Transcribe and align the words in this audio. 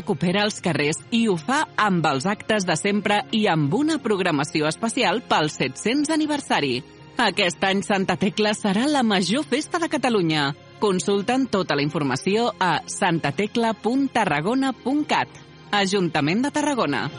recupera 0.00 0.48
els 0.48 0.56
carrers 0.64 0.96
i 1.12 1.28
ho 1.28 1.36
fa 1.36 1.68
amb 1.76 2.06
els 2.08 2.24
actes 2.26 2.64
de 2.66 2.76
sempre 2.80 3.20
i 3.36 3.46
amb 3.52 3.74
una 3.76 3.98
programació 4.02 4.66
especial 4.70 5.20
pel 5.28 5.50
700 5.52 6.10
aniversari. 6.16 6.82
Aquest 7.20 7.60
any 7.68 7.82
Santa 7.84 8.16
Tecla 8.16 8.56
serà 8.56 8.88
la 8.88 9.04
major 9.04 9.44
festa 9.44 9.76
de 9.78 9.92
Catalunya. 9.92 10.56
Consulten 10.80 11.52
tota 11.52 11.76
la 11.76 11.84
informació 11.84 12.56
a 12.56 12.80
santatecla.tarragona.cat. 12.88 15.28
Ajuntament 15.70 16.42
de 16.46 16.50
Tarragona. 16.50 17.10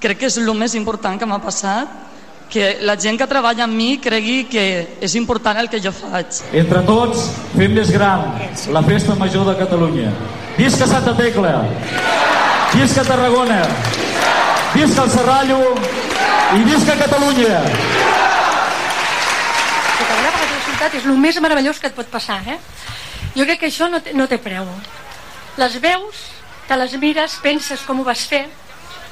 Crec 0.00 0.16
que 0.22 0.26
és 0.30 0.38
el 0.38 0.54
més 0.56 0.74
important 0.78 1.18
que 1.18 1.26
m'ha 1.28 1.42
passat 1.42 2.09
que 2.50 2.78
la 2.82 2.96
gent 2.98 3.16
que 3.18 3.28
treballa 3.30 3.64
amb 3.64 3.76
mi 3.78 3.94
cregui 4.02 4.44
que 4.50 4.64
és 5.00 5.14
important 5.16 5.58
el 5.62 5.70
que 5.70 5.80
jo 5.80 5.92
faig. 5.94 6.42
Entre 6.52 6.82
tots 6.88 7.28
fem 7.54 7.72
més 7.78 7.92
gran 7.94 8.26
la 8.74 8.82
festa 8.86 9.14
major 9.14 9.46
de 9.48 9.56
Catalunya. 9.60 10.10
Visca 10.58 10.86
Santa 10.90 11.14
Tecla! 11.16 11.54
Visca 12.74 13.04
Tarragona! 13.06 13.62
Visca 14.74 15.06
el 15.06 15.10
Serrallo! 15.10 15.60
I 16.58 16.64
visca 16.66 16.98
Catalunya! 16.98 17.60
que 20.00 20.06
treballar 20.06 20.32
per 20.32 20.48
la 20.48 20.60
ciutat 20.64 20.96
és 20.96 21.06
el 21.06 21.20
més 21.20 21.38
meravellós 21.44 21.80
que 21.80 21.90
et 21.90 21.96
pot 21.96 22.08
passar, 22.10 22.40
eh? 22.48 22.58
Jo 23.36 23.44
crec 23.44 23.60
que 23.62 23.68
això 23.70 23.88
no 23.92 24.00
té, 24.02 24.14
no 24.16 24.26
té 24.30 24.40
preu. 24.42 24.66
Les 25.60 25.76
veus, 25.82 26.24
te 26.68 26.78
les 26.78 26.96
mires, 27.02 27.36
penses 27.44 27.84
com 27.86 28.00
ho 28.00 28.06
vas 28.06 28.24
fer, 28.30 28.46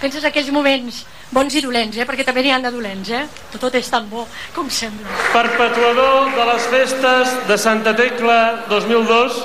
penses 0.00 0.24
aquells 0.24 0.50
moments 0.55 1.05
bons 1.30 1.55
i 1.55 1.62
dolents, 1.64 1.96
eh? 1.98 2.06
perquè 2.09 2.24
també 2.27 2.45
n'hi 2.45 2.55
han 2.55 2.64
de 2.64 2.73
dolents, 2.74 3.10
eh? 3.10 3.24
Tot, 3.52 3.60
tot 3.66 3.78
és 3.78 3.91
tan 3.92 4.09
bo 4.10 4.27
com 4.56 4.70
sembla. 4.70 5.09
Perpetuador 5.34 6.32
de 6.36 6.48
les 6.52 6.69
festes 6.73 7.36
de 7.48 7.59
Santa 7.59 7.95
Tecla 7.96 8.41
2002, 8.70 9.42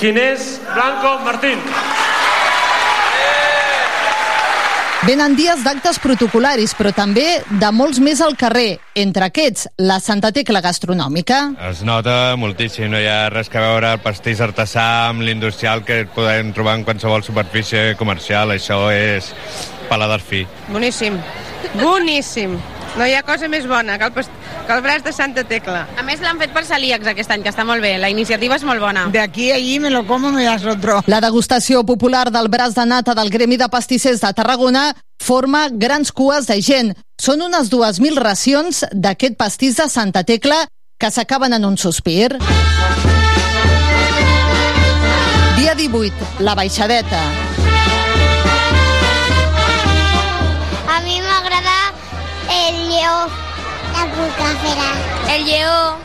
Ginés 0.00 0.58
Blanco 0.74 1.18
Martín. 1.24 1.62
Venen 5.04 5.34
dies 5.36 5.60
d'actes 5.60 5.98
protocolaris, 6.00 6.72
però 6.78 6.88
també 6.96 7.42
de 7.60 7.68
molts 7.76 7.98
més 8.00 8.22
al 8.24 8.38
carrer. 8.40 8.78
Entre 8.96 9.26
aquests, 9.26 9.66
la 9.84 9.98
Santa 10.00 10.30
Tecla 10.32 10.62
Gastronòmica. 10.64 11.40
Es 11.68 11.82
nota 11.84 12.32
moltíssim, 12.40 12.88
no 12.88 12.96
hi 12.96 13.10
ha 13.12 13.28
res 13.28 13.52
que 13.52 13.60
veure 13.60 13.90
el 13.92 14.00
pastís 14.00 14.40
artesà 14.40 15.10
amb 15.10 15.20
l'industrial 15.26 15.84
que 15.84 16.06
podem 16.14 16.54
trobar 16.56 16.78
en 16.78 16.86
qualsevol 16.88 17.26
superfície 17.26 17.98
comercial. 18.00 18.56
Això 18.56 18.86
és 18.96 19.28
paladar 19.88 20.20
fi. 20.20 20.44
Boníssim, 20.68 21.18
boníssim. 21.80 22.58
No 22.94 23.06
hi 23.06 23.14
ha 23.18 23.24
cosa 23.26 23.48
més 23.50 23.64
bona 23.66 23.96
que 23.98 24.06
el, 24.06 24.12
past... 24.14 24.30
que 24.66 24.72
el 24.72 24.82
braç 24.84 25.02
de 25.02 25.12
Santa 25.12 25.42
Tecla. 25.44 25.80
A 25.98 26.04
més, 26.06 26.20
l'han 26.22 26.38
fet 26.38 26.52
per 26.54 26.62
celíacs 26.68 27.08
aquest 27.10 27.32
any, 27.34 27.42
que 27.42 27.50
està 27.50 27.64
molt 27.66 27.82
bé. 27.82 27.96
La 27.98 28.10
iniciativa 28.12 28.54
és 28.54 28.62
molt 28.66 28.78
bona. 28.80 29.08
De 29.10 29.18
aquí 29.18 29.50
a 29.50 29.56
allí 29.58 29.80
me 29.82 29.90
lo 29.90 30.04
como, 30.06 30.30
me 30.30 30.44
das 30.44 30.64
otro. 30.64 31.00
La 31.10 31.20
degustació 31.20 31.82
popular 31.84 32.30
del 32.30 32.48
braç 32.48 32.76
de 32.78 32.86
nata 32.86 33.16
del 33.18 33.32
Gremi 33.34 33.58
de 33.58 33.68
Pastissers 33.68 34.22
de 34.22 34.32
Tarragona 34.32 34.92
forma 35.18 35.66
grans 35.72 36.12
cues 36.12 36.46
de 36.46 36.60
gent. 36.62 36.94
Són 37.20 37.42
unes 37.42 37.72
2.000 37.72 38.20
racions 38.22 38.84
d'aquest 38.92 39.36
pastís 39.40 39.80
de 39.82 39.88
Santa 39.90 40.22
Tecla 40.22 40.62
que 40.98 41.10
s'acaben 41.10 41.52
en 41.52 41.64
un 41.66 41.76
sospir. 41.76 42.38
Dia 45.58 45.74
18, 45.74 46.14
la 46.46 46.54
baixadeta. 46.54 47.22
Mi 51.04 51.20
m'agrada 51.20 51.92
el 52.50 52.88
lleó. 52.88 53.28
La 53.94 54.04
cucafera. 54.14 54.90
El 55.34 55.44
lleó. 55.44 55.96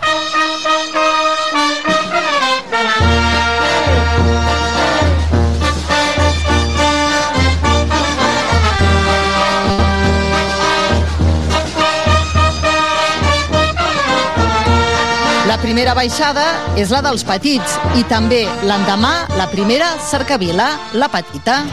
La 15.48 15.58
primera 15.58 15.93
baixada 15.93 16.45
és 16.77 16.92
la 16.93 17.02
dels 17.02 17.23
petits 17.26 17.80
i 17.98 18.04
també 18.08 18.43
l'endemà 18.70 19.14
la 19.39 19.49
primera 19.52 19.95
cercavila, 20.11 20.70
la 20.93 21.10
petita. 21.10 21.64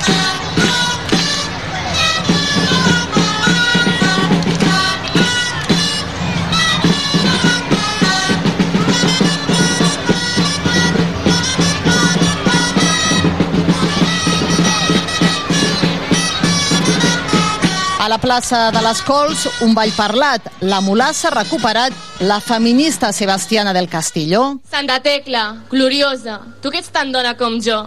A 18.06 18.09
la 18.09 18.19
plaça 18.22 18.71
de 18.71 18.78
les 18.84 19.00
Cols, 19.03 19.49
un 19.67 19.72
ball 19.75 19.91
parlat, 19.97 20.44
la 20.62 20.77
mulassa 20.78 21.27
recuperat, 21.34 21.91
la 22.22 22.37
feminista 22.39 23.11
Sebastiana 23.12 23.72
del 23.75 23.89
Castillo. 23.91 24.61
Santa 24.71 25.00
Tecla, 25.03 25.65
gloriosa, 25.69 26.39
tu 26.62 26.71
que 26.71 26.78
ets 26.78 26.93
tan 26.94 27.11
dona 27.11 27.34
com 27.34 27.59
jo. 27.59 27.81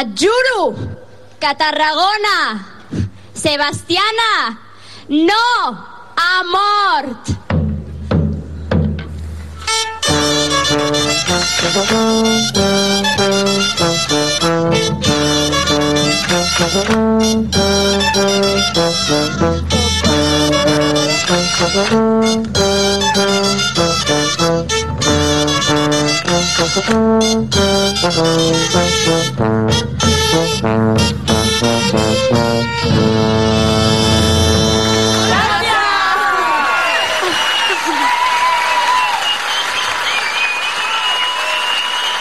Et 0.00 0.16
juro 0.16 0.72
que 1.36 1.52
Tarragona, 1.60 2.64
Sebastiana, 3.36 4.56
no 5.12 5.44
ha 6.16 6.42
mort. 6.48 7.28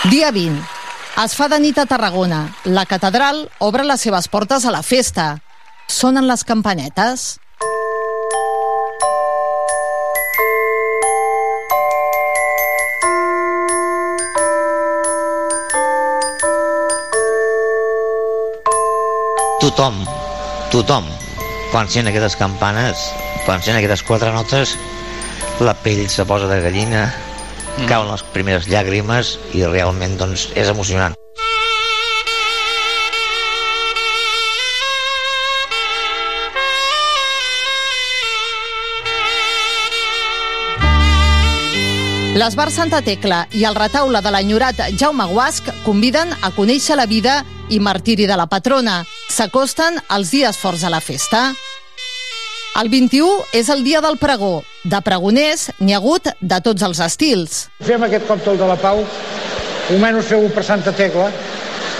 Dia 0.05 0.31
20. 0.31 0.82
Es 1.21 1.35
fa 1.37 1.45
de 1.45 1.59
nit 1.61 1.77
a 1.77 1.85
Tarragona. 1.85 2.47
La 2.65 2.87
catedral 2.89 3.43
obre 3.61 3.83
les 3.85 4.01
seves 4.01 4.25
portes 4.33 4.65
a 4.65 4.71
la 4.73 4.81
festa. 4.81 5.37
Sonen 5.85 6.25
les 6.25 6.41
campanetes. 6.43 7.35
tothom, 19.63 19.95
tothom, 20.73 21.05
quan 21.71 21.87
sent 21.89 22.09
aquestes 22.09 22.35
campanes, 22.35 22.99
quan 23.45 23.61
sent 23.63 23.77
aquestes 23.79 24.03
quatre 24.05 24.33
notes, 24.35 24.73
la 25.63 25.73
pell 25.73 26.03
se 26.11 26.25
posa 26.29 26.49
de 26.51 26.59
gallina, 26.61 27.05
mm. 27.77 27.89
cauen 27.89 28.11
les 28.11 28.23
primeres 28.35 28.69
llàgrimes 28.69 29.37
i 29.57 29.65
realment 29.65 30.17
doncs, 30.19 30.49
és 30.55 30.69
emocionant. 30.71 31.17
L'Esbar 42.33 42.71
Santa 42.73 43.03
Tecla 43.05 43.43
i 43.53 43.61
el 43.69 43.75
retaule 43.77 44.17
de 44.25 44.31
l'enyorat 44.33 44.79
Jaume 44.97 45.27
Guasc 45.29 45.67
conviden 45.85 46.33
a 46.41 46.49
conèixer 46.55 46.97
la 46.97 47.05
vida 47.05 47.43
i 47.69 47.77
martiri 47.77 48.25
de 48.25 48.33
la 48.39 48.47
patrona. 48.49 49.03
S'acosten 49.29 50.01
els 50.17 50.33
dies 50.33 50.57
forts 50.57 50.81
a 50.81 50.89
la 50.89 50.99
festa. 50.99 51.51
El 52.81 52.89
21 52.89 53.53
és 53.53 53.69
el 53.69 53.85
dia 53.85 54.01
del 54.01 54.17
pregó. 54.17 54.63
De 54.83 54.99
pregoners 55.01 55.69
n'hi 55.79 55.93
ha 55.95 55.99
hagut 56.01 56.27
de 56.41 56.59
tots 56.63 56.83
els 56.83 56.99
estils. 57.05 57.59
Fem 57.87 58.03
aquest 58.03 58.25
còctel 58.27 58.57
de 58.59 58.67
la 58.67 58.75
pau, 58.79 58.99
almenys 59.93 60.27
feu-ho 60.27 60.49
per 60.51 60.63
Santa 60.67 60.91
Tecla, 60.95 61.29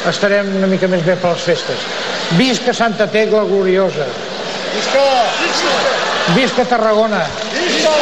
estarem 0.10 0.50
una 0.60 0.68
mica 0.68 0.90
més 0.92 1.04
bé 1.08 1.16
per 1.22 1.32
les 1.36 1.46
festes. 1.48 1.86
Visca 2.40 2.74
Santa 2.76 3.08
Tecla 3.08 3.46
gloriosa. 3.48 4.08
Visca! 4.74 5.06
Visca! 5.40 5.78
Visca 6.36 6.66
Tarragona. 6.74 7.24
Visca! 7.56 7.96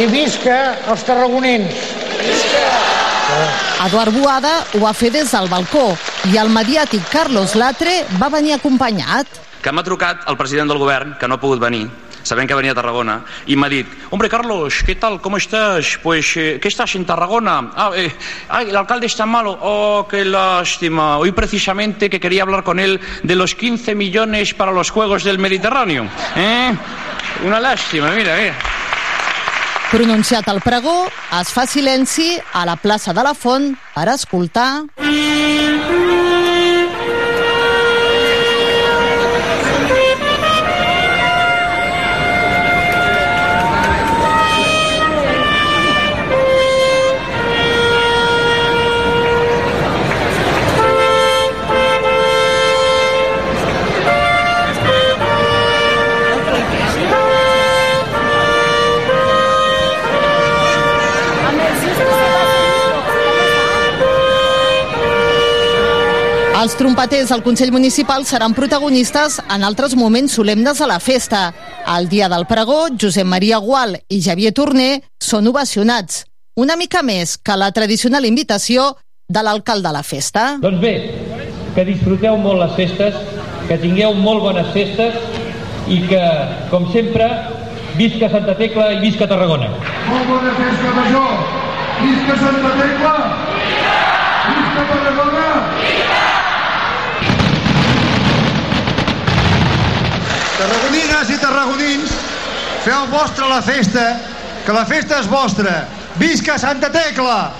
I 0.00 0.06
visca 0.08 0.56
els 0.88 1.04
tarragonins. 1.04 1.84
Visca! 2.22 2.64
Eduard 3.86 4.14
Boada 4.14 4.52
ho 4.72 4.80
va 4.82 4.92
fer 4.96 5.10
des 5.12 5.30
del 5.32 5.48
balcó 5.52 5.90
i 6.32 6.38
el 6.40 6.48
mediàtic 6.52 7.04
Carlos 7.12 7.54
Latre 7.60 8.02
va 8.20 8.28
venir 8.32 8.56
acompanyat. 8.56 9.26
que 9.62 9.70
m'ha 9.70 9.84
trucat 9.86 10.24
el 10.26 10.36
president 10.36 10.66
del 10.72 10.78
govern, 10.80 11.12
que 11.20 11.28
no 11.28 11.36
ha 11.36 11.40
pogut 11.40 11.60
venir, 11.62 11.84
sabent 12.22 12.48
que 12.48 12.54
venia 12.54 12.72
a 12.72 12.74
Tarragona, 12.74 13.20
i 13.46 13.56
m'ha 13.56 13.68
dit, 13.68 13.86
hombre, 14.10 14.28
Carlos, 14.28 14.82
¿qué 14.84 14.94
tal? 14.96 15.20
¿Cómo 15.20 15.36
estás? 15.36 15.98
Pues, 16.02 16.36
eh, 16.36 16.58
¿qué 16.60 16.68
estás 16.68 16.94
en 16.94 17.04
Tarragona? 17.04 17.70
Ah, 17.74 17.90
eh, 17.94 18.12
ay, 18.48 18.70
el 18.70 18.76
alcalde 18.76 19.06
está 19.06 19.26
malo. 19.26 19.58
Oh, 19.60 20.06
qué 20.08 20.24
lástima. 20.24 21.18
Hoy 21.18 21.32
precisamente 21.32 22.08
que 22.08 22.20
quería 22.20 22.42
hablar 22.42 22.62
con 22.64 22.78
él 22.78 23.00
de 23.22 23.36
los 23.36 23.54
15 23.54 23.94
millones 23.94 24.54
para 24.54 24.72
los 24.72 24.90
Juegos 24.90 25.24
del 25.24 25.38
Mediterráneo. 25.38 26.06
¿Eh? 26.36 26.72
Una 27.44 27.60
lástima, 27.60 28.10
mira, 28.10 28.36
mira. 28.36 28.54
Pronunciat 29.92 30.46
el 30.48 30.62
pregó, 30.64 31.04
es 31.36 31.50
fa 31.52 31.66
silenci 31.68 32.38
a 32.54 32.64
la 32.64 32.78
plaça 32.80 33.12
de 33.12 33.26
la 33.26 33.34
Font 33.36 33.74
per 33.92 34.08
escoltar... 34.08 35.71
Els 66.62 66.76
trompeters 66.78 67.32
del 67.32 67.40
Consell 67.42 67.72
Municipal 67.74 68.22
seran 68.22 68.52
protagonistes 68.54 69.40
en 69.50 69.64
altres 69.66 69.96
moments 69.98 70.36
solemnes 70.38 70.78
de 70.78 70.86
la 70.86 71.00
festa. 71.02 71.40
El 71.96 72.06
dia 72.06 72.28
del 72.30 72.44
pregó, 72.46 72.84
Josep 72.94 73.26
Maria 73.26 73.58
Gual 73.58 73.96
i 74.06 74.20
Xavier 74.22 74.52
Torner 74.54 75.00
són 75.18 75.48
ovacionats. 75.50 76.20
Una 76.54 76.76
mica 76.78 77.02
més 77.02 77.34
que 77.34 77.56
la 77.58 77.72
tradicional 77.74 78.28
invitació 78.30 78.92
de 79.26 79.42
l'alcalde 79.42 79.88
de 79.88 79.94
la 79.96 80.04
festa. 80.06 80.44
Doncs 80.62 80.78
bé, 80.84 80.94
que 81.74 81.86
disfruteu 81.88 82.38
molt 82.38 82.62
les 82.62 82.78
festes, 82.78 83.18
que 83.66 83.80
tingueu 83.82 84.14
molt 84.14 84.46
bones 84.46 84.70
festes 84.76 85.18
i 85.90 85.98
que, 86.06 86.22
com 86.70 86.86
sempre, 86.94 87.26
visca 87.98 88.30
Santa 88.30 88.54
Tecla 88.60 88.92
i 88.92 89.00
visca 89.02 89.26
Tarragona. 89.26 89.72
Molt 90.12 90.30
bona 90.30 90.54
festa 90.62 90.94
major! 91.00 91.34
Visca 92.06 92.38
Santa 92.46 92.76
Tecla! 92.78 93.16
Visca 94.46 94.86
Tarragona! 94.94 95.50
Tarragonines 100.62 101.30
i 101.34 101.36
tarragonins, 101.42 102.10
feu 102.84 103.08
vostra 103.10 103.48
la 103.50 103.58
festa, 103.66 104.04
que 104.62 104.76
la 104.76 104.84
festa 104.86 105.18
és 105.18 105.26
vostra. 105.26 105.72
Visca 106.20 106.54
Santa 106.54 106.86
Tecla! 106.94 107.50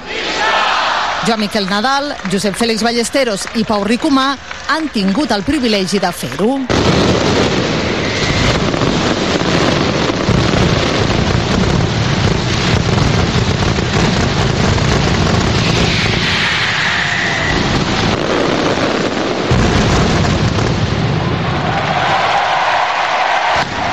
Joan 1.27 1.43
Miquel 1.43 1.67
Nadal, 1.67 2.13
Josep 2.31 2.55
Fèlix 2.55 2.87
Ballesteros 2.87 3.49
i 3.59 3.67
Pau 3.67 3.83
Ricomà 3.83 4.29
han 4.71 4.87
tingut 4.95 5.35
el 5.35 5.43
privilegi 5.43 5.99
de 5.99 6.15
fer-ho. 6.15 6.61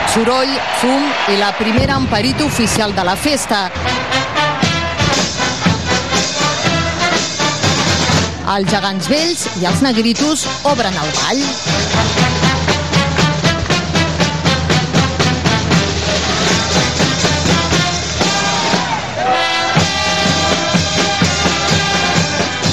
Soroll, 0.10 0.50
fum 0.82 1.04
i 1.30 1.36
la 1.38 1.52
primera 1.54 1.94
emperita 2.00 2.44
oficial 2.44 2.96
de 2.98 3.04
la 3.06 3.14
festa. 3.16 3.60
Els 8.56 8.72
gegants 8.72 9.10
vells 9.12 9.44
i 9.62 9.68
els 9.70 9.84
negritos 9.86 10.48
obren 10.66 10.98
el 10.98 11.12
ball. 11.20 11.44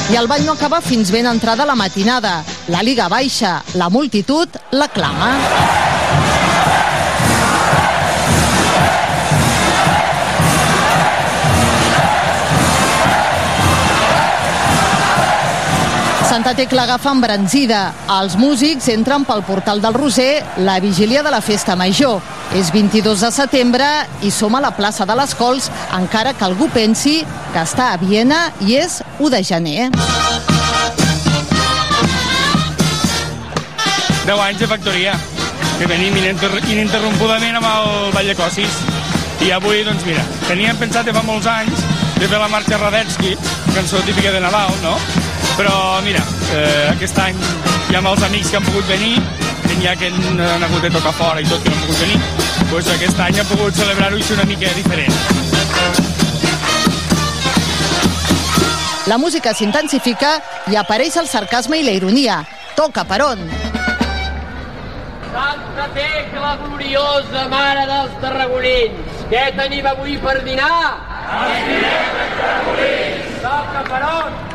I 0.06 0.16
el 0.16 0.30
ball 0.30 0.46
no 0.46 0.56
acaba 0.56 0.80
fins 0.80 1.12
ben 1.12 1.28
entrada 1.28 1.68
la 1.68 1.76
matinada. 1.76 2.38
La 2.72 2.80
Liga 2.82 3.10
baixa, 3.12 3.58
la 3.74 3.90
multitud 3.92 4.56
l'aclama. 4.72 5.85
Santa 16.36 16.52
Tecla 16.52 16.82
agafa 16.82 17.14
embranzida. 17.16 17.94
Els 18.12 18.34
músics 18.36 18.90
entren 18.92 19.22
pel 19.24 19.40
portal 19.48 19.80
del 19.80 19.94
Roser 19.96 20.42
la 20.60 20.74
vigília 20.84 21.22
de 21.24 21.30
la 21.32 21.38
festa 21.40 21.72
major. 21.80 22.20
És 22.52 22.68
22 22.74 23.22
de 23.24 23.30
setembre 23.32 23.86
i 24.20 24.28
som 24.28 24.52
a 24.52 24.60
la 24.60 24.74
plaça 24.76 25.06
de 25.08 25.14
les 25.16 25.32
Cols, 25.32 25.70
encara 25.96 26.34
que 26.36 26.44
algú 26.44 26.68
pensi 26.74 27.22
que 27.54 27.62
està 27.62 27.86
a 27.94 27.96
Viena 27.96 28.52
i 28.60 28.76
és 28.76 28.98
1 29.16 29.30
de 29.32 29.40
gener. 29.48 29.88
10 34.26 34.36
anys 34.36 34.60
de 34.60 34.68
factoria, 34.68 35.16
que 35.78 35.88
venim 35.88 36.20
ininter 36.20 36.52
ininterrompudament 36.66 37.56
amb 37.62 37.70
el 37.70 38.12
Ball 38.12 38.28
de 38.28 38.36
Cossis. 38.36 38.82
I 39.40 39.54
avui, 39.56 39.86
doncs 39.88 40.04
mira, 40.04 40.20
teníem 40.50 40.76
pensat 40.76 41.08
de 41.08 41.16
fa 41.16 41.24
molts 41.24 41.48
anys 41.48 41.80
de 42.20 42.28
fer 42.28 42.36
la 42.36 42.52
marxa 42.52 42.76
Radetzky, 42.76 43.32
cançó 43.72 44.04
típica 44.04 44.36
de 44.36 44.44
Nadal, 44.44 44.76
no? 44.84 44.98
Però 45.56 46.00
mira, 46.04 46.20
eh, 46.52 46.90
aquest 46.92 47.18
any 47.18 47.36
hi 47.88 47.96
ha 47.96 48.02
molts 48.04 48.22
amics 48.26 48.50
que 48.52 48.58
han 48.58 48.66
pogut 48.66 48.84
venir, 48.90 49.16
ja 49.80 49.94
que 49.96 50.10
han, 50.12 50.40
han 50.40 50.62
hagut 50.66 50.82
de 50.84 50.90
tocar 50.92 51.12
fora 51.16 51.40
i 51.40 51.48
tot 51.48 51.62
que 51.64 51.70
no 51.70 51.76
han 51.76 51.82
pogut 51.86 52.00
venir, 52.04 52.18
doncs 52.70 52.90
aquest 52.92 53.20
any 53.24 53.40
han 53.40 53.48
pogut 53.48 53.78
celebrar-ho 53.78 54.20
i 54.20 54.24
ser 54.26 54.36
una 54.36 54.44
mica 54.50 54.72
diferent. 54.76 55.16
La 59.06 59.16
música 59.22 59.54
s'intensifica 59.54 60.32
i 60.72 60.76
apareix 60.76 61.16
el 61.22 61.28
sarcasme 61.30 61.78
i 61.80 61.84
la 61.86 61.94
ironia. 61.94 62.40
Toca 62.76 63.04
per 63.08 63.20
on? 63.24 63.44
Santa 65.30 65.86
Tecla 65.94 66.56
gloriosa, 66.64 67.46
mare 67.52 67.86
dels 67.88 68.16
tarragonins. 68.24 69.22
Què 69.30 69.44
tenim 69.56 69.86
avui 69.92 70.18
per 70.20 70.40
dinar? 70.44 70.74
Els 71.38 71.70
tarragonins. 72.42 73.40
Toca 73.46 73.86
per 73.88 74.02
on? 74.10 74.45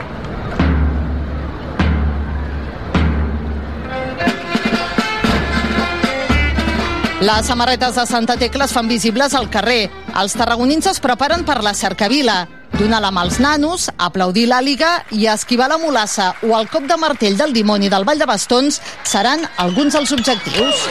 Les 7.22 7.46
samarretes 7.46 7.94
de 7.94 8.04
Santa 8.08 8.36
Tecla 8.36 8.66
es 8.66 8.72
fan 8.74 8.88
visibles 8.90 9.36
al 9.38 9.46
carrer. 9.54 9.92
Els 10.18 10.34
tarragonins 10.34 10.88
es 10.90 10.98
preparen 11.00 11.44
per 11.46 11.60
la 11.62 11.76
cercavila. 11.78 12.48
Donar 12.80 12.98
la 13.04 13.12
mà 13.14 13.22
als 13.22 13.38
nanos, 13.38 13.92
aplaudir 14.02 14.48
l'àliga 14.50 15.04
i 15.14 15.28
esquivar 15.30 15.68
la 15.70 15.78
mulassa 15.78 16.32
o 16.42 16.56
el 16.58 16.66
cop 16.74 16.88
de 16.90 16.98
martell 16.98 17.38
del 17.38 17.54
dimoni 17.54 17.92
del 17.94 18.08
Vall 18.10 18.18
de 18.18 18.26
Bastons 18.26 18.82
seran 19.06 19.46
alguns 19.62 19.94
dels 19.94 20.16
objectius. 20.18 20.82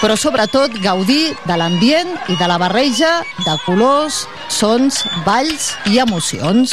Però 0.00 0.16
sobretot 0.16 0.80
gaudir 0.80 1.34
de 1.44 1.60
l'ambient 1.60 2.16
i 2.32 2.40
de 2.40 2.48
la 2.48 2.56
barreja 2.56 3.18
de 3.44 3.60
colors, 3.66 4.24
sons, 4.48 5.04
balls 5.28 5.74
i 5.92 6.00
emocions. 6.00 6.72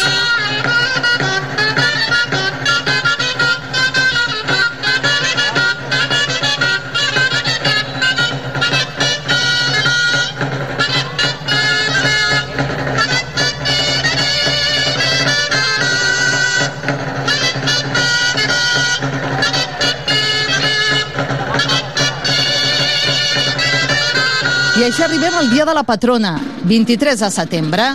I 24.87 24.89
així 24.89 25.03
arribem 25.03 25.33
al 25.35 25.49
dia 25.51 25.65
de 25.67 25.73
la 25.75 25.81
patrona, 25.83 26.29
23 26.63 27.19
de 27.19 27.27
setembre. 27.27 27.87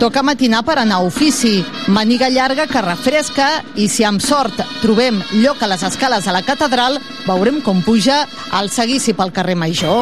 Toca 0.00 0.24
matinar 0.24 0.64
per 0.64 0.78
anar 0.80 1.02
a 1.02 1.04
ofici, 1.04 1.58
maniga 1.92 2.32
llarga 2.32 2.64
que 2.64 2.80
refresca 2.80 3.50
i 3.76 3.92
si 3.92 4.08
amb 4.08 4.24
sort 4.24 4.64
trobem 4.80 5.20
lloc 5.44 5.60
a 5.60 5.68
les 5.68 5.84
escales 5.92 6.24
de 6.24 6.32
la 6.32 6.40
catedral, 6.40 6.96
veurem 7.28 7.60
com 7.60 7.84
puja 7.84 8.22
el 8.56 8.72
seguici 8.72 9.12
pel 9.12 9.36
carrer 9.36 9.60
Major. 9.66 10.00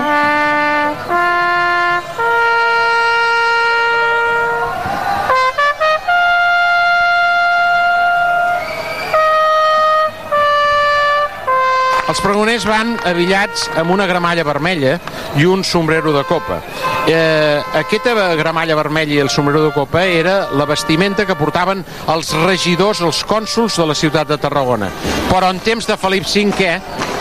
Els 12.11 12.19
pregoners 12.19 12.64
van 12.67 12.97
avillats 13.07 13.69
amb 13.79 13.93
una 13.95 14.02
gramalla 14.11 14.43
vermella 14.43 14.97
i 15.38 15.45
un 15.47 15.61
sombrero 15.62 16.11
de 16.11 16.25
copa. 16.26 16.57
Eh, 17.07 17.62
aquesta 17.79 18.35
gramalla 18.35 18.75
vermella 18.75 19.14
i 19.14 19.21
el 19.23 19.31
sombrero 19.31 19.62
de 19.62 19.71
copa 19.71 20.02
era 20.02 20.49
la 20.59 20.67
vestimenta 20.67 21.23
que 21.25 21.38
portaven 21.38 21.85
els 22.11 22.33
regidors, 22.43 23.05
els 23.07 23.23
cònsuls 23.23 23.79
de 23.79 23.87
la 23.87 23.95
ciutat 23.95 24.26
de 24.26 24.40
Tarragona. 24.43 24.90
Però 25.31 25.52
en 25.55 25.62
temps 25.62 25.87
de 25.87 25.97
Felip 26.02 26.26
V, 26.26 26.73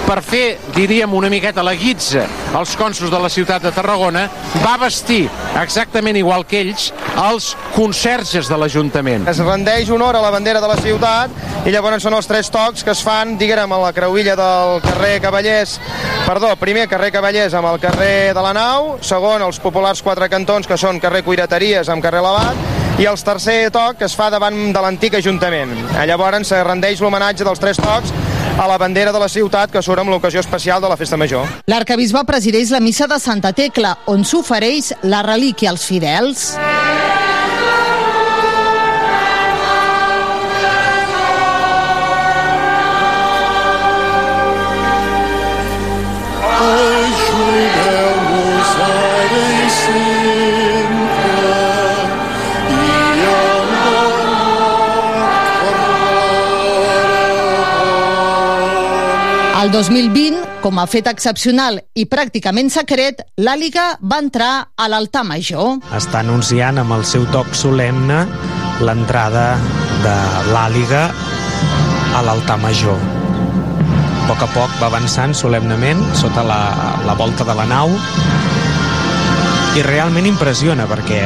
per 0.09 0.23
fer, 0.25 0.57
diríem, 0.73 1.11
una 1.13 1.29
miqueta 1.29 1.61
la 1.61 1.75
guitza 1.77 2.23
als 2.57 2.71
cònsuls 2.79 3.11
de 3.13 3.17
la 3.21 3.29
ciutat 3.29 3.61
de 3.61 3.69
Tarragona, 3.69 4.23
va 4.63 4.73
vestir 4.81 5.27
exactament 5.61 6.17
igual 6.17 6.47
que 6.49 6.63
ells 6.63 6.87
els 7.21 7.51
conserges 7.75 8.49
de 8.49 8.57
l'Ajuntament. 8.57 9.27
Es 9.29 9.41
rendeix 9.43 9.91
honor 9.93 10.17
a 10.17 10.23
la 10.23 10.31
bandera 10.33 10.63
de 10.63 10.71
la 10.71 10.79
ciutat 10.81 11.67
i 11.69 11.73
llavors 11.75 12.01
són 12.01 12.15
els 12.17 12.29
tres 12.29 12.49
tocs 12.49 12.81
que 12.85 12.95
es 12.95 13.03
fan, 13.05 13.35
diguem, 13.37 13.69
a 13.69 13.79
la 13.83 13.91
creuilla 13.93 14.33
del 14.39 14.81
carrer 14.87 15.19
Cavallers, 15.21 15.75
perdó, 16.25 16.55
primer 16.57 16.87
carrer 16.89 17.11
Cavallers 17.13 17.53
amb 17.59 17.69
el 17.69 17.77
carrer 17.83 18.33
de 18.33 18.45
la 18.47 18.55
Nau, 18.57 18.95
segon 19.05 19.45
els 19.45 19.61
populars 19.61 20.01
quatre 20.01 20.29
cantons 20.31 20.65
que 20.65 20.79
són 20.79 20.97
carrer 21.03 21.21
Cuirateries 21.27 21.91
amb 21.93 22.01
carrer 22.01 22.25
Labat 22.25 22.97
i 22.99 23.05
el 23.05 23.21
tercer 23.21 23.69
toc 23.71 24.01
que 24.01 24.09
es 24.09 24.17
fa 24.17 24.31
davant 24.33 24.73
de 24.73 24.81
l'antic 24.81 25.21
Ajuntament. 25.21 25.77
Llavors 26.09 26.49
se 26.49 26.63
rendeix 26.65 26.99
l'homenatge 27.03 27.45
dels 27.45 27.61
tres 27.61 27.77
tocs 27.77 28.11
a 28.59 28.67
la 28.67 28.77
bandera 28.77 29.13
de 29.15 29.19
la 29.21 29.29
ciutat 29.31 29.71
que 29.71 29.81
surt 29.81 30.01
amb 30.03 30.11
l'ocasió 30.11 30.41
especial 30.43 30.81
de 30.83 30.89
la 30.91 30.97
Festa 30.99 31.15
Major. 31.15 31.47
L'arcabisbe 31.71 32.25
presideix 32.27 32.73
la 32.75 32.81
missa 32.83 33.07
de 33.07 33.19
Santa 33.23 33.53
Tecla, 33.55 33.95
on 34.11 34.27
s'ofereix 34.27 34.91
la 35.07 35.23
relíquia 35.23 35.71
als 35.71 35.87
fidels. 35.87 36.49
El 59.69 59.75
2020, 59.75 60.37
com 60.63 60.79
a 60.81 60.87
fet 60.89 61.05
excepcional 61.11 61.75
i 61.93 62.07
pràcticament 62.09 62.71
secret, 62.73 63.19
l'Àliga 63.37 63.83
va 64.01 64.17
entrar 64.17 64.53
a 64.73 64.87
l'altar 64.89 65.21
major. 65.29 65.75
està 65.93 66.23
anunciant 66.23 66.81
amb 66.81 66.95
el 66.95 67.03
seu 67.05 67.27
toc 67.29 67.53
solemne 67.53 68.17
l'entrada 68.81 69.43
de 70.01 70.15
l'àliga 70.49 71.03
a 72.17 72.23
l'altar 72.25 72.57
major. 72.63 72.97
A 72.97 74.25
poc 74.31 74.41
a 74.47 74.49
poc 74.55 74.73
va 74.81 74.87
avançant 74.89 75.37
solemnement 75.37 76.01
sota 76.17 76.41
la, 76.41 76.57
la 77.05 77.13
volta 77.13 77.45
de 77.45 77.53
la 77.61 77.67
nau 77.69 77.93
i 79.77 79.85
realment 79.85 80.25
impressiona 80.31 80.89
perquè 80.89 81.21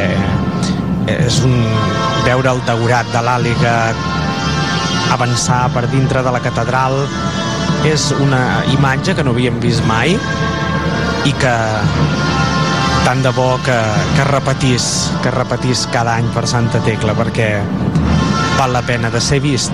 és 1.15 1.39
un 1.47 1.55
veure 2.27 2.51
el 2.51 2.59
daurat 2.67 3.07
de 3.15 3.23
l'àliga 3.23 3.77
avançar 5.15 5.69
per 5.71 5.87
dintre 5.95 6.27
de 6.27 6.35
la 6.35 6.43
catedral 6.43 7.05
és 7.83 8.11
una 8.23 8.63
imatge 8.71 9.15
que 9.15 9.23
no 9.27 9.33
havíem 9.35 9.59
vist 9.59 9.83
mai 9.87 10.13
i 11.27 11.33
que 11.39 11.55
tant 13.03 13.23
de 13.23 13.31
bo 13.35 13.57
que, 13.65 13.75
que 14.15 14.23
repetís, 14.29 14.85
que 15.23 15.31
repetís 15.35 15.83
cada 15.91 16.15
any 16.15 16.29
per 16.31 16.45
Santa 16.47 16.79
Tecla, 16.85 17.15
perquè 17.17 17.49
val 18.57 18.71
la 18.71 18.83
pena 18.87 19.11
de 19.11 19.19
ser 19.21 19.41
vist. 19.43 19.73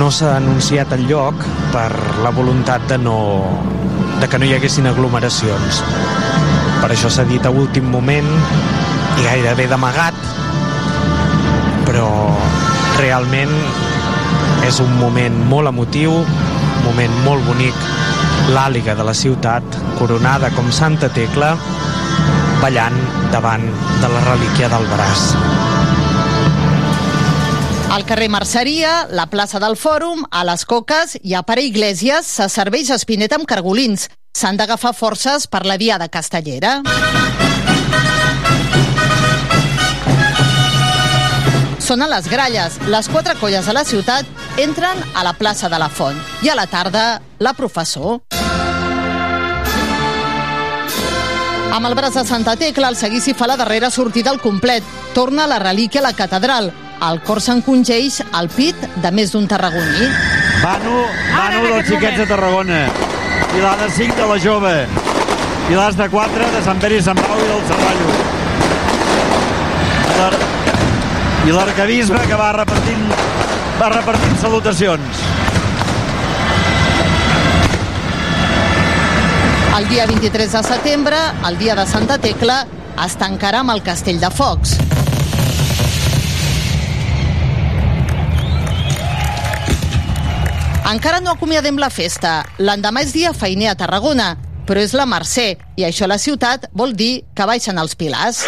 No 0.00 0.08
s'ha 0.14 0.36
anunciat 0.38 0.94
el 0.96 1.04
lloc 1.10 1.44
per 1.74 1.90
la 2.24 2.32
voluntat 2.32 2.88
de, 2.88 2.96
no, 2.98 3.18
de 4.20 4.28
que 4.28 4.40
no 4.40 4.48
hi 4.48 4.56
haguessin 4.56 4.88
aglomeracions. 4.88 5.82
Per 6.80 6.88
això 6.88 7.12
s'ha 7.12 7.28
dit 7.28 7.44
a 7.44 7.52
últim 7.52 7.92
moment 7.92 8.28
i 9.20 9.28
gairebé 9.28 9.68
d'amagat, 9.68 10.16
però 11.84 12.08
realment 12.96 13.52
és 14.70 14.78
un 14.78 14.90
moment 15.00 15.34
molt 15.50 15.66
emotiu, 15.66 16.12
un 16.22 16.84
moment 16.84 17.14
molt 17.24 17.42
bonic. 17.48 17.74
L'àliga 18.54 18.94
de 18.94 19.06
la 19.06 19.14
ciutat, 19.16 19.64
coronada 19.98 20.52
com 20.54 20.70
Santa 20.70 21.08
Tecla, 21.10 21.56
ballant 22.60 22.94
davant 23.32 23.66
de 24.02 24.12
la 24.12 24.22
relíquia 24.28 24.70
del 24.70 24.86
braç. 24.92 25.26
Al 27.90 28.06
carrer 28.06 28.30
Merceria, 28.30 29.08
la 29.10 29.26
plaça 29.26 29.58
del 29.58 29.74
Fòrum, 29.74 30.22
a 30.30 30.44
les 30.46 30.62
Coques 30.62 31.18
i 31.22 31.34
a 31.34 31.42
Pare 31.42 31.66
Iglesias 31.66 32.30
se 32.30 32.46
serveix 32.46 32.94
espineta 32.94 33.40
amb 33.40 33.50
cargolins. 33.50 34.06
S'han 34.38 34.60
d'agafar 34.60 34.94
forces 34.94 35.50
per 35.50 35.66
la 35.66 35.80
diada 35.80 36.06
castellera. 36.08 36.78
Són 41.90 42.04
a 42.04 42.06
les 42.06 42.28
gralles. 42.30 42.76
Les 42.86 43.08
quatre 43.10 43.32
colles 43.40 43.66
de 43.66 43.72
la 43.74 43.80
ciutat 43.82 44.22
entren 44.62 45.00
a 45.18 45.24
la 45.26 45.32
plaça 45.34 45.66
de 45.66 45.78
la 45.82 45.88
Font. 45.90 46.14
I 46.46 46.52
a 46.52 46.54
la 46.54 46.68
tarda, 46.70 47.18
la 47.42 47.50
professor. 47.58 48.20
Amb 51.74 51.88
el 51.88 51.96
braç 51.98 52.14
de 52.20 52.24
Santa 52.28 52.54
Tecla, 52.54 52.92
el 52.94 52.98
seguici 53.00 53.34
fa 53.34 53.48
la 53.50 53.56
darrera 53.58 53.90
sortida 53.90 54.30
al 54.30 54.38
complet. 54.38 54.86
Torna 55.16 55.48
la 55.50 55.58
relíquia 55.58 55.98
a 55.98 56.04
la 56.04 56.14
catedral. 56.14 56.70
El 57.10 57.20
cor 57.26 57.42
s'encongeix 57.42 58.20
al 58.30 58.46
pit 58.54 58.78
de 59.02 59.10
més 59.10 59.34
d'un 59.34 59.50
tarragoní. 59.50 60.12
Manu, 60.62 60.94
Manu 61.34 61.66
dels 61.72 61.90
xiquets 61.90 62.22
de 62.22 62.28
Tarragona. 62.30 62.84
I 63.50 63.66
la 63.66 63.74
de 63.82 63.90
5 63.98 64.14
de 64.14 64.30
la 64.30 64.38
jove. 64.38 64.76
I 65.66 65.74
les 65.74 65.98
de 65.98 66.08
4 66.14 66.54
de 66.54 66.62
Sant 66.70 66.86
Pere 66.86 67.02
i 67.02 67.02
Sant 67.02 67.18
Pau 67.18 67.34
i 67.34 67.50
del 67.50 67.66
Serrallo. 67.66 68.20
I 71.40 71.52
l'arcabisbe 71.56 72.20
que 72.28 72.36
va 72.36 72.50
repartint, 72.52 73.06
va 73.80 73.88
repartint 73.94 74.36
salutacions. 74.42 75.22
El 79.78 79.88
dia 79.88 80.04
23 80.06 80.52
de 80.52 80.62
setembre, 80.66 81.16
el 81.48 81.56
dia 81.58 81.74
de 81.78 81.86
Santa 81.88 82.18
Tecla, 82.20 82.66
es 83.06 83.16
tancarà 83.16 83.62
amb 83.64 83.72
el 83.72 83.80
Castell 83.86 84.20
de 84.20 84.28
Focs. 84.30 84.76
Encara 90.90 91.22
no 91.24 91.32
acomiadem 91.32 91.80
la 91.80 91.88
festa. 91.88 92.42
L'endemà 92.58 93.06
és 93.06 93.14
dia 93.16 93.32
feiner 93.32 93.70
a 93.72 93.76
Tarragona, 93.78 94.34
però 94.68 94.82
és 94.84 94.92
la 94.92 95.08
Mercè, 95.08 95.54
i 95.80 95.88
això 95.88 96.04
a 96.04 96.12
la 96.12 96.20
ciutat 96.20 96.68
vol 96.76 96.92
dir 96.98 97.22
que 97.32 97.48
baixen 97.48 97.80
els 97.80 97.96
pilars. 97.96 98.44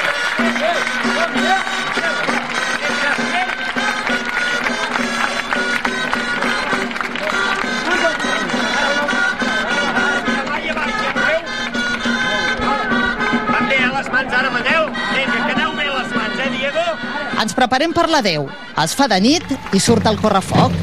Ens 17.42 17.56
preparem 17.58 17.90
per 17.90 18.04
la 18.06 18.20
10. 18.22 18.44
Es 18.78 18.92
fa 18.94 19.08
de 19.10 19.16
nit 19.18 19.48
i 19.74 19.80
surt 19.82 20.06
el 20.06 20.18
correfoc. 20.22 20.76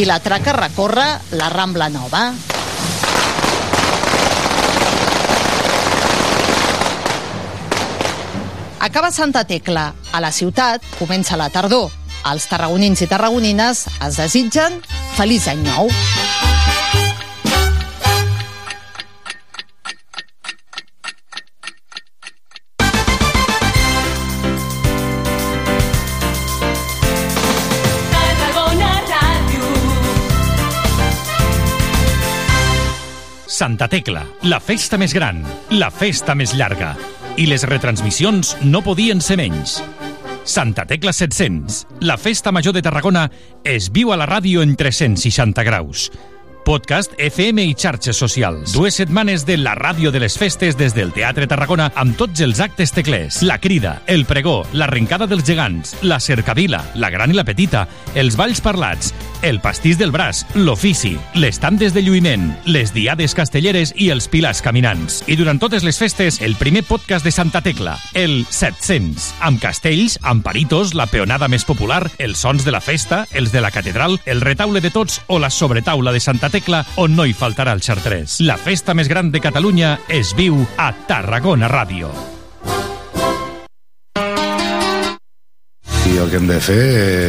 I 0.00 0.06
la 0.08 0.16
traca 0.24 0.54
recorre 0.56 1.04
la 1.36 1.50
Rambla 1.52 1.90
Nova. 1.92 2.22
Acaba 8.80 9.12
Santa 9.12 9.44
Tecla. 9.44 9.90
A 10.12 10.24
la 10.24 10.32
ciutat 10.32 10.80
comença 10.96 11.36
la 11.36 11.50
tardor. 11.52 11.92
Els 12.32 12.48
tarragonins 12.48 13.04
i 13.04 13.10
tarragonines 13.12 13.84
es 14.08 14.22
desitgen 14.24 14.80
feliç 15.18 15.52
any 15.52 15.60
nou. 15.68 15.92
Santa 33.54 33.86
Tecla, 33.86 34.24
la 34.50 34.58
festa 34.58 34.98
més 34.98 35.12
gran, 35.14 35.36
la 35.78 35.86
festa 35.94 36.34
més 36.34 36.56
llarga. 36.58 36.88
I 37.38 37.44
les 37.46 37.62
retransmissions 37.70 38.56
no 38.66 38.80
podien 38.82 39.20
ser 39.22 39.36
menys. 39.38 39.76
Santa 40.42 40.82
Tecla 40.90 41.12
700, 41.14 41.76
la 42.02 42.16
festa 42.18 42.50
major 42.50 42.74
de 42.74 42.82
Tarragona, 42.82 43.28
es 43.62 43.92
viu 43.94 44.10
a 44.10 44.18
la 44.18 44.26
ràdio 44.26 44.58
en 44.66 44.74
360 44.74 45.62
graus. 45.70 46.08
Podcast, 46.64 47.12
FM 47.20 47.62
i 47.68 47.74
xarxes 47.76 48.16
socials. 48.16 48.72
Dues 48.72 48.96
setmanes 48.96 49.44
de 49.46 49.58
la 49.60 49.74
ràdio 49.76 50.10
de 50.10 50.22
les 50.24 50.38
festes 50.40 50.78
des 50.80 50.94
del 50.96 51.12
Teatre 51.12 51.46
Tarragona 51.46 51.90
amb 51.94 52.16
tots 52.16 52.40
els 52.40 52.58
actes 52.64 52.90
teclers. 52.96 53.42
La 53.44 53.60
crida, 53.60 54.00
el 54.08 54.24
pregó, 54.24 54.64
l'arrencada 54.72 55.28
dels 55.28 55.44
gegants, 55.44 55.94
la 56.02 56.18
cercavila, 56.18 56.80
la 56.96 57.10
gran 57.12 57.30
i 57.30 57.36
la 57.36 57.44
petita, 57.44 57.84
els 58.16 58.38
balls 58.40 58.64
parlats, 58.64 59.12
el 59.44 59.60
pastís 59.60 59.98
del 60.00 60.10
braç, 60.10 60.40
l'ofici, 60.56 61.12
les 61.36 61.60
tandes 61.60 61.92
de 61.92 62.00
lluïment, 62.00 62.48
les 62.64 62.94
diades 62.94 63.36
castelleres 63.36 63.92
i 64.00 64.08
els 64.14 64.26
pilars 64.32 64.62
caminants. 64.64 65.20
I 65.28 65.36
durant 65.36 65.60
totes 65.60 65.84
les 65.84 65.98
festes, 66.00 66.40
el 66.40 66.56
primer 66.56 66.82
podcast 66.88 67.28
de 67.28 67.34
Santa 67.34 67.60
Tecla, 67.60 67.98
el 68.16 68.46
700, 68.48 69.34
amb 69.44 69.60
castells, 69.60 70.16
amb 70.22 70.42
paritos, 70.46 70.94
la 70.96 71.06
peonada 71.12 71.48
més 71.52 71.68
popular, 71.68 72.02
els 72.16 72.40
sons 72.40 72.64
de 72.64 72.72
la 72.72 72.80
festa, 72.80 73.26
els 73.36 73.52
de 73.52 73.60
la 73.60 73.70
catedral, 73.74 74.16
el 74.24 74.40
retaule 74.40 74.80
de 74.80 74.90
tots 74.94 75.20
o 75.28 75.38
la 75.38 75.52
sobretaula 75.52 76.12
de 76.12 76.24
Santa 76.24 76.48
Tecla, 76.48 76.53
on 77.02 77.16
no 77.18 77.26
hi 77.26 77.34
faltarà 77.34 77.74
el 77.74 77.82
xartrés. 77.82 78.38
La 78.46 78.56
festa 78.60 78.94
més 78.94 79.10
gran 79.10 79.32
de 79.34 79.42
Catalunya 79.42 79.96
es 80.08 80.36
viu 80.38 80.62
a 80.78 80.92
Tarragona 81.08 81.70
Ràdio. 81.72 82.33
El 86.24 86.30
que 86.30 86.38
hem 86.40 86.46
de 86.48 86.56
fer 86.62 86.84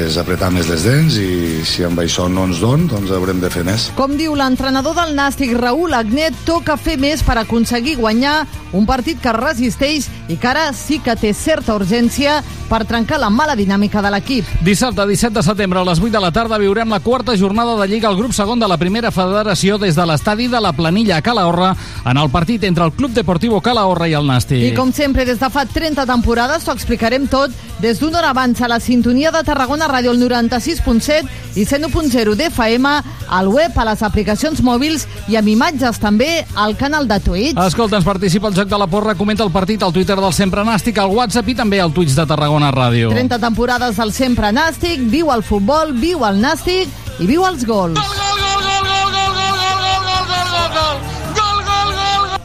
és 0.05 0.15
apretar 0.21 0.47
més 0.53 0.69
les 0.71 0.85
dents 0.87 1.17
i 1.19 1.63
si 1.67 1.83
amb 1.83 1.99
això 1.99 2.29
no 2.31 2.45
ens 2.47 2.61
don, 2.63 2.85
doncs 2.87 3.11
haurem 3.11 3.41
de 3.43 3.49
fer 3.51 3.65
més. 3.67 3.89
Com 3.97 4.13
diu 4.15 4.37
l'entrenador 4.39 4.95
del 4.95 5.11
Nàstic, 5.17 5.51
Raül 5.59 5.95
Agnet, 5.97 6.37
toca 6.47 6.77
fer 6.79 6.95
més 7.01 7.23
per 7.25 7.35
aconseguir 7.41 7.97
guanyar 7.99 8.45
un 8.75 8.87
partit 8.87 9.19
que 9.21 9.33
resisteix 9.35 10.07
i 10.31 10.37
que 10.39 10.47
ara 10.47 10.69
sí 10.75 10.99
que 11.03 11.15
té 11.19 11.33
certa 11.35 11.75
urgència 11.75 12.41
per 12.69 12.83
trencar 12.87 13.19
la 13.21 13.29
mala 13.29 13.55
dinàmica 13.55 14.01
de 14.01 14.11
l'equip. 14.13 14.47
Dissabte, 14.65 15.05
17 15.07 15.35
de 15.37 15.43
setembre, 15.45 15.79
a 15.81 15.87
les 15.87 16.01
8 16.01 16.11
de 16.15 16.21
la 16.23 16.31
tarda, 16.33 16.59
viurem 16.61 16.89
la 16.91 17.01
quarta 17.03 17.35
jornada 17.37 17.75
de 17.79 17.87
Lliga 17.91 18.09
al 18.09 18.17
grup 18.19 18.33
segon 18.33 18.59
de 18.59 18.67
la 18.67 18.79
primera 18.81 19.11
federació 19.11 19.77
des 19.81 19.95
de 19.95 20.07
l'estadi 20.07 20.47
de 20.51 20.61
la 20.61 20.73
Planilla 20.73 21.19
a 21.19 21.25
Calahorra 21.25 21.75
en 22.05 22.17
el 22.17 22.31
partit 22.33 22.63
entre 22.63 22.85
el 22.85 22.93
Club 22.93 23.11
Deportivo 23.15 23.61
Calahorra 23.61 24.09
i 24.09 24.15
el 24.17 24.27
Nàstic. 24.27 24.63
I 24.71 24.73
com 24.75 24.91
sempre, 24.95 25.25
des 25.27 25.39
de 25.39 25.51
fa 25.51 25.65
30 25.65 26.07
temporades, 26.09 26.65
t'ho 26.65 26.75
explicarem 26.75 27.27
tot 27.27 27.51
des 27.79 27.99
d'una 27.99 28.19
hora 28.19 28.31
abans 28.31 28.61
a 28.61 28.71
la 28.71 28.79
sintonia 28.85 29.31
de 29.33 29.41
Tarragona 29.43 29.87
Ràdio 29.89 30.13
el 30.13 30.21
96.7 30.21 31.57
i 31.57 31.65
101.0 31.65 32.35
d'FM, 32.37 32.91
al 33.33 33.49
web, 33.49 33.73
a 33.73 33.85
les 33.89 34.03
aplicacions 34.05 34.61
mòbils 34.61 35.07
i 35.31 35.39
amb 35.39 35.49
imatges 35.49 35.97
també 36.01 36.45
al 36.53 36.77
canal 36.77 37.09
de 37.09 37.19
Twitch. 37.23 37.59
Escolta, 37.65 37.97
ens 37.97 38.05
participa 38.05 38.51
el 38.51 38.57
joc 38.57 38.69
de 38.69 38.79
la 38.79 38.87
porra, 38.91 39.15
comenta 39.17 39.43
el 39.43 39.53
partit 39.55 39.81
al 39.83 39.93
Twitter 39.95 40.19
del 40.19 40.33
Sempre 40.37 40.65
Nàstic, 40.67 40.99
al 41.01 41.15
WhatsApp 41.15 41.49
i 41.49 41.57
també 41.57 41.81
al 41.81 41.95
Twitch 41.95 42.13
de 42.17 42.27
Tarragona 42.29 42.69
Ràdio. 42.75 43.09
30 43.15 43.41
temporades 43.41 43.97
del 43.97 44.13
Sempre 44.13 44.53
Nàstic, 44.53 45.01
viu 45.09 45.33
el 45.33 45.43
futbol, 45.43 45.95
viu 45.97 46.25
el 46.27 46.39
Nàstic 46.43 46.91
i 47.19 47.29
viu 47.29 47.47
els 47.47 47.65
gols. 47.65 47.99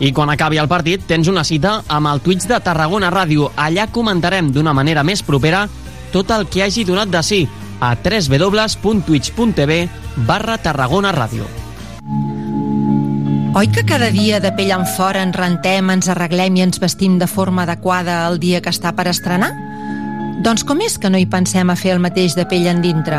I 0.01 0.15
quan 0.17 0.31
acabi 0.33 0.57
el 0.57 0.69
partit 0.69 1.03
tens 1.05 1.29
una 1.29 1.45
cita 1.45 1.83
amb 1.93 2.09
el 2.09 2.23
Twitch 2.25 2.47
de 2.49 2.57
Tarragona 2.65 3.11
Ràdio. 3.13 3.51
Allà 3.53 3.85
comentarem 3.93 4.49
d'una 4.49 4.73
manera 4.73 5.05
més 5.05 5.21
propera 5.21 5.67
tot 6.12 6.31
el 6.35 6.47
que 6.50 6.62
hagi 6.64 6.85
donat 6.85 7.09
de 7.09 7.23
sí 7.23 7.49
a 7.81 7.95
www.twitch.tv 7.97 9.81
barra 10.29 10.59
Tarragona 10.59 11.12
Ràdio. 11.17 11.47
Oi 13.50 13.67
que 13.75 13.83
cada 13.83 14.12
dia 14.14 14.38
de 14.38 14.52
pell 14.55 14.71
en 14.71 14.85
fora 14.87 15.25
ens 15.26 15.35
rentem, 15.35 15.88
ens 15.90 16.07
arreglem 16.12 16.55
i 16.55 16.62
ens 16.62 16.79
vestim 16.79 17.19
de 17.19 17.26
forma 17.26 17.64
adequada 17.64 18.23
el 18.29 18.38
dia 18.38 18.61
que 18.62 18.71
està 18.71 18.93
per 18.95 19.09
estrenar? 19.11 19.50
Doncs 20.45 20.62
com 20.64 20.79
és 20.81 21.00
que 21.02 21.11
no 21.11 21.19
hi 21.19 21.26
pensem 21.26 21.69
a 21.69 21.76
fer 21.76 21.97
el 21.97 22.05
mateix 22.05 22.37
de 22.38 22.47
pell 22.47 22.69
en 22.71 22.79
dintre? 22.85 23.19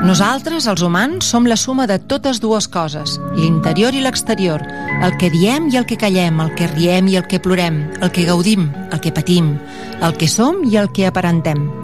Nosaltres, 0.00 0.64
els 0.64 0.80
humans, 0.80 1.28
som 1.28 1.44
la 1.44 1.58
suma 1.60 1.84
de 1.86 1.98
totes 2.00 2.40
dues 2.40 2.70
coses, 2.72 3.18
l'interior 3.36 3.92
i 3.92 4.00
l'exterior, 4.00 4.64
el 5.04 5.18
que 5.20 5.28
diem 5.28 5.68
i 5.68 5.76
el 5.76 5.84
que 5.84 6.00
callem, 6.00 6.40
el 6.40 6.54
que 6.56 6.70
riem 6.72 7.10
i 7.12 7.18
el 7.20 7.28
que 7.28 7.42
plorem, 7.44 7.82
el 8.00 8.08
que 8.10 8.24
gaudim, 8.24 8.70
el 8.90 9.04
que 9.04 9.12
patim, 9.12 9.58
el 10.00 10.16
que 10.16 10.28
som 10.28 10.64
i 10.64 10.80
el 10.80 10.88
que 10.96 11.06
aparentem. 11.06 11.79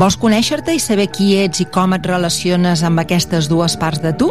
Vols 0.00 0.16
conèixer-te 0.16 0.72
i 0.72 0.80
saber 0.80 1.10
qui 1.12 1.34
ets 1.42 1.60
i 1.60 1.66
com 1.68 1.92
et 1.92 2.06
relaciones 2.08 2.80
amb 2.86 3.02
aquestes 3.02 3.48
dues 3.50 3.76
parts 3.76 4.00
de 4.00 4.14
tu? 4.16 4.30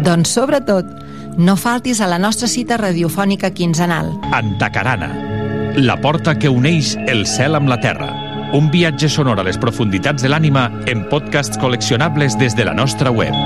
Doncs, 0.00 0.32
sobretot, 0.32 0.88
no 1.36 1.56
faltis 1.60 2.00
a 2.00 2.08
la 2.08 2.18
nostra 2.18 2.48
cita 2.48 2.78
radiofònica 2.80 3.52
quinzenal. 3.52 4.08
Antacarana, 4.32 5.10
la 5.76 5.98
porta 6.00 6.34
que 6.38 6.48
uneix 6.48 6.94
el 7.12 7.26
cel 7.28 7.60
amb 7.60 7.68
la 7.68 7.80
terra. 7.84 8.08
Un 8.56 8.72
viatge 8.72 9.12
sonor 9.12 9.38
a 9.38 9.46
les 9.46 9.60
profunditats 9.60 10.24
de 10.24 10.32
l'ànima 10.32 10.70
en 10.90 11.04
podcasts 11.12 11.60
col·leccionables 11.60 12.40
des 12.40 12.56
de 12.56 12.64
la 12.64 12.74
nostra 12.74 13.12
web. 13.12 13.36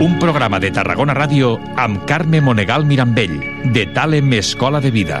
Un 0.00 0.16
programa 0.18 0.58
de 0.58 0.72
Tarragona 0.74 1.14
Ràdio 1.14 1.54
amb 1.76 2.02
Carme 2.08 2.40
Monegal 2.40 2.88
Mirambell, 2.88 3.38
de 3.76 3.86
Talem 3.92 4.32
Escola 4.40 4.80
de 4.80 4.90
Vida. 4.90 5.20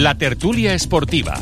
La 0.00 0.14
tertúlia 0.16 0.72
esportiva. 0.72 1.34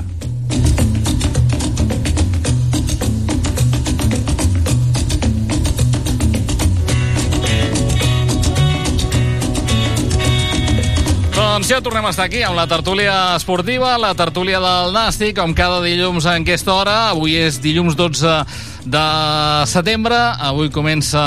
Doncs 11.37 11.71
ja 11.71 11.79
tornem 11.79 12.03
a 12.03 12.11
estar 12.11 12.27
aquí 12.27 12.43
amb 12.43 12.59
la 12.59 12.67
tertúlia 12.67 13.37
esportiva, 13.37 13.93
la 13.95 14.11
tertúlia 14.19 14.59
del 14.59 14.91
Nàstic, 14.91 15.37
com 15.39 15.55
cada 15.55 15.79
dilluns 15.85 16.27
en 16.27 16.43
aquesta 16.43 16.75
hora. 16.75 16.97
Avui 17.13 17.39
és 17.39 17.63
dilluns 17.63 17.95
12 17.95 18.41
de 18.89 19.67
setembre, 19.69 20.17
avui 20.17 20.71
comença 20.73 21.21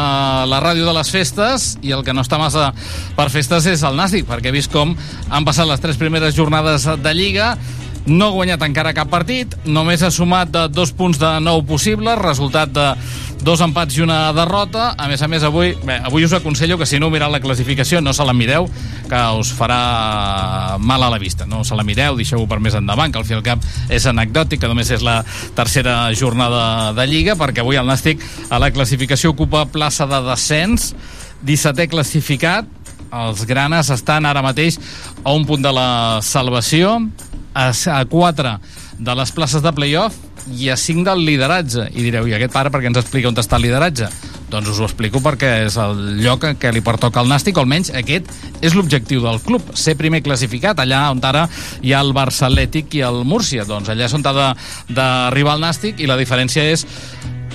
la 0.49 0.61
ràdio 0.63 0.87
de 0.87 0.95
les 0.95 1.11
festes 1.13 1.75
i 1.85 1.93
el 1.93 2.01
que 2.05 2.15
no 2.15 2.23
està 2.25 2.39
massa 2.41 2.71
per 3.17 3.29
festes 3.33 3.67
és 3.69 3.83
el 3.85 3.97
Nàstic, 3.99 4.25
perquè 4.29 4.49
he 4.49 4.55
vist 4.55 4.71
com 4.73 4.95
han 5.29 5.45
passat 5.45 5.69
les 5.69 5.83
tres 5.83 5.99
primeres 6.01 6.33
jornades 6.37 6.87
de 6.89 7.13
Lliga, 7.13 7.53
no 8.07 8.27
ha 8.27 8.33
guanyat 8.33 8.63
encara 8.65 8.95
cap 8.97 9.11
partit, 9.13 9.53
només 9.65 10.01
ha 10.01 10.09
sumat 10.13 10.49
de 10.49 10.65
dos 10.73 10.89
punts 10.97 11.21
de 11.21 11.35
nou 11.43 11.61
possibles, 11.67 12.17
resultat 12.21 12.73
de 12.73 12.87
dos 13.41 13.61
empats 13.61 13.97
i 13.97 14.03
una 14.05 14.31
derrota. 14.37 14.91
A 14.97 15.07
més 15.09 15.21
a 15.21 15.27
més, 15.31 15.43
avui, 15.43 15.73
bé, 15.85 15.97
avui 16.05 16.25
us 16.25 16.33
aconsello 16.37 16.77
que 16.77 16.87
si 16.89 16.99
no 17.01 17.09
mireu 17.13 17.31
la 17.31 17.41
classificació 17.41 18.01
no 18.01 18.13
se 18.13 18.25
la 18.25 18.33
mireu, 18.37 18.67
que 19.09 19.21
us 19.37 19.51
farà 19.57 20.77
mal 20.79 21.03
a 21.03 21.09
la 21.11 21.19
vista. 21.21 21.47
No 21.49 21.63
se 21.67 21.75
la 21.77 21.85
mireu, 21.87 22.15
deixeu-ho 22.19 22.47
per 22.49 22.61
més 22.63 22.77
endavant, 22.77 23.11
que 23.11 23.21
al 23.21 23.27
fi 23.27 23.37
al 23.37 23.45
cap 23.45 23.63
és 23.89 24.05
anecdòtic, 24.09 24.61
que 24.61 24.69
només 24.69 24.91
és 24.93 25.03
la 25.05 25.21
tercera 25.57 26.13
jornada 26.17 26.93
de 26.97 27.07
Lliga, 27.09 27.35
perquè 27.39 27.65
avui 27.65 27.79
el 27.81 27.89
Nàstic 27.89 28.21
a 28.49 28.61
la 28.61 28.71
classificació 28.71 29.33
ocupa 29.35 29.65
plaça 29.71 30.07
de 30.09 30.21
descens, 30.29 30.93
17è 31.41 31.89
classificat, 31.89 32.69
els 33.11 33.43
granes 33.49 33.89
estan 33.91 34.25
ara 34.25 34.43
mateix 34.45 34.77
a 35.25 35.33
un 35.35 35.43
punt 35.49 35.63
de 35.65 35.73
la 35.75 36.21
salvació, 36.23 36.99
a, 37.53 37.71
a 37.71 38.05
4 38.05 38.59
de 39.01 39.15
les 39.15 39.31
places 39.35 39.63
de 39.63 39.73
playoff 39.75 40.15
i 40.57 40.69
a 40.69 40.77
5 40.77 41.05
del 41.07 41.25
lideratge. 41.25 41.87
I 41.93 42.05
direu, 42.05 42.27
i 42.27 42.35
aquest 42.37 42.53
pare 42.53 42.71
per 42.73 42.81
què 42.81 42.91
ens 42.91 43.01
explica 43.01 43.29
on 43.29 43.37
està 43.37 43.59
el 43.59 43.67
lideratge? 43.67 44.09
Doncs 44.51 44.67
us 44.73 44.79
ho 44.81 44.87
explico 44.89 45.21
perquè 45.23 45.51
és 45.65 45.77
el 45.79 45.99
lloc 46.19 46.43
que 46.59 46.71
li 46.75 46.83
pertoca 46.83 47.21
al 47.21 47.29
Nàstic, 47.31 47.55
o 47.55 47.63
almenys 47.63 47.93
aquest 47.95 48.27
és 48.59 48.75
l'objectiu 48.75 49.23
del 49.23 49.39
club, 49.45 49.69
ser 49.79 49.95
primer 49.99 50.19
classificat, 50.25 50.81
allà 50.83 51.05
on 51.13 51.21
ara 51.23 51.45
hi 51.81 51.93
ha 51.93 52.01
el 52.03 52.11
Barça 52.15 52.49
Atlètic 52.49 52.99
i 52.99 53.05
el 53.07 53.23
Múrcia. 53.23 53.63
Doncs 53.69 53.93
allà 53.93 54.09
és 54.09 54.17
on 54.17 54.25
ha 54.27 54.51
d'arribar 54.89 55.55
el 55.55 55.63
Nàstic 55.63 56.03
i 56.03 56.09
la 56.09 56.19
diferència 56.19 56.67
és 56.73 56.85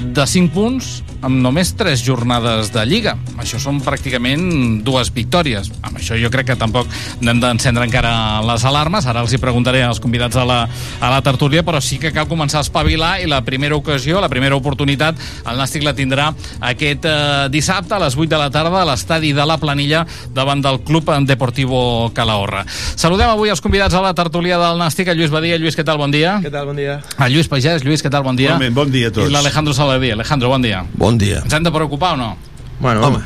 de 0.01 0.27
5 0.27 0.53
punts 0.55 1.01
amb 1.27 1.41
només 1.43 1.73
3 1.77 2.03
jornades 2.05 2.71
de 2.75 2.83
Lliga. 2.87 3.17
Això 3.41 3.59
són 3.63 3.81
pràcticament 3.83 4.83
dues 4.87 5.11
victòries. 5.15 5.71
Amb 5.83 5.99
això 5.99 6.19
jo 6.21 6.31
crec 6.33 6.51
que 6.51 6.57
tampoc 6.59 6.91
n'hem 7.25 7.41
d'encendre 7.43 7.87
encara 7.89 8.43
les 8.47 8.65
alarmes. 8.69 9.07
Ara 9.09 9.25
els 9.25 9.33
hi 9.33 9.41
preguntaré 9.43 9.83
als 9.83 10.01
convidats 10.03 10.37
a 10.37 10.45
la, 10.47 10.59
a 11.01 11.11
la 11.13 11.23
tertúlia, 11.25 11.65
però 11.67 11.81
sí 11.83 11.99
que 12.03 12.13
cal 12.15 12.29
començar 12.31 12.61
a 12.61 12.67
espavilar 12.67 13.17
i 13.25 13.31
la 13.31 13.43
primera 13.47 13.77
ocasió, 13.77 14.21
la 14.21 14.31
primera 14.33 14.57
oportunitat, 14.59 15.19
el 15.47 15.59
Nàstic 15.59 15.85
la 15.87 15.97
tindrà 15.97 16.29
aquest 16.61 17.09
eh, 17.09 17.49
dissabte 17.53 17.97
a 17.97 18.01
les 18.03 18.17
8 18.17 18.29
de 18.31 18.41
la 18.41 18.51
tarda 18.53 18.83
a 18.83 18.87
l'estadi 18.89 19.33
de 19.37 19.47
la 19.47 19.59
Planilla 19.63 20.05
davant 20.35 20.63
del 20.63 20.81
Club 20.87 21.11
Deportivo 21.27 22.11
Calahorra. 22.15 22.65
Saludem 22.97 23.31
avui 23.31 23.51
els 23.53 23.63
convidats 23.63 23.95
a 23.95 24.03
la 24.05 24.13
tertúlia 24.15 24.59
del 24.61 24.79
Nàstic, 24.81 25.11
a 25.11 25.15
Lluís 25.17 25.33
Badia. 25.33 25.59
Lluís, 25.59 25.77
què 25.79 25.85
tal? 25.87 25.99
Bon 25.99 26.13
dia. 26.13 26.37
Què 26.43 26.53
tal? 26.53 26.67
Bon 26.71 26.79
dia. 26.79 27.01
A 27.17 27.29
Lluís 27.31 27.49
Pagès. 27.51 27.85
Lluís, 27.87 28.03
què 28.05 28.11
tal? 28.13 28.25
Bon 28.27 28.37
dia. 28.37 28.53
Igualment, 28.53 28.75
bon 28.77 28.91
dia 28.93 29.11
a 29.11 29.15
tots. 29.15 29.31
I 29.31 29.35
l'Alejandro 29.35 29.75
Saladí. 29.87 30.11
Alejandro, 30.11 30.49
bon 30.51 30.63
dia. 30.63 30.85
Bon 30.99 31.19
dia. 31.19 31.41
Ens 31.45 31.55
hem 31.55 31.63
de 31.63 31.71
preocupar 31.71 32.15
o 32.15 32.17
no? 32.19 32.37
Bueno, 32.81 33.07
Home. 33.07 33.23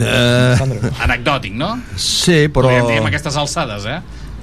Eh, 0.00 0.56
Anecdòtic, 1.02 1.52
no? 1.58 1.74
sí, 1.98 2.46
però... 2.48 2.70
Podríem 2.70 2.86
dir 2.88 2.98
amb 3.02 3.08
aquestes 3.10 3.34
alçades, 3.36 3.84
eh? 3.84 3.98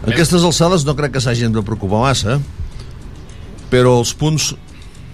Aquestes 0.06 0.44
alçades 0.46 0.84
no 0.86 0.94
crec 1.00 1.16
que 1.16 1.22
s'hagin 1.24 1.56
de 1.56 1.64
preocupar 1.66 2.04
massa, 2.04 2.36
però 3.72 3.96
els 4.04 4.12
punts, 4.14 4.52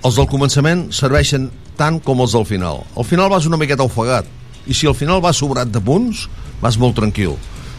els 0.03 0.17
del 0.19 0.27
començament, 0.27 0.89
serveixen 0.91 1.47
tant 1.79 2.01
com 2.03 2.25
els 2.25 2.33
del 2.35 2.43
final. 2.49 2.83
Al 2.97 3.07
final 3.07 3.31
vas 3.31 3.47
una 3.47 3.61
miqueta 3.61 3.85
ofegat, 3.85 4.27
i 4.67 4.75
si 4.75 4.89
al 4.89 4.97
final 4.97 5.21
vas 5.23 5.39
sobrat 5.39 5.71
de 5.71 5.79
punts, 5.79 6.25
vas 6.59 6.75
molt 6.81 6.97
tranquil. 6.99 7.37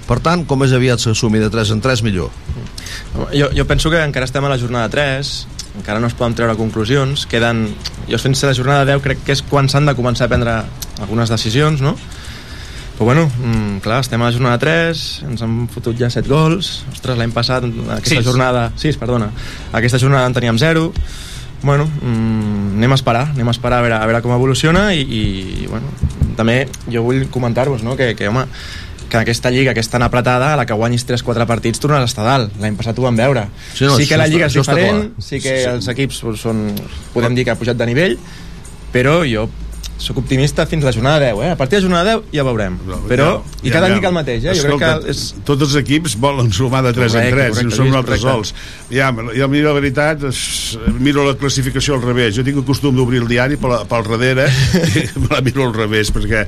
Per 0.09 0.20
tant, 0.24 0.46
com 0.48 0.61
més 0.61 0.72
aviat 0.72 1.03
s'assumi 1.03 1.42
de 1.42 1.50
3 1.53 1.74
en 1.77 1.85
3, 1.85 2.00
millor. 2.07 2.33
Jo, 3.35 3.50
jo 3.53 3.68
penso 3.68 3.92
que 3.92 4.00
encara 4.05 4.24
estem 4.29 4.44
a 4.44 4.53
la 4.53 4.61
jornada 4.61 4.88
3, 4.92 5.35
encara 5.78 6.00
no 6.00 6.06
es 6.06 6.14
poden 6.14 6.37
treure 6.38 6.56
conclusions, 6.58 7.26
queden... 7.30 7.66
Jo 8.08 8.18
fins 8.20 8.42
a 8.44 8.50
la 8.50 8.56
jornada 8.56 8.84
10 8.84 9.02
crec 9.02 9.22
que 9.24 9.32
és 9.32 9.42
quan 9.42 9.68
s'han 9.70 9.88
de 9.88 9.94
començar 9.96 10.26
a 10.26 10.32
prendre 10.32 10.58
algunes 11.00 11.32
decisions, 11.32 11.82
no? 11.82 11.94
Però 12.94 13.08
bueno, 13.08 13.24
mm, 13.26 13.80
clar, 13.82 14.02
estem 14.04 14.22
a 14.22 14.28
la 14.28 14.34
jornada 14.34 14.58
3, 14.62 15.04
ens 15.26 15.42
han 15.42 15.64
fotut 15.72 15.98
ja 15.98 16.10
7 16.12 16.30
gols, 16.30 16.84
ostres, 16.92 17.18
l'any 17.18 17.32
passat, 17.34 17.66
aquesta 17.66 18.20
Sis. 18.20 18.26
jornada... 18.26 18.68
6, 18.78 19.00
perdona. 19.00 19.32
Aquesta 19.72 19.98
jornada 19.98 20.28
en 20.30 20.37
teníem 20.37 20.60
0, 20.62 20.92
bueno, 21.64 21.88
mm, 21.88 22.76
anem 22.78 22.92
a 22.92 23.00
esperar, 23.00 23.26
anem 23.32 23.50
a 23.50 23.56
esperar 23.56 23.80
a 23.80 23.87
veure, 23.88 23.98
a 23.98 24.06
veure 24.06 24.22
com 24.22 24.37
evoluciona 24.37 24.92
i, 24.94 25.02
i 25.02 25.66
bueno, 25.66 25.90
també 26.38 26.68
jo 26.87 27.02
vull 27.02 27.24
comentar-vos, 27.34 27.82
no?, 27.82 27.96
que, 27.98 28.12
que 28.14 28.28
home, 28.30 28.46
que 29.14 29.22
aquesta 29.22 29.50
lliga 29.55 29.74
que 29.77 29.83
és 29.85 29.88
tan 29.90 30.03
apretada, 30.03 30.53
a 30.55 30.59
la 30.59 30.66
que 30.66 30.74
guanyis 30.74 31.07
3-4 31.07 31.46
partits 31.46 31.81
tornes 31.83 32.03
a 32.03 32.09
estar 32.11 32.24
dalt. 32.27 32.55
L'any 32.61 32.74
passat 32.79 32.98
ho 32.98 33.05
vam 33.07 33.16
veure. 33.18 33.46
Sí, 33.74 33.85
no, 33.87 33.96
sí 33.98 34.09
que 34.11 34.18
la 34.18 34.27
lliga 34.31 34.48
és 34.50 34.57
diferent, 34.59 35.12
sí 35.18 35.38
que 35.40 35.53
Sí, 35.55 35.61
sí. 35.62 35.68
els 35.70 35.88
equips 35.92 36.22
són, 36.40 36.64
podem 37.14 37.35
dir 37.38 37.44
que 37.46 37.55
ha 37.55 37.59
pujat 37.61 37.79
de 37.79 37.87
nivell, 37.87 38.18
però 38.94 39.20
jo 39.29 39.46
sóc 39.98 40.18
optimista 40.20 40.66
fins 40.66 40.83
a 40.85 40.88
la 40.90 40.92
jornada 40.92 41.20
10, 41.22 41.38
eh? 41.44 41.50
A 41.54 41.57
partir 41.57 41.78
de 41.78 41.83
la 41.83 41.88
jornada 41.88 42.16
10 42.18 42.33
ja 42.35 42.44
veurem. 42.44 42.78
Però, 43.09 43.28
i 43.62 43.70
cada 43.70 43.87
any 43.88 43.94
dic 43.98 44.07
el 44.09 44.14
mateix, 44.16 44.44
eh? 44.44 44.54
Jo 44.59 44.66
crec 44.66 44.83
que 44.83 45.12
és... 45.12 45.20
Tots 45.46 45.62
els 45.68 45.76
equips 45.80 46.16
volen 46.20 46.50
sumar 46.52 46.83
de 46.85 46.92
3 46.96 47.12
Correcte, 47.14 47.28
en 47.28 47.35
3, 47.35 47.50
correcte, 47.54 47.62
i 47.62 47.68
no 47.70 47.76
som 47.78 47.88
nosaltres 47.90 48.24
sols. 48.24 48.54
Ja, 48.90 49.12
jo, 49.14 49.48
mira, 49.52 49.68
la 49.70 49.76
veritat, 49.78 50.24
es- 50.28 50.78
miro 50.98 51.24
la 51.26 51.37
classificació 51.38 51.94
al 51.96 52.02
revés. 52.02 52.35
Jo 52.37 52.44
tinc 52.46 52.59
el 52.61 52.66
costum 52.66 52.96
d'obrir 52.98 53.22
el 53.22 53.28
diari 53.30 53.57
pel, 53.61 53.76
pel 53.90 54.09
darrere 54.11 54.48
i 54.48 55.04
me 55.22 55.30
la 55.30 55.40
miro 55.46 55.68
al 55.68 55.74
revés, 55.76 56.11
perquè 56.14 56.42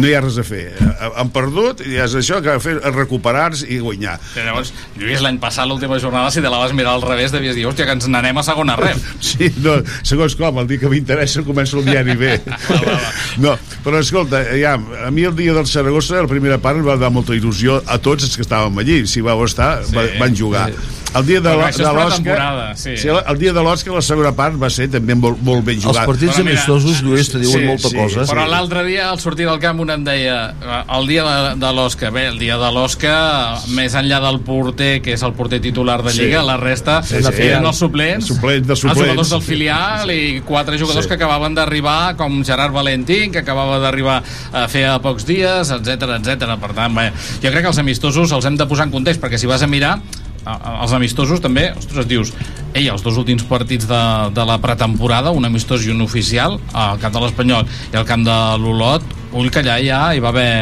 no 0.00 0.08
hi 0.08 0.14
ha 0.16 0.24
res 0.24 0.40
a 0.40 0.46
fer. 0.46 0.64
Eh, 0.80 1.12
Han 1.20 1.30
perdut 1.34 1.84
i 1.86 1.98
és 2.02 2.16
això 2.18 2.40
que 2.42 2.50
ha 2.54 2.56
de 2.58 2.64
fer 2.64 2.78
recuperar-se 2.96 3.68
i 3.72 3.78
guanyar. 3.82 4.16
Que 4.34 4.44
llavors, 4.46 4.72
Lluís, 4.98 5.20
l'any 5.24 5.38
passat, 5.42 5.68
l'última 5.68 6.00
jornada, 6.02 6.32
si 6.34 6.40
te 6.44 6.50
la 6.50 6.58
vas 6.64 6.72
mirar 6.76 6.96
al 6.96 7.04
revés, 7.06 7.32
devies 7.34 7.54
dir, 7.56 7.66
hòstia, 7.68 7.86
que 7.88 7.96
ens 7.98 8.08
n'anem 8.10 8.40
a 8.40 8.46
segona 8.46 8.76
rep. 8.80 8.98
Sí, 9.26 9.50
no, 9.60 9.78
segons 10.06 10.36
com, 10.38 10.58
el 10.62 10.68
dia 10.70 10.78
que 10.80 10.88
m'interessa 10.90 11.42
començo 11.46 11.78
el 11.80 11.86
diari 11.90 12.14
bé. 12.18 12.36
No, 13.44 13.52
però 13.84 14.00
escolta, 14.00 14.40
ja, 14.56 14.76
a 15.06 15.10
mi 15.12 15.26
el 15.28 15.34
dia 15.36 15.52
del 15.56 15.66
Saragossa, 15.68 16.22
la 16.22 16.30
primera 16.30 16.56
part, 16.62 16.80
em 16.80 16.86
va 16.86 16.96
dar 17.00 17.10
molta 17.12 17.34
il·lusió 17.36 17.82
a 17.84 17.98
tots 18.02 18.24
els 18.24 18.36
que 18.36 18.46
estàvem 18.46 18.78
allí. 18.82 19.02
Si 19.10 19.20
vau 19.24 19.44
estar, 19.44 19.82
Sí, 19.84 19.96
va, 19.96 20.06
van 20.20 20.36
jugar. 20.36 20.70
El 21.16 21.26
dia 21.26 21.40
de, 21.40 21.52
pretemporada, 21.56 22.76
sí. 22.76 22.96
sí, 22.96 23.08
el 23.08 23.38
dia 23.38 23.52
de 23.52 23.62
l'Oscar, 23.64 23.94
la 23.94 24.02
segona 24.04 24.32
part, 24.36 24.56
va 24.60 24.68
ser 24.72 24.88
també 24.92 25.14
molt, 25.18 25.38
molt 25.44 25.64
ben 25.64 25.78
jugat. 25.80 26.02
Els 26.02 26.10
partits 26.10 26.34
Però 26.36 26.44
mira, 26.44 26.56
amistosos, 26.58 27.02
Lluís, 27.04 27.30
te 27.32 27.40
diuen 27.42 27.66
molta 27.70 27.90
cosa. 27.94 28.26
Però 28.28 28.46
l'altre 28.50 28.82
dia, 28.86 29.08
al 29.10 29.20
sortir 29.22 29.46
del 29.48 29.58
camp, 29.62 29.80
un 29.84 29.90
em 29.94 30.04
deia 30.06 30.36
eh, 30.52 30.80
el 30.98 31.06
dia 31.08 31.24
de, 31.26 31.54
de 31.62 31.72
l'Oscar, 31.76 32.10
bé, 32.14 32.26
el 32.32 32.38
dia 32.40 32.58
de 32.60 32.70
l'Oscar, 32.74 33.62
més 33.76 33.94
enllà 33.98 34.20
del 34.26 34.40
porter, 34.46 35.00
que 35.04 35.14
és 35.16 35.22
el 35.26 35.32
porter 35.38 35.60
titular 35.64 36.02
de 36.04 36.12
Sí. 36.16 36.22
Lliga, 36.26 36.42
la 36.46 36.56
resta 36.56 37.02
Sí, 37.02 37.20
sí. 37.22 37.32
eren 37.48 37.66
els 37.66 37.76
suplents, 37.82 38.26
Suplents 38.30 38.66
de 38.66 38.72
els 38.72 38.80
suplents. 38.80 39.02
jugadors 39.02 39.30
del 39.34 39.42
filial 39.42 40.10
i 40.14 40.40
quatre 40.46 40.78
jugadors 40.78 41.04
Sí. 41.04 41.08
que 41.10 41.14
acabaven 41.18 41.54
d'arribar, 41.54 42.16
com 42.16 42.42
Gerard 42.44 42.72
Valentín, 42.72 43.32
que 43.32 43.38
acabava 43.44 43.78
d'arribar 43.78 44.22
a 44.52 44.66
fer 44.68 44.86
a 44.88 44.98
pocs 45.02 45.26
dies, 45.26 45.70
etc 45.70 46.16
etc. 46.20 46.56
Per 46.60 46.72
tant, 46.74 46.94
bé, 46.94 47.10
jo 47.42 47.50
crec 47.50 47.62
que 47.62 47.68
els 47.74 47.78
amistosos 47.78 48.32
els 48.32 48.44
hem 48.48 48.56
de 48.56 48.66
posar 48.66 48.86
en 48.86 48.92
context, 48.92 49.20
perquè 49.22 49.38
si 49.38 49.46
vas 49.46 49.62
a 49.62 49.66
mirar, 49.66 49.98
els 50.46 50.94
amistosos 50.96 51.42
també, 51.42 51.70
ostres, 51.76 52.06
dius 52.08 52.32
ei, 52.72 52.86
els 52.92 53.02
dos 53.02 53.16
últims 53.18 53.44
partits 53.48 53.88
de, 53.88 54.02
de 54.36 54.44
la 54.46 54.58
pretemporada 54.62 55.32
un 55.34 55.48
amistós 55.48 55.86
i 55.86 55.94
un 55.94 56.04
oficial 56.04 56.58
al 56.72 57.00
camp 57.02 57.14
de 57.16 57.22
l'Espanyol 57.24 57.70
i 57.92 57.96
al 57.98 58.06
camp 58.08 58.26
de 58.26 58.36
l'Olot 58.62 59.06
ull 59.36 59.50
que 59.50 59.64
allà 59.64 59.80
ja 59.82 60.02
hi 60.14 60.22
va 60.22 60.30
haver 60.34 60.52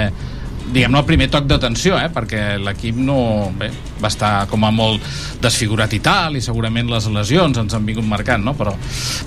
diguem-ne 0.64 1.00
el 1.00 1.06
primer 1.08 1.28
toc 1.32 1.48
d'atenció 1.48 1.98
eh? 2.00 2.08
perquè 2.12 2.54
l'equip 2.62 2.96
no 2.96 3.50
bé, 3.58 3.68
va 4.00 4.08
estar 4.08 4.32
com 4.50 4.64
a 4.64 4.72
molt 4.74 5.04
desfigurat 5.42 5.92
i 5.92 6.00
tal 6.04 6.38
i 6.38 6.44
segurament 6.44 6.88
les 6.90 7.10
lesions 7.12 7.60
ens 7.60 7.76
han 7.76 7.84
vingut 7.84 8.06
marcant 8.08 8.44
no? 8.44 8.56
però 8.56 8.72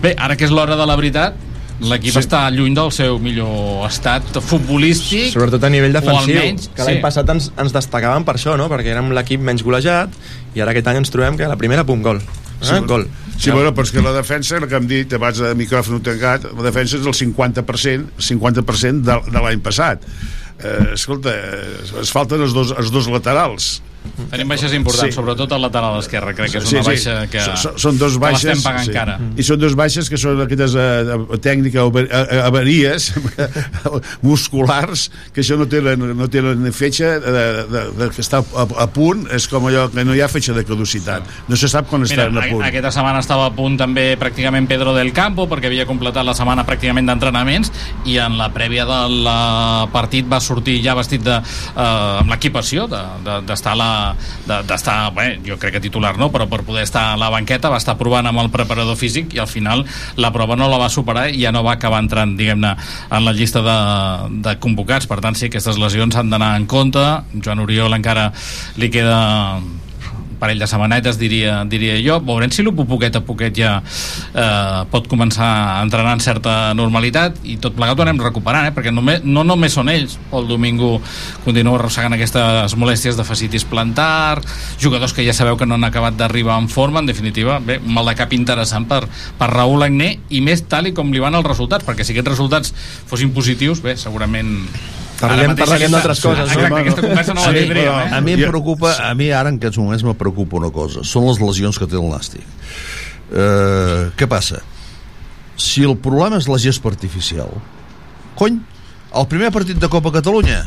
bé, 0.02 0.16
ara 0.18 0.36
que 0.36 0.48
és 0.48 0.56
l'hora 0.56 0.80
de 0.80 0.90
la 0.90 0.98
veritat 0.98 1.38
l'equip 1.78 2.16
Sí. 2.16 2.20
està 2.24 2.40
lluny 2.50 2.74
del 2.74 2.90
seu 2.92 3.20
millor 3.22 3.86
estat 3.86 4.40
futbolístic 4.42 5.30
Sobretot 5.34 5.64
a 5.64 5.70
nivell 5.70 5.94
defensiu, 5.94 6.40
almenys, 6.40 6.72
que 6.74 6.88
l'any 6.88 6.98
sí. 6.98 7.04
passat 7.04 7.30
ens, 7.30 7.52
ens 7.54 7.76
destacàvem 7.76 8.26
per 8.26 8.38
això, 8.40 8.58
no? 8.58 8.66
perquè 8.72 8.96
érem 8.96 9.12
l'equip 9.14 9.44
menys 9.46 9.62
golejat 9.66 10.10
i 10.58 10.62
ara 10.64 10.74
aquest 10.74 10.90
any 10.90 11.02
ens 11.04 11.14
trobem 11.14 11.38
que 11.38 11.48
la 11.50 11.58
primera 11.60 11.86
punt 11.86 12.04
gol. 12.06 12.22
Eh? 12.58 12.66
Sí, 12.66 12.80
gol. 12.90 13.06
Sí, 13.38 13.52
bueno, 13.54 13.70
però 13.78 13.86
és 13.86 13.94
que 13.94 14.02
la 14.02 14.16
defensa, 14.16 14.58
el 14.58 14.66
que 14.66 14.80
hem 14.80 14.88
dit 14.90 15.14
abans 15.14 15.38
de 15.44 15.52
micròfon 15.60 16.02
tancat, 16.06 16.48
la 16.58 16.66
defensa 16.66 16.98
és 16.98 17.06
el 17.06 17.14
50%, 17.14 18.24
50% 18.30 19.06
de, 19.06 19.18
de 19.30 19.44
l'any 19.44 19.62
passat. 19.62 20.08
Eh, 20.58 20.96
escolta, 20.96 21.36
es 22.02 22.10
falten 22.14 22.42
els 22.42 22.56
dos, 22.58 22.74
els 22.74 22.90
dos 22.94 23.10
laterals. 23.14 23.76
Tenim 24.32 24.48
baixes 24.50 24.74
importants, 24.74 25.08
Sí. 25.08 25.12
sí. 25.12 25.16
sobretot 25.16 25.52
al 25.52 25.62
lateral 25.62 26.00
esquerre. 26.00 26.34
Crec 26.36 26.52
que 26.52 26.58
és 26.64 26.72
una 26.74 26.84
baixa 26.84 27.16
que, 27.32 27.42
Són, 27.58 27.78
són 27.80 27.98
dos 28.00 28.14
que 28.18 28.20
baixes 28.20 28.44
l'estem 28.46 28.64
pagant 28.64 28.86
sí. 28.86 28.94
cara. 28.94 29.18
i 29.38 29.44
són 29.44 29.60
dos 29.60 29.76
baixes 29.76 30.10
que 30.10 30.18
són 30.18 30.42
aquestes 30.44 30.76
uh, 30.76 31.38
tècniques 31.44 31.82
aver- 31.82 32.08
eh, 32.12 32.42
avaries 32.44 33.12
musculars 34.22 35.08
que 35.34 35.42
això 35.44 35.58
no 35.60 35.68
tenen, 35.70 36.02
no 36.18 36.28
tenen 36.32 36.66
fetge 36.76 37.10
de, 37.24 37.32
de, 37.72 37.84
de, 37.98 38.10
que 38.14 38.24
està 38.24 38.42
a, 38.42 38.66
a 38.84 38.88
punt 38.94 39.26
és 39.34 39.48
com 39.52 39.68
allò 39.70 39.88
que 39.94 40.04
no 40.08 40.16
hi 40.16 40.22
ha 40.24 40.30
fetge 40.32 40.56
de 40.56 40.64
caducitat 40.68 41.28
no 41.50 41.56
se 41.60 41.70
sap 41.72 41.90
quan 41.92 42.04
Mira, 42.06 42.28
estan 42.28 42.38
a 42.42 42.46
punt 42.50 42.66
aquesta 42.68 42.92
setmana 43.00 43.22
estava 43.24 43.48
a 43.50 43.54
punt 43.56 43.78
també 43.80 44.08
pràcticament 44.20 44.68
Pedro 44.70 44.94
del 44.96 45.12
Campo 45.16 45.48
perquè 45.50 45.70
havia 45.72 45.86
completat 45.90 46.26
la 46.28 46.36
setmana 46.38 46.66
pràcticament 46.68 47.08
d'entrenaments 47.10 47.72
i 48.10 48.18
en 48.24 48.38
la 48.40 48.50
prèvia 48.54 48.86
del 48.90 49.20
eh, 49.28 49.88
partit 49.94 50.28
va 50.30 50.40
sortir 50.44 50.80
ja 50.84 50.96
vestit 50.98 51.24
de, 51.26 51.38
eh, 51.38 52.22
amb 52.22 52.32
l'equipació 52.34 52.88
d'estar 52.92 53.22
de, 53.26 53.40
d'estar 53.48 53.74
a 53.76 53.80
la 53.80 53.92
de- 54.48 54.62
d'estar, 54.70 54.98
bé, 55.16 55.28
jo 55.46 55.58
crec 55.62 55.78
que 55.78 55.84
titular 55.88 56.16
no, 56.18 56.30
però 56.34 56.48
per 56.50 56.62
poder 56.68 56.84
estar 56.88 57.14
a 57.14 57.18
la 57.20 57.30
banqueta 57.34 57.70
va 57.74 57.78
estar 57.82 57.98
provant 58.00 58.28
amb 58.30 58.40
el 58.44 58.50
preparador 58.54 58.96
físic 59.00 59.34
i 59.36 59.40
al 59.44 59.48
final 59.52 59.86
la 60.18 60.32
prova 60.36 60.56
no 60.60 60.68
la 60.72 60.78
va 60.82 60.90
superar 60.90 61.28
i 61.32 61.42
ja 61.44 61.52
no 61.52 61.64
va 61.66 61.74
acabar 61.78 62.00
entrant 62.04 62.36
diguem-ne 62.38 62.76
en 63.10 63.26
la 63.26 63.34
llista 63.34 63.62
de, 63.66 63.78
de 64.46 64.56
convocats. 64.64 65.08
Per 65.08 65.20
tant 65.24 65.36
sí, 65.38 65.48
aquestes 65.52 65.78
lesions 65.82 66.16
han 66.18 66.30
d'anar 66.32 66.56
en 66.60 66.66
compte. 66.68 67.04
Joan 67.44 67.60
Oriol 67.66 67.94
encara 67.98 68.30
li 68.78 68.90
queda 68.94 69.18
parell 70.40 70.62
de 70.62 70.68
setmanetes 70.70 71.18
diria, 71.20 71.60
diria 71.70 71.98
jo, 72.04 72.20
veurem 72.26 72.52
si 72.54 72.66
l'Upo 72.66 72.86
poquet 72.90 73.16
a 73.18 73.22
poquet 73.26 73.56
ja 73.58 73.78
eh, 73.82 74.82
pot 74.92 75.08
començar 75.10 75.48
a 75.48 75.82
entrenar 75.84 76.16
en 76.18 76.24
certa 76.24 76.56
normalitat 76.78 77.42
i 77.48 77.58
tot 77.62 77.76
plegat 77.78 78.00
ho 78.00 78.06
anem 78.06 78.22
recuperant, 78.24 78.70
eh? 78.70 78.76
perquè 78.76 78.94
només, 78.94 79.24
no 79.26 79.44
només 79.48 79.74
són 79.78 79.92
ells 79.94 80.18
Pol 80.32 80.48
Domingo 80.50 80.98
continua 81.46 81.78
arrossegant 81.80 82.18
aquestes 82.18 82.78
molèsties 82.80 83.18
de 83.18 83.26
facitis 83.28 83.66
plantar 83.68 84.42
jugadors 84.82 85.16
que 85.16 85.26
ja 85.26 85.36
sabeu 85.38 85.58
que 85.58 85.68
no 85.70 85.78
han 85.78 85.88
acabat 85.88 86.18
d'arribar 86.20 86.60
en 86.62 86.70
forma, 86.72 87.02
en 87.02 87.10
definitiva 87.10 87.60
bé, 87.60 87.80
un 87.84 87.94
mal 87.98 88.08
de 88.08 88.18
cap 88.20 88.34
interessant 88.38 88.88
per, 88.90 89.04
per 89.38 89.52
Raül 89.54 89.88
Agné 89.88 90.14
i 90.30 90.44
més 90.46 90.64
tal 90.70 90.90
i 90.90 90.96
com 90.98 91.12
li 91.14 91.24
van 91.24 91.36
els 91.38 91.48
resultats 91.48 91.86
perquè 91.88 92.06
si 92.06 92.16
aquests 92.16 92.34
resultats 92.36 92.74
fossin 93.10 93.34
positius 93.36 93.84
bé, 93.84 93.98
segurament 94.00 94.56
Parlarem 95.20 95.52
aquesta- 95.52 95.90
d'altres 95.90 96.20
coses, 96.22 96.46
no? 96.46 96.62
Exacte, 96.62 96.80
aquesta 96.82 97.02
conversa 97.02 97.34
no 97.34 97.42
la 97.42 97.54
tindríem, 97.54 97.88
però 97.88 98.06
eh? 98.06 98.14
a 98.14 98.22
mi 98.22 98.34
em 98.34 98.44
preocupa, 98.50 98.92
a 99.10 99.14
mi 99.18 99.32
ara 99.32 99.50
en 99.50 99.56
aquests 99.58 99.78
moments 99.82 100.04
me 100.04 100.14
preocupa 100.14 100.58
una 100.60 100.70
cosa, 100.72 101.02
són 101.04 101.26
les 101.28 101.40
lesions 101.42 101.80
que 101.80 101.88
té 101.90 101.96
el 101.98 102.06
Nàstic. 102.12 102.46
Eh, 103.34 104.10
què 104.16 104.28
passa? 104.30 104.62
Si 105.58 105.84
el 105.84 105.98
problema 105.98 106.38
és 106.38 106.48
la 106.48 106.60
gespa 106.62 106.92
artificial, 106.94 107.50
cony, 108.38 108.60
el 109.18 109.28
primer 109.32 109.50
partit 109.52 109.80
de 109.82 109.90
Copa 109.90 110.12
Catalunya 110.14 110.62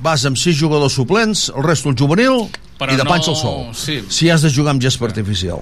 vas 0.00 0.24
amb 0.24 0.38
sis 0.40 0.56
jugadors 0.56 0.94
suplents, 0.96 1.50
el 1.54 1.62
resto 1.62 1.90
el 1.92 1.96
juvenil 1.98 2.46
Però 2.80 2.92
i 2.94 2.96
de 2.96 3.04
no- 3.04 3.10
panxa 3.10 3.30
al 3.34 3.36
sol. 3.36 3.66
sí. 3.76 4.00
Si 4.08 4.30
has 4.30 4.40
de 4.42 4.48
jugar 4.50 4.72
amb 4.72 4.80
gespa 4.82 5.04
artificial. 5.06 5.60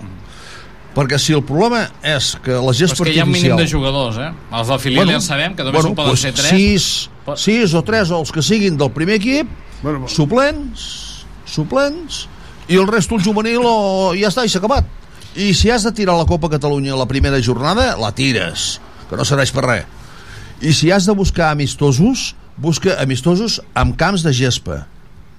Perquè 0.98 1.18
si 1.22 1.34
el 1.36 1.44
problema 1.46 1.84
és 2.02 2.32
que 2.42 2.56
la 2.56 2.72
Però 2.72 2.74
gest 2.74 2.96
és 2.96 3.00
que 3.04 3.12
hi 3.14 3.20
ha 3.22 3.26
un 3.26 3.30
mínim 3.30 3.52
artificial... 3.54 3.60
de 3.62 3.70
jugadors, 3.70 4.16
eh? 4.18 4.30
Els 4.58 4.72
del 4.72 4.80
filial 4.82 5.04
bueno, 5.04 5.20
ja 5.20 5.26
sabem, 5.28 5.54
que 5.54 5.62
només 5.62 5.78
bueno, 5.78 5.92
en 5.92 5.98
poden 6.00 6.16
pues 6.16 6.24
ser 6.26 6.32
tres. 6.34 6.48
Sis, 6.50 7.44
sis 7.44 7.74
o 7.78 7.82
tres, 7.86 8.10
o 8.10 8.18
els 8.18 8.32
que 8.34 8.42
siguin 8.42 8.80
del 8.80 8.90
primer 8.96 9.20
equip, 9.20 9.52
bueno, 9.84 10.10
suplents, 10.10 10.88
suplents, 11.46 12.24
i 12.66 12.80
el 12.82 12.90
resto 12.90 13.14
el 13.14 13.22
juvenil 13.22 13.62
o 13.62 13.76
ja 14.18 14.32
està, 14.32 14.42
i 14.42 14.50
s'ha 14.50 14.58
acabat. 14.58 14.90
I 15.38 15.52
si 15.54 15.70
has 15.70 15.86
de 15.86 15.94
tirar 15.94 16.18
la 16.18 16.26
Copa 16.26 16.50
Catalunya 16.50 16.96
a 16.96 16.98
la 16.98 17.06
primera 17.06 17.38
jornada, 17.38 17.92
la 18.00 18.10
tires, 18.10 18.80
que 19.06 19.16
no 19.16 19.28
serveix 19.28 19.54
per 19.54 19.68
res. 19.68 19.96
I 20.66 20.74
si 20.74 20.90
has 20.90 21.06
de 21.06 21.14
buscar 21.14 21.52
amistosos, 21.52 22.32
busca 22.58 22.98
amistosos 22.98 23.60
amb 23.78 23.94
camps 24.00 24.26
de 24.26 24.34
gespa, 24.34 24.82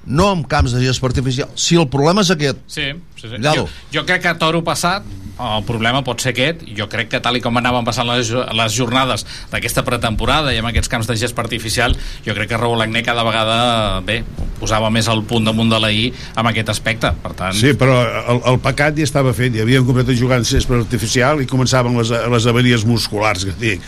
no 0.07 0.29
amb 0.31 0.47
camps 0.47 0.71
de 0.71 0.85
gespa 0.87 1.11
artificial. 1.11 1.51
Si 1.59 1.75
el 1.75 1.89
problema 1.91 2.23
és 2.23 2.31
aquest, 2.31 2.63
Sí, 2.71 2.93
sí, 3.19 3.27
sí. 3.27 3.35
Cuidado. 3.35 3.65
Jo, 3.67 3.99
jo 3.99 4.05
crec 4.07 4.21
que 4.23 4.31
a 4.31 4.37
toro 4.39 4.63
passat 4.63 5.03
el 5.39 5.63
problema 5.63 6.01
pot 6.03 6.19
ser 6.19 6.33
aquest 6.33 6.65
jo 6.75 6.89
crec 6.91 7.07
que 7.13 7.19
tal 7.23 7.37
i 7.37 7.39
com 7.39 7.55
anaven 7.55 7.85
passant 7.87 8.07
les, 8.09 8.27
les 8.27 8.73
jornades 8.75 9.23
d'aquesta 9.53 9.85
pretemporada 9.87 10.51
i 10.51 10.57
amb 10.59 10.67
aquests 10.67 10.91
camps 10.91 11.07
de 11.07 11.15
gest 11.15 11.37
artificial 11.39 11.95
jo 12.25 12.35
crec 12.35 12.49
que 12.51 12.57
Raúl 12.59 12.81
Agné 12.83 13.03
cada 13.07 13.23
vegada 13.23 14.01
bé, 14.03 14.17
posava 14.59 14.89
més 14.91 15.07
el 15.07 15.23
punt 15.23 15.47
damunt 15.47 15.71
de 15.71 15.79
la 15.79 15.93
I 15.95 16.09
amb 16.35 16.51
aquest 16.51 16.73
aspecte 16.75 17.13
per 17.23 17.31
tant, 17.39 17.55
Sí, 17.55 17.71
però 17.79 18.01
el, 18.03 18.41
el 18.51 18.59
pecat 18.59 18.99
ja 18.99 19.07
estava 19.07 19.31
fet, 19.33 19.55
ja 19.55 19.63
havien 19.63 19.87
comprat 19.87 20.11
jugant 20.19 20.43
césped 20.43 20.75
artificial 20.81 21.39
i 21.39 21.47
començaven 21.47 21.95
les, 22.01 22.11
les 22.11 22.49
avaries 22.51 22.83
musculars, 22.85 23.45
que 23.47 23.55
dic. 23.59 23.87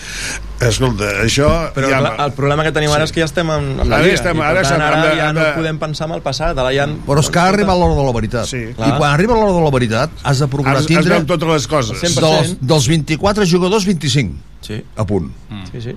Escolta, 0.61 1.07
això... 1.25 1.47
Però 1.73 1.89
ja... 1.89 1.99
clar, 2.03 2.13
el 2.27 2.33
problema 2.37 2.63
que 2.63 2.71
tenim 2.75 2.91
ara 2.93 3.07
és 3.07 3.11
que 3.11 3.23
ja 3.23 3.27
estem 3.27 3.49
en, 3.49 3.63
en 3.81 3.89
la 3.89 3.97
Ara 3.97 4.05
Lliga. 4.05 4.17
estem- 4.19 4.41
ara 4.45 4.61
tant, 4.61 4.83
ara 4.85 4.99
de- 5.07 5.15
ja 5.17 5.29
no 5.33 5.41
de- 5.41 5.53
podem 5.57 5.79
pensar 5.81 6.05
en 6.07 6.13
el 6.19 6.21
passat. 6.21 6.53
Ara 6.61 6.69
ja... 6.75 6.85
Però 7.07 7.23
és 7.23 7.29
que 7.33 7.41
ha 7.41 7.47
arribat 7.49 7.79
l'hora 7.81 7.97
de 7.97 8.05
la 8.05 8.13
veritat. 8.13 8.45
Sí. 8.51 8.61
I 8.69 8.91
quan 8.99 9.07
arriba 9.21 9.37
l'hora 9.37 9.53
de 9.55 9.61
la 9.63 9.71
veritat, 9.77 10.17
has 10.27 10.41
de 10.43 10.47
procurar 10.51 10.75
Has- 10.79 10.83
has 10.83 10.89
tindre... 10.91 11.13
veure 11.13 11.29
totes 11.29 11.53
les 11.53 11.67
coses. 11.71 12.01
100%. 12.01 12.25
Dels, 12.25 12.55
dels 12.73 12.87
24 12.95 13.45
jugadors, 13.53 13.85
25. 13.87 14.35
Sí. 14.65 14.81
A 14.97 15.05
punt. 15.07 15.31
Sí, 15.71 15.81
sí. 15.87 15.95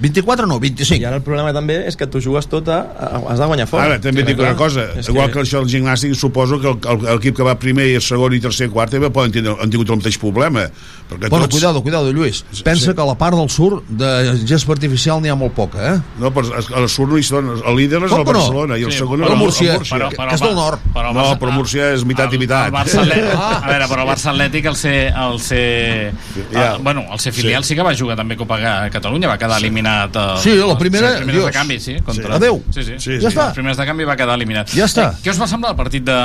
24 0.00 0.46
no, 0.46 0.58
25. 0.60 1.00
I 1.00 1.04
ara 1.04 1.16
el 1.20 1.22
problema 1.22 1.52
també 1.52 1.80
és 1.86 1.96
que 1.96 2.06
tu 2.08 2.20
jugues 2.24 2.46
tot 2.48 2.68
a, 2.72 2.78
a, 2.96 3.20
has 3.32 3.38
de 3.38 3.46
guanyar 3.50 3.66
fort. 3.68 3.84
Ara, 3.84 3.98
també 4.00 4.22
Sí, 4.24 4.26
dic 4.32 4.38
una 4.40 4.54
cosa, 4.56 4.86
És 4.96 5.08
igual 5.12 5.30
que... 5.32 5.40
això 5.44 5.60
del 5.60 5.68
gimnàstic, 5.68 6.14
suposo 6.16 6.58
que 6.60 6.68
el- 6.72 6.80
el- 6.94 7.04
l'equip 7.16 7.36
que 7.36 7.42
va 7.46 7.54
primer 7.58 7.86
i 7.90 7.94
el 7.98 8.02
segon 8.04 8.32
i 8.34 8.40
tercer 8.40 8.68
i 8.68 8.72
quart 8.72 8.90
també 8.96 9.10
poden 9.10 9.32
tindre, 9.32 9.56
han 9.60 9.70
tingut 9.70 9.90
el 9.90 10.00
mateix 10.00 10.16
problema. 10.18 10.64
Perquè 11.10 11.28
Bueno, 11.28 11.46
tots... 11.48 11.56
cuidado, 11.58 11.82
cuidado, 11.82 12.12
Lluís. 12.12 12.44
Pensa 12.64 12.94
que 12.94 13.02
a 13.02 13.04
la 13.04 13.16
part 13.18 13.36
del 13.36 13.50
sur 13.50 13.82
de 13.88 14.38
gespa 14.46 14.72
artificial 14.76 15.20
n'hi 15.20 15.28
ha 15.28 15.34
molt 15.34 15.52
poca, 15.54 15.94
eh? 15.94 16.00
No, 16.20 16.30
però 16.32 16.52
al 16.78 16.88
sud 16.88 17.08
no 17.10 17.18
hi 17.18 17.24
són. 17.26 17.50
El 17.66 17.76
líder 17.76 18.00
és 18.04 18.10
Com 18.12 18.20
el 18.20 18.26
que 18.26 18.32
no? 18.32 18.38
Barcelona 18.38 18.78
i 18.78 18.84
el 18.86 18.92
Sí, 18.92 18.98
segon 19.02 19.20
però 19.20 19.26
és 19.26 19.32
el, 19.34 19.38
Múrcia, 19.42 19.72
el 19.72 19.78
Múrcia. 19.80 19.96
però- 19.98 20.10
que 20.30 20.34
és 20.36 20.40
del 20.46 20.54
nord. 20.54 20.78
però 20.94 21.10
el 21.10 21.16
no, 21.18 21.26
però 21.42 21.50
Múrcia 21.52 21.90
és 21.96 22.04
mitat 22.06 22.32
i 22.32 22.38
el, 22.38 22.44
mitat. 22.46 22.66
el 22.70 22.72
Barça 22.78 23.02
Atlètic, 23.02 23.34
a 23.34 23.66
veure, 23.68 23.88
però 23.90 24.04
el 24.06 24.08
Barça 24.14 24.30
Atlètic 24.32 24.66
el 24.70 24.76
ser, 24.76 24.96
el 25.26 25.40
ser, 25.40 26.12
Ja. 26.54 26.76
uh, 26.76 26.82
bueno, 26.82 27.04
el 27.12 27.18
ser 27.18 27.32
filial 27.32 27.64
sí. 27.64 27.74
que 27.74 27.82
va 27.82 27.92
jugar 27.94 28.16
també 28.16 28.36
Copa 28.36 28.56
Catalunya, 28.90 29.28
va 29.28 29.36
quedar 29.38 29.58
eliminat 29.58 29.89
uh, 30.16 30.38
Sí, 30.42 30.54
la 30.56 30.76
primera, 30.78 31.10
els 31.18 31.26
primers 31.26 31.44
de 31.46 31.52
canvi, 31.56 31.80
sí, 31.80 31.96
contra... 32.06 32.34
Adéu. 32.38 32.62
Sí, 32.74 32.82
sí. 32.86 32.94
Sí, 32.98 33.18
Ja 33.20 33.28
sí. 33.28 33.34
està. 33.34 33.48
Els 33.50 33.58
primers 33.60 33.76
de 33.80 33.86
canvi 33.88 34.04
va 34.08 34.16
quedar 34.16 34.34
eliminat. 34.38 34.72
Ja 34.76 34.86
està. 34.88 35.12
Eh, 35.14 35.22
què 35.24 35.30
us 35.34 35.40
va 35.40 35.46
semblar 35.50 35.72
el 35.74 35.78
partit 35.78 36.04
de, 36.06 36.18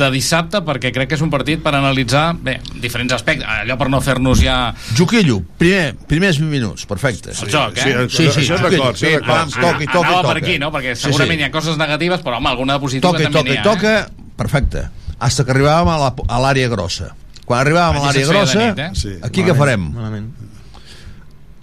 de 0.00 0.08
dissabte? 0.14 0.60
Perquè 0.66 0.92
crec 0.94 1.08
que 1.10 1.16
és 1.18 1.22
un 1.24 1.30
partit 1.32 1.62
per 1.64 1.72
analitzar, 1.74 2.34
bé, 2.38 2.58
diferents 2.82 3.12
aspectes, 3.16 3.46
allò 3.48 3.76
per 3.80 3.88
no 3.90 4.00
fer-nos 4.04 4.40
ja... 4.44 4.58
Joquillo, 4.98 5.40
primer, 5.58 5.94
primers 6.10 6.38
20 6.42 6.50
minuts, 6.52 6.86
perfecte. 6.90 7.32
El 7.34 7.50
joc, 7.52 7.78
eh? 7.78 8.06
Sí, 8.08 8.28
això 8.28 8.40
és 8.44 8.50
d'acord, 8.62 8.94
això 8.94 9.08
és 9.10 9.18
Pim, 9.18 9.26
pam, 9.26 9.48
d'acord. 9.50 9.66
toqui, 9.66 9.86
toqui, 9.90 10.14
toqui. 10.14 10.26
per 10.28 10.36
aquí, 10.42 10.58
no? 10.62 10.70
Perquè 10.74 10.94
Sí, 10.96 11.06
segurament 11.08 11.38
sí. 11.38 11.44
hi 11.44 11.48
ha 11.48 11.52
coses 11.54 11.76
negatives, 11.80 12.20
però 12.26 12.38
home, 12.38 12.48
alguna 12.54 12.78
de 12.78 12.84
positiva 12.86 13.10
Toca, 13.12 13.24
també 13.24 13.38
toca, 13.40 13.50
n'hi 13.50 13.58
ha. 13.58 13.62
toca, 13.66 13.96
Eh? 14.00 14.32
perfecte. 14.40 14.86
Hasta 15.20 15.44
que 15.44 15.52
arribàvem 15.52 15.90
a 15.92 16.38
l'àrea 16.40 16.68
grossa. 16.72 17.10
Quan 17.44 17.60
arribàvem 17.64 17.98
a 17.98 18.08
Aquí 18.08 18.20
l'àrea 18.22 18.28
grossa, 18.30 18.60
nit, 18.70 18.78
eh? 18.78 18.90
Sí. 18.94 19.16
aquí 19.26 19.42
què 19.44 19.56
farem? 19.58 19.90
Malament. 19.92 20.30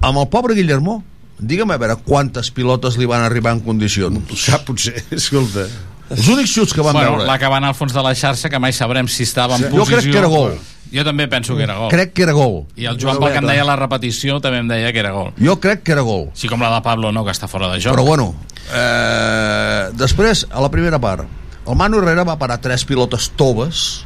Amb 0.01 0.21
el 0.21 0.27
pobre 0.29 0.53
Guillermo, 0.57 1.03
digue'm 1.39 1.71
a 1.73 1.77
veure 1.81 1.97
quantes 2.05 2.51
pilotes 2.53 2.97
li 2.97 3.05
van 3.09 3.23
arribar 3.25 3.53
en 3.57 3.61
condicions. 3.65 4.19
Sap, 4.39 4.65
potser, 4.69 4.95
escolta. 5.11 5.67
Els 6.13 6.27
únics 6.31 6.53
xuts 6.55 6.71
que 6.73 6.81
van 6.85 6.93
bueno, 6.95 7.17
veure... 7.17 7.27
la 7.27 7.37
que 7.41 7.49
va 7.51 7.57
anar 7.59 7.73
al 7.73 7.75
fons 7.75 7.91
de 7.93 8.03
la 8.05 8.13
xarxa, 8.15 8.49
que 8.49 8.59
mai 8.63 8.71
sabrem 8.73 9.09
si 9.11 9.23
estava 9.27 9.57
en 9.57 9.65
Sí. 9.65 9.71
posició... 9.73 9.83
Jo 9.83 10.01
crec 10.01 10.11
que 10.13 10.19
era 10.21 10.27
gol. 10.31 10.57
Jo 10.87 11.03
també 11.03 11.25
penso 11.27 11.57
que 11.57 11.65
era 11.65 11.75
gol. 11.75 11.89
Crec 11.91 12.13
que 12.15 12.23
era 12.23 12.31
gol. 12.31 12.61
I 12.79 12.85
el 12.87 12.95
Joan 13.01 13.19
em 13.27 13.47
deia 13.49 13.65
la 13.67 13.75
repetició 13.75 14.37
també 14.39 14.61
em 14.63 14.69
deia 14.69 14.93
que 14.95 15.01
era 15.03 15.11
gol. 15.11 15.33
Jo 15.35 15.57
crec 15.59 15.81
que 15.83 15.91
era 15.91 16.05
gol. 16.07 16.29
Així 16.31 16.47
com 16.47 16.63
la 16.63 16.69
de 16.71 16.79
Pablo, 16.85 17.11
no, 17.11 17.25
que 17.27 17.33
està 17.35 17.49
fora 17.51 17.67
de 17.73 17.81
joc. 17.83 17.91
Però 17.97 18.05
bueno, 18.07 18.29
eh, 18.71 19.89
després, 19.99 20.45
a 20.49 20.63
la 20.63 20.71
primera 20.71 20.99
part, 21.03 21.27
el 21.67 21.75
Manu 21.75 21.99
Herrera 21.99 22.23
va 22.23 22.37
parar 22.39 22.61
tres 22.63 22.85
pilotes 22.87 23.31
toves 23.35 24.05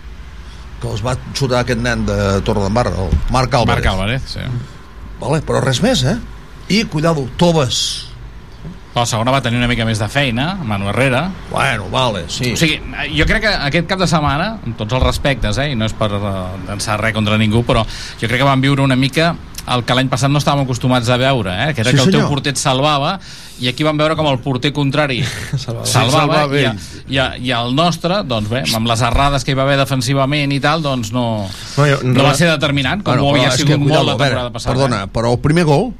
que 0.81 0.89
els 0.89 1.03
va 1.05 1.13
xutar 1.37 1.59
aquest 1.61 1.77
nen 1.85 2.07
de 2.07 2.17
Torredembarra, 2.47 2.95
el 3.05 3.13
Marc 3.29 3.53
Álvarez. 3.53 3.83
Marc 3.85 3.91
Álvarez, 3.93 4.23
sí. 4.25 4.41
Vale, 5.21 5.43
però 5.45 5.61
res 5.61 5.81
més, 5.85 6.01
eh? 6.07 6.17
I, 6.71 6.83
cuidado, 6.89 7.27
toves. 7.37 8.07
La 8.91 9.05
segona 9.07 9.31
va 9.31 9.39
tenir 9.39 9.55
una 9.55 9.69
mica 9.71 9.85
més 9.87 10.01
de 10.01 10.07
feina, 10.11 10.49
Manu 10.67 10.89
Herrera. 10.91 11.21
Bueno, 11.51 11.85
vale, 11.93 12.25
sí. 12.27 12.49
O 12.51 12.59
sigui, 12.59 12.81
jo 13.15 13.27
crec 13.29 13.45
que 13.45 13.53
aquest 13.69 13.87
cap 13.87 14.01
de 14.01 14.07
setmana, 14.09 14.49
amb 14.65 14.75
tots 14.79 14.97
els 14.97 15.05
respectes, 15.05 15.61
eh, 15.63 15.69
i 15.71 15.77
no 15.79 15.87
és 15.87 15.95
per 15.95 16.09
uh, 16.17 16.25
dansar 16.67 16.97
res 16.99 17.15
contra 17.15 17.37
ningú, 17.39 17.63
però 17.67 17.85
jo 17.85 18.27
crec 18.27 18.41
que 18.41 18.49
van 18.49 18.63
viure 18.63 18.83
una 18.83 18.99
mica 18.99 19.29
el 19.69 19.83
que 19.85 19.93
l'any 19.93 20.07
passat 20.09 20.31
no 20.33 20.39
estàvem 20.41 20.63
acostumats 20.65 21.07
a 21.13 21.17
veure, 21.21 21.51
eh? 21.67 21.73
que 21.75 21.81
era 21.83 21.91
Sí, 21.91 21.97
que 21.97 22.01
el 22.03 22.09
teu 22.09 22.19
senyor. 22.21 22.29
porter 22.33 22.51
et 22.55 22.57
salvava 22.57 23.19
i 23.61 23.67
aquí 23.69 23.83
vam 23.85 23.95
veure 23.97 24.15
com 24.17 24.25
el 24.25 24.39
porter 24.41 24.71
contrari 24.73 25.19
salvava, 25.57 25.85
salvava 25.85 26.39
i, 26.57 26.63
ell. 26.65 26.79
i, 27.13 27.19
i 27.45 27.51
el 27.53 27.75
nostre, 27.77 28.23
doncs 28.25 28.49
bé, 28.49 28.63
amb 28.73 28.89
les 28.89 29.01
errades 29.05 29.45
que 29.45 29.51
hi 29.53 29.57
va 29.59 29.63
haver 29.67 29.77
defensivament 29.77 30.51
i 30.51 30.59
tal, 30.59 30.81
doncs 30.81 31.11
no, 31.13 31.47
No, 31.77 31.85
jo- 31.85 32.01
no 32.03 32.23
va 32.25 32.33
ser 32.33 32.49
determinant, 32.49 33.03
com 33.05 33.13
Bueno, 33.13 33.27
ho 33.29 33.33
però 33.35 33.43
havia 33.45 33.51
sigut 33.57 33.75
que, 33.75 33.77
molt 33.77 33.93
la 33.93 34.15
veure, 34.15 34.23
temporada 34.25 34.51
passada. 34.57 34.73
Perdona, 34.75 35.03
però 35.13 35.31
el 35.35 35.39
primer 35.45 35.63
gol, 35.69 35.91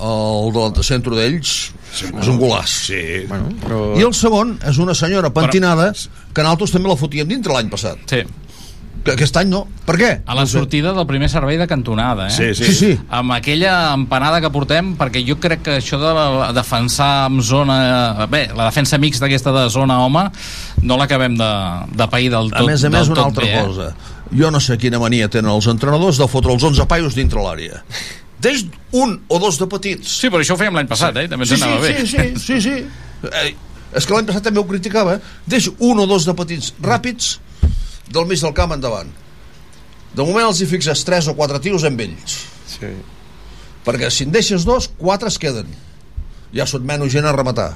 el 0.00 0.52
del 0.54 0.84
centre 0.84 1.16
d'ells, 1.16 1.54
és 2.00 2.28
un 2.30 2.38
golaç. 2.40 2.68
Sí. 2.88 3.00
Bueno, 3.28 3.50
però... 3.64 3.80
I 3.98 4.04
el 4.06 4.14
segon 4.16 4.54
és 4.68 4.78
una 4.80 4.94
senyora 4.94 5.32
pentinada 5.34 5.90
que 5.92 6.42
nosaltres 6.44 6.72
també 6.76 6.88
la 6.92 6.96
fotíem 7.00 7.28
dintre 7.28 7.52
l'any 7.56 7.68
passat. 7.72 7.98
Sí. 8.08 8.22
Que 9.04 9.14
aquest 9.14 9.36
any 9.40 9.48
no. 9.48 9.62
Per 9.86 9.94
què? 9.96 10.10
A 10.28 10.34
la 10.36 10.44
sortida 10.46 10.92
del 10.92 11.06
primer 11.08 11.30
servei 11.32 11.56
de 11.56 11.66
cantonada, 11.66 12.26
eh? 12.28 12.34
Sí, 12.34 12.50
sí. 12.54 12.66
Sí, 12.68 12.74
sí. 12.76 12.90
amb 13.16 13.32
aquella 13.32 13.94
empanada 13.94 14.42
que 14.44 14.50
portem, 14.52 14.92
perquè 14.98 15.22
jo 15.24 15.38
crec 15.40 15.62
que 15.64 15.76
això 15.80 15.96
de 16.02 16.10
la, 16.16 16.50
defensar 16.56 17.26
amb 17.30 17.40
zona... 17.40 18.26
Bé, 18.30 18.42
la 18.56 18.66
defensa 18.68 18.98
mixta 19.00 19.24
aquesta 19.30 19.54
de 19.56 19.64
zona 19.72 19.96
home, 20.04 20.26
no 20.84 20.98
l'acabem 21.00 21.38
de, 21.40 21.50
de 21.96 22.08
pair 22.12 22.28
del 22.34 22.52
tot 22.52 22.60
a 22.60 22.68
més 22.68 22.84
a 22.84 22.92
més, 22.92 23.08
una 23.08 23.24
altra 23.30 23.46
bé, 23.48 23.54
eh? 23.56 23.64
cosa. 23.64 23.90
Jo 24.36 24.52
no 24.52 24.60
sé 24.62 24.76
quina 24.78 25.00
mania 25.02 25.30
tenen 25.32 25.50
els 25.50 25.66
entrenadors 25.72 26.20
de 26.20 26.28
fotre 26.30 26.52
els 26.54 26.68
11 26.68 26.84
paios 26.90 27.16
dintre 27.16 27.40
l'àrea. 27.42 27.80
Deix 28.40 28.66
un 28.96 29.16
o 29.28 29.38
dos 29.40 29.58
de 29.60 29.66
petits. 29.68 30.12
Sí, 30.20 30.28
però 30.32 30.44
això 30.44 30.54
ho 30.56 30.60
fèiem 30.60 30.76
l'any 30.76 30.88
passat, 30.88 31.16
eh? 31.20 31.26
També 31.28 31.44
ens 31.48 31.56
Sí, 31.56 31.58
sí, 31.60 31.64
anava 31.64 31.80
bé. 31.82 31.96
sí, 32.04 32.06
sí, 32.06 32.32
sí, 32.36 32.60
sí. 32.68 32.76
Eh, 33.20 33.50
és 33.98 34.06
que 34.08 34.14
l'any 34.14 34.24
passat 34.24 34.46
també 34.46 34.60
ho 34.62 34.64
criticava. 34.64 35.18
Deix 35.50 35.66
un 35.76 35.98
o 36.00 36.06
dos 36.08 36.24
de 36.24 36.32
petits 36.38 36.70
ràpids 36.80 37.34
del 38.10 38.26
mig 38.26 38.42
del 38.42 38.54
camp 38.56 38.74
endavant. 38.74 39.10
De 40.14 40.26
moment 40.26 40.48
els 40.48 40.60
hi 40.60 40.66
fixes 40.66 41.04
tres 41.06 41.28
o 41.30 41.36
quatre 41.38 41.60
tiros 41.62 41.86
amb 41.86 42.00
ells. 42.02 42.40
Sí. 42.70 42.90
Perquè 43.86 44.10
si 44.12 44.26
en 44.26 44.34
deixes 44.34 44.66
dos, 44.66 44.90
quatre 44.98 45.30
es 45.30 45.38
queden. 45.40 45.70
Ja 46.54 46.66
sot 46.66 46.82
menys 46.86 47.14
gent 47.14 47.28
a 47.28 47.34
rematar. 47.36 47.72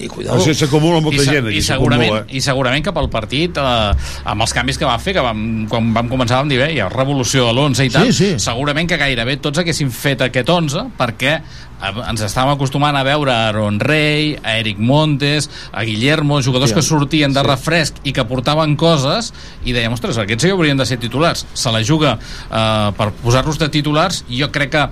I 0.00 0.08
cuidado. 0.08 0.38
O 0.38 0.40
sigui, 0.40 0.54
s'acumula 0.56 1.00
molta 1.04 1.20
I, 1.22 1.26
gent 1.26 1.46
aquí. 1.50 1.58
i, 1.58 1.62
segurament, 1.62 2.08
s'acumula. 2.08 2.36
I 2.36 2.40
segurament 2.40 2.84
que 2.86 2.92
pel 2.96 3.08
partit, 3.12 3.58
eh, 3.60 4.26
amb 4.32 4.44
els 4.46 4.54
canvis 4.56 4.78
que 4.80 4.88
va 4.88 4.98
fer, 4.98 5.12
que 5.18 5.24
vam, 5.24 5.42
quan 5.68 5.92
vam 5.96 6.08
començar 6.08 6.38
vam 6.40 6.48
dir, 6.48 6.58
bé, 6.62 6.70
hi 6.74 6.80
ha 6.80 6.88
revolució 6.88 7.46
de 7.50 7.52
l'11 7.52 7.84
i 7.86 7.90
tal, 7.92 8.06
Sí, 8.08 8.16
sí. 8.16 8.38
segurament 8.40 8.88
que 8.88 8.96
gairebé 9.00 9.36
tots 9.44 9.60
haguessin 9.60 9.90
fet 9.92 10.22
aquest 10.24 10.48
11, 10.48 10.86
perquè 10.98 11.34
eh, 11.36 11.92
ens 12.08 12.24
estàvem 12.24 12.54
acostumant 12.56 12.96
a 12.96 13.04
veure 13.04 13.32
a 13.34 13.48
Aaron 13.50 13.78
Rey, 13.80 14.38
a 14.42 14.56
Eric 14.62 14.78
Montes, 14.80 15.50
a 15.72 15.84
Guillermo, 15.84 16.40
jugadors 16.40 16.72
Hòstia, 16.72 16.80
que 16.80 16.88
sortien 16.88 17.36
de 17.36 17.40
sí. 17.44 17.46
refresc 17.50 18.00
i 18.04 18.12
que 18.16 18.24
portaven 18.24 18.76
coses, 18.80 19.32
i 19.64 19.76
dèiem, 19.76 19.92
ostres, 19.92 20.16
aquests 20.18 20.42
sí 20.46 20.48
que 20.48 20.56
haurien 20.56 20.80
de 20.80 20.86
ser 20.88 20.96
titulars. 21.02 21.44
Se 21.52 21.70
la 21.70 21.84
juga 21.84 22.16
eh, 22.16 22.90
per 22.96 23.10
posar-los 23.20 23.58
de 23.60 23.68
titulars, 23.68 24.24
i 24.28 24.40
jo 24.40 24.48
crec 24.50 24.72
que 24.78 24.88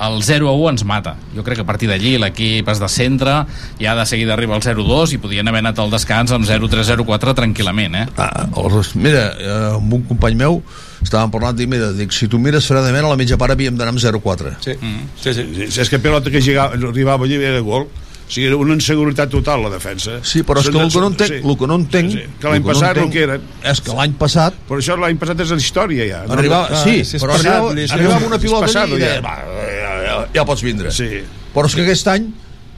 el 0.00 0.22
0 0.24 0.48
a 0.48 0.52
1 0.56 0.70
ens 0.72 0.84
mata. 0.88 1.16
Jo 1.36 1.44
crec 1.44 1.60
que 1.60 1.64
a 1.66 1.68
partir 1.68 1.88
d'allí 1.90 2.14
l'equip 2.18 2.68
es 2.72 2.80
de 2.80 2.88
centre, 2.88 3.34
ja 3.80 3.94
de 3.98 4.06
seguida 4.08 4.32
arriba 4.34 4.56
el 4.56 4.62
0-2 4.64 5.12
i 5.14 5.18
podien 5.20 5.48
haver 5.48 5.60
anat 5.60 5.78
al 5.82 5.92
descans 5.92 6.32
amb 6.32 6.48
0-3-0-4 6.48 7.34
tranquil·lament, 7.36 7.98
eh? 8.00 8.06
Ah, 8.16 8.46
els, 8.64 8.94
mira, 8.96 9.26
eh, 9.36 9.58
amb 9.76 9.92
un 10.00 10.06
company 10.08 10.38
meu 10.40 10.62
estàvem 11.04 11.32
parlant, 11.32 11.56
dic, 11.56 11.68
mira, 11.68 11.92
dic, 11.96 12.12
si 12.16 12.28
tu 12.28 12.40
mires 12.40 12.66
fredament 12.68 13.04
a 13.04 13.12
la 13.12 13.18
mitja 13.20 13.38
part 13.40 13.52
havíem 13.56 13.76
d'anar 13.76 13.94
amb 13.94 14.00
0-4 14.02 14.56
Sí. 14.64 14.76
Mm. 14.80 15.08
sí, 15.20 15.34
sí. 15.34 15.46
Sí, 15.68 15.80
És 15.80 15.88
que 15.88 15.98
pilota 15.98 16.30
que 16.30 16.40
llegava, 16.40 16.74
arribava 16.76 17.24
allí 17.24 17.36
era 17.36 17.60
gol. 17.60 17.86
O 18.30 18.32
sigui, 18.32 18.52
una 18.54 18.76
inseguretat 18.78 19.28
total, 19.32 19.64
la 19.66 19.70
defensa. 19.72 20.20
Sí, 20.22 20.44
però 20.46 20.60
és 20.62 20.68
que 20.70 20.78
el 20.78 20.92
que 20.92 21.00
no 21.02 21.08
entenc, 21.10 21.32
Sí. 21.32 21.38
el 21.42 21.56
que 21.58 21.66
no 21.66 21.74
entenc, 21.80 22.12
Sí, 22.12 22.18
sí. 22.20 22.26
Que 22.38 22.46
l'any 22.46 22.60
el 22.60 22.62
no 22.62 22.68
passat 22.68 22.96
el 23.02 23.08
que 23.10 23.22
era... 23.26 23.38
és 23.72 23.80
que 23.82 23.92
l'any 23.96 24.12
passat 24.20 24.54
Però 24.68 24.78
això 24.78 24.96
l'any 24.96 25.18
passat 25.18 25.40
és 25.42 25.50
la 25.50 25.56
història, 25.58 26.06
ja. 26.06 26.20
No? 26.28 26.34
arribava, 26.38 26.68
clar, 26.68 26.84
sí, 26.84 27.00
si 27.04 27.16
és 27.18 27.22
però 27.24 27.34
passat, 27.34 27.56
arribava, 27.56 27.94
arribava 27.96 28.26
una 28.30 28.38
pilota 28.38 28.60
passat, 28.68 28.86
i 28.88 28.92
ja. 28.92 28.98
deia, 28.98 29.20
va, 29.20 29.34
ja, 29.66 29.96
ja, 30.06 30.14
ja 30.38 30.44
pots 30.46 30.62
vindre. 30.62 30.92
Sí. 30.94 31.10
Però 31.52 31.66
és 31.66 31.74
que 31.74 31.82
aquest 31.82 32.06
any 32.14 32.30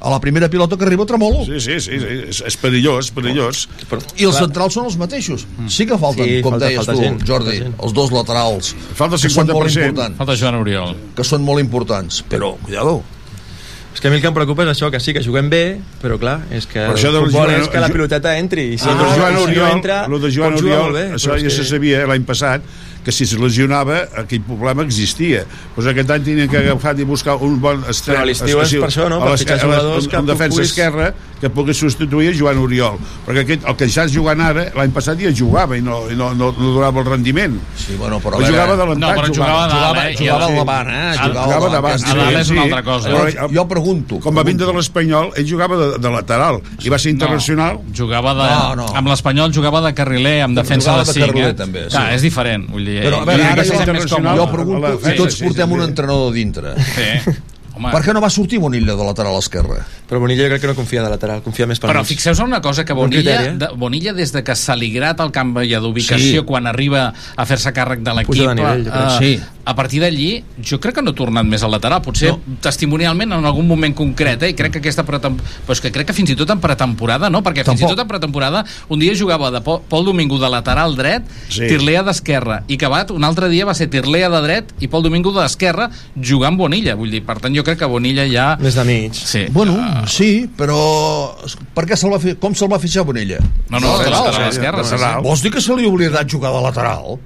a 0.03 0.11
la 0.11 0.19
primera 0.19 0.49
pilota 0.51 0.75
que 0.77 0.85
arriba 0.88 1.05
tremolo. 1.07 1.45
Sí, 1.45 1.61
sí, 1.61 1.77
sí, 1.85 2.01
sí. 2.01 2.15
És, 2.33 2.41
és 2.49 2.57
perillós, 2.57 3.12
perillós. 3.15 3.69
I 4.17 4.25
els 4.25 4.41
centrals 4.41 4.75
són 4.75 4.88
els 4.88 4.97
mateixos. 4.99 5.45
Sí 5.69 5.85
que 5.87 5.95
falten, 6.01 6.25
Sí, 6.27 6.41
com 6.43 6.57
falta- 6.57 6.67
deies 6.67 6.81
falta 6.81 6.97
tu, 6.97 7.05
gent, 7.05 7.21
Jordi, 7.29 7.59
gent. 7.61 7.75
els 7.79 7.93
dos 7.95 8.11
laterals. 8.11 8.73
Falta 8.99 9.15
que 9.21 9.29
són 9.29 9.47
molt 9.53 9.69
50%. 9.69 9.91
importants. 9.93 10.17
Falta 10.19 10.37
Joan 10.41 10.55
Oriol. 10.65 10.97
Que 11.15 11.23
són 11.29 11.45
molt 11.45 11.61
importants, 11.61 12.25
però, 12.29 12.57
cuidado. 12.65 13.03
És 13.93 14.01
que 14.01 14.09
a 14.09 14.11
mi 14.11 14.17
el 14.17 14.23
que 14.23 14.29
em 14.31 14.35
preocupa 14.35 14.65
és 14.65 14.71
això, 14.73 14.91
que 14.91 14.99
sí, 15.01 15.13
que 15.13 15.21
juguem 15.23 15.51
bé, 15.53 15.79
però 16.03 16.17
clar, 16.19 16.41
és 16.51 16.65
que 16.67 16.81
Però 16.81 16.97
el 17.19 17.27
futbol 17.27 17.51
Joan- 17.51 17.61
és 17.63 17.69
que 17.69 17.81
la 17.81 17.89
piloteta 17.93 18.37
entri. 18.39 18.73
I 18.75 18.79
si, 18.79 18.89
Ah, 18.89 18.95
no, 18.95 19.05
Joan 19.15 19.33
i 19.33 19.37
si 19.37 19.43
Oriol, 19.43 19.67
no 19.69 19.73
entra, 19.77 19.99
Joan 20.33 20.55
Oriol, 20.55 20.83
molt 20.83 20.95
bé. 20.97 21.05
això 21.19 21.37
ja 21.39 21.51
se 21.51 21.65
sabia 21.65 22.07
l'any 22.07 22.25
passat 22.25 22.63
que 23.05 23.12
si 23.12 23.25
es 23.25 23.33
lesionava 23.38 24.03
aquell 24.23 24.43
problema 24.47 24.83
existia 24.87 25.45
doncs 25.77 25.88
aquest 25.91 26.11
any 26.15 26.23
tenien 26.29 26.49
que 26.51 26.59
agafar 26.61 26.95
i 27.01 27.05
buscar 27.09 27.37
un 27.43 27.59
bon 27.61 27.83
extrem 27.88 28.17
Però 28.17 28.23
a 28.23 28.29
l'estiu 28.31 28.61
és 28.62 28.75
per 28.79 28.88
això, 28.91 29.09
no? 29.11 29.21
a 29.23 29.27
Per 29.33 29.38
fitxar 29.43 29.59
jugadors 29.65 30.09
que 30.09 30.17
un 30.23 30.27
defensa 30.27 30.57
puguis- 30.57 30.71
esquerra 30.71 31.12
que 31.43 31.51
pugui 31.51 31.75
substituir 31.75 32.35
Joan 32.38 32.59
Oriol 32.62 32.99
perquè 33.27 33.43
aquest, 33.43 33.65
el 33.67 33.77
que 33.77 33.88
ja 33.91 34.05
és 34.07 34.12
jugant 34.15 34.41
ara 34.41 34.69
l'any 34.79 34.93
passat 34.95 35.19
ja 35.19 35.33
jugava 35.35 35.77
i 35.77 35.83
no, 35.83 36.05
i 36.11 36.15
no, 36.15 36.31
no, 36.38 36.53
no 36.57 36.73
donava 36.77 37.01
el 37.03 37.07
rendiment 37.11 37.59
sí, 37.77 37.97
bueno, 37.99 38.21
però 38.23 38.38
Però 38.38 38.47
jugava 38.53 38.77
de 38.77 38.87
No, 39.03 39.09
però 39.17 39.27
jugava 39.33 40.09
eh? 40.09 40.15
jugava 40.17 40.47
Sí. 40.47 40.53
al 40.53 40.57
davant, 40.62 40.88
eh? 40.88 41.12
Jugava 41.23 41.67
de 41.67 41.73
davant, 41.73 42.05
a 42.05 42.15
dalt 42.15 42.37
és 42.38 42.51
una 42.51 42.62
altra 42.62 42.83
cosa. 42.83 43.09
Però, 43.11 43.49
Jo 43.53 43.65
pregunto. 43.69 44.19
com 44.21 44.35
va 44.35 44.43
vindre 44.47 44.67
de 44.67 44.73
l'Espanyol, 44.77 45.31
ell 45.37 45.47
jugava 45.49 45.77
de, 45.77 45.87
de 45.99 46.11
lateral 46.12 46.61
i 46.83 46.88
va 46.93 46.99
ser 46.99 47.11
internacional. 47.11 47.81
No, 47.83 47.95
jugava 47.97 48.35
de, 48.35 48.49
No, 48.53 48.75
no. 48.83 48.87
amb 48.97 49.09
l'Espanyol 49.09 49.53
jugava 49.55 49.81
de 49.87 49.93
carriler, 49.95 50.43
amb 50.43 50.57
defensa 50.59 50.91
Jugava 50.91 51.05
de 51.05 51.12
de 51.12 51.19
5. 51.19 51.27
carriler, 51.27 51.51
eh? 51.51 51.55
també, 51.59 51.83
sí. 51.85 51.91
Clar, 51.97 52.12
és 52.15 52.23
diferent. 52.23 52.67
Vull 52.71 52.85
dir, 52.85 52.92
Però, 53.01 53.23
a 53.23 53.25
veure, 53.25 53.45
ara 53.45 53.65
jo, 53.65 54.37
jo 54.37 54.47
pregunto, 54.53 54.99
si 55.03 55.17
tots 55.17 55.41
portem 55.43 55.73
un 55.73 55.83
entrenador 55.83 56.33
dintre, 56.33 56.75
Sí. 56.77 57.31
Home. 57.75 57.89
per 57.89 58.03
què 58.05 58.13
no 58.13 58.21
va 58.21 58.29
sortir 58.29 58.59
Bonilla 58.61 58.93
de 58.95 59.03
lateral 59.03 59.33
esquerre? 59.39 59.79
Però 60.07 60.19
Bonilla 60.21 60.43
jo 60.45 60.49
crec 60.51 60.61
que 60.61 60.67
no 60.69 60.75
confia 60.77 61.03
de 61.03 61.09
lateral, 61.09 61.41
confia 61.41 61.65
més 61.67 61.81
per 61.81 61.89
Però 61.89 62.03
fixeu-vos 62.05 62.41
en 62.41 62.51
una 62.51 62.61
cosa, 62.61 62.85
que 62.85 62.93
Bonilla, 62.93 63.23
criteri, 63.39 63.55
eh? 63.55 63.57
de, 63.57 63.69
Bonilla 63.81 64.13
des 64.13 64.31
de 64.31 64.43
que 64.45 64.55
s'ha 64.55 64.77
ligrat 64.77 65.19
el 65.25 65.33
canvi 65.33 65.73
d'ubicació 65.81 66.43
Sí. 66.43 66.47
quan 66.47 66.67
arriba 66.67 67.15
a 67.35 67.47
fer-se 67.47 67.73
càrrec 67.73 68.03
de 68.05 68.13
l'equip, 68.13 68.29
Puja 68.29 68.49
de 68.51 68.55
nivell, 68.57 68.85
jo 68.85 68.91
crec. 68.93 69.09
eh, 69.09 69.17
Sí. 69.19 69.41
A 69.64 69.75
partir 69.79 70.01
d'allí 70.03 70.42
jo 70.64 70.79
crec 70.83 70.96
que 70.98 71.03
no 71.05 71.12
ha 71.12 71.16
tornat 71.16 71.46
més 71.46 71.62
al 71.62 71.70
lateral, 71.70 72.03
potser 72.03 72.33
no. 72.33 72.57
testimonialment 72.64 73.37
en 73.37 73.46
algun 73.46 73.66
moment 73.68 73.94
concret, 73.94 74.42
eh? 74.42 74.51
i 74.53 74.57
crec 74.59 74.75
que 74.75 74.83
aquesta 74.83 75.05
pretem... 75.07 75.37
però 75.38 75.77
és 75.77 75.83
que 75.85 75.92
crec 75.94 76.09
que 76.11 76.16
fins 76.16 76.33
i 76.35 76.37
tot 76.38 76.51
en 76.51 76.61
pretemporada, 76.62 77.31
no? 77.31 77.42
Perquè 77.46 77.62
fins 77.62 77.79
Tampoc. 77.79 77.92
i 77.92 77.94
tot 77.94 78.03
en 78.03 78.11
pretemporada 78.11 78.64
un 78.90 79.03
dia 79.03 79.14
jugava 79.18 79.53
de 79.55 79.61
Pol, 79.62 79.81
Pol 79.88 80.05
Domingo 80.09 80.38
de 80.42 80.51
lateral 80.51 80.96
dret, 80.98 81.31
Sí. 81.53 81.66
Tirlea 81.68 82.03
d'esquerra, 82.07 82.62
i 82.68 82.79
Cabat 82.81 83.11
un 83.12 83.25
altre 83.27 83.48
dia 83.53 83.66
va 83.68 83.75
ser 83.77 83.88
Tirlea 83.92 84.31
de 84.33 84.40
dret 84.44 84.72
i 84.81 84.88
Pol 84.90 85.03
Domingo 85.05 85.33
d'esquerra 85.37 85.90
jugant 86.16 86.57
Bonilla, 86.59 86.96
vull 86.98 87.12
dir, 87.12 87.22
per 87.27 87.38
tant 87.42 87.55
jo 87.55 87.64
crec 87.66 87.83
que 87.83 87.88
Bonilla 87.90 88.25
ja... 88.31 88.53
Més 88.62 88.79
de 88.79 88.85
mig. 88.88 89.14
Sí. 89.14 89.44
Bueno, 89.53 89.77
sí, 90.11 90.48
però 90.59 90.79
per 91.77 91.87
què 91.88 91.98
se'l 91.98 92.14
va 92.14 92.20
fer, 92.22 92.37
com 92.40 92.57
se'l 92.57 92.70
va 92.72 92.81
fitxar 92.83 93.05
Bonilla? 93.09 93.38
No, 93.68 93.79
no, 93.79 93.98
De 94.01 94.11
lateral 94.11 94.48
esquerre, 94.48 94.85
sí, 94.88 94.98
sí. 94.98 95.12
Vols 95.25 95.44
dir 95.44 95.53
que 95.55 95.62
se 95.62 95.77
li 95.77 95.87
ha 95.87 95.92
oblidat 95.92 96.29
jugar 96.31 96.53
de 96.57 96.62
lateral? 96.64 97.18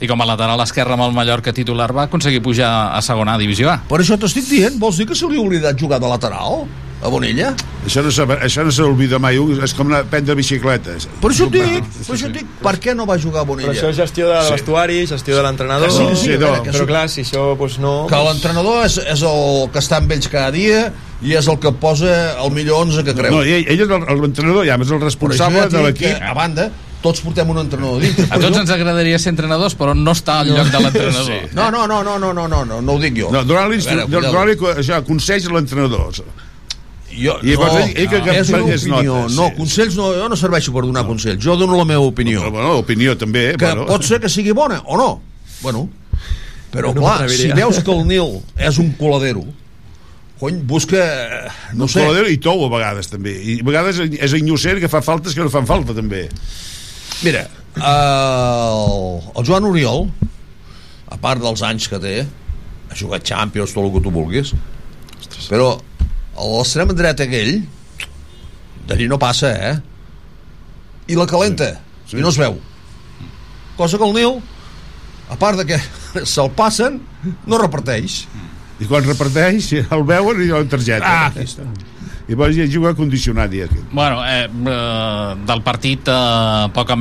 I 0.00 0.08
com 0.08 0.22
a 0.22 0.28
lateral 0.28 0.62
esquerre 0.64 0.96
amb 0.96 1.08
el 1.08 1.16
Mallorca 1.16 1.52
titular 1.52 1.65
va 1.74 2.02
aconseguir 2.06 2.42
pujar 2.42 2.94
a 2.96 3.02
segona 3.02 3.36
divisió 3.38 3.70
A. 3.70 3.80
Per 3.88 4.00
això 4.00 4.18
t'estic 4.18 4.44
dient, 4.48 4.78
vols 4.78 4.96
dir 4.96 5.06
que 5.06 5.14
se 5.14 5.26
li 5.26 5.36
ha 5.36 5.40
oblidat 5.40 5.78
jugar 5.78 5.98
de 6.00 6.08
lateral? 6.08 6.66
A 7.04 7.08
Bonilla? 7.12 7.50
Això 7.84 8.00
no, 8.02 8.10
s'ha- 8.10 8.38
això 8.40 8.64
no 8.64 8.70
s'olvida 8.72 9.18
mai, 9.20 9.36
és 9.62 9.74
com 9.74 9.86
anar 9.86 10.00
a 10.00 10.04
prendre 10.04 10.34
bicicletes. 10.34 11.06
Per 11.20 11.28
això 11.30 11.44
et 11.46 11.52
dic, 11.52 11.84
per 12.06 12.14
això 12.16 12.30
dic, 12.32 12.46
per 12.62 12.72
què 12.80 12.94
no 12.96 13.04
va 13.06 13.18
jugar 13.18 13.44
Bonilla? 13.44 13.68
Però 13.68 13.76
això 13.76 13.90
és 13.90 13.96
gestió 13.96 14.30
de 14.32 14.50
vestuari, 14.50 15.06
gestió 15.06 15.36
de 15.36 15.42
l'entrenador... 15.42 15.90
Sí, 15.92 16.06
sí, 16.16 16.32
a 16.32 16.38
veure, 16.38 16.62
que 16.62 16.70
però 16.72 16.86
sí. 16.86 16.86
clar, 16.86 17.08
si 17.12 17.20
això 17.20 17.54
doncs, 17.54 17.76
no... 17.78 18.06
Que 18.08 18.16
l'entrenador 18.16 18.86
és, 18.86 18.96
és 18.98 19.22
el 19.22 19.68
que 19.74 19.78
està 19.84 19.98
amb 20.00 20.10
ells 20.16 20.28
cada 20.32 20.50
dia 20.50 20.86
i 21.20 21.36
és 21.36 21.46
el 21.52 21.58
que 21.60 21.70
posa 21.72 22.40
el 22.42 22.50
millor 22.56 22.86
11 22.88 23.04
que 23.04 23.14
creu. 23.14 23.30
No, 23.36 23.42
ell, 23.44 23.68
ell 23.68 23.84
és 23.84 23.88
el- 23.92 24.20
l'entrenador, 24.22 24.64
ja, 24.66 24.80
és 24.80 24.90
el 24.96 25.00
responsable 25.04 25.68
de 25.68 25.82
l'equip. 25.84 26.16
A 26.24 26.32
banda, 26.32 26.70
tots 27.06 27.22
portem 27.24 27.48
un 27.54 27.62
entrenador 27.62 28.02
dintre. 28.02 28.26
A 28.30 28.40
tots 28.42 28.58
ens 28.64 28.70
agradaria 28.74 29.18
ser 29.22 29.30
entrenadors, 29.36 29.74
però 29.78 29.94
no 29.94 30.12
està 30.16 30.40
al 30.42 30.50
lloc 30.52 30.68
de 30.74 30.80
l'entrenador. 30.82 31.30
Sí. 31.30 31.54
No, 31.56 31.70
no, 31.70 31.86
no, 31.86 32.02
no, 32.02 32.18
no, 32.18 32.32
no, 32.34 32.48
no, 32.50 32.64
no, 32.66 32.80
no 32.82 32.92
ho 32.98 32.98
dic 33.02 33.16
jo. 33.22 33.30
No, 33.34 33.44
donar-li 33.46 34.58
co- 34.60 34.74
això, 34.74 34.98
consells 35.06 35.46
a 35.48 35.54
l'entrenador. 35.56 36.12
Jo, 37.16 37.38
I 37.40 37.54
llavors 37.54 37.76
ell- 37.80 37.92
ell 37.96 38.08
que- 38.12 38.18
que 38.26 38.32
és 38.42 38.50
una 38.50 38.58
opinió. 38.66 39.14
notes, 39.22 39.36
no, 39.38 39.46
sí. 39.48 39.54
consells 39.56 39.94
no, 39.96 40.10
jo 40.12 40.26
no 40.28 40.36
serveixo 40.36 40.72
per 40.74 40.82
donar 40.84 41.06
consells. 41.08 41.40
Jo 41.42 41.54
dono 41.56 41.76
la 41.78 41.86
meva 41.88 42.02
opinió. 42.04 42.42
Però, 42.42 42.50
bueno, 42.52 42.74
opinió 42.82 43.14
també, 43.16 43.52
eh? 43.52 43.56
que 43.56 43.64
bueno. 43.64 43.86
pot 43.88 44.04
ser 44.04 44.18
que 44.20 44.28
sigui 44.28 44.52
bona 44.52 44.82
o 44.84 44.98
no. 45.00 45.22
Bueno, 45.62 45.86
però 46.74 46.90
No 46.92 47.00
clar, 47.00 47.30
si 47.30 47.48
veus 47.56 47.78
que 47.80 47.90
el 47.94 48.02
Nil 48.06 48.42
és 48.58 48.76
un 48.82 48.90
coladero, 49.00 49.46
cony, 50.38 50.58
busca... 50.68 50.98
No 51.72 51.84
Un 51.86 51.88
sé. 51.88 52.02
coladero 52.04 52.28
i 52.28 52.36
tou 52.36 52.66
a 52.66 52.68
vegades 52.68 53.08
també 53.08 53.32
i 53.32 53.54
a 53.62 53.64
vegades 53.64 53.96
és 54.04 54.34
innocent 54.36 54.82
que 54.82 54.90
fa 54.92 55.00
faltes 55.00 55.32
que 55.32 55.40
no 55.40 55.48
fan 55.48 55.64
falta 55.64 55.94
també 55.96 56.26
Mira, 57.24 57.46
el, 57.76 59.20
el 59.36 59.46
Joan 59.48 59.66
Oriol, 59.68 60.06
a 61.12 61.18
part 61.22 61.42
dels 61.42 61.62
anys 61.66 61.88
que 61.90 62.00
té, 62.02 62.16
ha 62.90 62.96
jugat 62.98 63.24
Champions, 63.26 63.74
tot 63.74 63.86
el 63.86 63.92
que 63.96 64.02
tu 64.04 64.12
vulguis, 64.14 64.52
però 65.50 65.72
a 66.36 66.48
l'extrem 66.52 66.92
dret 66.96 67.22
aquell, 67.24 67.60
d'allí 68.86 69.08
no 69.10 69.18
passa, 69.18 69.50
eh? 69.70 69.76
I 71.10 71.16
la 71.18 71.26
calenta, 71.30 71.70
sí, 72.04 72.12
sí. 72.16 72.18
i 72.20 72.24
no 72.24 72.30
es 72.34 72.38
veu. 72.40 72.58
Cosa 73.78 73.98
que 73.98 74.06
el 74.06 74.14
Nil, 74.16 74.38
a 75.30 75.36
part 75.40 75.58
de 75.60 75.66
que 75.68 75.80
se'l 76.34 76.52
passen, 76.56 77.00
no 77.46 77.58
reparteix. 77.62 78.24
i 78.76 78.84
quan 78.84 79.06
reparteix 79.08 79.70
el 79.80 80.02
veuen 80.04 80.42
i 80.44 80.50
la 80.52 80.58
targeta 80.68 81.06
Ah, 81.08 81.28
aquí 81.30 81.46
està. 81.48 81.64
I 82.26 82.32
llavors 82.34 82.56
ja 82.58 82.64
juga 82.66 82.90
condicionat 82.98 83.52
ja. 83.54 83.66
Bueno, 83.92 84.24
eh, 84.26 84.48
eh, 84.50 85.34
del 85.46 85.60
partit 85.62 86.08
eh, 86.10 86.68
poca, 86.74 86.96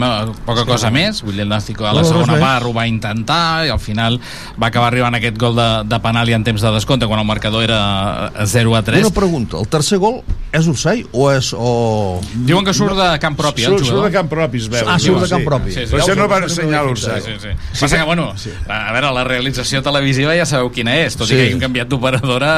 poca 0.45 0.61
sí. 0.61 0.67
cosa 0.69 0.91
més 0.93 1.23
vull 1.25 1.33
dir, 1.33 1.41
el 1.47 1.49
Nàstic 1.49 1.81
a 1.81 1.93
la 1.95 2.03
No, 2.03 2.07
segona 2.07 2.38
part 2.41 2.67
ho 2.67 2.73
va 2.75 2.85
intentar 2.85 3.65
i 3.65 3.71
al 3.73 3.79
final 3.81 4.19
va 4.61 4.67
acabar 4.69 4.91
arribant 4.91 5.17
aquest 5.17 5.39
gol 5.41 5.55
de, 5.57 5.67
de 5.89 5.99
penal 6.03 6.29
i 6.29 6.35
en 6.38 6.45
temps 6.45 6.61
de 6.61 6.73
descompte 6.75 7.07
quan 7.09 7.19
el 7.23 7.25
marcador 7.25 7.63
era 7.65 8.31
0 8.45 8.75
a 8.77 8.83
3 8.85 9.01
Una 9.01 9.13
pregunta, 9.15 9.57
el 9.57 9.67
tercer 9.67 9.97
gol 10.03 10.21
és 10.55 10.67
offside 10.71 11.09
o 11.11 11.31
és... 11.33 11.49
O... 11.57 12.21
Diuen 12.45 12.63
que 12.63 12.73
surt 12.77 12.95
de 12.95 13.09
camp 13.19 13.35
propi, 13.39 13.65
eh, 13.65 13.71
el 13.71 13.79
surt, 13.79 13.89
surt 13.89 14.05
de 14.05 14.11
camp 14.13 14.29
propi 14.31 14.61
es 14.61 14.69
veu 14.71 14.85
Ah, 14.88 14.99
surt 15.01 15.25
de 15.25 15.31
camp 15.33 15.43
propi. 15.47 15.73
Sí, 15.73 15.88
sí, 15.88 15.91
però 15.91 16.05
això 16.05 16.15
no 16.15 16.27
sé, 16.27 16.31
va 16.31 16.39
no 16.39 16.49
ensenyar 16.51 16.83
Sí, 16.83 16.88
l'Orsay 16.88 17.25
sí, 17.25 17.35
sí. 17.41 17.55
Passa 17.81 17.97
que, 17.97 18.05
bueno, 18.07 18.29
a 18.69 18.93
veure, 18.93 19.11
la 19.17 19.25
realització 19.27 19.81
televisiva 19.83 20.35
ja 20.38 20.45
sabeu 20.47 20.69
quina 20.71 20.93
és, 21.01 21.17
tot 21.17 21.27
Sí. 21.27 21.33
i 21.33 21.39
que 21.41 21.47
hagin 21.49 21.59
canviat 21.65 21.89
d'operadora, 21.91 22.53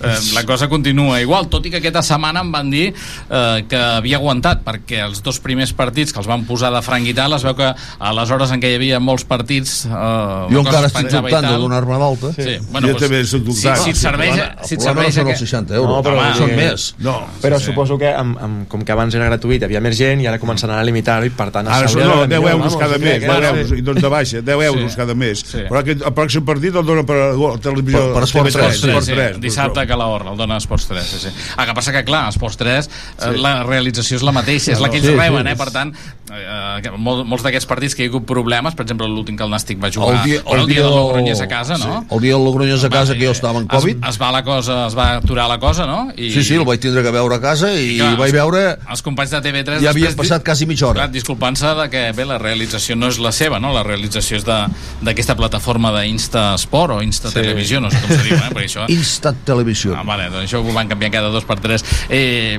eh, 0.00 0.16
la 0.34 0.42
cosa 0.48 0.70
continua 0.72 1.20
igual, 1.20 1.50
tot 1.52 1.66
i 1.66 1.70
que 1.70 1.82
aquesta 1.84 2.02
setmana 2.06 2.42
em 2.46 2.52
van 2.54 2.70
dir 2.72 2.86
eh, 2.92 3.64
que 3.68 3.76
havia 3.98 4.16
aguantat, 4.20 4.62
perquè 4.66 5.02
els 5.04 5.22
dos 5.26 5.40
primers 5.44 5.72
partits 5.76 6.14
que 6.14 6.20
els 6.22 6.28
van 6.30 6.44
posar 6.48 6.70
de 6.74 6.82
franc 6.86 7.06
i 7.10 7.14
tal, 7.16 7.34
es 7.36 7.44
veu 7.46 7.56
que 7.58 7.68
a 7.74 8.12
les 8.16 8.30
hores 8.34 8.52
en 8.54 8.62
què 8.62 8.70
hi 8.72 8.78
havia 8.80 9.00
molts 9.02 9.26
partits... 9.28 9.82
Eh, 9.86 9.90
la 9.92 10.46
Jo 10.52 10.62
encara 10.62 10.86
es 10.86 10.94
estic 10.94 11.10
dubtant 11.12 11.46
de 11.50 11.56
donar-me 11.62 11.98
d'alta. 12.00 12.32
Sí, 12.36 12.56
bueno, 12.70 12.86
Jo 12.88 12.94
doncs, 12.94 13.02
també 13.04 13.20
estic 13.24 13.40
si, 13.40 13.44
dubtant. 13.50 13.82
si 13.84 13.90
et 13.94 14.00
serveix, 14.00 14.36
El 14.38 14.68
si 14.70 14.78
et 14.78 14.84
serveix 14.86 15.10
no 15.16 15.22
són 15.22 15.32
els 15.34 15.42
60 15.44 15.74
euros. 15.80 15.90
No, 15.96 16.02
però 16.06 16.16
Home, 16.20 16.34
són 16.38 16.54
més. 16.56 16.86
no, 17.02 17.16
Però 17.42 17.58
Sí, 17.58 17.64
sí. 17.66 17.70
suposo 17.72 17.96
que 17.98 18.10
amb, 18.14 18.38
amb, 18.42 18.66
com 18.70 18.82
que 18.84 18.92
abans 18.92 19.14
era 19.16 19.26
gratuït, 19.30 19.62
hi 19.62 19.66
havia 19.68 19.80
més 19.82 19.96
gent 19.98 20.20
i 20.22 20.26
ara 20.30 20.38
començaran 20.42 20.78
a 20.78 20.84
limitar-ho 20.86 21.26
i 21.26 21.30
per 21.34 21.48
tant... 21.54 21.68
Ara 21.72 21.88
són 21.88 22.02
no, 22.04 22.20
de 22.22 22.28
10 22.36 22.40
millor, 22.40 22.50
euros 22.52 22.72
vamos, 22.72 22.76
cada 22.80 22.98
mes, 22.98 23.18
crec, 23.18 23.26
10 23.26 23.42
eh? 23.44 23.48
euros, 23.50 23.72
i 23.78 23.82
doncs 23.86 24.02
de 24.02 24.10
baixa, 24.12 24.40
10 24.46 24.64
euros 24.70 24.96
cada 24.96 25.14
mes. 25.18 25.42
Sí. 25.46 25.64
Però 25.68 25.80
aquest, 25.82 26.04
el 26.06 26.14
pròxim 26.16 26.44
partit 26.46 26.76
el 26.76 26.86
dona 26.86 27.04
per 27.08 27.18
televisió. 27.64 28.02
Per- 28.06 28.14
per 28.16 28.22
Esport 28.28 28.48
TV3, 28.50 28.60
3, 28.60 28.80
sí, 28.80 28.88
Esport 28.88 29.06
sí, 29.06 29.12
3, 29.16 29.40
dissabte 29.40 29.80
a 29.80 29.86
Calahorra, 29.88 30.30
el 30.32 30.36
dona 30.38 30.56
Esports 30.60 30.86
3 30.90 31.04
sí, 31.06 31.18
sí. 31.26 31.32
El 31.58 31.66
que 31.70 31.74
passa 31.74 31.92
que 31.92 31.95
clar, 32.04 32.28
Esports 32.28 32.56
3 32.58 32.88
sí. 32.90 33.40
la 33.40 33.62
realització 33.64 34.16
és 34.16 34.22
la 34.22 34.32
mateixa, 34.32 34.72
és 34.72 34.80
la 34.80 34.90
que 34.90 34.98
ells 34.98 35.06
Sí, 35.06 35.12
sí, 35.12 35.18
reben 35.18 35.46
sí. 35.46 35.52
eh? 35.52 35.56
per 35.56 35.70
tant 35.70 35.92
eh, 35.94 36.80
que 36.82 36.90
mol, 36.98 37.24
molts 37.28 37.44
d'aquests 37.46 37.66
partits 37.70 37.94
que 37.94 38.02
hi 38.04 38.06
ha 38.08 38.10
hagut 38.10 38.26
problemes 38.26 38.74
per 38.74 38.84
exemple 38.86 39.06
l'últim 39.08 39.36
que 39.38 39.44
el 39.46 39.50
Nàstic 39.52 39.78
va 39.82 39.90
jugar 39.94 40.16
El 40.24 40.24
dia- 40.30 40.42
el 40.44 40.44
dia 40.44 40.60
el 40.62 40.66
dia- 40.66 40.84
Logroñés 40.90 41.40
a 41.40 41.48
casa 41.48 41.78
no? 41.78 42.04
El 42.10 42.20
dia 42.20 42.34
del 42.34 42.44
Logroñés 42.44 42.82
a 42.84 42.90
casa, 42.90 43.14
que 43.14 43.24
jo 43.26 43.32
estava 43.32 43.60
en 43.60 43.66
Covid. 43.66 44.02
es, 44.02 44.08
es 44.10 44.20
va 44.20 44.32
la 44.32 44.42
cosa, 44.44 44.86
es 44.86 44.96
va 44.96 45.16
aturar 45.16 45.48
la 45.48 45.58
cosa 45.58 45.86
no? 45.86 46.10
I, 46.16 46.30
Sí, 46.32 46.42
sí, 46.44 46.54
el 46.54 46.64
vaig 46.64 46.80
tindre 46.80 47.02
que 47.02 47.10
veure 47.10 47.36
a 47.36 47.40
casa 47.40 47.72
i, 47.72 47.98
clar, 47.98 48.16
vaig 48.18 48.32
veure... 48.32 48.64
els 48.90 49.02
companys 49.02 49.30
de 49.30 49.40
TV3 49.42 49.80
Ja 49.80 49.92
després 49.92 50.16
passat 50.16 50.44
quasi 50.44 50.66
mitja 50.66 50.86
hora. 50.88 51.00
clar, 51.04 51.10
disculpant-se 51.12 51.74
de 51.82 51.88
que 51.90 52.12
bé, 52.12 52.24
la 52.26 52.38
realització 52.38 52.96
no 52.96 53.08
és 53.08 53.18
la 53.22 53.32
seva 53.32 53.60
no? 53.60 53.72
la 53.72 53.82
realització 53.86 54.36
és 54.36 54.44
de- 54.44 54.66
d'aquesta 55.02 55.36
plataforma 55.36 55.92
d'Insta 56.00 56.54
Sport 56.58 56.92
o 56.98 57.02
Insta 57.02 57.28
Sí. 57.30 57.34
Televisió 57.40 57.80
no 57.80 57.90
sé 57.90 58.00
com 58.00 58.10
se 58.16 58.22
diu, 58.24 58.34
eh? 58.36 58.50
perquè 58.50 58.66
això 58.66 58.84
Instant 58.90 59.36
Televisió. 59.44 59.94
Ah, 59.96 60.02
vale, 60.06 60.28
doncs 60.30 60.46
això 60.50 60.58
ho 60.64 60.72
van 60.74 60.88
canviar 60.88 61.10
cada 61.12 61.28
dos 61.28 61.44
per 61.44 61.58
tres. 61.60 61.84
Eh, 62.08 62.58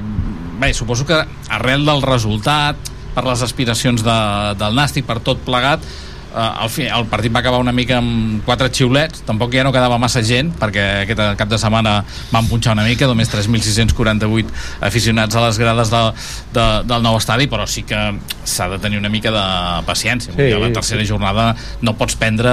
bé, 0.59 0.73
suposo 0.73 1.05
que 1.05 1.19
arrel 1.49 1.85
del 1.85 2.03
resultat, 2.05 2.79
per 3.17 3.25
les 3.25 3.41
aspiracions 3.41 4.03
de, 4.05 4.17
del 4.59 4.75
Nàstic, 4.77 5.07
per 5.07 5.17
tot 5.25 5.41
plegat, 5.45 5.81
uh, 6.37 6.63
el, 6.63 6.69
fi, 6.69 6.85
el 6.93 7.07
partit 7.09 7.33
va 7.33 7.41
acabar 7.41 7.59
una 7.63 7.73
mica 7.73 7.97
amb 7.97 8.43
quatre 8.45 8.69
xiulets, 8.73 9.23
tampoc 9.27 9.51
ja 9.57 9.65
no 9.65 9.73
quedava 9.73 9.97
massa 10.01 10.21
gent, 10.25 10.53
perquè 10.61 10.85
aquest 11.05 11.21
cap 11.39 11.49
de 11.49 11.57
setmana 11.59 11.97
van 12.31 12.47
punxar 12.49 12.75
una 12.77 12.85
mica, 12.85 13.09
només 13.09 13.31
3.648 13.33 14.53
aficionats 14.87 15.35
a 15.35 15.43
les 15.47 15.57
grades 15.59 15.89
de, 15.91 16.01
de, 16.55 16.65
del 16.87 17.03
nou 17.05 17.17
estadi, 17.19 17.47
però 17.51 17.65
sí 17.69 17.83
que 17.87 17.97
s'ha 18.47 18.69
de 18.71 18.79
tenir 18.83 18.99
una 19.01 19.09
mica 19.09 19.31
de 19.33 19.43
paciència. 19.87 20.33
Sí, 20.37 20.49
a 20.53 20.59
la 20.61 20.71
tercera 20.75 21.01
sí. 21.03 21.09
jornada 21.09 21.49
no 21.81 21.95
pots 21.99 22.15
prendre 22.19 22.51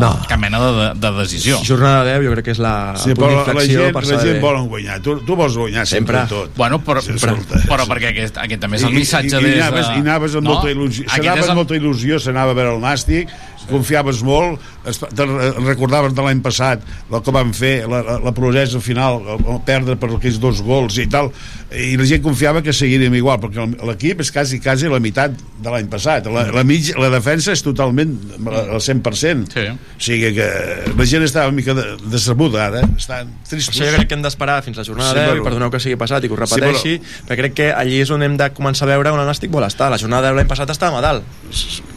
no. 0.00 0.12
cap 0.28 0.40
mena 0.40 0.60
de, 0.62 0.88
de 1.02 1.12
decisió. 1.20 1.58
Jornada 1.66 2.04
10 2.08 2.24
jo 2.26 2.34
crec 2.36 2.48
que 2.50 2.54
és 2.56 2.62
la 2.62 2.74
sí, 3.00 3.12
punt 3.12 3.20
però 3.26 3.32
la 3.34 3.44
d'inflexió 3.44 3.82
gent, 3.86 3.94
per 3.96 4.04
la 4.06 4.20
gent 4.22 4.40
volen 4.42 4.68
guanyar. 4.70 5.00
Tu, 5.04 5.18
tu 5.26 5.36
vols 5.38 5.56
guanyar 5.58 5.86
sempre, 5.86 6.22
Sempre. 6.24 6.36
tot. 6.46 6.56
Bueno, 6.56 6.80
però, 6.84 7.02
Sí, 7.06 7.12
però, 7.20 7.34
però 7.68 7.84
sí. 7.84 7.90
perquè 7.90 8.08
aquest, 8.12 8.38
aquest 8.42 8.60
també 8.62 8.78
és 8.80 8.84
el 8.86 8.94
I- 8.94 9.00
missatge 9.00 9.36
i, 9.36 9.40
i, 9.40 9.44
des 9.44 9.56
de... 9.56 9.62
anaves, 9.66 9.90
i 9.96 10.00
anaves 10.04 10.34
amb 10.38 10.44
No? 10.46 10.52
molta 10.54 10.70
il·lusió 10.70 11.08
s'anava 11.10 11.40
és 11.42 11.48
amb 11.50 11.58
molta 11.58 11.74
il·lusió 11.74 12.18
s'anava 12.22 12.52
a 12.52 12.54
veure 12.54 12.74
el 12.76 12.80
Nàstic 12.84 13.15
confiaves 13.66 14.20
molt 14.22 14.60
es- 14.86 15.00
re- 15.02 15.50
recordaves 15.64 16.12
de 16.14 16.22
l'any 16.22 16.38
passat 16.44 16.84
el 17.10 17.22
que 17.26 17.32
van 17.34 17.50
fer, 17.56 17.72
la, 17.90 17.98
la, 18.22 18.32
progressa 18.36 18.78
final 18.84 19.16
el, 19.24 19.40
el 19.56 19.60
perdre 19.66 19.96
per 19.98 20.12
aquells 20.14 20.36
dos 20.42 20.60
gols 20.62 20.98
i 21.02 21.08
tal, 21.10 21.32
i 21.74 21.96
la 21.98 22.06
gent 22.06 22.22
confiava 22.22 22.62
que 22.62 22.70
seguiríem 22.76 23.16
igual, 23.18 23.40
perquè 23.42 23.64
l'equip 23.88 24.22
és 24.22 24.30
quasi 24.30 24.60
quasi 24.62 24.86
la 24.92 25.00
meitat 25.02 25.34
de 25.34 25.72
l'any 25.72 25.88
passat 25.90 26.28
la, 26.30 26.44
la, 26.54 26.62
mig, 26.68 26.92
la 27.00 27.10
defensa 27.10 27.50
és 27.56 27.64
totalment 27.66 28.14
al 28.46 28.78
100% 28.78 29.50
sí. 29.56 29.66
o 29.72 29.98
sigui 29.98 30.30
que 30.38 30.46
la 30.94 31.08
gent 31.10 31.26
estava 31.26 31.50
una 31.50 31.58
mica 31.58 31.74
de, 31.74 31.88
decebuda 32.12 32.68
ara, 32.68 32.84
estan 32.94 33.34
tristos 33.50 33.74
això 33.80 33.90
jo 33.90 33.96
crec 33.98 34.12
que 34.12 34.18
hem 34.20 34.22
d'esperar 34.28 34.60
fins 34.66 34.78
la 34.78 34.86
jornada 34.86 35.10
Sí, 35.10 35.18
10 35.24 35.32
però- 35.32 35.42
i 35.42 35.46
perdoneu 35.50 35.74
que 35.74 35.82
sigui 35.82 35.98
passat 35.98 36.22
i 36.22 36.30
que 36.30 36.38
ho 36.38 36.38
Sí, 36.38 36.44
repeteixi, 36.46 36.94
perquè 37.26 37.40
crec 37.42 37.58
que 37.58 37.68
allí 37.74 37.98
és 38.04 38.14
on 38.14 38.22
hem 38.22 38.38
de 38.38 38.50
començar 38.54 38.86
a 38.86 38.92
veure 38.94 39.10
on 39.16 39.20
el 39.22 39.26
Nàstic 39.26 39.50
vol 39.50 39.66
estar. 39.66 39.90
La 39.90 39.98
jornada 39.98 40.30
10 40.30 40.38
l'any 40.38 40.48
passat 40.54 40.70
estàvem 40.70 41.00
a 41.00 41.04
dalt. 41.04 41.24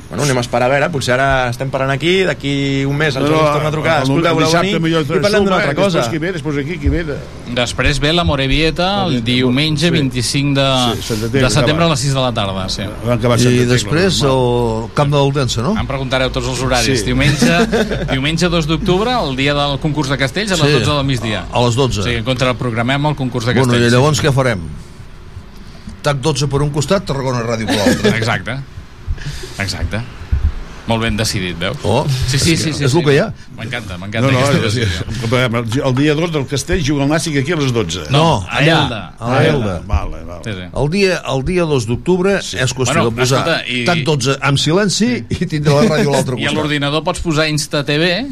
Bueno, 0.10 0.24
anem 0.26 0.40
a 0.40 0.42
esperar 0.42 0.66
a 0.66 0.72
veure, 0.74 0.88
potser 0.90 1.12
ara 1.14 1.26
estem 1.52 1.70
parlant 1.70 1.92
aquí, 1.94 2.24
d'aquí 2.26 2.52
un 2.90 2.96
mes 2.98 3.14
el 3.14 3.28
Jordi 3.28 3.44
ens 3.44 3.52
torna 3.54 3.70
a 3.70 3.74
trucar, 3.76 3.98
escolta, 4.02 4.32
voleu 4.34 4.50
venir 4.56 4.72
i 4.90 5.20
parlem 5.22 5.44
d'una 5.46 5.60
altra 5.60 5.76
cosa. 5.78 6.00
Després 6.00 6.10
qui 6.10 6.18
ve, 6.24 6.32
després 6.34 6.58
aquí, 6.64 6.78
qui 6.82 6.90
ve 6.90 7.04
de... 7.06 7.18
Després 7.54 8.00
ve 8.02 8.10
la 8.18 8.24
Morevieta 8.26 8.88
el 9.04 9.20
diumenge 9.24 9.92
25 9.94 10.56
de, 10.58 10.66
Sí, 11.06 11.20
de 11.36 11.52
setembre 11.54 11.86
a 11.86 11.92
les 11.92 12.02
6 12.08 12.16
de 12.18 12.24
la 12.24 12.32
tarda. 12.34 12.64
Sí. 12.74 12.88
I 13.54 13.68
després 13.70 14.18
el 14.26 14.90
camp 14.98 15.14
de 15.14 15.22
l'Audense, 15.22 15.62
no? 15.62 15.76
Em 15.78 15.86
preguntareu 15.94 16.34
tots 16.34 16.50
els 16.56 16.64
horaris. 16.66 17.04
Sí. 17.04 17.12
Diumenge, 17.12 17.62
diumenge 18.16 18.50
2 18.50 18.66
d'octubre, 18.74 19.14
el 19.14 19.38
dia 19.38 19.54
del 19.54 19.78
concurs 19.86 20.10
de 20.10 20.18
castells, 20.18 20.58
a 20.58 20.58
les 20.58 20.74
Sí. 20.74 20.80
12 20.80 20.90
del 20.90 21.06
migdia. 21.06 21.46
A 21.54 21.62
les 21.68 21.78
12. 21.78 22.02
O 22.02 22.10
sigui, 22.10 22.26
contra 22.26 22.50
el 22.50 22.58
programem 22.58 23.06
el 23.14 23.16
concurs 23.16 23.46
de 23.46 23.54
Bueno, 23.54 23.70
castells. 23.70 23.94
i 23.94 23.96
llavors 23.96 24.26
què 24.26 24.34
farem? 24.34 24.66
TAC 26.02 26.18
12 26.24 26.48
per 26.50 26.64
un 26.66 26.74
costat, 26.74 27.06
Tarragona 27.06 27.46
Ràdio 27.46 27.68
per 27.70 27.78
l'altre. 27.78 28.18
Exacte. 28.18 28.58
Exacte. 29.60 30.02
Molt 30.90 31.04
ben 31.04 31.18
decidit, 31.20 31.54
veus? 31.60 31.78
Oh, 31.86 32.08
sí, 32.28 32.40
sí, 32.40 32.56
sí, 32.58 32.72
sí, 32.74 32.84
és 32.84 32.92
sí. 32.92 32.98
el 32.98 33.04
que 33.06 33.14
hi 33.14 33.20
ha. 33.22 33.28
M'encanta, 33.56 33.94
m'encanta 34.02 34.26
No, 34.26 34.32
no, 34.34 34.40
aquesta 34.40 34.72
sí, 34.74 34.80
decisió. 34.80 35.86
el 35.86 35.94
dia 36.00 36.16
2 36.18 36.32
del 36.34 36.48
Castell 36.50 36.82
juga 36.88 37.04
el 37.06 37.12
Nàstic 37.12 37.38
aquí 37.44 37.52
a 37.54 37.58
les 37.60 37.72
12. 37.76 38.08
No, 38.10 38.42
a 38.50 38.58
allà, 38.58 38.80
Elda. 38.88 39.02
a 39.20 39.44
Elda. 39.46 39.76
Vale, 39.86 40.24
vale. 40.24 40.42
Sí, 40.48 40.52
sí. 40.58 40.66
El 40.82 40.90
dia, 40.90 41.22
el 41.30 41.46
dia 41.46 41.64
2 41.70 41.86
d'octubre 41.86 42.40
sí. 42.42 42.58
és 42.58 42.74
qüestió 42.74 43.04
Bueno, 43.04 43.12
de 43.12 43.22
posar 43.22 43.40
escolta, 43.44 43.68
i- 43.70 43.86
TAC 43.86 44.02
12 44.08 44.38
amb 44.42 44.58
silenci 44.58 45.12
i 45.30 45.46
tindre 45.46 45.76
la 45.78 45.84
ràdio 45.92 46.10
a 46.10 46.16
l'altre 46.16 46.34
I 46.40 46.42
a 46.42 46.48
costat. 46.48 46.56
l'ordinador 46.58 47.04
pots 47.04 47.20
posar 47.22 47.48
Insta 47.50 47.84
TV 47.86 48.26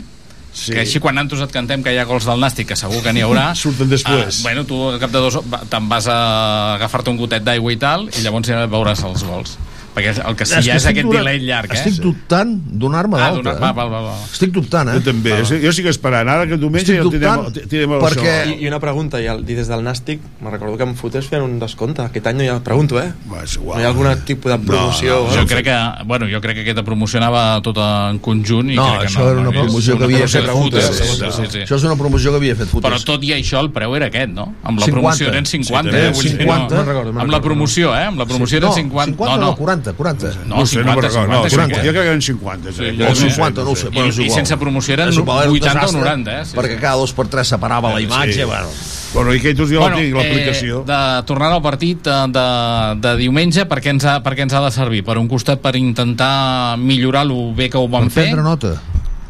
Sí. 0.57 0.71
que 0.73 0.79
així 0.81 0.97
quan 0.99 1.13
nosaltres 1.13 1.43
et 1.45 1.51
cantem 1.53 1.83
que 1.85 1.93
hi 1.93 1.99
ha 2.01 2.05
gols 2.09 2.25
del 2.25 2.39
Nàstic, 2.41 2.65
que 2.71 2.75
segur 2.75 3.03
que 3.03 3.13
n'hi 3.13 3.21
haurà 3.21 3.53
Surten 3.61 3.87
després. 3.91 4.39
Ah, 4.39 4.43
bueno, 4.49 4.65
tu 4.65 4.81
al 4.89 4.97
cap 4.97 5.11
de 5.13 5.19
dos 5.21 5.37
te'n 5.69 5.87
vas 5.91 6.07
a 6.09 6.73
agafar-te 6.79 7.11
un 7.13 7.17
gotet 7.21 7.43
d'aigua 7.45 7.71
i 7.71 7.77
tal 7.77 8.09
i 8.09 8.23
llavors 8.25 8.47
ja 8.49 8.65
veuràs 8.65 9.03
els 9.05 9.21
gols 9.23 9.59
perquè 9.97 10.13
el 10.29 10.35
que 10.37 10.45
sí 10.45 10.53
hi 10.61 10.69
ha 10.69 10.75
és 10.77 10.85
aquest 10.91 11.09
delay 11.09 11.39
llarg 11.41 11.73
eh? 11.73 11.79
Estic 11.81 11.97
dubtant 12.03 12.51
donar-me 12.85 13.17
Ah, 13.17 13.31
d'alta. 13.31 13.55
donar- 13.55 13.61
va, 13.63 13.71
va, 13.73 13.85
va, 13.89 14.01
va. 14.11 14.15
Estic 14.31 14.51
dubtant, 14.53 14.89
eh? 14.93 14.99
Jo 14.99 15.05
també, 15.09 15.31
jo, 15.41 15.57
jo 15.63 15.69
estic 15.73 15.87
esperant, 15.89 16.29
ara 16.29 16.45
que 16.47 16.57
diumenge 16.57 16.93
Estic 16.93 16.99
ja 16.99 17.03
el 17.03 17.09
tindrem, 17.09 17.67
tindrem 17.67 17.95
el 17.97 18.01
perquè- 18.05 18.33
això. 18.43 18.53
I, 18.53 18.63
I 18.63 18.67
una 18.69 18.79
pregunta, 18.79 19.21
i, 19.21 19.25
el, 19.31 19.41
i 19.47 19.55
des 19.57 19.67
del 19.67 19.81
Nàstic, 19.83 20.19
me 20.41 20.51
recordo 20.53 20.77
que 20.77 20.83
en 20.83 20.95
Fotés 20.95 21.25
feien 21.27 21.43
un 21.43 21.57
descompte. 21.59 22.01
Aquest 22.03 22.27
any 22.27 22.37
no 22.37 22.43
hi 22.43 22.47
ha, 22.53 22.59
pregunto, 22.63 22.99
eh? 23.01 23.11
Va, 23.31 23.43
és 23.43 23.55
igual. 23.57 23.77
No 23.77 23.81
hi 23.81 23.85
ha 23.85 23.89
algun 23.89 24.07
tipus 24.25 24.51
de 24.51 24.57
promoció? 24.59 25.17
Jo 25.33 25.45
crec 25.49 25.65
que, 25.65 25.77
bueno, 26.05 26.27
jo 26.31 26.41
crec 26.41 26.55
que 26.57 26.61
aquesta 26.67 26.83
promoció 26.83 27.17
anava 27.19 27.61
tot 27.65 27.77
en 27.81 28.19
conjunt 28.19 28.69
i 28.71 28.75
No, 28.75 28.85
crec 28.85 28.99
que 29.01 29.07
això 29.07 29.23
no, 29.23 29.31
era 29.31 29.39
una 29.41 29.51
no, 29.51 29.63
promoció 29.63 29.97
que 29.97 30.03
havia 30.03 30.27
fet 30.27 30.45
Foutes. 30.51 30.85
sí, 30.97 31.43
sí. 31.49 31.59
Això 31.65 31.75
és 31.75 31.83
una 31.89 31.95
promoció 31.95 32.31
que 32.31 32.37
havia 32.37 32.55
fet 32.55 32.67
Foutes. 32.69 32.85
Però 32.91 33.01
tot 33.03 33.23
i 33.23 33.33
això 33.33 33.59
el 33.63 33.71
preu 33.71 33.95
era 33.95 34.07
aquest, 34.11 34.29
no? 34.29 34.53
Amb 34.63 34.79
la 34.79 34.85
50. 34.85 34.91
promoció 34.93 35.27
eren 35.33 35.45
50, 35.45 35.89
Sí, 35.91 35.95
eh? 35.95 35.99
eren 36.01 36.13
Vull 36.13 36.23
dir, 36.23 36.37
50. 36.37 36.75
no, 36.75 36.83
No 36.83 36.83
recordo, 36.91 37.13
no 37.13 37.21
amb 37.21 37.31
la 37.31 37.41
promoció, 37.41 37.95
eh? 37.97 38.03
Amb 38.05 38.19
la 38.19 38.25
promoció 38.25 38.59
no, 38.59 38.67
eren 38.67 38.75
50. 38.83 39.05
50 39.17 39.37
no, 39.37 39.45
no. 39.47 39.55
40, 39.55 39.86
40. 39.93 40.27
No, 40.45 40.65
50, 40.65 41.09
50, 41.09 41.27
no, 41.27 41.49
50. 41.49 41.77
jo 41.83 41.91
crec 41.91 42.01
que 42.01 42.07
eren 42.07 42.21
50. 42.21 42.71
Sí, 42.71 42.81
o 42.81 43.05
també. 43.07 43.15
50, 43.15 43.63
no 43.63 43.69
ho 43.71 43.75
sé, 43.75 43.87
I- 43.87 43.97
i 43.99 44.07
igual. 44.09 44.31
sense 44.31 44.57
promoció 44.57 44.93
eren 44.93 45.09
És 45.09 45.15
igual, 45.17 45.41
era 45.43 45.51
un 45.51 45.57
80 45.57 45.71
o 45.71 45.79
desastre, 45.81 45.99
90, 46.01 46.41
eh? 46.41 46.45
Sí, 46.45 46.55
perquè 46.57 46.79
cada 46.79 46.95
dos 46.95 47.13
per 47.13 47.27
tres 47.27 47.47
separava 47.47 47.93
la 47.93 48.01
imatge, 48.01 48.33
Sí. 48.33 48.43
bueno. 48.43 48.67
Bueno, 49.13 49.33
i 49.33 49.39
que 49.39 49.55
tu 49.55 49.65
ja 49.65 49.79
Bueno, 49.79 49.97
tinc, 49.97 50.13
l'aplicació. 50.15 50.81
Eh, 50.81 50.85
de 50.85 51.23
tornar 51.25 51.51
al 51.53 51.61
partit 51.61 52.03
de, 52.03 52.11
de, 52.27 52.99
de 53.01 53.15
diumenge, 53.17 53.65
per 53.65 53.79
què, 53.81 53.89
ens 53.89 54.03
ha, 54.05 54.21
per 54.21 54.35
què 54.35 54.41
ens 54.41 54.53
ha 54.53 54.61
de 54.61 54.71
servir? 54.71 55.03
Per 55.03 55.17
un 55.17 55.27
costat, 55.27 55.61
per 55.61 55.75
intentar 55.75 56.77
millorar 56.77 57.23
el 57.23 57.53
bé 57.55 57.69
que 57.69 57.77
ho 57.77 57.87
vam 57.87 58.03
Per 58.03 58.11
fer, 58.11 58.23
prendre 58.31 58.43
nota. 58.43 58.75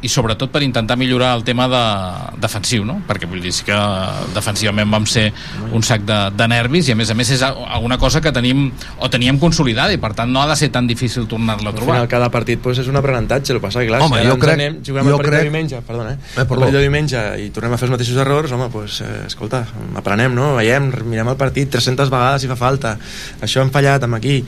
I 0.02 0.10
sobretot 0.10 0.52
per 0.54 0.62
intentar 0.62 0.96
millorar 0.98 1.32
el 1.38 1.44
tema 1.44 1.66
de 1.68 2.38
defensiu, 2.40 2.84
no? 2.86 3.00
Perquè 3.08 3.26
vull 3.26 3.42
dir 3.42 3.52
sí 3.52 3.64
que 3.66 3.78
defensivament 4.36 4.90
vam 4.92 5.06
ser 5.10 5.32
un 5.74 5.84
sac 5.84 6.04
de, 6.06 6.18
de 6.38 6.48
nervis 6.52 6.90
i 6.90 6.94
a 6.94 6.98
més 7.00 7.10
a 7.10 7.16
més 7.18 7.32
és 7.34 7.42
alguna 7.42 7.98
cosa 7.98 8.22
que 8.22 8.32
tenim 8.32 8.68
o 9.02 9.10
teníem 9.10 9.40
consolidada 9.42 9.94
i 9.94 9.98
per 10.02 10.14
tant 10.14 10.30
no 10.32 10.42
ha 10.44 10.48
de 10.52 10.56
ser 10.60 10.70
tan 10.74 10.86
difícil 10.88 11.26
tornar-la 11.28 11.70
a 11.70 11.74
Al 11.74 11.76
trobar. 11.80 11.96
final 11.96 12.08
cada 12.12 12.30
partit 12.30 12.60
pues, 12.62 12.78
és 12.84 12.88
un 12.88 12.96
aprenentatge, 13.00 13.54
el 13.54 13.60
que 13.60 13.66
passa 13.68 13.82
que 13.82 13.88
clar, 13.90 14.02
Home, 14.06 14.22
si 14.22 14.28
jo 14.30 14.38
crec- 14.38 14.54
anem, 14.54 14.78
juguem 14.86 15.06
jo 15.10 15.16
el 15.16 15.18
partit 15.18 15.32
crec- 15.34 15.40
de 15.40 15.50
diumenge, 15.50 15.82
perdona, 15.88 16.12
eh? 16.14 16.18
Eh, 16.36 16.42
el 16.42 16.48
partit 16.48 16.74
de 16.78 16.82
diumenge 16.86 17.24
i 17.44 17.50
tornem 17.56 17.74
a 17.74 17.78
fer 17.82 17.88
els 17.90 17.96
mateixos 17.98 18.18
errors, 18.22 18.52
home, 18.52 18.70
pues, 18.70 19.02
eh, 19.02 19.24
escolta, 19.28 19.64
aprenem, 19.96 20.36
no? 20.38 20.54
Veiem, 20.58 20.92
mirem 21.10 21.34
el 21.34 21.38
partit 21.42 21.70
300 21.74 22.10
vegades 22.14 22.42
si 22.46 22.48
fa 22.52 22.56
falta, 22.60 22.98
això 23.42 23.62
hem 23.66 23.72
fallat 23.74 24.04
amb 24.06 24.16
aquí, 24.20 24.44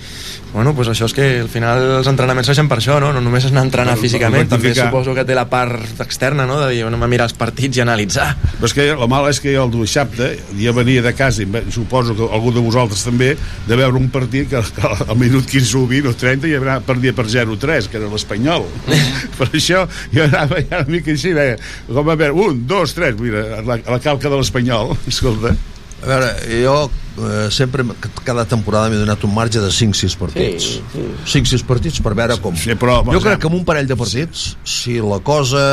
bueno, 0.53 0.73
pues 0.75 0.87
això 0.89 1.05
és 1.05 1.13
que 1.13 1.27
al 1.41 1.49
final 1.49 1.81
els 1.99 2.07
entrenaments 2.07 2.47
serveixen 2.49 2.69
per 2.69 2.79
això, 2.81 2.99
no? 3.01 3.11
No 3.13 3.21
només 3.21 3.45
és 3.45 3.51
anar 3.51 3.61
a 3.61 3.69
entrenar 3.69 3.97
físicament, 3.97 4.47
també 4.49 4.73
suposo 4.75 5.13
que 5.17 5.25
té 5.25 5.35
la 5.39 5.47
part 5.49 6.01
externa, 6.03 6.45
no? 6.49 6.59
De 6.61 6.69
dir, 6.73 6.83
anem 6.87 7.03
a 7.05 7.09
mirar 7.11 7.29
els 7.29 7.35
partits 7.37 7.79
i 7.79 7.83
analitzar. 7.83 8.29
Però 8.59 8.67
és 8.69 8.75
que 8.75 8.85
la 8.99 9.07
mala 9.11 9.31
és 9.33 9.39
que 9.41 9.53
jo 9.55 9.63
el 9.65 9.73
dissabte 9.73 10.31
ja 10.59 10.73
venia 10.75 11.01
de 11.05 11.13
casa 11.17 11.43
i 11.43 11.47
suposo 11.73 12.15
que 12.17 12.27
algú 12.27 12.51
de 12.55 12.63
vosaltres 12.63 13.03
també 13.07 13.31
de 13.67 13.79
veure 13.79 13.97
un 13.97 14.09
partit 14.13 14.49
que, 14.51 14.61
que 14.75 14.93
al 15.07 15.17
minut 15.19 15.47
15 15.49 15.75
o 15.79 15.85
20 15.89 16.11
o 16.11 16.15
30 16.19 16.51
ja 16.51 16.59
anava- 16.61 16.85
perdia 16.89 17.13
per 17.15 17.25
0-3 17.31 17.87
que 17.89 17.99
era 18.01 18.11
l'Espanyol 18.11 18.65
per 19.39 19.49
això 19.53 19.85
jo 20.13 20.25
anava 20.27 20.59
ja 20.61 20.83
una 20.83 20.91
mica 20.91 21.11
així 21.15 21.33
veia, 21.37 21.57
com 21.87 22.09
a 22.09 22.15
veure, 22.19 22.33
un, 22.35 22.63
dos, 22.67 22.93
tres 22.97 23.17
mira, 23.19 23.61
la, 23.65 23.79
la 23.79 23.99
calca 24.03 24.29
de 24.31 24.39
l'Espanyol 24.39 24.95
escolta 25.11 25.55
A 25.99 26.07
veure, 26.07 26.27
jo 26.63 26.75
eh, 27.19 27.47
sempre, 27.51 27.83
cada 28.23 28.45
temporada 28.47 28.87
m'he 28.91 28.99
donat 29.01 29.23
un 29.27 29.33
marge 29.35 29.59
de 29.59 29.71
5-6 29.73 30.15
partits. 30.19 30.67
Sí, 30.93 31.05
sí. 31.25 31.41
5-6 31.41 31.65
partits 31.67 32.03
per 32.03 32.13
veure 32.15 32.37
com... 32.43 32.55
Sí, 32.55 32.75
però, 32.79 33.01
jo 33.03 33.19
crec 33.23 33.41
que 33.43 33.49
amb 33.51 33.59
un 33.59 33.65
parell 33.67 33.89
de 33.89 33.97
partits, 33.99 34.53
si 34.63 34.99
la 35.03 35.19
cosa 35.19 35.63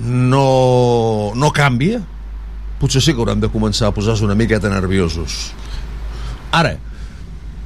no, 0.00 0.46
no 1.38 1.52
canvia, 1.54 2.02
potser 2.80 3.02
sí 3.04 3.14
que 3.14 3.22
haurem 3.22 3.42
de 3.42 3.50
començar 3.52 3.90
a 3.90 3.94
posar-se 3.94 4.26
una 4.26 4.38
miqueta 4.38 4.72
nerviosos. 4.72 5.52
Ara, 6.56 6.74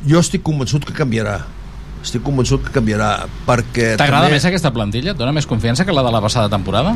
jo 0.04 0.20
estic 0.20 0.44
convençut 0.44 0.84
que 0.84 0.96
canviarà. 0.96 1.38
Estic 2.05 2.20
convençut 2.22 2.62
que 2.66 2.70
canviarà, 2.74 3.24
perquè... 3.48 3.94
T'agrada 3.96 4.26
també- 4.26 4.36
més 4.36 4.44
aquesta 4.44 4.70
plantilla? 4.76 5.12
Et 5.14 5.16
dona 5.18 5.32
més 5.32 5.46
confiança 5.48 5.86
que 5.88 5.92
la 5.96 6.02
de 6.05 6.11
la 6.12 6.20
passada 6.20 6.50
temporada? 6.52 6.94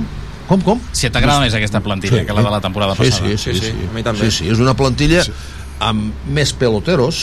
Com, 0.48 0.60
com? 0.64 0.80
Si 0.92 1.08
t'agrada 1.12 1.40
més 1.40 1.54
aquesta 1.56 1.80
plantilla 1.84 2.24
que 2.28 2.32
la 2.36 2.42
de 2.44 2.50
la 2.52 2.60
temporada 2.60 2.94
sí, 2.94 3.04
passada. 3.08 3.28
Sí, 3.28 3.36
sí, 3.38 3.54
sí, 3.54 3.60
Sí, 3.60 3.72
sí. 3.72 3.88
a 3.88 3.94
mi 3.94 4.02
també. 4.04 4.28
Sí, 4.30 4.30
sí, 4.44 4.48
és 4.52 4.60
una 4.60 4.74
plantilla 4.76 5.24
sí. 5.24 5.32
amb 5.80 6.12
més 6.28 6.52
peloteros, 6.56 7.22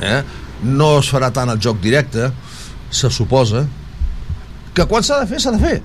eh? 0.00 0.22
no 0.64 0.98
es 0.98 1.08
farà 1.12 1.30
tant 1.32 1.48
el 1.52 1.60
joc 1.60 1.78
directe, 1.80 2.30
se 2.90 3.10
suposa, 3.12 3.66
que 4.74 4.84
quan 4.88 5.04
s'ha 5.04 5.20
de 5.20 5.26
fer, 5.30 5.40
s'ha 5.44 5.52
de 5.52 5.60
fer. 5.62 5.76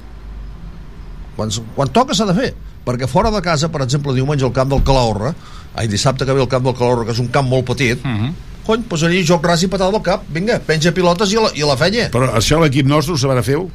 Quan, 1.35 1.49
quan 1.75 1.89
toca 1.95 2.13
s'ha 2.15 2.27
de 2.29 2.35
fer. 2.37 2.53
Perquè 2.83 3.07
fora 3.07 3.31
de 3.31 3.39
casa, 3.41 3.69
per 3.71 3.81
exemple, 3.85 4.11
diumenge 4.15 4.43
al 4.43 4.51
camp 4.55 4.69
del 4.73 4.83
Calahorra, 4.83 5.31
ai, 5.79 5.87
dissabte 5.87 6.25
que 6.27 6.33
ve 6.35 6.41
al 6.43 6.49
camp 6.51 6.65
del 6.67 6.75
Calahorra, 6.75 7.05
que 7.07 7.15
és 7.15 7.19
un 7.23 7.29
camp 7.31 7.47
molt 7.47 7.65
petit, 7.71 7.99
uh 8.03 8.07
Mhm. 8.07 8.25
-huh. 8.27 8.33
Cony, 8.65 8.83
allà 8.89 9.23
joc 9.27 9.45
ras 9.45 9.63
i 9.63 9.69
patada 9.71 9.95
al 9.95 10.03
cap, 10.05 10.25
vinga, 10.33 10.59
penja 10.65 10.93
pilotes 10.95 11.31
i 11.33 11.39
la, 11.41 11.51
i 11.55 11.65
la 11.67 11.77
fenya. 11.79 12.09
però 12.13 12.31
això 12.33 12.59
l'equip 12.61 12.87
nostre 12.89 13.15
ho 13.15 13.19
sabrà 13.19 13.43
fer-ho 13.45 13.69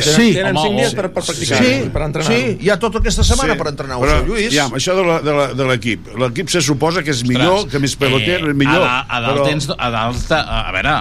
Sí, 0.00 0.32
tenen 0.34 0.56
home, 0.56 0.68
cinc 0.68 0.78
dies 0.80 0.90
sí. 0.90 0.96
per, 0.96 1.10
per 1.12 1.22
practicar, 1.22 1.58
Sí, 1.58 1.90
per 1.92 2.02
entrenar. 2.02 2.32
sí, 2.32 2.56
hi 2.64 2.70
ha 2.70 2.78
tota 2.80 2.98
aquesta 2.98 3.22
setmana 3.22 3.56
per 3.60 3.66
entrenar 3.68 3.98
però, 4.00 4.18
seu 4.18 4.26
Lluís. 4.30 4.54
Ja, 4.54 4.66
això 4.72 4.94
de 4.96 5.64
l'equip. 5.68 6.08
L'equip 6.18 6.48
se 6.48 6.62
suposa 6.62 7.02
que 7.02 7.10
és 7.10 7.22
millor, 7.28 7.68
que 7.68 7.78
més 7.78 7.94
peloter, 7.96 8.40
és 8.48 8.54
millor. 8.56 8.82
Eh, 8.82 8.88
A, 8.88 9.04
a, 9.08 9.20
dalt 9.20 9.36
però- 9.38 9.46
tens, 9.48 9.68
a, 9.76 9.90
dalt, 9.90 10.30
a, 10.32 10.40
a 10.68 10.72
veure, 10.72 10.94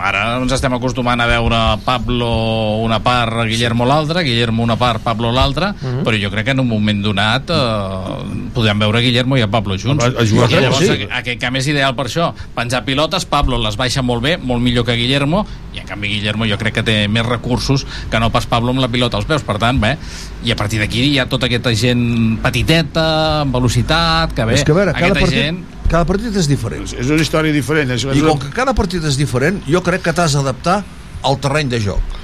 ara 0.00 0.22
ens 0.40 0.52
estem 0.52 0.72
acostumant 0.72 1.20
a 1.20 1.26
veure 1.26 1.56
Pablo 1.84 2.78
una 2.84 3.02
part, 3.02 3.44
Guillermo 3.46 3.84
l'altra, 3.84 4.22
Guillermo 4.22 4.62
una 4.62 4.76
part, 4.76 5.02
Pablo 5.02 5.30
l'altra, 5.32 5.74
Mhm. 5.80 6.02
però 6.04 6.16
jo 6.22 6.30
crec 6.30 6.44
que 6.46 6.50
en 6.52 6.60
un 6.60 6.68
moment 6.68 7.02
donat 7.02 7.50
eh, 7.50 8.48
podem 8.54 8.78
veure 8.78 9.00
Guillermo 9.02 9.36
i 9.36 9.42
a 9.42 9.48
Pablo 9.50 9.76
junts. 9.78 10.04
A- 10.04 10.08
a 10.22 10.26
jugar, 10.26 10.50
I 10.50 10.60
llavors 10.62 10.78
sí. 10.78 10.90
aqu- 10.90 11.08
aquest 11.20 11.40
camp 11.40 11.56
és 11.56 11.66
ideal 11.68 11.94
per 11.94 12.06
això. 12.06 12.32
Penjar 12.54 12.84
pilotes, 12.84 13.24
Pablo 13.24 13.58
les 13.58 13.76
baixa 13.76 14.02
molt 14.02 14.22
bé, 14.22 14.36
molt 14.38 14.62
millor 14.62 14.84
que 14.84 14.94
Guillermo, 14.96 15.46
i 15.74 15.78
en 15.80 15.86
canvi 15.86 16.08
Guillermo 16.08 16.46
jo 16.46 16.56
crec 16.58 16.74
que 16.74 16.82
té 16.82 17.08
més 17.08 17.24
recursos 17.26 17.86
que 18.10 18.18
no 18.20 18.30
pas 18.30 18.37
Pablo 18.46 18.70
amb 18.70 18.82
la 18.82 18.88
pilota 18.92 19.18
als 19.18 19.26
peus, 19.26 19.42
per 19.42 19.58
tant, 19.58 19.80
bé, 19.80 19.96
i 20.44 20.52
a 20.52 20.56
partir 20.56 20.78
d'aquí 20.82 21.08
hi 21.08 21.18
ha 21.18 21.26
tota 21.30 21.48
aquesta 21.48 21.72
gent 21.74 22.38
petiteta, 22.44 23.08
amb 23.42 23.58
velocitat, 23.58 24.36
que 24.36 24.46
bé, 24.46 24.60
És 24.60 24.64
que 24.64 24.76
a 24.76 24.78
veure, 24.78 24.94
cada 24.94 25.18
partit, 25.18 25.34
gent... 25.34 25.60
cada 25.88 26.04
partit 26.06 26.36
és 26.36 26.48
diferent. 26.50 26.86
És 26.92 27.10
una 27.10 27.24
història 27.24 27.52
diferent. 27.52 27.90
Això 27.96 28.14
I 28.14 28.22
com 28.22 28.38
que 28.38 28.52
cada 28.54 28.74
partit 28.78 29.04
és 29.04 29.18
diferent, 29.18 29.62
jo 29.66 29.82
crec 29.82 30.04
que 30.06 30.14
t'has 30.14 30.36
d'adaptar 30.38 30.82
al 31.26 31.40
terreny 31.42 31.72
de 31.72 31.80
joc. 31.82 32.18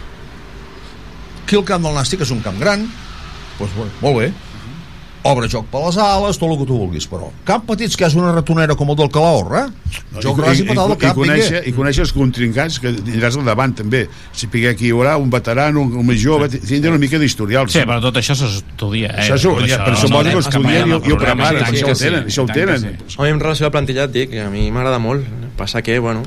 Aquí 1.45 1.57
el 1.59 1.65
camp 1.69 1.83
del 1.85 1.97
Nàstic 1.97 2.23
és 2.25 2.31
un 2.33 2.41
camp 2.45 2.57
gran, 2.61 2.87
doncs, 3.59 3.75
bé, 3.77 3.89
molt 4.01 4.21
bé, 4.21 4.33
obre 5.25 5.49
joc 5.49 5.66
per 5.72 5.81
les 5.87 5.97
ales, 6.01 6.39
tot 6.41 6.51
el 6.53 6.59
que 6.61 6.66
tu 6.68 6.77
vulguis, 6.77 7.07
però 7.09 7.31
camp 7.49 7.64
petits 7.68 7.97
que 7.97 8.05
és 8.05 8.16
una 8.18 8.33
ratonera 8.35 8.77
com 8.77 8.91
el 8.93 8.99
del 8.99 9.09
Calahorra, 9.12 9.62
joc 10.20 10.43
ras 10.45 10.61
i 10.61 10.66
patada 10.68 10.91
al 10.91 10.99
i, 10.99 11.01
cap, 11.01 11.16
conèixer, 11.16 11.62
i 11.70 11.72
conèixer 11.77 12.05
els 12.05 12.12
contrincants 12.16 12.77
que 12.83 12.93
tindràs 12.99 13.39
al 13.41 13.49
davant 13.49 13.72
també 13.79 14.05
si 14.37 14.51
que 14.53 14.66
aquí 14.68 14.91
hi 14.91 14.93
haurà 14.93 15.16
un 15.20 15.33
veterano 15.33 15.81
un, 15.83 15.97
un 16.03 16.07
més 16.07 16.20
jove, 16.20 16.51
tindrà 16.53 16.93
una 16.93 17.01
mica 17.01 17.20
d'historial 17.22 17.70
Sí, 17.72 17.83
però 17.89 18.01
tot 18.05 18.20
això 18.20 18.37
s'estudia, 18.39 19.14
eh? 19.14 19.31
Això 19.33 19.57
Tot 19.57 19.66
ja, 19.70 19.81
però 19.87 19.97
suposo 19.99 20.29
que 20.29 20.37
cap 20.37 20.45
estudien 20.45 20.93
i 20.93 21.01
i 21.09 21.16
ho 21.16 21.18
preparen, 21.20 21.62
i 21.62 21.64
això 21.72 21.89
que 21.89 21.97
ho 21.97 22.03
tenen, 22.05 22.29
sí, 22.29 22.35
això 22.35 22.45
ho 22.45 22.51
i 22.51 22.57
tenen. 22.61 22.85
sí. 22.85 23.16
Home, 23.18 23.33
en 23.33 23.43
relació 23.43 23.70
al 23.70 23.75
plantilla 23.75 24.07
et 24.09 24.14
dic 24.14 24.31
que 24.37 24.45
a 24.45 24.53
mi 24.53 24.68
m'agrada 24.75 25.01
molt 25.03 25.25
passa 25.57 25.83
que, 25.83 25.99
bueno 25.99 26.22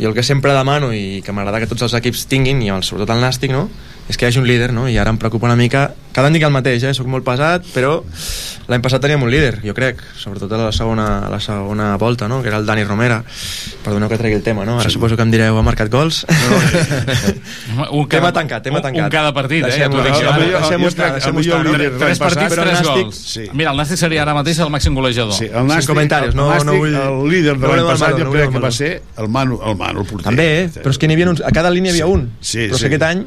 jo 0.00 0.08
el 0.08 0.14
que 0.16 0.22
sempre 0.24 0.54
demano 0.56 0.94
i 0.96 1.20
que 1.22 1.32
m'agrada 1.36 1.60
que 1.60 1.68
tots 1.68 1.84
els 1.84 1.94
equips 1.98 2.24
tinguin 2.30 2.62
i 2.64 2.70
sobretot 2.82 3.14
el 3.14 3.22
Nàstic, 3.22 3.52
no? 3.52 3.68
És 4.10 4.16
que 4.18 4.26
hi 4.26 4.28
hagi 4.32 4.40
un 4.42 4.46
líder, 4.48 4.72
no? 4.74 4.88
i 4.90 4.96
ara 4.98 5.10
em 5.14 5.18
preocupa 5.22 5.46
una 5.46 5.56
mica 5.56 5.92
cada 6.10 6.26
any 6.26 6.34
dic 6.34 6.42
el 6.42 6.50
mateix, 6.50 6.82
eh? 6.82 6.92
soc 6.96 7.06
molt 7.06 7.22
pesat 7.24 7.62
però 7.70 8.00
l'any 8.70 8.82
passat 8.82 9.00
teníem 9.02 9.22
un 9.22 9.30
líder, 9.30 9.60
jo 9.62 9.72
crec 9.74 10.00
sobretot 10.18 10.50
a 10.52 10.58
la 10.66 10.72
segona, 10.74 11.20
a 11.26 11.30
la 11.30 11.38
segona 11.40 11.92
volta 11.96 12.26
no? 12.28 12.40
que 12.42 12.48
era 12.50 12.58
el 12.58 12.66
Dani 12.66 12.82
Romera 12.84 13.20
perdoneu 13.84 14.10
que 14.10 14.18
tregui 14.18 14.34
el 14.36 14.42
tema, 14.42 14.64
no? 14.66 14.80
ara 14.80 14.90
Sí. 14.90 14.94
suposo 14.98 15.14
que 15.16 15.22
em 15.22 15.30
direu 15.30 15.56
ha 15.58 15.62
marcat 15.62 15.88
gols 15.90 16.24
Un 17.92 18.08
tema 18.08 18.32
tancat, 18.32 18.62
tema 18.62 18.78
un- 18.78 18.82
tancat 18.82 19.04
Un 19.04 19.10
cada 19.10 19.32
partit, 19.32 19.62
eh? 19.64 19.70
Deixem-ho 19.70 20.02
Ja 20.02 20.08
estar, 20.88 21.12
deixem-ho 21.14 21.40
estar, 21.40 21.64
no? 21.64 21.72
Tres, 21.98 22.18
partits, 22.18 22.54
tres 22.54 22.82
gols. 22.82 23.16
sí. 23.16 23.44
Mira, 23.54 23.70
el 23.72 23.78
Nàstic 23.78 23.96
seria 24.00 24.22
ara 24.22 24.34
mateix 24.34 24.58
el 24.58 24.70
màxim 24.72 24.94
golejador. 24.94 25.32
Sí, 25.34 25.46
el 25.46 25.66
Nàstic, 25.68 25.88
comentaris, 25.92 26.34
no- 26.34 26.50
el, 26.54 26.66
no 26.66 26.74
vull- 26.74 26.96
el 27.00 27.28
líder 27.30 27.56
de 27.58 27.66
no 27.66 27.74
l'any 27.74 27.86
passat 27.86 28.18
jo 28.18 28.24
no 28.26 28.32
crec 28.34 28.50
que 28.52 28.58
va 28.66 28.70
ser 28.74 29.02
el 29.18 29.28
Manu, 29.28 29.60
el 29.64 29.76
Manu, 29.76 30.00
el 30.02 30.06
porter. 30.06 30.24
També, 30.30 30.48
eh? 30.64 30.70
però 30.74 30.90
és 30.90 30.98
que 30.98 31.06
n'hi 31.08 31.14
havia 31.18 31.30
uns, 31.30 31.40
a 31.46 31.50
cada 31.54 31.70
línia 31.70 31.92
hi 31.92 32.00
havia 32.00 32.06
un. 32.10 32.30
sí, 32.40 32.66
però 32.66 32.74
és 32.74 32.80
sí. 32.82 32.88
que 32.88 32.94
aquest 32.96 33.02
any 33.10 33.24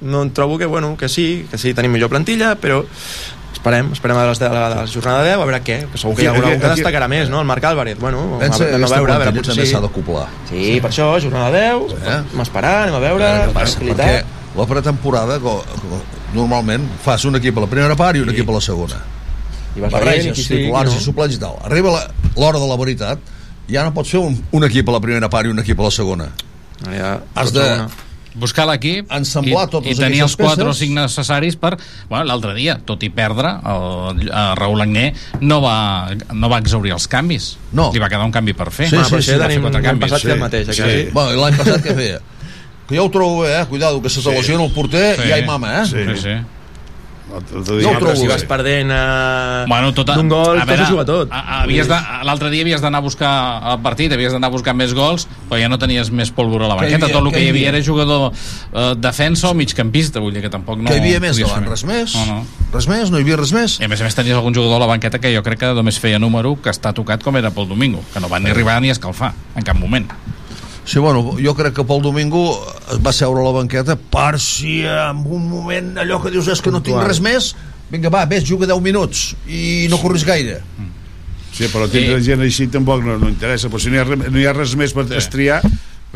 no 0.00 0.22
em 0.22 0.30
trobo 0.30 0.58
que, 0.58 0.66
bueno, 0.66 0.96
que 0.96 1.08
sí, 1.08 1.46
que 1.50 1.58
sí, 1.58 1.72
tenim 1.74 1.92
millor 1.92 2.10
plantilla, 2.10 2.54
però 2.60 2.82
esperem, 3.56 3.88
esperem 3.96 4.16
a 4.20 4.24
la, 4.28 4.32
a 4.32 4.68
la 4.82 4.86
jornada 4.86 5.22
10 5.24 5.34
a 5.34 5.38
veure 5.44 5.60
què, 5.64 5.78
que 5.90 5.98
segur 5.98 6.14
que 6.16 6.22
hi 6.22 6.26
haurà 6.30 6.38
Aquí- 6.44 6.52
algú 6.56 6.62
que 6.66 6.74
destacarà 6.76 7.08
més, 7.08 7.30
no? 7.32 7.40
El 7.40 7.46
Marc 7.48 7.64
Álvarez, 7.64 7.98
bueno, 7.98 8.36
Pensa 8.40 8.64
anem 8.68 8.84
a 8.84 8.90
veure, 8.92 9.12
a 9.12 9.18
veure, 9.18 9.32
potser 9.38 9.54
també 9.54 9.66
sí. 9.66 9.72
s'ha 9.72 9.80
d'acoplar. 9.80 10.26
Sí, 10.50 10.78
per 10.84 10.90
això, 10.92 11.08
jornada 11.22 11.50
10, 11.50 11.96
anem 12.04 12.40
a 12.40 12.46
esperar, 12.46 12.74
anem 12.84 12.94
a 12.94 13.02
veure, 13.02 13.30
Perquè 13.54 13.64
tranquil·litat. 13.64 14.24
la 14.56 14.66
pretemporada 14.66 15.38
co- 15.40 15.64
co- 15.64 16.02
normalment 16.34 16.86
fas 17.02 17.24
un 17.24 17.36
equip 17.36 17.56
a 17.58 17.64
la 17.64 17.66
primera 17.72 17.96
part 17.96 18.16
i 18.16 18.20
un 18.20 18.28
equip 18.30 18.48
a 18.50 18.52
la 18.58 18.60
segona. 18.60 19.00
I 19.76 19.80
vas 19.80 19.92
Barreges, 19.92 20.36
sí, 20.36 20.46
titulars 20.48 20.88
qui 20.90 20.96
i 20.96 20.98
no. 21.00 21.04
suplents 21.04 21.34
i 21.36 21.38
tal. 21.40 21.56
Arriba 21.64 21.96
l'hora 22.36 22.58
de 22.58 22.66
la 22.68 22.76
veritat, 22.80 23.18
ja 23.68 23.82
no 23.84 23.92
pots 23.92 24.10
fer 24.14 24.20
un, 24.20 24.36
un 24.52 24.64
equip 24.64 24.88
a 24.88 24.92
la 24.92 25.00
primera 25.00 25.28
part 25.28 25.46
i 25.48 25.50
un 25.52 25.58
equip 25.58 25.80
a 25.80 25.88
la 25.88 25.90
segona. 25.90 26.28
Ja, 26.92 27.18
Has 27.34 27.52
de 27.52 27.64
buscar 28.36 28.66
l'equip 28.68 29.10
i, 29.10 29.54
i 29.90 29.94
tenir 29.96 30.20
els 30.26 30.36
quatre 30.36 30.66
o 30.68 30.74
cinc 30.76 30.92
necessaris 30.96 31.56
per... 31.56 31.74
Bueno, 32.10 32.24
l'altre 32.28 32.52
dia, 32.54 32.76
tot 32.84 33.02
i 33.02 33.10
perdre, 33.10 33.54
el, 33.72 34.22
el 34.28 34.56
Raül 34.60 34.84
Agné 34.84 35.06
no 35.40 35.60
va, 35.64 35.76
no 36.32 36.50
va 36.52 36.58
exaurir 36.62 36.92
els 36.96 37.08
canvis. 37.08 37.54
No. 37.72 37.90
Li 37.94 38.02
va 38.02 38.08
quedar 38.12 38.24
un 38.28 38.32
canvi 38.34 38.52
per 38.56 38.70
fer. 38.70 38.90
Sí, 38.92 38.96
Va, 39.00 39.04
sí, 39.08 39.22
sí, 39.22 39.36
tenim- 39.40 39.64
quatre 39.66 39.80
l'any 39.80 39.88
canvis. 39.90 40.10
passat 40.10 40.26
feia 40.28 40.36
el 40.36 40.42
mateix, 40.44 40.68
sí. 40.70 40.82
aquell. 40.82 41.12
Bueno, 41.16 41.40
l'any 41.42 41.56
passat 41.62 41.84
què 41.84 41.94
feia? 41.96 42.20
Que 42.86 42.94
jo 43.00 43.08
ho 43.08 43.10
trobo 43.10 43.40
bé, 43.42 43.54
eh? 43.60 43.64
Cuidado, 43.66 43.98
que 44.02 44.10
se 44.12 44.20
te 44.22 44.30
lesiona 44.30 44.62
el 44.64 44.70
porter 44.70 45.16
Sí. 45.18 45.28
i 45.28 45.32
ai 45.34 45.42
mama, 45.48 45.72
eh? 45.80 45.86
Sí, 45.90 46.04
sí. 46.22 46.36
Jo 47.26 47.90
ho 47.90 47.94
però 47.96 47.98
trobo 47.98 48.16
si 48.20 48.26
vas 48.30 48.44
perdent 48.46 48.90
eh, 48.94 49.64
Bueno, 49.66 49.90
tota, 49.92 50.14
d'un 50.14 50.28
gol, 50.30 50.60
a 50.60 50.62
t'has 50.62 50.68
veure, 50.68 50.82
de 50.84 50.90
jugar 50.92 51.04
tot. 51.08 51.32
a- 51.32 51.40
a- 51.40 51.62
havies 51.64 51.88
de- 51.88 51.98
L'altre 52.24 52.50
dia 52.50 52.62
havies 52.62 52.80
d'anar 52.80 52.98
a 52.98 53.02
buscar 53.02 53.32
el 53.72 53.80
partit, 53.82 54.12
havies 54.12 54.32
d'anar 54.32 54.46
a 54.46 54.54
buscar 54.54 54.74
més 54.78 54.94
gols, 54.94 55.26
però 55.50 55.58
ja 55.60 55.68
no 55.68 55.78
tenies 55.78 56.10
més 56.10 56.30
pólvora 56.30 56.66
a 56.66 56.68
la 56.68 56.74
banqueta. 56.76 57.06
havia? 57.06 57.16
Tot 57.16 57.26
el 57.26 57.32
que 57.32 57.40
hi 57.42 57.48
havia 57.50 57.68
havia? 57.68 57.78
era 57.78 57.84
jugador 57.84 58.32
eh, 58.32 58.94
defensa 58.96 59.50
o 59.50 59.54
migcampista, 59.54 60.20
vull 60.20 60.32
dir 60.32 60.42
que 60.42 60.50
tampoc 60.50 60.78
no... 60.78 60.88
que 60.88 60.96
hi 60.96 61.00
havia 61.00 61.20
més 61.20 61.36
davant? 61.38 61.66
Res 61.68 61.84
més? 61.84 62.14
No, 62.14 62.26
no. 62.26 62.46
Res 62.72 62.86
més? 62.88 63.10
No 63.10 63.18
hi 63.18 63.22
havia 63.26 63.36
res 63.42 63.52
més? 63.52 63.80
I 63.80 63.84
a 63.84 63.88
més 63.88 64.00
a 64.00 64.04
més 64.04 64.14
tenies 64.14 64.36
algun 64.36 64.54
jugador 64.54 64.76
a 64.76 64.86
la 64.86 64.90
banqueta 64.94 65.18
que 65.18 65.34
jo 65.34 65.42
crec 65.42 65.58
que 65.58 65.74
només 65.74 65.98
feia 65.98 66.18
número 66.22 66.56
que 66.62 66.70
està 66.70 66.94
tocat 66.94 67.22
com 67.26 67.36
era 67.36 67.50
pel 67.50 67.66
domingo, 67.68 68.02
que 68.14 68.20
no 68.20 68.28
van 68.28 68.44
ni 68.44 68.50
arribar 68.50 68.80
ni 68.80 68.88
a 68.88 68.92
escalfar 68.92 69.34
en 69.56 69.64
cap 69.66 69.76
moment. 69.76 70.06
Sí, 70.86 71.00
bueno, 71.02 71.34
jo 71.42 71.52
crec 71.58 71.74
que 71.74 71.84
pel 71.84 72.02
domingo 72.04 72.44
es 72.94 73.00
va 73.02 73.10
seure 73.12 73.42
a 73.42 73.44
la 73.44 73.54
banqueta 73.56 73.96
per 73.98 74.38
si 74.38 74.78
en 74.86 75.24
un 75.26 75.48
moment 75.50 75.96
allò 75.98 76.20
que 76.22 76.30
dius 76.30 76.46
és 76.52 76.62
que 76.62 76.70
no 76.70 76.78
tinc 76.84 77.02
res 77.02 77.18
més, 77.20 77.50
vinga, 77.90 78.12
va, 78.12 78.22
ves, 78.30 78.46
juga 78.46 78.68
10 78.70 78.84
minuts 78.84 79.32
i 79.50 79.88
no 79.90 79.98
corris 79.98 80.24
gaire. 80.26 80.60
Sí, 81.56 81.66
però 81.72 81.88
tindre 81.90 82.20
gent 82.22 82.44
així 82.44 82.68
tampoc 82.70 83.02
no, 83.02 83.16
no 83.18 83.30
interessa, 83.32 83.70
però 83.72 83.82
si 83.82 83.90
no 83.90 83.98
hi 83.98 84.02
ha, 84.04 84.18
no 84.28 84.38
hi 84.38 84.46
ha 84.46 84.54
res 84.54 84.76
més 84.78 84.94
per 84.94 85.08
estriar, 85.18 85.62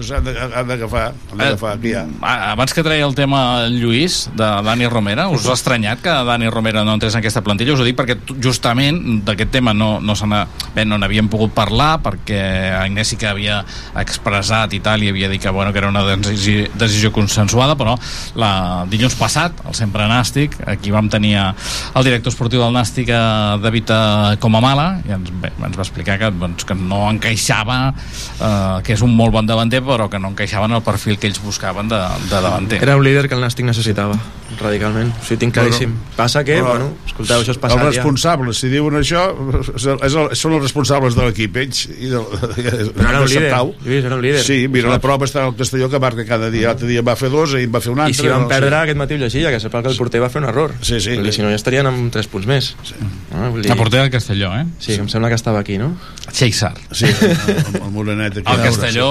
doncs 0.01 0.55
han 0.57 0.69
d'agafar, 0.69 1.13
han 1.31 1.39
d'agafar 1.39 1.75
aquí 1.77 1.93
ja. 1.95 2.05
Ah, 2.23 2.53
Abans 2.53 2.75
que 2.75 2.85
treia 2.85 3.07
el 3.07 3.15
tema 3.15 3.69
Lluís, 3.71 4.23
de 4.37 4.49
Dani 4.67 4.89
Romera, 4.91 5.29
us 5.33 5.47
ha 5.49 5.57
estranyat 5.57 6.03
que 6.03 6.15
Dani 6.27 6.51
Romera 6.51 6.85
no 6.85 6.95
entrés 6.97 7.15
en 7.15 7.21
aquesta 7.21 7.43
plantilla? 7.45 7.75
Us 7.75 7.83
ho 7.83 7.87
dic 7.87 7.99
perquè 7.99 8.17
justament 8.43 9.21
d'aquest 9.27 9.53
tema 9.53 9.75
no, 9.77 9.99
no 10.01 10.17
se 10.17 10.29
bé, 10.75 10.85
no 10.87 10.99
n'havíem 11.01 11.29
pogut 11.31 11.53
parlar 11.57 11.99
perquè 12.05 12.41
Agnès 12.81 13.13
sí 13.13 13.19
que 13.21 13.29
havia 13.29 13.61
expressat 14.01 14.75
i 14.77 14.81
tal 14.85 15.03
i 15.03 15.11
havia 15.11 15.29
dit 15.31 15.43
que, 15.43 15.51
bueno, 15.51 15.73
que 15.73 15.83
era 15.83 15.91
una 15.91 16.05
decisió, 16.05 16.69
decisió 16.75 17.13
consensuada, 17.13 17.77
però 17.79 17.97
la, 18.39 18.87
dilluns 18.91 19.17
passat, 19.19 19.65
el 19.67 19.77
sempre 19.77 20.07
Nàstic, 20.11 20.57
aquí 20.71 20.93
vam 20.95 21.11
tenir 21.13 21.37
el 21.41 22.07
director 22.07 22.33
esportiu 22.33 22.63
del 22.63 22.75
Nàstic, 22.75 23.11
eh, 23.11 23.59
David 23.63 23.93
eh, 23.95 24.37
Comamala, 24.43 24.89
i 25.07 25.15
ens, 25.17 25.31
bé, 25.43 25.53
ens 25.59 25.77
va 25.77 25.85
explicar 25.87 26.19
que, 26.21 26.31
doncs, 26.41 26.67
que 26.67 26.77
no 26.79 27.03
encaixava, 27.11 27.81
eh, 27.91 28.81
que 28.87 28.95
és 28.97 29.05
un 29.07 29.15
molt 29.17 29.35
bon 29.35 29.49
davanter, 29.49 29.83
però 29.91 30.07
que 30.11 30.21
no 30.23 30.31
encaixava 30.33 30.69
en 30.71 30.79
el 30.79 30.85
perfil 30.87 31.19
que 31.19 31.27
ells 31.31 31.43
buscaven 31.43 31.91
de, 31.91 31.99
de 32.31 32.41
davanter. 32.47 32.79
Era 32.83 32.97
un 32.97 33.05
líder 33.05 33.27
que 33.29 33.35
el 33.37 33.43
Nàstic 33.43 33.67
necessitava, 33.67 34.15
radicalment. 34.61 35.11
O 35.19 35.25
sigui, 35.27 35.41
tinc 35.45 35.55
claríssim. 35.59 35.93
Passa 36.17 36.45
que, 36.47 36.61
Però- 36.61 36.71
bueno, 36.77 36.89
escolteu, 37.07 37.43
això 37.43 37.55
és 37.57 37.61
passat 37.61 37.83
els 37.83 37.97
ja. 37.97 38.03
responsables, 38.03 38.61
si 38.63 38.71
diuen 38.73 38.97
això 39.01 39.27
és 39.75 39.87
el, 39.91 40.31
són 40.39 40.57
els 40.57 40.65
responsables 40.69 41.17
de 41.19 41.27
l'equip 41.29 41.59
ells 41.65 41.85
i 41.91 42.11
del, 42.13 42.25
Però 42.31 43.09
era 43.11 43.21
un 43.21 43.29
líder. 43.29 43.53
Lluís, 43.85 44.05
era 44.05 44.15
un 44.17 44.23
líder. 44.23 44.43
sí, 44.45 44.67
mira, 44.69 44.91
la 44.91 45.01
prova 45.03 45.27
està 45.29 45.45
al 45.45 45.55
Castelló 45.59 45.91
que 45.91 46.01
marca 46.03 46.25
cada 46.29 46.51
dia 46.53 46.69
l'altre 46.71 46.89
dia 46.89 47.03
va 47.07 47.17
fer 47.19 47.31
dos 47.33 47.55
i 47.59 47.65
va 47.67 47.81
fer 47.83 47.93
un 47.93 48.01
altre 48.05 48.15
I 48.15 48.21
si 48.21 48.29
van 48.31 48.45
no, 48.45 48.49
perdre, 48.51 48.71
sí. 48.71 48.83
aquest 48.85 48.99
matí 49.01 49.15
ho 49.17 49.21
llegia, 49.25 49.51
que 49.51 49.61
sembla 49.61 49.83
que 49.83 49.91
el 49.91 49.97
porter 49.99 50.21
va 50.23 50.29
fer 50.31 50.43
un 50.43 50.49
error. 50.51 50.75
Sí, 50.81 51.01
sí. 51.01 51.17
Perquè 51.17 51.33
si 51.35 51.43
no 51.43 51.51
ja 51.51 51.59
estarien 51.59 51.89
amb 51.91 52.13
3 52.15 52.29
punts 52.31 52.47
més. 52.51 52.71
Sí. 52.87 52.95
No, 53.33 53.51
vull 53.51 53.63
dir... 53.65 53.71
La 53.73 53.77
portera 53.79 54.03
del 54.05 54.13
Castelló, 54.13 54.53
eh? 54.59 54.67
Sí, 54.79 54.95
em 55.01 55.09
sembla 55.11 55.31
que 55.33 55.39
estava 55.41 55.61
aquí, 55.65 55.79
no? 55.81 55.93
Xeixar. 56.31 56.75
sí, 56.93 57.07
el, 57.07 57.81
el 57.81 57.91
Morenet 57.91 58.39
aquí. 58.43 58.53
El 58.53 58.63
Castelló 58.63 59.11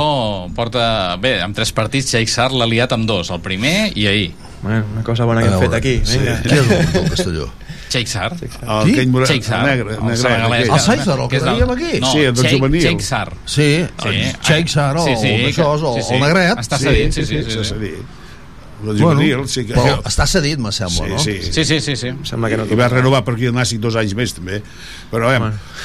porta... 0.55 0.68
Bé, 1.21 1.41
amb 1.41 1.55
tres 1.55 1.71
partits, 1.71 2.11
Xeixar 2.11 2.51
l'ha 2.51 2.65
liat 2.69 2.91
amb 2.93 3.05
dos, 3.09 3.29
el 3.31 3.39
primer 3.41 3.91
i 3.95 4.07
ahir. 4.07 4.31
Bueno, 4.61 4.83
una 4.91 5.03
cosa 5.03 5.23
bona 5.25 5.41
que 5.41 5.47
A 5.47 5.53
hem 5.53 5.59
fet 5.61 5.73
aquí. 5.73 6.01
sí. 6.03 6.17
Vinga. 6.19 6.41
Qui 6.43 6.49
és 6.53 6.59
el 6.59 6.91
del 6.93 7.09
Castelló? 7.09 7.49
Xeixar. 7.89 8.33
El 8.35 8.83
Qui? 8.85 8.93
Keny 8.93 9.09
Morenet, 9.09 9.31
Xeixar. 9.41 9.59
el 9.61 9.65
negre, 9.65 9.93
el 9.93 9.97
El 9.97 10.03
negre, 10.05 10.17
senegalès. 10.17 10.59
aquell. 10.59 10.73
El 10.75 10.79
César, 10.99 11.19
el 11.19 11.29
que 11.29 11.39
dèiem 11.41 11.71
aquí? 11.73 11.99
No, 12.01 12.11
Sí, 12.11 12.19
el 12.19 12.33
del 12.35 12.59
juvenil. 12.59 12.81
Xeixar. 12.83 13.33
Sí, 13.45 13.85
Sí, 14.03 14.07
el 14.09 14.35
Xeixar, 14.43 14.97
o 14.97 15.05
sí, 15.05 15.15
sí, 15.15 15.27
el 15.27 15.55
que- 15.55 15.61
d'això, 15.61 15.73
o 15.73 15.95
sí, 15.95 16.01
sí. 16.03 16.13
el 16.13 16.19
negret. 16.21 16.57
Està 16.59 16.77
cedit, 16.77 17.11
sí, 17.13 17.25
sí, 17.25 17.43
sí, 17.43 17.63
sí. 17.63 17.93
El 18.83 18.99
juvenil, 18.99 19.41
sí 19.51 19.65
que... 19.67 19.73
Però 19.75 19.97
està 20.07 20.25
cedit, 20.29 20.59
me 20.61 20.71
sembla, 20.75 21.07
Sí, 21.07 21.11
no? 21.11 21.19
sí. 21.19 21.51
Sí, 21.51 21.65
sí, 21.65 21.79
sí, 21.83 21.95
sí. 21.99 22.11
Em 22.13 22.21
sembla 22.27 22.49
que 22.51 22.57
no 22.61 22.67
i 22.69 22.77
va 22.79 22.87
renovar 22.91 23.23
per 23.27 23.33
aquí 23.35 23.49
el 23.49 23.55
Nàstic 23.57 23.81
dos 23.83 23.97
anys 23.99 24.13
més 24.15 24.33
també 24.37 24.61
però 25.11 25.31
eh, 25.33 25.39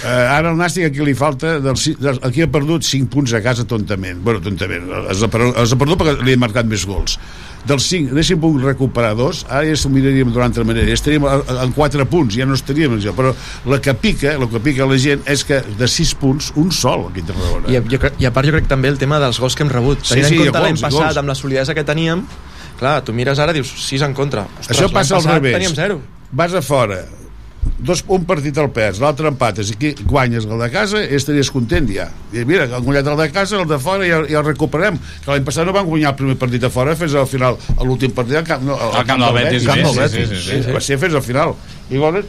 eh, 0.04 0.08
ara 0.08 0.52
el 0.52 0.58
Nàstic 0.60 0.86
aquí 0.90 1.02
li 1.06 1.14
falta 1.18 1.56
del, 1.64 1.74
del, 1.98 2.20
aquí 2.26 2.44
ha 2.44 2.50
perdut 2.52 2.84
5 2.86 3.08
punts 3.10 3.32
a 3.34 3.40
casa 3.44 3.64
tontament 3.66 4.20
bueno, 4.24 4.40
tontament, 4.44 4.86
els 5.08 5.22
ha, 5.24 5.28
perdut, 5.32 5.56
els 5.62 5.72
ha 5.74 5.80
perdut 5.80 6.00
perquè 6.04 6.22
li 6.26 6.36
han 6.36 6.42
marcat 6.44 6.68
més 6.70 6.84
gols 6.86 7.18
dels 7.64 7.86
5 7.88 8.12
haguéssim 8.12 8.40
pogut 8.42 8.60
recuperar 8.66 9.14
dos 9.16 9.42
ara 9.48 9.64
ja 9.64 9.76
s'ho 9.80 9.88
miraríem 9.88 10.28
d'una 10.34 10.44
altra 10.50 10.66
manera 10.68 10.84
ja 10.90 10.98
estaríem 10.98 11.24
en 11.24 11.72
4 11.72 12.04
punts, 12.12 12.36
ja 12.36 12.44
no 12.44 12.58
estaríem 12.58 12.92
en 12.92 13.00
això. 13.00 13.14
però 13.16 13.32
la 13.72 13.80
que 13.80 13.94
pica, 13.96 14.34
el 14.36 14.44
que 14.52 14.60
pica 14.60 14.84
la 14.86 14.98
gent 15.00 15.24
és 15.26 15.46
que 15.48 15.62
de 15.78 15.88
6 15.88 16.14
punts, 16.20 16.52
un 16.60 16.68
sol 16.70 17.06
aquí 17.08 17.24
a 17.24 17.30
Tarragona 17.32 17.72
I, 17.72 17.80
jo, 17.88 18.00
I 18.20 18.28
a 18.28 18.32
part 18.36 18.46
jo 18.50 18.52
crec 18.58 18.68
també 18.68 18.92
el 18.92 18.98
tema 19.00 19.16
dels 19.22 19.40
gols 19.40 19.56
que 19.56 19.64
hem 19.64 19.72
rebut. 19.72 20.04
Sí, 20.04 20.18
Tenint 20.18 20.28
sí, 20.28 20.36
en 20.36 20.42
compte 20.50 20.60
l'any 20.66 20.76
passat, 20.82 21.00
gols. 21.00 21.22
amb 21.22 21.32
la 21.32 21.34
solidesa 21.38 21.72
que 21.74 21.84
teníem, 21.88 22.26
Clar, 22.78 23.00
tu 23.06 23.12
mires 23.16 23.38
ara, 23.38 23.52
dius 23.54 23.70
6 23.88 24.02
en 24.08 24.14
contra. 24.14 24.46
Ostres, 24.60 24.78
Això 24.78 24.90
passa 24.92 25.16
al 25.20 25.28
revés. 25.36 25.54
Teníem 25.58 25.76
0. 25.76 26.00
Vas 26.34 26.54
a 26.54 26.62
fora, 26.62 27.04
dos, 27.78 28.02
un 28.08 28.24
partit 28.26 28.56
el 28.58 28.70
perds, 28.74 28.98
l'altre 29.02 29.28
empates, 29.30 29.70
i 29.70 29.76
aquí 29.76 30.06
guanyes 30.08 30.46
el 30.48 30.58
de 30.60 30.68
casa, 30.72 31.02
estaries 31.16 31.50
content 31.54 31.88
ja. 31.90 32.08
I 32.34 32.44
mira, 32.48 32.66
que 32.68 32.74
han 32.78 32.84
guanyat 32.86 33.10
el 33.12 33.18
de 33.22 33.28
casa, 33.34 33.60
el 33.60 33.68
de 33.70 33.78
fora 33.82 34.06
ja, 34.08 34.22
ja 34.30 34.40
el 34.40 34.46
recuperem. 34.46 34.98
Que 35.24 35.30
l'any 35.32 35.44
passat 35.46 35.68
no 35.68 35.74
van 35.76 35.86
guanyar 35.86 36.12
el 36.14 36.18
primer 36.18 36.36
partit 36.40 36.64
a 36.66 36.70
fora, 36.74 36.96
fins 36.98 37.14
al 37.14 37.28
final, 37.30 37.58
a 37.76 37.86
l'últim 37.86 38.14
partit 38.16 38.40
al 38.40 38.46
camp, 38.48 38.64
no, 38.66 38.78
Al 38.78 39.06
camp 39.06 39.22
del 39.22 39.36
Betis, 39.38 39.68
Camp 39.68 39.82
del 39.84 39.92
sí, 39.92 40.00
Betis. 40.00 40.28
sí, 40.28 40.42
sí, 40.48 40.62
sí. 40.64 40.72
Va 40.74 40.82
ser 40.84 40.98
fins 41.02 41.14
al 41.14 41.22
final. 41.22 41.54
I 41.90 41.98
llavors, 41.98 42.26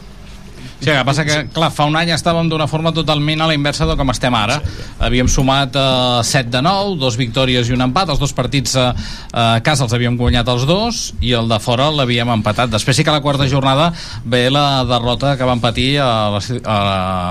Sí, 0.80 0.90
el 0.90 0.98
que 0.98 1.04
passa 1.08 1.24
que, 1.24 1.36
clar, 1.54 1.70
fa 1.72 1.86
un 1.88 1.96
any 1.96 2.10
estàvem 2.12 2.50
d'una 2.50 2.66
forma 2.68 2.92
totalment 2.94 3.40
a 3.40 3.48
la 3.48 3.54
inversa 3.56 3.86
de 3.88 3.96
com 3.96 4.12
estem 4.12 4.34
ara. 4.36 4.58
Havíem 5.02 5.28
sumat 5.30 5.76
eh, 5.80 6.20
7 6.28 6.52
de 6.52 6.60
9, 6.66 6.98
dos 7.00 7.16
victòries 7.16 7.70
i 7.70 7.76
un 7.76 7.84
empat. 7.86 8.12
Els 8.12 8.20
dos 8.20 8.34
partits 8.36 8.76
eh, 8.76 8.90
a 9.32 9.46
casa 9.64 9.86
els 9.86 9.94
havíem 9.96 10.18
guanyat 10.20 10.50
els 10.52 10.66
dos 10.68 11.00
i 11.24 11.32
el 11.38 11.48
de 11.48 11.58
fora 11.64 11.88
l'havíem 11.94 12.34
empatat. 12.36 12.70
Després 12.74 13.00
sí 13.00 13.06
que 13.06 13.12
a 13.14 13.16
la 13.16 13.24
quarta 13.24 13.48
jornada 13.48 13.88
ve 14.24 14.46
la 14.52 14.84
derrota 14.88 15.36
que 15.40 15.48
van 15.48 15.64
patir 15.64 15.96
a, 16.04 16.10
la, 16.36 16.44
a 16.60 16.78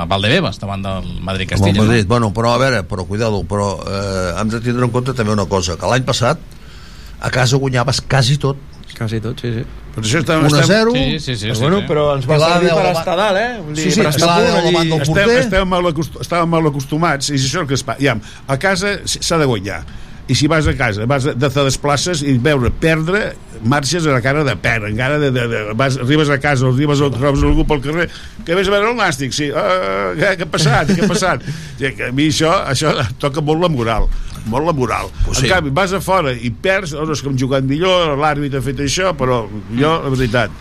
Valdebebas 0.09 0.59
davant 0.59 0.81
del 0.85 1.13
Madrid-Castilla. 1.21 1.85
Madrid. 1.85 2.09
Bueno, 2.09 2.33
però 2.33 2.55
a 2.55 2.59
veure, 2.61 2.81
però 2.89 3.05
cuidado, 3.05 3.43
però 3.45 3.75
eh, 3.85 4.33
hem 4.41 4.51
de 4.57 4.63
tindre 4.65 4.89
en 4.89 4.93
compte 4.93 5.13
també 5.13 5.37
una 5.37 5.45
cosa, 5.45 5.77
que 5.77 5.93
l'any 5.93 6.05
passat 6.07 6.41
a 7.21 7.29
casa 7.29 7.61
guanyaves 7.61 8.01
quasi 8.01 8.41
tot. 8.41 8.57
Quasi 8.97 9.21
tot, 9.21 9.41
sí, 9.41 9.53
sí. 9.59 9.84
Però 9.95 10.03
això 10.03 10.19
està, 10.19 10.35
1 10.43 10.51
a 10.59 10.63
0. 10.67 10.91
Sí, 10.93 11.19
sí, 11.23 11.35
sí. 11.39 11.47
Però, 11.47 11.55
sí, 11.55 11.61
bueno, 11.63 11.79
sí. 11.79 11.87
però 11.87 12.05
ens 12.17 12.25
va 12.27 12.39
servir 12.41 12.71
per 12.75 12.85
estar 12.91 13.15
dalt, 13.15 13.37
eh? 13.39 13.51
Vull 13.63 13.75
dir, 13.77 13.83
Sí, 13.85 13.91
sí, 13.95 14.01
per 14.01 14.09
estar 14.11 14.33
punt 14.35 14.57
allí. 14.59 14.91
estem, 14.91 15.05
porter. 15.13 15.37
estem, 15.39 15.69
mal 15.71 15.87
acost 15.91 16.17
estàvem 16.25 16.49
mal 16.51 16.67
acostumats 16.67 17.29
i 17.31 17.37
és 17.39 17.45
això 17.47 17.61
el 17.63 17.69
que 17.69 17.77
es 17.79 17.83
fa. 17.87 17.95
Ja, 18.01 18.17
a 18.47 18.57
casa 18.59 18.97
s'ha 19.05 19.37
de 19.39 19.45
guanyar 19.47 19.85
i 20.27 20.35
si 20.35 20.47
vas 20.49 20.65
a 20.67 20.73
casa, 20.77 21.05
vas 21.05 21.25
de 21.27 21.49
te 21.49 21.63
desplaces 21.67 22.23
i 22.25 22.35
veure 22.41 22.71
perdre, 22.81 23.35
marxes 23.65 24.07
a 24.07 24.13
la 24.15 24.21
cara 24.25 24.43
de 24.47 24.55
perdre, 24.57 24.89
encara 24.89 25.19
de, 25.21 25.29
de, 25.33 25.47
de, 25.51 25.63
vas, 25.77 25.99
arribes 26.01 26.31
a 26.33 26.39
casa 26.41 26.65
arribes 26.69 27.01
a 27.01 27.11
trobes 27.13 27.45
algú 27.45 27.65
pel 27.69 27.83
carrer 27.83 28.07
que 28.45 28.57
vés 28.57 28.69
a 28.69 28.73
veure 28.73 28.91
el 28.91 28.97
nàstic, 28.97 29.35
sí. 29.37 29.51
Uh, 29.53 30.15
què, 30.17 30.33
què 30.39 30.47
ha 30.47 30.51
passat, 30.51 30.93
què 30.93 31.05
ha 31.05 31.11
passat? 31.11 31.45
A 32.05 32.11
mi 32.15 32.29
això, 32.31 32.51
això 32.69 32.91
toca 33.21 33.43
molt 33.45 33.61
la 33.61 33.69
moral 33.71 34.09
molt 34.45 34.65
la 34.67 34.73
moral, 34.77 35.09
Pues 35.25 35.39
en 35.39 35.45
sí. 35.45 35.49
canvi 35.49 35.71
vas 35.73 35.93
a 35.93 35.99
fora 36.01 36.33
i 36.33 36.51
perds, 36.51 36.93
oh, 36.93 37.05
no 37.05 37.15
és 37.15 37.21
que 37.21 37.31
hem 37.31 37.37
jugat 37.39 37.65
millor 37.65 38.13
l'àrbit 38.19 38.53
ha 38.53 38.61
fet 38.61 38.81
això, 38.85 39.11
però 39.17 39.43
jo 39.73 39.93
la 40.03 40.11
veritat 40.13 40.53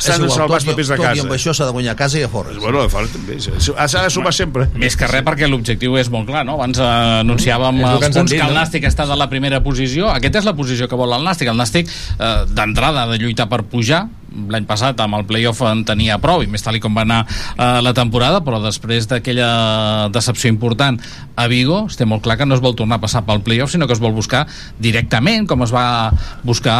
s'han 0.00 0.24
de 0.24 0.30
salvar 0.32 0.60
els 0.60 0.68
papers 0.68 0.90
a 0.90 0.96
tot 0.96 1.04
i 1.04 1.08
casa 1.08 1.24
amb 1.26 1.34
això 1.36 1.54
s'ha 1.56 1.68
de 1.68 1.74
guanyar 1.76 1.94
a 1.94 1.98
casa 1.98 2.20
i 2.20 2.24
a 2.26 2.30
fora. 2.32 2.54
Bueno, 2.60 2.84
a 2.84 2.92
fora 2.92 3.10
també. 3.12 3.38
S'ha 3.40 4.04
de 4.04 4.12
sumar 4.12 4.32
sempre. 4.36 4.68
Més 4.80 4.96
que 4.98 5.08
res 5.10 5.24
perquè 5.26 5.48
l'objectiu 5.50 5.98
és 6.00 6.10
molt 6.12 6.28
clar, 6.30 6.44
no? 6.48 6.56
Abans 6.60 6.80
eh, 6.80 6.90
anunciàvem 7.24 7.82
que 7.82 7.90
els 7.90 8.16
punts 8.16 8.36
que 8.36 8.40
el 8.44 8.54
no? 8.54 8.60
Nàstic 8.60 8.88
està 8.88 9.06
de 9.08 9.18
la 9.18 9.28
primera 9.32 9.62
posició. 9.64 10.08
Aquesta 10.12 10.42
és 10.42 10.48
la 10.48 10.56
posició 10.58 10.88
que 10.90 10.98
vol 10.98 11.12
el 11.16 11.26
Nàstic. 11.26 11.50
El 11.52 11.60
Nàstic, 11.60 11.90
eh, 12.18 12.32
d'entrada, 12.50 13.04
ha 13.04 13.12
de 13.12 13.20
lluitar 13.22 13.48
per 13.50 13.62
pujar. 13.68 14.06
L'any 14.30 14.64
passat 14.68 15.00
amb 15.02 15.16
el 15.18 15.24
playoff 15.26 15.60
en 15.66 15.84
tenia 15.84 16.18
prou 16.22 16.44
i 16.44 16.46
més 16.46 16.62
tal 16.62 16.78
com 16.80 16.94
va 16.94 17.02
anar 17.02 17.20
eh, 17.26 17.80
la 17.82 17.92
temporada, 17.96 18.40
però 18.46 18.60
després 18.62 19.08
d'aquella 19.10 20.08
decepció 20.14 20.48
important 20.52 21.00
a 21.36 21.46
Vigo, 21.50 21.86
estem 21.90 22.08
molt 22.08 22.22
clar 22.22 22.36
que 22.38 22.46
no 22.46 22.54
es 22.54 22.62
vol 22.62 22.76
tornar 22.78 23.00
a 23.00 23.02
passar 23.02 23.24
pel 23.26 23.40
playoff, 23.42 23.72
sinó 23.72 23.86
que 23.90 23.96
es 23.96 24.02
vol 24.02 24.12
buscar 24.14 24.44
directament, 24.78 25.48
com 25.50 25.62
es 25.66 25.72
va 25.74 26.12
buscar 26.46 26.76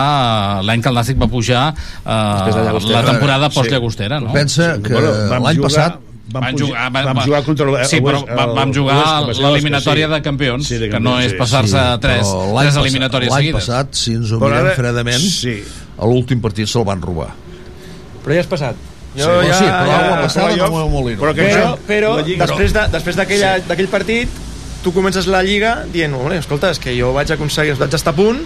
eh, 0.60 0.66
l'any 0.68 0.82
que 0.84 0.92
el 0.92 1.00
Nàstic 1.00 1.18
va 1.20 1.26
pujar 1.32 1.64
eh, 1.74 2.84
la 2.90 3.02
temporada 3.04 3.50
Sí. 3.50 3.56
post-Llagostera, 3.58 4.20
no? 4.20 4.32
Pensa 4.32 4.76
que 4.82 4.94
l'any 4.94 5.56
jugar- 5.56 5.66
passat 5.66 5.98
vam, 6.32 6.42
Van 6.44 6.52
pujar, 6.54 6.66
jugar- 6.68 6.92
va- 6.92 7.02
vam 7.04 7.16
va- 7.16 7.24
jugar 7.24 7.42
contra 7.44 7.66
el, 7.66 7.86
Sí, 7.86 7.96
el 7.96 8.02
però 8.02 8.20
West- 8.22 8.28
vam- 8.28 8.68
el 8.68 8.74
jugar 8.78 9.34
sí, 9.34 9.42
l'eliminatòria 9.42 10.06
sí. 10.06 10.12
de 10.12 10.22
campions, 10.22 10.66
Sí, 10.66 10.74
de 10.78 10.88
que 10.90 11.00
no 11.00 11.10
campions, 11.10 11.24
és 11.26 11.32
sí. 11.32 11.38
passar-se 11.38 11.78
a 11.78 11.98
tres, 12.00 12.26
però 12.26 12.44
l'any 12.54 12.66
tres 12.66 12.74
passat- 12.74 12.82
eliminatòries 12.84 13.30
L'any 13.30 13.38
seguides. 13.44 13.66
passat, 13.66 13.94
si 13.94 14.12
ens 14.14 14.30
ho 14.32 14.38
Però 14.38 14.50
mirem 14.50 14.66
ara- 14.66 14.74
fredament, 14.76 15.20
sí. 15.20 15.62
a 15.98 16.06
l'últim 16.06 16.40
partit 16.40 16.66
se'l 16.68 16.84
van 16.84 17.00
robar. 17.02 17.28
Però 18.24 18.34
ja 18.34 18.40
és 18.40 18.46
passat. 18.46 18.76
Jo 19.16 19.24
Sí, 19.42 19.48
ja, 19.48 19.54
sí, 19.58 19.64
però 19.64 19.86
ja, 19.86 19.86
l'aigua 19.98 20.20
passada 20.22 20.46
playoff, 20.46 20.70
no 20.70 20.76
m'ho 20.78 20.88
molino. 20.88 21.20
però 21.20 21.34
que 21.34 21.42
però, 21.42 21.78
però 21.86 22.24
Lliga- 22.24 22.46
després 22.46 22.72
de- 22.72 22.88
després 22.92 23.16
d'aquella- 23.16 23.58
d'aquell 23.66 23.88
partit 23.88 24.28
tu 24.84 24.92
comences 24.94 25.26
la 25.26 25.42
Lliga 25.42 25.84
dient, 25.92 26.14
"Ole, 26.14 26.38
escolta, 26.38 26.70
és 26.70 26.78
que 26.78 26.94
jo 26.98 27.12
vaig 27.12 27.30
aconseguir, 27.32 27.74
vaig 27.76 27.92
estar 27.92 28.12
a 28.14 28.16
punt 28.16 28.38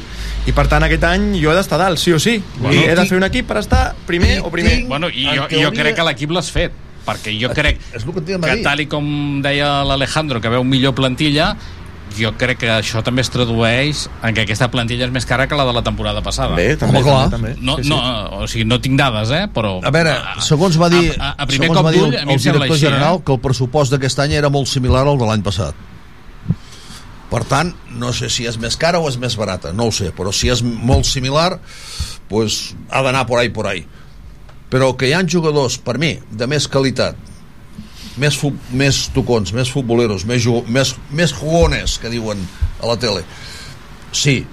i 0.46 0.52
per 0.52 0.66
tant 0.66 0.82
aquest 0.82 1.04
any 1.04 1.38
jo 1.40 1.52
he 1.52 1.54
d'estar 1.54 1.78
dalt, 1.78 1.98
sí 1.98 2.12
o 2.12 2.18
sí 2.18 2.42
Bueno. 2.58 2.74
i 2.74 2.84
he 2.84 2.94
de 2.94 3.04
fer 3.06 3.16
un 3.18 3.24
equip 3.24 3.46
per 3.46 3.58
estar 3.58 3.94
primer 4.06 4.40
o 4.40 4.50
primer 4.50 4.84
Bueno, 4.86 5.08
i 5.10 5.26
jo, 5.26 5.46
jo 5.50 5.70
crec 5.70 5.94
que 5.94 6.02
l'equip 6.02 6.30
l'has 6.30 6.50
fet, 6.50 6.72
perquè 7.06 7.34
jo 7.40 7.50
crec 7.54 7.80
És 7.94 8.04
que 8.04 8.12
que 8.24 8.38
dir. 8.56 8.62
tal 8.64 8.80
i 8.80 8.86
com 8.90 9.40
deia 9.44 9.82
l'Alejandro, 9.84 10.40
que 10.40 10.48
veu 10.52 10.64
millor 10.64 10.94
plantilla, 10.94 11.54
jo 12.18 12.30
crec 12.38 12.58
que 12.62 12.70
això 12.70 13.02
també 13.04 13.22
es 13.24 13.30
tradueix 13.32 14.04
en 14.22 14.34
que 14.36 14.44
aquesta 14.44 14.68
plantilla 14.70 15.06
és 15.08 15.12
més 15.14 15.26
cara 15.26 15.46
que 15.50 15.56
la 15.58 15.64
de 15.66 15.72
la 15.74 15.82
temporada 15.82 16.22
passada. 16.22 16.54
Bé, 16.54 16.76
també, 16.76 17.00
Home, 17.00 17.08
clar. 17.08 17.30
també, 17.32 17.54
també. 17.54 17.66
No, 17.66 17.76
Sí, 17.78 17.84
sí. 17.84 17.90
no, 17.90 17.98
o 18.44 18.46
sigui, 18.50 18.66
no 18.68 18.80
tinc 18.80 18.98
dades, 19.00 19.30
eh, 19.34 19.46
però... 19.54 19.78
A 19.82 19.90
veure, 19.94 20.14
segons 20.44 20.78
va 20.80 20.90
dir, 20.92 21.08
a, 21.18 21.32
a, 21.32 21.34
a 21.44 21.48
primer 21.50 21.68
segons 21.68 21.80
cop 21.80 21.88
va 21.88 21.94
dir 21.94 22.04
el, 22.04 22.14
el 22.14 22.38
director 22.38 22.70
així, 22.76 22.86
general 22.86 23.18
eh? 23.18 23.24
que 23.26 23.34
el 23.34 23.42
pressupost 23.42 23.94
d'aquest 23.96 24.22
any 24.26 24.36
era 24.38 24.52
molt 24.52 24.70
similar 24.70 25.06
al 25.08 25.18
de 25.18 25.26
l'any 25.30 25.42
passat. 25.42 25.74
Per 27.34 27.42
tant, 27.50 27.72
no 27.98 28.12
sé 28.14 28.28
si 28.30 28.46
és 28.46 28.58
més 28.62 28.76
cara 28.78 29.00
o 29.02 29.08
és 29.10 29.16
més 29.18 29.34
barata, 29.36 29.72
no 29.74 29.88
ho 29.88 29.94
sé, 29.94 30.12
però 30.14 30.30
si 30.30 30.52
és 30.52 30.62
molt 30.62 31.08
similar, 31.08 31.56
pues, 32.30 32.76
ha 32.90 33.02
d'anar 33.02 33.26
por 33.26 33.40
ahí, 33.40 33.48
por 33.50 33.66
ahí. 33.66 33.82
Però 34.70 34.96
que 34.96 35.08
hi 35.08 35.12
ha 35.14 35.22
jugadors, 35.28 35.76
per 35.78 35.98
mi, 35.98 36.14
de 36.32 36.46
més 36.50 36.66
qualitat, 36.68 37.16
més, 38.18 38.36
fu 38.38 38.52
més 38.72 39.08
tocons, 39.14 39.52
més 39.54 39.70
futboleros, 39.70 40.24
més, 40.26 40.44
més, 40.68 40.94
més 41.10 41.32
jugones, 41.34 41.98
que 41.98 42.10
diuen 42.10 42.40
a 42.82 42.86
la 42.90 42.96
tele. 42.98 43.22
Sí, 44.14 44.44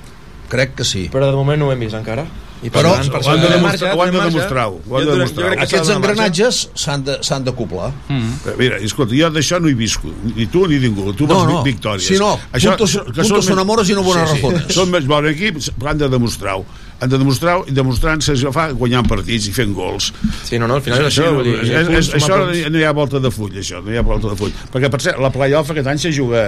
crec 0.49 0.75
que 0.75 0.83
sí. 0.83 1.07
però 1.13 1.29
de 1.29 1.35
moment 1.37 1.59
no 1.61 1.67
ho 1.69 1.71
hem 1.71 1.79
vist 1.79 1.93
encara 1.95 2.25
i 2.61 2.69
per 2.69 2.81
Però 2.83 2.91
tant, 2.93 3.07
per 3.09 3.21
ho 3.23 3.29
han 3.31 3.39
de 3.41 3.47
això, 3.47 3.53
demostrar- 3.55 3.95
ho 3.95 4.01
han 4.03 4.11
de 4.11 4.17
marge, 4.17 4.29
demostrar-ho, 4.33 4.81
ho 4.87 4.97
han 4.97 5.05
de 5.05 5.11
s'ha 5.55 5.63
Aquests 5.63 5.87
de 5.87 5.93
engranatges 5.95 6.59
s'han 6.75 7.03
de- 7.07 7.17
s'han 7.23 7.43
d'acoplar. 7.47 7.91
Mm. 8.09 8.33
Mira, 8.59 8.77
escolta, 8.77 9.15
jo 9.17 9.29
d'això 9.33 9.59
no 9.61 9.69
hi 9.69 9.73
visco, 9.73 10.11
ni 10.35 10.45
tu 10.47 10.67
ni 10.67 10.77
ningú. 10.77 11.13
Tu 11.13 11.25
No, 11.25 11.33
vols 11.35 11.47
no. 11.47 11.63
vi- 11.63 11.71
victòries. 11.71 12.05
Si 12.05 12.17
no, 12.19 12.37
puntos- 12.51 12.97
puntos 13.15 13.45
son 13.45 13.59
amores 13.59 13.89
i 13.89 13.93
no 13.93 14.03
buenas 14.03 14.29
razones. 14.29 14.73
Són 14.75 14.91
més 14.91 15.07
bon 15.07 15.25
equip, 15.27 15.57
però 15.79 15.89
han 15.89 15.97
de 15.97 16.09
demostrar-ho. 16.09 16.65
Han 17.01 17.09
de 17.09 17.17
demostrar-ho 17.17 17.65
i 17.65 17.73
demostrant-se 17.73 18.35
això 18.35 18.51
fa 18.53 18.67
guanyant 18.77 19.07
partits 19.09 19.47
i 19.49 19.55
fent 19.55 19.73
gols. 19.73 20.11
Sí, 20.45 20.59
no, 20.61 20.67
no, 20.69 20.77
al 20.77 20.85
final 20.85 21.01
és 21.01 21.09
això, 21.09 21.31
no, 21.33 21.41
dir, 21.45 21.57
és, 21.63 21.71
és, 21.73 21.89
punts, 21.89 22.13
això 22.19 22.37
no 22.45 22.77
hi 22.77 22.85
ha 22.85 22.93
volta 22.93 23.21
de 23.23 23.31
full, 23.33 23.55
això, 23.57 23.81
no 23.81 23.93
hi 23.93 23.97
ha 23.97 24.05
volta 24.05 24.29
de 24.29 24.37
full. 24.37 24.53
Perquè, 24.73 24.91
per 24.93 25.01
cert, 25.01 25.21
la 25.23 25.33
playoff 25.33 25.73
aquest 25.73 25.89
any 25.89 26.01
se 26.03 26.13
juga 26.13 26.45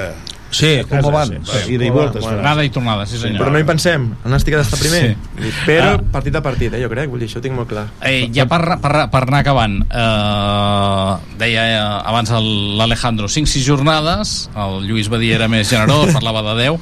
Sí, 0.53 0.71
com 0.87 0.97
casa, 0.99 1.09
abans. 1.09 1.49
sí, 1.49 1.73
ida 1.73 1.85
i 1.85 1.89
volta. 1.89 2.19
es 2.19 2.25
farà. 2.25 2.39
Anada 2.39 2.63
i 2.63 2.69
tornada, 2.69 3.05
sí 3.05 3.17
senyor. 3.17 3.41
però 3.41 3.51
no 3.51 3.59
hi 3.59 3.63
pensem, 3.67 4.09
el 4.23 4.31
Nàstic 4.31 4.53
ha 4.55 4.57
d'estar 4.61 4.79
primer 4.79 5.01
Sí. 5.03 5.51
Però 5.65 5.93
Ah. 5.95 6.01
partit 6.11 6.35
a 6.35 6.41
partit, 6.41 6.73
eh, 6.73 6.81
jo 6.83 6.89
crec, 6.89 7.09
vull 7.09 7.19
dir, 7.19 7.27
això 7.27 7.37
ho 7.39 7.41
tinc 7.41 7.55
molt 7.55 7.67
clar 7.69 7.87
Eh, 8.01 8.29
ja 8.33 8.45
per, 8.45 8.61
per, 8.81 9.09
per 9.09 9.23
anar 9.27 9.39
acabant 9.41 9.81
eh, 9.91 11.37
deia 11.39 11.63
eh, 11.73 12.01
abans 12.05 12.29
el- 12.31 12.77
l'Alejandro 12.77 13.27
5-6 13.27 13.63
jornades 13.65 14.49
el 14.55 14.85
Lluís 14.87 15.09
Badia 15.09 15.35
era 15.35 15.47
més 15.47 15.69
generós, 15.69 16.11
parlava 16.17 16.43
de 16.53 16.55
10 16.63 16.79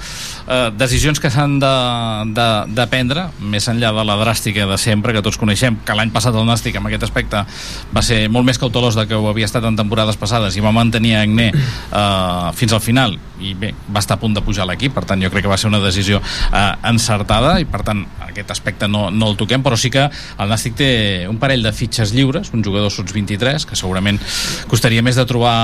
eh, 0.47 0.72
decisions 0.78 1.19
que 1.19 1.30
s'han 1.32 1.59
de, 1.61 1.72
de, 2.36 2.47
de 2.76 2.88
prendre 2.91 3.28
més 3.39 3.67
enllà 3.72 3.91
de 3.95 4.05
la 4.07 4.17
dràstica 4.22 4.67
de 4.69 4.78
sempre 4.82 5.13
que 5.13 5.22
tots 5.26 5.38
coneixem, 5.41 5.80
que 5.86 5.95
l'any 5.97 6.11
passat 6.13 6.36
el 6.36 6.45
Nàstic 6.47 6.76
en 6.80 6.88
aquest 6.89 7.03
aspecte 7.07 7.43
va 7.95 8.01
ser 8.05 8.28
molt 8.30 8.45
més 8.47 8.59
cautelós 8.61 8.95
de 8.99 9.07
que 9.07 9.15
ho 9.17 9.28
havia 9.30 9.45
estat 9.49 9.63
en 9.67 9.78
temporades 9.80 10.17
passades 10.17 10.57
i 10.57 10.61
va 10.63 10.72
mantenir 10.76 11.15
Agné 11.22 11.51
eh, 11.53 12.51
fins 12.57 12.74
al 12.74 12.82
final 12.84 13.17
i 13.42 13.54
bé, 13.58 13.72
va 13.89 14.02
estar 14.04 14.18
a 14.18 14.22
punt 14.22 14.36
de 14.38 14.44
pujar 14.46 14.68
l'equip 14.70 14.94
per 14.96 15.04
tant 15.10 15.22
jo 15.22 15.32
crec 15.34 15.46
que 15.46 15.52
va 15.52 15.58
ser 15.60 15.72
una 15.72 15.82
decisió 15.84 16.22
eh, 16.22 16.62
encertada 16.92 17.58
i 17.62 17.68
per 17.70 17.84
tant 17.88 18.06
aquest 18.28 18.54
aspecte 18.54 18.88
no, 18.88 19.10
no 19.12 19.32
el 19.32 19.38
toquem 19.39 19.64
però 19.66 19.78
sí 19.80 19.92
que 19.94 20.08
el 20.08 20.52
Nàstic 20.52 20.78
té 20.80 20.92
un 21.30 21.39
parell 21.42 21.66
de 21.66 21.74
fitxes 21.76 22.14
lliures, 22.16 22.54
un 22.56 22.64
jugador 22.64 22.94
sots 22.94 23.14
23 23.16 23.68
que 23.68 23.80
segurament 23.80 24.20
costaria 24.72 25.04
més 25.06 25.20
de 25.20 25.28
trobar 25.30 25.56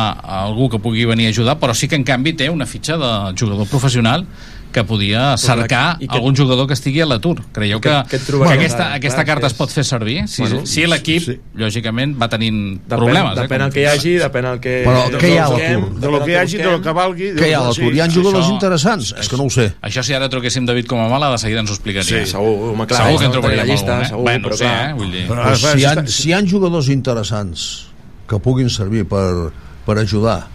algú 0.41 0.69
que 0.73 0.81
pugui 0.83 1.07
venir 1.09 1.29
a 1.29 1.35
ajudar 1.35 1.57
però 1.61 1.75
sí 1.77 1.89
que 1.89 1.99
en 1.99 2.05
canvi 2.07 2.35
té 2.37 2.49
una 2.53 2.67
fitxa 2.69 2.97
de 3.01 3.11
jugador 3.39 3.69
professional 3.71 4.25
que 4.71 4.83
podia 4.83 5.37
cercar 5.37 5.97
que- 5.97 6.05
algun 6.09 6.35
jugador 6.35 6.67
que 6.67 6.73
estigui 6.73 7.01
a 7.01 7.05
l'atur. 7.05 7.41
Creieu 7.51 7.79
que, 7.81 7.89
Que- 8.09 8.19
que 8.19 8.25
que 8.25 8.53
aquesta, 8.53 8.93
aquesta 8.93 9.23
carta 9.25 9.47
és- 9.47 9.53
es 9.53 9.57
pot 9.57 9.69
fer 9.71 9.83
servir? 9.83 10.27
Si, 10.27 10.41
Bueno, 10.43 10.65
si 10.65 10.85
l'equip, 10.85 11.23
sí. 11.23 11.39
lògicament, 11.55 12.15
va 12.21 12.27
tenint 12.29 12.79
depèn, 12.81 12.97
problemes. 12.97 13.35
depèn 13.37 13.61
eh, 13.61 13.65
el 13.65 13.71
que 13.73 13.81
hi 13.81 13.85
hagi, 13.85 14.13
depèn 14.21 14.45
el 14.45 14.59
que 14.59 14.83
Però 14.85 15.09
del 15.09 15.19
què 15.21 15.29
hi 15.33 15.37
ha 15.37 15.45
a 15.45 15.49
l'atur? 15.49 15.99
De 15.99 16.11
lo 16.11 16.23
que 16.23 16.31
hi 16.31 16.35
hagi, 16.35 16.57
de 16.57 16.71
lo 16.71 16.81
que 16.81 16.91
valgui... 16.93 17.31
Què 17.33 17.47
hi 17.49 17.53
ha 17.53 17.59
a 17.59 17.67
l'atur? 17.69 17.93
Hi 17.93 17.99
ha 18.01 18.09
jugadors 18.09 18.45
això- 18.45 18.53
interessants? 18.53 19.15
És 19.19 19.29
que 19.29 19.37
no 19.37 19.43
ho 19.43 19.49
sé. 19.49 19.73
Això 19.81 20.03
si 20.03 20.13
ara 20.13 20.29
truquéssim 20.29 20.65
David 20.65 20.85
Comamala, 20.87 21.31
de 21.31 21.37
seguida 21.37 21.59
ens 21.61 21.69
ho 21.71 21.73
explicaria. 21.73 22.25
Sí, 22.25 22.31
segur, 22.31 22.71
home, 22.73 22.85
clar, 22.87 23.05
segur 23.07 23.19
que 23.19 23.25
en 23.25 23.31
trobaríem 23.31 23.59
algun, 23.61 24.01
eh? 24.01 24.05
segur, 24.07 24.21
bueno, 24.23 24.47
però 24.47 24.53
sí, 24.57 24.63
clar. 24.63 24.89
eh? 24.89 24.93
Vull 24.93 25.11
dir... 25.11 25.27
Però, 25.27 25.55
si, 25.55 25.77
hi 25.79 25.85
ha, 25.85 25.95
si 26.07 26.29
hi 26.29 26.33
ha 26.33 26.41
jugadors 26.45 26.89
interessants 26.89 27.87
que 28.27 28.37
puguin 28.39 28.69
servir 28.69 29.05
per, 29.07 29.51
per 29.85 29.97
ajudar 29.99 30.47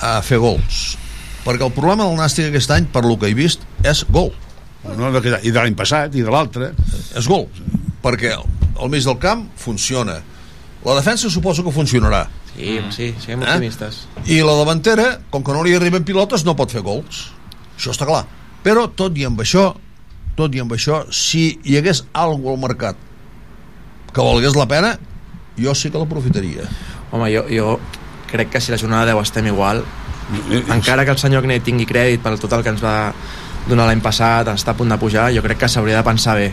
a 0.00 0.20
fer 0.22 0.38
gols 0.40 0.96
perquè 1.44 1.64
el 1.66 1.72
problema 1.72 2.04
del 2.06 2.18
Nàstic 2.20 2.50
aquest 2.50 2.70
any 2.74 2.86
per 2.92 3.04
lo 3.06 3.16
que 3.18 3.30
he 3.30 3.34
vist 3.34 3.62
és 3.84 4.04
gol 4.10 4.32
No, 4.80 5.10
I 5.12 5.50
de 5.52 5.58
l'any 5.60 5.74
passat, 5.76 6.14
i 6.16 6.22
de 6.24 6.30
l'altre. 6.32 6.70
és 7.16 7.26
gol 7.28 7.46
perquè 8.02 8.30
al 8.32 8.88
mig 8.88 9.04
del 9.04 9.18
camp 9.20 9.46
funciona 9.60 10.20
la 10.84 10.94
defensa 10.96 11.28
suposo 11.30 11.62
que 11.64 11.70
funcionarà 11.74 12.26
Sí, 12.56 12.80
sí, 12.90 13.14
siguem 13.20 13.42
Eh? 13.42 13.46
optimistes. 13.46 14.06
i 14.26 14.40
la 14.42 14.54
davantera, 14.56 15.20
com 15.30 15.44
que 15.44 15.52
no 15.52 15.62
li 15.62 15.74
arriben 15.76 16.04
pilotes 16.04 16.44
no 16.44 16.56
pot 16.56 16.72
fer 16.72 16.80
gols 16.82 17.30
això 17.76 17.92
està 17.92 18.06
clar 18.08 18.24
però 18.64 18.88
tot 18.88 19.16
i 19.18 19.24
amb 19.28 19.40
això 19.40 19.74
tot 20.36 20.54
i 20.54 20.60
amb 20.60 20.72
això, 20.72 21.04
si 21.12 21.58
hi 21.64 21.76
hagués 21.76 22.04
alguna 22.14 22.54
al 22.54 22.60
mercat 22.62 22.96
que 24.14 24.22
valgués 24.24 24.56
la 24.56 24.66
pena, 24.66 24.98
jo 25.58 25.74
sí 25.74 25.90
que 25.90 25.98
l'aprofitaria. 26.00 26.64
Home, 27.12 27.28
jo, 27.34 27.44
jo 27.50 27.78
crec 28.30 28.48
que 28.50 28.60
si 28.60 28.72
la 28.72 28.78
jornada 28.78 29.12
10 29.12 29.20
estem 29.22 29.46
igual, 29.50 29.84
encara 30.74 31.04
que 31.04 31.14
el 31.14 31.18
senyor 31.18 31.44
Agné 31.44 31.60
tingui 31.64 31.86
crèdit 31.88 32.22
per 32.22 32.36
tot 32.38 32.52
el 32.56 32.64
que 32.64 32.74
ens 32.74 32.82
va 32.84 33.12
donar 33.68 33.86
l'any 33.88 34.02
passat, 34.02 34.48
està 34.54 34.72
a 34.74 34.78
punt 34.78 34.90
de 34.90 34.98
pujar, 34.98 35.30
jo 35.34 35.42
crec 35.44 35.64
que 35.64 35.68
s'hauria 35.68 36.00
de 36.00 36.06
pensar 36.06 36.36
bé. 36.38 36.50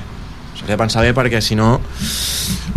S'hauria 0.57 0.73
de 0.75 0.79
pensar 0.81 1.03
bé 1.05 1.13
perquè 1.13 1.41
si 1.43 1.55
no... 1.55 1.75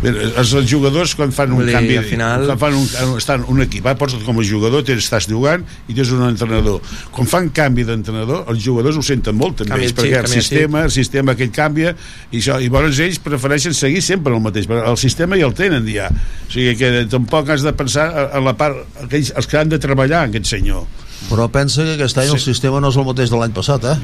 Els, 0.01 0.53
els 0.57 0.65
jugadors 0.65 1.13
quan 1.17 1.29
fan 1.33 1.51
un 1.53 1.67
dir, 1.67 1.75
canvi 1.75 1.97
al 2.01 2.07
final- 2.09 2.47
quan 2.49 2.59
fan 2.61 2.77
un, 2.79 2.87
estan 3.21 3.43
un 3.53 3.59
equip 3.67 3.85
eh, 3.91 3.93
pots 4.01 4.15
com 4.25 4.39
a 4.41 4.45
jugador 4.49 4.81
tens, 4.87 5.03
estàs 5.05 5.27
jugant 5.29 5.61
i 5.93 5.97
tens 5.97 6.13
un 6.17 6.23
entrenador. 6.25 6.79
Quan 7.13 7.29
fan 7.29 7.51
canvi 7.57 7.85
d'entrenador 7.89 8.47
els 8.49 8.63
jugadors 8.65 8.97
ho 8.97 9.05
senten 9.05 9.37
molt 9.37 9.59
també 9.61 9.75
Canvia 9.75 9.91
el 9.91 9.97
perquè 9.99 10.23
xip, 10.23 10.25
el 10.25 10.33
sistema, 10.39 10.85
el 10.89 10.95
sistema 10.95 11.35
aquell 11.37 11.53
canvia 11.53 11.93
i, 12.31 12.39
això, 12.41 12.57
i 12.65 12.71
llavors 12.71 13.01
ells 13.05 13.21
prefereixen 13.21 13.77
seguir 13.77 14.01
sempre 14.07 14.33
el 14.33 14.41
mateix 14.45 14.71
però 14.71 14.87
el 14.89 14.97
sistema 15.01 15.37
ja 15.37 15.51
el 15.51 15.57
tenen 15.59 15.85
ja. 15.93 16.09
O 16.09 16.49
sigui 16.55 16.73
que 16.81 16.91
tampoc 17.13 17.53
has 17.53 17.67
de 17.67 17.75
pensar 17.77 18.09
a 18.33 18.41
la 18.41 18.57
part 18.57 18.81
aquells, 19.05 19.35
els 19.37 19.51
que 19.53 19.61
han 19.61 19.69
de 19.69 19.81
treballar 19.83 20.25
aquest 20.31 20.49
senyor. 20.55 20.87
Però 21.29 21.51
pensa 21.53 21.85
que 21.85 21.99
aquest 21.99 22.17
any 22.25 22.33
sí. 22.33 22.39
el 22.41 22.45
sistema 22.49 22.81
no 22.81 22.89
és 22.89 22.97
el 22.97 23.05
mateix 23.13 23.29
de 23.29 23.37
l'any 23.37 23.53
passat, 23.53 23.85
eh? 23.85 23.99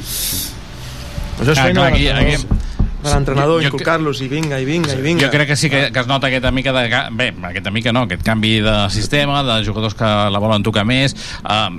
És 1.40 1.58
Ah, 1.58 1.70
clar, 1.72 1.90
de 1.96 2.12
aquí- 2.12 2.46
l'entrenador. 3.14 3.60
de 3.60 3.62
l'entrenador, 3.62 3.62
jo- 3.62 3.66
inculcar-los 3.70 4.20
i 4.20 4.28
vinga, 4.28 4.60
i 4.60 4.64
vinga, 4.64 4.92
i 4.94 5.02
vinga. 5.02 5.24
Jo 5.26 5.30
crec 5.30 5.48
que 5.48 5.56
sí 5.56 5.70
que, 5.70 5.90
que 5.92 6.00
es 6.00 6.06
nota 6.06 6.26
aquesta 6.28 6.50
mica 6.50 6.72
de... 6.72 6.86
Bé, 7.12 7.32
aquesta 7.50 7.70
mica 7.70 7.92
no, 7.92 8.02
aquest 8.06 8.22
canvi 8.26 8.60
de 8.60 8.76
sistema, 8.90 9.42
de 9.42 9.64
jugadors 9.64 9.94
que 9.94 10.04
la 10.04 10.38
volen 10.42 10.62
tocar 10.62 10.84
més. 10.84 11.14
Uh, 11.44 11.78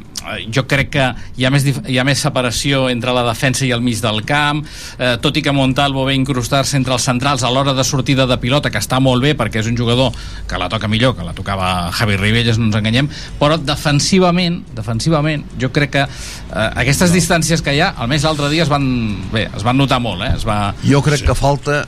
jo 0.51 0.65
crec 0.67 0.89
que 0.91 1.05
hi 1.37 1.45
ha, 1.45 1.51
més, 1.53 1.63
hi 1.65 1.97
ha 1.97 2.03
més 2.07 2.19
separació 2.19 2.87
entre 2.89 3.13
la 3.15 3.23
defensa 3.27 3.65
i 3.65 3.71
el 3.71 3.81
mig 3.81 4.01
del 4.03 4.23
camp, 4.27 4.63
uh, 4.99 5.15
tot 5.23 5.37
i 5.37 5.41
que 5.45 5.51
Montalvo 5.55 6.05
ve 6.05 6.15
incrustar-se 6.17 6.77
entre 6.77 6.93
els 6.97 7.03
centrals 7.07 7.43
a 7.43 7.51
l'hora 7.51 7.73
de 7.73 7.83
sortida 7.87 8.25
de 8.27 8.37
pilota, 8.41 8.71
que 8.71 8.81
està 8.81 8.99
molt 8.99 9.23
bé 9.23 9.33
perquè 9.37 9.61
és 9.63 9.67
un 9.71 9.77
jugador 9.77 10.11
que 10.47 10.57
la 10.59 10.67
toca 10.69 10.87
millor, 10.87 11.15
que 11.17 11.23
la 11.23 11.33
tocava 11.37 11.91
Javi 11.95 12.17
Ribelles, 12.17 12.57
no 12.59 12.67
ens 12.69 12.75
enganyem, 12.79 13.07
però 13.39 13.57
defensivament, 13.57 14.61
defensivament, 14.75 15.45
jo 15.61 15.71
crec 15.73 15.91
que 15.95 16.03
uh, 16.03 16.67
aquestes 16.81 17.13
distàncies 17.15 17.63
que 17.63 17.73
hi 17.77 17.81
ha, 17.81 17.93
almenys 17.97 18.25
l'altre 18.27 18.49
dia 18.51 18.63
es 18.65 18.69
van, 18.71 18.83
bé, 19.31 19.47
es 19.55 19.63
van 19.65 19.77
notar 19.79 19.99
molt, 20.03 20.21
eh? 20.27 20.33
Es 20.37 20.45
va... 20.47 20.73
Jo 20.83 21.01
crec 21.05 21.16
que 21.25 21.35
falta 21.37 21.85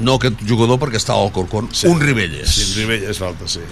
no 0.00 0.16
aquest 0.18 0.42
jugador 0.46 0.78
perquè 0.82 1.00
estava 1.00 1.22
al 1.24 1.32
Corcón, 1.34 1.68
sí. 1.74 1.88
un 1.90 2.00
Ribelles. 2.00 2.48
sí, 2.54 2.80
Ribelles 2.80 3.18
falta, 3.18 3.48
sí 3.48 3.64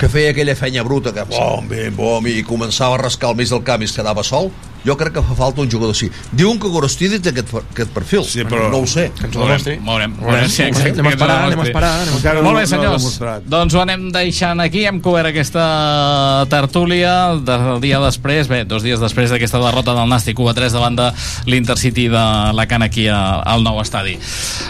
que 0.00 0.08
feia 0.08 0.30
aquella 0.32 0.56
fenya 0.56 0.82
bruta 0.82 1.12
que 1.12 1.26
bom, 1.28 1.66
bim, 1.68 1.92
bom, 1.96 2.24
i 2.26 2.40
començava 2.46 2.96
a 2.96 3.02
rascar 3.02 3.28
al 3.30 3.36
mig 3.36 3.50
del 3.50 3.60
camp 3.66 3.82
i 3.84 3.88
es 3.90 3.92
quedava 3.92 4.24
sol 4.24 4.48
jo 4.84 4.96
crec 4.96 5.12
que 5.14 5.22
fa 5.22 5.34
falta 5.34 5.60
un 5.62 5.70
jugador 5.70 5.94
així 5.94 6.10
diuen 6.32 6.58
que 6.60 6.68
Gorostidi 6.68 7.18
té 7.20 7.30
aquest, 7.30 7.52
aquest 7.54 7.90
perfil 7.90 8.24
sí, 8.24 8.42
però- 8.44 8.70
no 8.70 8.78
ho 8.78 8.86
sé 8.86 9.10
Que 9.18 9.26
ens 9.26 9.36
ho 9.36 9.44
demostri. 9.46 9.76
veurem, 9.84 10.16
Veurem, 10.16 10.48
sí, 10.48 10.62
anem 10.62 10.74
esperar, 10.74 10.90
anem 10.90 11.06
a 11.06 11.50
demostri. 11.50 11.70
esperar, 11.70 11.92
anem 12.00 12.14
a 12.14 12.16
esperar. 12.16 12.42
Molt 12.42 12.44
bé, 12.44 12.52
No, 12.52 12.60
no 12.60 12.66
senyors. 12.66 13.02
demostrat. 13.02 13.42
doncs 13.44 13.74
ho 13.74 13.80
anem 13.82 14.10
deixant 14.12 14.60
aquí. 14.60 14.84
Hem 14.86 15.00
cobert 15.00 15.26
aquesta 15.28 16.46
tertúlia 16.48 17.34
del 17.36 17.80
dia 17.80 17.98
després, 18.00 18.48
bé, 18.48 18.64
dos 18.64 18.82
dies 18.82 19.00
després 19.00 19.30
d'aquesta 19.30 19.58
derrota 19.62 19.94
del 19.94 20.08
Nàstic 20.08 20.38
1 20.38 20.48
a 20.50 20.54
3 20.54 20.72
davant 20.72 20.96
de 20.96 21.10
l'Intercity 21.46 22.08
de 22.08 22.16
Alacant 22.18 22.82
aquí 22.82 23.06
a- 23.08 23.40
al 23.44 23.62
nou 23.62 23.80
estadi. 23.80 24.16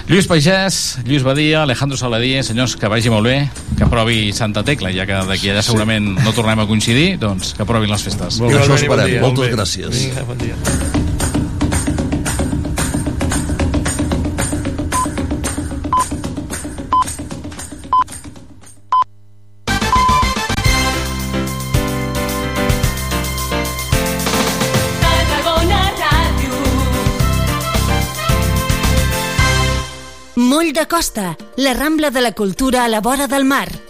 Lluís 0.09 0.27
Pagès, 0.27 0.99
Lluís 1.05 1.23
Badia, 1.23 1.63
Alejandro 1.63 1.97
Saladí, 1.97 2.43
senyors, 2.43 2.77
que 2.77 2.89
vagi 2.89 3.11
molt 3.11 3.27
bé, 3.27 3.51
que 3.77 3.85
aprovi 3.85 4.33
Santa 4.33 4.63
Tecla, 4.65 4.93
ja 4.93 5.07
que 5.07 5.13
d'aquí 5.13 5.49
allà 5.51 5.63
segurament 5.63 6.19
no 6.23 6.33
tornem 6.33 6.59
a 6.61 6.67
coincidir, 6.67 7.19
doncs 7.19 7.55
que 7.55 7.63
aprovin 7.63 7.91
les 7.91 8.03
festes. 8.03 8.41
Molt 8.41 8.53
bé, 8.55 8.61
això 8.61 8.75
esperem. 8.75 9.21
Moltes 9.21 9.55
gràcies. 9.55 10.00
Vinga, 10.01 10.23
bon 10.25 10.39
dia. 10.39 10.55
Moll 30.37 30.73
de 30.73 30.87
Costa, 30.89 31.37
la 31.57 31.75
Rambla 31.75 32.11
de 32.11 32.23
la 32.23 32.33
Cultura 32.33 32.85
a 32.85 32.89
la 32.89 33.03
vora 33.03 33.27
del 33.27 33.45
mar. 33.45 33.90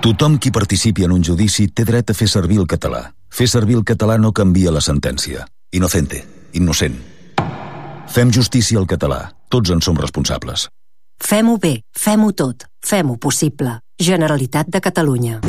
Tothom 0.00 0.36
qui 0.38 0.52
participi 0.54 1.02
en 1.02 1.10
un 1.10 1.24
judici 1.26 1.64
té 1.74 1.82
dret 1.82 2.12
a 2.12 2.14
fer 2.14 2.28
servir 2.30 2.60
el 2.62 2.68
català. 2.70 3.00
Fer 3.34 3.48
servir 3.50 3.74
el 3.80 3.84
català 3.84 4.14
no 4.18 4.30
canvia 4.30 4.70
la 4.70 4.80
sentència. 4.80 5.42
Inocente, 5.74 6.22
innocent. 6.54 6.94
Fem 8.06 8.30
justícia 8.30 8.78
al 8.78 8.86
català. 8.86 9.24
Tots 9.50 9.74
en 9.74 9.82
som 9.82 9.98
responsables. 9.98 10.68
Fem-ho 11.18 11.56
bé, 11.58 11.80
fem-ho 11.98 12.30
tot, 12.30 12.68
fem-ho 12.78 13.18
possible. 13.18 13.80
Generalitat 13.98 14.70
de 14.70 14.80
Catalunya. 14.80 15.40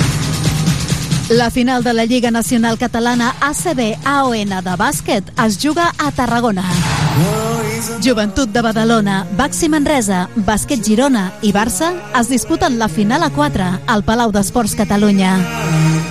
La 1.30 1.52
final 1.52 1.84
de 1.84 1.94
la 1.94 2.06
Lliga 2.06 2.32
Nacional 2.32 2.80
Catalana 2.80 3.36
ACB 3.40 4.00
AON 4.04 4.50
de 4.50 4.76
bàsquet 4.78 5.24
es 5.46 5.60
juga 5.62 5.94
a 5.98 6.12
Tarragona. 6.12 6.64
Joventut 8.04 8.50
de 8.50 8.62
Badalona, 8.62 9.28
Baxi 9.38 9.70
Manresa, 9.70 10.28
Bàsquet 10.36 10.84
Girona 10.84 11.32
i 11.42 11.54
Barça 11.54 11.94
es 12.20 12.30
disputen 12.30 12.80
la 12.80 12.90
final 12.90 13.24
a 13.24 13.30
4 13.30 13.64
al 13.86 14.04
Palau 14.04 14.32
d'Esports 14.32 14.76
Catalunya. 14.76 15.38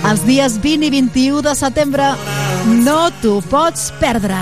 Els 0.07 0.25
dies 0.25 0.61
20 0.63 0.85
i 0.87 0.89
21 0.89 1.41
de 1.41 1.55
setembre 1.55 2.15
no 2.79 3.11
t'ho 3.19 3.41
pots 3.51 3.91
perdre. 3.99 4.37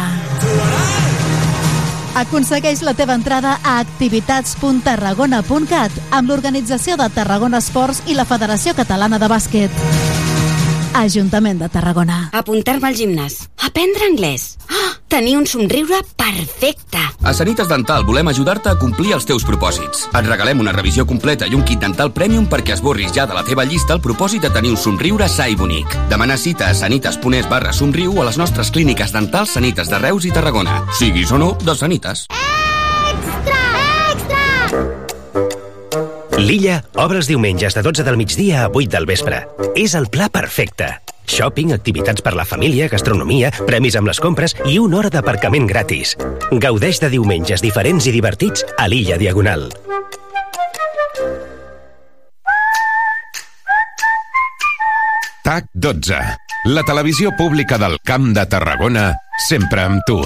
Aconsegueix 2.18 2.82
la 2.86 2.94
teva 2.94 3.14
entrada 3.18 3.60
a 3.64 3.80
activitats.tarragona.cat 3.82 5.92
amb 6.12 6.30
l'organització 6.30 6.98
de 6.98 7.10
Tarragona 7.14 7.58
Esports 7.66 8.02
i 8.06 8.14
la 8.14 8.26
Federació 8.30 8.74
Catalana 8.78 9.18
de 9.18 9.28
Bàsquet. 9.30 9.72
Ajuntament 10.98 11.60
de 11.62 11.68
Tarragona. 11.70 12.32
Apuntar-me 12.34 12.88
al 12.90 12.96
gimnàs. 12.98 13.44
Aprendre 13.62 14.08
anglès. 14.10 14.56
Oh, 14.66 14.96
tenir 15.08 15.36
un 15.38 15.46
somriure 15.46 16.00
perfecte. 16.18 16.98
A 17.22 17.34
Sanitas 17.38 17.70
Dental 17.70 18.02
volem 18.08 18.32
ajudar-te 18.32 18.72
a 18.72 18.80
complir 18.82 19.14
els 19.14 19.28
teus 19.30 19.46
propòsits. 19.46 20.08
Et 20.10 20.26
regalem 20.26 20.64
una 20.64 20.74
revisió 20.74 21.06
completa 21.06 21.46
i 21.46 21.54
un 21.54 21.62
kit 21.70 21.84
dental 21.86 22.10
premium 22.18 22.50
perquè 22.50 22.74
esborris 22.74 23.14
ja 23.14 23.28
de 23.30 23.38
la 23.38 23.46
teva 23.46 23.68
llista 23.70 23.94
el 23.94 24.02
propòsit 24.02 24.42
de 24.42 24.50
tenir 24.50 24.74
un 24.74 24.82
somriure 24.82 25.30
sa 25.30 25.46
i 25.46 25.56
bonic. 25.56 25.94
Demana 26.10 26.38
cita 26.38 26.72
a 26.72 26.74
sanitas.es 26.74 27.46
barra 27.48 27.74
somriu 27.74 28.18
o 28.18 28.24
a 28.24 28.30
les 28.32 28.42
nostres 28.42 28.74
clíniques 28.74 29.14
dentals 29.14 29.54
Sanitas 29.54 29.94
de 29.94 30.02
Reus 30.02 30.26
i 30.26 30.34
Tarragona. 30.34 30.82
Siguis 30.98 31.32
o 31.32 31.38
no, 31.38 31.54
de 31.62 31.78
Sanitas. 31.78 32.26
L'Illa 36.38 36.84
obre 37.02 37.18
els 37.18 37.26
diumenges 37.26 37.74
de 37.74 37.82
12 37.82 38.04
del 38.06 38.18
migdia 38.18 38.66
a 38.66 38.70
8 38.70 38.92
del 38.94 39.08
vespre. 39.10 39.42
És 39.74 39.96
el 39.98 40.06
pla 40.14 40.30
perfecte. 40.30 40.92
Shopping, 41.28 41.74
activitats 41.74 42.22
per 42.22 42.36
la 42.38 42.46
família, 42.46 42.88
gastronomia, 42.92 43.50
premis 43.66 43.98
amb 43.98 44.08
les 44.08 44.22
compres 44.22 44.54
i 44.70 44.78
una 44.78 45.00
hora 45.00 45.10
d'aparcament 45.10 45.66
gratis. 45.68 46.14
Gaudeix 46.54 47.02
de 47.02 47.10
diumenges 47.10 47.66
diferents 47.66 48.06
i 48.06 48.14
divertits 48.14 48.64
a 48.78 48.86
l'Illa 48.88 49.18
Diagonal. 49.18 49.68
TAC 55.44 55.74
12. 55.74 56.22
La 56.70 56.84
televisió 56.86 57.34
pública 57.34 57.82
del 57.82 57.98
Camp 58.06 58.34
de 58.38 58.46
Tarragona, 58.46 59.10
sempre 59.50 59.90
amb 59.90 60.06
tu. 60.06 60.22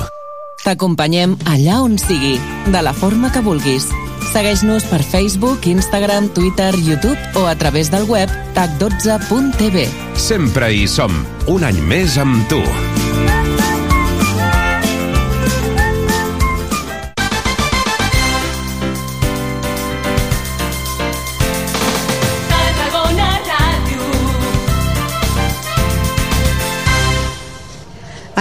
T'acompanyem 0.66 1.40
allà 1.48 1.82
on 1.82 1.96
sigui, 2.02 2.36
de 2.68 2.82
la 2.84 2.92
forma 2.94 3.32
que 3.32 3.42
vulguis. 3.46 3.88
Segueix-nos 4.32 4.86
per 4.88 5.02
Facebook, 5.04 5.66
Instagram, 5.68 6.30
Twitter, 6.32 6.72
YouTube 6.80 7.20
o 7.36 7.48
a 7.48 7.56
través 7.60 7.92
del 7.92 8.08
web 8.08 8.32
tac12.tv. 8.56 9.90
Sempre 10.16 10.72
hi 10.72 10.88
som, 10.88 11.12
un 11.52 11.68
any 11.68 11.82
més 11.84 12.16
amb 12.16 12.48
tu. 12.48 12.64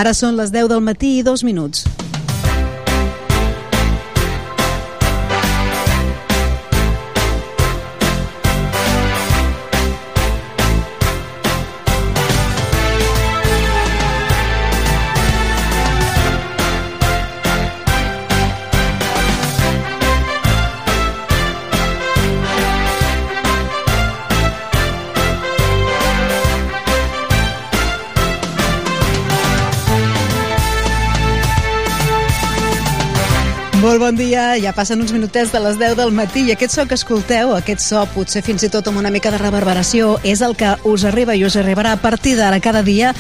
Ara 0.01 0.15
són 0.17 0.39
les 0.39 0.55
10 0.55 0.71
del 0.71 0.81
matí 0.81 1.19
i 1.19 1.25
dos 1.27 1.43
minuts. 1.45 1.83
Molt 34.01 34.15
bon 34.15 34.25
dia, 34.25 34.55
ja 34.57 34.71
passen 34.73 35.03
uns 35.05 35.11
minutets 35.13 35.51
de 35.53 35.61
les 35.61 35.75
10 35.77 35.93
del 35.99 36.15
matí 36.17 36.47
i 36.49 36.55
aquest 36.55 36.73
so 36.73 36.87
que 36.89 36.97
escolteu, 36.97 37.51
aquest 37.53 37.83
so 37.85 38.01
potser 38.15 38.41
fins 38.41 38.65
i 38.65 38.71
tot 38.73 38.89
amb 38.89 38.97
una 38.97 39.11
mica 39.13 39.29
de 39.29 39.37
reverberació, 39.37 40.15
és 40.25 40.41
el 40.41 40.55
que 40.57 40.71
us 40.89 41.05
arriba 41.05 41.37
i 41.37 41.45
us 41.45 41.59
arribarà 41.61 41.93
a 41.93 42.01
partir 42.01 42.33
d'ara 42.39 42.63
cada 42.65 42.81
dia 42.81 43.13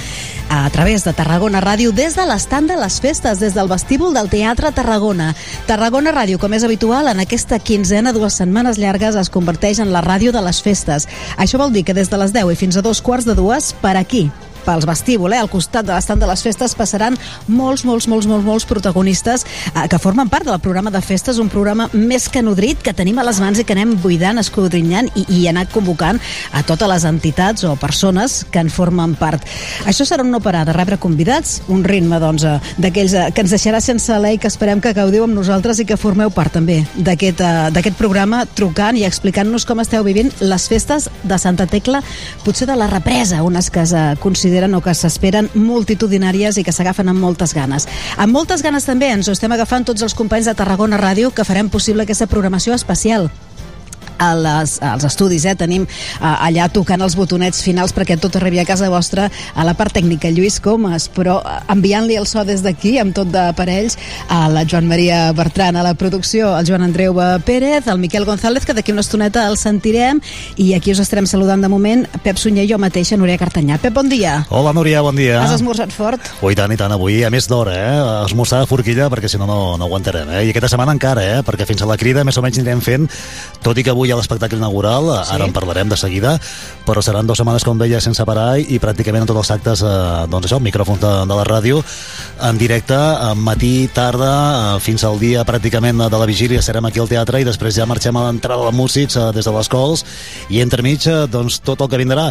a 0.48 0.62
través 0.72 1.04
de 1.04 1.12
Tarragona 1.12 1.60
Ràdio 1.60 1.92
des 1.92 2.16
de 2.16 2.24
l'estand 2.24 2.72
de 2.72 2.80
les 2.80 2.96
festes, 2.96 3.44
des 3.44 3.52
del 3.52 3.68
vestíbul 3.68 4.16
del 4.16 4.32
Teatre 4.32 4.72
Tarragona. 4.72 5.34
Tarragona 5.68 6.16
Ràdio, 6.16 6.40
com 6.40 6.56
és 6.56 6.64
habitual, 6.64 7.12
en 7.12 7.20
aquesta 7.20 7.60
quinzena, 7.60 8.16
dues 8.16 8.40
setmanes 8.40 8.80
llargues, 8.80 9.20
es 9.20 9.28
converteix 9.28 9.84
en 9.84 9.92
la 9.92 10.00
ràdio 10.00 10.32
de 10.32 10.40
les 10.40 10.64
festes. 10.64 11.10
Això 11.36 11.60
vol 11.60 11.76
dir 11.76 11.84
que 11.84 11.92
des 11.92 12.08
de 12.08 12.24
les 12.24 12.32
10 12.32 12.56
i 12.56 12.56
fins 12.56 12.80
a 12.80 12.88
dos 12.88 13.04
quarts 13.04 13.28
de 13.28 13.36
dues, 13.36 13.74
per 13.84 13.98
aquí, 14.00 14.30
pels 14.64 14.86
vestíbul, 14.88 15.34
eh? 15.34 15.40
al 15.40 15.50
costat 15.50 15.86
de 15.86 15.94
l'estat 15.94 16.20
de 16.20 16.28
les 16.28 16.42
festes 16.44 16.74
passaran 16.78 17.16
molts, 17.48 17.84
molts, 17.88 18.08
molts, 18.10 18.28
molts, 18.30 18.46
molts 18.46 18.66
protagonistes 18.68 19.46
eh, 19.74 19.86
que 19.90 20.00
formen 20.02 20.30
part 20.32 20.48
del 20.48 20.60
programa 20.62 20.92
de 20.94 21.02
festes, 21.04 21.40
un 21.42 21.50
programa 21.52 21.88
més 21.92 22.28
que 22.28 22.42
nodrit 22.42 22.82
que 22.82 22.94
tenim 22.96 23.18
a 23.18 23.26
les 23.26 23.40
mans 23.42 23.60
i 23.60 23.66
que 23.66 23.76
anem 23.76 23.96
buidant, 24.00 24.40
escudrinyant 24.40 25.10
i, 25.14 25.26
i 25.40 25.46
anar 25.50 25.66
convocant 25.72 26.20
a 26.52 26.62
totes 26.66 26.90
les 26.90 27.06
entitats 27.08 27.64
o 27.64 27.74
persones 27.80 28.44
que 28.50 28.62
en 28.62 28.70
formen 28.72 29.16
part. 29.18 29.44
Això 29.90 30.06
serà 30.06 30.24
un 30.24 30.32
no 30.32 30.42
parar 30.44 30.64
de 30.68 30.74
rebre 30.76 31.00
convidats, 31.00 31.60
un 31.68 31.84
ritme 31.84 32.20
doncs, 32.22 32.44
eh, 32.44 32.74
d'aquells 32.80 33.16
eh, 33.16 33.28
que 33.34 33.44
ens 33.44 33.54
deixarà 33.54 33.80
sense 33.84 34.12
alè 34.14 34.34
i 34.36 34.40
que 34.40 34.50
esperem 34.50 34.80
que 34.80 34.94
gaudiu 34.96 35.26
amb 35.26 35.36
nosaltres 35.36 35.80
i 35.80 35.88
que 35.88 35.98
formeu 36.00 36.32
part 36.34 36.54
també 36.56 36.80
d'aquest 36.96 37.40
eh, 37.44 37.68
d'aquest 37.74 37.98
programa 37.98 38.44
trucant 38.58 38.98
i 38.98 39.04
explicant-nos 39.08 39.66
com 39.68 39.82
esteu 39.82 40.04
vivint 40.06 40.30
les 40.40 40.66
festes 40.70 41.08
de 41.22 41.38
Santa 41.38 41.66
Tecla, 41.70 42.02
potser 42.44 42.68
de 42.68 42.76
la 42.78 42.88
represa, 42.90 43.42
unes 43.46 43.70
que 43.70 43.84
es 43.84 43.94
eh, 43.96 44.14
consideren 44.60 44.74
o 44.74 44.82
que 44.84 44.92
s'esperen 44.94 45.48
multitudinàries 45.54 46.58
i 46.60 46.64
que 46.64 46.72
s'agafen 46.72 47.08
amb 47.08 47.20
moltes 47.20 47.54
ganes. 47.56 47.88
Amb 48.20 48.32
moltes 48.32 48.62
ganes 48.62 48.84
també 48.84 49.08
ens 49.08 49.28
ho 49.28 49.32
estem 49.32 49.52
agafant 49.52 49.86
tots 49.88 50.02
els 50.02 50.14
companys 50.14 50.50
de 50.50 50.54
Tarragona 50.54 51.00
Ràdio 51.00 51.32
que 51.32 51.44
farem 51.48 51.70
possible 51.70 52.04
aquesta 52.04 52.28
programació 52.28 52.74
especial 52.74 53.30
a 54.20 54.30
les, 54.36 54.76
als 54.84 55.06
estudis, 55.08 55.46
eh? 55.48 55.56
tenim 55.58 55.86
uh, 55.88 56.34
allà 56.36 56.68
tocant 56.72 57.00
els 57.00 57.16
botonets 57.18 57.64
finals 57.64 57.94
perquè 57.96 58.18
tot 58.20 58.36
arribi 58.38 58.60
a 58.60 58.66
casa 58.68 58.90
vostra 58.92 59.30
a 59.30 59.66
la 59.66 59.74
part 59.78 59.96
tècnica 59.96 60.30
Lluís 60.30 60.60
Comas, 60.62 61.08
però 61.12 61.40
uh, 61.40 61.56
enviant-li 61.72 62.18
el 62.20 62.28
so 62.28 62.44
des 62.44 62.62
d'aquí 62.64 62.98
amb 63.00 63.16
tot 63.16 63.32
d'aparells 63.32 63.96
a 64.28 64.44
la 64.52 64.66
Joan 64.68 64.88
Maria 64.90 65.30
Bertran, 65.36 65.80
a 65.80 65.86
la 65.86 65.94
producció 65.98 66.52
el 66.58 66.68
Joan 66.68 66.84
Andreu 66.84 67.16
Pérez, 67.44 67.88
el 67.88 67.98
Miquel 67.98 68.28
González 68.28 68.66
que 68.66 68.76
d'aquí 68.76 68.92
una 68.92 69.04
estoneta 69.04 69.46
el 69.48 69.56
sentirem 69.58 70.20
i 70.60 70.74
aquí 70.76 70.92
us 70.92 71.00
estarem 71.02 71.26
saludant 71.26 71.62
de 71.64 71.70
moment 71.72 72.04
Pep 72.24 72.38
Sunyer 72.40 72.66
i 72.66 72.70
jo 72.70 72.78
mateixa, 72.80 73.16
Núria 73.16 73.38
Cartanyà. 73.40 73.78
Pep, 73.80 73.94
bon 73.94 74.08
dia. 74.10 74.40
Hola, 74.50 74.74
Núria, 74.76 75.00
bon 75.02 75.16
dia. 75.16 75.40
Has 75.42 75.56
esmorzat 75.56 75.92
fort? 75.94 76.30
Ui, 76.44 76.54
tant 76.58 76.72
i 76.72 76.78
tant, 76.80 76.92
avui, 76.92 77.20
a 77.24 77.30
més 77.32 77.48
d'hora, 77.50 77.74
eh? 77.76 78.00
Esmorzar 78.26 78.62
de 78.62 78.68
forquilla, 78.70 79.08
perquè 79.12 79.30
si 79.30 79.40
no, 79.40 79.48
no, 79.48 79.60
no 79.80 79.88
aguantarem, 79.88 80.28
eh? 80.34 80.44
I 80.48 80.52
aquesta 80.52 80.72
setmana 80.74 80.94
encara, 80.96 81.24
eh? 81.24 81.40
Perquè 81.46 81.68
fins 81.68 81.84
a 81.84 81.88
la 81.90 81.98
crida 82.00 82.24
més 82.26 82.38
o 82.38 82.44
menys 82.44 82.60
anirem 82.60 82.82
fent, 82.84 83.08
tot 83.64 83.78
i 83.78 83.86
que 83.86 83.94
avui 83.94 84.09
hi 84.10 84.14
ha 84.14 84.18
l'espectacle 84.18 84.58
inaugural, 84.58 85.08
sí. 85.22 85.34
ara 85.36 85.46
en 85.46 85.54
parlarem 85.54 85.90
de 85.90 85.98
seguida, 86.00 86.34
però 86.86 87.02
seran 87.04 87.28
dues 87.28 87.38
setmanes, 87.38 87.64
com 87.66 87.78
deia, 87.78 88.00
sense 88.02 88.24
parar 88.26 88.58
i 88.58 88.80
pràcticament 88.82 89.24
en 89.24 89.30
tots 89.30 89.44
els 89.44 89.52
actes, 89.54 89.84
eh, 89.86 90.26
doncs 90.30 90.48
això, 90.48 90.58
micròfons 90.62 91.00
de, 91.02 91.12
de 91.30 91.38
la 91.38 91.46
ràdio, 91.46 91.82
en 92.48 92.58
directe, 92.58 92.98
en 93.30 93.44
matí, 93.46 93.74
tarda, 93.94 94.32
eh, 94.74 94.80
fins 94.82 95.06
al 95.06 95.20
dia 95.22 95.46
pràcticament 95.46 96.08
de 96.10 96.22
la 96.22 96.28
vigília 96.28 96.62
serem 96.64 96.88
aquí 96.88 97.02
al 97.02 97.10
teatre 97.10 97.40
i 97.40 97.46
després 97.46 97.76
ja 97.76 97.86
marxem 97.86 98.16
a 98.16 98.26
l'entrada 98.26 98.66
de 98.66 98.74
músics 98.76 99.16
eh, 99.16 99.30
des 99.36 99.46
de 99.46 99.54
les 99.54 99.70
cols 99.70 100.04
i 100.50 100.64
entremig, 100.64 101.06
eh, 101.06 101.22
doncs, 101.30 101.60
tot 101.62 101.86
el 101.86 101.92
que 101.92 102.02
vindrà 102.02 102.30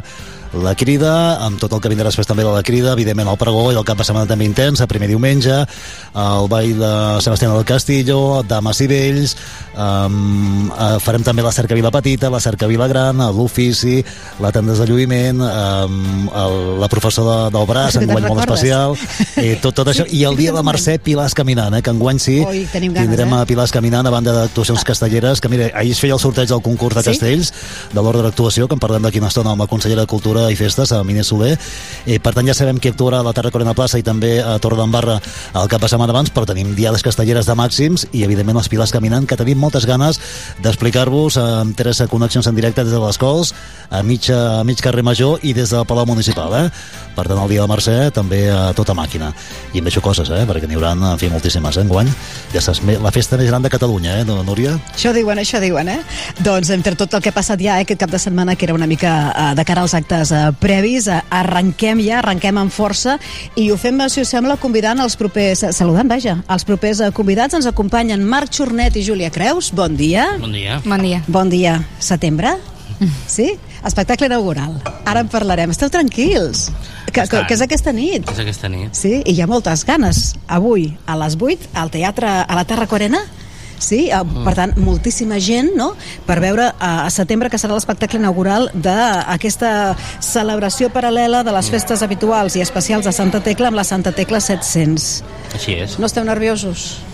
la 0.53 0.73
crida, 0.73 1.37
amb 1.45 1.59
tot 1.61 1.73
el 1.75 1.81
que 1.81 1.89
vindrà 1.91 2.09
després 2.09 2.27
també 2.27 2.43
de 2.43 2.49
la 2.49 2.63
crida, 2.65 2.93
evidentment 2.95 3.29
el 3.29 3.37
pregó 3.37 3.67
i 3.71 3.77
el 3.77 3.85
cap 3.85 3.99
de 3.99 4.05
setmana 4.07 4.25
també 4.29 4.47
intens, 4.47 4.81
el 4.81 4.89
primer 4.89 5.09
diumenge, 5.11 5.59
el 6.17 6.47
ball 6.49 6.71
de 6.79 6.93
Sebastián 7.21 7.53
del 7.53 7.67
Castillo, 7.69 8.41
Dames 8.49 8.81
i 8.81 8.87
Vells, 8.89 9.35
um, 9.77 10.71
uh, 10.71 10.97
farem 11.03 11.23
també 11.25 11.45
la 11.45 11.53
cercavila 11.53 11.91
petita, 11.93 12.31
la 12.33 12.41
cercavila 12.41 12.87
gran, 12.89 13.21
l'ofici, 13.35 13.99
la 14.41 14.51
tenda 14.55 14.73
de 14.73 14.87
lluïment, 14.89 15.43
um, 15.45 16.25
el, 16.33 16.57
la 16.81 16.89
professora 16.89 17.45
de, 17.45 17.53
del 17.57 17.69
braç, 17.69 17.99
enguany 18.01 18.25
molt 18.25 18.43
especial, 18.47 18.97
i 19.37 19.53
tot, 19.61 19.77
tot 19.77 19.93
això, 19.93 20.07
i 20.09 20.23
el 20.25 20.39
dia 20.39 20.55
de 20.55 20.65
Mercè 20.65 20.97
Pilars 21.03 21.37
caminant, 21.37 21.77
eh, 21.77 21.83
que 21.85 21.93
enguany 21.93 22.17
sí, 22.21 22.39
tenim 22.73 22.97
ganes, 22.97 23.05
tindrem 23.05 23.37
eh? 23.37 23.43
a 23.43 23.45
Pilars 23.49 23.75
caminant 23.75 24.09
a 24.09 24.15
banda 24.17 24.33
d'actuacions 24.33 24.83
castelleres, 24.87 25.43
que 25.43 25.53
mira, 25.53 25.69
ahir 25.77 25.93
es 25.93 26.01
feia 26.01 26.17
el 26.17 26.23
sorteig 26.23 26.49
del 26.49 26.65
concurs 26.65 26.97
de 26.97 27.05
Sí? 27.05 27.13
castells, 27.13 27.53
de 27.93 28.01
l'ordre 28.01 28.25
d'actuació, 28.25 28.67
que 28.67 28.75
en 28.75 28.81
parlem 28.81 29.05
d'aquí 29.05 29.21
una 29.21 29.29
estona 29.29 29.53
amb 29.53 29.61
la 29.63 29.69
consellera 29.69 30.03
de 30.03 30.09
Cultura 30.09 30.38
i 30.47 30.55
Festes, 30.59 30.93
a 30.95 31.03
Miner 31.03 31.25
Soler. 31.27 31.57
Eh, 32.05 32.19
per 32.23 32.33
tant, 32.35 32.47
ja 32.47 32.55
sabem 32.55 32.79
qui 32.79 32.91
actuarà 32.91 33.19
a 33.19 33.25
la 33.27 33.33
Terra 33.35 33.51
Corona 33.51 33.75
Plaça 33.77 33.99
i 33.99 34.05
també 34.05 34.37
a 34.39 34.57
Torre 34.63 34.79
d'Embarra 34.79 35.19
el 35.59 35.67
cap 35.71 35.83
de 35.83 35.89
setmana 35.91 36.15
abans, 36.15 36.31
però 36.31 36.47
tenim 36.47 36.71
diades 36.77 37.03
castelleres 37.05 37.49
de 37.49 37.57
màxims 37.59 38.07
i, 38.11 38.23
evidentment, 38.23 38.61
els 38.61 38.71
pilars 38.71 38.93
caminant, 38.95 39.27
que 39.27 39.37
tenim 39.39 39.59
moltes 39.59 39.87
ganes 39.89 40.21
d'explicar-vos 40.63 41.39
amb 41.41 41.75
tres 41.77 42.01
connexions 42.09 42.47
en 42.47 42.55
directe 42.55 42.85
des 42.85 42.95
de 42.95 43.01
les 43.03 43.19
cols, 43.19 43.53
a 43.89 44.03
mig, 44.03 44.29
a 44.31 44.63
mig 44.63 44.81
carrer 44.81 45.03
Major 45.03 45.39
i 45.43 45.53
des 45.57 45.73
del 45.73 45.85
Palau 45.89 46.07
Municipal, 46.09 46.53
eh? 46.55 46.65
Per 47.15 47.25
tant, 47.27 47.39
el 47.41 47.49
dia 47.51 47.65
de 47.65 47.67
Mercè 47.67 47.97
també 48.15 48.45
a 48.53 48.69
tota 48.77 48.95
màquina. 48.95 49.33
I 49.73 49.81
em 49.81 49.87
vejo 49.89 50.01
coses, 50.05 50.29
eh? 50.31 50.45
Perquè 50.47 50.69
n'hi 50.69 50.77
haurà, 50.77 50.93
en 50.95 51.19
fi, 51.19 51.27
moltíssimes, 51.31 51.77
eh? 51.77 51.83
Enguany. 51.83 52.11
Ja 52.53 52.61
saps, 52.63 52.81
la 52.85 53.11
festa 53.11 53.37
més 53.39 53.49
gran 53.49 53.65
de 53.65 53.71
Catalunya, 53.73 54.19
eh, 54.21 54.25
Núria? 54.45 54.77
Això 54.93 55.11
diuen, 55.15 55.41
això 55.41 55.59
diuen, 55.61 55.89
eh? 55.89 55.99
Doncs 56.45 56.69
entre 56.75 56.95
tot 56.95 57.13
el 57.17 57.23
que 57.23 57.33
ha 57.33 57.35
passat 57.35 57.59
ja 57.61 57.79
eh, 57.79 57.85
aquest 57.87 57.99
cap 57.99 58.13
de 58.13 58.19
setmana, 58.21 58.55
que 58.55 58.67
era 58.67 58.75
una 58.77 58.87
mica 58.87 59.13
eh, 59.31 59.55
de 59.55 59.65
cara 59.65 59.83
als 59.85 59.95
actes 59.97 60.28
eh, 60.35 60.49
previs, 60.59 61.07
eh, 61.07 61.19
arrenquem 61.29 62.01
ja, 62.05 62.19
arrenquem 62.19 62.57
amb 62.61 62.73
força 62.73 63.17
i 63.55 63.69
ho 63.71 63.77
fem, 63.77 63.99
si 64.09 64.23
us 64.23 64.33
sembla, 64.33 64.57
convidant 64.61 64.99
els 65.03 65.17
propers, 65.19 65.65
saludant, 65.75 66.09
vaja, 66.09 66.39
els 66.49 66.67
propers 66.67 67.03
eh, 67.03 67.11
convidats. 67.15 67.57
Ens 67.59 67.69
acompanyen 67.69 68.23
Marc 68.25 68.53
Xornet 68.55 68.99
i 68.99 69.05
Júlia 69.05 69.31
Creus. 69.33 69.73
Bon 69.75 69.95
dia. 69.95 70.27
Bon 70.39 70.51
dia. 70.53 70.81
Bon 70.85 71.01
dia. 71.01 71.23
Bon 71.27 71.49
dia. 71.49 71.79
Setembre? 71.99 72.57
Sí? 73.27 73.53
Espectacle 73.85 74.27
inaugural. 74.27 74.75
Ara 75.07 75.23
en 75.23 75.29
parlarem. 75.31 75.71
Esteu 75.71 75.89
tranquils. 75.93 76.67
Que, 77.09 77.23
que, 77.23 77.43
que 77.47 77.55
és 77.55 77.61
aquesta 77.63 77.93
nit. 77.95 78.27
És 78.27 78.41
aquesta 78.43 78.69
nit. 78.71 78.91
Sí, 78.97 79.21
i 79.23 79.35
hi 79.35 79.41
ha 79.41 79.47
moltes 79.47 79.85
ganes. 79.87 80.33
Avui, 80.51 80.89
a 81.07 81.15
les 81.21 81.37
8, 81.39 81.71
al 81.79 81.93
teatre, 81.93 82.27
a 82.43 82.57
la 82.57 82.65
Terra 82.67 82.89
Corena, 82.91 83.23
Sí, 83.79 84.09
eh, 84.11 84.21
per 84.45 84.53
tant, 84.57 84.75
moltíssima 84.77 85.39
gent 85.39 85.71
no? 85.77 85.93
per 86.27 86.39
veure 86.43 86.69
eh, 86.69 86.91
a 87.07 87.09
setembre 87.13 87.49
que 87.49 87.59
serà 87.61 87.73
l'espectacle 87.77 88.19
inaugural 88.19 88.69
d'aquesta 88.75 89.95
celebració 90.23 90.91
paral·lela 90.93 91.43
de 91.47 91.55
les 91.55 91.71
festes 91.71 92.03
habituals 92.05 92.59
i 92.59 92.65
especials 92.65 93.07
de 93.07 93.15
Santa 93.15 93.41
Tecla 93.43 93.71
amb 93.71 93.79
la 93.79 93.87
Santa 93.87 94.13
Tecla 94.15 94.43
700. 94.43 95.11
Així 95.55 95.79
és. 95.79 95.97
No 95.99 96.09
esteu 96.09 96.27
nerviosos? 96.27 97.08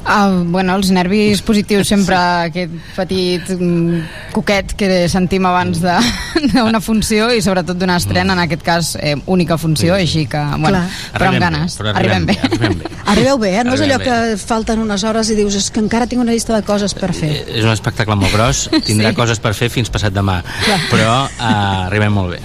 Uh, 0.00 0.42
bueno, 0.48 0.74
els 0.80 0.88
nervis 0.96 1.42
positius 1.44 1.90
sempre 1.92 2.16
aquest 2.16 2.72
petit 2.96 3.50
mm, 3.52 4.30
coquet 4.32 4.72
que 4.80 4.88
sentim 5.12 5.44
abans 5.46 5.82
de- 5.82 5.98
d'una 6.54 6.80
funció 6.80 7.28
i 7.36 7.42
sobretot 7.44 7.76
d'una 7.78 7.98
estrena, 8.00 8.32
en 8.32 8.40
aquest 8.46 8.64
cas 8.64 8.94
eh, 8.98 9.12
única 9.26 9.58
funció, 9.60 9.94
així 9.98 10.24
que, 10.26 10.40
bueno, 10.56 10.80
Clar. 10.80 10.86
però 11.12 11.28
amb 11.28 11.36
Arribem 11.36 11.36
bé, 11.36 11.44
ganes. 11.44 11.76
però 11.78 11.92
arribem 11.94 12.26
bé, 12.30 12.38
arribem 12.48 12.78
bé. 12.80 12.90
Arribeu 13.12 13.38
bé, 13.44 13.52
eh? 13.60 13.64
No 13.68 13.76
és 13.76 13.84
allò 13.84 13.98
Arribem 14.00 14.32
que 14.32 14.40
falten 14.40 14.80
unes 14.86 15.04
hores 15.04 15.30
i 15.30 15.36
dius 15.38 15.60
és 15.60 15.68
que 15.70 15.84
encara 15.84 16.08
tinc 16.08 16.24
una 16.24 16.32
llista 16.32 16.56
de 16.56 16.62
coses 16.64 16.96
per 16.96 17.12
fer. 17.12 17.34
És 17.52 17.62
un 17.68 17.70
espectacle 17.74 18.16
molt 18.16 18.32
gros, 18.34 18.66
tindrà 18.88 19.12
Sí. 19.12 19.20
coses 19.20 19.38
per 19.44 19.52
fer 19.54 19.68
fins 19.68 19.92
passat 19.92 20.16
demà, 20.16 20.40
Clar. 20.64 20.80
però 20.90 21.12
uh, 21.28 21.86
arribem 21.90 22.12
molt 22.16 22.38
bé. 22.38 22.42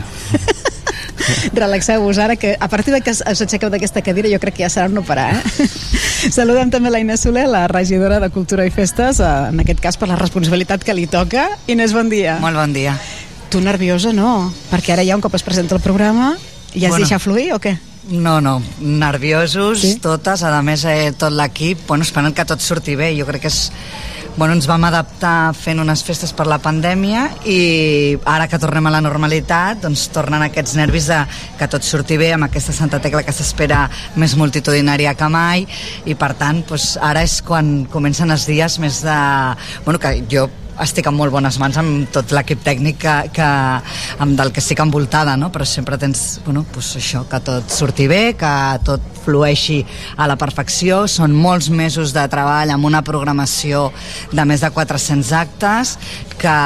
Relaxeu-vos 1.54 2.20
ara, 2.20 2.36
que 2.36 2.56
a 2.60 2.68
partir 2.70 2.94
de 2.94 3.02
que 3.02 3.12
us 3.12 3.22
aixequeu 3.26 3.70
d'aquesta 3.74 4.04
cadira 4.06 4.32
jo 4.32 4.40
crec 4.42 4.58
que 4.58 4.66
ja 4.66 4.72
serà 4.72 4.90
un 4.90 4.98
no 4.98 5.04
parar, 5.06 5.32
eh? 5.36 5.68
Saludem 6.38 6.72
també 6.74 6.92
la 6.94 7.02
Inés 7.04 7.26
Soler, 7.26 7.48
la 7.52 7.68
regidora 7.72 8.20
de 8.24 8.32
Cultura 8.34 8.66
i 8.66 8.74
Festes, 8.74 9.20
eh, 9.20 9.34
en 9.52 9.62
aquest 9.64 9.84
cas 9.84 9.98
per 9.98 10.10
la 10.12 10.20
responsabilitat 10.20 10.84
que 10.84 10.96
li 10.98 11.08
toca. 11.08 11.50
Inés, 11.68 11.94
bon 11.94 12.10
dia. 12.10 12.40
Molt 12.44 12.58
bon 12.58 12.74
dia. 12.76 12.98
Tu 13.50 13.62
nerviosa 13.62 14.12
no, 14.14 14.52
perquè 14.72 14.96
ara 14.96 15.06
ja 15.06 15.16
un 15.16 15.24
cop 15.24 15.36
es 15.38 15.46
presenta 15.46 15.76
el 15.78 15.82
programa 15.82 16.36
ja 16.76 16.90
Bueno. 16.90 17.06
deixa 17.06 17.20
fluir 17.20 17.54
o 17.54 17.60
què? 17.60 17.78
No, 18.10 18.40
no, 18.42 18.62
nerviosos 18.80 19.82
sí? 19.82 19.96
totes, 20.02 20.44
a 20.44 20.62
més 20.62 20.84
eh, 20.86 21.12
tot 21.18 21.34
l'equip, 21.34 21.88
bueno, 21.88 22.06
esperant 22.06 22.36
que 22.36 22.46
tot 22.46 22.62
surti 22.62 22.94
bé, 22.96 23.16
jo 23.18 23.26
crec 23.26 23.48
que 23.48 23.50
és 23.50 23.72
Bueno, 24.38 24.52
ens 24.54 24.66
vam 24.68 24.84
adaptar 24.84 25.54
fent 25.56 25.80
unes 25.80 26.02
festes 26.04 26.34
per 26.36 26.44
la 26.52 26.58
pandèmia 26.60 27.22
i 27.48 28.18
ara 28.28 28.50
que 28.52 28.60
tornem 28.60 28.90
a 28.90 28.92
la 28.92 29.00
normalitat 29.00 29.80
doncs 29.86 30.10
tornen 30.12 30.44
aquests 30.44 30.74
nervis 30.76 31.08
de 31.08 31.22
que 31.56 31.70
tot 31.72 31.88
surti 31.88 32.18
bé 32.20 32.34
amb 32.36 32.50
aquesta 32.50 32.76
Santa 32.76 33.00
Tecla 33.00 33.24
que 33.24 33.32
s'espera 33.32 33.86
més 34.20 34.36
multitudinària 34.36 35.16
que 35.16 35.32
mai. 35.32 35.64
I 36.04 36.20
per 36.20 36.34
tant 36.36 36.66
doncs, 36.68 36.98
ara 37.00 37.24
és 37.24 37.38
quan 37.48 37.86
comencen 37.88 38.36
els 38.36 38.44
dies 38.52 38.76
més 38.84 39.00
de... 39.08 39.18
Bueno, 39.88 40.04
que 40.04 40.18
jo 40.28 40.50
estic 40.84 41.08
en 41.08 41.16
molt 41.16 41.32
bones 41.34 41.58
mans 41.62 41.78
amb 41.80 42.10
tot 42.14 42.34
l'equip 42.36 42.64
tècnic 42.66 43.00
que, 43.02 43.16
que, 43.36 43.50
amb 44.24 44.38
del 44.38 44.52
que 44.52 44.62
estic 44.64 44.82
envoltada, 44.84 45.36
no? 45.40 45.52
però 45.54 45.68
sempre 45.68 46.00
tens 46.02 46.42
bueno, 46.46 46.66
pues 46.74 46.96
això, 47.00 47.24
que 47.30 47.40
tot 47.46 47.72
surti 47.72 48.08
bé, 48.12 48.24
que 48.40 48.54
tot 48.86 49.04
flueixi 49.26 49.80
a 50.18 50.28
la 50.30 50.38
perfecció. 50.40 51.06
Són 51.12 51.36
molts 51.36 51.70
mesos 51.70 52.14
de 52.16 52.26
treball 52.32 52.74
amb 52.74 52.88
una 52.88 53.04
programació 53.06 53.90
de 54.32 54.46
més 54.46 54.64
de 54.64 54.72
400 54.76 55.32
actes 55.40 55.96
que 56.40 56.58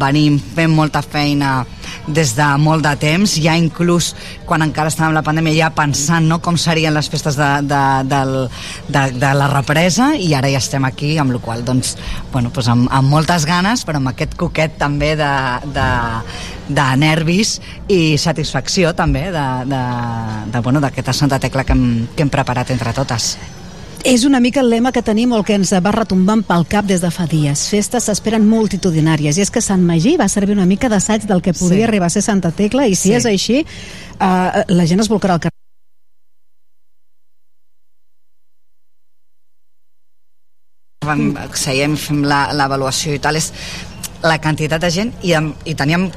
venim 0.00 0.38
fent 0.38 0.74
molta 0.74 1.02
feina 1.04 1.60
des 2.06 2.34
de 2.36 2.46
molt 2.62 2.84
de 2.86 2.94
temps, 3.00 3.36
ja 3.42 3.56
inclús 3.58 4.12
quan 4.46 4.62
encara 4.62 4.90
estàvem 4.92 5.14
la 5.16 5.24
pandèmia, 5.26 5.56
ja 5.66 5.70
pensant 5.74 6.26
no, 6.28 6.38
com 6.42 6.58
serien 6.60 6.94
les 6.94 7.08
festes 7.10 7.38
de, 7.38 7.50
de, 7.66 7.82
del, 8.10 8.34
de, 8.88 9.04
de 9.18 9.32
la 9.40 9.50
represa, 9.52 10.12
i 10.14 10.32
ara 10.38 10.50
ja 10.52 10.62
estem 10.62 10.86
aquí, 10.86 11.16
amb 11.18 11.34
la 11.34 11.42
qual 11.42 11.64
doncs, 11.66 11.96
bueno, 12.32 12.52
doncs 12.54 12.70
amb, 12.72 12.88
amb 12.92 13.10
moltes 13.10 13.46
ganes, 13.48 13.84
però 13.86 14.00
amb 14.02 14.12
aquest 14.12 14.36
coquet 14.38 14.78
també 14.78 15.14
de, 15.18 15.34
de, 15.74 15.90
de 16.68 16.88
nervis 17.02 17.58
i 17.88 18.16
satisfacció 18.20 18.94
també 18.96 19.28
de, 19.34 19.46
de, 19.70 19.84
de, 20.52 20.62
bueno, 20.62 20.82
d'aquesta 20.84 21.14
Santa 21.16 21.40
Tecla 21.42 21.64
que 21.66 21.76
hem, 21.76 21.86
que 22.14 22.26
hem 22.26 22.32
preparat 22.32 22.74
entre 22.74 22.94
totes. 22.96 23.34
És 24.06 24.24
una 24.24 24.38
mica 24.42 24.60
el 24.62 24.68
lema 24.70 24.92
que 24.94 25.02
tenim 25.06 25.32
o 25.34 25.38
el 25.40 25.44
que 25.48 25.56
ens 25.58 25.72
va 25.86 25.92
retombant 25.96 26.44
pel 26.46 26.66
cap 26.74 26.86
des 26.90 27.02
de 27.02 27.10
fa 27.16 27.26
dies. 27.32 27.64
Festes 27.72 28.06
s'esperen 28.08 28.46
multitudinàries 28.50 29.38
i 29.40 29.44
és 29.44 29.50
que 29.56 29.62
Sant 29.68 29.82
Magí 29.88 30.14
va 30.20 30.28
servir 30.36 30.54
una 30.54 30.68
mica 30.72 30.90
d'assaig 30.92 31.26
del 31.30 31.42
que 31.42 31.54
podia 31.58 31.82
Sí. 31.82 31.88
arribar 31.88 32.06
a 32.06 32.14
ser 32.16 32.22
Santa 32.22 32.52
Tecla 32.60 32.86
i 32.86 32.94
si 32.94 33.08
Sí. 33.08 33.14
és 33.18 33.26
així, 33.26 33.58
eh, 33.66 34.64
la 34.68 34.86
gent 34.86 35.00
es 35.00 35.10
volcarà 35.10 35.34
al 35.34 35.40
carrer. 35.40 35.52
Vam, 41.06 41.34
seiem, 41.54 41.94
fem 42.00 42.22
la- 42.26 42.52
l'avaluació 42.56 43.14
i 43.14 43.20
tal, 43.22 43.36
és 43.38 43.52
la 44.26 44.40
quantitat 44.42 44.82
de 44.82 44.90
gent 44.90 45.12
i, 45.22 45.34
i 45.70 45.74
teníem 45.78 46.08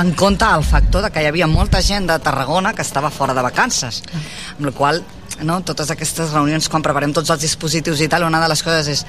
en 0.00 0.08
compte 0.18 0.46
el 0.50 0.64
factor 0.66 1.04
de 1.04 1.12
que 1.14 1.22
hi 1.22 1.28
havia 1.30 1.46
molta 1.46 1.78
gent 1.84 2.08
de 2.10 2.16
Tarragona 2.18 2.72
que 2.74 2.82
estava 2.82 3.10
fora 3.14 3.34
de 3.36 3.44
vacances 3.44 4.00
amb 4.56 4.64
la 4.66 4.72
qual 4.74 4.98
no, 5.44 5.60
totes 5.66 5.90
aquestes 5.92 6.32
reunions 6.32 6.68
quan 6.72 6.84
preparem 6.84 7.12
tots 7.16 7.32
els 7.34 7.42
dispositius 7.42 8.00
i 8.00 8.08
tal, 8.08 8.24
una 8.28 8.40
de 8.40 8.48
les 8.52 8.62
coses 8.64 8.88
és 8.92 9.04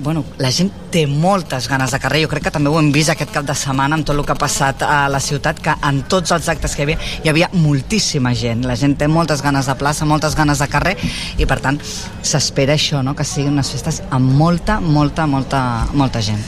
bueno, 0.00 0.24
la 0.38 0.50
gent 0.50 0.70
té 0.92 1.04
moltes 1.06 1.66
ganes 1.68 1.92
de 1.92 1.98
carrer, 2.00 2.22
jo 2.24 2.30
crec 2.32 2.46
que 2.46 2.52
també 2.54 2.70
ho 2.70 2.78
hem 2.80 2.90
vist 2.94 3.12
aquest 3.12 3.32
cap 3.34 3.44
de 3.46 3.54
setmana 3.58 3.98
amb 3.98 4.06
tot 4.08 4.16
el 4.16 4.24
que 4.24 4.32
ha 4.32 4.38
passat 4.40 4.82
a 4.86 5.02
la 5.12 5.20
ciutat, 5.20 5.60
que 5.60 5.74
en 5.86 6.02
tots 6.08 6.32
els 6.32 6.48
actes 6.48 6.74
que 6.74 6.82
hi 6.82 6.86
havia, 6.86 6.98
hi 7.24 7.32
havia 7.32 7.50
moltíssima 7.52 8.32
gent, 8.34 8.64
la 8.68 8.78
gent 8.80 8.96
té 8.96 9.08
moltes 9.08 9.44
ganes 9.44 9.68
de 9.68 9.76
plaça, 9.76 10.08
moltes 10.08 10.36
ganes 10.38 10.62
de 10.62 10.68
carrer, 10.72 10.96
i 11.36 11.46
per 11.46 11.60
tant 11.60 11.80
s'espera 11.84 12.78
això, 12.78 13.04
no? 13.04 13.14
que 13.14 13.28
siguin 13.28 13.52
unes 13.52 13.72
festes 13.76 14.02
amb 14.10 14.32
molta, 14.40 14.80
molta, 14.80 15.26
molta, 15.28 15.62
molta 15.92 16.24
gent. 16.24 16.44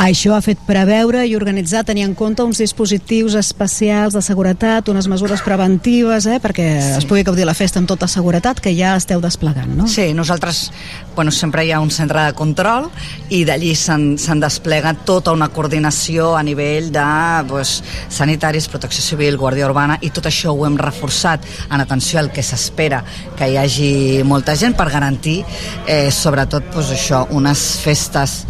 Això 0.00 0.32
ha 0.32 0.40
fet 0.40 0.60
preveure 0.64 1.26
i 1.28 1.34
organitzar, 1.36 1.82
tenir 1.84 2.06
en 2.06 2.14
compte 2.16 2.40
uns 2.40 2.56
dispositius 2.62 3.34
especials 3.36 4.14
de 4.16 4.22
seguretat, 4.24 4.88
unes 4.88 5.04
mesures 5.12 5.42
preventives, 5.44 6.24
eh, 6.24 6.38
perquè 6.40 6.68
sí. 6.80 6.94
es 7.02 7.08
pugui 7.08 7.24
gaudir 7.26 7.44
la 7.44 7.52
festa 7.58 7.82
amb 7.82 7.90
tota 7.90 8.08
seguretat, 8.08 8.62
que 8.64 8.72
ja 8.72 8.94
esteu 8.96 9.20
desplegant, 9.20 9.74
no? 9.76 9.88
Sí, 9.92 10.14
nosaltres, 10.16 10.70
bueno, 11.14 11.30
sempre 11.30 11.64
hi 11.66 11.72
ha 11.72 11.80
un 11.80 11.90
centre 11.90 12.22
de 12.24 12.34
control 12.38 12.88
i 13.30 13.42
d'allí 13.44 13.74
se'n 13.76 14.16
se 14.18 14.36
desplega 14.40 14.94
tota 15.06 15.34
una 15.36 15.50
coordinació 15.52 16.34
a 16.36 16.42
nivell 16.46 16.90
de 16.94 17.04
pues, 17.48 17.80
sanitaris, 18.08 18.68
protecció 18.72 19.04
civil, 19.04 19.38
guàrdia 19.40 19.68
urbana 19.68 19.98
i 20.00 20.10
tot 20.14 20.30
això 20.30 20.54
ho 20.54 20.66
hem 20.66 20.78
reforçat 20.80 21.44
en 21.70 21.80
atenció 21.80 22.20
al 22.20 22.32
que 22.32 22.42
s'espera 22.42 23.02
que 23.36 23.50
hi 23.50 23.58
hagi 23.60 23.92
molta 24.24 24.56
gent 24.56 24.76
per 24.78 24.90
garantir 24.90 25.40
eh, 25.86 26.10
sobretot 26.10 26.70
pues, 26.72 26.92
això, 26.94 27.26
unes 27.36 27.64
festes 27.84 28.44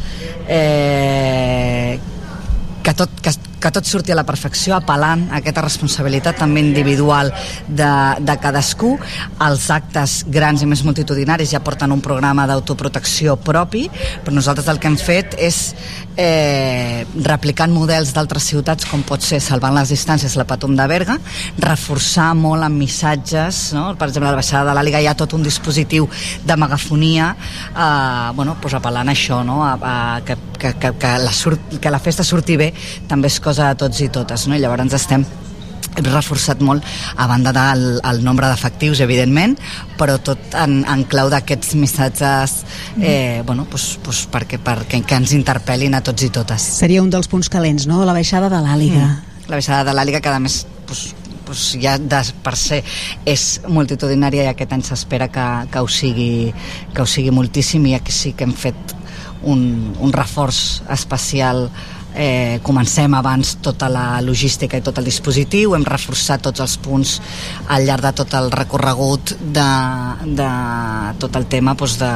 eh, 0.49 1.99
que 2.83 2.95
tot, 2.97 3.21
que, 3.23 3.35
que 3.61 3.71
tot 3.71 3.85
surti 3.87 4.15
a 4.15 4.17
la 4.19 4.25
perfecció 4.27 4.75
apel·lant 4.79 5.27
a 5.29 5.39
aquesta 5.41 5.63
responsabilitat 5.65 6.41
també 6.41 6.63
individual 6.65 7.31
de, 7.69 7.93
de 8.25 8.37
cadascú 8.41 8.95
els 9.47 9.67
actes 9.71 10.21
grans 10.33 10.65
i 10.65 10.69
més 10.71 10.83
multitudinaris 10.87 11.53
ja 11.53 11.61
porten 11.65 11.93
un 11.93 12.01
programa 12.05 12.47
d'autoprotecció 12.49 13.37
propi 13.45 13.87
però 14.25 14.35
nosaltres 14.35 14.71
el 14.73 14.81
que 14.81 14.89
hem 14.91 14.99
fet 15.01 15.37
és 15.39 15.61
eh, 16.17 17.05
replicant 17.27 17.73
models 17.75 18.15
d'altres 18.17 18.49
ciutats 18.51 18.89
com 18.89 19.05
pot 19.07 19.25
ser 19.25 19.43
Salvant 19.45 19.75
les 19.77 19.93
distàncies 19.93 20.37
la 20.39 20.47
Patum 20.49 20.75
de 20.79 20.87
Berga 20.91 21.19
reforçar 21.61 22.31
molt 22.39 22.65
amb 22.65 22.81
missatges 22.81 23.71
no? 23.77 23.91
per 24.01 24.09
exemple 24.09 24.31
a 24.31 24.35
la 24.35 24.41
baixada 24.41 24.71
de 24.71 24.77
l'Àliga 24.79 25.03
hi 25.03 25.11
ha 25.11 25.17
tot 25.19 25.37
un 25.37 25.45
dispositiu 25.45 26.09
de 26.47 26.57
megafonia 26.57 27.35
eh, 27.37 28.33
bueno, 28.35 28.57
pues 28.63 28.75
apel·lant 28.79 29.13
a 29.13 29.17
això 29.17 29.43
no? 29.45 29.61
a, 29.67 29.75
a, 29.77 29.95
que, 30.25 30.39
que, 30.59 30.75
que, 30.81 30.95
que, 31.01 31.15
la 31.21 31.33
surt, 31.33 31.79
que 31.81 31.93
la 31.93 32.01
festa 32.01 32.25
surti 32.25 32.57
bé 32.61 32.73
també 33.09 33.29
és 33.29 33.41
cosa 33.41 33.50
de 33.59 33.75
tots 33.75 34.01
i 34.01 34.09
totes 34.13 34.47
no? 34.47 34.57
i 34.57 34.63
llavors 34.63 34.95
estem 34.95 35.25
hem 35.91 36.07
reforçat 36.07 36.61
molt 36.63 36.85
a 37.17 37.27
banda 37.27 37.53
del 37.55 37.85
el 38.07 38.21
nombre 38.25 38.49
d'efectius 38.51 39.01
evidentment 39.03 39.57
però 39.99 40.19
tot 40.23 40.55
en, 40.59 40.81
en 40.87 41.05
clau 41.11 41.31
d'aquests 41.33 41.75
missatges 41.81 42.61
eh, 43.01 43.43
bueno, 43.47 43.67
pues, 43.71 43.99
pues 44.05 44.27
perquè, 44.31 44.61
perquè 44.63 45.03
que 45.07 45.19
ens 45.19 45.35
interpel·lin 45.37 45.97
a 45.99 46.03
tots 46.05 46.27
i 46.27 46.31
totes 46.31 46.69
Seria 46.81 47.03
un 47.03 47.11
dels 47.11 47.29
punts 47.31 47.51
calents, 47.51 47.89
no?, 47.91 48.05
la 48.05 48.15
baixada 48.17 48.51
de 48.53 48.63
l'Àliga. 48.63 49.03
Mm. 49.07 49.49
la 49.51 49.59
baixada 49.59 49.85
de 49.91 49.97
l'Àliga 49.97 50.23
que 50.23 50.31
a 50.31 50.39
més 50.39 50.63
pues, 50.87 51.11
pues 51.47 51.67
ja 51.83 51.97
de, 51.99 52.23
per 52.45 52.55
ser 52.55 52.85
és 53.27 53.61
multitudinària 53.67 54.47
i 54.47 54.53
aquest 54.53 54.73
any 54.77 54.87
s'espera 54.87 55.27
que, 55.35 55.47
que, 55.73 55.83
ho 55.83 55.89
sigui, 55.91 56.55
que 56.95 57.03
ho 57.03 57.09
sigui 57.11 57.35
moltíssim 57.35 57.87
i 57.91 57.97
aquí 57.99 58.15
sí 58.15 58.35
que 58.39 58.47
hem 58.47 58.55
fet 58.55 58.95
un, 59.43 59.97
un 59.99 60.13
reforç 60.13 60.83
especial 60.93 61.69
eh, 62.15 62.59
comencem 62.63 63.15
abans 63.15 63.57
tota 63.63 63.89
la 63.93 64.21
logística 64.25 64.79
i 64.79 64.85
tot 64.85 64.99
el 64.99 65.09
dispositiu, 65.09 65.75
hem 65.77 65.85
reforçat 65.87 66.43
tots 66.49 66.63
els 66.63 66.77
punts 66.83 67.17
al 67.69 67.87
llarg 67.87 68.05
de 68.09 68.13
tot 68.23 68.35
el 68.39 68.51
recorregut 68.55 69.35
de, 69.41 69.71
de 70.41 70.51
tot 71.23 71.37
el 71.37 71.47
tema 71.51 71.75
doncs 71.75 71.99
de 72.01 72.11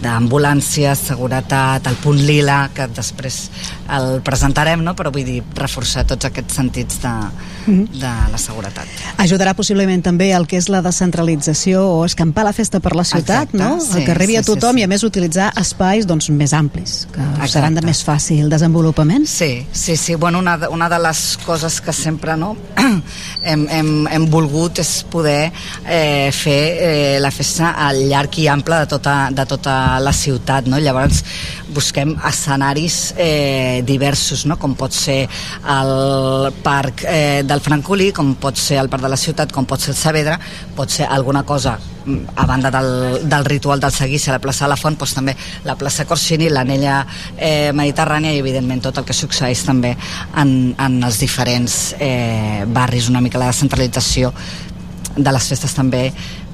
d'ambulàncies, 0.00 1.02
seguretat, 1.10 1.86
el 1.90 1.96
punt 2.00 2.20
lila, 2.24 2.62
que 2.74 2.86
després 2.88 3.50
el 3.92 4.20
presentarem, 4.24 4.80
no? 4.84 4.94
però 4.96 5.12
vull 5.12 5.26
dir, 5.26 5.40
reforçar 5.58 6.06
tots 6.08 6.28
aquests 6.28 6.56
sentits 6.56 7.00
de, 7.02 7.12
de 8.00 8.12
la 8.32 8.40
seguretat. 8.40 8.88
Ajudarà 9.20 9.52
possiblement 9.58 10.02
també 10.04 10.30
el 10.36 10.46
que 10.48 10.56
és 10.60 10.70
la 10.72 10.80
descentralització 10.84 11.82
o 11.98 12.04
escampar 12.06 12.46
la 12.48 12.54
festa 12.56 12.80
per 12.80 12.94
la 12.96 13.04
ciutat, 13.04 13.52
Exacte, 13.52 13.60
no? 13.60 13.76
sí, 13.84 14.04
que 14.06 14.14
arribi 14.14 14.38
sí, 14.38 14.40
a 14.40 14.44
tothom 14.46 14.78
sí, 14.78 14.80
sí. 14.80 14.84
i 14.84 14.88
a 14.88 14.92
més 14.94 15.04
utilitzar 15.04 15.50
espais 15.60 16.08
doncs, 16.08 16.30
més 16.32 16.54
amplis, 16.56 17.02
que 17.12 17.20
Exacte. 17.20 17.52
seran 17.58 17.76
de 17.76 17.84
més 17.84 18.02
fàcil 18.06 18.48
desenvolupament. 18.52 19.19
Sí, 19.26 19.66
sí, 19.72 19.96
sí. 19.96 20.14
Bueno, 20.14 20.38
una, 20.38 20.56
de- 20.56 20.68
una 20.68 20.88
de 20.88 20.98
les 20.98 21.38
coses 21.44 21.80
que 21.80 21.92
sempre 21.92 22.36
no, 22.36 22.56
hem, 23.42 23.66
hem, 23.68 24.06
hem 24.08 24.26
volgut 24.30 24.78
és 24.80 24.90
poder 25.10 25.50
eh, 25.84 26.30
fer 26.32 26.60
eh, 26.80 27.18
la 27.20 27.30
festa 27.34 27.72
al 27.88 28.00
llarg 28.08 28.38
i 28.40 28.46
ample 28.48 28.78
de 28.84 28.86
tota, 28.94 29.16
de 29.34 29.46
tota 29.50 29.74
la 30.00 30.12
ciutat. 30.12 30.66
No? 30.70 30.78
Llavors 30.80 31.24
busquem 31.70 32.14
escenaris 32.28 33.14
eh, 33.16 33.82
diversos, 33.86 34.44
no? 34.46 34.58
com 34.58 34.74
pot 34.78 34.94
ser 34.94 35.22
el 35.24 36.50
parc 36.64 37.04
eh, 37.06 37.42
del 37.46 37.62
Francolí, 37.64 38.10
com 38.16 38.34
pot 38.40 38.58
ser 38.58 38.80
el 38.82 38.90
parc 38.90 39.06
de 39.06 39.12
la 39.12 39.18
ciutat, 39.20 39.52
com 39.54 39.66
pot 39.68 39.82
ser 39.82 39.94
el 39.94 39.98
Saavedra, 40.00 40.38
pot 40.76 40.90
ser 40.90 41.06
alguna 41.08 41.44
cosa 41.46 41.76
mm, 41.78 42.34
a 42.36 42.46
banda 42.46 42.72
del, 42.74 42.90
del 43.30 43.44
ritual 43.44 43.80
del 43.80 43.94
seguici 43.94 44.30
a 44.30 44.36
la 44.36 44.42
plaça 44.42 44.66
de 44.66 44.72
la 44.74 44.80
Font, 44.80 44.98
doncs 44.98 45.14
també 45.16 45.36
la 45.64 45.78
plaça 45.80 46.06
Corsini, 46.08 46.50
l'anella 46.50 47.04
eh, 47.36 47.70
mediterrània 47.76 48.34
i 48.34 48.42
evidentment 48.42 48.84
tot 48.88 49.00
el 49.00 49.08
que 49.08 49.16
succeeix 49.16 49.64
també 49.68 49.94
en, 50.36 50.74
en 50.78 51.00
els 51.06 51.22
diferents 51.22 51.80
eh, 51.98 52.66
barris, 52.66 53.08
una 53.08 53.22
mica 53.24 53.40
la 53.40 53.52
descentralització 53.52 54.34
de 55.16 55.32
les 55.32 55.48
festes 55.50 55.74
també 55.74 56.08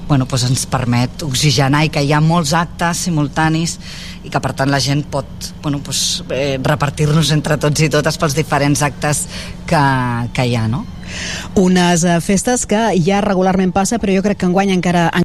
bueno, 0.07 0.25
doncs 0.25 0.45
ens 0.47 0.65
permet 0.71 1.23
oxigenar 1.27 1.83
i 1.85 1.91
que 1.91 2.01
hi 2.03 2.13
ha 2.15 2.21
molts 2.23 2.53
actes 2.55 3.03
simultanis 3.07 3.75
i 4.27 4.31
que 4.33 4.41
per 4.43 4.53
tant 4.57 4.71
la 4.71 4.79
gent 4.83 5.05
pot 5.11 5.51
bueno, 5.63 5.79
doncs, 5.83 6.23
eh, 6.35 6.57
repartir-nos 6.63 7.31
entre 7.35 7.57
tots 7.61 7.85
i 7.85 7.89
totes 7.93 8.19
pels 8.19 8.35
diferents 8.37 8.83
actes 8.85 9.23
que, 9.69 9.83
que 10.35 10.45
hi 10.47 10.57
ha, 10.59 10.67
no? 10.71 10.83
Unes 11.55 12.03
eh, 12.03 12.19
festes 12.21 12.67
que 12.67 12.89
ja 13.03 13.23
regularment 13.23 13.71
passa, 13.75 13.99
però 14.03 14.15
jo 14.15 14.25
crec 14.25 14.41
que 14.43 14.49
enguany 14.49 14.75
encara 14.75 15.07
en 15.15 15.23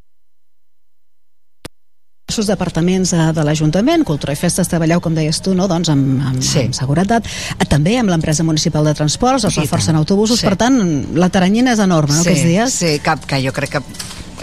diversos 2.33 2.49
departaments 2.49 3.13
eh, 3.13 3.27
de 3.37 3.45
l'Ajuntament, 3.45 4.07
Cultura 4.09 4.33
i 4.33 4.39
Festes, 4.41 4.71
treballeu, 4.71 5.03
com 5.05 5.13
deies 5.19 5.43
tu, 5.45 5.53
no? 5.59 5.67
doncs 5.69 5.91
amb, 5.93 6.23
amb, 6.31 6.41
sí. 6.41 6.63
amb 6.69 6.79
seguretat, 6.79 7.29
Eh, 7.59 7.67
també 7.69 7.99
amb 8.01 8.09
l'empresa 8.09 8.47
municipal 8.47 8.87
de 8.89 8.95
transports, 8.97 9.45
es 9.45 9.59
I 9.59 9.67
reforcen 9.67 9.97
autobusos, 9.97 10.41
Sí. 10.41 10.47
per 10.47 10.57
tant, 10.57 10.79
la 11.15 11.29
taranyina 11.29 11.75
és 11.75 11.83
enorme, 11.83 12.15
no, 12.15 12.23
sí, 12.23 12.31
aquests 12.31 12.49
dies? 12.49 12.73
Sí, 12.73 12.99
cap, 13.05 13.27
que 13.27 13.43
jo 13.45 13.53
crec 13.53 13.77
que 13.77 13.83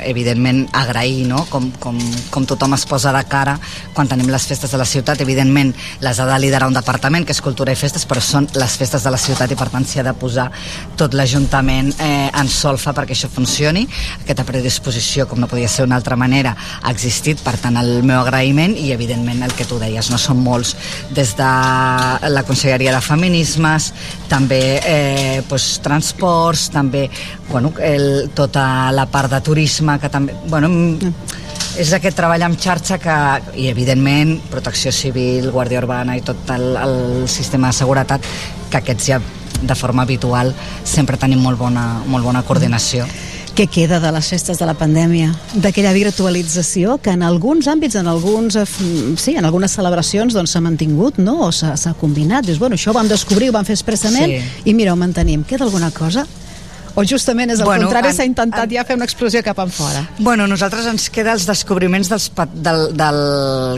evidentment 0.05 0.67
agrair 0.73 1.27
no? 1.27 1.45
com, 1.49 1.69
com, 1.79 1.97
com 2.31 2.45
tothom 2.47 2.75
es 2.77 2.85
posa 2.89 3.13
de 3.15 3.23
cara 3.29 3.57
quan 3.93 4.07
tenim 4.07 4.29
les 4.31 4.45
festes 4.49 4.71
de 4.71 4.79
la 4.79 4.87
ciutat. 4.87 5.21
Evidentment 5.21 5.73
les 6.03 6.19
ha 6.19 6.27
de 6.29 6.39
liderar 6.39 6.69
un 6.69 6.77
departament 6.77 7.25
que 7.25 7.35
és 7.35 7.41
Cultura 7.43 7.73
i 7.73 7.79
Festes 7.79 8.05
però 8.09 8.23
són 8.23 8.47
les 8.55 8.77
festes 8.79 9.03
de 9.05 9.13
la 9.13 9.19
ciutat 9.21 9.51
i 9.51 9.57
per 9.59 9.69
tant 9.73 9.85
s'hi 9.85 10.01
ha 10.01 10.07
de 10.07 10.15
posar 10.17 10.49
tot 10.99 11.15
l'Ajuntament 11.17 11.93
eh, 11.99 12.29
en 12.29 12.49
solfa 12.49 12.93
perquè 12.95 13.15
això 13.17 13.29
funcioni. 13.31 13.85
Aquesta 14.23 14.47
predisposició 14.47 15.27
com 15.29 15.41
no 15.41 15.49
podia 15.51 15.69
ser 15.69 15.85
d'una 15.85 15.99
altra 15.99 16.17
manera 16.19 16.55
ha 16.55 16.91
existit, 16.91 17.41
per 17.45 17.57
tant 17.61 17.79
el 17.79 18.03
meu 18.03 18.19
agraïment 18.21 18.75
i 18.77 18.91
evidentment 18.95 19.43
el 19.45 19.55
que 19.57 19.67
tu 19.69 19.79
deies 19.81 20.11
no? 20.11 20.19
Són 20.19 20.41
molts 20.43 20.75
des 21.15 21.35
de 21.37 21.49
la 22.29 22.43
Conselleria 22.47 22.93
de 22.95 23.01
Feminismes 23.03 23.91
també 24.29 24.61
eh, 24.85 25.41
pues, 25.49 25.79
transports 25.83 26.69
també 26.73 27.07
bueno, 27.49 27.73
el, 27.81 28.29
tota 28.35 28.91
la 28.93 29.07
part 29.09 29.31
de 29.31 29.41
turisme 29.41 29.88
que 29.97 30.09
també 30.13 30.35
bueno, 30.47 30.69
mm, 30.69 31.13
és 31.79 31.93
aquest 31.95 32.17
treball 32.19 32.43
en 32.45 32.57
xarxa 32.59 32.99
que, 33.01 33.17
i 33.55 33.69
evidentment 33.71 34.35
protecció 34.51 34.91
civil, 34.91 35.49
guàrdia 35.53 35.79
urbana 35.81 36.17
i 36.17 36.21
tot 36.25 36.49
el, 36.53 36.75
el 36.77 37.27
sistema 37.31 37.71
de 37.71 37.79
seguretat 37.79 38.25
que 38.69 38.81
aquests 38.81 39.09
ja 39.13 39.21
de 39.61 39.75
forma 39.75 40.03
habitual 40.03 40.53
sempre 40.83 41.17
tenim 41.19 41.41
molt 41.43 41.59
bona, 41.59 42.01
molt 42.07 42.23
bona 42.23 42.43
coordinació. 42.47 43.07
Què 43.55 43.65
queda 43.67 43.97
de 43.99 44.11
les 44.15 44.27
festes 44.31 44.59
de 44.61 44.65
la 44.67 44.75
pandèmia? 44.77 45.33
D'aquella 45.59 45.91
virtualització 45.91 46.95
que 47.03 47.11
en 47.11 47.25
alguns 47.27 47.67
àmbits, 47.67 47.97
en 47.99 48.07
alguns, 48.07 48.55
eh, 48.55 48.65
sí, 49.19 49.33
en 49.35 49.43
algunes 49.43 49.73
celebracions 49.75 50.33
doncs 50.33 50.53
s'ha 50.55 50.61
mantingut, 50.63 51.17
no? 51.19 51.41
O 51.47 51.51
s'ha 51.51 51.93
combinat. 51.99 52.45
Dius, 52.45 52.59
bueno, 52.59 52.77
això 52.77 52.91
ho 52.91 52.95
vam 52.95 53.09
descobrir, 53.09 53.49
ho 53.49 53.57
vam 53.57 53.65
fer 53.65 53.75
expressament 53.75 54.31
Sí. 54.31 54.61
i 54.63 54.73
mira, 54.73 54.93
ho 54.93 54.95
mantenim. 54.95 55.43
Queda 55.43 55.65
alguna 55.65 55.91
cosa? 55.91 56.25
O 56.99 57.03
justament 57.07 57.53
és 57.53 57.61
el 57.61 57.65
Bueno, 57.65 57.85
contrari, 57.87 58.09
en- 58.11 58.15
s'ha 58.17 58.25
intentat 58.27 58.71
ja 58.75 58.83
fer 58.83 58.97
una 58.99 59.05
explosió 59.07 59.39
cap 59.45 59.59
en 59.63 59.71
fora? 59.71 60.01
Bueno, 60.19 60.47
nosaltres 60.51 60.85
ens 60.91 61.07
queda 61.13 61.31
els 61.37 61.45
descobriments 61.47 62.09
dels, 62.11 62.25
del, 62.53 62.81
del, 62.99 63.19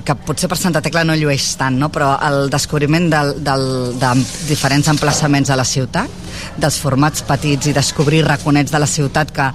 que 0.07 0.15
potser 0.25 0.49
per 0.49 0.57
Santa 0.57 0.81
Tecla 0.81 1.03
no 1.05 1.13
llueix 1.19 1.51
tant, 1.59 1.77
no? 1.77 1.91
però 1.93 2.15
el 2.27 2.49
descobriment 2.49 3.09
del, 3.13 3.35
del, 3.45 3.65
de 4.01 4.11
diferents 4.49 4.89
emplaçaments 4.89 5.51
a 5.53 5.59
la 5.59 5.65
ciutat, 5.67 6.09
dels 6.57 6.79
formats 6.81 7.21
petits 7.27 7.69
i 7.69 7.73
descobrir 7.75 8.23
raconets 8.25 8.71
de 8.73 8.79
la 8.81 8.87
ciutat 8.89 9.29
que 9.35 9.45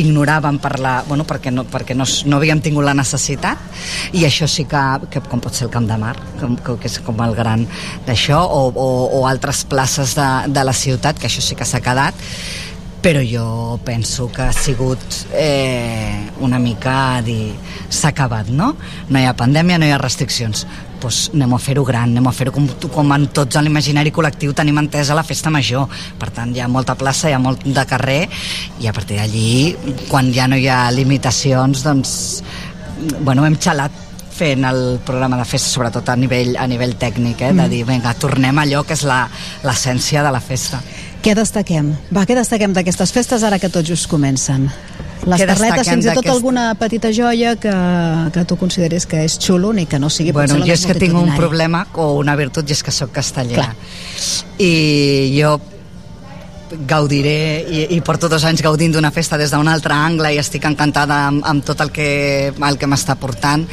ignoràvem 0.00 0.60
per 0.62 0.78
la, 0.80 0.94
bueno, 1.06 1.26
perquè, 1.28 1.50
no, 1.52 1.64
perquè 1.68 1.96
no, 1.98 2.06
no 2.30 2.38
havíem 2.38 2.60
tingut 2.62 2.86
la 2.86 2.94
necessitat 2.94 3.58
i 4.16 4.24
això 4.24 4.46
sí 4.48 4.64
que, 4.70 4.80
que 5.10 5.20
com 5.28 5.42
pot 5.42 5.52
ser 5.58 5.66
el 5.66 5.72
Camp 5.74 5.88
de 5.90 5.98
Mar 5.98 6.14
com, 6.40 6.54
que, 6.56 6.76
que 6.80 6.88
és 6.88 7.00
com 7.04 7.18
el 7.26 7.34
gran 7.34 7.66
d'això 8.06 8.38
o, 8.46 8.62
o, 8.70 8.88
o 9.18 9.26
altres 9.28 9.64
places 9.68 10.14
de, 10.16 10.28
de 10.54 10.64
la 10.64 10.72
ciutat 10.72 11.18
que 11.18 11.26
això 11.28 11.42
sí 11.42 11.58
que 11.58 11.66
s'ha 11.68 11.82
quedat 11.84 12.14
però 13.00 13.22
jo 13.24 13.78
penso 13.84 14.28
que 14.30 14.42
ha 14.42 14.52
sigut 14.52 15.00
eh, 15.32 16.28
una 16.40 16.58
mica 16.58 17.22
dir 17.24 17.54
s'ha 17.88 18.08
acabat, 18.12 18.50
no? 18.52 18.74
No 19.08 19.18
hi 19.18 19.24
ha 19.24 19.32
pandèmia, 19.36 19.78
no 19.80 19.86
hi 19.88 19.94
ha 19.94 19.98
restriccions 19.98 20.66
doncs 21.00 21.30
anem 21.32 21.54
a 21.56 21.58
fer-ho 21.58 21.80
gran, 21.88 22.10
anem 22.12 22.26
a 22.28 22.32
fer-ho 22.36 22.52
com, 22.52 22.66
com 22.92 23.12
en 23.16 23.24
tots 23.32 23.56
a 23.56 23.62
l'imaginari 23.64 24.12
col·lectiu 24.12 24.52
tenim 24.52 24.76
entesa 24.82 25.16
la 25.16 25.24
festa 25.24 25.48
major, 25.48 25.88
per 26.20 26.28
tant 26.36 26.52
hi 26.52 26.60
ha 26.60 26.68
molta 26.68 26.92
plaça, 26.94 27.30
hi 27.30 27.32
ha 27.32 27.40
molt 27.40 27.64
de 27.64 27.86
carrer 27.88 28.28
i 28.84 28.86
a 28.86 28.92
partir 28.92 29.16
d'allí, 29.16 30.04
quan 30.10 30.28
ja 30.36 30.44
no 30.46 30.60
hi 30.60 30.68
ha 30.68 30.90
limitacions, 30.92 31.80
doncs 31.86 32.12
bueno, 33.24 33.46
hem 33.48 33.56
xalat 33.56 33.96
fent 34.40 34.64
el 34.68 35.00
programa 35.04 35.38
de 35.40 35.44
festa, 35.48 35.72
sobretot 35.72 36.08
a 36.12 36.16
nivell, 36.20 36.52
a 36.60 36.66
nivell 36.68 36.98
tècnic, 37.00 37.40
eh, 37.48 37.52
de 37.54 37.62
Mm. 37.64 37.70
dir, 37.70 37.84
vinga, 37.86 38.12
tornem 38.14 38.58
a 38.58 38.62
allò 38.68 38.84
que 38.84 38.92
és 38.92 39.02
la- 39.04 39.28
l'essència 39.64 40.22
de 40.22 40.30
la 40.32 40.40
festa. 40.40 40.82
Què 41.20 41.34
destaquem? 41.36 41.92
Va, 42.14 42.24
què 42.24 42.36
destaquem 42.38 42.72
d'aquestes 42.72 43.12
festes 43.12 43.44
ara 43.44 43.58
que 43.60 43.68
tot 43.72 43.84
just 43.84 44.08
comencen? 44.08 44.70
Les 45.28 45.42
destaquem 45.44 45.84
fins 45.84 46.06
i 46.08 46.14
tot 46.16 46.30
alguna 46.32 46.70
petita 46.80 47.10
joia 47.12 47.52
que, 47.60 47.72
que 48.32 48.44
tu 48.48 48.56
consideris 48.56 49.04
que 49.08 49.20
és 49.26 49.36
xulo 49.36 49.74
ni 49.76 49.84
que 49.84 50.00
no 50.00 50.08
sigui 50.08 50.32
Bueno, 50.32 50.56
jo 50.64 50.72
és 50.72 50.86
que 50.88 50.96
tinc 50.96 51.18
un 51.20 51.34
problema 51.36 51.84
o 52.00 52.14
una 52.22 52.38
virtut 52.40 52.70
i 52.70 52.76
és 52.76 52.80
que 52.82 52.94
sóc 52.94 53.12
castellera. 53.12 53.68
Clar. 53.68 53.76
I 54.64 54.72
jo 55.36 55.58
gaudiré 56.88 57.66
i, 57.68 57.84
i 57.96 58.00
porto 58.06 58.30
dos 58.30 58.46
anys 58.46 58.62
gaudint 58.64 58.94
d'una 58.94 59.10
festa 59.12 59.36
des 59.36 59.52
d'un 59.52 59.68
altre 59.68 59.92
angle 59.92 60.32
i 60.32 60.38
estic 60.40 60.64
encantada 60.70 61.26
amb, 61.26 61.44
amb 61.44 61.66
tot 61.66 61.82
el 61.84 61.90
que, 61.92 62.10
el 62.54 62.78
que 62.78 62.88
m'està 62.88 63.18
portant 63.20 63.66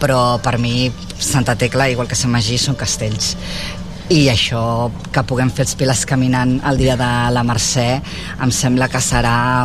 però 0.00 0.38
per 0.42 0.56
mi 0.62 0.86
Santa 1.18 1.56
Tecla 1.58 1.90
igual 1.90 2.08
que 2.08 2.16
Sant 2.16 2.32
Magí 2.32 2.56
són 2.62 2.78
castells 2.78 3.34
i 4.12 4.26
això 4.28 4.90
que 5.12 5.22
puguem 5.24 5.48
fer 5.48 5.64
els 5.64 5.76
piles 5.80 6.04
caminant 6.04 6.58
el 6.68 6.76
dia 6.76 6.96
de 7.00 7.10
la 7.32 7.44
Mercè 7.46 7.88
em 8.44 8.50
sembla 8.52 8.90
que 8.92 9.00
serà 9.00 9.64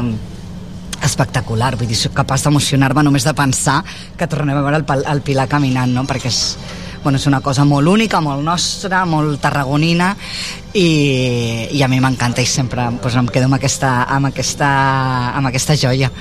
espectacular, 1.03 1.75
vull 1.79 1.89
dir, 1.89 1.97
soc 1.99 2.15
capaç 2.15 2.45
d'emocionar-me 2.45 3.03
només 3.03 3.25
de 3.27 3.33
pensar 3.35 3.81
que 4.17 4.27
tornem 4.27 4.57
a 4.57 4.63
veure 4.63 4.79
el, 4.79 5.03
el 5.13 5.21
Pilar 5.23 5.47
caminant, 5.51 5.91
no? 5.95 6.05
perquè 6.07 6.31
és, 6.31 6.39
bueno, 7.03 7.19
és 7.19 7.27
una 7.27 7.41
cosa 7.43 7.65
molt 7.67 7.87
única, 7.87 8.21
molt 8.23 8.43
nostra, 8.43 9.05
molt 9.07 9.39
tarragonina 9.43 10.13
i, 10.73 11.67
i 11.71 11.83
a 11.83 11.91
mi 11.91 11.99
m'encanta 12.03 12.43
i 12.43 12.47
sempre 12.47 12.87
doncs, 12.95 13.15
em 13.19 13.27
quedo 13.31 13.47
amb 13.49 13.59
aquesta, 13.59 13.93
amb, 14.07 14.31
aquesta, 14.31 14.69
amb 15.35 15.51
aquesta 15.51 15.75
joia. 15.79 16.11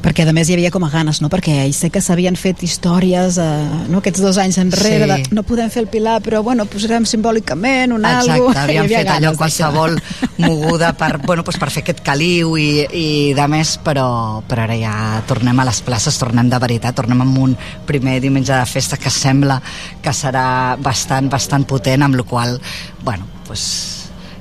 Perquè 0.00 0.24
a 0.28 0.32
més 0.32 0.48
hi 0.48 0.54
havia 0.56 0.70
com 0.72 0.84
a 0.86 0.88
ganes, 0.90 1.20
no? 1.20 1.28
perquè 1.28 1.66
hi 1.68 1.74
sé 1.76 1.90
que 1.92 2.00
s'havien 2.00 2.36
fet 2.40 2.62
històries 2.64 3.36
eh, 3.40 3.48
no? 3.92 4.00
aquests 4.00 4.22
dos 4.24 4.38
anys 4.40 4.56
enrere, 4.62 5.04
Sí. 5.04 5.10
de, 5.28 5.34
no 5.36 5.42
podem 5.44 5.68
fer 5.70 5.82
el 5.84 5.88
Pilar 5.92 6.18
però 6.24 6.42
bueno, 6.42 6.64
posarem 6.64 7.04
simbòlicament 7.08 7.92
un 7.92 8.06
Exacte, 8.08 8.32
algo 8.38 8.52
havia 8.56 8.84
fet 8.88 9.10
allò 9.12 9.30
ganes 9.32 9.38
qualsevol 9.42 9.98
moguda 10.46 10.94
per, 10.96 11.18
bueno, 11.26 11.44
doncs 11.44 11.60
per 11.60 11.70
fer 11.74 11.84
aquest 11.84 12.00
caliu 12.06 12.56
i, 12.56 12.70
i 12.96 13.06
de 13.36 13.46
més, 13.52 13.76
però, 13.84 14.40
però 14.48 14.64
ara 14.64 14.78
ja 14.80 14.94
tornem 15.28 15.60
a 15.60 15.68
les 15.68 15.82
places, 15.84 16.16
tornem 16.20 16.48
de 16.48 16.58
veritat, 16.62 16.96
tornem 16.96 17.20
amb 17.26 17.38
un 17.44 17.56
primer 17.86 18.18
diumenge 18.24 18.56
de 18.56 18.66
festa 18.66 18.96
que 18.96 19.12
sembla 19.12 19.60
que 20.00 20.16
serà 20.16 20.76
bastant, 20.80 21.28
bastant 21.30 21.68
potent, 21.68 22.02
amb 22.08 22.16
la 22.16 22.24
qual 22.24 22.56
bueno, 23.04 23.28
doncs 23.46 23.68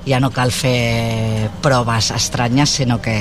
ja 0.07 0.19
no 0.23 0.31
cal 0.31 0.51
fer 0.55 1.49
proves 1.61 2.11
estranyes, 2.15 2.77
sinó 2.79 3.01
que 3.03 3.15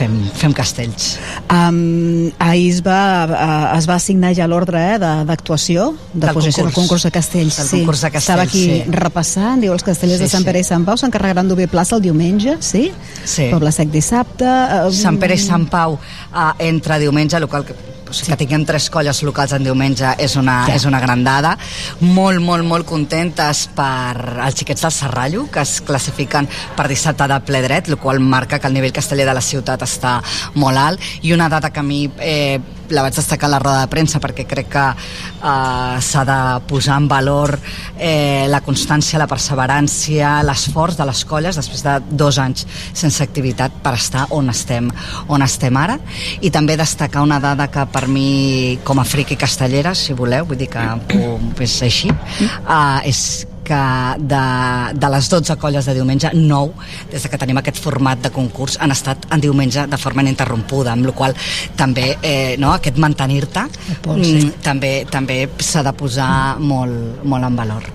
fem, 0.00 0.14
fem 0.40 0.52
castells. 0.56 1.10
Um, 1.52 2.30
ahir 2.40 2.70
es 2.72 2.80
va, 2.86 3.00
uh, 3.28 3.76
es 3.78 3.86
va 3.88 3.98
assignar 4.00 4.32
ja 4.36 4.46
l'ordre 4.50 4.80
eh, 4.94 4.98
de- 5.02 5.12
d'actuació 5.28 5.90
de, 6.14 6.24
Del 6.26 6.34
posició 6.34 6.64
del 6.66 6.72
concurs. 6.76 7.04
de 7.04 7.12
castells. 7.14 7.56
Del 7.60 7.68
sí. 7.68 7.78
concurs 7.82 8.00
de 8.06 8.10
castells, 8.10 8.24
Estava 8.24 8.46
aquí 8.48 8.64
sí. 8.64 8.82
repassant, 8.96 9.60
diu 9.62 9.74
els 9.76 9.84
castellers 9.86 10.18
Sí, 10.22 10.24
de 10.26 10.32
Sant. 10.32 10.44
Pere 10.48 10.60
i 10.64 10.66
Sant 10.66 10.84
Pau 10.88 10.96
s'encarregaran 11.00 11.48
d'obrir 11.50 11.68
plaça 11.72 11.96
el 11.98 12.02
diumenge, 12.08 12.56
sí? 12.64 12.88
Sí. 13.24 13.50
Poble 13.52 13.72
Sec 13.76 13.92
dissabte... 13.92 14.48
Uh, 14.48 14.90
Sant 14.94 15.20
Pere 15.20 15.36
i 15.36 15.42
Sant 15.42 15.68
Pau 15.70 15.98
uh, 15.98 16.50
entre 16.58 16.98
diumenge, 17.02 17.38
local 17.40 17.64
que, 17.68 17.76
sigui, 18.12 18.30
que 18.32 18.36
tinguem 18.44 18.64
tres 18.66 18.88
colles 18.90 19.22
locals 19.22 19.52
en 19.52 19.64
diumenge 19.64 20.14
és 20.18 20.36
una, 20.36 20.64
Ja. 20.68 20.74
és 20.74 20.84
una 20.84 21.00
gran 21.00 21.24
dada. 21.24 21.56
Molt, 22.00 22.40
molt, 22.40 22.64
molt 22.64 22.86
contentes 22.86 23.68
per 23.74 24.40
els 24.46 24.54
xiquets 24.54 24.82
del 24.82 24.92
Serrallo, 24.92 25.46
que 25.50 25.60
es 25.60 25.80
classifiquen 25.80 26.48
per 26.76 26.88
dissabte 26.88 27.26
de 27.28 27.40
ple 27.40 27.62
dret, 27.62 27.88
el 27.88 27.96
qual 27.98 28.20
marca 28.20 28.58
que 28.58 28.66
el 28.66 28.74
nivell 28.74 28.92
casteller 28.92 29.26
de 29.26 29.34
la 29.34 29.40
ciutat 29.40 29.82
està 29.82 30.22
molt 30.54 30.76
alt. 30.78 31.00
I 31.22 31.32
una 31.32 31.48
dada 31.48 31.70
que 31.70 31.80
a 31.80 31.82
mi 31.82 32.10
eh, 32.18 32.60
la 32.90 33.04
vaig 33.04 33.14
destacar 33.16 33.48
a 33.48 33.54
la 33.54 33.60
roda 33.62 33.84
de 33.84 33.90
premsa 33.92 34.20
perquè 34.22 34.46
crec 34.48 34.70
que 34.72 34.84
eh, 34.90 36.00
s'ha 36.02 36.24
de 36.28 36.38
posar 36.70 36.98
en 37.00 37.08
valor 37.10 37.56
eh, 37.96 38.46
la 38.50 38.62
constància, 38.64 39.20
la 39.20 39.28
perseverància, 39.30 40.38
l'esforç 40.46 40.98
de 41.00 41.08
les 41.10 41.24
colles 41.28 41.60
després 41.60 41.84
de 41.86 41.96
dos 42.10 42.38
anys 42.42 42.66
sense 42.92 43.22
activitat 43.22 43.80
per 43.84 43.94
estar 43.98 44.26
on 44.36 44.50
estem, 44.52 44.90
on 45.28 45.42
estem 45.46 45.76
ara. 45.76 45.98
I 46.40 46.50
també 46.54 46.76
destacar 46.80 47.24
una 47.26 47.40
dada 47.42 47.68
que 47.70 47.86
per 47.92 48.06
mi 48.08 48.78
com 48.84 49.00
a 49.00 49.06
friqui 49.06 49.38
castellera, 49.40 49.94
si 49.94 50.16
voleu, 50.16 50.46
vull 50.48 50.60
dir 50.60 50.70
que 50.70 50.84
és 51.60 51.78
així, 51.86 52.10
uh, 52.10 53.00
és 53.06 53.46
que 53.70 53.82
de, 54.32 54.42
de 54.98 55.10
les 55.14 55.30
12 55.30 55.56
colles 55.62 55.86
de 55.86 55.94
diumenge, 55.94 56.32
9, 56.34 56.88
des 57.12 57.22
de 57.22 57.30
que 57.30 57.40
tenim 57.40 57.60
aquest 57.60 57.78
format 57.82 58.20
de 58.24 58.32
concurs, 58.34 58.78
han 58.82 58.94
estat 58.94 59.28
en 59.30 59.42
diumenge 59.42 59.86
de 59.90 60.00
forma 60.00 60.24
ininterrompuda, 60.26 60.94
amb 60.96 61.10
la 61.10 61.16
qual 61.16 61.36
també 61.78 62.12
eh, 62.18 62.56
no, 62.58 62.74
aquest 62.74 62.98
mantenir-te 63.00 63.66
sí. 63.70 63.96
mm, 64.10 64.52
també 64.66 64.94
també 65.10 65.42
s'ha 65.62 65.84
de 65.86 65.94
posar 65.96 66.30
molt, 66.60 67.22
molt 67.24 67.46
en 67.46 67.58
valor. 67.62 67.90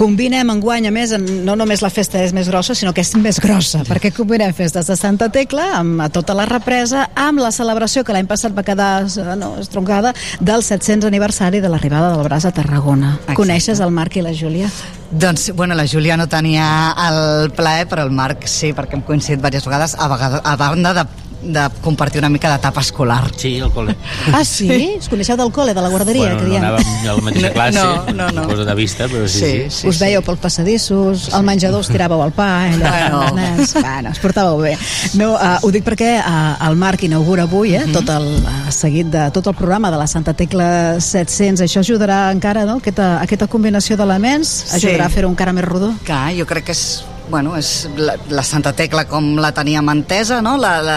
Combinem 0.00 0.48
enguany, 0.52 0.86
a 0.88 0.92
més, 0.94 1.12
no 1.44 1.56
només 1.58 1.82
la 1.82 1.90
festa 1.92 2.20
és 2.22 2.32
més 2.32 2.48
grossa, 2.48 2.76
sinó 2.78 2.92
que 2.96 3.02
és 3.02 3.10
més 3.20 3.40
grossa, 3.42 3.82
perquè 3.88 4.12
combinem 4.14 4.54
festes 4.56 4.86
de 4.88 4.96
Santa 4.96 5.28
Tecla 5.32 5.66
amb 5.80 6.04
a 6.04 6.08
tota 6.12 6.36
la 6.36 6.46
represa, 6.48 7.08
amb 7.18 7.42
la 7.42 7.50
celebració 7.52 8.04
que 8.06 8.14
l'any 8.14 8.28
passat 8.30 8.54
va 8.56 8.64
quedar 8.66 8.92
eh, 9.04 9.34
no, 9.40 9.56
estroncada 9.60 10.14
del 10.40 10.64
700 10.64 11.10
aniversari 11.10 11.60
de 11.60 11.72
l'arribada 11.72 12.14
del 12.14 12.24
Braç 12.24 12.46
a 12.48 12.54
Tarragona. 12.54 13.16
Exacte. 13.18 13.38
Coneixes 13.42 13.82
el 13.84 13.92
Marc 13.92 14.16
i 14.16 14.24
la 14.24 14.32
Júlia? 14.36 14.70
Doncs, 15.10 15.50
bueno, 15.56 15.74
la 15.74 15.88
Júlia 15.90 16.16
no 16.16 16.28
tenia 16.30 16.66
el 17.08 17.50
plaer, 17.56 17.88
però 17.90 18.04
el 18.06 18.12
Marc 18.14 18.46
sí, 18.46 18.70
perquè 18.76 18.98
hem 18.98 19.02
coincidit 19.06 19.40
diverses 19.40 19.66
vegades, 19.66 19.96
a, 19.98 20.06
vegada, 20.12 20.38
a 20.44 20.54
banda 20.60 20.94
de, 20.94 21.04
de 21.42 21.62
compartir 21.80 22.20
una 22.20 22.28
mica 22.28 22.50
d'etapa 22.52 22.80
escolar. 22.80 23.30
Sí, 23.36 23.58
al 23.60 23.70
col·le. 23.72 23.94
Ah, 24.34 24.44
sí? 24.44 24.96
Us 24.98 25.08
coneixeu 25.08 25.36
del 25.40 25.50
col·le, 25.52 25.72
de 25.74 25.80
la 25.82 25.88
guarderia, 25.88 26.34
bueno, 26.34 26.38
que 26.38 26.44
no 26.44 26.50
diem? 26.50 26.64
anàvem 26.64 27.08
a 27.08 27.14
la 27.14 27.22
mateixa 27.26 27.46
No, 27.48 27.52
classe, 27.54 27.84
no, 28.12 28.12
no, 28.12 28.28
no. 28.42 28.46
cosa 28.48 28.64
de 28.68 28.74
vista, 28.74 29.06
però 29.08 29.26
sí, 29.28 29.40
sí. 29.40 29.52
Sí, 29.70 29.88
us 29.88 29.98
veieu 30.02 30.22
pels 30.26 30.38
passadissos, 30.42 31.28
al 31.34 31.44
menjador 31.46 31.80
us 31.80 31.88
tiràveu 31.90 32.22
el 32.26 32.32
pa, 32.36 32.48
eh, 32.68 32.74
allò, 32.76 33.22
Bueno. 33.24 33.34
nens, 33.38 33.72
bueno, 33.74 34.10
us 34.12 34.20
portàveu 34.20 34.60
bé. 34.60 34.74
No, 35.14 35.32
uh, 35.34 35.56
ho 35.62 35.70
dic 35.72 35.84
perquè 35.86 36.12
uh, 36.20 36.56
el 36.68 36.76
Marc 36.76 37.02
inaugura 37.08 37.44
avui 37.48 37.74
eh, 37.74 37.86
tot 37.92 38.08
el 38.12 38.28
uh, 38.44 38.70
seguit 38.70 39.08
de 39.10 39.30
tot 39.32 39.46
el 39.46 39.54
programa 39.54 39.90
de 39.90 39.96
la 39.96 40.06
Santa 40.06 40.34
Tecla 40.34 41.00
700. 41.00 41.64
Això 41.64 41.80
ajudarà 41.80 42.30
encara, 42.34 42.66
no?, 42.68 42.78
aquesta, 42.84 43.16
aquesta 43.24 43.46
combinació 43.48 43.96
d'elements, 43.96 44.74
ajudarà 44.76 45.06
a 45.08 45.12
fer-ho 45.12 45.30
encara 45.32 45.52
més 45.56 45.64
rodó. 45.64 45.94
Clar, 46.04 46.30
jo 46.36 46.44
crec 46.46 46.68
que 46.70 46.76
és 46.76 46.84
bueno, 47.30 47.54
és 47.56 47.88
la, 47.96 48.16
la 48.28 48.42
Santa 48.44 48.72
Tecla 48.76 49.06
com 49.08 49.36
la 49.40 49.52
teníem 49.54 49.88
entesa, 49.92 50.40
no? 50.42 50.56
la, 50.60 50.72
la, 50.82 50.96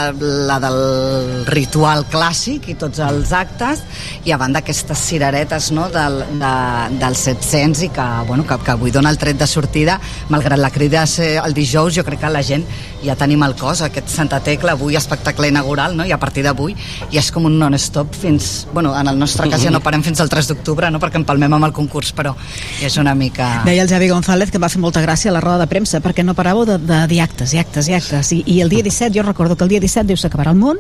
la 0.50 0.58
del 0.64 0.80
ritual 1.48 2.08
clàssic 2.12 2.72
i 2.74 2.76
tots 2.80 3.00
els 3.06 3.32
actes, 3.38 3.84
i 4.26 4.34
a 4.34 4.40
banda 4.42 4.64
aquestes 4.64 5.06
cireretes 5.08 5.70
no? 5.78 5.88
del, 5.94 6.20
de, 6.42 6.54
dels 7.00 7.24
700 7.30 7.86
i 7.88 7.92
que, 7.94 8.08
bueno, 8.28 8.48
que, 8.50 8.58
que 8.66 8.74
avui 8.74 8.92
dona 8.92 9.14
el 9.14 9.22
tret 9.22 9.40
de 9.40 9.48
sortida, 9.48 10.00
malgrat 10.34 10.60
la 10.60 10.74
crida 10.74 11.06
ser 11.08 11.38
el 11.44 11.54
dijous, 11.54 11.94
jo 11.96 12.04
crec 12.08 12.26
que 12.26 12.34
la 12.34 12.44
gent 12.44 12.66
ja 13.04 13.16
tenim 13.20 13.44
el 13.46 13.56
cos, 13.60 13.84
aquest 13.86 14.10
Santa 14.12 14.40
Tecla, 14.44 14.74
avui 14.78 14.98
espectacle 14.98 15.50
inaugural, 15.52 15.96
no? 15.98 16.06
i 16.06 16.12
a 16.12 16.20
partir 16.20 16.44
d'avui 16.46 16.76
ja 17.12 17.20
és 17.22 17.32
com 17.34 17.48
un 17.50 17.58
non-stop 17.60 18.16
fins, 18.16 18.68
bueno, 18.74 18.94
en 18.98 19.10
el 19.12 19.20
nostre 19.20 19.50
cas 19.52 19.64
ja 19.64 19.72
no 19.74 19.82
parem 19.84 20.04
fins 20.06 20.22
al 20.24 20.32
3 20.32 20.52
d'octubre, 20.52 20.90
no? 20.92 21.02
perquè 21.04 21.20
empalmem 21.22 21.58
amb 21.60 21.70
el 21.70 21.76
concurs, 21.76 22.14
però 22.16 22.36
és 22.84 22.98
una 23.02 23.16
mica... 23.16 23.64
Deia 23.68 23.84
el 23.86 23.92
Javi 23.92 24.10
González 24.12 24.52
que 24.52 24.60
em 24.62 24.66
va 24.66 24.72
fer 24.72 24.82
molta 24.84 25.04
gràcia 25.04 25.32
a 25.32 25.38
la 25.38 25.44
roda 25.44 25.64
de 25.64 25.72
premsa, 25.72 26.02
perquè 26.04 26.26
no 26.26 26.38
paràveu 26.38 26.66
de, 26.70 26.80
de 26.82 27.02
dir 27.12 27.22
actes 27.24 27.54
i 27.54 27.62
actes 27.62 27.90
i 27.90 27.98
actes. 27.98 28.34
I, 28.36 28.44
I 28.48 28.62
el 28.66 28.72
dia 28.74 28.86
17, 28.86 29.14
jo 29.18 29.26
recordo 29.26 29.58
que 29.58 29.68
el 29.68 29.74
dia 29.76 29.84
17 29.84 30.08
diu 30.12 30.20
s'acabarà 30.20 30.54
el 30.56 30.62
món, 30.62 30.80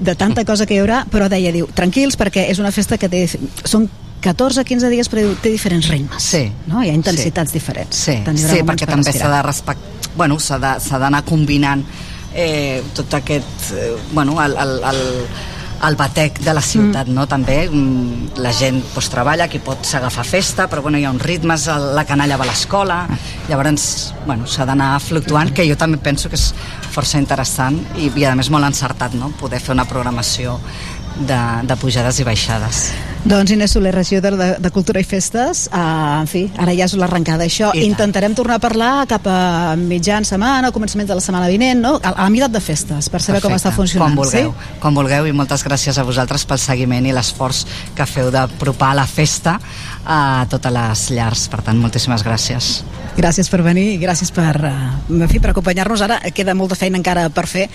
de 0.00 0.14
tanta 0.18 0.44
cosa 0.44 0.66
que 0.66 0.76
hi 0.76 0.82
haurà, 0.82 1.04
però 1.10 1.28
deia, 1.30 1.52
diu, 1.54 1.68
tranquils, 1.76 2.18
perquè 2.18 2.48
és 2.50 2.62
una 2.62 2.72
festa 2.74 2.98
que 2.98 3.10
té, 3.12 3.26
són 3.64 3.88
14-15 4.22 4.92
dies, 4.92 5.10
però 5.10 5.24
té 5.42 5.50
diferents 5.50 5.88
ritmes. 5.90 6.30
Sí. 6.34 6.44
No? 6.70 6.82
Hi 6.82 6.92
ha 6.92 6.98
intensitats 6.98 7.50
sí. 7.50 7.58
diferents. 7.58 8.04
Sí, 8.06 8.18
sí 8.22 8.62
perquè 8.66 8.86
per 8.86 8.96
també 8.96 9.16
s'ha 9.16 9.32
de 9.32 9.42
respectar 9.48 9.90
bueno, 10.16 10.38
s'ha 10.40 10.58
d'anar 10.60 11.22
combinant 11.24 11.84
eh, 12.34 12.82
tot 12.94 13.14
aquest 13.14 13.72
eh, 13.72 13.94
bueno, 14.12 14.36
el, 14.42 14.56
el, 14.56 14.78
el, 14.84 15.00
el 15.88 15.96
batec 15.96 16.38
de 16.40 16.54
la 16.54 16.62
ciutat, 16.62 17.08
mm. 17.08 17.14
no? 17.16 17.26
També 17.28 17.56
mm, 17.68 18.38
la 18.44 18.52
gent 18.54 18.80
pues, 18.94 19.08
treballa, 19.12 19.48
qui 19.50 19.60
pot 19.64 19.84
s'agafa 19.88 20.24
festa, 20.26 20.68
però 20.70 20.84
bueno, 20.84 21.00
hi 21.00 21.06
ha 21.08 21.12
uns 21.12 21.24
ritmes, 21.24 21.66
la 21.96 22.04
canalla 22.08 22.38
va 22.40 22.46
a 22.46 22.50
l'escola, 22.52 23.02
llavors 23.48 24.12
bueno, 24.26 24.46
s'ha 24.46 24.66
d'anar 24.68 24.94
fluctuant, 25.02 25.52
que 25.52 25.66
jo 25.68 25.76
també 25.80 25.98
penso 25.98 26.30
que 26.30 26.38
és 26.38 26.52
força 26.92 27.20
interessant 27.20 27.80
i, 27.96 28.10
i 28.14 28.26
a 28.28 28.36
més 28.38 28.52
molt 28.52 28.68
encertat, 28.68 29.16
no? 29.18 29.32
Poder 29.40 29.60
fer 29.64 29.74
una 29.74 29.88
programació 29.88 30.58
de, 31.16 31.40
de 31.68 31.76
pujades 31.76 32.18
i 32.20 32.24
baixades. 32.24 32.90
Doncs 33.22 33.52
Inés 33.54 33.70
Soler, 33.70 33.92
regidor 33.94 34.34
de, 34.34 34.48
de 34.58 34.70
Cultura 34.74 34.98
i 34.98 35.04
Festes, 35.06 35.68
uh, 35.70 36.20
en 36.22 36.26
fi, 36.26 36.48
ara 36.58 36.72
ja 36.74 36.88
és 36.88 36.94
l'arrencada 36.98 37.44
això. 37.46 37.68
I 37.70 37.78
tant. 37.78 37.90
Intentarem 37.92 38.34
tornar 38.34 38.56
a 38.58 38.62
parlar 38.64 38.90
cap 39.06 39.28
a 39.30 39.76
mitjan 39.78 40.26
setmana, 40.26 40.72
o 40.72 40.74
començament 40.74 41.06
de 41.06 41.14
la 41.14 41.22
setmana 41.22 41.46
vinent, 41.52 41.78
no? 41.84 41.92
A, 42.02 42.10
a 42.16 42.24
la 42.24 42.30
meitat 42.34 42.50
de 42.50 42.58
festes, 42.64 43.06
per 43.12 43.20
saber 43.22 43.40
com 43.40 43.52
Perfecte. 43.52 43.68
està 43.68 43.76
funcionant. 43.76 44.16
Quan 44.16 44.24
vulgueu, 44.24 44.50
Sí? 44.50 44.78
quan 44.82 44.94
vulgueu 44.98 45.28
i 45.30 45.32
moltes 45.36 45.62
gràcies 45.62 45.98
a 45.98 46.02
vosaltres 46.02 46.44
pel 46.50 46.58
seguiment 46.58 47.06
i 47.06 47.14
l'esforç 47.14 47.62
que 47.94 48.06
feu 48.10 48.32
d'apropar 48.34 48.94
la 48.98 49.06
festa 49.06 49.60
a 50.04 50.46
totes 50.50 50.72
les 50.72 51.06
llars. 51.16 51.46
Per 51.52 51.62
tant, 51.62 51.78
moltíssimes 51.78 52.24
gràcies. 52.26 52.82
Gràcies 53.12 53.50
per 53.52 53.60
venir 53.60 53.84
i 53.92 53.98
gràcies 54.00 54.30
per, 54.32 54.54
uh, 54.64 55.12
en 55.12 55.28
fi, 55.28 55.36
per 55.38 55.50
acompanyar-nos. 55.52 56.00
Ara 56.00 56.16
queda 56.32 56.54
molta 56.56 56.78
feina 56.80 56.96
encara 56.96 57.26
per 57.28 57.44
fer 57.46 57.66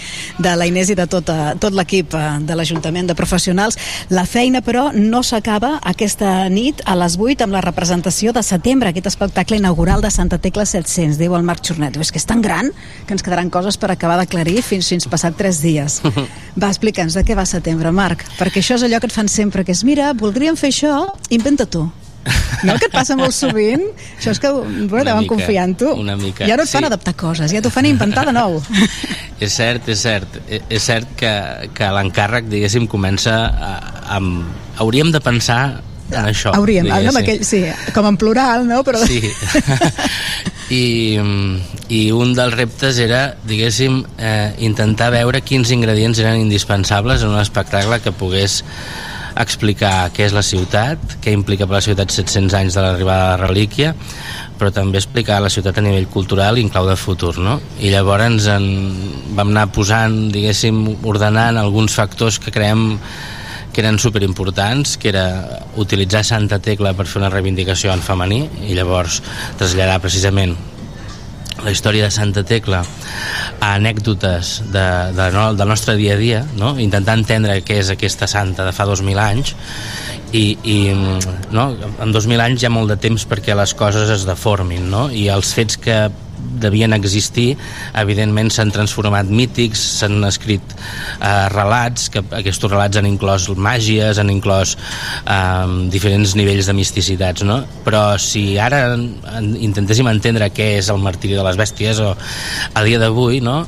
de 0.42 0.54
la 0.58 0.66
Inés 0.66 0.90
i 0.90 0.96
de 0.98 1.06
tot, 1.06 1.30
uh, 1.30 1.52
tot 1.62 1.76
l'equip 1.78 2.16
uh, 2.18 2.40
de 2.42 2.58
l'Ajuntament 2.58 3.12
de 3.12 3.16
Professionals. 3.16 3.78
La 4.10 4.26
feina, 4.26 4.64
però, 4.66 4.88
no 4.96 5.22
s'acaba 5.22 5.76
aquesta 5.86 6.50
nit 6.50 6.82
a 6.86 6.96
les 6.98 7.20
8 7.22 7.46
amb 7.46 7.54
la 7.54 7.62
representació 7.62 8.34
de 8.34 8.42
setembre, 8.42 8.90
aquest 8.90 9.12
espectacle 9.12 9.60
inaugural 9.62 10.02
de 10.02 10.10
Santa 10.10 10.40
Tecla 10.42 10.66
700. 10.66 11.20
Diu 11.22 11.38
el 11.38 11.46
Marc 11.46 11.62
Jornet, 11.70 11.94
diu, 11.94 12.02
és 12.02 12.12
que 12.12 12.18
és 12.18 12.26
tan 12.26 12.42
gran 12.42 12.74
que 13.06 13.14
ens 13.14 13.22
quedaran 13.22 13.54
coses 13.54 13.78
per 13.78 13.92
acabar 13.94 14.18
d'aclarir 14.18 14.64
fins, 14.66 14.90
fins 14.90 15.06
passat 15.06 15.38
3 15.38 15.62
dies. 15.62 16.02
Va, 16.58 16.72
explica'ns 16.72 17.14
de 17.14 17.22
què 17.22 17.38
va 17.38 17.46
setembre, 17.46 17.94
Marc, 17.94 18.26
perquè 18.40 18.66
això 18.66 18.82
és 18.82 18.90
allò 18.90 18.98
que 18.98 19.12
et 19.12 19.14
fan 19.14 19.30
sempre, 19.30 19.62
que 19.62 19.76
és, 19.78 19.86
mira, 19.86 20.10
voldríem 20.18 20.58
fer 20.58 20.74
això, 20.74 20.98
inventa 21.30 21.70
tu. 21.70 21.86
No, 22.68 22.76
que 22.80 22.88
et 22.90 22.94
passa 22.94 23.16
molt 23.20 23.36
sovint? 23.36 23.84
Això 24.18 24.32
és 24.34 24.40
que 24.42 24.50
bueno, 24.52 25.04
deuen 25.06 25.24
mica, 25.24 25.34
confiar 25.36 25.66
en 25.70 25.76
tu. 25.80 25.92
una 25.94 26.16
mica, 26.20 26.48
Ja 26.50 26.58
no 26.58 26.64
et 26.66 26.72
fan 26.72 26.84
sí. 26.86 26.90
adaptar 26.90 27.14
coses, 27.20 27.52
ja 27.54 27.62
t'ho 27.64 27.72
fan 27.74 27.86
inventar 27.90 28.26
de 28.28 28.34
nou. 28.36 28.58
És 29.44 29.54
cert, 29.54 29.86
és 29.94 30.00
cert. 30.02 30.40
Eh, 30.50 30.62
És 30.74 30.88
cert 30.90 31.12
que, 31.20 31.32
que 31.78 31.90
l'encàrrec, 31.94 32.48
diguéssim, 32.50 32.88
comença 32.90 33.36
a, 33.48 33.74
amb... 34.18 34.48
Hauríem 34.82 35.12
de 35.14 35.22
pensar 35.22 35.60
en 36.10 36.26
això. 36.26 36.54
Hauríem, 36.56 36.88
amb 36.90 37.02
diguéssim. 37.12 37.22
aquell, 37.22 37.44
sí, 37.46 37.92
com 37.94 38.08
en 38.10 38.18
plural, 38.18 38.66
no? 38.70 38.82
Però... 38.88 39.02
Sí. 39.06 39.22
I, 40.70 41.16
I 41.96 42.02
un 42.12 42.34
dels 42.36 42.54
reptes 42.58 42.98
era, 43.00 43.22
diguéssim, 43.48 44.02
eh, 44.20 44.52
intentar 44.68 45.12
veure 45.14 45.40
quins 45.46 45.72
ingredients 45.72 46.20
eren 46.20 46.42
indispensables 46.42 47.24
en 47.24 47.32
un 47.36 47.40
espectacle 47.40 48.02
que 48.04 48.12
pogués 48.12 48.62
explicar 49.44 50.10
què 50.16 50.26
és 50.28 50.36
la 50.36 50.44
ciutat, 50.46 51.18
què 51.24 51.34
implica 51.36 51.68
per 51.68 51.78
la 51.78 51.84
ciutat 51.86 52.14
700 52.14 52.56
anys 52.60 52.78
de 52.78 52.84
l'arribada 52.84 53.24
de 53.24 53.32
la 53.34 53.48
relíquia, 53.48 53.94
però 54.58 54.72
també 54.74 55.02
explicar 55.02 55.40
la 55.44 55.52
ciutat 55.54 55.78
a 55.78 55.86
nivell 55.86 56.08
cultural 56.14 56.58
i 56.58 56.66
en 56.66 56.72
clau 56.74 56.88
de 56.90 56.98
futur, 56.98 57.36
no? 57.38 57.60
I 57.80 57.92
llavors 57.94 58.48
en, 58.54 58.70
vam 59.38 59.54
anar 59.54 59.68
posant, 59.76 60.28
diguéssim, 60.34 60.80
ordenant 61.06 61.60
alguns 61.62 61.98
factors 61.98 62.40
que 62.42 62.54
creiem 62.54 62.88
que 63.74 63.84
eren 63.84 64.00
superimportants, 64.02 64.96
que 64.98 65.12
era 65.12 65.28
utilitzar 65.78 66.24
Santa 66.26 66.58
Tecla 66.58 66.96
per 66.98 67.06
fer 67.06 67.22
una 67.22 67.30
reivindicació 67.30 67.94
en 67.94 68.02
femení 68.02 68.42
i 68.66 68.74
llavors 68.74 69.22
traslladar 69.60 70.00
precisament 70.02 70.56
la 71.64 71.74
història 71.74 72.08
de 72.08 72.14
Santa 72.14 72.44
Tecla 72.48 72.84
a 72.84 73.72
anècdotes 73.74 74.58
de, 74.74 74.86
de, 75.18 75.30
no, 75.34 75.50
del 75.58 75.70
nostre 75.70 75.96
dia 75.98 76.16
a 76.16 76.20
dia, 76.20 76.44
no? 76.60 76.76
intentar 76.80 77.18
entendre 77.18 77.60
què 77.66 77.80
és 77.82 77.92
aquesta 77.94 78.30
santa 78.30 78.66
de 78.68 78.76
fa 78.76 78.86
2.000 78.90 79.24
anys 79.24 79.56
i, 80.36 80.58
i 80.64 80.78
no? 81.56 81.70
en 81.74 82.14
2.000 82.14 82.44
anys 82.44 82.64
hi 82.64 82.70
ha 82.70 82.74
molt 82.74 82.92
de 82.94 83.00
temps 83.08 83.26
perquè 83.30 83.56
les 83.58 83.74
coses 83.78 84.12
es 84.14 84.28
deformin 84.28 84.90
no? 84.92 85.08
i 85.12 85.28
els 85.34 85.54
fets 85.58 85.80
que 85.82 86.08
devien 86.38 86.94
existir 86.96 87.56
evidentment 87.98 88.52
s'han 88.54 88.72
transformat 88.74 89.30
mítics 89.30 89.82
s'han 90.00 90.24
escrit 90.28 90.62
eh, 90.74 91.48
relats 91.54 92.10
que 92.14 92.24
aquests 92.40 92.68
relats 92.70 92.98
han 93.00 93.10
inclòs 93.10 93.50
màgies 93.58 94.20
han 94.22 94.32
inclòs 94.34 94.76
eh, 94.78 95.90
diferents 95.94 96.36
nivells 96.40 96.70
de 96.70 96.76
misticitats 96.78 97.46
no? 97.48 97.62
però 97.86 98.18
si 98.22 98.58
ara 98.60 98.84
en- 98.96 99.56
intentéssim 99.70 100.08
entendre 100.12 100.52
què 100.54 100.76
és 100.82 100.90
el 100.94 101.02
martiri 101.04 101.38
de 101.38 101.46
les 101.48 101.58
bèsties 101.60 102.02
o 102.04 102.14
a 102.74 102.84
dia 102.88 103.00
d'avui 103.02 103.42
no? 103.42 103.64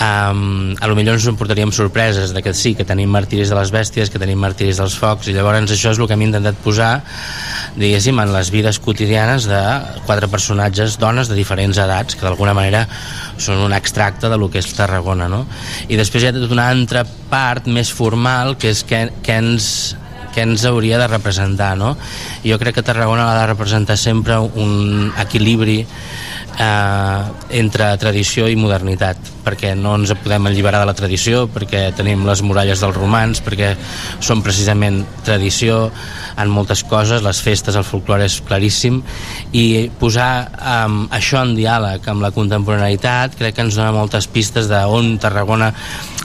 Um, 0.00 0.74
a 0.78 0.86
lo 0.86 0.94
millor 0.94 1.18
ens 1.18 1.26
emportaríem 1.28 1.72
sorpreses 1.74 2.32
de 2.34 2.42
que 2.42 2.54
sí, 2.54 2.74
que 2.78 2.86
tenim 2.86 3.10
martiris 3.10 3.50
de 3.50 3.58
les 3.58 3.72
bèsties 3.74 4.10
que 4.10 4.20
tenim 4.20 4.38
martiris 4.40 4.78
dels 4.78 4.96
focs 4.98 5.28
i 5.28 5.34
llavors 5.36 5.72
això 5.74 5.92
és 5.92 5.98
el 5.98 6.06
que 6.06 6.14
hem 6.14 6.26
intentat 6.28 6.58
posar 6.62 6.92
diguéssim 7.78 8.18
en 8.22 8.32
les 8.34 8.50
vides 8.54 8.78
quotidianes 8.78 9.48
de 9.50 9.62
quatre 10.06 10.30
personatges 10.30 10.98
dones 11.02 11.28
de 11.28 11.38
diferents 11.38 11.78
edats 11.78 12.14
que 12.14 12.26
d'alguna 12.26 12.54
manera 12.54 12.86
són 13.38 13.62
un 13.64 13.74
extracte 13.74 14.30
de 14.30 14.38
lo 14.38 14.50
que 14.50 14.62
és 14.62 14.72
Tarragona 14.74 15.28
no? 15.28 15.44
i 15.88 15.98
després 15.98 16.22
hi 16.22 16.30
ha 16.30 16.36
tota 16.36 16.54
una 16.54 16.68
altra 16.70 17.04
part 17.04 17.66
més 17.66 17.90
formal 17.92 18.56
que 18.58 18.70
és 18.74 18.84
que, 18.86 19.08
que 19.22 19.38
ens 19.38 19.96
que 20.34 20.44
ens 20.44 20.62
hauria 20.68 20.98
de 21.00 21.08
representar 21.08 21.74
no? 21.76 21.96
jo 22.44 22.58
crec 22.60 22.78
que 22.78 22.86
Tarragona 22.86 23.30
ha 23.32 23.40
de 23.40 23.46
representar 23.50 23.98
sempre 23.98 24.38
un 24.38 25.12
equilibri 25.18 25.80
eh, 26.58 27.22
entre 27.60 27.88
tradició 28.00 28.48
i 28.50 28.56
modernitat 28.58 29.30
perquè 29.46 29.72
no 29.78 29.94
ens 29.96 30.12
podem 30.20 30.48
alliberar 30.50 30.82
de 30.82 30.88
la 30.90 30.96
tradició 30.96 31.46
perquè 31.52 31.88
tenim 31.96 32.26
les 32.28 32.42
muralles 32.44 32.82
dels 32.82 32.96
romans 32.96 33.40
perquè 33.44 33.70
són 34.20 34.42
precisament 34.44 35.00
tradició 35.24 35.86
en 36.38 36.50
moltes 36.52 36.84
coses, 36.86 37.22
les 37.24 37.40
festes, 37.42 37.78
el 37.78 37.86
folclore 37.86 38.26
és 38.28 38.40
claríssim 38.46 39.00
i 39.56 39.88
posar 40.00 40.30
um, 40.58 41.00
això 41.14 41.42
en 41.46 41.54
diàleg 41.56 42.06
amb 42.10 42.24
la 42.26 42.32
contemporaneïtat 42.34 43.38
crec 43.38 43.56
que 43.56 43.66
ens 43.66 43.78
dona 43.78 43.94
moltes 43.94 44.28
pistes 44.30 44.68
d'on 44.70 45.16
Tarragona 45.22 45.72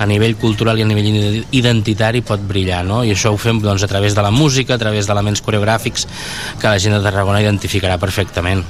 a 0.02 0.08
nivell 0.10 0.36
cultural 0.42 0.80
i 0.80 0.86
a 0.86 0.90
nivell 0.90 1.44
identitari 1.54 2.24
pot 2.26 2.42
brillar 2.50 2.84
no? 2.86 3.04
i 3.06 3.14
això 3.14 3.32
ho 3.34 3.40
fem 3.40 3.62
doncs, 3.64 3.86
a 3.86 3.92
través 3.92 4.18
de 4.18 4.26
la 4.26 4.34
música, 4.34 4.76
a 4.76 4.82
través 4.82 5.08
d'elements 5.08 5.42
coreogràfics 5.46 6.08
que 6.60 6.68
la 6.68 6.82
gent 6.82 6.98
de 6.98 7.04
Tarragona 7.06 7.42
identificarà 7.44 8.00
perfectament 8.02 8.66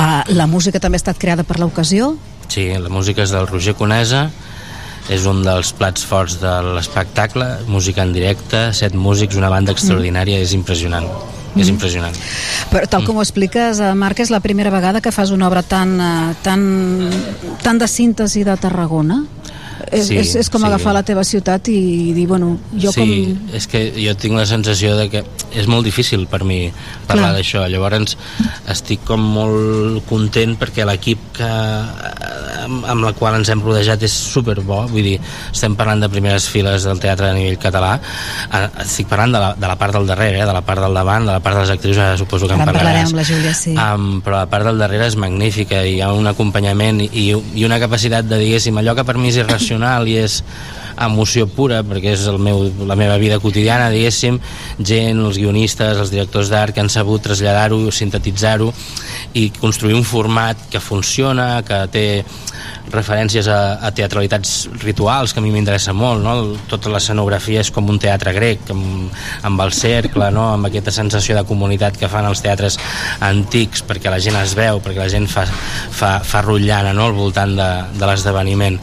Uh, 0.00 0.22
la 0.32 0.46
música 0.48 0.80
també 0.80 0.96
ha 0.96 1.02
estat 1.02 1.18
creada 1.20 1.44
per 1.44 1.58
l'ocasió. 1.60 2.14
Sí, 2.48 2.70
la 2.72 2.88
música 2.88 3.22
és 3.22 3.30
del 3.34 3.46
Roger 3.50 3.74
Conesa, 3.76 4.30
és 5.12 5.26
un 5.28 5.42
dels 5.44 5.74
plats 5.76 6.06
forts 6.06 6.38
de 6.40 6.52
l'espectacle, 6.74 7.46
música 7.68 8.02
en 8.06 8.14
directe, 8.16 8.70
set 8.72 8.94
músics, 8.96 9.36
una 9.36 9.50
banda 9.52 9.74
extraordinària, 9.76 10.38
és 10.40 10.54
impressionant. 10.56 11.04
És 11.56 11.66
Mm. 11.66 11.70
impressionant. 11.74 12.14
Però 12.70 12.86
tal 12.88 13.04
com 13.04 13.16
ho 13.16 13.22
expliques, 13.22 13.80
eh, 13.80 13.94
Marc, 13.94 14.20
és 14.20 14.30
la 14.30 14.38
primera 14.38 14.70
vegada 14.70 15.00
que 15.00 15.10
fas 15.10 15.30
una 15.30 15.48
obra 15.48 15.62
tan, 15.64 16.00
eh, 16.00 16.34
tan, 16.42 17.10
tan 17.62 17.78
de 17.78 17.88
síntesi 17.88 18.44
de 18.44 18.56
Tarragona. 18.56 19.24
És, 19.90 20.06
Sí, 20.06 20.16
és, 20.16 20.34
és 20.38 20.48
com 20.50 20.62
sí. 20.62 20.68
agafar 20.68 20.94
la 20.94 21.02
teva 21.02 21.24
ciutat 21.26 21.68
i 21.68 22.12
dir, 22.14 22.26
bueno, 22.30 22.52
jo 22.78 22.92
sí, 22.94 23.00
com... 23.00 23.54
és 23.58 23.66
que 23.66 23.80
jo 23.98 24.14
tinc 24.14 24.38
la 24.38 24.46
sensació 24.46 24.94
de 24.96 25.08
que 25.10 25.24
és 25.50 25.66
molt 25.66 25.84
difícil 25.84 26.28
per 26.30 26.44
mi 26.46 26.70
parlar 27.08 27.32
d'això, 27.34 27.64
llavors 27.66 28.16
estic 28.70 29.02
com 29.04 29.20
molt 29.34 30.04
content 30.08 30.54
perquè 30.60 30.86
l'equip 30.86 31.18
que, 31.34 31.48
amb, 32.64 33.02
la 33.02 33.12
qual 33.18 33.34
ens 33.40 33.50
hem 33.50 33.62
rodejat 33.64 34.02
és 34.06 34.14
superbo, 34.14 34.84
vull 34.90 35.06
dir, 35.06 35.16
estem 35.50 35.74
parlant 35.78 36.04
de 36.04 36.10
primeres 36.12 36.46
files 36.50 36.86
del 36.86 37.00
teatre 37.02 37.30
a 37.30 37.34
nivell 37.34 37.58
català. 37.58 37.96
Eh, 38.52 38.62
estic 38.84 39.08
parlant 39.10 39.34
de 39.34 39.42
la, 39.42 39.50
de 39.58 39.66
la 39.72 39.76
part 39.80 39.96
del 39.98 40.06
darrere, 40.06 40.44
eh, 40.44 40.46
de 40.46 40.54
la 40.54 40.62
part 40.66 40.84
del 40.86 40.94
davant, 40.94 41.26
de 41.26 41.34
la 41.34 41.42
part 41.42 41.58
de 41.58 41.64
les 41.66 41.74
actrius, 41.74 41.98
ara 41.98 42.16
suposo 42.20 42.46
que 42.46 42.54
Ara 42.54 42.68
en 42.68 42.70
parlaràs. 42.70 43.10
amb 43.10 43.20
la 43.20 43.26
Júlia, 43.26 43.54
sí. 43.56 43.74
um, 43.74 44.20
però 44.22 44.38
la 44.44 44.46
part 44.52 44.70
del 44.70 44.78
darrere 44.78 45.10
és 45.10 45.18
magnífica 45.18 45.82
i 45.82 45.96
hi 45.96 46.00
ha 46.04 46.12
un 46.14 46.30
acompanyament 46.30 47.02
i, 47.08 47.26
i 47.34 47.66
una 47.66 47.80
capacitat 47.82 48.28
de, 48.30 48.38
diguéssim, 48.38 48.78
allò 48.78 48.94
que 48.94 49.04
per 49.04 49.18
mi 49.18 49.32
és 49.32 49.40
irracional 49.42 49.79
i 50.08 50.18
és 50.20 50.40
emoció 51.00 51.46
pura 51.48 51.80
perquè 51.86 52.12
és 52.12 52.26
el 52.28 52.38
meu, 52.42 52.66
la 52.86 52.96
meva 52.98 53.16
vida 53.20 53.38
quotidiana 53.40 53.88
diguéssim, 53.92 54.38
gent, 54.78 55.22
els 55.24 55.38
guionistes 55.40 56.00
els 56.02 56.12
directors 56.12 56.50
d'art 56.52 56.74
que 56.74 56.82
han 56.84 56.92
sabut 56.92 57.24
traslladar-ho 57.24 57.80
sintetitzar-ho 57.94 58.68
i 59.34 59.48
construir 59.56 59.96
un 59.96 60.04
format 60.04 60.68
que 60.70 60.82
funciona 60.82 61.62
que 61.66 61.80
té 61.94 62.06
referències 62.90 63.48
a, 63.48 63.78
a 63.80 63.90
teatralitats 63.94 64.68
rituals 64.82 65.32
que 65.32 65.40
a 65.40 65.44
mi 65.44 65.52
m'interessa 65.54 65.94
molt 65.96 66.22
no? 66.24 66.34
Tota 66.70 66.92
l'escenografia 66.92 67.62
és 67.64 67.70
com 67.74 67.88
un 67.90 68.00
teatre 68.02 68.34
grec 68.36 68.70
amb, 68.74 69.10
amb 69.46 69.64
el 69.66 69.74
cercle 69.76 70.30
no? 70.34 70.50
amb 70.54 70.70
aquesta 70.70 70.94
sensació 70.94 71.36
de 71.38 71.46
comunitat 71.48 71.98
que 72.00 72.10
fan 72.10 72.28
els 72.28 72.42
teatres 72.44 72.78
antics 73.26 73.84
perquè 73.86 74.12
la 74.12 74.20
gent 74.22 74.38
es 74.40 74.56
veu 74.58 74.82
perquè 74.84 75.04
la 75.04 75.10
gent 75.12 75.28
fa, 75.30 75.46
fa, 75.46 76.18
fa 76.24 76.44
rotllana 76.46 76.94
no? 76.96 77.10
al 77.10 77.18
voltant 77.18 77.54
de, 77.58 77.70
de 77.98 78.10
l'esdeveniment 78.10 78.80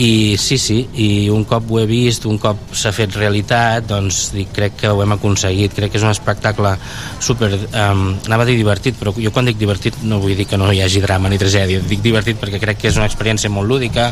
i 0.00 0.36
sí, 0.40 0.56
sí, 0.56 0.78
i 0.96 1.08
un 1.28 1.44
cop 1.44 1.68
ho 1.68 1.80
he 1.82 1.86
vist 1.88 2.24
un 2.28 2.38
cop 2.40 2.72
s'ha 2.76 2.92
fet 2.96 3.12
realitat 3.18 3.84
doncs 3.90 4.30
dic, 4.32 4.48
crec 4.56 4.78
que 4.80 4.92
ho 4.92 5.02
hem 5.04 5.12
aconseguit 5.16 5.74
crec 5.76 5.92
que 5.92 6.00
és 6.00 6.06
un 6.06 6.12
espectacle 6.12 6.72
super 7.20 7.50
um, 7.52 8.06
anava 8.24 8.46
a 8.46 8.48
dir 8.48 8.56
divertit, 8.56 8.96
però 8.96 9.12
jo 9.16 9.32
quan 9.34 9.48
dic 9.50 9.58
divertit 9.60 10.00
no 10.08 10.20
vull 10.22 10.36
dir 10.38 10.48
que 10.48 10.58
no 10.60 10.70
hi 10.72 10.80
hagi 10.84 11.02
drama 11.04 11.28
ni 11.28 11.40
tragèdia 11.40 11.82
dic 11.84 12.00
divertit 12.04 12.40
perquè 12.40 12.62
crec 12.62 12.80
que 12.80 12.88
és 12.92 12.99
una 13.00 13.08
experiència 13.10 13.52
molt 13.52 13.68
lúdica 13.68 14.10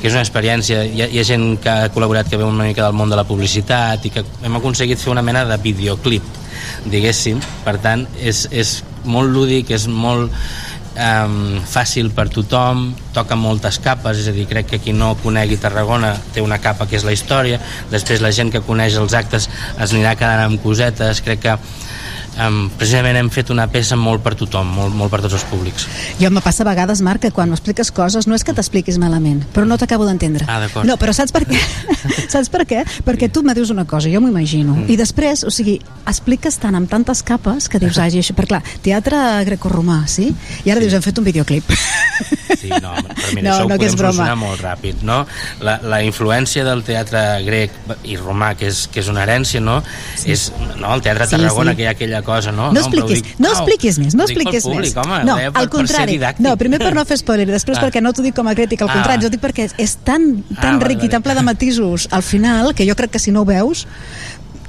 que 0.00 0.08
és 0.08 0.14
una 0.14 0.24
experiència 0.24 0.84
hi 0.84 1.04
ha, 1.04 1.10
hi 1.12 1.20
ha 1.20 1.26
gent 1.28 1.58
que 1.62 1.70
ha 1.70 1.92
col·laborat 1.94 2.30
que 2.30 2.40
veu 2.40 2.50
una 2.50 2.68
mica 2.68 2.84
del 2.86 2.96
món 2.96 3.12
de 3.12 3.20
la 3.20 3.26
publicitat 3.28 4.08
i 4.08 4.14
que 4.14 4.24
hem 4.42 4.60
aconseguit 4.60 5.00
fer 5.00 5.12
una 5.14 5.24
mena 5.24 5.44
de 5.48 5.60
videoclip 5.62 6.42
diguéssim, 6.88 7.40
per 7.64 7.78
tant 7.82 8.06
és, 8.20 8.46
és 8.52 8.78
molt 9.04 9.32
lúdic, 9.32 9.70
és 9.74 9.86
molt 9.90 10.32
um, 10.94 11.60
fàcil 11.68 12.10
per 12.14 12.28
tothom 12.32 12.86
toca 13.14 13.36
moltes 13.38 13.78
capes, 13.84 14.20
és 14.22 14.30
a 14.30 14.34
dir, 14.36 14.46
crec 14.50 14.70
que 14.72 14.80
qui 14.82 14.94
no 14.96 15.14
conegui 15.22 15.58
Tarragona 15.60 16.14
té 16.34 16.44
una 16.44 16.60
capa 16.62 16.88
que 16.90 16.98
és 16.98 17.06
la 17.06 17.14
història, 17.14 17.60
després 17.92 18.22
la 18.24 18.32
gent 18.34 18.52
que 18.54 18.64
coneix 18.64 18.98
els 19.00 19.16
actes 19.16 19.48
es 19.48 19.92
anirà 19.92 20.14
quedant 20.18 20.46
amb 20.48 20.62
cosetes. 20.62 21.22
Crec 21.24 21.44
que 21.44 21.58
um, 22.38 22.70
precisament 22.78 23.16
hem 23.20 23.30
fet 23.30 23.50
una 23.54 23.66
peça 23.70 23.96
molt 23.96 24.22
per 24.24 24.34
tothom, 24.38 24.66
molt, 24.74 24.94
molt 24.94 25.10
per 25.12 25.20
tots 25.24 25.34
els 25.38 25.44
públics 25.50 25.86
Jo 26.20 26.30
me 26.34 26.40
passa 26.44 26.62
a 26.64 26.68
vegades, 26.68 27.00
Marc, 27.04 27.22
que 27.26 27.30
quan 27.34 27.50
m'expliques 27.52 27.90
coses 27.94 28.26
no 28.26 28.34
és 28.34 28.44
que 28.44 28.54
t'expliquis 28.56 28.98
malament, 29.02 29.42
però 29.54 29.66
no 29.68 29.78
t'acabo 29.78 30.06
d'entendre. 30.08 30.46
Ah, 30.48 30.60
d'acord. 30.62 30.86
No, 30.88 30.96
però 31.00 31.12
saps 31.16 31.32
per 31.34 31.44
què? 31.48 31.58
saps 32.32 32.50
per 32.52 32.64
què? 32.68 32.82
Perquè 33.06 33.30
tu 33.32 33.42
me 33.46 33.54
dius 33.54 33.70
una 33.74 33.84
cosa, 33.86 34.08
jo 34.12 34.20
m'ho 34.20 34.28
imagino, 34.32 34.74
Mm. 34.74 34.88
i 34.90 34.96
després, 34.96 35.44
o 35.44 35.50
sigui, 35.54 35.76
expliques 36.08 36.56
tant 36.58 36.74
amb 36.74 36.88
tantes 36.90 37.22
capes 37.22 37.68
que 37.70 37.78
dius, 37.78 37.98
ai, 38.02 38.10
això, 38.18 38.34
perquè 38.34 38.54
clar, 38.54 38.62
teatre 38.82 39.18
grecorromà, 39.46 40.02
sí? 40.10 40.30
I 40.64 40.70
ara 40.72 40.80
dius, 40.82 40.92
hem 40.96 41.02
fet 41.04 41.18
un 41.18 41.24
videoclip. 41.24 41.70
Sí, 42.54 42.68
no, 42.70 42.92
però 42.94 43.30
mira, 43.34 43.48
No, 43.48 43.54
això 43.54 43.64
ho 43.64 43.68
no, 43.68 43.78
que 43.78 43.86
és 43.88 43.94
podem 43.96 44.12
solucionar 44.14 44.36
molt 44.40 44.60
ràpid, 44.62 45.02
no? 45.06 45.18
La, 45.64 45.76
la 45.82 46.00
influència 46.06 46.64
del 46.66 46.82
teatre 46.86 47.22
grec 47.46 47.74
i 48.08 48.16
romà, 48.20 48.52
que 48.58 48.68
és, 48.70 48.84
que 48.92 49.00
és 49.02 49.08
una 49.12 49.24
herència, 49.24 49.60
no? 49.64 49.80
Sí. 50.16 50.30
És, 50.34 50.46
no? 50.80 50.92
El 50.94 51.02
teatre 51.04 51.26
Sí, 51.28 51.34
de 51.36 51.42
Tarragona, 51.42 51.72
sí. 51.72 51.76
que 51.76 51.82
hi 51.84 51.88
ha 51.90 51.94
aquella 51.96 52.22
cosa, 52.24 52.50
no? 52.52 52.68
No, 52.68 52.72
no 52.72 52.80
expliquis, 52.80 53.22
dic- 53.22 53.38
no 53.38 53.48
au, 53.48 53.54
expliquis 53.54 53.98
més, 54.00 54.14
no 54.18 54.24
expliquis 54.24 54.64
públic, 54.64 54.94
més. 54.94 54.96
Home, 55.04 55.22
no, 55.24 55.36
al 55.54 55.68
contrari. 55.70 56.18
No, 56.38 56.56
primer 56.56 56.78
per 56.80 56.94
no 56.94 57.04
fer 57.04 57.18
spoiler, 57.20 57.46
després 57.46 57.78
Ah. 57.78 57.84
perquè 57.86 58.02
no 58.02 58.12
t'ho 58.12 58.22
dic 58.22 58.34
com 58.34 58.48
a 58.48 58.54
crític, 58.54 58.82
al 58.82 58.88
Ah. 58.90 58.94
contrari, 58.94 59.22
jo 59.22 59.30
dic 59.30 59.40
perquè 59.40 59.70
és, 59.78 59.96
tan, 60.02 60.42
tan 60.60 60.80
Ah, 60.82 60.84
ric 60.86 61.04
i 61.04 61.08
tan 61.08 61.22
ple 61.22 61.34
de 61.34 61.42
matisos 61.42 62.08
al 62.10 62.22
final 62.22 62.74
que 62.74 62.86
jo 62.88 62.96
crec 62.96 63.10
que 63.12 63.18
si 63.18 63.30
no 63.30 63.42
ho 63.42 63.44
veus 63.44 63.86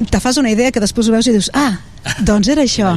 te 0.10 0.20
fas 0.20 0.38
una 0.38 0.52
idea 0.52 0.72
que 0.72 0.82
després 0.84 1.08
ho 1.08 1.14
veus 1.16 1.28
i 1.28 1.34
dius 1.36 1.50
ah, 1.54 1.78
doncs 2.22 2.50
era 2.54 2.62
això. 2.62 2.92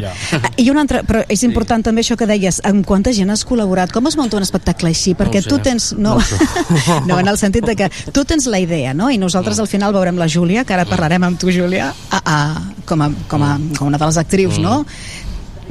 I 0.61 0.67
una 0.71 0.83
altra, 0.85 1.01
però 1.07 1.23
és 1.33 1.43
important 1.47 1.85
també 1.87 2.03
això 2.05 2.17
que 2.19 2.27
deies, 2.29 2.59
amb 2.69 2.85
quanta 2.87 3.13
gent 3.17 3.31
has 3.33 3.45
col·laborat, 3.49 3.93
com 3.95 4.07
es 4.11 4.19
munta 4.21 4.37
un 4.37 4.45
espectacle 4.45 4.91
així? 4.91 5.15
Perquè 5.17 5.41
sé. 5.43 5.49
tu 5.49 5.59
tens... 5.65 5.93
No, 5.97 6.19
No 6.19 7.07
no, 7.09 7.19
en 7.21 7.29
el 7.31 7.39
sentit 7.41 7.65
de 7.65 7.77
que 7.79 7.89
tu 8.13 8.25
tens 8.29 8.47
la 8.47 8.61
idea, 8.61 8.93
no? 8.95 9.09
I 9.11 9.17
nosaltres 9.19 9.59
al 9.63 9.71
final 9.71 9.95
veurem 9.97 10.19
la 10.21 10.29
Júlia, 10.29 10.65
que 10.69 10.77
ara 10.77 10.85
parlarem 10.89 11.25
amb 11.25 11.41
tu, 11.41 11.49
Júlia, 11.55 11.93
a, 12.11 12.21
a, 12.21 12.39
com, 12.85 13.03
a, 13.07 13.09
com, 13.29 13.43
a, 13.47 13.55
com 13.79 13.89
una 13.89 13.99
de 14.01 14.11
les 14.11 14.19
actrius, 14.21 14.59
Mm. 14.59 14.63
no? 14.63 14.85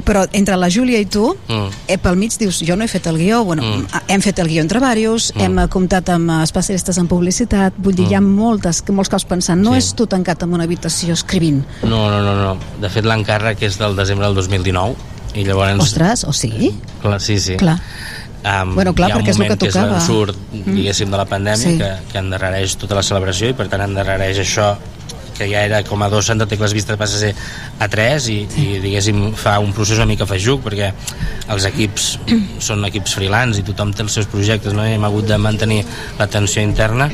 Però 0.08 0.22
entre 0.32 0.56
la 0.56 0.70
Júlia 0.72 0.98
i 0.98 1.04
tu, 1.04 1.36
Mm. 1.48 1.68
eh, 1.86 1.98
pel 2.00 2.16
mig 2.16 2.32
dius, 2.40 2.62
jo 2.66 2.76
no 2.76 2.84
he 2.84 2.88
fet 2.88 3.06
el 3.06 3.18
guió, 3.18 3.42
bueno, 3.44 3.62
Mm. 3.62 3.86
hem 4.08 4.22
fet 4.24 4.38
el 4.38 4.48
guió 4.48 4.62
entre 4.62 4.80
diversos, 4.80 5.32
Mm. 5.34 5.40
hem 5.42 5.58
eh, 5.58 5.68
comptat 5.68 6.08
amb 6.08 6.30
eh, 6.30 6.42
especialistes 6.42 6.96
en 6.96 7.06
publicitat, 7.08 7.74
vull 7.76 7.94
dir, 7.94 8.08
hi 8.08 8.14
ha 8.14 8.20
moltes, 8.22 8.82
molts 8.88 9.10
cops 9.10 9.26
pensant, 9.26 9.60
no 9.60 9.72
Sí. 9.72 9.78
és 9.78 9.94
tu 9.94 10.06
tancat 10.06 10.42
en 10.44 10.54
una 10.54 10.64
habitació 10.64 11.12
escrivint. 11.12 11.62
No, 11.82 12.10
no, 12.10 12.22
no, 12.22 12.34
no. 12.34 12.56
De 12.80 12.88
fet, 12.88 13.04
l'encàrrec 13.04 13.60
és 13.62 13.76
del 13.78 13.94
desembre 13.96 14.26
del 14.26 14.34
2019 14.34 14.96
i 15.34 15.44
llavors... 15.44 15.78
Ostres, 15.78 16.24
o 16.24 16.32
sigui? 16.32 16.74
Clar, 17.02 17.20
sí, 17.20 17.38
sí. 17.38 17.56
Clar. 17.56 17.78
Um, 18.44 18.74
Bueno, 18.76 18.94
clar, 18.94 19.10
hi 19.10 19.12
ha 19.12 19.16
un 19.16 19.22
perquè 19.24 19.30
és 19.30 19.36
el 19.36 19.42
moment 19.42 19.60
que 19.60 19.66
és 19.68 19.74
quan 19.74 19.84
tocava. 19.88 20.06
surt, 20.06 20.36
Mm. 20.52 20.74
diguéssim, 20.74 21.10
de 21.10 21.16
la 21.18 21.26
pandèmia, 21.26 21.56
Sí. 21.56 21.76
que, 21.76 21.92
que 22.12 22.18
endarrereix 22.18 22.76
tota 22.78 22.94
la 22.94 23.02
celebració 23.02 23.50
i 23.50 23.52
per 23.52 23.68
tant 23.68 23.82
endarrereix 23.82 24.38
això 24.38 24.76
que 25.38 25.48
ja 25.50 25.62
era 25.64 25.82
com 25.86 26.02
a 26.02 26.10
dos 26.10 26.26
Santa 26.28 26.48
Tecles 26.50 26.74
Vistes 26.76 26.98
passa 26.98 27.16
a 27.16 27.22
ser 27.22 27.32
a 27.78 27.88
tres 27.90 28.28
i, 28.32 28.40
i 28.58 28.80
diguéssim 28.82 29.32
fa 29.38 29.58
un 29.62 29.72
procés 29.76 30.00
una 30.00 30.08
mica 30.10 30.26
feixuc 30.28 30.64
perquè 30.66 30.90
els 31.54 31.66
equips 31.70 32.08
són 32.68 32.84
equips 32.88 33.14
freelance 33.18 33.62
i 33.62 33.66
tothom 33.66 33.94
té 33.94 34.04
els 34.04 34.18
seus 34.18 34.28
projectes 34.30 34.74
no? 34.76 34.84
i 34.86 34.96
hem 34.96 35.06
hagut 35.06 35.28
de 35.28 35.38
mantenir 35.40 35.80
la 36.18 36.28
tensió 36.30 36.62
interna 36.64 37.08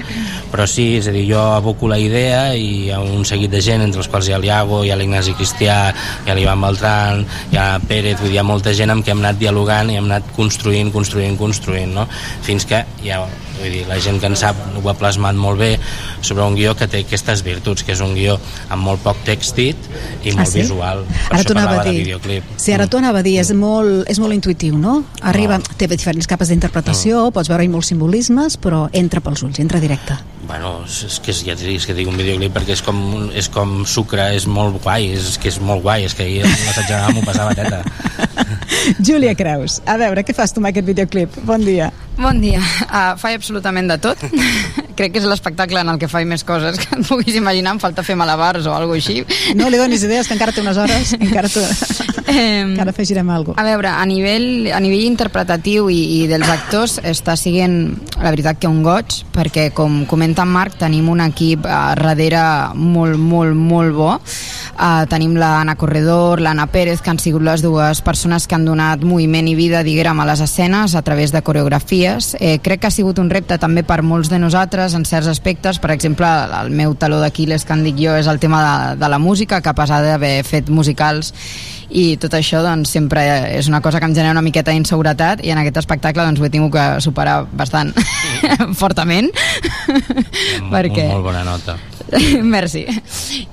però 0.51 0.66
sí, 0.70 0.94
és 0.98 1.09
a 1.10 1.14
dir, 1.14 1.26
jo 1.28 1.40
aboco 1.55 1.88
la 1.90 1.98
idea 2.01 2.42
i 2.55 2.66
hi 2.86 2.90
ha 2.94 3.01
un 3.02 3.24
seguit 3.28 3.52
de 3.52 3.60
gent 3.64 3.84
entre 3.84 4.02
els 4.02 4.10
quals 4.10 4.28
hi 4.28 4.34
ha 4.34 4.40
l'Iago, 4.40 4.82
hi 4.84 4.92
ha 4.94 4.98
l'Ignasi 4.98 5.36
Cristià 5.38 5.78
hi 5.92 6.30
ha 6.30 6.36
l'Ivan 6.38 6.62
Beltran, 6.64 7.24
hi 7.52 7.60
ha 7.60 7.68
Pérez 7.84 8.18
vull 8.20 8.30
dir, 8.30 8.38
hi 8.38 8.42
ha 8.42 8.46
molta 8.46 8.74
gent 8.76 8.94
amb 8.94 9.05
qui 9.05 9.14
hem 9.14 9.22
anat 9.24 9.40
dialogant 9.40 9.92
i 9.92 9.98
hem 10.01 10.09
anat 10.10 10.34
construint, 10.36 10.92
construint, 10.94 11.38
construint 11.38 11.94
no? 11.96 12.09
fins 12.46 12.66
que 12.70 12.84
ja, 13.05 13.24
vull 13.59 13.70
dir, 13.70 13.84
la 13.90 13.98
gent 14.02 14.20
que 14.22 14.30
en 14.30 14.38
sap 14.38 14.59
ho 14.74 14.84
ha 14.90 14.96
plasmat 14.98 15.36
molt 15.38 15.60
bé 15.60 15.72
sobre 16.20 16.46
un 16.46 16.56
guió 16.59 16.74
que 16.78 16.88
té 16.90 17.05
aquestes 17.05 17.44
virtuts 17.46 17.84
que 17.84 17.94
és 17.94 18.02
un 18.05 18.14
guió 18.15 18.39
amb 18.69 18.82
molt 18.86 19.03
poc 19.05 19.20
text 19.27 19.57
dit 19.57 19.77
i 20.24 20.32
molt 20.32 20.45
Ah, 20.45 20.51
sí? 20.51 20.61
visual 20.62 21.05
per 21.07 21.31
Ara 21.31 21.39
això 21.39 21.49
t'ho 21.51 21.57
anava 21.59 21.81
a 21.81 21.85
dir. 21.85 21.99
videoclip 22.05 22.45
Sí, 22.57 22.73
ara 22.73 22.86
t'ho 22.86 22.99
anava 22.99 23.19
a 23.20 23.23
dir, 23.27 23.39
és 23.41 23.53
molt, 23.53 24.09
és 24.11 24.19
molt 24.20 24.35
intuïtiu, 24.35 24.77
no? 24.78 25.03
Arriba, 25.23 25.59
té 25.77 25.86
diferents 25.91 26.27
capes 26.31 26.49
d'interpretació, 26.49 27.31
pots 27.35 27.49
veure-hi 27.49 27.69
molts 27.69 27.89
simbolismes, 27.93 28.57
però 28.61 28.89
entra 28.93 29.20
pels 29.24 29.43
ulls, 29.43 29.59
entra 29.62 29.81
directe. 29.81 30.16
Bueno, 30.47 30.82
és, 30.85 31.20
que 31.24 31.32
ja 31.32 31.55
t'he 31.57 31.78
que 31.86 31.95
dic 31.97 32.09
un 32.09 32.16
videoclip 32.20 32.53
perquè 32.53 32.74
és 32.77 32.82
com, 32.85 33.31
és 33.32 33.49
com 33.49 33.85
sucre, 33.89 34.35
és 34.36 34.47
molt 34.47 34.82
guai, 34.82 35.12
és 35.16 35.39
que 35.41 35.49
és 35.49 35.59
molt 35.61 35.82
guai, 35.82 36.05
és 36.05 36.15
que 36.15 36.23
ahir 36.27 36.43
l'assaig 36.45 36.86
general 36.86 37.15
m'ho 37.15 37.24
passava 37.24 37.55
teta. 37.55 37.82
Júlia 39.06 39.34
Creus, 39.38 39.80
a 39.86 39.96
veure, 40.00 40.24
què 40.26 40.34
fas 40.36 40.54
tu 40.54 40.62
amb 40.62 40.70
aquest 40.70 40.86
videoclip? 40.88 41.38
Bon 41.48 41.62
dia. 41.64 41.90
Bon 42.18 42.38
dia. 42.38 42.60
Uh, 42.86 43.14
faig 43.18 43.38
absolutament 43.40 43.90
de 43.90 43.98
tot. 44.02 44.20
Crec 44.98 45.14
que 45.14 45.18
és 45.22 45.26
l'espectacle 45.26 45.80
en 45.82 45.90
el 45.90 45.98
que 45.98 46.10
faig 46.10 46.28
més 46.30 46.44
coses 46.46 46.78
que 46.78 46.86
et 46.94 47.06
puguis 47.08 47.34
imaginar. 47.38 47.74
Em 47.74 47.82
falta 47.82 48.04
fer 48.06 48.14
malabars 48.18 48.68
o 48.70 48.74
alguna 48.76 49.00
així. 49.00 49.24
No 49.58 49.70
li 49.70 49.80
donis 49.80 50.06
idees, 50.06 50.30
que 50.30 50.36
encara 50.38 50.54
té 50.54 50.62
unes 50.62 50.78
hores, 50.78 51.16
encara, 51.24 51.50
tu... 52.35 52.73
encara 52.74 52.90
afegirem 52.90 53.31
alguna 53.31 53.61
A 53.61 53.65
veure, 53.66 53.89
a 53.89 54.05
nivell, 54.06 54.70
a 54.74 54.81
nivell 54.82 55.06
interpretatiu 55.06 55.89
i, 55.93 56.01
i 56.19 56.20
dels 56.31 56.48
actors 56.51 56.98
està 57.05 57.36
siguent, 57.39 57.94
la 58.19 58.32
veritat, 58.32 58.59
que 58.61 58.70
un 58.70 58.82
goig, 58.85 59.23
perquè, 59.35 59.70
com 59.74 60.02
comenta 60.11 60.44
en 60.44 60.52
Marc, 60.55 60.78
tenim 60.81 61.09
un 61.12 61.23
equip 61.24 61.66
a 61.66 61.94
darrere 61.98 62.43
molt, 62.74 63.19
molt, 63.20 63.55
molt 63.55 63.94
bo. 63.94 64.11
Uh, 64.74 65.05
tenim 65.11 65.36
l'Anna 65.39 65.77
Corredor, 65.78 66.43
l'Anna 66.43 66.66
Pérez, 66.73 67.01
que 67.02 67.12
han 67.12 67.20
sigut 67.23 67.44
les 67.47 67.62
dues 67.62 68.01
persones 68.02 68.48
que 68.48 68.56
han 68.56 68.66
donat 68.66 69.05
moviment 69.06 69.47
i 69.48 69.55
vida, 69.59 69.85
diguem, 69.86 70.20
a 70.20 70.27
les 70.27 70.43
escenes 70.44 70.97
a 70.98 71.02
través 71.06 71.32
de 71.32 71.43
coreografies. 71.47 72.35
Eh, 72.40 72.59
crec 72.62 72.82
que 72.82 72.90
ha 72.90 72.94
sigut 72.94 73.20
un 73.23 73.31
repte 73.31 73.59
també 73.62 73.85
per 73.86 74.02
molts 74.02 74.31
de 74.32 74.40
nosaltres 74.43 74.97
en 74.98 75.06
certs 75.06 75.31
aspectes. 75.31 75.78
Per 75.78 75.93
exemple, 75.94 76.28
el 76.61 76.74
meu 76.74 76.97
taló 76.98 77.20
d'Aquiles, 77.23 77.65
que 77.65 77.77
en 77.77 77.86
dic 77.86 78.01
jo, 78.02 78.16
és 78.19 78.28
el 78.31 78.43
tema 78.43 78.65
de, 78.65 78.98
de 79.01 79.09
la 79.11 79.20
música, 79.23 79.62
que 79.62 79.70
a 79.70 79.78
pesar 79.78 80.02
d'haver 80.02 80.36
fet 80.44 80.70
musicals 80.70 81.32
i 81.90 82.16
tot 82.20 82.35
això 82.39 82.62
doncs, 82.65 82.93
sempre 82.94 83.24
és 83.59 83.69
una 83.69 83.81
cosa 83.85 84.01
que 84.01 84.09
em 84.09 84.15
genera 84.15 84.35
una 84.35 84.44
miqueta 84.44 84.73
d'inseguretat 84.73 85.44
i 85.44 85.52
en 85.55 85.61
aquest 85.62 85.82
espectacle 85.82 86.24
doncs, 86.24 86.40
ho 86.40 86.47
he 86.47 86.52
tingut 86.52 86.73
que 86.74 86.86
superar 87.05 87.43
bastant 87.52 87.93
fortament 88.82 89.31
perquè 90.73 91.09
Molt, 91.09 91.19
molt 91.19 91.27
bona 91.28 91.44
nota. 91.47 91.77
Merci. 92.56 92.85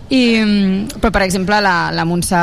I, 0.10 0.22
mm, 0.44 1.02
però, 1.02 1.12
per 1.12 1.26
exemple, 1.26 1.60
la, 1.64 1.92
la 1.96 2.06
Montse 2.06 2.40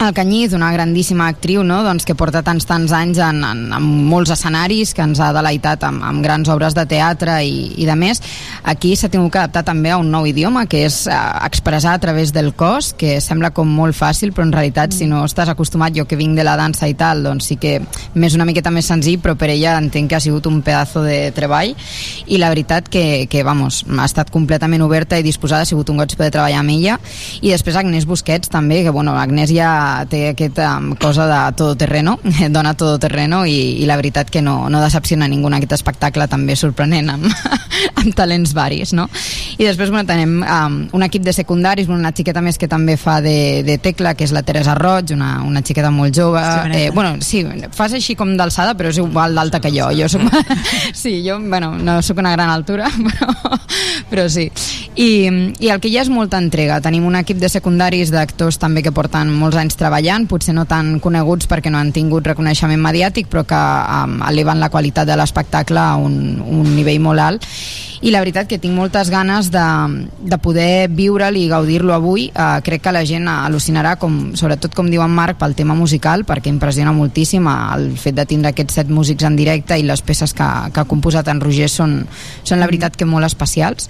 Alcanyiz, 0.00 0.54
una 0.56 0.72
grandíssima 0.72 1.26
actriu 1.28 1.60
no? 1.60 1.82
doncs 1.84 2.06
que 2.08 2.14
porta 2.16 2.40
tants 2.40 2.64
tants 2.64 2.88
anys 2.96 3.18
en, 3.20 3.42
en, 3.44 3.58
en 3.76 3.88
molts 4.08 4.30
escenaris, 4.32 4.94
que 4.96 5.04
ens 5.04 5.18
ha 5.20 5.26
deleitat 5.36 5.82
amb, 5.84 6.00
amb 6.08 6.22
grans 6.24 6.48
obres 6.48 6.72
de 6.72 6.86
teatre 6.88 7.34
i, 7.44 7.66
i 7.76 7.84
de 7.84 7.96
més, 8.00 8.22
aquí 8.64 8.94
s'ha 8.96 9.10
tingut 9.12 9.34
que 9.34 9.42
adaptar 9.42 9.60
també 9.68 9.92
a 9.92 9.98
un 10.00 10.08
nou 10.08 10.24
idioma, 10.24 10.62
que 10.72 10.86
és 10.86 11.02
eh, 11.04 11.18
expressar 11.44 11.92
a 11.92 12.00
través 12.00 12.32
del 12.32 12.54
cos, 12.56 12.94
que 12.96 13.18
sembla 13.20 13.50
com 13.52 13.68
molt 13.68 13.98
fàcil, 13.98 14.32
però 14.32 14.46
en 14.48 14.54
realitat 14.54 14.96
si 14.96 15.04
no 15.10 15.20
estàs 15.26 15.52
acostumat, 15.52 15.92
jo 15.92 16.06
que 16.08 16.16
vinc 16.16 16.40
de 16.40 16.48
la 16.48 16.56
dansa 16.56 16.88
i 16.88 16.96
tal, 16.96 17.20
doncs 17.28 17.50
sí 17.52 17.58
que 17.60 17.76
m'és 18.16 18.38
una 18.40 18.48
miqueta 18.48 18.72
més 18.72 18.88
senzill, 18.88 19.20
però 19.20 19.36
per 19.36 19.52
ella 19.52 19.76
entenc 19.84 20.08
que 20.14 20.16
ha 20.16 20.24
sigut 20.24 20.48
un 20.48 20.62
pedazo 20.64 21.04
de 21.04 21.18
treball. 21.36 21.76
I 22.24 22.40
la 22.40 22.48
veritat 22.48 22.88
que, 22.88 23.26
que 23.28 23.44
vamos, 23.44 23.82
ha 23.84 24.08
estat 24.08 24.32
completament 24.32 24.80
oberta 24.88 25.20
i 25.20 25.28
disposada, 25.28 25.68
ha 25.68 25.72
sigut 25.74 25.92
un 25.92 26.00
goig 26.00 26.16
poder 26.16 26.32
treballar 26.32 26.64
amb 26.64 26.72
ella. 26.78 26.96
I 27.44 27.52
després 27.52 27.76
Agnès 27.76 28.08
Busquets 28.08 28.48
també, 28.48 28.80
que 28.80 28.96
bueno, 28.96 29.18
Agnès 29.20 29.52
ja 29.52 29.68
té 30.10 30.22
aquesta 30.30 30.72
um, 30.78 30.94
cosa 31.00 31.26
de 31.30 31.40
todoterreno, 31.58 32.18
dona 32.56 32.74
todoterreno 32.78 33.42
i, 33.46 33.82
i 33.82 33.88
la 33.88 33.98
veritat 34.00 34.30
que 34.30 34.42
no, 34.42 34.68
no 34.70 34.82
decepciona 34.82 35.28
ningú 35.30 35.50
en 35.50 35.58
aquest 35.58 35.76
espectacle 35.78 36.28
també 36.30 36.56
sorprenent 36.58 37.10
amb, 37.14 37.26
amb 38.00 38.14
talents 38.16 38.54
varis, 38.56 38.94
no? 38.96 39.08
I 39.58 39.66
després 39.66 39.92
bueno, 39.92 40.06
tenim 40.08 40.40
um, 40.42 40.80
un 40.96 41.06
equip 41.06 41.24
de 41.26 41.34
secundaris, 41.36 41.90
una 41.90 42.12
xiqueta 42.16 42.42
més 42.44 42.58
que 42.60 42.68
també 42.70 42.96
fa 43.00 43.20
de, 43.24 43.62
de 43.66 43.78
tecla, 43.82 44.14
que 44.14 44.26
és 44.26 44.34
la 44.36 44.44
Teresa 44.46 44.74
Roig, 44.78 45.14
una, 45.16 45.38
una 45.46 45.62
xiqueta 45.66 45.92
molt 45.94 46.16
jove. 46.16 46.40
Sí, 46.40 46.78
eh, 46.78 46.90
bueno, 46.94 47.16
sí, 47.24 47.44
fas 47.76 47.94
així 47.96 48.16
com 48.18 48.34
d'alçada, 48.38 48.76
però 48.78 48.92
és 48.92 49.00
igual 49.00 49.36
d'alta 49.36 49.60
que 49.60 49.72
jo. 49.74 49.90
Jo 49.96 50.08
soc, 50.10 50.26
sí, 51.02 51.20
jo, 51.26 51.38
bueno, 51.40 51.74
no 51.78 52.00
sóc 52.02 52.22
una 52.22 52.32
gran 52.32 52.50
altura, 52.50 52.90
però, 53.08 53.58
però 54.10 54.28
sí. 54.32 54.48
I, 54.96 55.10
I 55.60 55.70
el 55.70 55.80
que 55.80 55.90
hi 55.90 55.98
ha 55.98 56.04
és 56.04 56.12
molta 56.12 56.40
entrega. 56.40 56.80
Tenim 56.84 57.06
un 57.08 57.18
equip 57.20 57.40
de 57.40 57.50
secundaris 57.52 58.12
d'actors 58.12 58.58
també 58.60 58.84
que 58.84 58.92
porten 58.94 59.32
molts 59.32 59.58
anys 59.60 59.78
treballant, 59.80 60.26
potser 60.28 60.54
no 60.56 60.66
tan 60.68 60.98
coneguts 61.02 61.48
perquè 61.50 61.72
no 61.72 61.80
han 61.80 61.92
tingut 61.96 62.26
reconeixement 62.28 62.80
mediàtic, 62.80 63.30
però 63.32 63.46
que 63.48 63.58
um, 63.58 64.18
eleven 64.28 64.60
la 64.60 64.70
qualitat 64.72 65.08
de 65.08 65.16
l'espectacle 65.18 65.80
a 65.80 65.96
un, 65.98 66.40
un 66.44 66.68
nivell 66.76 67.00
molt 67.02 67.24
alt. 67.24 67.48
I 68.00 68.12
la 68.14 68.22
veritat 68.22 68.48
que 68.48 68.56
tinc 68.60 68.72
moltes 68.72 69.10
ganes 69.12 69.50
de, 69.52 69.64
de 70.24 70.38
poder 70.40 70.88
viure'l 70.88 71.36
i 71.36 71.48
gaudir-lo 71.50 71.92
avui. 71.92 72.30
Uh, 72.32 72.62
crec 72.64 72.86
que 72.86 72.94
la 72.96 73.04
gent 73.08 73.28
al·lucinarà 73.28 73.96
com, 74.00 74.20
sobretot 74.40 74.76
com 74.76 74.88
diu 74.88 75.04
en 75.04 75.12
Marc 75.12 75.40
pel 75.40 75.56
tema 75.58 75.76
musical 75.76 76.24
perquè 76.28 76.48
impressiona 76.52 76.94
moltíssim 76.96 77.48
eh, 77.48 77.56
el 77.76 77.88
fet 78.00 78.16
de 78.16 78.26
tindre 78.28 78.54
aquests 78.54 78.80
set 78.80 78.92
músics 78.92 79.26
en 79.28 79.36
directe 79.36 79.76
i 79.76 79.84
les 79.86 80.00
peces 80.02 80.32
que, 80.36 80.48
que 80.72 80.80
ha 80.80 80.88
composat 80.88 81.28
en 81.28 81.42
Roger 81.44 81.68
són, 81.68 82.00
són 82.42 82.60
la 82.60 82.68
veritat 82.70 82.96
que 82.96 83.08
molt 83.08 83.28
especials 83.28 83.88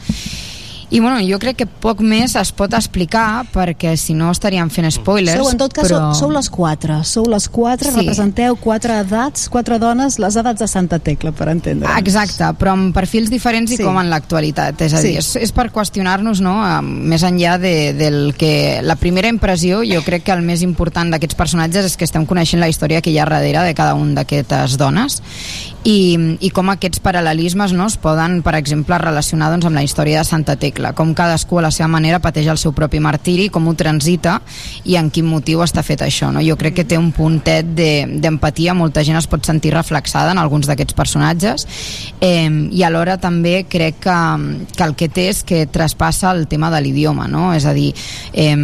i 0.91 0.99
bueno, 1.01 1.21
jo 1.23 1.39
crec 1.39 1.57
que 1.61 1.67
poc 1.67 2.01
més 2.03 2.35
es 2.35 2.51
pot 2.57 2.73
explicar 2.75 3.45
perquè 3.53 3.93
si 3.97 4.15
no 4.15 4.31
estaríem 4.35 4.71
fent 4.75 4.91
spoilers 4.91 5.39
Sou, 5.39 5.51
en 5.53 5.59
tot 5.61 5.73
cas, 5.73 5.87
però... 5.87 6.01
sou, 6.11 6.27
sou 6.27 6.31
les 6.35 6.49
quatre. 6.51 6.97
Sou 7.05 7.29
les 7.31 7.47
quatre, 7.49 7.91
Sí. 7.91 7.97
representeu 7.97 8.57
quatre 8.57 8.97
edats, 9.05 9.49
quatre 9.49 9.79
dones, 9.79 10.19
les 10.19 10.37
edats 10.37 10.59
de 10.59 10.67
Santa 10.69 10.99
Tecla, 10.99 11.31
per 11.33 11.49
entendre. 11.53 11.89
Exacte, 11.99 12.45
però 12.59 12.73
amb 12.73 12.95
perfils 12.95 13.31
diferents 13.31 13.71
Sí. 13.71 13.79
i 13.81 13.85
com 13.85 13.99
en 14.01 14.11
l'actualitat. 14.11 14.81
És 14.83 14.95
a 14.95 14.99
Sí. 14.99 15.09
dir, 15.09 15.19
és, 15.19 15.37
és 15.37 15.53
per 15.53 15.71
qüestionar-nos, 15.71 16.41
no?, 16.41 16.57
eh, 16.67 16.83
més 16.83 17.23
enllà 17.23 17.59
de, 17.59 17.93
del 17.95 18.35
que... 18.37 18.81
La 18.83 18.97
primera 18.97 19.29
impressió, 19.29 19.83
jo 19.85 20.03
crec 20.03 20.25
que 20.25 20.33
el 20.33 20.43
més 20.43 20.63
important 20.63 21.11
d'aquests 21.13 21.37
personatges 21.37 21.85
és 21.85 21.97
que 21.97 22.05
estem 22.05 22.27
coneixent 22.27 22.59
la 22.61 22.69
història 22.69 23.01
que 23.01 23.11
hi 23.11 23.19
ha 23.19 23.27
darrere 23.31 23.63
de 23.63 23.75
cada 23.75 23.95
un 23.95 24.15
d'aquestes 24.15 24.77
dones 24.77 25.21
i, 25.85 26.37
i 26.41 26.51
com 26.51 26.69
aquests 26.73 27.01
paral·lelismes 27.05 27.73
no, 27.77 27.87
es 27.87 27.97
poden, 28.01 28.41
per 28.43 28.55
exemple, 28.59 28.97
relacionar 28.99 29.51
doncs, 29.53 29.67
amb 29.69 29.77
la 29.77 29.83
història 29.87 30.19
de 30.19 30.25
Santa 30.25 30.57
Tecla, 30.57 30.80
com 30.97 31.15
cadascú 31.15 31.59
a 31.59 31.63
la 31.63 31.71
seva 31.71 31.89
manera 31.89 32.19
pateix 32.21 32.47
el 32.51 32.59
seu 32.59 32.73
propi 32.73 33.01
martiri, 33.01 33.49
com 33.51 33.69
ho 33.69 33.75
transita 33.75 34.41
i 34.85 34.97
en 34.97 35.11
quin 35.11 35.27
motiu 35.29 35.63
està 35.65 35.83
fet 35.87 36.03
això. 36.03 36.31
No? 36.33 36.41
Jo 36.45 36.57
crec 36.57 36.75
que 36.81 36.85
té 36.85 36.99
un 36.99 37.11
puntet 37.13 37.67
de- 37.77 38.07
d'empatia, 38.21 38.75
molta 38.75 39.05
gent 39.05 39.17
es 39.19 39.27
pot 39.27 39.45
sentir 39.45 39.73
reflexada 39.75 40.33
en 40.33 40.39
alguns 40.39 40.67
d'aquests 40.67 40.95
personatges 40.95 41.67
eh, 42.21 42.49
i 42.73 42.83
alhora 42.83 43.19
també 43.21 43.65
crec 43.69 44.01
que, 44.01 44.17
que 44.77 44.85
el 44.85 44.95
que 44.97 45.09
té 45.09 45.29
és 45.29 45.43
que 45.45 45.67
traspassa 45.67 46.31
el 46.33 46.47
tema 46.49 46.71
de 46.71 46.81
l'idioma, 46.81 47.27
no? 47.29 47.53
és 47.55 47.67
a 47.67 47.73
dir, 47.75 47.93
eh, 48.33 48.57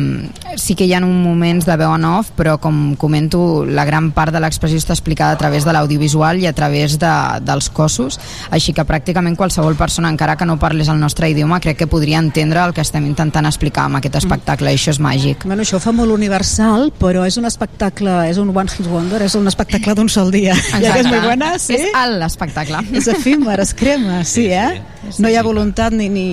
sí 0.56 0.74
que 0.74 0.86
hi 0.86 0.94
ha 0.94 1.00
un 1.04 1.22
moments 1.22 1.66
de 1.66 1.76
veu 1.76 1.92
en 1.94 2.04
off, 2.08 2.30
però 2.36 2.56
com 2.62 2.94
comento, 2.96 3.64
la 3.66 3.84
gran 3.84 4.10
part 4.16 4.32
de 4.32 4.40
l'expressió 4.40 4.78
està 4.78 4.94
explicada 4.94 5.32
a 5.34 5.38
través 5.38 5.64
de 5.66 5.72
l'audiovisual 5.74 6.40
i 6.40 6.46
a 6.46 6.52
través 6.56 6.98
de, 6.98 7.12
dels 7.44 7.68
cossos, 7.70 8.18
així 8.50 8.72
que 8.72 8.84
pràcticament 8.86 9.36
qualsevol 9.36 9.74
persona, 9.76 10.08
encara 10.08 10.36
que 10.36 10.46
no 10.46 10.58
parles 10.58 10.88
el 10.88 11.00
nostre 11.00 11.28
idioma, 11.30 11.58
crec 11.60 11.76
que 11.76 11.86
podria 11.90 12.05
entendre 12.14 12.62
el 12.62 12.72
que 12.72 12.80
estem 12.80 13.06
intentant 13.06 13.46
explicar 13.46 13.86
amb 13.88 13.98
aquest 13.98 14.14
espectacle, 14.20 14.70
i 14.70 14.78
això 14.78 14.92
és 14.94 15.00
màgic. 15.02 15.44
Bueno, 15.44 15.62
això 15.66 15.80
ho 15.80 15.82
fa 15.82 15.92
molt 15.92 16.12
universal, 16.14 16.92
però 17.00 17.24
és 17.26 17.36
un 17.36 17.46
espectacle, 17.50 18.28
és 18.30 18.38
un 18.38 18.52
one 18.54 18.70
hit 18.70 18.86
wonder, 18.86 19.22
és 19.26 19.34
un 19.34 19.46
espectacle 19.48 19.94
d'un 19.94 20.08
sol 20.08 20.30
dia. 20.30 20.54
Ja 20.86 20.92
que 20.92 21.00
és 21.00 21.08
molt 21.08 21.24
buena, 21.24 21.58
sí? 21.58 21.74
És 21.74 21.90
l'espectacle. 22.20 22.78
És 22.94 23.08
efímer, 23.10 23.58
es 23.60 23.72
crema, 23.74 24.22
sí, 24.24 24.46
eh? 24.52 24.82
No 25.18 25.28
hi 25.30 25.36
ha 25.38 25.42
voluntat 25.46 25.92
ni... 25.94 26.08
ni 26.10 26.24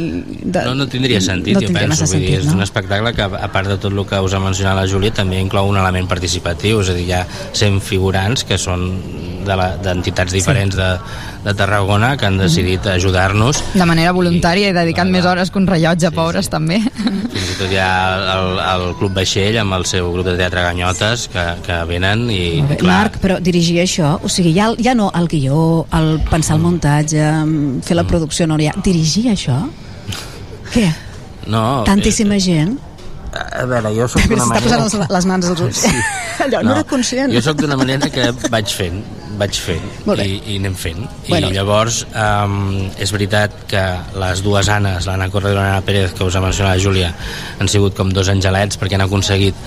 de... 0.43 0.63
No, 0.65 0.73
no 0.75 0.87
tindria 0.89 1.21
sentit, 1.21 1.55
no 1.55 1.61
jo 1.61 1.73
penso. 1.73 2.05
Vull 2.05 2.19
dir, 2.19 2.27
sentit, 2.27 2.39
és 2.41 2.47
no? 2.49 2.57
un 2.57 2.65
espectacle 2.65 3.13
que, 3.13 3.23
a 3.23 3.49
part 3.53 3.69
de 3.69 3.77
tot 3.77 3.93
el 3.93 4.05
que 4.09 4.19
us 4.19 4.33
ha 4.33 4.41
mencionat 4.41 4.77
la 4.77 4.87
Júlia, 4.89 5.13
també 5.13 5.39
inclou 5.41 5.69
un 5.69 5.77
element 5.77 6.09
participatiu, 6.09 6.81
és 6.81 6.89
a 6.89 6.97
dir, 6.97 7.05
hi 7.07 7.13
ha 7.17 7.23
100 7.53 7.79
figurants 7.85 8.43
que 8.49 8.57
són 8.57 8.87
de 9.45 9.55
la- 9.59 9.75
d'entitats 9.83 10.33
diferents 10.33 10.75
de, 10.75 10.89
de 11.43 11.53
Tarragona 11.53 12.13
que 12.17 12.25
han 12.25 12.37
decidit 12.39 12.85
ajudar-nos 12.87 13.59
De 13.73 13.85
manera 13.85 14.13
voluntària 14.15 14.69
i 14.71 14.75
dedicant 14.75 15.11
més 15.11 15.25
hores 15.27 15.51
que 15.51 15.59
un 15.63 15.69
rellotge, 15.69 16.11
pobres, 16.15 16.49
també. 16.51 16.79
fins 17.33 17.49
i 17.53 17.57
tot 17.57 17.71
hi 17.71 17.79
ha 17.81 17.93
el, 18.35 18.59
el 18.59 18.85
Club 18.99 19.15
Vaixell 19.17 19.57
amb 19.61 19.77
el 19.79 19.87
seu 19.89 20.11
grup 20.13 20.27
de 20.27 20.35
teatre 20.39 20.65
Ganyotes 20.67 21.27
que, 21.33 21.45
que 21.65 21.79
venen 21.89 22.27
i 22.33 22.43
bé. 22.69 22.79
Marc, 22.87 23.19
però 23.23 23.39
dirigir 23.43 23.79
això, 23.83 24.17
o 24.21 24.31
sigui, 24.31 24.53
ja, 24.57 24.71
ja 24.83 24.95
no 24.97 25.09
el 25.17 25.29
guió, 25.31 25.85
el 25.95 26.17
pensar 26.29 26.59
el 26.59 26.65
muntatge, 26.65 27.23
mm, 27.23 27.83
fer 27.87 27.97
la 27.97 28.07
producció, 28.09 28.47
no, 28.49 28.59
ja, 28.61 28.75
dirigir 28.83 29.29
això? 29.33 29.61
Què? 30.73 30.87
no, 31.47 31.83
Tantíssima 31.87 32.39
gent? 32.39 32.77
A 33.33 33.65
veure, 33.69 33.91
jo 33.95 34.07
Mira, 34.29 34.45
d'una 34.45 34.45
s'està 34.45 34.61
posant 34.63 34.79
manera 34.79 34.83
les, 34.83 35.11
les 35.17 35.27
mans 35.31 35.49
als 35.51 35.61
ulls. 35.65 35.81
Sí. 35.85 35.91
Allò, 36.45 36.61
no, 36.65 36.75
era 36.77 36.83
conscient. 36.89 37.33
Jo 37.33 37.41
sóc 37.45 37.59
d'una 37.61 37.77
manera 37.79 38.09
que 38.13 38.29
vaig 38.53 38.73
fent, 38.73 39.01
vaig 39.39 39.57
fent 39.59 39.85
i, 40.17 40.37
i 40.53 40.57
anem 40.61 40.75
fent. 40.77 41.01
Bueno. 41.29 41.49
I 41.49 41.57
llavors 41.57 42.03
um, 42.11 42.59
és 43.01 43.13
veritat 43.15 43.55
que 43.71 43.83
les 44.21 44.43
dues 44.45 44.69
Annes, 44.69 45.07
l'Anna 45.09 45.29
Corredor 45.33 45.57
i 45.57 45.61
l'Anna 45.61 45.81
Pérez, 45.85 46.13
que 46.17 46.27
us 46.27 46.37
ha 46.37 46.43
mencionat 46.43 46.77
la 46.77 46.83
Júlia, 46.83 47.11
han 47.59 47.71
sigut 47.71 47.97
com 47.97 48.13
dos 48.13 48.29
angelets 48.33 48.79
perquè 48.81 48.99
han 48.99 49.05
aconseguit 49.07 49.57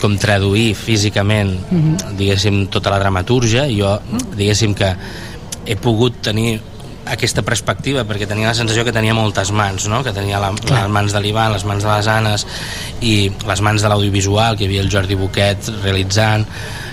com 0.00 0.16
traduir 0.20 0.74
físicament 0.76 1.54
Mhm. 1.70 2.16
diguéssim 2.18 2.66
tota 2.68 2.90
la 2.92 2.98
dramatúrgia 3.00 3.66
i 3.66 3.78
jo 3.80 3.94
diguéssim 4.36 4.74
que 4.76 4.90
he 5.66 5.76
pogut 5.76 6.20
tenir 6.22 6.60
aquesta 7.06 7.42
perspectiva 7.46 8.02
perquè 8.08 8.26
tenia 8.26 8.48
la 8.50 8.54
sensació 8.58 8.84
que 8.84 8.92
tenia 8.94 9.14
moltes 9.14 9.52
mans 9.54 9.86
no? 9.88 10.02
que 10.02 10.12
tenia 10.16 10.40
la, 10.42 10.50
les 10.52 10.88
mans 10.90 11.12
de 11.14 11.20
l'Ivan, 11.22 11.52
les 11.54 11.64
mans 11.64 11.84
de 11.84 11.90
les 11.92 12.08
Anes 12.10 12.46
i 13.00 13.30
les 13.46 13.60
mans 13.62 13.82
de 13.82 13.88
l'audiovisual 13.92 14.56
que 14.58 14.64
hi 14.66 14.70
havia 14.72 14.82
el 14.84 14.90
Jordi 14.92 15.14
Boquet 15.18 15.70
realitzant 15.84 16.46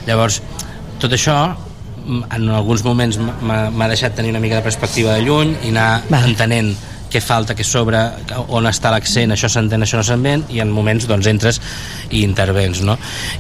llavors 0.08 0.42
tot 1.02 1.12
això 1.18 1.38
m- 2.06 2.24
en 2.30 2.50
alguns 2.54 2.84
moments 2.86 3.18
m'ha 3.20 3.88
deixat 3.92 4.16
tenir 4.16 4.32
una 4.36 4.40
mica 4.44 4.60
de 4.62 4.66
perspectiva 4.70 5.16
de 5.18 5.26
lluny 5.26 5.56
i 5.64 5.72
anar 5.74 6.04
Va. 6.12 6.22
entenent 6.28 6.74
què 7.14 7.20
falta, 7.22 7.54
què 7.54 7.62
sobra, 7.62 8.00
on 8.58 8.66
està 8.66 8.90
l'accent, 8.90 9.30
això 9.36 9.46
s'entén, 9.46 9.84
això 9.86 10.00
no 10.00 10.04
s'entén, 10.08 10.48
i 10.50 10.58
en 10.64 10.72
moments 10.74 11.06
doncs 11.06 11.28
entres 11.30 11.60
i 12.10 12.24
intervens, 12.26 12.80
no? 12.82 12.96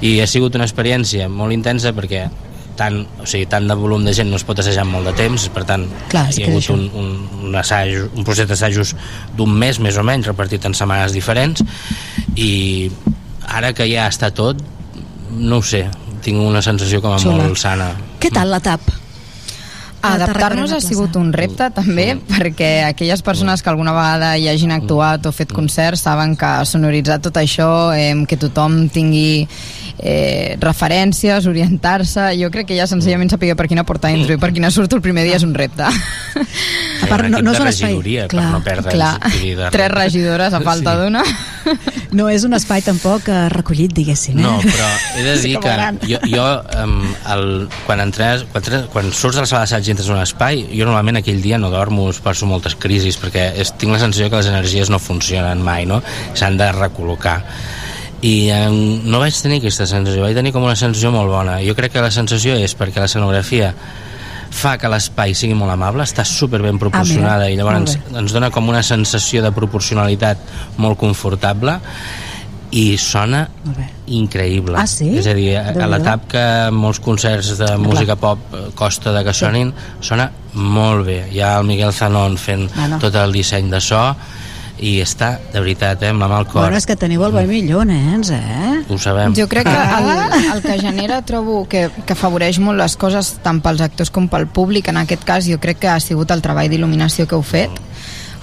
I 0.05 0.19
ha 0.21 0.27
sigut 0.29 0.53
una 0.53 0.67
experiència 0.67 1.25
molt 1.25 1.55
intensa 1.55 1.89
perquè 1.97 2.27
tant, 2.79 3.01
o 3.21 3.27
sigui, 3.29 3.47
tant 3.49 3.67
de 3.69 3.77
volum 3.77 4.05
de 4.05 4.13
gent 4.15 4.29
no 4.31 4.39
es 4.39 4.45
pot 4.47 4.59
assajar 4.59 4.85
en 4.87 4.91
molt 4.93 5.09
de 5.09 5.15
temps, 5.17 5.47
per 5.53 5.65
tant 5.69 5.85
Clar, 6.11 6.25
hi 6.33 6.45
ha 6.45 6.51
hagut 6.51 6.69
un, 6.73 6.85
un, 6.99 7.11
un, 7.43 7.57
assaig, 7.59 8.07
un 8.13 8.27
procés 8.27 8.49
d'assajos 8.49 8.95
d'un 9.37 9.53
mes 9.63 9.79
més 9.83 9.99
o 9.99 10.05
menys, 10.07 10.29
repartit 10.31 10.65
en 10.69 10.77
setmanes 10.77 11.15
diferents 11.15 11.63
i 12.35 12.89
ara 13.43 13.73
que 13.77 13.87
ja 13.89 14.07
està 14.09 14.31
tot 14.33 14.61
no 15.33 15.61
ho 15.61 15.65
sé, 15.65 15.85
tinc 16.25 16.41
una 16.41 16.61
sensació 16.65 17.01
com 17.01 17.15
a 17.15 17.21
Xula. 17.21 17.41
molt 17.41 17.61
sana 17.61 17.93
Què 18.21 18.31
tal 18.33 18.53
la 18.53 18.61
TAP? 18.63 19.02
Adaptar-nos 20.03 20.71
ha 20.75 20.79
sigut 20.83 21.15
un 21.15 21.31
repte 21.33 21.69
també 21.71 22.17
perquè 22.27 22.83
aquelles 22.89 23.21
persones 23.23 23.61
que 23.63 23.69
alguna 23.71 23.93
vegada 23.95 24.33
hi 24.37 24.49
hagin 24.51 24.71
actuat 24.75 25.25
o 25.25 25.31
fet 25.31 25.53
concerts 25.55 26.03
saben 26.03 26.35
que 26.35 26.49
sonoritzar 26.67 27.21
tot 27.23 27.37
això, 27.39 27.69
eh, 27.95 28.11
que 28.27 28.35
tothom 28.37 28.89
tingui 28.91 29.47
eh, 29.99 30.57
referències, 30.59 31.47
orientar-se 31.47 32.33
jo 32.39 32.49
crec 32.51 32.67
que 32.67 32.77
ja 32.77 32.87
senzillament 32.89 33.31
saber 33.31 33.55
per 33.55 33.67
quina 33.71 33.85
porta 33.87 34.11
entro 34.11 34.35
i 34.35 34.41
per 34.41 34.51
quina 34.51 34.71
surto 34.71 34.97
el 34.99 35.01
primer 35.05 35.23
dia 35.23 35.37
és 35.39 35.43
un 35.47 35.53
repte 35.55 35.83
a 35.87 37.07
part, 37.07 37.27
no- 37.29 37.41
no 37.41 37.51
és 37.53 37.59
un 37.59 37.67
espai- 37.67 38.27
clar, 38.27 38.49
per 38.49 38.51
no 38.51 38.63
perdre 38.63 38.91
clar, 38.91 39.19
de 39.21 39.69
tres 39.71 39.91
res. 39.91 40.03
regidores 40.03 40.53
a 40.53 40.61
falta 40.61 40.97
d'una 40.99 41.23
No 42.13 42.27
és 42.29 42.43
un 42.43 42.53
espai 42.53 42.81
tampoc 42.83 43.25
eh, 43.31 43.47
recollit, 43.49 43.93
diguéssim. 43.95 44.35
Eh? 44.37 44.41
No, 44.43 44.57
però 44.61 44.89
he 45.17 45.23
de 45.23 45.37
Sí 45.41 45.47
dir 45.47 45.55
que 45.55 45.61
que 45.63 45.69
volant. 45.71 45.97
jo, 46.05 46.19
jo 46.29 46.43
um, 46.83 46.97
el, 47.33 47.45
quan, 47.87 48.01
entres, 48.03 48.43
quan, 48.51 48.63
quan 48.91 49.07
surts 49.15 49.37
de 49.39 49.45
la 49.45 49.47
sala 49.49 49.61
d'assaig 49.63 49.87
entres 49.93 50.09
en 50.09 50.17
un 50.17 50.23
espai, 50.23 50.65
jo 50.73 50.87
normalment 50.87 51.21
aquell 51.21 51.41
dia 51.43 51.59
no 51.61 51.71
dormo, 51.73 52.09
us 52.11 52.19
passo 52.23 52.49
moltes 52.49 52.75
crisis, 52.75 53.17
perquè 53.21 53.51
tinc 53.79 53.93
la 53.93 54.01
sensació 54.01 54.29
que 54.29 54.41
les 54.41 54.51
energies 54.51 54.91
no 54.93 54.99
funcionen 55.01 55.63
mai, 55.63 55.87
no? 55.89 56.01
S'han 56.35 56.59
de 56.59 56.69
recol·locar. 56.75 57.39
I 58.23 58.35
um, 58.55 58.77
no 59.11 59.19
vaig 59.19 59.35
tenir 59.35 59.59
aquesta 59.59 59.87
sensació, 59.89 60.23
vaig 60.23 60.37
tenir 60.37 60.53
com 60.55 60.63
una 60.63 60.77
sensació 60.79 61.11
molt 61.11 61.31
bona. 61.31 61.59
Jo 61.65 61.75
crec 61.75 61.95
que 61.95 62.03
la 62.03 62.11
sensació 62.11 62.55
és 62.55 62.75
perquè 62.79 63.03
la 63.03 63.09
escenografia 63.11 63.73
fa 64.53 64.75
que 64.77 64.89
l'espai 64.91 65.33
sigui 65.35 65.55
molt 65.57 65.73
amable, 65.73 66.05
està 66.05 66.23
super 66.27 66.61
ben 66.63 66.77
proporcionada 66.79 67.47
Ah, 67.47 67.49
mira, 67.49 67.55
i 67.55 67.57
llavors 67.57 67.79
ens, 67.81 68.13
ens 68.21 68.35
dona 68.35 68.51
com 68.53 68.69
una 68.69 68.83
sensació 68.85 69.41
de 69.43 69.51
proporcionalitat 69.55 70.77
molt 70.77 70.99
confortable 71.01 71.79
i 72.73 72.97
sona 72.97 73.43
increïble. 74.09 74.77
Ah, 74.79 74.87
sí? 74.89 75.11
És 75.19 75.27
a 75.29 75.33
dir, 75.37 75.51
a, 75.59 75.67
a 75.77 75.89
l'etap 75.91 76.25
que 76.31 76.43
molts 76.73 76.99
concerts 77.03 77.53
de 77.59 77.73
música 77.81 78.15
pop 78.19 78.41
costa 78.77 79.13
de 79.13 79.21
que 79.27 79.33
sonin, 79.37 79.73
sona 80.01 80.29
molt 80.57 81.05
bé. 81.07 81.19
Hi 81.33 81.41
ha 81.43 81.57
el 81.59 81.67
Miguel 81.69 81.93
Zanon 81.93 82.37
fent 82.41 82.69
Bueno. 82.73 82.97
tot 83.01 83.15
el 83.21 83.31
disseny 83.35 83.69
de 83.71 83.81
so 83.81 84.01
i 84.83 84.97
està, 85.03 85.35
de 85.53 85.61
veritat, 85.61 86.01
eh, 86.03 86.09
amb 86.11 86.19
la 86.19 86.27
mà 86.27 86.39
al 86.41 86.47
cor. 86.49 86.63
Bueno, 86.65 86.75
és 86.81 86.85
que 86.89 86.95
teniu 86.99 87.21
el 87.23 87.31
boi 87.31 87.45
millor, 87.47 87.85
nens, 87.87 88.31
eh? 88.33 88.81
Ho 88.89 88.97
sabem. 88.97 89.35
Jo 89.37 89.45
crec 89.47 89.69
que 89.69 89.75
el, 89.99 90.09
el 90.55 90.61
que 90.65 90.79
genera 90.81 91.21
trobo 91.21 91.61
que, 91.69 91.85
que 92.03 92.17
afavoreix 92.17 92.57
molt 92.59 92.81
les 92.81 92.97
coses 92.97 93.35
tant 93.45 93.61
pels 93.63 93.85
actors 93.85 94.11
com 94.11 94.27
pel 94.27 94.47
públic 94.51 94.89
en 94.89 94.97
aquest 95.05 95.23
cas 95.29 95.45
jo 95.47 95.59
crec 95.61 95.79
que 95.85 95.93
ha 95.93 95.99
sigut 96.03 96.33
el 96.33 96.41
treball 96.43 96.73
d'il·luminació 96.73 97.29
que 97.29 97.37
heu 97.37 97.45
fet 97.45 97.69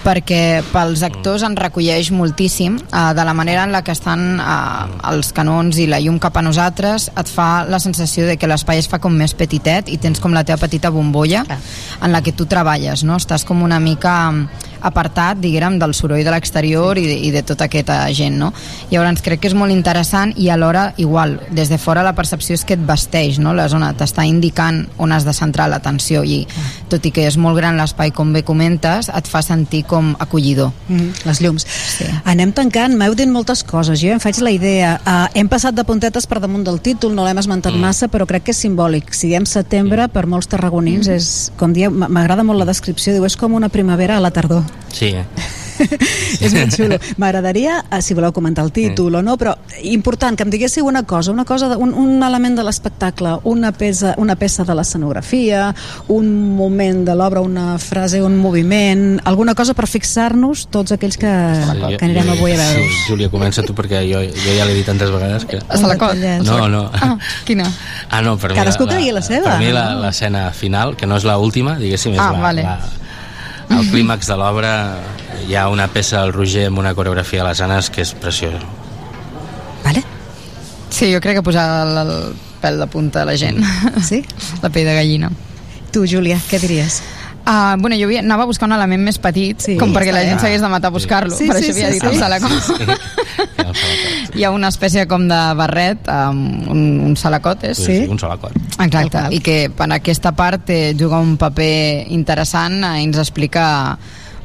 perquè 0.05 0.63
pels 0.73 1.03
actors 1.07 1.45
en 1.47 1.57
recolleix 1.59 2.11
moltíssim 2.15 2.79
eh, 2.81 3.03
de 3.17 3.25
la 3.27 3.35
manera 3.37 3.65
en 3.65 3.73
la 3.75 3.83
que 3.85 3.93
estan 3.93 4.41
eh, 4.41 4.99
els 5.13 5.33
canons 5.37 5.79
i 5.79 5.87
la 5.91 6.01
llum 6.01 6.19
cap 6.23 6.39
a 6.41 6.45
nosaltres 6.45 7.11
et 7.11 7.31
fa 7.31 7.67
la 7.69 7.81
sensació 7.83 8.27
de 8.29 8.39
que 8.41 8.49
l'espai 8.51 8.81
es 8.81 8.89
fa 8.91 9.01
com 9.03 9.15
més 9.17 9.35
petitet 9.37 9.91
i 9.93 9.99
tens 10.01 10.21
com 10.21 10.35
la 10.37 10.45
teva 10.45 10.61
petita 10.65 10.91
bombolla 10.95 11.45
en 11.49 12.13
la 12.13 12.23
que 12.25 12.33
tu 12.33 12.47
treballes, 12.49 13.05
no? 13.05 13.21
Estàs 13.21 13.45
com 13.45 13.63
una 13.63 13.81
mica 13.81 14.17
apartat, 14.83 15.41
diguem, 15.41 15.79
del 15.81 15.95
soroll 15.95 16.25
de 16.25 16.33
l'exterior 16.33 16.99
i, 16.99 17.07
de, 17.07 17.17
i 17.29 17.31
de 17.35 17.43
tota 17.47 17.67
aquesta 17.69 18.03
gent, 18.17 18.39
no? 18.41 18.53
Llavors 18.91 19.23
crec 19.25 19.43
que 19.43 19.51
és 19.51 19.57
molt 19.57 19.75
interessant 19.75 20.33
i 20.37 20.51
alhora 20.51 20.91
igual, 21.01 21.39
des 21.51 21.71
de 21.71 21.79
fora 21.79 22.05
la 22.07 22.15
percepció 22.17 22.57
és 22.57 22.65
que 22.67 22.77
et 22.79 22.85
vesteix, 22.87 23.39
no? 23.43 23.55
La 23.57 23.69
zona 23.73 23.93
t'està 23.97 24.25
indicant 24.29 24.85
on 24.99 25.13
has 25.13 25.27
de 25.27 25.35
centrar 25.37 25.69
l'atenció 25.71 26.25
i 26.25 26.43
tot 26.91 27.05
i 27.07 27.13
que 27.15 27.27
és 27.29 27.37
molt 27.41 27.59
gran 27.59 27.79
l'espai 27.79 28.13
com 28.15 28.33
bé 28.35 28.43
comentes, 28.47 29.11
et 29.13 29.31
fa 29.31 29.43
sentir 29.45 29.85
com 29.89 30.13
acollidor. 30.19 30.73
Mm, 30.89 31.25
les 31.29 31.41
llums. 31.43 31.67
Sí. 31.67 32.09
Anem 32.29 32.53
tancant, 32.57 32.97
m'heu 32.99 33.15
dit 33.19 33.31
moltes 33.31 33.63
coses, 33.67 34.01
jo 34.01 34.15
em 34.15 34.23
faig 34.23 34.41
la 34.45 34.53
idea. 34.55 34.97
Uh, 35.05 35.27
hem 35.39 35.51
passat 35.51 35.77
de 35.77 35.85
puntetes 35.87 36.27
per 36.31 36.41
damunt 36.43 36.67
del 36.67 36.81
títol, 36.85 37.15
no 37.17 37.27
l'hem 37.27 37.41
esmentat 37.43 37.75
mm. 37.75 37.87
massa, 37.87 38.11
però 38.13 38.27
crec 38.29 38.49
que 38.49 38.55
és 38.55 38.63
simbòlic. 38.67 39.15
Si 39.17 39.31
diem 39.31 39.47
setembre, 39.49 40.09
per 40.13 40.27
molts 40.31 40.51
tarragonins, 40.51 41.09
mm. 41.09 41.19
és, 41.19 41.31
com 41.61 41.75
dieu, 41.77 41.91
m'agrada 41.91 42.47
molt 42.47 42.63
la 42.63 42.69
descripció, 42.71 43.15
diu, 43.17 43.27
és 43.29 43.39
com 43.41 43.59
una 43.59 43.73
primavera 43.73 44.19
a 44.19 44.25
la 44.25 44.35
tardor. 44.35 44.65
Sí, 44.93 45.15
és 46.45 46.53
molt 46.53 46.75
xulo. 46.77 46.97
M'agradaria, 47.17 47.79
eh, 47.89 48.01
si 48.05 48.13
voleu 48.13 48.33
comentar 48.37 48.65
el 48.67 48.73
títol 48.75 49.15
o 49.17 49.23
no, 49.25 49.37
però 49.41 49.55
important 49.89 50.37
que 50.37 50.45
em 50.45 50.51
diguéssiu 50.53 50.85
una 50.87 51.05
cosa, 51.09 51.31
una 51.33 51.47
cosa 51.49 51.71
un, 51.81 51.95
un 51.97 52.21
element 52.23 52.59
de 52.59 52.65
l'espectacle, 52.67 53.39
una 53.49 53.71
peça, 53.73 54.13
una 54.21 54.37
peça 54.37 54.65
de 54.69 54.75
l'escenografia, 54.77 55.71
un 56.13 56.29
moment 56.59 57.05
de 57.09 57.15
l'obra, 57.17 57.41
una 57.41 57.79
frase, 57.81 58.21
un 58.23 58.37
moviment, 58.37 59.21
alguna 59.25 59.55
cosa 59.57 59.73
per 59.75 59.87
fixar-nos 59.89 60.67
tots 60.69 60.93
aquells 60.93 61.17
que, 61.17 61.31
Sí, 61.31 61.97
que 61.97 62.05
anirem 62.05 62.29
avui 62.37 62.53
a 62.53 62.61
veure. 62.61 62.85
Sí, 62.85 63.01
Júlia, 63.09 63.31
comença 63.33 63.65
tu 63.65 63.73
perquè 63.79 64.03
jo, 64.11 64.21
jo 64.21 64.57
ja 64.59 64.67
l'he 64.69 64.77
dit 64.77 64.87
tantes 64.87 65.09
vegades 65.11 65.47
que... 65.49 65.63
A 65.69 65.81
Salacot? 65.81 66.19
No, 66.45 66.67
no. 66.69 66.85
Ah, 66.93 67.17
quina? 67.49 67.65
Ah, 68.11 68.21
no, 68.21 68.37
per 68.37 68.53
mi 68.53 68.59
Cadascú 68.61 68.85
la, 68.85 68.93
que 68.93 69.01
digui 69.01 69.17
la 69.17 69.23
seva. 69.25 69.49
Per 69.55 69.59
mi 69.65 69.73
la- 69.73 69.95
l'escena 70.03 70.51
final, 70.53 70.97
que 70.97 71.07
no 71.09 71.17
és 71.17 71.25
l'última, 71.25 71.79
diguéssim, 71.81 72.13
és 72.19 72.21
Ah, 72.21 72.33
la, 72.37 72.41
vale. 72.45 72.63
la, 72.69 72.79
el 73.71 73.89
clímax 73.91 74.29
de 74.31 74.37
l'obra 74.37 74.75
hi 75.47 75.57
ha 75.57 75.69
una 75.71 75.89
peça 75.89 76.21
al 76.21 76.35
Roger 76.35 76.67
amb 76.69 76.83
una 76.83 76.95
coreografia 76.95 77.45
a 77.45 77.51
les 77.51 77.63
Anes 77.65 77.91
que 77.91 78.03
és 78.05 78.15
preciosa. 78.19 78.61
Sí, 81.01 81.07
jo 81.15 81.21
crec 81.25 81.39
que 81.39 81.43
posar 81.47 81.65
el, 81.87 81.97
el 82.03 82.11
pèl 82.61 82.77
de 82.83 82.87
punta 82.91 83.23
a 83.23 83.25
la 83.25 83.37
gent. 83.41 83.63
Sí? 84.09 84.21
La 84.61 84.69
pell 84.69 84.85
de 84.85 84.93
gallina. 84.99 85.31
Tu, 85.95 86.05
Júlia, 86.05 86.37
què 86.51 86.59
diries? 86.61 86.99
Uh, 87.51 87.75
bueno, 87.83 87.97
jo 87.99 88.07
havia, 88.07 88.21
anava 88.23 88.45
a 88.45 88.47
buscar 88.47 88.69
un 88.69 88.77
element 88.77 89.03
més 89.03 89.17
petit, 89.19 89.59
sí, 89.59 89.73
com 89.81 89.91
perquè 89.91 90.13
la 90.15 90.21
gent 90.23 90.39
s'hagués 90.39 90.63
de 90.63 90.69
matar 90.71 90.93
a 90.93 90.95
buscar-lo. 90.95 91.35
Sí, 91.35 91.49
per 91.51 91.57
sí, 91.59 91.65
això 91.65 91.73
havia 91.75 91.89
sí, 91.89 91.97
dit 91.97 92.05
sí. 92.05 92.07
el 92.07 92.19
salacot. 92.21 93.19
Hi 94.39 94.45
ha 94.47 94.53
una 94.55 94.71
espècie 94.71 95.03
com 95.11 95.25
de 95.27 95.41
barret, 95.59 96.07
amb 96.15 96.69
un, 96.71 96.85
un 97.09 97.17
salacot, 97.19 97.65
és? 97.67 97.81
Sí, 97.83 97.97
un 98.07 98.23
sol 98.23 98.37
acord. 98.37 98.55
Exacte, 98.79 99.25
i 99.35 99.41
que 99.43 99.57
en 99.67 99.97
aquesta 99.99 100.31
part 100.39 100.71
eh, 100.71 100.93
juga 100.95 101.19
un 101.19 101.35
paper 101.41 102.07
interessant 102.15 102.85
eh, 102.85 103.01
ens 103.03 103.19
explica 103.19 103.65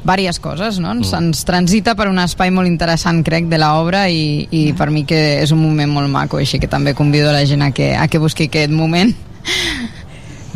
diverses 0.06 0.38
coses, 0.42 0.80
no? 0.82 0.90
Ens, 0.94 1.12
Mm. 1.12 1.30
ens 1.30 1.44
transita 1.44 1.94
per 1.94 2.08
un 2.10 2.18
espai 2.22 2.50
molt 2.50 2.66
interessant, 2.66 3.22
crec, 3.26 3.46
de 3.46 3.58
l'obra 3.58 4.08
i, 4.10 4.48
i 4.50 4.72
per 4.72 4.90
mi 4.90 5.04
que 5.04 5.42
és 5.42 5.54
un 5.54 5.62
moment 5.62 5.90
molt 5.90 6.10
maco, 6.10 6.38
així 6.38 6.58
que 6.58 6.66
també 6.70 6.94
convido 6.94 7.30
la 7.30 7.44
gent 7.46 7.62
a 7.62 7.70
que, 7.70 7.94
a 7.94 8.06
que 8.08 8.18
busqui 8.18 8.46
aquest 8.50 8.70
moment. 8.70 9.14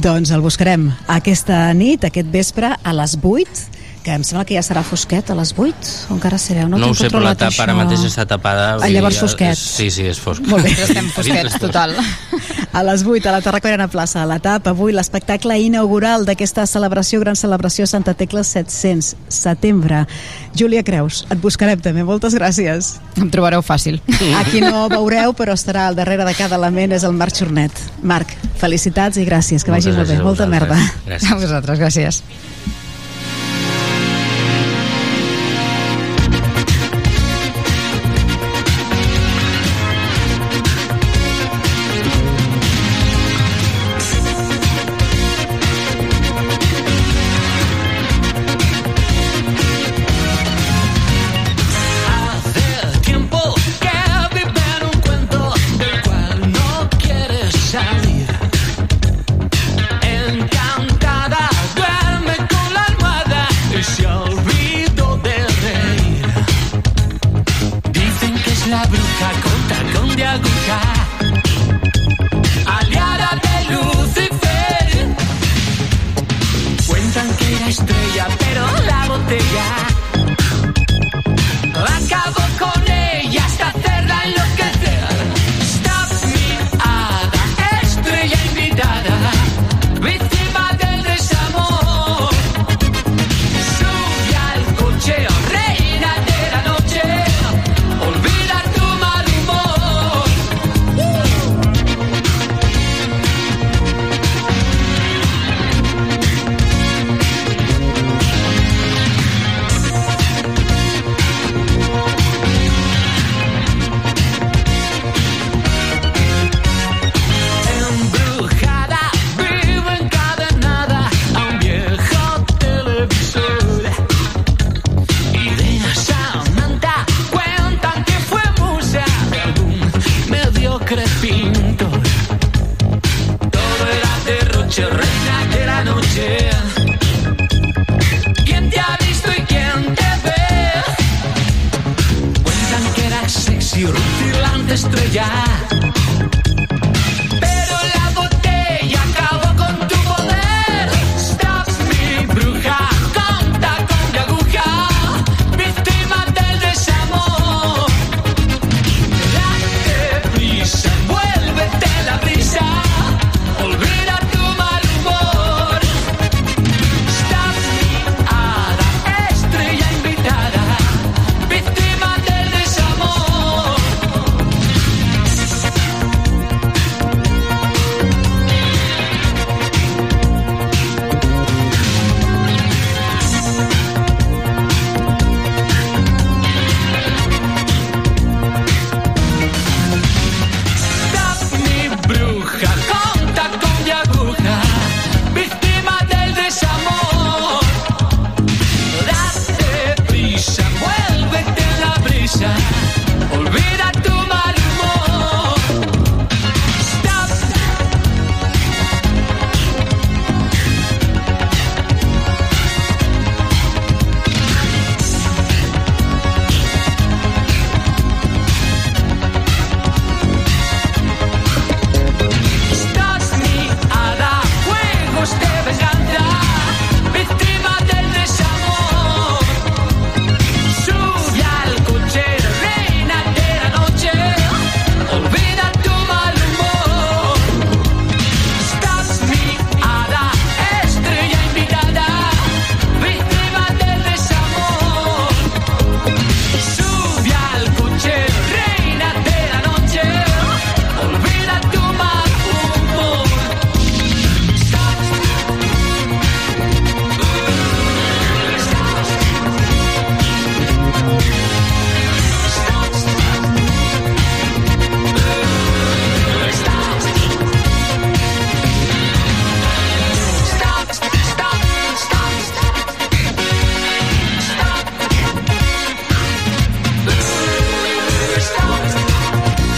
Doncs 0.00 0.30
el 0.32 0.40
buscarem 0.40 0.86
aquesta 1.12 1.58
nit, 1.76 2.06
aquest 2.06 2.30
vespre, 2.32 2.70
a 2.72 2.92
les 2.96 3.18
8, 3.20 3.79
que 4.02 4.12
em 4.16 4.22
sembla 4.24 4.46
que 4.48 4.54
ja 4.56 4.62
serà 4.64 4.82
fosquet 4.82 5.28
a 5.30 5.34
les 5.36 5.52
8, 5.56 5.90
o 6.10 6.14
encara 6.14 6.38
sereu? 6.38 6.68
No, 6.68 6.78
No, 6.78 6.88
ho 6.90 6.94
sé, 6.94 7.08
però 7.10 7.20
la 7.20 7.34
tapa 7.34 7.62
ara 7.66 7.74
mateix 7.74 8.00
està 8.08 8.24
tapada. 8.26 8.74
Ah, 8.74 8.76
vull 8.80 8.92
llavors 8.94 9.18
fosquet. 9.20 9.52
és- 9.52 9.58
Sí, 9.58 9.90
sí, 9.90 10.06
és 10.08 10.18
fosc. 10.18 10.40
Molt 10.48 10.64
bé. 10.64 10.70
Estem 10.72 11.10
fosquets, 11.10 11.58
total. 11.60 11.94
A 12.72 12.84
les 12.84 13.02
8, 13.04 13.26
a 13.28 13.32
la 13.32 13.40
Tarraconera 13.42 13.88
Plaça, 13.88 14.22
a 14.22 14.26
la 14.26 14.38
TAP, 14.38 14.68
avui 14.68 14.92
l'espectacle 14.94 15.56
inaugural 15.58 16.24
d'aquesta 16.24 16.66
celebració, 16.70 17.18
gran 17.18 17.34
celebració 17.34 17.84
Santa 17.90 18.14
Tecla 18.14 18.44
700, 18.44 19.16
setembre. 19.28 20.04
Júlia 20.56 20.84
Creus, 20.86 21.24
et 21.30 21.40
buscarem 21.42 21.80
també, 21.82 22.04
moltes 22.06 22.32
gràcies. 22.38 23.00
Em 23.18 23.28
trobareu 23.28 23.60
fàcil. 23.66 23.98
Aquí 24.38 24.60
no 24.62 24.88
veureu, 24.88 25.34
però 25.34 25.52
estarà 25.58 25.88
al 25.88 25.96
darrere 25.98 26.24
de 26.24 26.34
cada 26.38 26.54
element, 26.56 26.92
és 26.92 27.02
el 27.02 27.12
Marc 27.12 27.34
Xornet. 27.34 27.72
Marc, 28.02 28.30
felicitats 28.62 29.18
i 29.18 29.26
gràcies, 29.26 29.64
que 29.66 29.74
vagi 29.74 29.90
molt 29.90 30.06
bé, 30.08 30.16
a 30.16 30.22
molta 30.22 30.46
merda. 30.46 30.76
vosaltres. 30.78 31.06
Gràcies. 31.10 31.32
A 31.32 31.40
vosaltres, 31.42 31.78
gràcies. 31.80 32.22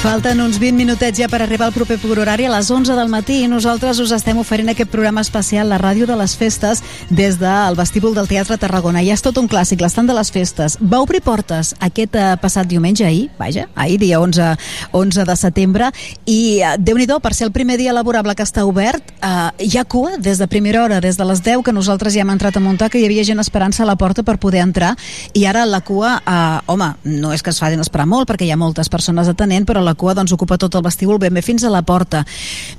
Falten 0.03 0.41
uns 0.43 0.57
20 0.59 0.75
minutets 0.75 1.15
ja 1.15 1.29
per 1.31 1.45
arribar 1.45 1.69
al 1.69 1.73
proper 1.73 1.95
horari 2.19 2.43
a 2.45 2.51
les 2.51 2.69
11 2.75 2.97
del 2.99 3.07
matí 3.09 3.37
i 3.45 3.49
nosaltres 3.49 4.01
us 4.03 4.11
estem 4.11 4.37
oferint 4.37 4.73
aquest 4.73 4.91
programa 4.91 5.21
especial, 5.23 5.69
la 5.71 5.79
ràdio 5.79 6.09
de 6.11 6.17
les 6.19 6.35
festes, 6.35 6.83
des 7.09 7.39
del 7.39 7.77
vestíbul 7.79 8.13
del 8.13 8.27
Teatre 8.27 8.59
Tarragona. 8.59 8.99
Ja 9.07 9.15
és 9.15 9.23
tot 9.23 9.39
un 9.39 9.47
clàssic, 9.47 9.79
l'estant 9.81 10.11
de 10.11 10.13
les 10.13 10.33
festes. 10.35 10.75
Va 10.83 10.99
obrir 10.99 11.21
portes 11.23 11.77
aquest 11.79 12.17
eh, 12.19 12.35
passat 12.43 12.67
diumenge, 12.67 13.07
ahir, 13.07 13.29
vaja, 13.39 13.69
ahir, 13.77 14.01
dia 14.01 14.19
11, 14.19 14.57
11 14.91 15.25
de 15.25 15.37
setembre, 15.37 15.93
i 16.27 16.59
eh, 16.59 16.75
déu 16.83 16.99
nhi 16.99 17.07
per 17.23 17.33
ser 17.33 17.47
el 17.47 17.53
primer 17.53 17.79
dia 17.79 17.95
laborable 17.95 18.35
que 18.35 18.43
està 18.43 18.67
obert, 18.67 19.15
eh, 19.23 19.69
hi 19.69 19.79
ha 19.79 19.85
cua 19.85 20.19
des 20.19 20.43
de 20.43 20.49
primera 20.49 20.83
hora, 20.83 20.99
des 21.01 21.17
de 21.17 21.25
les 21.25 21.45
10, 21.47 21.63
que 21.63 21.73
nosaltres 21.73 22.13
ja 22.13 22.27
hem 22.27 22.35
entrat 22.35 22.59
a 22.59 22.61
muntar, 22.61 22.91
que 22.91 22.99
hi 22.99 23.07
havia 23.07 23.23
gent 23.23 23.39
esperant-se 23.39 23.85
a 23.85 23.87
la 23.87 23.95
porta 23.95 24.27
per 24.27 24.41
poder 24.43 24.67
entrar, 24.67 24.97
i 25.33 25.47
ara 25.47 25.63
la 25.65 25.81
cua, 25.87 26.19
eh, 26.27 26.61
home, 26.67 26.91
no 27.05 27.33
és 27.33 27.41
que 27.41 27.55
es 27.55 27.63
facin 27.63 27.79
esperar 27.79 28.11
molt, 28.11 28.27
perquè 28.27 28.51
hi 28.51 28.51
ha 28.51 28.59
moltes 28.59 28.91
persones 28.91 29.31
atenent, 29.31 29.65
però 29.65 29.79
la 29.79 29.92
cua 29.99 30.15
doncs, 30.15 30.33
ocupa 30.33 30.59
tot 30.59 30.75
el 30.75 30.85
vestíbul 30.85 31.19
ben 31.23 31.35
bé 31.35 31.43
fins 31.43 31.65
a 31.65 31.71
la 31.73 31.83
porta. 31.83 32.25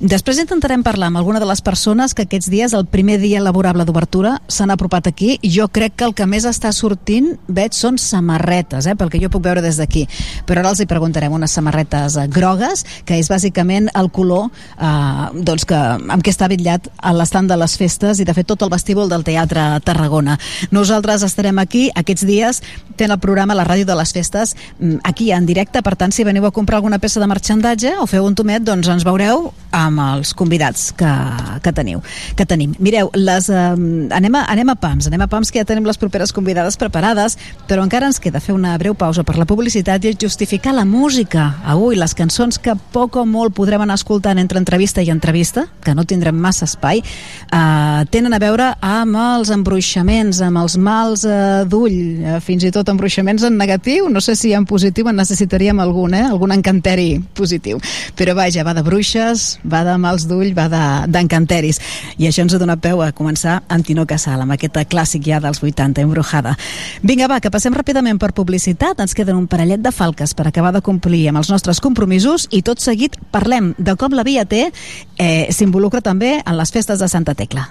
Després 0.00 0.40
intentarem 0.42 0.82
parlar 0.82 1.08
amb 1.10 1.20
alguna 1.20 1.40
de 1.40 1.48
les 1.48 1.62
persones 1.64 2.14
que 2.14 2.26
aquests 2.26 2.50
dies, 2.50 2.74
el 2.74 2.86
primer 2.86 3.18
dia 3.22 3.42
laborable 3.42 3.84
d'obertura, 3.84 4.38
s'han 4.48 4.72
apropat 4.74 5.08
aquí. 5.10 5.38
Jo 5.42 5.68
crec 5.68 5.96
que 5.96 6.08
el 6.08 6.14
que 6.14 6.26
més 6.26 6.46
està 6.48 6.72
sortint, 6.72 7.34
veig, 7.48 7.74
són 7.74 7.98
samarretes, 7.98 8.86
eh, 8.86 8.96
pel 8.96 9.10
que 9.10 9.20
jo 9.22 9.30
puc 9.30 9.44
veure 9.44 9.62
des 9.64 9.78
d'aquí. 9.80 10.06
Però 10.46 10.60
ara 10.62 10.72
els 10.74 10.80
hi 10.80 10.88
preguntarem 10.90 11.32
unes 11.32 11.52
samarretes 11.54 12.16
eh, 12.16 12.26
grogues, 12.28 12.84
que 13.04 13.18
és 13.18 13.30
bàsicament 13.30 13.90
el 13.94 14.10
color 14.14 14.50
eh, 14.50 15.28
doncs 15.34 15.66
que, 15.68 15.78
amb 15.78 16.22
què 16.22 16.32
està 16.34 16.48
bitllat 16.50 16.88
l'estant 17.14 17.48
de 17.48 17.58
les 17.60 17.76
festes 17.78 18.20
i 18.20 18.26
de 18.26 18.34
fet 18.34 18.48
tot 18.50 18.62
el 18.62 18.72
vestíbul 18.72 19.08
del 19.10 19.24
Teatre 19.26 19.80
Tarragona. 19.84 20.38
Nosaltres 20.74 21.24
estarem 21.26 21.58
aquí 21.62 21.88
aquests 21.94 22.26
dies 22.26 22.62
fent 22.98 23.10
el 23.10 23.18
programa 23.18 23.56
La 23.58 23.66
Ràdio 23.66 23.86
de 23.88 23.96
les 23.98 24.12
Festes 24.14 24.54
mm, 24.78 25.02
aquí 25.04 25.30
en 25.32 25.46
directe, 25.46 25.82
per 25.82 25.96
tant 25.98 26.12
si 26.14 26.24
veniu 26.26 26.46
a 26.46 26.52
comprar 26.54 26.78
alguna 26.78 27.00
peça 27.04 27.20
de 27.20 27.28
marxandatge 27.28 27.90
o 28.00 28.06
feu 28.08 28.24
un 28.24 28.32
tomet, 28.32 28.64
doncs 28.64 28.88
ens 28.88 29.04
veureu 29.04 29.50
amb 29.74 30.00
els 30.00 30.30
convidats 30.38 30.86
que, 30.96 31.10
que 31.60 31.72
teniu 31.74 32.00
que 32.38 32.46
tenim. 32.48 32.72
Mireu, 32.80 33.10
les, 33.18 33.50
eh, 33.50 33.64
anem, 34.14 34.38
a, 34.38 34.44
anem 34.52 34.70
a 34.72 34.76
PAMS, 34.80 35.10
anem 35.10 35.24
a 35.24 35.28
PAMS 35.28 35.50
que 35.52 35.60
ja 35.60 35.66
tenim 35.68 35.84
les 35.84 35.98
properes 36.00 36.32
convidades 36.32 36.78
preparades, 36.80 37.36
però 37.68 37.84
encara 37.84 38.08
ens 38.08 38.20
queda 38.22 38.40
fer 38.40 38.54
una 38.54 38.76
breu 38.80 38.94
pausa 38.96 39.24
per 39.26 39.36
la 39.36 39.44
publicitat 39.50 40.06
i 40.06 40.14
justificar 40.16 40.72
la 40.72 40.86
música. 40.88 41.58
Avui 41.66 41.98
les 41.98 42.14
cançons 42.16 42.56
que 42.62 42.76
poc 42.94 43.18
o 43.20 43.26
molt 43.28 43.52
podrem 43.58 43.84
anar 43.84 43.98
escoltant 44.00 44.40
entre 44.40 44.62
entrevista 44.62 45.02
i 45.02 45.10
entrevista, 45.12 45.66
que 45.84 45.94
no 45.94 46.06
tindrem 46.08 46.38
massa 46.40 46.64
espai, 46.70 47.02
eh, 47.02 48.00
tenen 48.14 48.32
a 48.32 48.40
veure 48.40 48.70
amb 48.80 49.20
els 49.20 49.52
embruixaments, 49.52 50.40
amb 50.46 50.62
els 50.62 50.78
mals 50.78 51.26
eh, 51.28 51.64
d'ull, 51.68 52.00
eh, 52.22 52.40
fins 52.40 52.64
i 52.64 52.72
tot 52.72 52.88
embruixaments 52.94 53.44
en 53.44 53.58
negatiu, 53.60 54.08
no 54.08 54.22
sé 54.24 54.38
si 54.38 54.54
en 54.54 54.64
positiu 54.64 55.10
en 55.10 55.20
necessitaríem 55.20 55.82
algun, 55.82 56.14
eh? 56.14 56.24
algun 56.30 56.54
encanteri 56.54 56.93
positiu. 57.34 57.80
Però 58.16 58.34
vaja, 58.34 58.64
va 58.64 58.74
de 58.74 58.82
bruixes, 58.86 59.58
va 59.64 59.84
de 59.84 59.96
mals 59.98 60.26
d'ull, 60.28 60.52
va 60.54 60.68
de- 60.68 61.10
d'encanteris. 61.10 61.80
I 62.18 62.28
això 62.28 62.42
ens 62.42 62.54
ha 62.54 62.58
donat 62.58 62.80
peu 62.80 63.02
a 63.02 63.12
començar 63.12 63.62
amb 63.68 63.84
Tino 63.86 64.06
Casal, 64.06 64.40
amb 64.40 64.52
aquest 64.52 64.76
clàssic 64.90 65.24
ja 65.26 65.40
dels 65.40 65.62
80, 65.62 66.00
Embrujada. 66.02 66.56
Vinga, 67.02 67.28
va, 67.28 67.40
que 67.40 67.50
passem 67.50 67.74
ràpidament 67.74 68.18
per 68.18 68.32
publicitat. 68.32 69.00
Ens 69.00 69.14
queden 69.14 69.36
un 69.36 69.46
parellet 69.46 69.80
de 69.80 69.92
falques 69.92 70.34
per 70.34 70.46
acabar 70.48 70.72
de 70.72 70.80
complir 70.82 71.28
amb 71.28 71.38
els 71.38 71.50
nostres 71.50 71.80
compromisos 71.80 72.48
i 72.50 72.62
tot 72.62 72.80
seguit 72.80 73.16
parlem 73.30 73.74
de 73.78 73.96
com 73.96 74.12
la 74.12 74.22
Via 74.24 74.44
T 74.44 74.70
eh, 75.18 75.46
s'involucra 75.50 76.00
també 76.00 76.40
en 76.44 76.56
les 76.56 76.70
festes 76.72 76.98
de 76.98 77.08
Santa 77.08 77.34
Tecla. 77.34 77.68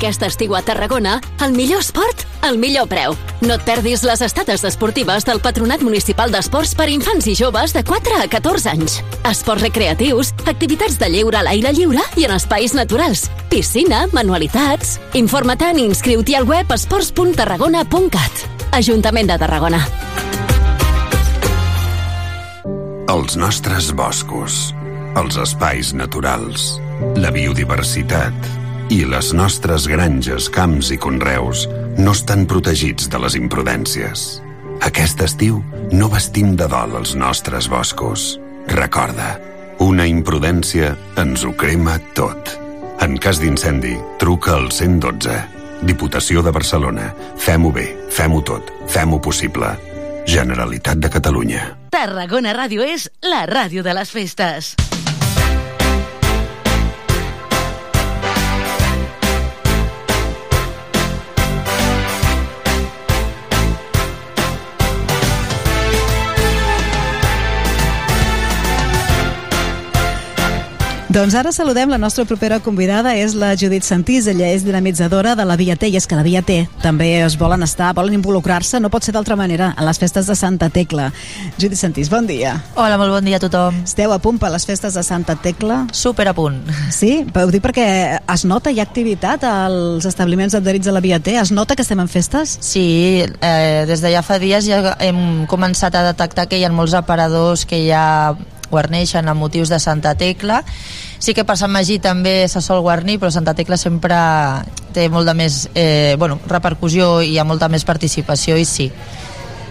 Aquest 0.00 0.22
estiu 0.24 0.54
a 0.56 0.62
Tarragona, 0.64 1.18
el 1.44 1.50
millor 1.52 1.82
esport, 1.84 2.22
al 2.40 2.56
millor 2.56 2.86
preu. 2.88 3.12
No 3.44 3.58
et 3.58 3.64
perdis 3.68 4.00
les 4.08 4.22
estades 4.24 4.62
esportives 4.64 5.26
del 5.28 5.42
Patronat 5.44 5.82
Municipal 5.84 6.30
d'Esports 6.32 6.70
per 6.72 6.86
infants 6.88 7.26
i 7.28 7.34
joves 7.36 7.74
de 7.76 7.82
4 7.84 8.16
a 8.16 8.28
14 8.32 8.70
anys. 8.72 8.94
Esports 9.28 9.60
recreatius, 9.60 10.30
activitats 10.48 10.96
de 10.96 11.10
lleure 11.12 11.36
a 11.36 11.42
l'aire 11.44 11.74
lliure 11.76 12.00
i 12.16 12.24
en 12.24 12.32
espais 12.32 12.72
naturals. 12.72 13.26
Piscina, 13.52 14.06
manualitats... 14.16 14.94
Informa-te'n 15.20 15.82
i 15.82 15.84
inscriu-t'hi 15.90 16.38
al 16.38 16.48
web 16.48 16.72
esports.tarragona.cat. 16.72 18.40
Ajuntament 18.80 19.28
de 19.28 19.36
Tarragona. 19.42 19.82
Els 23.12 23.36
nostres 23.36 23.92
boscos, 23.92 24.70
els 25.20 25.36
espais 25.44 25.92
naturals, 25.92 26.78
la 27.20 27.34
biodiversitat 27.36 28.59
i 28.90 29.04
les 29.06 29.30
nostres 29.32 29.86
granges, 29.86 30.48
camps 30.50 30.90
i 30.90 30.98
conreus 30.98 31.66
no 31.98 32.10
estan 32.16 32.42
protegits 32.50 33.06
de 33.10 33.20
les 33.22 33.36
imprudències. 33.38 34.40
Aquest 34.82 35.22
estiu 35.22 35.60
no 35.94 36.08
vestim 36.10 36.56
de 36.58 36.66
dol 36.70 36.96
els 36.98 37.14
nostres 37.14 37.68
boscos. 37.70 38.34
Recorda, 38.70 39.36
una 39.80 40.08
imprudència 40.10 40.94
ens 41.20 41.46
ho 41.46 41.54
crema 41.54 42.00
tot. 42.18 42.56
En 43.00 43.16
cas 43.22 43.38
d'incendi, 43.40 43.94
truca 44.20 44.56
al 44.58 44.70
112. 44.74 45.38
Diputació 45.86 46.42
de 46.44 46.52
Barcelona. 46.52 47.12
Fem-ho 47.40 47.70
bé, 47.72 47.86
fem-ho 48.10 48.42
tot, 48.42 48.74
fem-ho 48.90 49.22
possible. 49.22 49.70
Generalitat 50.28 51.00
de 51.00 51.08
Catalunya. 51.14 51.64
Tarragona 51.94 52.52
Ràdio 52.58 52.84
és 52.84 53.08
la 53.24 53.46
ràdio 53.48 53.86
de 53.86 53.94
les 53.96 54.12
festes. 54.12 54.74
Doncs 71.10 71.34
ara 71.34 71.50
saludem 71.50 71.90
la 71.90 71.98
nostra 71.98 72.22
propera 72.22 72.60
convidada, 72.62 73.16
és 73.18 73.32
la 73.34 73.48
Judit 73.58 73.82
Santís, 73.82 74.28
ella 74.30 74.46
és 74.54 74.62
dinamitzadora 74.62 75.32
de 75.34 75.42
la 75.42 75.56
Via 75.58 75.74
T, 75.74 75.88
i 75.90 75.96
és 75.98 76.04
que 76.06 76.14
la 76.14 76.22
Via 76.22 76.38
T 76.46 76.60
també 76.84 77.08
es 77.24 77.34
volen 77.34 77.66
estar, 77.66 77.88
volen 77.98 78.14
involucrar-se, 78.14 78.78
no 78.78 78.92
pot 78.94 79.02
ser 79.02 79.16
d'altra 79.16 79.34
manera, 79.34 79.72
a 79.74 79.86
les 79.88 79.98
festes 79.98 80.28
de 80.30 80.36
Santa 80.38 80.68
Tecla. 80.70 81.08
Judit 81.58 81.80
Santís, 81.80 82.12
bon 82.12 82.28
dia. 82.30 82.52
Hola, 82.76 82.94
molt 83.00 83.10
bon 83.10 83.26
dia 83.26 83.40
a 83.40 83.42
tothom. 83.42 83.80
Esteu 83.82 84.14
a 84.14 84.20
punt 84.22 84.38
per 84.38 84.52
les 84.54 84.68
festes 84.68 84.94
de 84.94 85.02
Santa 85.02 85.34
Tecla? 85.34 85.80
Super 85.90 86.28
a 86.30 86.36
punt. 86.36 86.60
Sí? 86.94 87.10
Ho 87.26 87.50
dic 87.50 87.66
perquè 87.66 87.88
es 88.20 88.46
nota, 88.46 88.70
hi 88.70 88.78
ha 88.78 88.86
activitat 88.86 89.48
als 89.50 90.06
establiments 90.06 90.54
adherits 90.54 90.86
a 90.86 90.94
la 90.94 91.02
Via 91.02 91.18
T? 91.18 91.34
Es 91.42 91.50
nota 91.50 91.74
que 91.74 91.82
estem 91.82 91.98
en 92.06 92.12
festes? 92.12 92.54
Sí, 92.62 93.26
eh, 93.26 93.82
des 93.90 93.98
de 93.98 94.14
ja 94.14 94.22
fa 94.22 94.38
dies 94.38 94.62
ja 94.70 94.94
hem 95.02 95.42
començat 95.50 95.90
a 95.90 96.06
detectar 96.12 96.46
que 96.46 96.62
hi 96.62 96.68
ha 96.68 96.70
molts 96.70 96.94
aparadors 96.94 97.66
que 97.66 97.82
ja 97.88 98.38
guarneixen 98.70 99.28
amb 99.28 99.40
motius 99.40 99.68
de 99.68 99.78
Santa 99.80 100.14
Tecla. 100.14 100.62
Sí 101.18 101.34
que 101.34 101.44
per 101.44 101.56
Sant 101.60 101.72
Magí 101.72 101.98
també 101.98 102.46
se 102.48 102.62
sol 102.64 102.80
guarnir, 102.80 103.18
però 103.20 103.30
Santa 103.30 103.54
Tecla 103.54 103.76
sempre 103.76 104.16
té 104.94 105.08
molt 105.12 105.26
de 105.28 105.34
més 105.34 105.68
eh, 105.74 106.16
bueno, 106.18 106.38
repercussió 106.48 107.20
i 107.22 107.34
hi 107.34 107.38
ha 107.38 107.44
molta 107.44 107.68
més 107.68 107.84
participació 107.84 108.56
i 108.56 108.64
sí. 108.64 108.90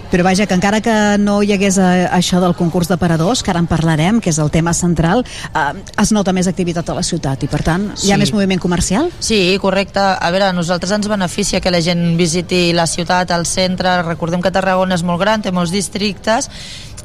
Però 0.10 0.24
vaja, 0.26 0.48
que 0.50 0.56
encara 0.58 0.80
que 0.82 0.94
no 1.22 1.36
hi 1.46 1.52
hagués 1.54 1.76
eh, 1.78 2.08
això 2.10 2.40
del 2.42 2.56
concurs 2.58 2.88
d'aparadors, 2.90 3.44
que 3.46 3.52
ara 3.54 3.60
en 3.62 3.68
parlarem, 3.70 4.18
que 4.20 4.32
és 4.32 4.40
el 4.42 4.50
tema 4.50 4.74
central, 4.74 5.22
eh, 5.54 5.84
es 6.02 6.10
nota 6.18 6.34
més 6.34 6.48
activitat 6.50 6.90
a 6.90 6.96
la 6.98 7.04
ciutat 7.06 7.44
i, 7.46 7.50
per 7.52 7.60
tant, 7.62 7.92
hi 8.02 8.10
ha 8.10 8.16
Sí. 8.16 8.20
més 8.24 8.34
moviment 8.34 8.58
comercial? 8.60 9.12
Sí, 9.20 9.56
correcte. 9.62 10.00
A 10.02 10.32
veure, 10.34 10.48
a 10.50 10.54
nosaltres 10.54 10.96
ens 10.98 11.08
beneficia 11.08 11.62
que 11.62 11.70
la 11.70 11.82
gent 11.86 12.18
visiti 12.18 12.74
la 12.74 12.88
ciutat, 12.88 13.30
el 13.38 13.46
centre. 13.46 14.02
Recordem 14.02 14.42
que 14.42 14.50
Tarragona 14.50 14.96
és 14.98 15.04
molt 15.06 15.22
gran, 15.22 15.44
té 15.46 15.52
molts 15.54 15.70
districtes. 15.70 16.50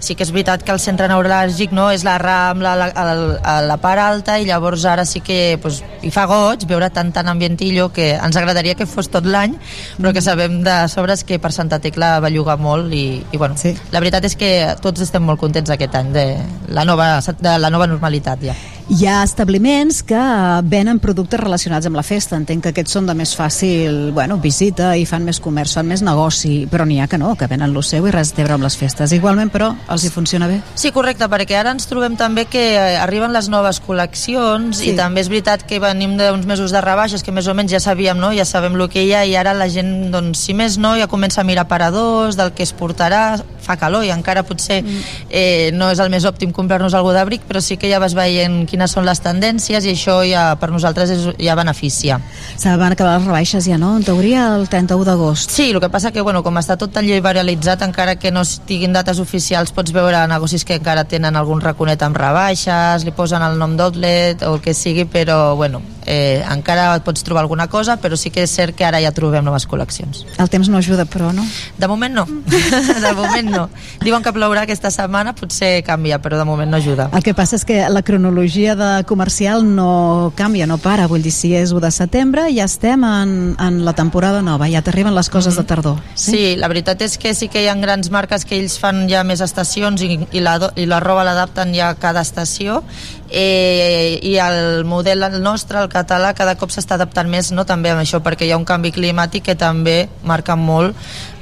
Sí 0.05 0.17
que 0.19 0.27
és 0.27 0.33
veritat 0.35 0.63
que 0.65 0.73
el 0.75 0.81
centre 0.83 1.09
neuràlgic 1.09 1.73
no, 1.73 1.89
és 1.95 2.05
la 2.05 2.19
Rambla, 2.21 2.75
la, 2.77 2.91
la, 2.93 3.15
la, 3.17 3.55
la 3.65 3.79
part 3.81 4.03
alta, 4.03 4.37
i 4.39 4.49
llavors 4.49 4.85
ara 4.89 5.07
sí 5.09 5.23
que 5.25 5.57
pues, 5.63 5.81
hi 6.05 6.13
fa 6.15 6.27
goig 6.31 6.67
veure 6.69 6.91
tant 6.93 7.13
tant 7.15 7.31
ambientillo 7.33 7.89
que 7.95 8.13
ens 8.15 8.37
agradaria 8.37 8.77
que 8.77 8.89
fos 8.91 9.09
tot 9.13 9.25
l'any, 9.25 9.57
però 9.97 10.13
que 10.13 10.25
sabem 10.25 10.61
de 10.67 10.77
sobres 10.93 11.25
que 11.25 11.41
per 11.41 11.53
Santa 11.57 11.81
Tecla 11.81 12.19
va 12.21 12.33
llogar 12.33 12.59
molt 12.61 12.93
i, 12.93 13.23
i 13.33 13.41
bueno, 13.41 13.57
sí. 13.61 13.75
la 13.95 14.05
veritat 14.05 14.29
és 14.29 14.37
que 14.37 14.53
tots 14.85 15.05
estem 15.05 15.25
molt 15.25 15.41
contents 15.41 15.73
aquest 15.73 15.97
any 15.99 16.13
de 16.15 16.29
la 16.75 16.85
nova, 16.85 17.19
de 17.25 17.59
la 17.59 17.73
nova 17.73 17.89
normalitat 17.91 18.45
ja. 18.45 18.57
Hi 18.85 19.07
ha 19.09 19.23
establiments 19.25 20.03
que 20.05 20.21
venen 20.69 20.99
productes 21.01 21.41
relacionats 21.41 21.89
amb 21.89 21.97
la 21.97 22.03
festa. 22.05 22.37
Entenc 22.37 22.67
que 22.67 22.73
aquests 22.75 22.93
són 22.99 23.07
de 23.09 23.15
més 23.17 23.31
fàcil 23.33 24.11
bueno, 24.13 24.37
visita 24.43 24.91
i 25.01 25.07
fan 25.09 25.25
més 25.25 25.41
comerç, 25.41 25.73
fan 25.79 25.89
més 25.89 26.03
negoci, 26.05 26.67
però 26.69 26.85
n'hi 26.85 26.99
ha 27.01 27.07
que 27.09 27.17
no, 27.17 27.31
que 27.33 27.49
venen 27.49 27.73
lo 27.73 27.81
seu 27.81 28.05
i 28.05 28.13
res 28.13 28.35
té 28.37 28.45
amb 28.45 28.67
les 28.67 28.77
festes. 28.77 29.15
Igualment, 29.17 29.49
però, 29.55 29.71
els 29.95 30.05
hi 30.05 30.11
funciona 30.13 30.49
bé? 30.51 30.61
Sí, 30.75 30.91
correcte, 30.93 31.29
perquè 31.31 31.57
ara 31.61 31.73
ens 31.75 31.87
trobem 31.91 32.17
també 32.21 32.45
que 32.51 32.63
eh, 32.75 32.97
arriben 33.01 33.33
les 33.33 33.49
noves 33.49 33.81
col·leccions 33.85 34.81
Sí. 34.83 34.91
i 34.91 34.97
també 34.99 35.23
és 35.23 35.29
veritat 35.31 35.65
que 35.67 35.79
venim 35.81 36.17
d'uns 36.19 36.47
mesos 36.47 36.73
de 36.75 36.81
rebaixes 36.85 37.23
que 37.23 37.33
més 37.33 37.47
o 37.49 37.55
menys 37.55 37.73
ja 37.73 37.81
sabíem, 37.81 38.19
no? 38.19 38.33
ja 38.35 38.45
sabem 38.45 38.75
el 38.77 38.89
que 38.91 39.05
hi 39.05 39.13
ha 39.15 39.25
i 39.25 39.35
ara 39.37 39.55
la 39.55 39.69
gent, 39.69 40.11
doncs, 40.13 40.45
si 40.45 40.55
més 40.55 40.77
no, 40.79 40.97
ja 40.99 41.07
comença 41.07 41.41
a 41.41 41.45
mirar 41.45 41.67
paradors, 41.69 42.37
del 42.37 42.53
que 42.53 42.63
es 42.67 42.75
portarà, 42.75 43.39
fa 43.65 43.77
calor 43.81 44.05
i 44.05 44.11
encara 44.13 44.43
potser 44.45 44.83
eh, 45.31 45.71
no 45.73 45.89
és 45.91 46.01
el 46.03 46.11
més 46.13 46.25
òptim 46.29 46.53
comprar-nos 46.53 46.93
algú 46.95 47.15
d'abric, 47.17 47.47
però 47.49 47.63
sí 47.65 47.79
que 47.81 47.89
ja 47.89 47.99
vas 48.03 48.13
veient 48.15 48.67
quines 48.69 48.93
són 48.93 49.07
les 49.09 49.23
tendències 49.25 49.87
i 49.87 49.95
això 49.95 50.19
ja 50.29 50.51
per 50.61 50.69
nosaltres 50.75 51.11
és, 51.15 51.23
ja 51.41 51.55
beneficia. 51.57 52.19
Se 52.61 52.75
van 52.77 52.93
acabar 52.93 53.17
les 53.19 53.27
rebaixes 53.27 53.65
ja, 53.65 53.79
no? 53.81 53.95
En 53.97 54.05
teoria 54.05 54.51
el 54.57 54.69
31 54.69 55.05
d'agost. 55.09 55.51
Sí, 55.55 55.71
el 55.71 55.81
que 55.81 55.89
passa 55.89 56.13
que, 56.13 56.21
bueno, 56.21 56.43
com 56.45 56.59
està 56.61 56.77
tot 56.77 56.93
tan 56.93 57.07
liberalitzat, 57.09 57.83
encara 57.87 58.17
que 58.21 58.31
no 58.35 58.43
estiguin 58.45 58.93
dates 58.93 59.19
oficials, 59.23 59.73
pots 59.85 59.93
veure 59.93 60.23
negocis 60.31 60.65
que 60.65 60.79
encara 60.79 61.03
tenen 61.05 61.37
algun 61.37 61.61
raconet 61.61 62.01
amb 62.07 62.17
rebaixes, 62.17 63.05
li 63.05 63.13
posen 63.13 63.43
el 63.45 63.59
nom 63.61 63.75
d'outlet 63.77 64.41
o 64.49 64.55
el 64.55 64.63
que 64.65 64.73
sigui, 64.73 65.05
però, 65.05 65.53
bueno, 65.59 65.83
eh, 66.07 66.45
encara 66.51 67.01
pots 67.05 67.25
trobar 67.25 67.43
alguna 67.43 67.67
cosa, 67.69 67.97
però 68.01 68.17
sí 68.17 68.31
que 68.31 68.45
és 68.45 68.53
cert 68.53 68.77
que 68.77 68.85
ara 68.85 69.01
ja 69.03 69.13
trobem 69.13 69.45
noves 69.45 69.67
col·leccions. 69.69 70.25
El 70.41 70.49
temps 70.49 70.69
no 70.69 70.79
ajuda, 70.79 71.05
però, 71.05 71.33
no? 71.37 71.45
De 71.79 71.89
moment 71.89 72.15
no. 72.15 72.25
de 73.05 73.13
moment 73.17 73.51
no. 73.51 73.65
Diuen 74.01 74.25
que 74.25 74.33
plourà 74.33 74.65
aquesta 74.65 74.91
setmana, 74.95 75.35
potser 75.37 75.83
canvia, 75.85 76.21
però 76.23 76.39
de 76.41 76.47
moment 76.49 76.71
no 76.71 76.81
ajuda. 76.81 77.11
El 77.13 77.25
que 77.25 77.35
passa 77.37 77.57
és 77.57 77.65
que 77.69 77.83
la 77.89 78.03
cronologia 78.03 78.77
de 78.77 78.91
comercial 79.05 79.65
no 79.65 80.33
canvia, 80.37 80.67
no 80.67 80.79
para. 80.79 81.09
Vull 81.11 81.25
dir, 81.25 81.35
si 81.35 81.55
és 81.57 81.73
1 81.73 81.85
de 81.85 81.93
setembre, 81.93 82.47
ja 82.57 82.69
estem 82.69 83.05
en, 83.05 83.55
en 83.61 83.83
la 83.85 83.93
temporada 83.93 84.43
nova, 84.43 84.69
ja 84.73 84.85
t'arriben 84.85 85.15
les 85.15 85.29
coses 85.29 85.57
de 85.57 85.67
tardor. 85.69 86.01
Sí? 86.15 86.31
sí, 86.31 86.45
la 86.57 86.69
veritat 86.73 87.03
és 87.05 87.19
que 87.21 87.35
sí 87.37 87.51
que 87.53 87.65
hi 87.65 87.69
ha 87.69 87.77
grans 87.81 88.11
marques 88.13 88.45
que 88.49 88.57
ells 88.57 88.79
fan 88.81 89.05
ja 89.11 89.25
més 89.27 89.43
estacions 89.65 90.03
i, 90.05 90.19
i, 90.33 90.41
la, 90.45 90.59
i 90.77 90.85
la 90.87 91.01
roba 91.01 91.25
l'adapten 91.25 91.73
ja 91.75 91.91
a 91.91 91.99
cada 91.99 92.23
estació 92.25 92.83
eh, 93.31 94.19
i 94.23 94.37
el 94.43 94.85
model 94.85 95.23
el 95.23 95.41
nostre, 95.43 95.81
el 95.81 95.91
català, 95.93 96.35
cada 96.35 96.57
cop 96.61 96.73
s'està 96.75 96.99
adaptant 96.99 97.31
més 97.31 97.53
no, 97.53 97.67
també 97.69 97.93
amb 97.93 98.05
això, 98.05 98.23
perquè 98.25 98.49
hi 98.49 98.53
ha 98.55 98.61
un 98.61 98.69
canvi 98.69 98.93
climàtic 98.95 99.49
que 99.51 99.59
també 99.59 100.09
marca 100.25 100.57
molt 100.57 100.97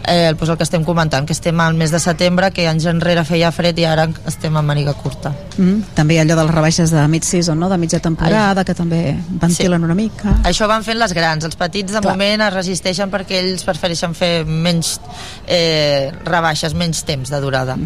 eh, 0.06 0.32
doncs 0.34 0.50
el 0.50 0.56
que 0.56 0.66
estem 0.66 0.84
comentant, 0.84 1.26
que 1.26 1.34
estem 1.34 1.58
al 1.60 1.74
mes 1.78 1.92
de 1.92 2.00
setembre, 2.02 2.50
que 2.54 2.66
anys 2.68 2.86
enrere 2.90 3.24
feia 3.28 3.52
fred 3.54 3.78
i 3.78 3.86
ara 3.86 4.08
estem 4.28 4.56
amb 4.58 4.68
màniga 4.68 4.94
curta. 4.98 5.32
Mm, 5.56 5.94
també 5.96 6.18
allò 6.20 6.36
de 6.36 6.46
les 6.46 6.54
rebaixes 6.54 6.92
de 6.94 7.06
mid-season, 7.08 7.58
no? 7.58 7.70
de 7.70 7.78
mitja 7.78 8.00
temporada, 8.02 8.64
que 8.64 8.74
també 8.74 9.02
ventilen 9.28 9.80
sí. 9.80 9.84
una 9.90 9.96
mica. 9.98 10.36
Això 10.48 10.68
van 10.70 10.84
fent 10.86 10.98
les 11.00 11.14
grans, 11.16 11.46
els 11.46 11.58
petits 11.58 11.92
de 11.92 12.00
Clar. 12.00 12.14
moment 12.14 12.46
es 12.48 12.54
resisteixen 12.54 13.12
perquè 13.12 13.40
ells 13.42 13.66
prefereixen 13.66 14.16
fer 14.18 14.32
menys 14.46 14.98
eh, 15.46 16.10
rebaixes, 16.26 16.74
menys 16.74 17.04
temps 17.08 17.30
de 17.32 17.42
durada. 17.42 17.78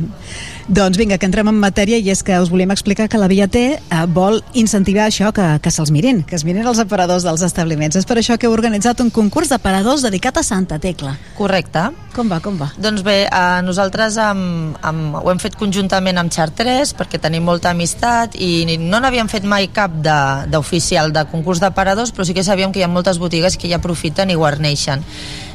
Doncs 0.69 0.99
vinga, 0.99 1.15
que 1.15 1.29
entrem 1.29 1.47
en 1.47 1.61
matèria 1.63 2.01
i 2.03 2.09
és 2.11 2.25
que 2.27 2.35
us 2.43 2.49
volíem 2.51 2.73
explicar 2.75 3.05
que 3.07 3.21
la 3.23 3.29
Via 3.31 3.47
T 3.47 3.61
eh, 3.79 3.99
vol 4.11 4.41
incentivar 4.59 5.05
això, 5.07 5.29
que, 5.31 5.45
que 5.63 5.71
se'ls 5.71 5.93
mirin, 5.95 6.25
que 6.27 6.35
es 6.35 6.43
mirin 6.43 6.67
els 6.67 6.81
aparadors 6.83 7.23
dels 7.23 7.45
establiments. 7.47 7.95
És 7.95 8.09
per 8.09 8.17
això 8.19 8.35
que 8.35 8.49
heu 8.49 8.55
organitzat 8.57 8.99
un 9.05 9.13
concurs 9.15 9.53
d'aparadors 9.55 10.03
dedicat 10.03 10.41
a 10.41 10.43
Santa 10.43 10.81
Tecla. 10.83 11.15
Correcte. 11.39 11.85
Com 12.17 12.27
va, 12.33 12.41
com 12.43 12.59
va? 12.59 12.73
Doncs 12.83 13.05
bé, 13.07 13.29
eh, 13.29 13.63
nosaltres 13.63 14.19
amb, 14.19 14.75
amb, 14.83 15.21
ho 15.23 15.31
hem 15.31 15.39
fet 15.39 15.55
conjuntament 15.55 16.19
amb 16.19 16.35
Chartres 16.35 16.97
perquè 16.99 17.23
tenim 17.23 17.47
molta 17.47 17.71
amistat 17.71 18.35
i 18.35 18.81
no 18.81 18.99
n'havíem 18.99 19.31
fet 19.31 19.47
mai 19.47 19.71
cap 19.71 19.95
de- 20.03 20.51
d'oficial 20.51 21.13
de, 21.13 21.21
de 21.23 21.31
concurs 21.31 21.63
d'aparadors, 21.63 22.11
però 22.11 22.27
sí 22.27 22.35
que 22.35 22.43
sabíem 22.43 22.73
que 22.75 22.83
hi 22.83 22.89
ha 22.89 22.91
moltes 22.91 23.23
botigues 23.23 23.55
que 23.57 23.71
ja 23.71 23.79
aprofiten 23.79 24.35
i 24.35 24.35
guarneixen. 24.35 25.07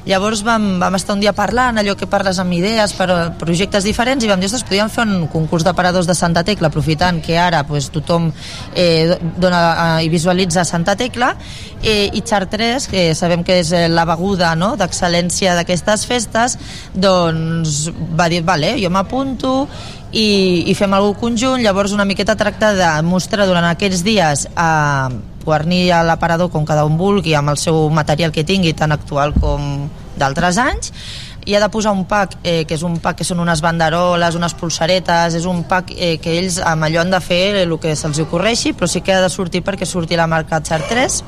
Llavors 0.06 0.41
vam, 0.41 0.80
vam 0.82 0.95
estar 0.98 1.14
un 1.14 1.22
dia 1.22 1.34
parlant, 1.38 1.78
allò 1.78 1.94
que 1.98 2.07
parles 2.10 2.40
amb 2.41 2.56
idees 2.57 2.95
per 2.98 3.07
projectes 3.38 3.86
diferents, 3.86 4.23
i 4.26 4.30
vam 4.32 4.41
dir, 4.41 4.49
ostres, 4.49 4.65
podríem 4.65 4.90
fer 4.90 5.06
un 5.06 5.28
concurs 5.30 5.65
d'aparadors 5.68 6.10
de 6.10 6.15
Santa 6.18 6.41
Tecla, 6.48 6.72
aprofitant 6.72 7.22
que 7.22 7.38
ara 7.38 7.61
pues, 7.69 7.91
tothom 7.94 8.32
eh, 8.73 9.18
dona 9.38 9.61
eh, 9.99 10.07
i 10.07 10.10
visualitza 10.10 10.65
Santa 10.65 10.95
Tecla, 10.98 11.36
eh, 11.84 12.10
i 12.18 12.23
Chartres, 12.26 12.90
que 12.90 13.11
sabem 13.18 13.45
que 13.45 13.61
és 13.61 13.72
eh, 13.78 13.86
la 13.94 14.07
beguda 14.10 14.56
no?, 14.57 14.73
d'excel·lència 14.80 15.53
d'aquestes 15.60 16.07
festes, 16.10 16.57
doncs 16.98 17.84
va 18.18 18.30
dir, 18.32 18.41
vale, 18.48 18.73
jo 18.82 18.90
m'apunto 18.90 19.68
i, 20.11 20.65
i 20.65 20.73
fem 20.76 20.94
alguna 20.98 21.19
conjunt, 21.22 21.61
llavors 21.61 21.94
una 21.94 22.07
miqueta 22.10 22.36
tracta 22.40 22.73
de 22.73 22.90
mostrar 23.06 23.45
durant 23.45 23.69
aquests 23.69 24.02
dies 24.07 24.48
a 24.56 24.72
guarnir 25.45 25.89
l'aparador 26.05 26.51
com 26.51 26.65
cada 26.65 26.85
un 26.85 26.97
vulgui 26.97 27.35
amb 27.35 27.53
el 27.53 27.57
seu 27.57 27.89
material 27.89 28.31
que 28.31 28.43
tingui 28.43 28.73
tan 28.73 28.91
actual 28.91 29.34
com 29.34 29.89
d'altres 30.18 30.57
anys. 30.61 30.93
I 31.45 31.55
ha 31.57 31.59
de 31.63 31.69
posar 31.73 31.91
un 31.97 32.05
pack, 32.05 32.38
eh, 32.43 32.65
que 32.69 32.76
és 32.77 32.84
un 32.85 32.99
pack 33.01 33.22
que 33.22 33.26
són 33.26 33.39
unes 33.41 33.63
banderoles, 33.65 34.35
unes 34.38 34.53
pulsaretes, 34.53 35.34
és 35.39 35.45
un 35.49 35.63
pack 35.65 35.89
eh, 35.97 36.18
que 36.22 36.38
ells 36.38 36.59
amb 36.61 36.85
allò 36.85 37.01
han 37.01 37.13
de 37.13 37.22
fer 37.22 37.63
el 37.63 37.73
que 37.81 37.95
se'ls 37.95 38.22
ocorreixi, 38.22 38.76
però 38.77 38.88
sí 38.88 39.01
que 39.01 39.15
ha 39.15 39.22
de 39.23 39.30
sortir 39.34 39.63
perquè 39.65 39.89
surti 39.89 40.19
la 40.19 40.30
marca 40.30 40.61
Chartres 40.61 41.23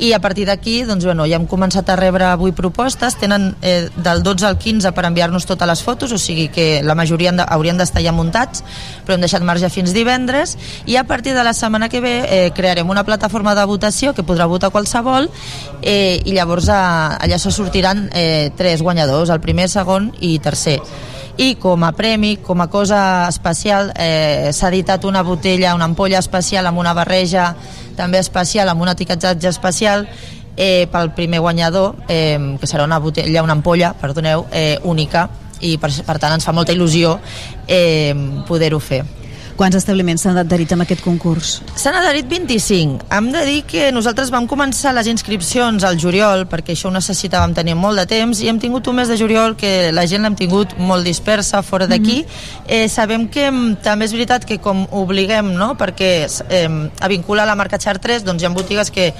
i 0.00 0.14
a 0.14 0.18
partir 0.18 0.46
d'aquí 0.48 0.80
doncs, 0.88 1.04
bueno, 1.04 1.26
ja 1.28 1.36
hem 1.36 1.44
començat 1.46 1.90
a 1.92 1.96
rebre 1.98 2.24
avui 2.24 2.54
propostes. 2.56 3.18
Tenen 3.20 3.50
eh, 3.60 3.90
del 4.00 4.22
12 4.24 4.46
al 4.48 4.56
15 4.58 4.94
per 4.96 5.04
enviar-nos 5.04 5.44
totes 5.46 5.68
les 5.68 5.82
fotos 5.84 6.12
o 6.16 6.18
sigui 6.18 6.48
que 6.48 6.80
la 6.82 6.96
majoria 6.96 7.34
de, 7.36 7.44
haurien 7.44 7.76
d'estar 7.76 8.02
ja 8.02 8.14
muntats 8.16 8.64
però 9.04 9.18
hem 9.18 9.26
deixat 9.26 9.44
marge 9.44 9.68
fins 9.68 9.92
divendres. 9.92 10.56
I 10.86 10.96
a 10.96 11.04
partir 11.04 11.34
de 11.36 11.44
la 11.44 11.52
setmana 11.52 11.90
que 11.92 12.00
ve 12.00 12.14
eh, 12.24 12.50
crearem 12.56 12.88
una 12.88 13.04
plataforma 13.04 13.54
de 13.54 13.66
votació 13.68 14.14
que 14.16 14.24
podrà 14.24 14.48
votar 14.48 14.72
qualsevol 14.72 15.28
eh, 15.82 16.22
i 16.24 16.32
llavors 16.32 16.70
a, 16.72 17.18
allà 17.20 17.38
se 17.38 17.52
sortiran 17.52 18.08
eh, 18.14 18.50
tres 18.56 18.80
guanyadors, 18.80 19.30
el 19.30 19.44
primer, 19.44 19.68
segon 19.68 20.14
i 20.20 20.38
tercer. 20.40 20.78
I 21.40 21.54
com 21.60 21.84
a 21.84 21.92
premi, 21.96 22.34
com 22.44 22.60
a 22.60 22.68
cosa 22.68 23.28
especial, 23.28 23.92
eh, 23.96 24.50
s'ha 24.52 24.68
editat 24.68 25.04
una 25.08 25.22
botella, 25.22 25.74
una 25.74 25.86
ampolla 25.88 26.18
especial 26.18 26.66
amb 26.68 26.80
una 26.80 26.92
barreja 26.96 27.54
també 28.00 28.18
especial, 28.24 28.72
amb 28.72 28.82
un 28.82 28.90
etiquetatge 28.94 29.52
especial 29.52 30.08
eh, 30.56 30.88
pel 30.90 31.12
primer 31.16 31.40
guanyador, 31.44 32.00
eh, 32.08 32.56
que 32.60 32.66
serà 32.66 32.88
una 32.88 32.98
botella, 32.98 33.44
una 33.44 33.56
ampolla, 33.58 33.94
perdoneu, 34.00 34.46
eh, 34.50 34.78
única, 34.84 35.28
i 35.60 35.76
per, 35.78 35.92
per 36.06 36.16
tant 36.18 36.38
ens 36.38 36.46
fa 36.46 36.56
molta 36.56 36.72
il·lusió 36.72 37.18
eh, 37.68 38.14
poder-ho 38.48 38.80
fer. 38.80 39.04
Quants 39.60 39.76
establiments 39.76 40.22
s'han 40.24 40.38
adherit 40.40 40.70
amb 40.72 40.86
aquest 40.86 41.02
concurs? 41.04 41.50
S'han 41.76 41.98
adherit 41.98 42.30
25. 42.30 43.04
Hem 43.12 43.26
de 43.34 43.42
dir 43.44 43.58
que 43.68 43.90
nosaltres 43.92 44.30
vam 44.32 44.46
començar 44.48 44.94
les 44.96 45.10
inscripcions 45.12 45.84
al 45.84 45.98
juliol, 46.00 46.46
perquè 46.48 46.72
això 46.72 46.88
ho 46.88 46.94
necessitàvem 46.94 47.52
tenir 47.58 47.74
molt 47.76 48.00
de 48.00 48.06
temps, 48.08 48.40
i 48.40 48.48
hem 48.48 48.56
tingut 48.62 48.88
un 48.88 48.96
mes 48.96 49.12
de 49.12 49.18
juliol 49.20 49.58
que 49.60 49.90
la 49.92 50.06
gent 50.08 50.24
l'hem 50.24 50.38
tingut 50.38 50.72
molt 50.80 51.04
dispersa 51.04 51.60
fora 51.60 51.84
d'aquí. 51.90 52.24
eh, 52.66 52.88
sabem 52.88 53.28
que 53.28 53.50
mm, 53.50 53.82
també 53.84 54.08
és 54.08 54.16
veritat 54.16 54.48
que 54.48 54.56
com 54.64 54.86
obliguem, 54.96 55.52
no?, 55.52 55.74
perquè 55.76 56.10
eh, 56.48 56.88
a 56.98 57.08
vincular 57.12 57.44
la 57.44 57.54
marca 57.54 57.76
Chartres, 57.76 58.24
doncs 58.24 58.40
hi 58.40 58.46
ha 58.46 58.54
botigues 58.56 58.88
que 58.90 59.12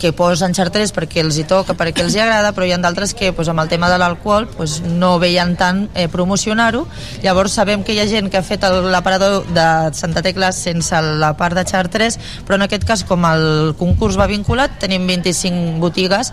que 0.00 0.12
posen 0.16 0.54
Chartres 0.56 0.94
perquè 0.96 1.20
els 1.22 1.36
hi 1.38 1.44
toca, 1.48 1.76
perquè 1.78 2.02
els 2.02 2.16
hi 2.16 2.22
agrada, 2.24 2.54
però 2.56 2.66
hi 2.66 2.72
ha 2.74 2.78
d'altres 2.82 3.12
que 3.14 3.32
pues, 3.36 3.50
amb 3.52 3.62
el 3.62 3.68
tema 3.70 3.90
de 3.92 3.98
l'alcohol 4.00 4.48
pues, 4.56 4.80
no 4.82 5.18
veien 5.22 5.54
tant 5.60 5.84
eh, 5.94 6.08
promocionar-ho. 6.08 6.86
Llavors 7.22 7.54
sabem 7.60 7.84
que 7.84 7.94
hi 7.94 8.00
ha 8.02 8.08
gent 8.10 8.30
que 8.32 8.40
ha 8.40 8.46
fet 8.46 8.64
l'aparador 8.64 9.44
de 9.54 9.68
Santa 9.94 10.24
Tecla 10.26 10.50
sense 10.56 10.96
la 11.20 11.34
part 11.36 11.54
de 11.58 11.66
Chartres, 11.68 12.18
però 12.48 12.58
en 12.58 12.66
aquest 12.66 12.88
cas, 12.88 13.04
com 13.04 13.28
el 13.28 13.76
concurs 13.78 14.18
va 14.18 14.30
vinculat, 14.30 14.80
tenim 14.82 15.06
25 15.06 15.78
botigues 15.84 16.32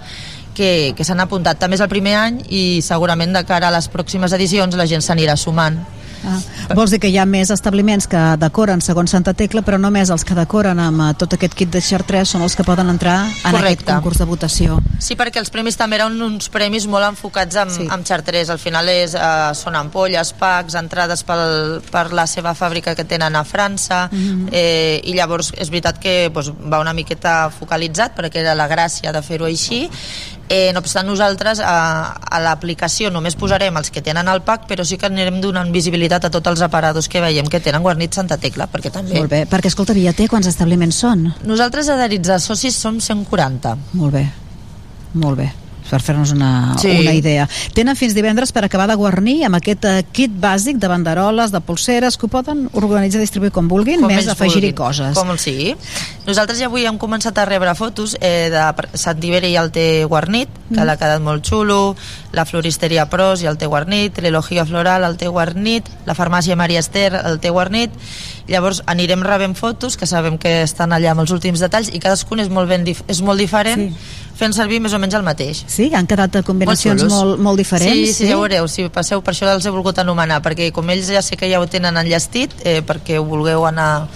que, 0.57 0.93
que 0.97 1.05
s'han 1.05 1.21
apuntat. 1.21 1.59
També 1.61 1.77
és 1.77 1.83
el 1.85 1.91
primer 1.91 2.15
any 2.17 2.41
i 2.49 2.63
segurament 2.85 3.35
de 3.35 3.45
cara 3.45 3.69
a 3.69 3.75
les 3.75 3.91
pròximes 3.93 4.33
edicions 4.33 4.79
la 4.79 4.89
gent 4.89 5.05
s'anirà 5.05 5.37
sumant. 5.37 5.77
Ah, 6.27 6.73
vols 6.75 6.91
dir 6.91 6.99
que 6.99 7.07
hi 7.09 7.17
ha 7.17 7.25
més 7.25 7.49
establiments 7.53 8.07
que 8.07 8.21
decoren 8.41 8.81
segons 8.81 9.11
Santa 9.11 9.33
Tecla, 9.33 9.61
però 9.63 9.77
només 9.79 10.09
els 10.11 10.25
que 10.27 10.35
decoren 10.35 10.79
amb 10.79 11.01
eh, 11.01 11.13
tot 11.17 11.33
aquest 11.37 11.53
kit 11.55 11.71
de 11.71 11.81
Chartres 11.81 12.29
són 12.29 12.41
els 12.43 12.55
que 12.55 12.65
poden 12.67 12.89
entrar 12.91 13.21
en 13.25 13.31
aquest 13.31 13.55
Correcte. 13.55 13.91
concurs 13.93 14.17
de 14.19 14.25
votació. 14.25 14.79
Sí, 14.99 15.15
perquè 15.15 15.39
els 15.39 15.49
premis 15.53 15.77
també 15.79 15.95
eren 16.01 16.19
uns 16.21 16.49
premis 16.49 16.87
molt 16.87 17.05
enfocats 17.07 17.55
amb, 17.55 17.71
sí. 17.71 17.87
amb 17.89 18.03
Chartres. 18.05 18.49
Al 18.49 18.59
final 18.59 18.89
és, 18.89 19.13
eh, 19.15 19.51
són 19.55 19.75
ampolles, 19.75 20.33
packs, 20.33 20.75
entrades 20.75 21.23
pel, 21.23 21.81
per 21.91 22.11
la 22.13 22.27
seva 22.27 22.53
fàbrica 22.53 22.95
que 22.95 23.05
tenen 23.05 23.35
a 23.35 23.43
França, 23.45 24.09
Mhm. 24.11 24.49
eh, 24.51 25.01
i 25.03 25.13
llavors 25.13 25.53
és 25.57 25.69
veritat 25.69 25.99
que 25.99 26.29
doncs, 26.33 26.51
va 26.71 26.79
una 26.79 26.93
miqueta 26.93 27.49
focalitzat 27.49 28.15
perquè 28.17 28.41
era 28.41 28.55
la 28.55 28.67
gràcia 28.67 29.11
de 29.13 29.21
fer-ho 29.21 29.45
així. 29.45 29.89
Eh, 30.49 30.71
no 30.71 30.79
obstant, 30.79 31.07
nosaltres 31.07 31.59
a, 31.59 32.15
a 32.15 32.39
l'aplicació 32.39 33.11
només 33.11 33.35
posarem 33.35 33.75
els 33.79 33.91
que 33.91 34.03
tenen 34.03 34.31
el 34.31 34.41
pack, 34.47 34.63
però 34.69 34.85
sí 34.87 34.99
que 34.99 35.09
anirem 35.09 35.41
donant 35.43 35.73
visibilitat 35.75 36.29
a 36.29 36.31
tots 36.31 36.53
els 36.53 36.63
aparadors 36.63 37.11
que 37.11 37.21
veiem 37.23 37.51
que 37.51 37.59
tenen 37.63 37.83
guarnit 37.83 38.15
Santa 38.15 38.39
Tecla, 38.39 38.69
perquè 38.71 38.93
també... 38.93 39.17
Molt 39.19 39.33
bé, 39.33 39.43
perquè 39.51 39.73
escolta, 39.73 39.95
Via 39.97 40.15
T, 40.15 40.29
quants 40.31 40.47
establiments 40.47 41.03
són? 41.03 41.29
Nosaltres 41.47 41.91
adherits 41.91 42.31
a 42.31 42.39
socis 42.39 42.79
som 42.79 43.01
140. 43.03 43.77
Molt 43.99 44.19
bé, 44.19 44.27
molt 45.19 45.43
bé 45.43 45.53
per 45.89 46.01
fer-nos 46.01 46.31
una, 46.33 46.75
Sí. 46.81 46.89
una 47.01 47.13
idea. 47.13 47.47
Tenen 47.73 47.95
fins 47.95 48.13
divendres 48.13 48.51
per 48.51 48.63
acabar 48.65 48.87
de 48.87 48.95
guarnir 48.95 49.45
amb 49.45 49.55
aquest 49.55 49.85
eh, 49.85 50.03
kit 50.11 50.31
bàsic 50.31 50.77
de 50.77 50.87
banderoles, 50.87 51.51
de 51.51 51.61
polseres, 51.61 52.17
que 52.17 52.25
ho 52.25 52.29
poden 52.29 52.69
organitzar 52.73 53.19
i 53.19 53.23
distribuir 53.25 53.51
com 53.51 53.67
vulguin, 53.67 54.01
com 54.01 54.07
més 54.11 54.27
afegir-hi 54.27 54.73
coses. 54.73 55.15
Com 55.17 55.29
el 55.31 55.39
sigui. 55.39 55.75
Nosaltres 56.27 56.59
ja 56.59 56.65
avui 56.67 56.85
hem 56.85 56.97
començat 56.99 57.37
a 57.37 57.45
rebre 57.45 57.73
fotos 57.75 58.17
eh, 58.19 58.49
de 58.51 58.87
Sant 58.97 59.23
Iberi 59.23 59.51
i 59.53 59.55
el 59.57 59.71
té 59.71 60.03
guarnit, 60.05 60.49
que 60.67 60.81
Mm. 60.81 60.85
l'ha 60.85 60.97
quedat 60.97 61.21
molt 61.21 61.45
xulo, 61.47 61.95
la 62.33 62.43
floristeria 62.45 63.05
Pros 63.09 63.41
i 63.41 63.45
el 63.47 63.57
té 63.57 63.65
guarnit, 63.65 64.17
l'Elogio 64.19 64.65
Floral, 64.65 65.03
el 65.03 65.15
té 65.17 65.27
guarnit, 65.27 65.87
la 66.05 66.13
farmàcia 66.15 66.55
Maria 66.57 66.79
Ester, 66.79 67.13
el 67.13 67.39
té 67.39 67.49
guarnit, 67.49 67.91
llavors 68.47 68.81
anirem 68.85 69.23
rebent 69.25 69.55
fotos 69.57 69.97
que 69.97 70.07
sabem 70.07 70.37
que 70.37 70.61
estan 70.63 70.93
allà 70.95 71.11
amb 71.13 71.23
els 71.25 71.33
últims 71.35 71.61
detalls 71.63 71.91
i 71.93 71.99
cadascun 72.03 72.43
és 72.43 72.49
molt, 72.53 72.69
ben 72.69 72.85
dif 72.87 73.03
és 73.07 73.21
molt 73.21 73.39
diferent 73.39 73.89
sí. 73.91 74.15
fent 74.39 74.55
servir 74.55 74.79
més 74.83 74.93
o 74.93 75.01
menys 75.01 75.17
el 75.19 75.25
mateix 75.27 75.63
Sí, 75.67 75.89
han 75.93 76.07
quedat 76.07 76.39
combinacions 76.47 77.01
xulos. 77.03 77.13
molt, 77.13 77.39
molt 77.43 77.57
diferents. 77.59 77.93
Sí, 77.93 78.13
sí, 78.13 78.29
ja 78.29 78.37
ho 78.37 78.43
veureu, 78.45 78.67
si 78.71 78.87
passeu, 78.93 79.21
per 79.21 79.33
això 79.33 79.49
els 79.51 79.65
he 79.65 79.73
volgut 79.73 79.99
anomenar, 79.99 80.41
perquè 80.45 80.71
com 80.71 80.89
ells 80.93 81.11
ja 81.11 81.21
sé 81.21 81.37
que 81.37 81.49
ja 81.51 81.61
ho 81.61 81.67
tenen 81.67 81.97
enllestit, 81.97 82.53
eh, 82.63 82.81
perquè 82.85 83.19
ho 83.19 83.25
vulgueu 83.25 83.65
anar 83.67 84.07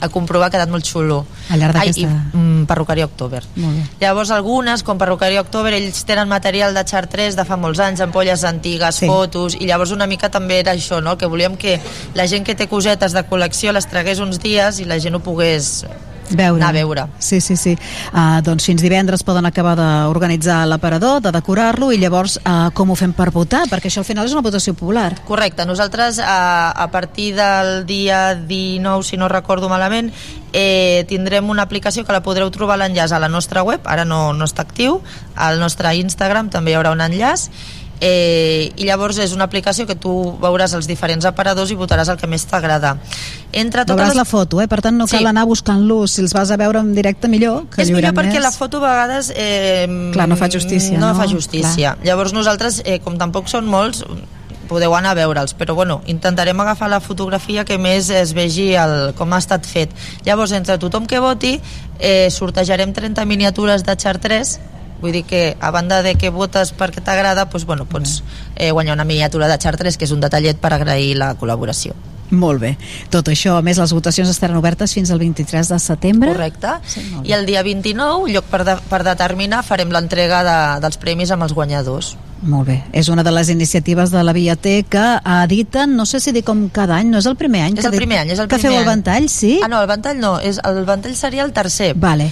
a 0.00 0.08
comprovar, 0.08 0.48
ha 0.48 0.50
quedat 0.50 0.68
molt 0.68 0.84
xulo. 0.84 1.24
Al 1.50 1.60
llarg 1.60 1.74
d'aquesta- 1.74 2.36
mm, 2.36 2.66
perruqueria 2.66 3.04
October. 3.04 3.42
Molt 3.56 3.76
bé. 3.76 3.82
Llavors 4.00 4.30
algunes, 4.30 4.82
com 4.82 4.98
Perruqueria 4.98 5.40
October, 5.40 5.72
ells 5.74 6.04
tenen 6.04 6.28
material 6.28 6.74
de 6.74 6.84
Chartres 6.84 7.36
de 7.36 7.44
fa 7.44 7.56
molts 7.56 7.78
anys, 7.80 8.00
ampolles 8.00 8.44
antigues, 8.44 8.96
sí. 8.96 9.06
fotos, 9.06 9.54
i 9.54 9.66
llavors 9.66 9.90
una 9.90 10.06
mica 10.06 10.28
també 10.30 10.58
era 10.60 10.72
això, 10.72 11.02
no? 11.02 11.16
que 11.16 11.26
volíem 11.26 11.56
que 11.56 11.80
la 12.14 12.26
gent 12.26 12.44
que 12.44 12.54
té 12.54 12.66
cosetes 12.68 13.12
de 13.12 13.22
col·lecció 13.28 13.72
les 13.72 13.86
tragués 13.86 14.18
uns 14.20 14.38
dies 14.40 14.80
i 14.80 14.84
la 14.84 14.98
gent 14.98 15.14
ho 15.14 15.20
pogués 15.20 15.84
veure. 16.30 16.62
anar 16.62 16.70
a 16.70 16.76
veure. 16.76 17.06
Sí, 17.18 17.40
sí, 17.40 17.56
sí. 17.56 17.76
Uh, 18.12 18.40
doncs 18.44 18.66
fins 18.66 18.82
divendres 18.82 19.22
poden 19.26 19.46
acabar 19.46 19.76
d'organitzar 19.78 20.64
l'aparador, 20.66 21.20
de 21.22 21.32
decorar-lo 21.32 21.92
i 21.92 22.00
llavors 22.00 22.38
uh, 22.42 22.70
com 22.74 22.90
ho 22.90 22.96
fem 22.98 23.12
per 23.16 23.30
votar? 23.34 23.66
Perquè 23.70 23.90
això 23.90 24.02
al 24.02 24.08
final 24.08 24.26
és 24.26 24.34
una 24.36 24.44
votació 24.44 24.74
popular. 24.74 25.12
Correcte, 25.28 25.66
nosaltres 25.68 26.18
a, 26.18 26.72
a 26.72 26.90
partir 26.90 27.34
del 27.36 27.86
dia 27.86 28.34
19, 28.34 29.04
si 29.06 29.16
no 29.16 29.28
recordo 29.28 29.68
malament, 29.68 30.12
eh, 30.52 31.04
tindrem 31.08 31.50
una 31.50 31.66
aplicació 31.66 32.04
que 32.04 32.14
la 32.16 32.22
podreu 32.24 32.50
trobar 32.50 32.78
l'enllaç 32.80 33.12
a 33.12 33.20
la 33.20 33.28
nostra 33.28 33.62
web, 33.62 33.84
ara 33.84 34.06
no, 34.08 34.32
no 34.32 34.46
està 34.48 34.64
actiu, 34.64 35.02
al 35.36 35.60
nostre 35.60 35.92
Instagram 36.00 36.48
també 36.50 36.72
hi 36.72 36.78
haurà 36.78 36.94
un 36.96 37.04
enllaç, 37.04 37.50
eh, 38.00 38.72
i 38.76 38.84
llavors 38.84 39.18
és 39.18 39.32
una 39.32 39.44
aplicació 39.44 39.86
que 39.86 39.94
tu 39.96 40.12
veuràs 40.42 40.74
els 40.76 40.86
diferents 40.86 41.24
aparadors 41.24 41.70
i 41.70 41.76
votaràs 41.78 42.08
el 42.12 42.18
que 42.20 42.26
més 42.26 42.44
t'agrada. 42.46 42.96
Entre 43.52 43.84
totes 43.84 43.96
Veuràs 43.96 44.14
les 44.14 44.16
la 44.16 44.24
foto, 44.28 44.60
eh? 44.60 44.68
per 44.68 44.82
tant 44.82 44.96
no 44.98 45.06
cal 45.06 45.20
Sí. 45.20 45.26
anar 45.26 45.46
buscant-los, 45.46 46.10
si 46.12 46.20
els 46.22 46.34
vas 46.34 46.50
a 46.50 46.56
veure 46.56 46.80
en 46.80 46.94
directe 46.94 47.28
millor, 47.28 47.66
que 47.70 47.82
és 47.82 47.90
millor 47.90 48.12
perquè 48.12 48.34
més. 48.34 48.42
la 48.42 48.50
foto 48.52 48.78
a 48.84 48.90
vegades 48.90 49.32
eh, 49.34 49.86
Clar, 50.12 50.28
no 50.28 50.36
fa 50.36 50.48
justícia, 50.50 50.98
no, 50.98 51.12
no? 51.12 51.14
fa 51.14 51.26
justícia 51.26 51.96
llavors 52.04 52.32
nosaltres, 52.32 52.82
eh, 52.84 52.98
com 53.00 53.16
tampoc 53.18 53.48
són 53.48 53.66
molts 53.66 54.04
podeu 54.66 54.94
anar 54.96 55.12
a 55.12 55.14
veure'ls, 55.14 55.54
però 55.54 55.74
bueno, 55.76 56.00
intentarem 56.06 56.58
agafar 56.60 56.88
la 56.90 56.98
fotografia 57.00 57.64
que 57.64 57.78
més 57.78 58.10
es 58.10 58.32
vegi 58.34 58.74
el, 58.74 59.12
com 59.14 59.32
ha 59.32 59.38
estat 59.38 59.64
fet. 59.64 59.92
Llavors, 60.26 60.50
entre 60.52 60.76
tothom 60.82 61.06
que 61.06 61.20
voti, 61.22 61.60
eh, 62.00 62.28
sortejarem 62.34 62.92
30 62.92 63.24
miniatures 63.26 63.84
de 63.86 63.96
Chartres, 63.96 64.58
vull 65.00 65.12
dir 65.12 65.24
que 65.28 65.56
a 65.60 65.70
banda 65.70 66.02
de 66.02 66.16
que 66.16 66.30
votes 66.30 66.72
perquè 66.76 67.04
t'agrada, 67.04 67.46
doncs, 67.46 67.64
bueno, 67.68 67.86
pots 67.86 68.22
eh, 68.54 68.70
guanyar 68.70 68.96
una 68.96 69.08
miniatura 69.08 69.48
de 69.48 69.58
Chartres, 69.58 69.96
que 69.96 70.06
és 70.08 70.12
un 70.12 70.20
detallet 70.20 70.60
per 70.60 70.74
agrair 70.74 71.16
la 71.16 71.34
col·laboració. 71.38 71.96
Molt 72.30 72.60
bé. 72.60 72.72
Tot 73.12 73.28
això, 73.30 73.56
a 73.58 73.62
més, 73.62 73.78
les 73.78 73.92
votacions 73.94 74.28
estaran 74.30 74.56
obertes 74.58 74.94
fins 74.96 75.12
al 75.14 75.20
23 75.22 75.68
de 75.70 75.78
setembre. 75.78 76.32
Correcte. 76.32 76.72
I 77.22 77.36
el 77.36 77.46
dia 77.46 77.62
29, 77.62 78.30
lloc 78.32 78.48
per, 78.50 78.64
de, 78.66 78.76
per 78.90 79.02
determinar, 79.06 79.62
farem 79.66 79.92
l'entrega 79.94 80.42
de, 80.46 80.56
dels 80.82 80.98
premis 81.02 81.30
amb 81.30 81.46
els 81.46 81.54
guanyadors. 81.54 82.16
Molt 82.46 82.68
bé. 82.68 82.80
És 82.92 83.08
una 83.08 83.22
de 83.24 83.32
les 83.32 83.48
iniciatives 83.48 84.10
de 84.12 84.22
la 84.26 84.34
Viater 84.36 84.82
que 84.90 85.04
editen, 85.44 85.94
no 85.96 86.04
sé 86.04 86.20
si 86.20 86.34
dir 86.36 86.44
com 86.44 86.66
cada 86.68 86.98
any, 86.98 87.08
no 87.14 87.22
és 87.22 87.30
el 87.30 87.38
primer 87.38 87.62
any? 87.68 87.78
És 87.78 87.86
que 87.86 87.94
el 87.94 88.02
primer 88.02 88.20
any, 88.24 88.34
és 88.34 88.42
el 88.42 88.50
que 88.50 88.58
primer 88.58 88.74
feu 88.74 88.82
el 88.82 88.90
ventall, 88.90 89.30
sí? 89.32 89.56
Ah, 89.62 89.70
no, 89.72 89.80
el 89.80 89.88
ventall 89.88 90.20
no, 90.20 90.36
és, 90.42 90.60
el 90.66 90.84
ventall 90.88 91.16
seria 91.16 91.46
el 91.46 91.54
tercer. 91.56 91.94
Vale. 91.94 92.28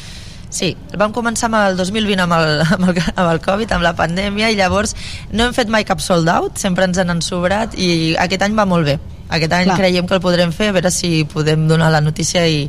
Sí, 0.55 0.71
vam 0.95 1.11
començar 1.15 1.49
amb 1.49 1.59
el 1.59 1.79
2020 1.81 2.23
amb 2.23 2.37
el, 2.37 2.61
amb, 2.77 2.87
el, 2.93 3.01
amb 3.15 3.27
el 3.27 3.41
Covid, 3.43 3.75
amb 3.75 3.87
la 3.87 3.95
pandèmia, 3.99 4.53
i 4.53 4.59
llavors 4.61 4.95
no 5.33 5.49
hem 5.49 5.57
fet 5.57 5.73
mai 5.73 5.87
cap 5.89 6.03
sold 6.05 6.31
out, 6.31 6.61
sempre 6.63 6.87
ens 6.87 7.01
n'han 7.03 7.23
sobrat, 7.25 7.75
i 7.75 8.15
aquest 8.23 8.47
any 8.47 8.55
va 8.59 8.69
molt 8.69 8.87
bé. 8.87 8.99
Aquest 9.25 9.51
any 9.57 9.65
Clar. 9.65 9.75
Clar. 9.75 9.79
creiem 9.81 10.07
que 10.07 10.15
el 10.15 10.23
podrem 10.23 10.53
fer, 10.55 10.71
a 10.71 10.77
veure 10.77 10.93
si 10.95 11.25
podem 11.27 11.67
donar 11.67 11.91
la 11.91 12.03
notícia 12.05 12.45
i, 12.47 12.69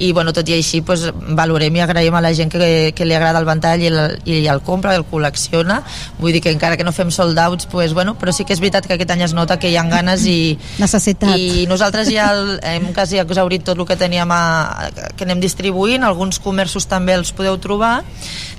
i 0.00 0.12
bueno, 0.12 0.32
tot 0.32 0.48
i 0.48 0.56
així 0.56 0.80
pues, 0.82 1.08
valorem 1.38 1.76
i 1.76 1.82
agraïm 1.84 2.14
a 2.14 2.22
la 2.24 2.32
gent 2.36 2.50
que, 2.52 2.92
que 2.94 3.06
li 3.06 3.16
agrada 3.16 3.40
el 3.42 3.48
ventall 3.48 3.82
i 3.82 3.90
el, 3.90 3.98
i 4.28 4.38
el 4.50 4.62
compra, 4.66 4.94
el 4.96 5.06
col·lecciona. 5.08 5.80
Vull 6.18 6.34
dir 6.36 6.42
que 6.44 6.52
encara 6.54 6.76
que 6.78 6.86
no 6.86 6.94
fem 6.94 7.10
sold 7.14 7.38
outs 7.42 7.68
pues, 7.70 7.94
bueno, 7.96 8.16
però 8.18 8.34
sí 8.34 8.46
que 8.46 8.54
és 8.56 8.62
veritat 8.62 8.86
que 8.86 8.96
aquest 8.98 9.14
any 9.14 9.24
es 9.26 9.34
nota 9.36 9.58
que 9.58 9.70
hi 9.72 9.76
ha 9.76 9.86
ganes 9.88 10.26
i, 10.28 10.56
Necessitat. 10.78 11.36
i 11.36 11.66
nosaltres 11.70 12.10
ja 12.12 12.30
el, 12.34 12.58
hem 12.62 12.90
quasi 12.96 13.20
exaurit 13.22 13.64
tot 13.66 13.78
el 13.78 13.86
que 13.88 13.98
teníem 13.98 14.30
a, 14.34 14.90
que 15.16 15.26
anem 15.26 15.40
distribuint, 15.42 16.04
alguns 16.04 16.40
comerços 16.42 16.88
també 16.90 17.16
els 17.18 17.32
podeu 17.32 17.58
trobar, 17.62 18.02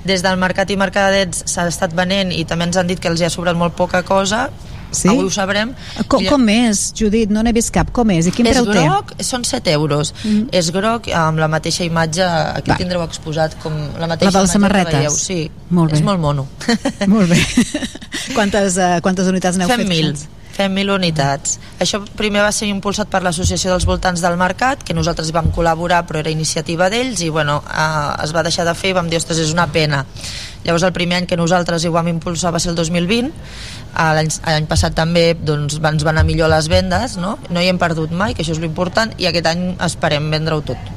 des 0.04 0.24
del 0.24 0.40
Mercat 0.40 0.70
i 0.70 0.78
Mercadets 0.80 1.44
s'ha 1.50 1.68
estat 1.70 1.94
venent 1.96 2.32
i 2.34 2.44
també 2.48 2.68
ens 2.68 2.80
han 2.80 2.90
dit 2.90 3.00
que 3.00 3.10
els 3.10 3.20
hi 3.20 3.28
ha 3.28 3.32
sobrat 3.32 3.58
molt 3.58 3.76
poca 3.78 4.02
cosa 4.06 4.48
Sí? 4.90 5.08
avui 5.08 5.26
ho 5.28 5.30
sabrem 5.30 5.74
Com, 6.10 6.24
com 6.26 6.48
és, 6.52 6.90
Judit? 6.96 7.30
No 7.30 7.44
n'he 7.46 7.52
vist 7.54 7.70
cap. 7.74 7.92
Com 7.94 8.10
és? 8.14 8.26
I 8.26 8.34
quin 8.34 8.48
és 8.50 8.58
preu 8.58 8.70
té? 8.72 8.82
groc, 8.82 9.14
són 9.26 9.44
7 9.46 9.72
euros 9.76 10.12
mm. 10.24 10.50
és 10.56 10.72
groc 10.74 11.08
amb 11.14 11.38
la 11.42 11.48
mateixa 11.52 11.86
imatge 11.86 12.26
aquí 12.26 12.72
Va. 12.72 12.80
tindreu 12.80 13.04
exposat 13.06 13.56
com 13.62 13.76
la 13.98 14.06
La 14.06 14.10
mateixa 14.16 14.38
de 14.38 14.44
les 14.46 14.56
samarretes? 14.58 14.98
veieu, 14.98 15.14
sí, 15.14 15.50
Molt 15.70 15.92
bé. 15.92 16.00
és 16.00 16.04
molt 16.04 16.20
mono 16.20 16.48
Molt 17.14 17.30
bé. 17.30 17.40
quantes, 18.36 18.76
uh, 18.76 18.98
quantes 19.04 19.30
unitats 19.30 19.58
n'heu 19.60 19.70
fem 19.70 19.86
fet? 19.86 19.88
mil 19.88 20.14
fem 20.60 20.74
mil 20.74 20.90
unitats. 20.92 21.58
Això 21.80 22.02
primer 22.18 22.42
va 22.44 22.50
ser 22.52 22.68
impulsat 22.68 23.08
per 23.08 23.22
l'Associació 23.24 23.72
dels 23.72 23.86
Voltants 23.88 24.20
del 24.20 24.36
Mercat, 24.36 24.82
que 24.84 24.96
nosaltres 24.96 25.30
hi 25.30 25.32
vam 25.36 25.48
col·laborar, 25.54 26.02
però 26.08 26.20
era 26.20 26.32
iniciativa 26.34 26.90
d'ells, 26.92 27.22
i 27.24 27.30
bueno, 27.32 27.62
eh, 27.64 28.24
es 28.26 28.34
va 28.36 28.44
deixar 28.44 28.66
de 28.68 28.74
fer 28.76 28.92
i 28.92 28.96
vam 28.98 29.08
dir, 29.08 29.20
ostres, 29.22 29.40
és 29.40 29.54
una 29.54 29.70
pena. 29.72 30.04
Llavors 30.64 30.84
el 30.84 30.92
primer 30.92 31.22
any 31.22 31.26
que 31.30 31.38
nosaltres 31.40 31.84
hi 31.84 31.92
vam 31.92 32.10
impulsar 32.12 32.52
va 32.52 32.60
ser 32.60 32.74
el 32.74 32.76
2020, 32.76 33.30
a 33.79 33.79
l'any 33.94 34.68
passat 34.70 34.94
també 34.96 35.32
doncs, 35.34 35.78
ens 35.80 36.04
van 36.06 36.16
anar 36.16 36.26
millor 36.28 36.50
les 36.52 36.68
vendes, 36.70 37.16
no? 37.20 37.36
no 37.50 37.60
hi 37.60 37.70
hem 37.70 37.78
perdut 37.80 38.12
mai, 38.12 38.34
que 38.34 38.44
això 38.44 38.54
és 38.56 38.62
l'important, 38.62 39.14
i 39.18 39.28
aquest 39.30 39.50
any 39.50 39.64
esperem 39.86 40.30
vendre-ho 40.32 40.62
tot. 40.72 40.90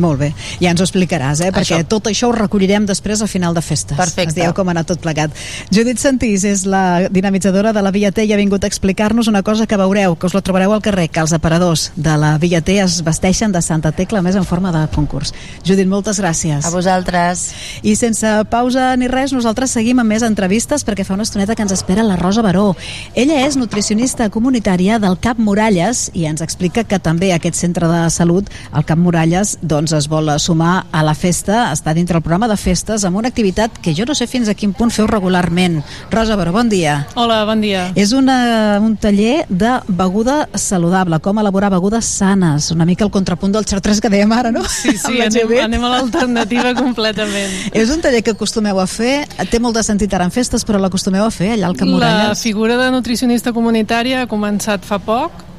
Molt 0.00 0.20
bé, 0.22 0.30
ja 0.62 0.72
ens 0.72 0.80
ho 0.80 0.86
explicaràs, 0.86 1.42
eh? 1.44 1.50
perquè 1.52 1.80
Això. 1.80 1.88
tot 1.92 2.08
això 2.08 2.30
ho 2.30 2.36
recollirem 2.36 2.86
després 2.88 3.20
a 3.20 3.28
final 3.28 3.54
de 3.56 3.62
festes. 3.64 3.98
Perfecte. 3.98 4.30
Ens 4.30 4.38
dieu 4.38 4.54
com 4.56 4.68
ha 4.68 4.74
anat 4.74 4.88
tot 4.88 5.02
plegat. 5.02 5.34
Judit 5.74 6.00
Santís 6.00 6.46
és 6.48 6.64
la 6.64 7.10
dinamitzadora 7.12 7.74
de 7.76 7.82
la 7.84 7.92
Via 7.92 8.12
T 8.16 8.24
i 8.24 8.32
ha 8.32 8.38
vingut 8.40 8.64
a 8.64 8.70
explicar-nos 8.70 9.28
una 9.28 9.42
cosa 9.44 9.66
que 9.68 9.76
veureu, 9.76 10.16
que 10.16 10.30
us 10.30 10.36
la 10.36 10.42
trobareu 10.46 10.72
al 10.72 10.82
carrer, 10.82 11.08
que 11.12 11.20
els 11.20 11.34
aparadors 11.36 11.90
de 11.96 12.16
la 12.16 12.36
Via 12.40 12.62
T 12.64 12.78
es 12.80 13.00
vesteixen 13.04 13.52
de 13.52 13.60
Santa 13.62 13.92
Tecla, 13.92 14.22
més 14.22 14.38
en 14.40 14.48
forma 14.48 14.72
de 14.72 14.86
concurs. 14.94 15.34
Judit, 15.66 15.88
moltes 15.90 16.20
gràcies. 16.22 16.64
A 16.64 16.72
vosaltres. 16.72 17.50
I 17.82 17.94
sense 17.96 18.26
pausa 18.50 18.94
ni 18.96 19.08
res, 19.10 19.34
nosaltres 19.36 19.76
seguim 19.76 20.00
amb 20.00 20.14
més 20.14 20.24
entrevistes 20.24 20.86
perquè 20.86 21.04
fa 21.04 21.14
una 21.18 21.28
estoneta 21.28 21.54
que 21.54 21.66
ens 21.66 21.76
espera 21.76 22.06
la 22.06 22.16
Rosa 22.16 22.42
Baró. 22.42 22.72
Ella 23.14 23.42
és 23.44 23.58
nutricionista 23.60 24.30
comunitària 24.32 24.98
del 25.02 25.18
Cap 25.20 25.38
Muralles 25.38 26.08
i 26.14 26.24
ens 26.30 26.40
explica 26.40 26.84
que 26.88 26.98
també 27.02 27.34
aquest 27.34 27.58
centre 27.60 27.88
de 27.90 28.02
salut, 28.10 28.48
el 28.72 28.86
Cap 28.88 28.98
Muralles, 28.98 29.58
doncs 29.90 30.04
es 30.04 30.08
vol 30.08 30.30
sumar 30.38 30.86
a 30.92 31.02
la 31.02 31.14
festa, 31.14 31.70
està 31.74 31.92
dintre 31.94 32.18
el 32.18 32.22
programa 32.22 32.48
de 32.48 32.56
festes 32.60 33.04
amb 33.06 33.18
una 33.18 33.30
activitat 33.30 33.78
que 33.82 33.94
jo 33.96 34.04
no 34.06 34.14
sé 34.14 34.26
fins 34.30 34.48
a 34.48 34.54
quin 34.54 34.72
punt 34.76 34.92
feu 34.94 35.06
regularment. 35.10 35.80
Rosa 36.10 36.36
Baró, 36.38 36.52
bon 36.52 36.68
dia. 36.70 37.06
Hola, 37.18 37.42
bon 37.48 37.60
dia. 37.60 37.88
És 37.98 38.12
una, 38.16 38.78
un 38.82 38.96
taller 39.00 39.46
de 39.48 39.72
beguda 39.88 40.48
saludable, 40.54 41.18
com 41.20 41.40
elaborar 41.42 41.72
begudes 41.74 42.06
sanes, 42.06 42.70
una 42.70 42.86
mica 42.86 43.04
el 43.04 43.10
contrapunt 43.10 43.54
del 43.56 43.66
xartres 43.66 44.00
que 44.00 44.12
dèiem 44.12 44.32
ara, 44.32 44.52
no? 44.54 44.62
Sí, 44.68 44.96
sí, 44.98 45.20
anem, 45.26 45.56
anem 45.64 45.86
a 45.86 45.92
l'alternativa 45.96 46.74
completament. 46.78 47.58
És 47.80 47.90
un 47.90 48.02
taller 48.04 48.22
que 48.22 48.36
acostumeu 48.36 48.80
a 48.80 48.86
fer, 48.90 49.26
té 49.50 49.58
molt 49.58 49.78
de 49.78 49.86
sentit 49.86 50.14
ara 50.14 50.28
en 50.28 50.34
festes, 50.34 50.66
però 50.66 50.80
l'acostumeu 50.82 51.26
a 51.26 51.34
fer 51.34 51.54
allà 51.56 51.70
al 51.70 51.78
Camp 51.78 51.96
La 52.00 52.34
figura 52.38 52.78
de 52.78 52.90
nutricionista 52.94 53.54
comunitària 53.56 54.24
ha 54.24 54.30
començat 54.30 54.86
fa 54.86 55.00
poc 55.02 55.49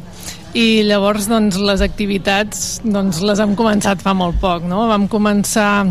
i 0.58 0.84
llavors 0.88 1.28
doncs, 1.32 1.58
les 1.62 1.84
activitats 1.84 2.82
doncs, 2.84 3.22
les 3.24 3.40
hem 3.40 3.56
començat 3.60 4.02
fa 4.04 4.14
molt 4.18 4.40
poc. 4.42 4.66
No? 4.68 4.86
Vam 4.92 5.08
començar 5.12 5.88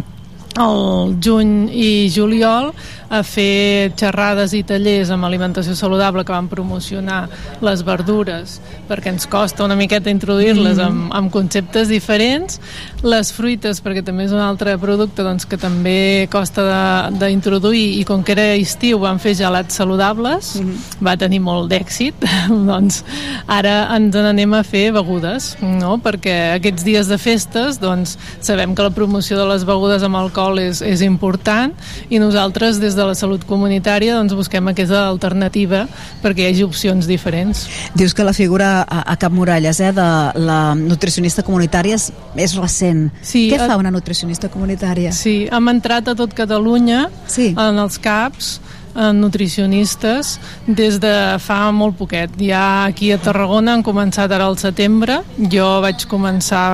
el 0.61 1.15
juny 1.23 1.71
i 1.71 1.91
juliol 2.13 2.73
a 3.11 3.23
fer 3.27 3.91
xerrades 3.99 4.55
i 4.55 4.63
tallers 4.63 5.11
amb 5.11 5.27
alimentació 5.27 5.75
saludable 5.75 6.25
que 6.25 6.33
van 6.33 6.49
promocionar 6.49 7.25
les 7.61 7.83
verdures 7.87 8.61
perquè 8.89 9.11
ens 9.11 9.27
costa 9.31 9.65
una 9.67 9.77
miqueta 9.77 10.11
introduir-les 10.11 10.79
Mhm. 10.79 10.87
amb, 10.87 11.13
amb 11.13 11.33
conceptes 11.33 11.89
diferents 11.89 12.61
les 13.03 13.33
fruites 13.33 13.83
perquè 13.83 14.05
també 14.05 14.25
és 14.25 14.33
un 14.33 14.39
altre 14.39 14.77
producte 14.79 15.23
doncs, 15.23 15.47
que 15.47 15.57
també 15.59 16.29
costa 16.31 17.11
d'introduir 17.11 17.99
i 18.01 18.05
com 18.05 18.23
que 18.23 18.33
era 18.33 18.55
estiu 18.55 19.01
van 19.01 19.19
fer 19.19 19.35
gelats 19.35 19.75
saludables 19.75 20.61
va 21.03 21.17
tenir 21.17 21.41
molt 21.41 21.71
d'èxit 21.71 22.15
doncs 22.71 23.03
ara 23.49 23.89
ens 23.97 24.15
n'anem 24.15 24.55
a 24.55 24.63
fer 24.63 24.93
begudes 24.93 25.57
no? 25.63 25.99
perquè 25.99 26.55
aquests 26.59 26.85
dies 26.87 27.09
de 27.11 27.19
festes 27.19 27.81
doncs, 27.81 28.17
sabem 28.41 28.75
que 28.75 28.83
la 28.87 28.91
promoció 28.95 29.39
de 29.39 29.47
les 29.51 29.65
begudes 29.65 30.03
amb 30.07 30.17
alcohol 30.17 30.61
és, 30.63 30.83
és 30.83 31.03
important 31.03 31.75
i 32.09 32.19
nosaltres 32.23 32.79
des 32.81 32.95
de 32.95 33.00
la 33.09 33.17
salut 33.19 33.45
comunitària 33.49 34.17
doncs, 34.19 34.35
busquem 34.39 34.71
aquesta 34.73 35.07
alternativa 35.09 35.87
perquè 36.23 36.47
hi 36.47 36.51
hagi 36.53 36.67
opcions 36.67 37.09
diferents 37.11 37.67
Dius 37.95 38.15
que 38.15 38.25
la 38.27 38.35
figura 38.37 38.81
a, 38.83 39.03
a 39.13 39.17
Cap 39.21 39.33
Muralles 39.35 39.81
eh, 39.81 39.93
de 39.97 40.09
la 40.41 40.61
nutricionista 40.79 41.45
comunitària 41.47 41.99
és, 41.99 42.11
és 42.37 42.57
recent. 42.59 43.09
Sí, 43.23 43.49
Què 43.53 43.59
eh, 43.61 43.69
fa 43.69 43.79
una 43.81 43.93
nutricionista 43.95 44.51
comunitària? 44.53 45.13
Sí, 45.17 45.45
hem 45.51 45.73
entrat 45.73 46.11
a 46.11 46.17
tot 46.19 46.35
Catalunya 46.37 47.09
sí. 47.31 47.53
en 47.59 47.81
els 47.83 47.99
CAPs 48.03 48.59
eh, 48.95 49.13
nutricionistes 49.13 50.39
des 50.67 51.01
de 51.03 51.15
fa 51.43 51.61
molt 51.75 51.99
poquet. 51.99 52.35
Ja 52.41 52.87
aquí 52.87 53.13
a 53.13 53.21
Tarragona 53.23 53.77
han 53.77 53.87
començat 53.87 54.33
ara 54.33 54.49
al 54.51 54.59
setembre, 54.61 55.21
jo 55.53 55.69
vaig 55.85 56.07
començar 56.11 56.67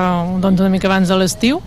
doncs, 0.42 0.60
una 0.60 0.72
mica 0.72 0.90
abans 0.90 1.08
de 1.12 1.20
l'estiu, 1.20 1.62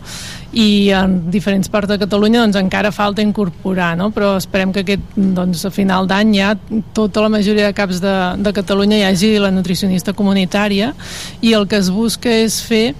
i 0.54 0.90
en 0.96 1.30
diferents 1.30 1.70
parts 1.70 1.92
de 1.92 2.00
Catalunya 2.02 2.42
doncs, 2.42 2.58
encara 2.58 2.92
falta 2.92 3.22
incorporar, 3.22 3.92
no? 3.98 4.10
però 4.16 4.34
esperem 4.40 4.74
que 4.74 4.82
aquest, 4.86 5.14
doncs, 5.16 5.66
a 5.68 5.72
final 5.74 6.10
d'any 6.10 6.34
ja 6.40 6.54
tota 6.98 7.22
la 7.22 7.30
majoria 7.30 7.70
de 7.70 7.78
caps 7.78 8.02
de, 8.02 8.16
de 8.42 8.54
Catalunya 8.56 8.98
hi 8.98 9.08
hagi 9.12 9.36
la 9.38 9.54
nutricionista 9.54 10.16
comunitària 10.18 10.94
i 11.42 11.54
el 11.54 11.68
que 11.70 11.78
es 11.78 11.92
busca 11.94 12.34
és 12.34 12.62
fer 12.66 12.96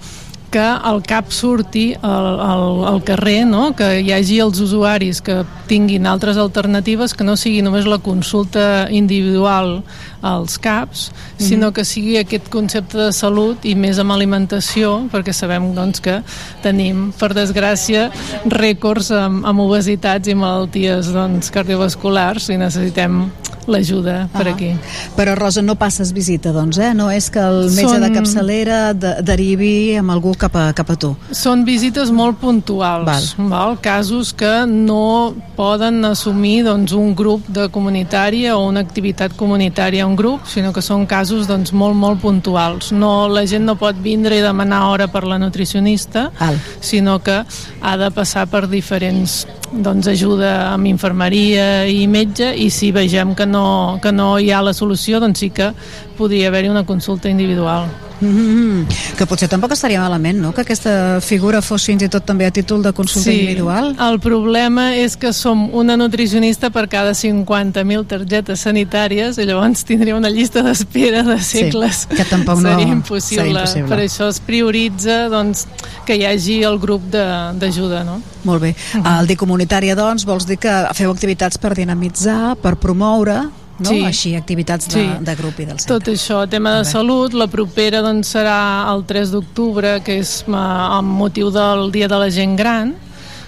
que 0.50 0.66
el 0.90 1.02
CAP 1.06 1.30
surti 1.30 1.94
al, 2.02 2.28
al, 2.42 2.84
al 2.90 3.02
carrer, 3.06 3.44
no? 3.46 3.70
que 3.78 4.00
hi 4.02 4.10
hagi 4.12 4.40
els 4.42 4.60
usuaris 4.60 5.22
que 5.22 5.40
tinguin 5.70 6.08
altres 6.10 6.40
alternatives, 6.42 7.14
que 7.14 7.26
no 7.26 7.36
sigui 7.38 7.62
només 7.62 7.86
la 7.86 8.00
consulta 8.02 8.88
individual 8.90 9.78
als 10.26 10.58
CAPs, 10.60 11.06
sinó 11.40 11.70
que 11.72 11.86
sigui 11.88 12.18
aquest 12.20 12.50
concepte 12.52 12.98
de 12.98 13.12
salut 13.16 13.64
i 13.64 13.76
més 13.78 14.00
amb 14.02 14.12
alimentació, 14.12 15.06
perquè 15.12 15.32
sabem 15.32 15.70
doncs, 15.76 16.02
que 16.04 16.18
tenim, 16.64 17.08
per 17.16 17.30
desgràcia, 17.36 18.08
rècords 18.50 19.12
amb, 19.16 19.46
amb 19.48 19.64
obesitats 19.64 20.28
i 20.28 20.36
malalties 20.36 21.14
doncs, 21.14 21.54
cardiovasculars 21.54 22.50
i 22.50 22.58
necessitem 22.60 23.22
l'ajuda 23.70 24.28
per 24.32 24.48
Ah. 24.48 24.50
aquí. 24.52 24.72
Però, 25.16 25.34
Rosa, 25.38 25.62
no 25.62 25.76
passes 25.76 26.12
visita, 26.12 26.52
doncs, 26.52 26.78
eh? 26.78 26.92
No 26.94 27.10
és 27.10 27.30
que 27.30 27.38
el 27.40 27.70
metge 27.70 27.88
Són- 27.94 28.00
de 28.02 28.10
capçalera 28.12 28.78
de, 28.94 29.14
derivi 29.22 29.96
amb 29.96 30.10
algú 30.10 30.34
cap 30.36 30.54
a, 30.56 30.72
cap 30.74 30.90
a 30.90 30.96
tu. 30.96 31.14
Són 31.30 31.64
visites 31.64 32.10
molt 32.10 32.38
puntuals, 32.40 33.06
val. 33.06 33.48
Val? 33.50 33.78
casos 33.80 34.32
que 34.34 34.66
no 34.66 35.32
poden 35.56 36.04
assumir 36.04 36.64
doncs, 36.64 36.92
un 36.92 37.14
grup 37.14 37.46
de 37.48 37.68
comunitària 37.68 38.56
o 38.58 38.66
una 38.68 38.80
activitat 38.80 39.32
comunitària 39.36 40.06
un 40.06 40.16
grup, 40.16 40.46
sinó 40.46 40.72
que 40.72 40.82
són 40.82 41.06
casos 41.06 41.46
doncs, 41.46 41.72
molt, 41.72 41.94
molt 41.96 42.20
puntuals. 42.20 42.90
No, 42.92 43.28
la 43.28 43.46
gent 43.46 43.64
no 43.64 43.76
pot 43.76 43.94
vindre 44.02 44.36
i 44.38 44.40
demanar 44.42 44.82
hora 44.90 45.06
per 45.08 45.24
la 45.24 45.38
nutricionista, 45.38 46.30
Val. 46.40 46.58
sinó 46.80 47.18
que 47.22 47.44
ha 47.82 47.96
de 47.96 48.10
passar 48.10 48.46
per 48.50 48.66
diferents 48.68 49.46
doncs, 49.72 50.08
ajuda 50.10 50.72
amb 50.72 50.86
infermeria 50.90 51.86
i 51.86 52.06
metge 52.10 52.48
i 52.58 52.70
si 52.74 52.90
vegem 52.90 53.34
que 53.38 53.46
no, 53.46 53.59
que 54.02 54.12
no 54.12 54.32
hi 54.38 54.50
ha 54.50 54.62
la 54.62 54.74
solució, 54.76 55.20
doncs 55.22 55.42
sí 55.44 55.50
que 55.54 55.72
podria 56.18 56.48
haver-hi 56.48 56.72
una 56.72 56.86
consulta 56.86 57.30
individual. 57.32 57.88
Mm 58.20 58.84
-hmm. 58.86 59.16
Que 59.16 59.26
potser 59.26 59.48
tampoc 59.48 59.72
estaria 59.72 60.00
malament, 60.00 60.38
no?, 60.38 60.52
que 60.52 60.60
aquesta 60.62 61.20
figura 61.20 61.62
fos 61.62 61.84
fins 61.84 62.02
i 62.02 62.08
tot 62.08 62.24
també 62.24 62.46
a 62.46 62.50
títol 62.50 62.82
de 62.82 62.92
consulta 62.92 63.30
individual. 63.32 63.96
El 63.98 64.18
problema 64.20 64.94
és 64.94 65.16
que 65.16 65.32
som 65.32 65.70
una 65.74 65.96
nutricionista 65.96 66.70
per 66.70 66.88
cada 66.88 67.12
50.000 67.14 68.06
targetes 68.06 68.60
sanitàries 68.60 69.38
i 69.38 69.44
llavors 69.46 69.84
tindria 69.84 70.16
una 70.16 70.28
llista 70.30 70.62
d'espera 70.62 71.22
de 71.22 71.40
segles. 71.42 72.06
que 72.06 72.24
tampoc 72.24 72.60
no- 72.60 72.68
seria 72.70 72.92
impossible. 72.92 73.36
seria 73.36 73.60
impossible. 73.60 73.88
Per 73.88 73.98
això 74.04 74.28
es 74.28 74.40
prioritza 74.40 75.28
doncs, 75.28 75.66
que 76.06 76.16
hi 76.16 76.24
hagi 76.24 76.62
el 76.62 76.78
grup 76.78 77.02
de- 77.10 77.52
d'ajuda, 77.58 78.04
no? 78.04 78.20
Molt 78.44 78.62
bé. 78.62 78.74
El 79.20 79.26
dir 79.26 79.36
comunitària, 79.36 79.94
doncs, 79.94 80.24
vols 80.24 80.46
dir 80.46 80.58
que 80.58 80.86
feu 80.94 81.10
activitats 81.10 81.58
per 81.58 81.74
dinamitzar, 81.74 82.56
per 82.56 82.76
promoure, 82.76 83.48
no? 83.80 83.90
Sí. 83.90 84.04
Així, 84.04 84.34
activitats 84.36 84.88
de, 84.88 84.92
Sí. 85.00 85.06
de 85.24 85.34
grup 85.36 85.58
i 85.60 85.64
del 85.64 85.78
centre. 85.78 85.98
Tot 85.98 86.08
això, 86.12 86.48
tema 86.48 86.76
de 86.78 86.84
salut, 86.84 87.32
la 87.34 87.46
propera 87.48 88.00
doncs, 88.02 88.34
serà 88.34 88.86
el 88.94 89.04
3 89.04 89.30
d'octubre, 89.32 90.00
que 90.04 90.18
és 90.20 90.44
eh, 90.46 90.54
amb 90.54 91.08
motiu 91.18 91.50
del 91.50 91.90
Dia 91.92 92.08
de 92.08 92.18
la 92.18 92.30
Gent 92.30 92.56
Gran. 92.56 92.94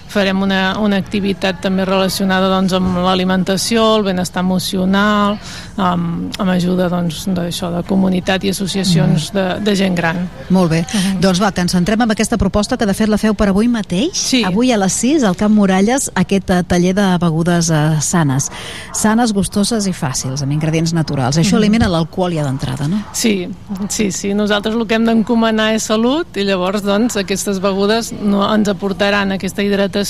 Farem 0.07 0.41
una, 0.45 0.77
una 0.79 0.97
activitat 1.01 1.61
també 1.63 1.85
relacionada 1.85 2.49
doncs, 2.51 2.73
amb 2.77 2.97
l'alimentació, 3.05 3.83
el 3.97 4.03
benestar 4.03 4.43
emocional, 4.43 5.37
amb, 5.77 6.33
amb 6.39 6.49
ajuda 6.53 6.89
doncs, 6.91 7.23
d'això 7.33 7.71
de 7.73 7.83
comunitat 7.87 8.43
i 8.43 8.49
associacions 8.53 9.31
Mm. 9.33 9.35
de, 9.35 9.65
de 9.65 9.75
gent 9.75 9.95
gran. 9.95 10.29
Molt 10.49 10.69
bé. 10.71 10.85
Doncs 11.21 11.39
va, 11.41 11.51
que 11.51 11.61
ens 11.61 11.71
centrem 11.71 12.01
en 12.01 12.11
aquesta 12.11 12.37
proposta 12.37 12.77
que 12.77 12.85
de 12.85 12.93
fet 12.93 13.09
la 13.09 13.17
feu 13.17 13.33
per 13.33 13.47
avui 13.49 13.67
mateix. 13.67 14.11
Sí. 14.13 14.43
Avui 14.43 14.71
a 14.71 14.77
les 14.77 14.93
6 14.93 15.23
al 15.23 15.35
Camp 15.35 15.53
Muralles 15.55 16.11
aquest 16.15 16.49
eh, 16.49 16.63
taller 16.67 16.93
de 16.93 17.17
begudes 17.21 17.69
eh, 17.69 17.99
sanes. 18.01 18.49
Sanes, 18.93 19.33
gustoses 19.33 19.87
i 19.87 19.93
fàcils, 19.93 20.43
amb 20.43 20.51
ingredients 20.53 20.93
naturals. 20.93 21.37
Això 21.37 21.57
elimina 21.57 21.87
l'alcohol 21.89 22.33
ja 22.33 22.43
d'entrada, 22.45 22.87
no? 22.87 23.01
Sí, 23.13 23.47
sí, 23.89 24.11
sí. 24.11 24.33
Nosaltres 24.33 24.75
el 24.75 24.85
que 24.87 24.95
hem 24.95 25.05
d'encomanar 25.05 25.71
és 25.73 25.83
salut 25.89 26.37
i 26.37 26.43
llavors 26.45 26.83
doncs, 26.83 27.17
aquestes 27.17 27.59
begudes 27.63 28.11
no 28.21 28.43
ens 28.53 28.67
aportaran 28.69 29.31
aquesta 29.31 29.63
hidratació, 29.63 30.02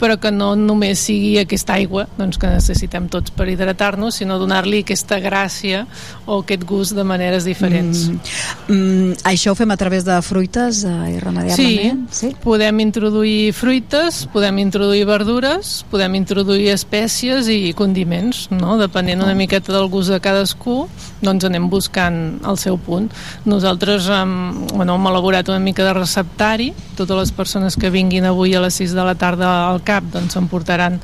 però 0.00 0.18
que 0.20 0.32
no 0.34 0.52
només 0.56 1.02
sigui 1.06 1.36
aquesta 1.40 1.76
aigua 1.78 2.06
doncs, 2.18 2.38
que 2.40 2.50
necessitem 2.50 3.08
tots 3.12 3.32
per 3.34 3.48
hidratar-nos, 3.52 4.18
sinó 4.20 4.38
donar-li 4.40 4.82
aquesta 4.82 5.18
gràcia 5.22 5.84
o 6.26 6.40
aquest 6.42 6.64
gust 6.68 6.96
de 6.96 7.04
maneres 7.06 7.46
diferents. 7.48 8.08
Mm, 8.08 8.74
mm, 8.74 9.12
això 9.32 9.52
ho 9.52 9.58
fem 9.58 9.70
a 9.70 9.78
través 9.80 10.04
de 10.04 10.18
fruites 10.22 10.82
eh, 10.88 10.96
irremeiablement? 11.16 12.06
Sí, 12.12 12.32
podem 12.42 12.82
introduir 12.84 13.52
fruites, 13.56 14.24
podem 14.32 14.58
introduir 14.62 15.06
verdures, 15.08 15.82
podem 15.90 16.16
introduir 16.18 16.70
espècies 16.74 17.48
i 17.52 17.72
condiments, 17.78 18.46
no? 18.52 18.76
depenent 18.80 19.22
una 19.24 19.36
miqueta 19.38 19.72
del 19.74 19.88
gust 19.92 20.12
de 20.12 20.20
cadascú, 20.22 20.86
doncs 21.22 21.46
anem 21.48 21.68
buscant 21.70 22.18
el 22.48 22.58
seu 22.60 22.78
punt. 22.78 23.10
Nosaltres 23.48 24.08
hem, 24.12 24.34
bueno, 24.72 24.96
hem 24.96 25.10
elaborat 25.12 25.48
una 25.52 25.62
mica 25.62 25.86
de 25.86 25.94
receptari, 25.96 26.72
totes 26.98 27.16
les 27.18 27.32
persones 27.34 27.76
que 27.76 27.90
vinguin 27.90 28.26
avui 28.28 28.54
a 28.54 28.62
les 28.62 28.80
6 28.80 28.91
de 28.92 29.04
la 29.04 29.14
tarda 29.14 29.68
al 29.68 29.82
CAP 29.84 30.12
doncs 30.12 30.36
s'emportaran 30.36 30.98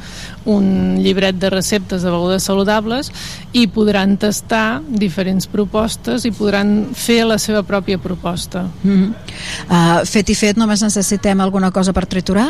un 0.48 0.96
llibret 1.02 1.36
de 1.36 1.50
receptes 1.50 2.02
de 2.02 2.10
begudes 2.10 2.46
saludables 2.48 3.10
i 3.52 3.66
podran 3.72 4.16
tastar 4.16 4.80
diferents 4.88 5.48
propostes 5.50 6.24
i 6.24 6.32
podran 6.32 6.88
fer 6.94 7.24
la 7.28 7.38
seva 7.38 7.62
pròpia 7.62 7.98
proposta. 7.98 8.66
Mm 8.82 8.96
-hmm. 8.96 9.12
uh, 9.68 10.06
fet 10.06 10.30
i 10.30 10.34
fet, 10.34 10.56
només 10.56 10.82
necessitem 10.82 11.40
alguna 11.40 11.70
cosa 11.70 11.92
per 11.92 12.06
triturar? 12.06 12.48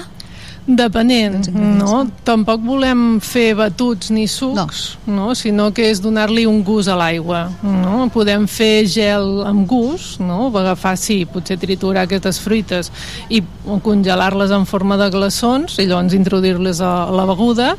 Depenent, 0.68 1.46
no? 1.56 2.02
Tampoc 2.28 2.60
volem 2.60 3.18
fer 3.24 3.54
batuts 3.56 4.10
ni 4.12 4.26
sucs, 4.28 4.98
no. 5.06 5.14
no? 5.16 5.28
sinó 5.38 5.70
que 5.72 5.86
és 5.88 6.02
donar-li 6.04 6.44
un 6.44 6.58
gust 6.60 6.92
a 6.92 6.96
l'aigua. 6.98 7.46
No? 7.64 8.10
Podem 8.12 8.44
fer 8.44 8.84
gel 8.84 9.40
amb 9.48 9.64
gust, 9.68 10.18
no? 10.20 10.50
agafar, 10.52 10.92
sí, 11.00 11.22
potser 11.24 11.56
triturar 11.62 12.04
aquestes 12.04 12.40
fruites 12.44 12.92
i 13.32 13.40
congelar-les 13.64 14.52
en 14.52 14.68
forma 14.68 14.98
de 15.00 15.08
glaçons 15.14 15.78
i 15.80 15.88
llavors 15.88 16.16
introduir-les 16.18 16.82
a 16.84 16.92
la 17.16 17.24
beguda. 17.32 17.70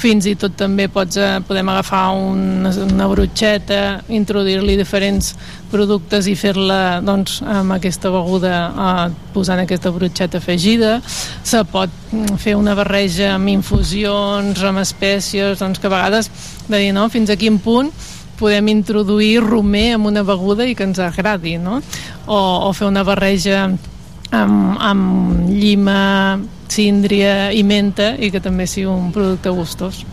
Fins 0.00 0.24
i 0.24 0.32
tot 0.40 0.56
també 0.56 0.88
pots, 0.88 1.20
eh, 1.20 1.42
podem 1.44 1.68
agafar 1.74 2.06
una, 2.16 2.72
una 2.86 3.10
brutxeta, 3.10 4.00
introduir-li 4.08 4.80
diferents 4.80 5.34
productes 5.70 6.28
i 6.30 6.36
fer-la 6.38 7.00
doncs, 7.04 7.40
amb 7.46 7.74
aquesta 7.76 8.10
beguda 8.12 8.54
eh, 8.68 9.04
posant 9.34 9.62
aquesta 9.62 9.92
brutxeta 9.94 10.40
afegida. 10.42 10.98
Se 11.06 11.62
pot 11.70 11.90
mm, 12.10 12.38
fer 12.42 12.56
una 12.58 12.76
barreja 12.78 13.34
amb 13.36 13.52
infusions, 13.52 14.62
amb 14.66 14.82
espècies, 14.82 15.58
doncs 15.62 15.80
que 15.80 15.90
a 15.90 15.94
vegades 15.94 16.30
de 16.68 16.76
dir, 16.76 16.92
no, 16.96 17.08
fins 17.12 17.30
a 17.30 17.38
quin 17.40 17.58
punt 17.62 17.92
podem 18.40 18.70
introduir 18.72 19.42
romer 19.44 19.94
en 19.98 20.06
una 20.08 20.24
beguda 20.24 20.64
i 20.64 20.74
que 20.74 20.86
ens 20.88 21.00
agradi, 21.04 21.58
no? 21.60 21.82
O, 22.26 22.40
o 22.68 22.72
fer 22.72 22.88
una 22.88 23.04
barreja 23.04 23.66
amb, 23.66 24.56
amb 24.80 25.50
llima, 25.50 26.40
síndria 26.70 27.50
i 27.52 27.64
menta 27.66 28.14
i 28.16 28.30
que 28.30 28.40
també 28.40 28.66
sigui 28.70 28.88
un 28.88 29.10
producte 29.12 29.52
gustós. 29.52 30.04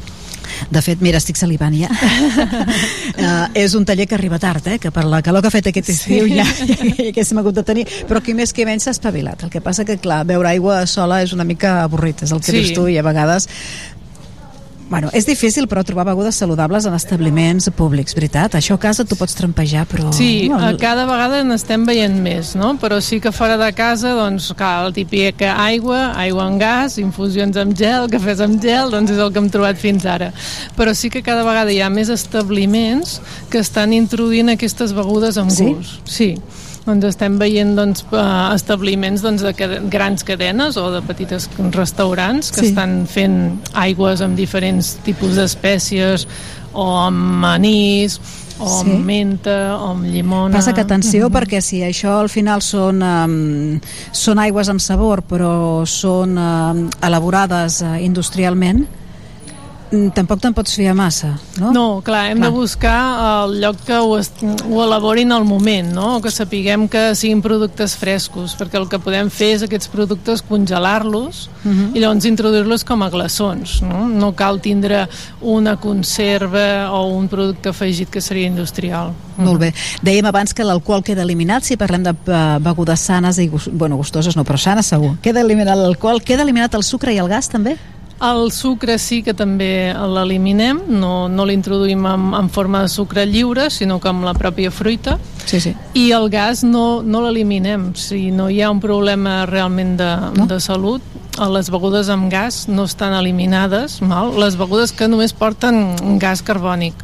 De 0.72 0.82
fet, 0.82 1.02
mira, 1.02 1.18
estic 1.22 1.38
salivant 1.40 1.76
ja. 1.78 1.90
uh, 1.92 3.48
és 3.64 3.76
un 3.78 3.86
taller 3.86 4.08
que 4.08 4.16
arriba 4.16 4.40
tard, 4.40 4.66
eh? 4.68 4.78
que 4.80 4.92
per 4.92 5.06
la 5.06 5.22
calor 5.26 5.42
que 5.44 5.52
ha 5.52 5.56
fet 5.58 5.68
aquest 5.72 5.90
estiu 5.94 6.26
Sí. 6.28 6.36
ja, 6.38 6.46
ja, 6.46 6.76
ja 6.98 7.10
haguéssim 7.10 7.38
hagut 7.42 7.56
de 7.58 7.64
tenir, 7.68 7.86
però 8.10 8.22
qui 8.24 8.34
més 8.38 8.54
qui 8.54 8.66
menys 8.68 8.88
s'ha 8.88 8.96
espavilat. 8.96 9.44
El 9.44 9.50
que 9.54 9.62
passa 9.62 9.86
que, 9.86 9.98
clar, 10.02 10.24
beure 10.28 10.50
aigua 10.50 10.86
sola 10.88 11.22
és 11.24 11.34
una 11.34 11.44
mica 11.48 11.82
avorrit, 11.84 12.24
és 12.24 12.32
el 12.32 12.40
que 12.42 12.52
Sí. 12.52 12.58
dius 12.60 12.74
tu, 12.74 12.88
i 12.88 12.98
a 12.98 13.04
vegades 13.06 13.48
Bueno, 14.90 15.10
és 15.12 15.26
difícil, 15.28 15.66
però, 15.68 15.82
trobar 15.84 16.06
begudes 16.08 16.38
saludables 16.40 16.86
en 16.88 16.94
establiments 16.96 17.68
públics, 17.76 18.14
veritat? 18.16 18.54
Això 18.56 18.78
a 18.78 18.80
casa 18.80 19.04
tu 19.04 19.18
pots 19.20 19.36
trampejar, 19.36 19.84
però... 19.92 20.14
Sí, 20.16 20.48
No, 20.48 20.62
a 20.64 20.70
cada 20.80 21.04
vegada 21.10 21.42
n'estem 21.44 21.84
veient 21.86 22.16
més, 22.24 22.54
no? 22.56 22.70
Però 22.80 23.02
sí 23.04 23.20
que 23.20 23.34
fora 23.36 23.58
de 23.60 23.68
casa, 23.76 24.14
doncs, 24.16 24.54
clar, 24.56 24.86
el 24.88 24.96
típic 24.96 25.44
aigua, 25.44 26.14
aigua 26.16 26.46
amb 26.48 26.62
gas, 26.62 26.96
infusions 27.04 27.60
amb 27.60 27.76
gel, 27.76 28.08
cafès 28.14 28.40
amb 28.46 28.64
gel, 28.64 28.94
doncs 28.94 29.12
és 29.12 29.20
el 29.20 29.34
que 29.36 29.44
hem 29.44 29.50
trobat 29.52 29.76
fins 29.82 30.08
ara. 30.08 30.32
Però 30.80 30.96
sí 30.96 31.12
que 31.12 31.24
cada 31.26 31.44
vegada 31.44 31.74
hi 31.76 31.82
ha 31.84 31.90
més 31.92 32.08
establiments 32.14 33.20
que 33.52 33.60
estan 33.60 33.92
introduint 33.94 34.54
aquestes 34.56 34.96
begudes 34.96 35.38
amb 35.38 35.52
Sí? 35.52 35.74
gust. 35.74 36.00
Sí. 36.08 36.30
Doncs 36.88 37.04
estem 37.10 37.36
veient 37.40 37.74
doncs, 37.76 38.06
eh, 38.16 38.26
establiments 38.56 39.22
doncs, 39.26 39.42
de 39.44 39.52
grans 39.92 40.24
cadenes 40.24 40.78
o 40.80 40.86
de 40.94 41.02
petites 41.04 41.50
restaurants 41.76 42.52
que 42.52 42.62
Sí. 42.62 42.68
estan 42.72 43.06
fent 43.08 43.60
aigües 43.74 44.22
amb 44.22 44.38
diferents 44.40 44.96
tipus 45.04 45.36
d'espècies 45.36 46.26
o 46.74 46.86
amb 46.98 47.44
anís 47.46 48.20
o 48.60 48.68
Sí. 48.70 48.90
amb 48.90 49.06
menta 49.06 49.76
o 49.78 49.92
amb 49.92 50.06
llimona. 50.06 50.56
Passa 50.56 50.74
que 50.74 50.82
atenció 50.82 51.28
Mhm. 51.30 51.36
perquè 51.36 51.62
si 51.62 51.82
això 51.82 52.20
al 52.22 52.30
final 52.30 52.62
són, 52.62 53.04
um, 53.04 53.80
són 54.14 54.40
aigües 54.40 54.70
amb 54.70 54.80
sabor 54.80 55.24
però 55.24 55.86
són 55.86 56.38
um, 56.38 56.90
elaborades 57.02 57.82
uh, 57.82 58.02
industrialment 58.02 58.80
mm, 58.80 58.88
tampoc 60.16 60.42
te'n 60.44 60.54
pots 60.54 60.74
fiar 60.76 60.94
massa, 60.98 61.38
no? 61.60 61.72
No, 61.72 61.84
clar, 62.04 62.26
hem 62.32 62.38
clar. 62.42 62.50
de 62.50 62.56
buscar 62.58 62.98
el 63.46 63.60
lloc 63.62 63.78
que 63.88 63.96
ho, 63.96 64.18
ho 64.18 64.84
elaborin 64.84 65.32
al 65.32 65.46
moment, 65.48 65.94
no? 65.96 66.22
Que 66.22 66.32
sapiguem 66.32 66.88
que 66.92 67.16
siguin 67.16 67.42
productes 67.42 67.96
frescos, 67.96 68.56
perquè 68.60 68.76
el 68.82 68.90
que 68.92 69.00
podem 69.00 69.30
fer 69.32 69.54
és 69.56 69.64
aquests 69.64 69.88
productes 69.88 70.44
congelar-los 70.44 71.50
Mhm. 71.64 71.96
i 71.96 72.00
llavors 72.00 72.26
introduir-los 72.26 72.84
com 72.84 73.02
a 73.04 73.10
glaçons, 73.12 73.82
no? 73.82 74.08
No 74.08 74.34
cal 74.36 74.62
tindre 74.62 75.08
una 75.42 75.78
conserva 75.78 76.92
o 76.92 77.08
un 77.16 77.28
producte 77.28 77.70
afegit 77.70 78.10
que 78.10 78.22
seria 78.22 78.48
industrial. 78.48 79.14
Molt 79.38 79.60
bé. 79.60 79.74
Dèiem 80.02 80.26
abans 80.26 80.54
que 80.54 80.64
l'alcohol 80.64 81.04
queda 81.04 81.24
eliminat 81.24 81.64
si 81.64 81.78
parlem 81.78 82.04
de 82.04 82.12
eh, 82.12 82.58
begudes 82.60 83.00
sanes 83.00 83.38
i, 83.40 83.50
bueno, 83.72 83.98
gustoses 83.98 84.36
no, 84.36 84.44
però 84.44 84.58
sanes 84.58 84.88
segur. 84.88 85.18
Queda 85.22 85.42
eliminat 85.42 85.78
l'alcohol, 85.78 86.22
queda 86.24 86.44
eliminat 86.44 86.74
el 86.76 86.84
sucre 86.84 87.14
i 87.14 87.18
el 87.20 87.28
gas 87.28 87.50
també? 87.50 87.78
El 88.18 88.52
sucre 88.52 88.96
sí 88.98 89.20
que 89.22 89.36
també 89.38 89.94
l'eliminem, 89.94 90.80
no, 90.90 91.28
no 91.30 91.46
l'introduïm 91.46 92.06
en, 92.10 92.32
en 92.34 92.48
forma 92.50 92.82
de 92.82 92.90
sucre 92.90 93.28
lliure, 93.30 93.68
sinó 93.70 94.00
que 94.02 94.10
amb 94.10 94.26
la 94.26 94.34
pròpia 94.34 94.72
fruita. 94.74 95.20
Sí, 95.46 95.60
sí. 95.62 95.76
I 95.94 96.10
el 96.18 96.26
gas 96.34 96.64
no, 96.66 97.04
no 97.06 97.22
l'eliminem. 97.22 97.92
Si 97.94 98.32
no 98.34 98.50
hi 98.50 98.64
ha 98.64 98.72
un 98.74 98.82
problema 98.82 99.44
realment 99.46 99.94
de, 100.02 100.10
no? 100.34 100.48
de 100.50 100.58
salut, 100.64 101.06
les 101.38 101.70
begudes 101.70 102.10
amb 102.10 102.32
gas 102.34 102.66
no 102.68 102.88
estan 102.90 103.14
eliminades, 103.14 104.00
mal? 104.02 104.34
les 104.42 104.58
begudes 104.58 104.92
que 104.92 105.06
només 105.06 105.36
porten 105.38 106.18
gas 106.18 106.42
carbònic, 106.42 106.98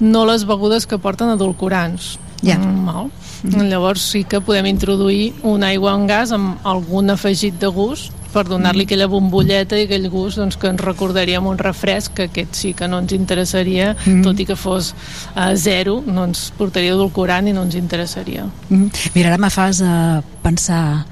no 0.00 0.24
les 0.24 0.48
begudes 0.48 0.88
que 0.88 0.96
porten 0.96 1.34
edulcorants. 1.36 2.14
Ja. 2.40 2.56
Mm, 2.56 2.84
mal? 2.88 3.12
Llavors 3.44 4.00
sí 4.14 4.24
que 4.24 4.40
podem 4.40 4.72
introduir 4.72 5.34
una 5.44 5.68
aigua 5.74 5.92
amb 5.92 6.08
gas 6.08 6.32
amb 6.32 6.64
algun 6.64 7.12
afegit 7.12 7.60
de 7.60 7.68
gust 7.68 8.23
per 8.34 8.44
donar-li 8.50 8.84
aquella 8.88 9.06
bombolleta 9.08 9.78
i 9.78 9.86
aquell 9.86 10.08
gust 10.10 10.40
doncs, 10.40 10.58
que 10.58 10.68
ens 10.72 10.82
recordaríem 10.82 11.46
un 11.46 11.56
refresc 11.58 12.12
que 12.18 12.26
aquest 12.28 12.54
sí 12.58 12.72
que 12.74 12.88
no 12.90 12.98
ens 13.04 13.14
interessaria 13.14 13.94
Mhm. 14.04 14.22
tot 14.26 14.40
i 14.40 14.44
que 14.46 14.56
fos 14.56 14.92
a 15.34 15.54
zero 15.56 16.02
no 16.06 16.24
ens 16.28 16.50
portaria 16.58 16.92
edulcorant 16.92 17.48
i 17.48 17.52
no 17.54 17.62
ens 17.62 17.74
interessaria 17.78 18.44
Mm. 18.68 18.90
Mira, 19.14 19.28
ara 19.30 19.38
me 19.38 19.50
fas 19.50 19.80
uh, 19.80 20.20
pensar 20.42 21.04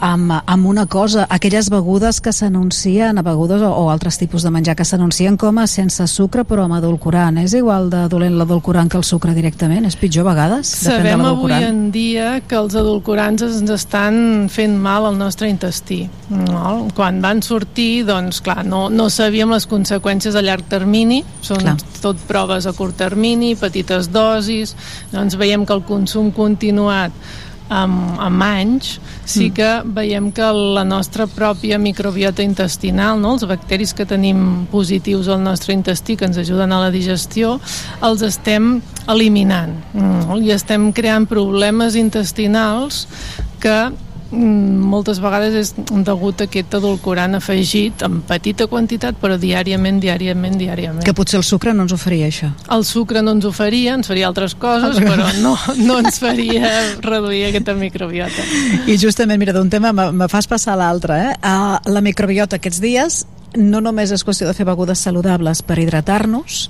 amb, 0.00 0.32
amb 0.44 0.66
una 0.66 0.86
cosa, 0.86 1.26
aquelles 1.28 1.68
begudes 1.70 2.20
que 2.20 2.32
s'anuncien, 2.32 3.18
begudes 3.24 3.62
o, 3.62 3.70
o 3.70 3.88
altres 3.90 4.18
tipus 4.18 4.44
de 4.46 4.52
menjar 4.54 4.76
que 4.78 4.86
s'anuncien 4.86 5.36
com 5.36 5.58
a 5.58 5.66
sense 5.70 6.06
sucre 6.10 6.44
però 6.48 6.66
amb 6.66 6.78
edulcorant. 6.78 7.40
És 7.42 7.54
igual 7.58 7.90
de 7.92 8.04
dolent 8.10 8.38
l'edulcorant 8.38 8.90
que 8.90 8.98
el 9.00 9.06
sucre 9.06 9.34
directament? 9.36 9.86
És 9.88 9.98
pitjor 9.98 10.26
a 10.26 10.32
vegades? 10.32 10.72
Depèn 10.84 11.02
de 11.02 11.12
Sabem 11.12 11.26
avui 11.26 11.56
en 11.56 11.82
dia 11.94 12.38
que 12.46 12.58
els 12.58 12.76
edulcorants 12.78 13.44
ens 13.46 13.74
estan 13.74 14.48
fent 14.52 14.78
mal 14.78 15.08
al 15.08 15.18
nostre 15.18 15.50
intestí. 15.50 16.04
No? 16.28 16.88
Quan 16.96 17.22
van 17.24 17.42
sortir, 17.42 18.04
doncs, 18.08 18.42
clar, 18.44 18.62
no, 18.68 18.86
no 18.92 19.08
sabíem 19.12 19.52
les 19.54 19.68
conseqüències 19.68 20.36
a 20.36 20.44
llarg 20.44 20.68
termini, 20.68 21.22
són 21.42 21.64
Clar. 21.64 21.76
tot 22.02 22.20
proves 22.28 22.68
a 22.68 22.74
curt 22.76 22.98
termini, 23.00 23.54
petites 23.58 24.10
dosis, 24.12 24.74
doncs 25.12 25.38
veiem 25.40 25.64
que 25.66 25.76
el 25.76 25.84
consum 25.88 26.32
continuat 26.34 27.14
amb, 27.68 28.18
amb 28.20 28.42
anys, 28.42 28.98
sí 29.24 29.48
Mm. 29.48 29.54
que 29.54 29.82
veiem 29.84 30.32
que 30.32 30.42
la 30.52 30.84
nostra 30.84 31.26
pròpia 31.26 31.78
microbiota 31.78 32.42
intestinal, 32.42 33.20
no? 33.20 33.34
els 33.34 33.44
bacteris 33.46 33.94
que 33.94 34.06
tenim 34.06 34.66
positius 34.70 35.28
al 35.28 35.42
nostre 35.42 35.74
intestí 35.74 36.16
que 36.16 36.24
ens 36.24 36.38
ajuden 36.38 36.72
a 36.72 36.80
la 36.80 36.90
digestió, 36.90 37.60
els 38.02 38.22
estem 38.22 38.80
eliminant 39.06 39.74
no? 39.94 40.38
i 40.38 40.50
estem 40.50 40.92
creant 40.92 41.26
problemes 41.26 41.94
intestinals 41.94 43.06
que 43.60 43.90
moltes 44.30 45.22
vegades 45.24 45.54
és 45.56 45.70
degut 46.04 46.42
a 46.42 46.46
aquest 46.48 46.74
edulcorant 46.76 47.38
afegit 47.38 48.02
en 48.04 48.20
petita 48.28 48.66
quantitat 48.68 49.16
però 49.20 49.38
diàriament, 49.40 50.00
diàriament, 50.02 50.58
diàriament. 50.60 51.04
Que 51.06 51.16
potser 51.16 51.38
el 51.40 51.46
sucre 51.48 51.72
no 51.74 51.86
ens 51.86 51.94
oferia 51.96 52.28
això. 52.28 52.50
El 52.74 52.84
sucre 52.84 53.22
no 53.24 53.32
ens 53.36 53.48
ho 53.48 53.52
faria, 53.56 53.96
ens 53.96 54.10
faria 54.10 54.28
altres 54.28 54.54
coses, 54.58 55.00
però 55.00 55.30
no, 55.40 55.54
no 55.80 55.98
ens 56.02 56.20
faria 56.20 56.74
reduir 57.04 57.46
aquesta 57.48 57.76
microbiota. 57.78 58.44
I 58.86 58.98
justament, 59.00 59.40
mira, 59.40 59.56
d'un 59.56 59.72
tema 59.72 59.94
me, 59.96 60.10
me 60.12 60.28
fas 60.28 60.50
passar 60.50 60.76
a 60.76 60.82
l'altre, 60.82 61.18
eh? 61.30 61.34
Uh, 61.40 61.78
la 61.88 62.04
microbiota 62.04 62.60
aquests 62.60 62.84
dies 62.84 63.24
no 63.56 63.80
només 63.80 64.12
és 64.12 64.24
qüestió 64.26 64.48
de 64.48 64.52
fer 64.52 64.66
begudes 64.68 65.00
saludables 65.00 65.62
per 65.64 65.78
hidratar-nos 65.80 66.66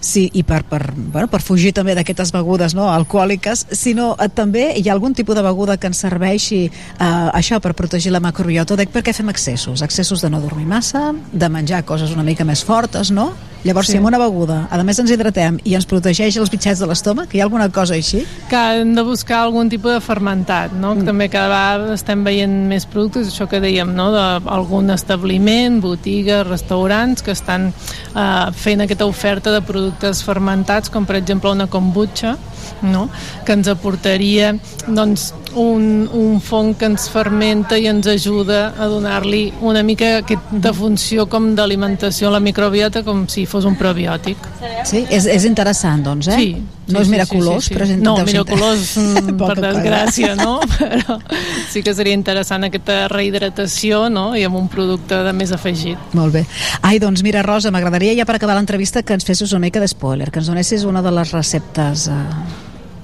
sí, 0.00 0.28
i 0.34 0.42
per, 0.42 0.62
per, 0.68 0.92
bueno, 0.94 1.28
per 1.28 1.42
fugir 1.42 1.72
també 1.76 1.94
d'aquestes 1.98 2.32
begudes 2.34 2.74
no, 2.74 2.90
alcohòliques, 2.92 3.66
sinó 3.72 4.12
eh, 4.18 4.28
també 4.32 4.72
hi 4.78 4.88
ha 4.88 4.96
algun 4.96 5.14
tipus 5.14 5.36
de 5.38 5.44
beguda 5.46 5.78
que 5.78 5.90
ens 5.90 6.02
serveixi 6.04 6.64
eh, 6.66 7.06
això 7.32 7.60
per 7.60 7.74
protegir 7.78 8.12
la 8.12 8.20
microbiota. 8.20 8.74
Ho 8.74 8.80
dic 8.80 8.92
perquè 8.94 9.14
fem 9.16 9.30
excessos, 9.32 9.82
excessos 9.82 10.22
de 10.22 10.30
no 10.30 10.42
dormir 10.42 10.66
massa, 10.66 11.10
de 11.32 11.48
menjar 11.48 11.84
coses 11.88 12.12
una 12.12 12.26
mica 12.26 12.44
més 12.44 12.64
fortes, 12.64 13.10
no? 13.10 13.32
Llavors, 13.62 13.86
Sí. 13.86 13.92
si 13.92 13.98
amb 13.98 14.08
una 14.08 14.18
beguda, 14.18 14.66
a 14.70 14.82
més 14.82 14.98
ens 14.98 15.10
hidratem 15.10 15.60
i 15.62 15.76
ens 15.76 15.86
protegeix 15.86 16.36
els 16.36 16.50
bitxets 16.50 16.80
de 16.80 16.86
l'estómac, 16.86 17.32
hi 17.32 17.38
ha 17.38 17.44
alguna 17.44 17.68
cosa 17.70 17.94
així? 17.94 18.24
que 18.50 18.56
hem 18.56 18.94
de 18.94 19.02
buscar 19.02 19.44
algun 19.44 19.68
tipus 19.70 19.92
de 19.92 20.00
fermentat, 20.00 20.72
no? 20.72 20.96
Mm. 20.96 21.04
També 21.06 21.28
cada 21.28 21.46
vegada 21.48 21.94
estem 21.94 22.24
veient 22.24 22.66
més 22.66 22.86
productes, 22.86 23.28
això 23.28 23.46
que 23.48 23.60
dèiem, 23.60 23.94
no? 23.94 24.10
d'algun 24.10 24.90
establiment, 24.90 25.80
botigues, 25.80 26.44
restaurants 26.48 27.22
que 27.22 27.30
estan 27.30 27.72
eh, 28.16 28.50
fent 28.52 28.82
aquesta 28.82 29.06
oferta 29.06 29.51
de 29.52 29.60
productes 29.66 30.22
fermentats, 30.26 30.90
com 30.92 31.06
per 31.08 31.18
exemple 31.20 31.52
una 31.52 31.68
kombucha, 31.70 32.36
no? 32.82 33.08
que 33.46 33.54
ens 33.54 33.68
aportaria 33.70 34.52
doncs, 34.86 35.32
un, 35.54 36.08
un 36.12 36.40
fong 36.40 36.74
que 36.78 36.88
ens 36.88 37.08
fermenta 37.12 37.78
i 37.78 37.86
ens 37.90 38.08
ajuda 38.08 38.72
a 38.78 38.88
donar-li 38.90 39.44
una 39.60 39.82
mica 39.86 40.16
aquesta 40.22 40.72
funció 40.76 41.26
com 41.30 41.52
d'alimentació 41.58 42.30
a 42.30 42.36
la 42.38 42.40
microbiota 42.40 43.02
com 43.06 43.26
si 43.28 43.44
fos 43.46 43.66
un 43.68 43.76
probiòtic. 43.76 44.38
Sí, 44.88 45.04
és, 45.10 45.26
és 45.28 45.44
interessant, 45.48 46.02
doncs, 46.06 46.30
eh? 46.32 46.38
Sí, 46.38 46.54
no 46.88 46.98
sí, 46.98 47.04
és 47.04 47.10
miraculós, 47.12 47.62
sí, 47.62 47.68
sí, 47.68 47.68
sí. 47.68 47.74
però 47.76 47.86
és 47.86 48.00
No, 48.02 48.14
miraculós, 48.26 48.86
mm, 48.98 49.36
per 49.38 49.54
cosa. 49.54 49.66
desgràcia, 49.68 50.32
no? 50.38 50.56
Però 50.72 51.18
sí 51.70 51.82
que 51.84 51.94
seria 51.94 52.16
interessant 52.16 52.66
aquesta 52.66 53.06
rehidratació, 53.12 54.08
no?, 54.12 54.32
i 54.36 54.42
amb 54.48 54.58
un 54.58 54.68
producte 54.72 55.20
de 55.26 55.32
més 55.36 55.52
afegit. 55.54 56.00
Molt 56.18 56.34
bé. 56.34 56.44
Ai, 56.82 56.98
doncs 57.02 57.22
mira, 57.22 57.44
Rosa, 57.46 57.70
m'agradaria 57.74 58.16
ja 58.18 58.26
per 58.28 58.36
acabar 58.36 58.56
l'entrevista 58.58 59.04
que 59.06 59.14
ens 59.16 59.26
fessis 59.42 59.56
una 59.56 59.66
mica 59.66 59.80
d'espoiler, 59.82 60.28
que 60.30 60.38
ens 60.38 60.46
donessis 60.46 60.84
una 60.86 61.00
de 61.02 61.10
les 61.10 61.32
receptes 61.34 62.06
eh, 62.06 62.18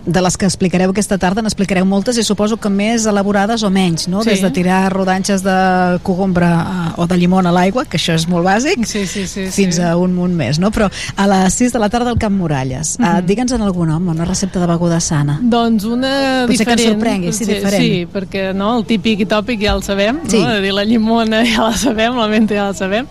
de 0.08 0.20
les 0.24 0.36
que 0.40 0.46
explicareu 0.48 0.90
aquesta 0.90 1.18
tarda, 1.20 1.42
n'explicareu 1.44 1.84
moltes 1.84 2.16
i 2.16 2.24
suposo 2.24 2.56
que 2.56 2.70
més 2.72 3.04
elaborades 3.06 3.62
o 3.62 3.68
menys, 3.70 4.06
no? 4.08 4.22
Sí. 4.24 4.30
Des 4.30 4.40
de 4.40 4.50
tirar 4.56 4.88
rodanxes 4.94 5.42
de 5.44 5.98
cogombra 6.02 6.48
eh, 6.96 7.00
o 7.02 7.06
de 7.06 7.16
llimon 7.20 7.46
a 7.46 7.52
l'aigua, 7.52 7.84
que 7.84 7.98
això 8.00 8.14
és 8.16 8.24
molt 8.28 8.46
bàsic, 8.46 8.86
sí, 8.88 9.04
sí, 9.06 9.26
sí, 9.28 9.46
fins 9.52 9.76
sí. 9.76 9.82
a 9.84 9.94
un 10.00 10.14
munt 10.16 10.32
més, 10.34 10.58
no? 10.58 10.70
Però 10.72 10.88
a 11.16 11.26
les 11.28 11.54
6 11.60 11.72
de 11.76 11.82
la 11.82 11.90
tarda 11.92 12.10
al 12.10 12.18
Camp 12.18 12.34
Muralles. 12.36 12.96
Mm 12.98 13.04
Mhm. 13.04 13.10
-hmm. 13.12 13.26
Digue'ns 13.28 13.52
en 13.52 13.62
algun 13.62 13.88
nom, 13.88 14.08
una 14.08 14.24
recepta 14.24 14.60
de 14.60 14.66
beguda 14.66 15.00
sana. 15.00 15.38
Doncs 15.42 15.84
una 15.84 16.44
Potser 16.46 16.64
que 16.66 16.72
ens 16.72 16.80
diferent. 16.80 16.88
sorprengui, 16.88 17.32
sí, 17.32 17.44
diferent. 17.44 17.82
Sí, 17.82 18.06
perquè 18.12 18.54
no, 18.54 18.78
el 18.78 18.84
típic 18.86 19.20
i 19.20 19.26
tòpic 19.26 19.60
ja 19.60 19.72
el 19.74 19.82
sabem, 19.82 20.20
Sí. 20.26 20.38
no? 20.40 20.48
de 20.48 20.60
dir 20.62 20.72
la 20.72 20.84
llimona 20.84 21.44
ja 21.44 21.62
la 21.68 21.76
sabem, 21.76 22.16
la 22.16 22.28
menta 22.28 22.54
ja 22.54 22.64
la 22.68 22.74
sabem. 22.74 23.06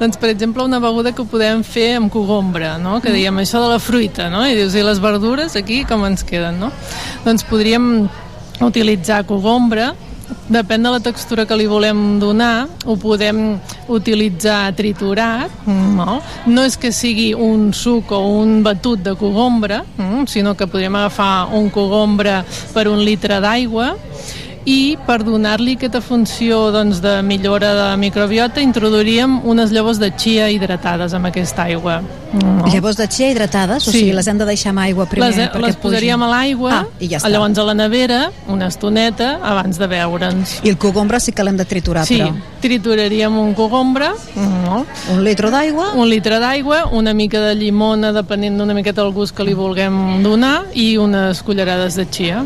Doncs, 0.00 0.16
per 0.16 0.30
exemple, 0.30 0.62
una 0.64 0.78
beguda 0.80 1.12
que 1.12 1.22
podem 1.24 1.62
fer 1.62 1.96
amb 1.96 2.10
cogombra, 2.10 2.78
no? 2.78 3.00
que 3.00 3.12
diem 3.12 3.36
això 3.38 3.60
de 3.62 3.68
la 3.68 3.78
fruita, 3.78 4.28
no? 4.30 4.46
i 4.46 4.54
dius, 4.54 4.74
i 4.74 4.82
les 4.82 4.98
verdures 5.00 5.54
aquí 5.56 5.84
com 5.84 6.04
ens 6.06 6.24
queden? 6.40 6.60
No? 6.60 6.72
Doncs 7.24 7.44
podríem 7.48 8.08
utilitzar 8.60 9.24
cogombra, 9.28 9.92
depèn 10.50 10.82
de 10.82 10.90
la 10.92 11.00
textura 11.02 11.46
que 11.46 11.56
li 11.58 11.66
volem 11.66 12.18
donar, 12.22 12.68
ho 12.86 12.96
podem 13.00 13.58
utilitzar 13.90 14.72
triturat, 14.78 15.52
no? 15.66 16.20
no 16.46 16.66
és 16.66 16.76
que 16.78 16.92
sigui 16.94 17.32
un 17.34 17.70
suc 17.74 18.12
o 18.14 18.20
un 18.40 18.60
batut 18.62 19.02
de 19.02 19.16
cogombra, 19.18 19.82
mm, 19.96 20.26
sinó 20.30 20.54
que 20.54 20.68
podríem 20.70 20.96
agafar 20.96 21.50
un 21.54 21.70
cogombra 21.70 22.44
per 22.74 22.88
un 22.88 23.02
litre 23.04 23.40
d'aigua 23.42 23.94
i 24.70 24.96
per 25.06 25.18
donar-li 25.26 25.74
aquesta 25.78 26.00
funció 26.04 26.68
doncs, 26.74 27.00
de 27.02 27.16
millora 27.26 27.72
de 27.74 27.86
microbiota 27.98 28.62
introduiríem 28.62 29.40
unes 29.50 29.72
llavors 29.74 29.98
de 29.98 30.12
chia 30.14 30.46
hidratades 30.52 31.14
amb 31.16 31.26
aquesta 31.30 31.64
aigua. 31.66 32.00
No? 32.32 32.68
Llavors 32.70 32.96
de 33.00 33.08
chia 33.10 33.30
hidratades, 33.32 33.88
o 33.88 33.90
Sí. 33.90 33.98
sigui, 33.98 34.12
les 34.14 34.28
hem 34.30 34.38
de 34.38 34.46
deixar 34.46 34.70
amb 34.70 34.78
aigua 34.84 35.06
primer 35.10 35.30
les, 35.32 35.38
perquè 35.50 35.66
les 35.66 35.76
posaríem 35.82 36.22
a 36.22 36.28
l'aigua 36.30 36.70
Ah, 36.72 36.84
i 37.00 37.08
ja 37.08 37.18
està. 37.18 37.28
llavors 37.32 37.58
a 37.58 37.64
la 37.64 37.74
nevera 37.74 38.20
una 38.46 38.68
estoneta 38.68 39.40
abans 39.42 39.78
de 39.78 39.86
beure'ns 39.88 40.60
I 40.62 40.68
el 40.68 40.78
cogombra 40.78 41.18
sí 41.18 41.32
que 41.32 41.42
l'hem 41.42 41.56
de 41.56 41.64
triturar, 41.64 42.06
sí, 42.06 42.20
però. 42.20 42.34
trituraríem 42.60 43.36
un 43.36 43.54
cogombra 43.54 44.12
no? 44.36 44.86
un 45.12 45.24
litre 45.24 45.50
d'aigua 45.50 45.94
un 45.96 46.08
litre 46.08 46.38
d'aigua, 46.38 46.84
una 46.92 47.12
mica 47.14 47.40
de 47.40 47.54
llimona 47.56 48.12
depenent 48.12 48.56
d'una 48.58 48.74
miqueta 48.74 49.02
del 49.02 49.12
gust 49.12 49.34
que 49.34 49.42
li 49.42 49.54
vulguem 49.54 50.22
donar 50.22 50.66
i 50.74 50.96
unes 50.96 51.42
cullerades 51.42 51.96
de 51.96 52.06
chia 52.08 52.44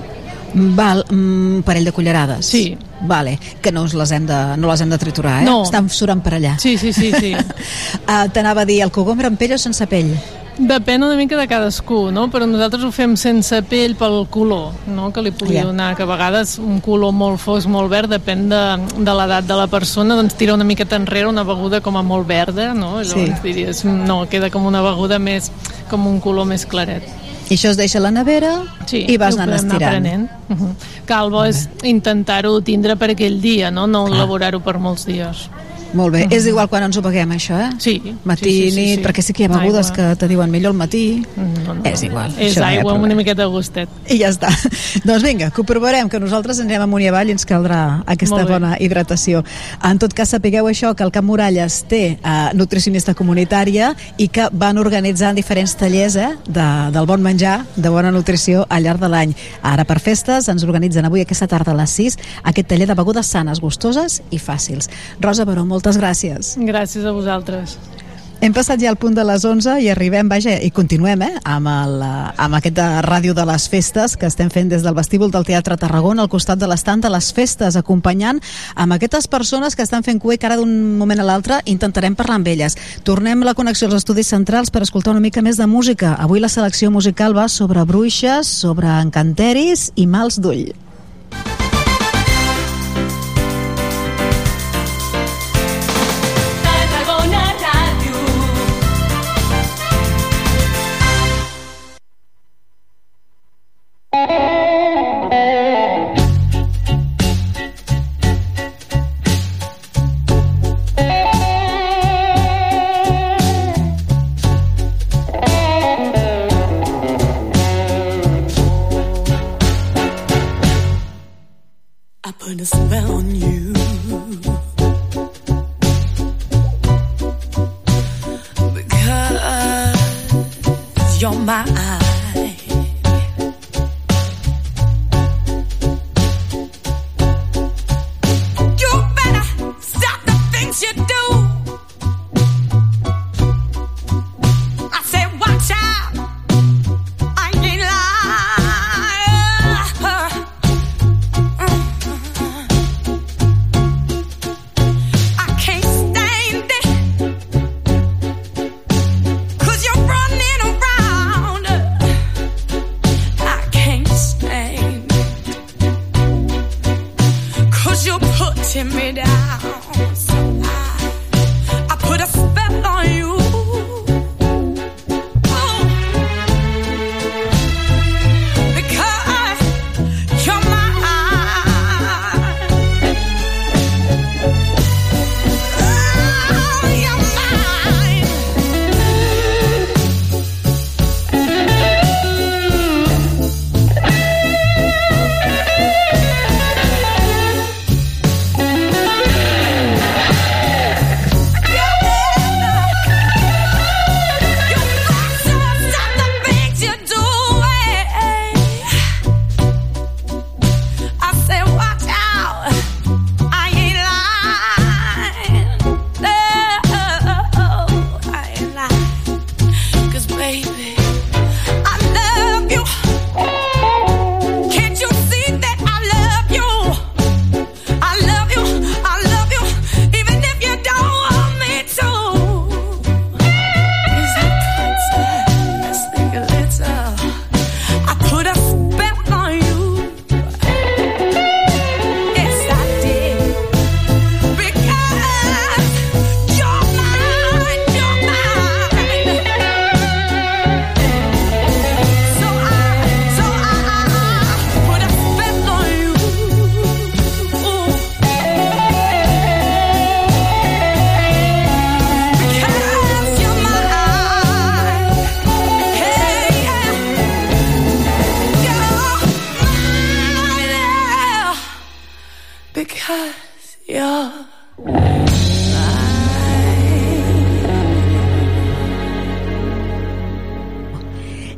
Val, 0.55 1.05
un 1.11 1.63
parell 1.67 1.85
de 1.85 1.93
cullerades. 1.93 2.47
Sí. 2.47 2.77
Vale, 3.03 3.39
que 3.61 3.73
no, 3.73 3.85
les 3.87 4.13
hem 4.15 4.27
de, 4.27 4.39
no 4.57 4.71
les 4.71 4.81
hem 4.81 4.91
de 4.91 4.99
triturar, 4.99 5.43
eh? 5.43 5.45
No. 5.49 5.63
Estan 5.67 5.91
surant 5.91 6.23
per 6.23 6.37
allà. 6.39 6.55
Sí, 6.63 6.77
sí, 6.79 6.93
sí, 6.93 7.11
sí. 7.13 7.35
uh, 7.35 8.25
T'anava 8.33 8.63
a 8.63 8.69
dir, 8.69 8.81
el 8.87 8.93
cogombre 8.95 9.27
amb 9.29 9.39
pell 9.41 9.57
o 9.57 9.59
sense 9.59 9.87
pell? 9.91 10.15
Depèn 10.55 11.03
una 11.03 11.17
mica 11.19 11.35
de 11.35 11.49
cadascú, 11.51 12.13
no? 12.15 12.29
però 12.31 12.47
nosaltres 12.47 12.85
ho 12.87 12.93
fem 12.95 13.17
sense 13.19 13.59
pell 13.67 13.97
pel 13.99 14.21
color 14.31 14.69
no? 14.87 15.09
que 15.11 15.25
li 15.27 15.33
pugui 15.35 15.57
Ja. 15.59 15.65
donar, 15.67 15.97
que 15.99 16.05
a 16.05 16.07
vegades 16.07 16.61
un 16.63 16.79
color 16.79 17.11
molt 17.11 17.41
fosc, 17.43 17.67
molt 17.67 17.91
verd, 17.91 18.13
depèn 18.15 18.45
de, 18.49 18.61
de 19.03 19.15
l'edat 19.19 19.49
de 19.49 19.57
la 19.59 19.67
persona, 19.67 20.15
doncs 20.15 20.37
tira 20.39 20.55
una 20.55 20.63
miqueta 20.63 20.95
enrere 20.95 21.27
una 21.27 21.43
beguda 21.43 21.81
com 21.83 21.99
a 21.99 22.05
molt 22.07 22.29
verda, 22.31 22.69
no? 22.73 23.03
Sí. 23.03 23.17
Llavors 23.19 23.43
diries, 23.43 23.83
no, 23.85 24.29
queda 24.31 24.49
com 24.55 24.65
una 24.71 24.81
beguda 24.87 25.19
més, 25.19 25.51
com 25.91 26.07
un 26.07 26.21
color 26.23 26.47
més 26.47 26.65
claret. 26.71 27.03
I 27.51 27.55
això 27.55 27.71
es 27.71 27.77
deixa 27.77 27.99
a 27.99 28.03
la 28.03 28.11
nevera 28.11 28.55
sí, 28.87 29.05
i 29.09 29.19
vas 29.21 29.37
anant 29.37 29.59
estirant. 29.59 30.31
Uh 30.49 30.57
-huh. 30.57 30.73
Cal 31.07 31.31
bo 31.31 31.45
és 31.45 31.69
intentar-ho 31.83 32.61
tindre 32.61 32.97
per 32.97 33.11
aquell 33.11 33.41
dia, 33.41 33.71
no, 33.71 33.87
no 33.87 34.07
elaborar-ho 34.07 34.61
per 34.61 34.79
molts 34.79 35.05
dies. 35.07 35.51
Molt 35.95 36.13
bé. 36.15 36.25
Mhm. 36.27 36.33
És 36.35 36.47
igual 36.47 36.69
quan 36.69 36.83
ens 36.83 36.97
ho 36.97 37.03
beguem, 37.03 37.31
això, 37.33 37.59
eh? 37.61 37.71
Sí. 37.79 37.95
Matí, 38.25 38.45
sí, 38.45 38.51
sí, 38.51 38.71
sí, 38.71 38.81
nit, 38.81 38.99
sí. 38.99 39.05
perquè 39.05 39.23
sí 39.23 39.33
que 39.33 39.45
hi 39.45 39.47
ha 39.47 39.49
begudes 39.49 39.91
Aigua. 39.91 39.97
que 40.11 40.17
te 40.17 40.29
diuen 40.29 40.51
millor 40.51 40.73
al 40.73 40.79
matí. 40.79 41.25
No, 41.37 41.75
no, 41.75 41.81
És 41.85 42.03
igual. 42.03 42.33
És 42.39 42.53
això 42.53 42.61
no 42.61 42.67
aigua 42.67 42.81
amb 42.81 43.01
problema. 43.01 43.05
una 43.05 43.15
miqueta 43.15 43.43
de 43.43 43.49
gustet. 43.49 43.89
I 44.09 44.19
ja 44.19 44.29
està. 44.31 44.51
doncs 45.09 45.23
vinga, 45.23 45.51
que 45.51 45.61
ho 45.61 45.65
provarem, 45.65 46.09
que 46.09 46.21
nosaltres 46.21 46.61
anirem 46.61 46.83
amunt 46.83 47.03
i 47.03 47.09
avall 47.09 47.29
i 47.29 47.33
ens 47.37 47.47
caldrà 47.47 48.03
aquesta 48.07 48.35
Molt 48.35 48.51
bona 48.51 48.77
hidratació. 48.81 49.45
En 49.85 49.99
tot 49.99 50.13
cas, 50.13 50.29
sapigueu 50.35 50.67
això, 50.67 50.95
que 50.95 51.05
el 51.05 51.13
Camp 51.15 51.27
Muralles 51.27 51.85
té 51.89 52.03
eh, 52.19 52.51
nutricionista 52.55 53.15
comunitària 53.15 53.95
i 54.19 54.29
que 54.29 54.49
van 54.53 54.79
organitzant 54.79 55.37
diferents 55.37 55.77
tallers 55.79 56.17
eh, 56.17 56.31
de, 56.47 56.67
del 56.95 57.07
bon 57.07 57.23
menjar, 57.23 57.65
de 57.77 57.89
bona 57.89 58.11
nutrició 58.11 58.67
al 58.69 58.83
llarg 58.83 59.01
de 59.01 59.09
l'any. 59.09 59.35
Ara, 59.63 59.85
per 59.85 60.01
festes, 60.01 60.49
ens 60.49 60.65
organitzen 60.65 61.05
avui 61.07 61.23
aquesta 61.23 61.47
tarda 61.47 61.73
a 61.73 61.79
les 61.79 61.91
6 61.91 62.19
aquest 62.43 62.69
taller 62.69 62.89
de 62.91 62.95
begudes 62.99 63.27
sanes, 63.27 63.61
gustoses 63.61 64.21
i 64.31 64.39
fàcils. 64.39 64.91
Rosa 65.21 65.45
Baró, 65.45 65.65
moltes 65.85 66.01
gràcies. 66.01 66.57
Gràcies 66.65 67.05
a 67.05 67.13
vosaltres. 67.13 67.77
Hem 68.41 68.53
passat 68.53 68.81
ja 68.81 68.91
al 68.91 68.97
punt 69.01 69.15
de 69.15 69.23
les 69.25 69.45
11 69.45 69.79
i 69.81 69.87
arribem, 69.89 70.29
vaja, 70.29 70.57
i 70.61 70.71
continuem 70.75 71.23
eh, 71.23 71.31
amb, 71.49 71.69
el, 71.71 72.03
eh, 72.03 72.33
amb 72.45 72.57
aquest 72.59 72.75
de 72.77 72.87
ràdio 73.07 73.33
de 73.33 73.45
les 73.47 73.69
festes 73.71 74.17
que 74.21 74.27
estem 74.27 74.51
fent 74.53 74.69
des 74.69 74.83
del 74.85 74.97
vestíbul 74.97 75.31
del 75.33 75.47
Teatre 75.47 75.79
Tarragona 75.81 76.25
al 76.25 76.29
costat 76.29 76.59
de 76.59 76.69
l'estant 76.69 77.01
de 77.01 77.09
les 77.13 77.31
festes, 77.33 77.77
acompanyant 77.77 78.41
amb 78.75 78.97
aquestes 78.97 79.29
persones 79.29 79.77
que 79.77 79.87
estan 79.87 80.05
fent 80.05 80.21
cua 80.21 80.35
i 80.35 80.39
que 80.39 80.51
ara 80.51 80.59
d'un 80.61 80.75
moment 80.99 81.21
a 81.21 81.29
l'altre 81.31 81.63
intentarem 81.65 82.17
parlar 82.17 82.41
amb 82.41 82.53
elles. 82.53 82.77
Tornem 83.05 83.45
la 83.47 83.55
connexió 83.55 83.89
als 83.89 84.03
estudis 84.03 84.33
centrals 84.35 84.73
per 84.75 84.83
escoltar 84.83 85.15
una 85.15 85.25
mica 85.25 85.41
més 85.41 85.57
de 85.57 85.69
música. 85.71 86.17
Avui 86.19 86.43
la 86.43 86.53
selecció 86.53 86.91
musical 86.91 87.37
va 87.37 87.49
sobre 87.49 87.85
bruixes, 87.85 88.49
sobre 88.49 88.93
encanteris 89.01 89.93
i 89.95 90.09
mals 90.09 90.41
d'ull. 90.41 90.73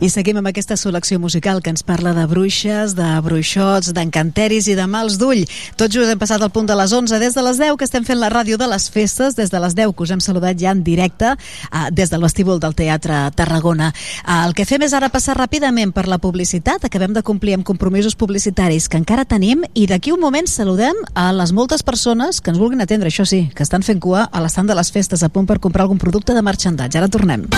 I 0.07 0.11
seguim 0.13 0.37
amb 0.39 0.47
aquesta 0.47 0.77
selecció 0.79 1.17
musical 1.19 1.59
que 1.65 1.71
ens 1.73 1.83
parla 1.83 2.13
de 2.15 2.23
bruixes, 2.31 2.93
de 2.95 3.07
bruixots, 3.25 3.89
d'encanteris 3.97 4.69
i 4.71 4.77
de 4.79 4.85
mals 4.87 5.17
d'ull. 5.19 5.41
Tot 5.75 5.91
just 5.91 6.13
hem 6.13 6.21
passat 6.21 6.45
al 6.45 6.53
punt 6.55 6.69
de 6.69 6.77
les 6.79 6.93
11, 6.95 7.19
des 7.19 7.35
de 7.35 7.43
les 7.43 7.59
10 7.59 7.75
que 7.75 7.89
estem 7.89 8.07
fent 8.07 8.21
la 8.21 8.29
ràdio 8.31 8.55
de 8.61 8.69
les 8.71 8.87
festes, 8.87 9.35
des 9.35 9.51
de 9.51 9.59
les 9.65 9.75
10 9.75 9.97
que 9.97 10.05
us 10.07 10.13
hem 10.15 10.23
saludat 10.23 10.61
ja 10.63 10.71
en 10.71 10.85
directe 10.87 11.33
eh, 11.33 11.89
des 11.91 12.13
del 12.13 12.23
vestíbul 12.23 12.61
del 12.63 12.77
Teatre 12.79 13.33
Tarragona. 13.35 13.89
Eh, 14.23 14.37
el 14.47 14.55
que 14.55 14.69
fem 14.69 14.85
és 14.87 14.95
ara 14.95 15.11
passar 15.11 15.35
ràpidament 15.41 15.91
per 15.97 16.07
la 16.07 16.21
publicitat. 16.23 16.87
Acabem 16.87 17.17
de 17.17 17.27
complir 17.27 17.57
amb 17.59 17.67
compromisos 17.67 18.15
publicitaris 18.15 18.87
que 18.87 19.03
encara 19.03 19.27
tenim 19.27 19.67
i 19.75 19.89
d'aquí 19.91 20.15
un 20.15 20.23
moment 20.23 20.47
saludem 20.47 21.03
a 21.19 21.33
les 21.35 21.51
moltes 21.51 21.83
persones 21.83 22.39
que 22.39 22.55
ens 22.55 22.63
vulguin 22.63 22.87
atendre, 22.87 23.11
això 23.11 23.27
sí, 23.27 23.49
que 23.51 23.67
estan 23.67 23.83
fent 23.83 23.99
cua 23.99 24.29
a 24.31 24.45
l'estant 24.45 24.71
de 24.71 24.79
les 24.79 24.95
festes 24.95 25.27
a 25.27 25.33
punt 25.35 25.51
per 25.51 25.59
comprar 25.59 25.89
algun 25.89 25.99
producte 25.99 26.31
de 26.31 26.47
marxandatge. 26.47 27.03
Ara 27.03 27.11
tornem. 27.11 27.51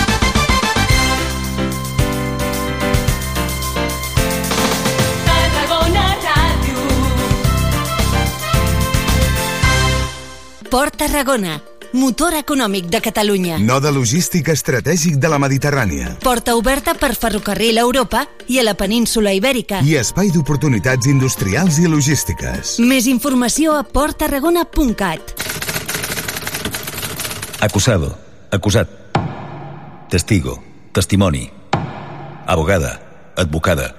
Port 10.69 10.99
Tarragona, 11.01 11.63
motor 11.97 12.35
econòmic 12.37 12.91
de 12.93 12.99
Catalunya. 13.01 13.57
Node 13.57 13.89
logístic 13.89 14.51
estratègic 14.53 15.17
de 15.17 15.31
la 15.33 15.39
Mediterrània. 15.41 16.11
Porta 16.21 16.59
oberta 16.61 16.93
per 16.93 17.15
ferrocarril 17.17 17.81
a 17.81 17.87
Europa 17.87 18.27
i 18.53 18.59
a 18.61 18.65
la 18.67 18.75
península 18.77 19.33
Ibèrica. 19.33 19.81
I 19.81 19.97
espai 19.97 20.29
d'oportunitats 20.35 21.09
industrials 21.09 21.81
i 21.81 21.89
logístiques. 21.89 22.77
Més 22.85 23.09
informació 23.09 23.79
a 23.79 23.83
porttarragona.cat. 23.83 25.33
Acusado, 27.65 28.13
acusat. 28.53 28.93
Testigo, 30.13 30.61
testimoni. 30.93 31.49
Abogada, 32.45 32.99
advocada. 33.41 33.95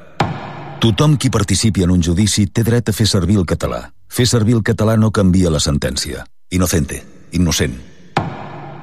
Tothom 0.80 1.18
qui 1.18 1.34
participi 1.34 1.82
en 1.82 1.98
un 1.98 2.06
judici 2.06 2.46
té 2.46 2.62
dret 2.62 2.94
a 2.94 2.94
fer 2.94 3.10
servir 3.10 3.42
el 3.42 3.50
català. 3.50 3.88
Fer 4.06 4.30
servir 4.30 4.54
el 4.54 4.62
català 4.62 5.02
no 5.02 5.10
canvia 5.10 5.50
la 5.50 5.60
sentència. 5.60 6.30
Inocente, 6.52 7.06
innocent. 7.32 7.76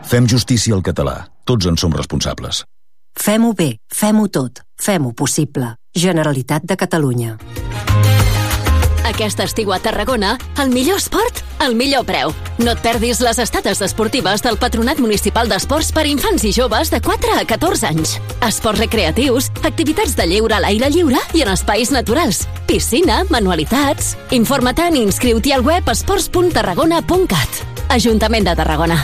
Fem 0.07 0.27
justícia 0.31 0.75
al 0.75 0.85
català. 0.87 1.17
Tots 1.45 1.67
en 1.67 1.75
som 1.77 1.95
responsables. 1.95 2.63
Fem-ho 3.19 3.53
bé, 3.59 3.73
fem-ho 3.91 4.29
tot, 4.31 4.63
fem-ho 4.79 5.11
possible. 5.19 5.73
Generalitat 5.97 6.63
de 6.63 6.77
Catalunya. 6.77 7.37
Aquest 9.07 9.39
estiu 9.39 9.71
a 9.71 9.79
Tarragona, 9.79 10.33
el 10.59 10.73
millor 10.75 10.99
esport, 10.99 11.39
al 11.63 11.77
millor 11.79 12.03
preu. 12.09 12.33
No 12.59 12.73
et 12.75 12.81
perdis 12.83 13.21
les 13.23 13.39
estades 13.39 13.79
esportives 13.85 14.43
del 14.43 14.59
Patronat 14.59 14.99
Municipal 14.99 15.47
d'Esports 15.47 15.93
per 15.95 16.09
infants 16.11 16.43
i 16.43 16.51
joves 16.57 16.91
de 16.91 16.99
4 17.05 17.37
a 17.39 17.45
14 17.47 17.87
anys. 17.87 18.17
Esports 18.43 18.83
recreatius, 18.83 19.53
activitats 19.63 20.17
de 20.19 20.27
lleure 20.27 20.59
a 20.59 20.61
l'aire 20.65 20.91
lliure 20.91 21.23
i 21.39 21.47
en 21.47 21.53
espais 21.55 21.95
naturals. 21.95 22.49
Piscina, 22.67 23.23
manualitats... 23.31 24.17
Informa-te'n 24.35 24.99
i 24.99 25.07
inscriu-t'hi 25.07 25.55
al 25.55 25.63
web 25.63 25.87
esports.tarragona.cat. 25.95 27.63
Ajuntament 27.95 28.51
de 28.51 28.59
Tarragona. 28.59 28.99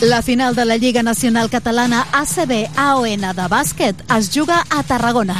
La 0.00 0.22
final 0.22 0.54
de 0.54 0.64
la 0.64 0.78
Lliga 0.78 1.02
Nacional 1.02 1.50
Catalana 1.50 2.06
ACB 2.12 2.70
AON 2.74 3.20
de 3.36 3.46
bàsquet 3.52 3.94
es 4.16 4.30
juga 4.32 4.64
a 4.70 4.82
Tarragona. 4.82 5.36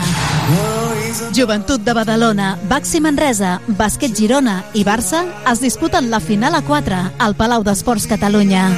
Joventut 1.35 1.81
de 1.81 1.95
Badalona, 1.95 2.59
Baxi 2.69 3.01
Manresa, 3.01 3.62
Bàsquet 3.66 4.15
Girona 4.15 4.65
i 4.74 4.85
Barça 4.85 5.24
es 5.51 5.61
disputen 5.65 6.11
la 6.11 6.20
final 6.20 6.55
a 6.55 6.61
4 6.61 6.95
al 7.19 7.35
Palau 7.37 7.62
d'Esports 7.65 8.07
Catalunya. 8.07 8.69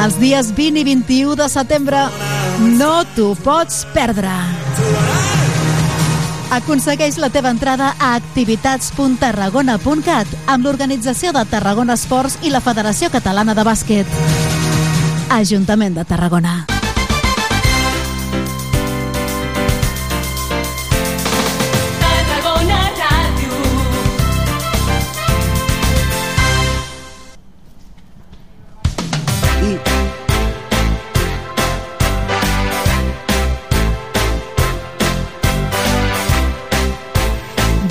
Els 0.00 0.18
dies 0.18 0.54
20 0.56 0.80
i 0.80 0.84
21 0.84 1.36
de 1.36 1.48
setembre 1.48 2.08
no 2.80 3.04
t'ho 3.14 3.34
pots 3.44 3.86
perdre. 3.92 4.30
Aconsegueix 6.52 7.16
la 7.20 7.28
teva 7.28 7.50
entrada 7.52 7.94
a 7.98 8.14
activitats.tarragona.cat 8.16 10.26
amb 10.46 10.64
l'organització 10.64 11.32
de 11.36 11.44
Tarragona 11.52 11.92
Esports 12.00 12.38
i 12.42 12.50
la 12.50 12.60
Federació 12.64 13.10
Catalana 13.12 13.54
de 13.54 13.64
Bàsquet. 13.64 14.06
Ajuntament 15.32 15.94
de 15.96 16.04
Tarragona. 16.04 16.81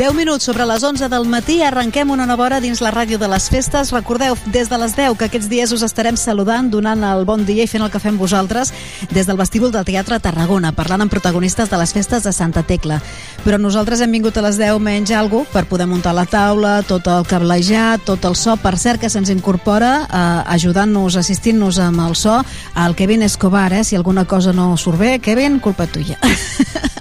10 0.02 0.16
minuts 0.16 0.44
sobre 0.44 0.66
les 0.66 0.82
11 0.82 1.10
del 1.14 1.28
matí 1.30 1.60
arrenquem 1.62 2.10
una 2.10 2.26
nova 2.26 2.48
hora 2.48 2.58
dins 2.58 2.80
la 2.82 2.90
ràdio 2.90 3.20
de 3.22 3.28
les 3.30 3.46
festes. 3.54 3.92
Recordeu, 3.94 4.34
des 4.50 4.66
de 4.66 4.78
les 4.82 4.96
10, 4.98 5.14
que 5.14 5.28
aquests 5.28 5.46
dies 5.46 5.70
us 5.76 5.84
estarem 5.86 6.16
saludant, 6.18 6.72
donant 6.74 7.04
el 7.06 7.22
bon 7.30 7.44
dia 7.46 7.62
i 7.62 7.70
fent 7.70 7.86
el 7.86 7.92
que 7.94 8.02
fem 8.02 8.18
vosaltres 8.18 8.72
des 9.12 9.30
del 9.30 9.38
vestíbul 9.38 9.70
del 9.70 9.86
Teatre 9.86 10.18
Tarragona, 10.18 10.72
parlant 10.74 11.06
amb 11.06 11.14
protagonistes 11.14 11.70
de 11.70 11.78
les 11.78 11.94
festes 11.94 12.26
de 12.26 12.34
Santa 12.34 12.64
Tecla. 12.66 12.98
Però 13.46 13.60
nosaltres 13.62 14.02
hem 14.02 14.18
vingut 14.18 14.40
a 14.42 14.46
les 14.48 14.58
10 14.58 14.82
menys 14.82 15.14
algo 15.14 15.44
per 15.54 15.68
poder 15.70 15.86
muntar 15.86 16.16
la 16.18 16.26
taula, 16.26 16.80
tot 16.82 17.06
el 17.06 17.28
cablejar, 17.30 18.00
tot 18.02 18.26
el 18.26 18.34
so, 18.34 18.58
per 18.58 18.80
cert 18.82 19.06
que 19.06 19.12
se'ns 19.14 19.30
incorpora 19.30 19.92
eh, 20.08 20.56
ajudant-nos, 20.58 21.20
assistint-nos 21.22 21.78
amb 21.78 22.02
el 22.08 22.18
so, 22.18 22.40
el 22.88 22.98
Kevin 22.98 23.22
Escobar, 23.30 23.70
eh? 23.78 23.84
si 23.84 24.02
alguna 24.02 24.26
cosa 24.26 24.50
no 24.50 24.74
surt 24.82 24.98
bé, 24.98 25.20
Kevin, 25.22 25.60
culpa 25.62 25.86
tuya. 25.86 26.18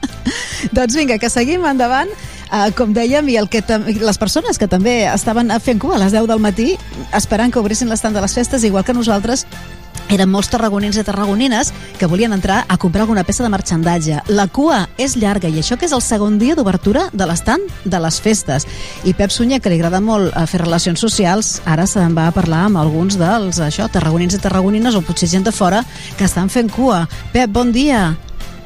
doncs 0.77 0.97
vinga, 0.97 1.19
que 1.19 1.31
seguim 1.33 1.67
endavant. 1.67 2.11
Uh, 2.51 2.67
com 2.75 2.91
dèiem, 2.91 3.29
i 3.31 3.37
el 3.39 3.47
que 3.47 3.63
les 3.87 4.19
persones 4.19 4.59
que 4.59 4.67
també 4.67 5.05
estaven 5.07 5.53
fent 5.63 5.79
cua 5.79 5.95
a 5.95 6.01
les 6.03 6.11
10 6.11 6.27
del 6.27 6.41
matí 6.43 6.73
esperant 7.15 7.53
que 7.55 7.61
obrissin 7.63 7.87
l'estant 7.87 8.17
de 8.17 8.23
les 8.25 8.35
festes, 8.35 8.65
igual 8.67 8.83
que 8.83 8.97
nosaltres, 8.97 9.47
eren 10.11 10.31
molts 10.31 10.51
tarragonins 10.51 10.99
i 10.99 11.05
tarragonines 11.07 11.71
que 11.99 12.09
volien 12.11 12.33
entrar 12.35 12.65
a 12.69 12.77
comprar 12.77 13.05
alguna 13.05 13.25
peça 13.25 13.45
de 13.45 13.51
marxandatge. 13.53 14.21
La 14.29 14.49
cua 14.51 14.83
és 14.99 15.17
llarga 15.17 15.49
i 15.49 15.61
això 15.61 15.79
que 15.79 15.87
és 15.87 15.95
el 15.95 16.03
segon 16.03 16.39
dia 16.41 16.57
d'obertura 16.59 17.07
de 17.13 17.29
l'estant 17.31 17.63
de 17.85 18.01
les 18.03 18.21
festes. 18.21 18.67
I 19.05 19.15
Pep 19.15 19.31
Sunyer, 19.31 19.61
que 19.61 19.71
li 19.71 19.79
agrada 19.79 20.03
molt 20.03 20.33
eh, 20.35 20.47
fer 20.51 20.63
relacions 20.65 21.01
socials, 21.01 21.61
ara 21.65 21.87
se'n 21.87 22.17
va 22.17 22.29
a 22.29 22.35
parlar 22.35 22.67
amb 22.67 22.83
alguns 22.83 23.19
dels 23.21 23.63
això, 23.63 23.87
tarragonins 23.93 24.35
i 24.35 24.43
tarragonines 24.43 24.99
o 24.99 25.05
potser 25.07 25.31
gent 25.31 25.47
de 25.47 25.55
fora 25.55 25.85
que 26.19 26.27
estan 26.27 26.51
fent 26.51 26.73
cua. 26.75 27.07
Pep, 27.33 27.51
bon 27.55 27.73
dia. 27.73 28.11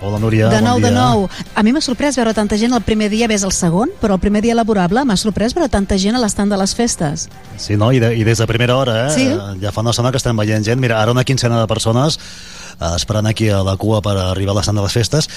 Hola, 0.05 0.18
Núria, 0.20 0.51
de 0.52 0.59
bon 0.60 0.66
nou, 0.66 0.78
dia. 0.82 0.89
de 0.90 0.94
nou. 0.94 1.22
A 1.56 1.62
mi 1.64 1.72
m'ha 1.72 1.81
sorprès 1.81 2.18
veure 2.18 2.35
tanta 2.36 2.59
gent 2.60 2.74
el 2.76 2.82
primer 2.85 3.06
dia, 3.09 3.24
ves 3.31 3.40
el 3.47 3.52
segon, 3.56 3.89
però 4.02 4.18
el 4.18 4.20
primer 4.20 4.43
dia 4.44 4.52
laborable 4.55 5.01
m'ha 5.09 5.16
sorprès 5.16 5.55
veure 5.56 5.70
tanta 5.72 5.97
gent 5.97 6.18
a 6.18 6.20
l'estand 6.20 6.52
de 6.52 6.59
les 6.60 6.74
festes. 6.76 7.28
Sí, 7.56 7.78
no? 7.81 7.89
I, 7.89 8.02
de, 8.02 8.10
I 8.12 8.24
des 8.28 8.43
de 8.43 8.47
primera 8.51 8.76
hora, 8.76 9.06
eh? 9.06 9.14
Sí. 9.14 9.24
Eh, 9.32 9.55
Ja 9.62 9.72
fa 9.72 9.81
una 9.81 9.94
estona 9.97 10.10
que 10.12 10.20
estem 10.20 10.36
veient 10.36 10.66
gent. 10.66 10.81
Mira, 10.82 11.01
ara 11.01 11.14
una 11.16 11.24
quincena 11.24 11.56
de 11.60 11.66
persones 11.70 12.18
eh, 12.18 12.93
esperant 12.97 13.26
aquí 13.32 13.48
a 13.48 13.62
la 13.64 13.78
cua 13.81 14.02
per 14.05 14.18
arribar 14.28 14.52
a 14.52 14.59
l'estant 14.60 14.76
de 14.76 14.85
les 14.85 14.93
festes. 14.93 15.31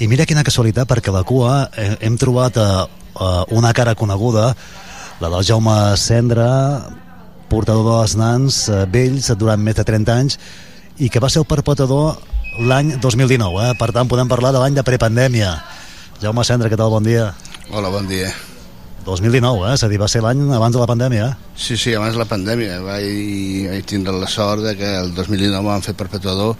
I 0.00 0.08
mira 0.08 0.24
quina 0.24 0.44
casualitat, 0.46 0.88
perquè 0.88 1.12
a 1.12 1.18
la 1.18 1.24
cua 1.28 1.68
eh, 1.76 1.92
hem 2.00 2.16
trobat 2.16 2.56
una 3.52 3.72
cara 3.76 3.94
coneguda, 3.94 4.54
la 5.20 5.28
del 5.30 5.44
Jaume 5.44 5.74
Cendra, 6.00 6.48
portador 7.52 8.00
dels 8.00 8.16
nans 8.16 8.64
eh, 8.72 8.86
vells 8.90 9.28
durant 9.38 9.60
més 9.60 9.76
de 9.76 9.84
30 9.84 10.16
anys, 10.16 10.38
i 10.98 11.10
que 11.10 11.20
va 11.20 11.28
ser 11.28 11.42
el 11.44 11.46
perpetrador 11.50 12.16
l'any 12.58 12.94
2019, 13.02 13.62
eh? 13.66 13.74
per 13.78 13.90
tant 13.94 14.08
podem 14.10 14.30
parlar 14.30 14.52
de 14.54 14.62
l'any 14.62 14.74
de 14.76 14.84
prepandèmia. 14.86 15.54
Jaume 16.22 16.44
Cendra, 16.46 16.70
què 16.70 16.78
tal? 16.78 16.92
Bon 16.94 17.04
dia. 17.04 17.32
Hola, 17.72 17.90
bon 17.90 18.06
dia. 18.06 18.30
2019, 19.04 19.66
eh? 19.68 19.72
És 19.74 19.84
a 19.84 19.88
dir, 19.90 19.98
va 20.00 20.08
ser 20.08 20.22
l'any 20.24 20.40
abans 20.56 20.72
de 20.72 20.80
la 20.80 20.88
pandèmia, 20.88 21.26
eh? 21.32 21.52
Sí, 21.60 21.76
sí, 21.76 21.92
abans 21.96 22.14
de 22.16 22.22
la 22.22 22.28
pandèmia 22.28 22.78
vaig, 22.84 23.08
vaig 23.68 23.88
tindre 23.90 24.14
la 24.16 24.30
sort 24.30 24.64
de 24.64 24.74
que 24.78 24.92
el 25.02 25.12
2019 25.16 25.60
em 25.60 25.68
van 25.68 25.84
fer 25.84 25.96
perpetuador 25.98 26.54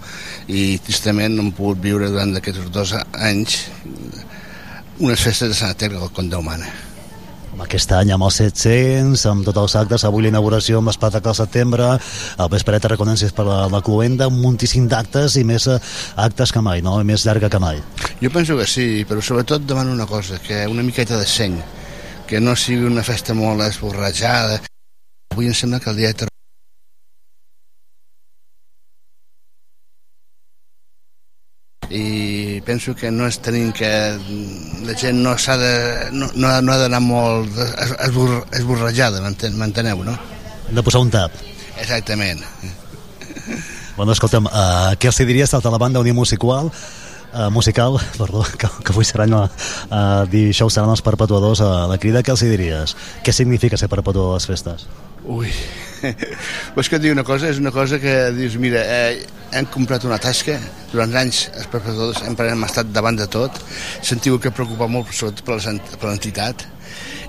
i 0.47 0.75
tristament 0.85 1.33
no 1.35 1.47
hem 1.47 1.53
pogut 1.57 1.81
viure 1.81 2.11
durant 2.11 2.35
aquests 2.37 2.69
dos 2.75 2.93
anys 3.15 3.63
unes 4.99 5.19
festes 5.19 5.49
de 5.49 5.57
Sant 5.57 5.73
Tecla 5.79 6.11
com 6.13 6.29
Déu 6.29 6.43
mana. 6.45 6.69
Aquest 7.63 7.91
any 7.95 8.11
amb 8.15 8.25
els 8.27 8.39
700, 8.41 9.23
amb 9.31 9.45
tots 9.47 9.61
els 9.61 9.75
actes, 9.79 10.05
avui 10.07 10.27
inauguració 10.27 10.81
amb 10.81 10.91
l'espectacle 10.91 11.31
al 11.31 11.37
setembre, 11.37 11.87
el 12.41 12.51
vespre 12.51 12.79
de 12.79 12.91
reconències 12.91 13.33
per 13.35 13.45
la, 13.47 13.59
la 13.71 13.81
cluenda, 13.85 14.27
un 14.31 14.41
moltíssim 14.41 14.89
d'actes 14.91 15.37
i 15.39 15.45
més 15.47 15.67
eh, 15.71 15.79
actes 16.27 16.51
que 16.51 16.63
mai, 16.65 16.83
no? 16.85 16.99
I 17.01 17.07
més 17.07 17.25
llarga 17.25 17.49
que 17.49 17.61
mai. 17.61 17.81
Jo 18.21 18.31
penso 18.33 18.57
que 18.59 18.67
sí, 18.69 18.87
però 19.07 19.23
sobretot 19.23 19.65
demano 19.65 19.95
una 19.95 20.07
cosa, 20.09 20.39
que 20.39 20.65
una 20.67 20.83
miqueta 20.83 21.19
de 21.19 21.27
seny, 21.29 21.59
que 22.27 22.41
no 22.41 22.55
sigui 22.55 22.89
una 22.89 23.03
festa 23.03 23.37
molt 23.37 23.63
esborratjada. 23.67 24.61
Avui 25.33 25.51
em 25.51 25.57
sembla 25.57 25.79
que 25.79 25.91
el 25.91 26.01
dia 26.01 26.13
de 26.13 26.31
i 31.95 32.54
penso 32.65 32.95
que 32.97 33.11
no 33.13 33.27
és 33.29 33.37
tenint 33.45 33.71
que 33.77 33.89
la 34.85 34.95
gent 34.97 35.21
no 35.23 35.37
s'ha 35.37 35.55
de 35.61 35.73
no, 36.11 36.27
no, 36.35 36.47
ha- 36.49 36.61
no 36.65 36.73
ha 36.73 36.77
d'anar 36.81 36.99
molt 37.05 37.53
es- 37.57 37.95
esbor, 38.09 38.41
esborrejada 38.57 39.21
m'enten- 39.21 39.55
m'enteneu, 39.55 40.03
no? 40.03 40.17
Hem 40.67 40.75
de 40.75 40.83
posar 40.83 41.01
un 41.05 41.11
tap. 41.13 41.31
Exactament 41.79 42.41
Bueno, 43.95 44.11
escolta'm, 44.11 44.47
uh, 44.49 44.91
què 44.99 45.07
els 45.07 45.17
diries 45.23 45.51
de 45.51 45.71
la 45.71 45.77
banda 45.79 46.01
Unió 46.01 46.13
Musical, 46.13 46.67
uh, 47.33 47.49
musical, 47.49 47.95
perdó, 48.19 48.41
que, 48.43 48.67
que 48.83 48.91
avui 48.91 49.05
seran 49.07 49.33
uh, 49.37 49.45
uh, 49.45 50.25
dijous 50.27 50.73
seran 50.75 50.89
els 50.91 51.01
perpetuadors 51.05 51.61
a 51.63 51.85
la 51.87 51.97
crida, 51.97 52.19
què 52.23 52.33
els 52.35 52.43
hi 52.43 52.49
diries? 52.51 52.95
Què 53.23 53.31
significa 53.31 53.77
ser 53.79 53.87
perpetuador 53.87 54.33
de 54.33 54.41
les 54.41 54.49
festes? 54.51 54.87
Ui, 55.23 55.47
vols 56.75 56.89
que 56.89 56.97
et 56.97 57.03
digui 57.03 57.15
una 57.15 57.25
cosa? 57.27 57.49
És 57.49 57.59
una 57.61 57.73
cosa 57.75 57.99
que 58.01 58.13
dius, 58.35 58.57
mira, 58.61 58.83
eh, 58.83 59.25
hem 59.55 59.67
comprat 59.71 60.05
una 60.07 60.19
tasca, 60.21 60.57
durant 60.91 61.13
anys 61.21 61.45
els 61.53 61.67
perpetradors 61.71 62.21
sempre 62.23 62.49
hem 62.51 62.65
estat 62.67 62.91
davant 62.95 63.17
de 63.19 63.27
tot, 63.31 63.59
sentiu 64.03 64.39
que 64.41 64.53
preocupa 64.55 64.89
molt 64.91 65.13
sobretot 65.13 65.45
per 65.47 65.59
per 65.99 66.09
l'entitat, 66.09 66.67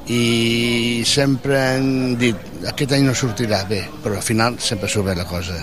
i 0.06 1.02
sempre 1.06 1.58
han 1.58 1.88
dit, 2.18 2.36
aquest 2.70 2.94
any 2.94 3.06
no 3.06 3.14
sortirà 3.14 3.64
bé, 3.66 3.82
però 4.02 4.18
al 4.18 4.26
final 4.26 4.60
sempre 4.62 4.88
surt 4.88 5.08
bé 5.08 5.16
la 5.18 5.26
cosa. 5.26 5.58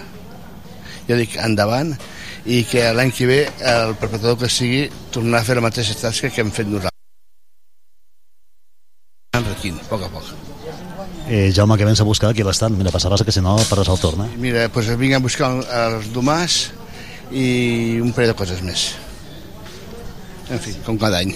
Jo 1.08 1.20
dic, 1.20 1.38
endavant, 1.40 1.94
i 2.46 2.64
que 2.68 2.90
l'any 2.96 3.12
que 3.16 3.28
ve 3.28 3.40
el 3.74 3.96
perpetrador 3.96 4.42
que 4.44 4.52
sigui 4.52 4.90
tornarà 5.16 5.44
a 5.44 5.48
fer 5.48 5.60
la 5.60 5.68
mateixa 5.68 6.00
tasca 6.00 6.32
que 6.32 6.44
hem 6.44 6.52
fet 6.52 6.68
nosaltres. 6.68 7.00
Enriquint, 9.40 9.80
a 9.80 9.88
poc 9.92 10.10
a 10.10 10.12
poc. 10.18 10.53
Eh, 11.34 11.50
Jaume, 11.50 11.74
què 11.80 11.86
vens 11.88 11.98
a 11.98 12.06
buscar 12.06 12.30
aquí 12.30 12.44
a 12.44 12.46
l'estant? 12.46 12.76
Mira, 12.78 12.92
passaves 12.94 13.24
que 13.26 13.34
si 13.34 13.42
no 13.42 13.56
perdràs 13.66 13.90
el 13.90 14.02
torn, 14.02 14.28
eh? 14.28 14.36
Mira, 14.38 14.68
doncs 14.70 14.92
vinc 15.02 15.18
a 15.18 15.22
buscar 15.24 15.50
els 15.80 16.12
domàs 16.14 16.60
i 17.34 17.98
un 18.04 18.12
parell 18.14 18.36
de 18.36 18.38
coses 18.38 18.62
més. 18.62 18.92
En 20.52 20.60
fi, 20.60 20.74
com 20.86 20.98
cada 21.00 21.22
any. 21.24 21.30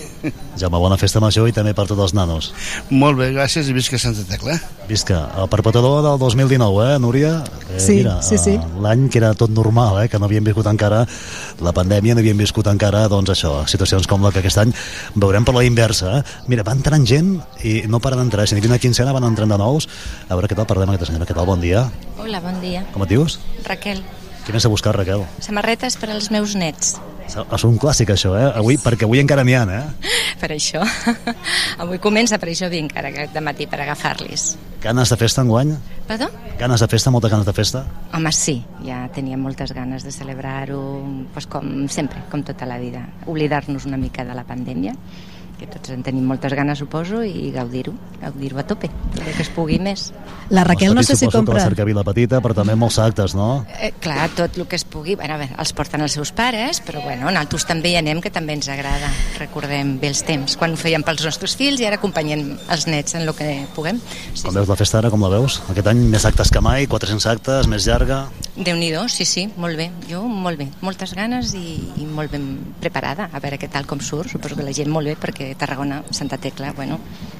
Jaume, 0.59 0.77
bona 0.83 0.97
festa 0.99 1.21
major 1.23 1.47
i 1.47 1.53
també 1.55 1.71
per 1.73 1.85
tots 1.87 2.01
els 2.03 2.13
nanos. 2.13 2.49
Molt 2.91 3.15
bé, 3.17 3.29
gràcies 3.31 3.69
i 3.71 3.73
visca 3.73 3.95
Santa 4.01 4.25
Tecla. 4.27 4.57
Visca. 4.89 5.21
El 5.39 5.47
perpetrador 5.47 6.01
del 6.03 6.17
2019, 6.19 6.95
eh, 6.95 6.99
Núria? 6.99 7.31
Eh, 7.71 7.79
Sí, 7.79 7.95
mira, 8.01 8.17
sí, 8.21 8.37
sí. 8.37 8.57
eh, 8.59 8.81
L'any 8.83 9.07
que 9.09 9.21
era 9.21 9.33
tot 9.33 9.49
normal, 9.55 10.01
eh, 10.03 10.09
que 10.11 10.19
no 10.19 10.25
havíem 10.27 10.43
viscut 10.43 10.67
encara 10.67 11.05
la 11.63 11.73
pandèmia, 11.73 12.15
no 12.15 12.19
havíem 12.23 12.37
viscut 12.43 12.67
encara, 12.67 13.05
doncs 13.07 13.31
això, 13.31 13.53
situacions 13.67 14.07
com 14.11 14.21
la 14.27 14.33
que 14.35 14.43
aquest 14.43 14.59
any 14.65 14.73
veurem 15.15 15.45
per 15.47 15.55
la 15.55 15.63
inversa. 15.63 16.17
Eh? 16.19 16.23
Mira, 16.51 16.63
va 16.67 16.75
entrant 16.75 17.07
gent 17.07 17.37
i 17.63 17.83
no 17.87 18.01
paren 18.03 18.19
d'entrar. 18.25 18.45
Si 18.47 18.55
n'hi 18.55 18.61
havia 18.65 18.75
una 18.75 18.83
quincena, 18.83 19.13
van 19.15 19.23
entrant 19.31 19.49
de 19.55 19.57
nous. 19.57 19.87
A 20.27 20.35
veure 20.35 20.51
què 20.51 20.55
tal 20.59 20.67
parlem 20.67 20.89
amb 20.89 20.97
aquesta 20.97 21.13
senyora. 21.13 21.25
Què 21.29 21.33
tal? 21.37 21.47
Bon 21.47 21.61
dia. 21.63 21.87
Hola, 22.19 22.41
bon 22.43 22.59
dia. 22.59 22.83
Com 22.93 23.03
et 23.07 23.15
dius? 23.15 23.39
Raquel, 23.65 24.03
Què 24.47 24.53
vens 24.55 24.63
a 24.65 24.69
buscar, 24.71 24.93
Raquel? 24.95 25.25
samarretes 25.43 25.97
per 25.99 26.09
als 26.11 26.29
meus 26.31 26.55
nets. 26.55 26.95
És 27.27 27.63
un 27.67 27.77
clàssic, 27.81 28.13
això, 28.13 28.31
eh? 28.39 28.47
Avui, 28.55 28.77
perquè 28.81 29.05
avui 29.07 29.19
encara 29.19 29.43
n'hi 29.43 29.55
ha, 29.57 29.65
eh? 29.67 30.11
Per 30.39 30.49
això. 30.55 30.83
Avui 31.83 31.99
comença, 31.99 32.39
per 32.39 32.49
això 32.51 32.69
vinc 32.71 32.95
ara 32.97 33.11
de 33.33 33.43
matí 33.43 33.67
per 33.67 33.81
agafar-los. 33.83 34.55
Ganes 34.81 35.09
de 35.11 35.17
festa 35.19 35.43
enguany? 35.43 35.73
Perdó? 36.07 36.29
Ganes 36.59 36.81
de 36.81 36.87
festa, 36.87 37.11
moltes 37.11 37.31
ganes 37.33 37.47
de 37.47 37.53
festa? 37.53 37.83
Home, 38.15 38.31
sí, 38.31 38.59
ja 38.85 39.03
teníem 39.13 39.41
moltes 39.43 39.73
ganes 39.75 40.05
de 40.05 40.13
celebrar-ho, 40.13 40.81
pues, 41.33 41.49
com 41.51 41.87
sempre, 41.91 42.23
com 42.31 42.45
tota 42.47 42.69
la 42.69 42.77
vida. 42.79 43.03
Oblidar-nos 43.25 43.85
una 43.89 43.97
mica 43.97 44.23
de 44.25 44.37
la 44.37 44.45
pandèmia, 44.47 44.93
que 45.57 45.67
tots 45.69 45.91
en 45.93 46.03
tenim 46.05 46.25
moltes 46.29 46.53
ganes, 46.53 46.79
suposo, 46.79 47.23
i 47.25 47.49
gaudir-ho, 47.55 47.93
gaudir-ho 48.21 48.59
a 48.61 48.65
tope, 48.67 48.89
tot 49.15 49.23
el 49.23 49.33
que 49.33 49.43
es 49.43 49.49
pugui 49.53 49.79
més. 49.81 50.11
La 50.49 50.63
Raquel 50.63 50.93
no 50.95 51.03
sé 51.03 51.15
si 51.15 51.25
Suposo 51.25 51.31
que 51.31 51.37
compra... 51.39 51.57
la 51.57 51.65
cercavila 51.67 52.03
petita, 52.07 52.39
però 52.43 52.55
també 52.55 52.75
molts 52.79 52.99
actes, 53.03 53.33
no? 53.35 53.65
Eh, 53.81 53.91
clar, 53.99 54.29
tot 54.37 54.57
el 54.57 54.67
que 54.69 54.77
es 54.79 54.85
pugui... 54.87 55.17
Bueno, 55.19 55.35
a 55.35 55.41
veure, 55.41 55.57
els 55.59 55.73
porten 55.75 56.05
els 56.05 56.15
seus 56.15 56.31
pares, 56.31 56.79
però 56.85 57.01
bueno, 57.03 57.27
nosaltres 57.27 57.67
també 57.67 57.91
hi 57.91 57.97
anem, 57.99 58.21
que 58.23 58.31
també 58.33 58.55
ens 58.55 58.69
agrada. 58.71 59.09
Recordem 59.41 59.97
bé 59.99 60.11
els 60.13 60.23
temps, 60.27 60.55
quan 60.59 60.75
ho 60.77 60.79
fèiem 60.79 61.03
pels 61.07 61.25
nostres 61.27 61.57
fills 61.59 61.81
i 61.81 61.89
ara 61.89 61.99
acompanyem 61.99 62.45
els 62.73 62.87
nets 62.87 63.17
en 63.17 63.25
el 63.25 63.33
que 63.35 63.49
puguem. 63.75 63.99
Com 64.43 64.55
veus 64.55 64.71
la 64.71 64.79
festa 64.79 65.01
ara, 65.01 65.11
com 65.11 65.25
la 65.25 65.33
veus? 65.33 65.59
Aquest 65.73 65.91
any 65.91 66.05
més 66.13 66.27
actes 66.29 66.53
que 66.53 66.63
mai, 66.63 66.87
400 66.87 67.27
actes, 67.33 67.67
més 67.67 67.87
llarga. 67.89 68.27
déu 68.55 68.75
nhi 68.77 68.93
sí, 69.09 69.25
sí, 69.25 69.49
molt 69.57 69.77
bé. 69.77 69.91
Jo 70.09 70.23
molt 70.27 70.57
bé, 70.57 70.69
moltes 70.81 71.13
ganes 71.13 71.53
i, 71.53 71.77
i 71.97 72.05
molt 72.05 72.31
ben 72.31 72.47
preparada. 72.81 73.29
A 73.33 73.39
veure 73.43 73.59
què 73.59 73.69
tal 73.69 73.85
com 73.85 73.99
surt. 73.99 74.31
Suposo 74.31 74.55
que 74.55 74.63
la 74.63 74.73
gent 74.73 74.89
molt 74.89 75.07
bé, 75.07 75.17
perquè 75.19 75.46
Tarragona, 75.55 76.03
Santa 76.11 76.37
Tecla, 76.37 76.73
bueno, 76.73 76.99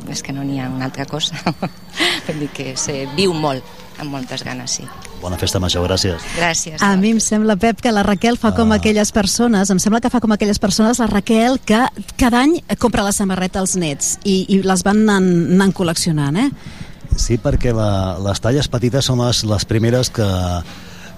és 0.10 0.22
que 0.24 0.34
no 0.34 0.46
n'hi 0.46 0.60
ha 0.62 0.70
una 0.70 0.86
altra 0.88 1.06
cosa. 1.06 1.36
Vull 2.28 2.40
dir 2.46 2.50
que 2.54 2.72
se 2.80 3.06
viu 3.16 3.34
molt, 3.34 3.66
amb 4.00 4.14
moltes 4.14 4.44
ganes, 4.46 4.80
sí. 4.80 4.88
Bona 5.22 5.40
festa 5.42 5.60
major, 5.60 5.88
gràcies. 5.88 6.24
Gràcies. 6.38 6.82
A 6.86 6.94
mi 7.00 7.12
em 7.16 7.22
sembla, 7.24 7.58
Pep, 7.58 7.82
que 7.82 7.92
la 7.92 8.04
Raquel 8.06 8.38
fa 8.38 8.54
com 8.56 8.72
aquelles 8.76 9.12
persones, 9.12 9.72
em 9.74 9.80
sembla 9.82 10.02
que 10.04 10.12
fa 10.14 10.22
com 10.22 10.32
aquelles 10.36 10.60
persones, 10.62 11.02
la 11.02 11.08
Raquel, 11.10 11.60
que 11.66 11.82
cada 12.16 12.44
any 12.46 12.60
compra 12.78 13.06
la 13.08 13.16
samarreta 13.16 13.64
als 13.64 13.76
nets 13.76 14.18
i, 14.24 14.44
i 14.54 14.62
les 14.62 14.86
van 14.86 15.02
anant, 15.08 15.32
anant 15.58 15.74
col·leccionant, 15.74 16.38
eh? 16.38 16.50
Sí, 17.18 17.40
perquè 17.42 17.74
la, 17.74 18.18
les 18.22 18.44
talles 18.44 18.68
petites 18.70 19.10
són 19.10 19.24
les, 19.24 19.42
les 19.48 19.66
primeres 19.66 20.12
que, 20.14 20.28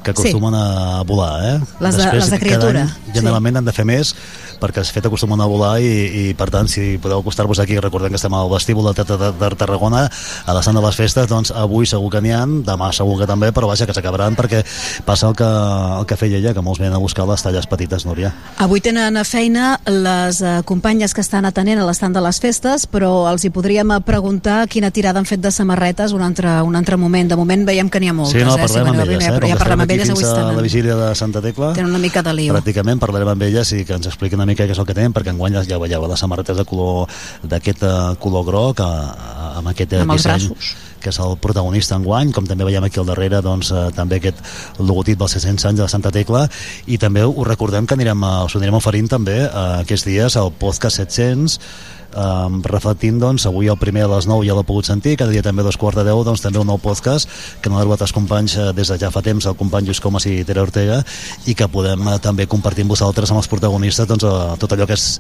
que 0.03 0.11
acostumen 0.11 0.53
sí. 0.53 0.59
a 0.59 1.01
volar, 1.07 1.33
eh? 1.43 1.57
Les 1.79 1.97
de- 1.97 2.13
les 2.13 2.29
de 2.31 2.39
criatura, 2.39 2.83
any, 2.83 3.13
generalment 3.13 3.57
han 3.57 3.65
de 3.65 3.73
fer 3.75 3.85
més 3.85 4.13
perquè 4.59 4.81
els 4.83 4.91
fet 4.91 5.05
acostumen 5.07 5.39
a 5.39 5.47
volar 5.47 5.77
i, 5.79 5.87
i 5.87 6.23
per 6.35 6.49
tant 6.51 6.67
si 6.67 6.97
podeu 7.01 7.21
acostar-vos 7.21 7.61
aquí 7.63 7.77
recordem 7.79 8.11
que 8.11 8.19
estem 8.19 8.33
al 8.35 8.49
vestíbul 8.51 8.89
de, 8.91 9.03
de, 9.07 9.17
de, 9.17 9.31
de 9.39 9.49
Tarragona 9.55 10.01
a 10.09 10.55
l'estat 10.55 10.75
de 10.75 10.83
les 10.83 10.99
festes 10.99 11.29
doncs 11.31 11.53
avui 11.55 11.87
segur 11.87 12.11
que 12.11 12.21
n'hi 12.23 12.33
ha, 12.35 12.43
demà 12.43 12.91
segur 12.95 13.17
que 13.21 13.27
també 13.29 13.53
però 13.55 13.69
vaja 13.71 13.87
que 13.87 13.95
s'acabaran 13.95 14.35
perquè 14.35 14.61
passa 15.07 15.29
el 15.31 15.37
que, 15.39 15.47
el 15.47 16.05
que 16.09 16.19
feia 16.19 16.41
ella 16.41 16.53
que 16.53 16.63
molts 16.65 16.81
venen 16.83 16.97
a 16.97 17.01
buscar 17.01 17.27
les 17.29 17.43
talles 17.45 17.69
petites 17.71 18.05
Núria 18.05 18.33
Avui 18.59 18.81
tenen 18.83 19.15
a 19.15 19.23
feina 19.23 19.79
les 19.87 20.41
eh, 20.41 20.59
companyes 20.67 21.13
que 21.15 21.21
estan 21.23 21.47
atenent 21.47 21.79
a 21.79 21.87
l'estand 21.87 22.15
de 22.15 22.23
les 22.23 22.39
festes, 22.43 22.85
però 22.89 23.29
els 23.31 23.45
hi 23.45 23.51
podríem 23.55 23.93
eh, 23.95 23.99
preguntar 24.05 24.65
quina 24.71 24.91
tirada 24.91 25.21
han 25.21 25.27
fet 25.29 25.41
de 25.43 25.51
samarretes 25.55 26.11
un 26.15 26.23
altre, 26.25 26.59
un 26.65 26.75
altre 26.75 26.97
moment. 26.99 27.29
De 27.29 27.37
moment 27.39 27.65
veiem 27.67 27.89
que 27.89 28.01
n'hi 28.01 28.11
ha 28.11 28.15
moltes, 28.17 28.35
sí, 28.35 28.45
no, 28.45 28.57
eh? 28.57 28.83
Manuel 28.83 29.07
elles, 29.07 29.23
Riner, 29.23 29.31
eh? 29.31 29.37
però 29.39 29.51
ja 29.51 29.59
parlem 29.59 29.85
estarem 29.89 29.97
amb 29.97 29.97
aquí 29.97 29.99
elles, 29.99 30.09
avui 30.09 30.23
fins 30.23 30.31
a 30.31 30.43
la 30.43 30.51
estan, 30.51 30.63
vigília 30.63 30.95
de 30.95 31.15
Santa 31.15 31.41
Tecla. 31.41 31.73
Tenen 31.73 31.91
una 31.91 31.99
mica 31.99 32.23
de 32.23 32.33
lío. 32.33 32.53
pràcticament 32.53 33.01
parlarem 33.01 33.33
amb 33.33 33.47
elles 33.47 33.73
i 33.73 33.83
que 33.85 33.97
ens 33.97 34.07
expliquin 34.07 34.39
una 34.39 34.45
mica 34.49 34.67
què 34.67 34.75
és 34.75 34.81
el 34.81 34.85
que 34.85 34.97
tenen 34.97 35.15
perquè 35.15 35.33
enguany 35.33 35.57
ja 35.65 35.79
veieu 35.81 36.07
les 36.07 36.19
samarretes 36.19 36.57
de 36.57 36.65
color 36.65 37.09
d'aquest 37.43 37.83
eh, 37.83 37.95
color 38.19 38.45
groc 38.45 38.79
a, 38.85 38.89
a, 38.89 39.49
amb 39.59 39.73
aquest 39.73 39.93
eh, 39.93 40.05
Amb 40.05 40.15
disseny 40.15 40.53
que 40.99 41.13
és 41.13 41.19
el 41.23 41.37
protagonista 41.39 41.95
enguany, 41.95 42.33
com 42.35 42.47
també 42.47 42.65
veiem 42.67 42.83
aquí 42.83 42.99
al 42.99 43.07
darrere 43.07 43.39
doncs, 43.41 43.71
eh, 43.71 43.85
també 43.95 44.19
aquest 44.19 44.41
logotip 44.79 45.19
dels 45.21 45.37
600 45.37 45.69
anys 45.71 45.79
de 45.79 45.87
Santa 45.87 46.11
Tecla. 46.11 46.43
I 46.91 46.99
també 46.99 47.23
us 47.23 47.47
recordem 47.47 47.87
que 47.87 47.95
anirem, 47.95 48.25
us 48.45 48.57
anirem 48.59 48.75
oferint 48.81 49.07
també 49.07 49.37
eh, 49.45 49.63
aquests 49.85 50.09
dies 50.09 50.35
al 50.35 50.51
podcast 50.51 50.99
700 50.99 51.59
um, 52.15 52.59
reflectint 52.63 53.19
doncs 53.21 53.45
avui 53.49 53.69
el 53.71 53.77
primer 53.81 54.05
a 54.07 54.11
les 54.15 54.27
9 54.29 54.47
ja 54.47 54.55
l'he 54.57 54.65
pogut 54.67 54.89
sentir, 54.89 55.17
cada 55.19 55.31
dia 55.31 55.43
també 55.45 55.63
a 55.63 55.67
dos 55.69 55.77
quarts 55.77 55.99
de 55.99 56.05
10 56.07 56.25
doncs 56.27 56.43
també 56.45 56.61
un 56.61 56.69
nou 56.69 56.79
podcast 56.81 57.29
que 57.61 57.69
no 57.69 57.79
ha 57.79 57.85
els 57.89 58.15
companys 58.15 58.57
eh, 58.57 58.71
des 58.73 58.87
de 58.87 58.97
ja 59.01 59.11
fa 59.11 59.21
temps 59.21 59.45
el 59.45 59.57
company 59.59 59.87
Lluís 59.87 60.01
Comas 60.01 60.25
i 60.25 60.43
Tere 60.43 60.61
Ortega 60.61 61.03
i 61.45 61.55
que 61.55 61.67
podem 61.67 62.07
eh, 62.07 62.19
també 62.19 62.47
compartir 62.47 62.85
amb 62.85 62.95
vosaltres 62.95 63.31
amb 63.31 63.41
els 63.41 63.51
protagonistes 63.51 64.07
doncs, 64.07 64.23
eh, 64.23 64.57
tot 64.59 64.73
allò 64.73 64.87
que 64.87 64.97
és 64.97 65.19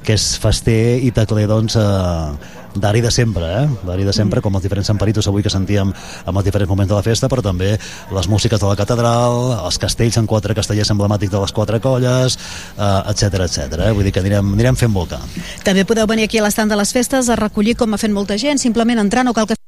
que 0.00 0.14
és 0.16 0.26
fester 0.40 0.98
i 1.04 1.10
tecler 1.12 1.46
doncs, 1.48 1.76
eh, 1.76 2.59
d'ari 2.74 3.00
de 3.00 3.10
sempre, 3.10 3.46
eh? 3.62 3.68
d'ari 3.86 4.04
de 4.04 4.12
sempre, 4.12 4.40
com 4.40 4.54
els 4.54 4.62
diferents 4.62 4.86
semperitos 4.86 5.26
avui 5.28 5.42
que 5.42 5.52
sentíem 5.52 5.90
en 5.90 6.36
els 6.36 6.46
diferents 6.46 6.70
moments 6.70 6.90
de 6.90 6.96
la 6.96 7.02
festa, 7.02 7.28
però 7.28 7.42
també 7.42 7.72
les 8.14 8.28
músiques 8.30 8.60
de 8.60 8.66
la 8.66 8.76
catedral, 8.78 9.40
els 9.64 9.78
castells 9.78 10.18
en 10.20 10.28
quatre 10.30 10.54
castellers 10.54 10.92
emblemàtics 10.94 11.32
de 11.32 11.40
les 11.42 11.54
quatre 11.56 11.80
colles, 11.80 12.38
eh, 12.76 13.12
etc 13.12 13.46
etc. 13.46 13.80
Eh? 13.88 13.92
Vull 13.92 14.06
dir 14.06 14.14
que 14.14 14.22
anirem, 14.24 14.54
anirem 14.54 14.78
fent 14.78 14.94
boca. 14.94 15.20
També 15.64 15.84
podeu 15.84 16.06
venir 16.10 16.28
aquí 16.28 16.38
a 16.38 16.46
l'estand 16.46 16.70
de 16.70 16.78
les 16.78 16.92
festes 16.92 17.28
a 17.28 17.38
recollir 17.40 17.76
com 17.76 17.94
ha 17.94 18.00
fet 18.00 18.14
molta 18.14 18.38
gent, 18.38 18.58
simplement 18.58 19.02
entrant 19.02 19.26
no 19.26 19.34
cal 19.34 19.46
que 19.46 19.58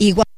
igual 0.00 0.29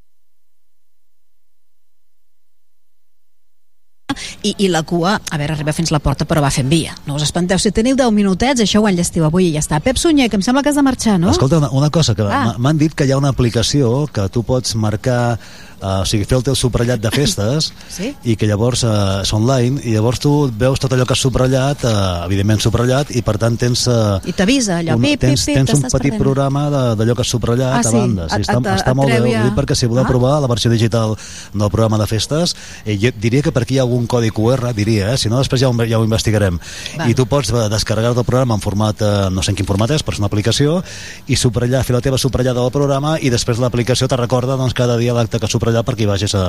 i, 4.43 4.55
i 4.59 4.69
la 4.69 4.82
cua, 4.82 5.20
a 5.31 5.39
veure, 5.39 5.52
arriba 5.55 5.73
fins 5.73 5.90
la 5.94 5.98
porta 6.02 6.24
però 6.27 6.40
va 6.43 6.51
fent 6.51 6.69
via, 6.69 6.94
no 7.06 7.14
us 7.14 7.23
espanteu 7.23 7.59
si 7.62 7.70
teniu 7.70 7.94
10 7.97 8.10
minutets, 8.12 8.60
això 8.60 8.81
ho 8.82 8.89
enllestiu 8.89 9.24
avui 9.24 9.48
i 9.48 9.52
ja 9.55 9.60
està 9.62 9.78
Pep 9.81 9.97
Sunyer, 9.97 10.28
que 10.31 10.36
em 10.36 10.43
sembla 10.43 10.62
que 10.62 10.69
has 10.70 10.77
de 10.77 10.82
marxar, 10.82 11.19
no? 11.20 11.31
Escolta, 11.31 11.59
una, 11.59 11.70
una 11.70 11.90
cosa, 11.90 12.14
que 12.14 12.23
Ah. 12.23 12.44
m'ha- 12.52 12.59
m'han 12.59 12.78
dit 12.78 12.94
que 12.94 13.06
hi 13.06 13.12
ha 13.12 13.19
una 13.19 13.28
aplicació 13.31 14.06
que 14.12 14.28
tu 14.28 14.43
pots 14.43 14.74
marcar, 14.74 15.39
eh, 15.83 16.01
o 16.03 16.05
sigui, 16.07 16.25
fer 16.25 16.39
el 16.39 16.45
teu 16.47 16.55
subratllat 16.55 17.01
de 17.03 17.11
festes 17.11 17.73
Sí? 17.97 18.15
i 18.25 18.37
que 18.39 18.47
llavors 18.47 18.85
eh, 18.85 19.23
és 19.23 19.33
online 19.35 19.81
i 19.85 19.93
llavors 19.97 20.21
tu 20.23 20.33
veus 20.59 20.79
tot 20.81 20.93
allò 20.95 21.05
que 21.07 21.13
has 21.17 21.21
subratllat, 21.27 21.85
eh, 21.85 22.25
evidentment 22.27 22.63
subratllat, 22.63 23.11
i 23.17 23.23
per 23.27 23.37
tant 23.43 23.59
tens... 23.59 23.87
Eh, 23.91 24.31
I 24.31 24.33
t'avisa 24.39 24.79
allò, 24.79 24.97
un, 24.97 25.03
pip, 25.03 25.19
pip, 25.19 25.27
tens, 25.29 25.45
pip, 25.47 25.57
tens 25.59 25.75
un 25.75 25.83
petit 25.83 25.93
perdent. 26.13 26.21
programa 26.23 26.65
de- 26.71 26.97
d'allò 27.01 27.15
que 27.19 27.23
has 27.27 27.33
subratllat 27.35 27.73
Ah, 27.73 27.81
a 27.81 27.83
sí? 27.83 27.97
banda. 27.97 28.29
Sí, 28.31 28.41
està, 28.43 28.57
et- 28.59 28.71
està 28.79 28.91
et 28.95 28.97
molt 28.97 29.11
bé. 29.11 29.19
Ho 29.23 29.45
dic 29.51 29.55
perquè 29.59 29.75
si 29.77 29.87
voleu 29.87 30.05
Ah. 30.05 30.09
provar 30.09 30.41
la 30.41 30.47
versió 30.49 30.71
digital 30.71 31.17
del 31.53 31.71
programa 31.71 31.99
de 31.99 32.07
festes, 32.07 32.55
eh, 32.85 32.97
jo 33.01 33.11
diria 33.21 33.43
que 33.43 33.53
per 33.53 33.63
aquí 33.63 33.75
hi 33.75 33.79
ha 33.79 33.83
algun 33.83 34.07
codi 34.07 34.31
QR, 34.31 34.73
diria, 34.75 35.13
eh? 35.13 35.19
si 35.19 35.29
no 35.29 35.39
després 35.39 35.61
ja 35.61 35.69
ho, 35.69 35.75
ja 35.87 35.99
ho 35.99 36.05
investigarem. 36.05 36.59
Val. 36.97 37.11
I 37.11 37.15
tu 37.15 37.27
pots 37.27 37.53
descarregar 37.71 38.13
el 38.17 38.25
programa 38.25 38.55
en 38.55 38.61
format, 38.61 39.01
eh, 39.03 39.29
no 39.31 39.43
sé 39.43 39.51
en 39.53 39.57
quin 39.57 39.67
format 39.67 39.91
és, 39.91 40.05
però 40.05 40.13
és 40.15 40.19
una 40.19 40.27
aplicació, 40.27 40.83
i 41.27 41.37
subratllar, 41.37 41.85
fer 41.85 41.95
la 41.97 42.01
teva 42.01 42.19
subratllada 42.19 42.61
del 42.61 42.71
programa 42.73 43.19
i 43.21 43.31
després 43.31 43.59
l'aplicació 43.59 44.09
te 44.09 44.17
recorda 44.17 44.57
doncs, 44.57 44.75
cada 44.75 44.97
dia 44.97 45.13
l'acte 45.15 45.39
que 45.39 45.47
has 45.47 45.55
subratllat 45.73 45.89
perquè 45.89 46.05
hi 46.05 46.11
vagis 46.11 46.35
a, 46.36 46.44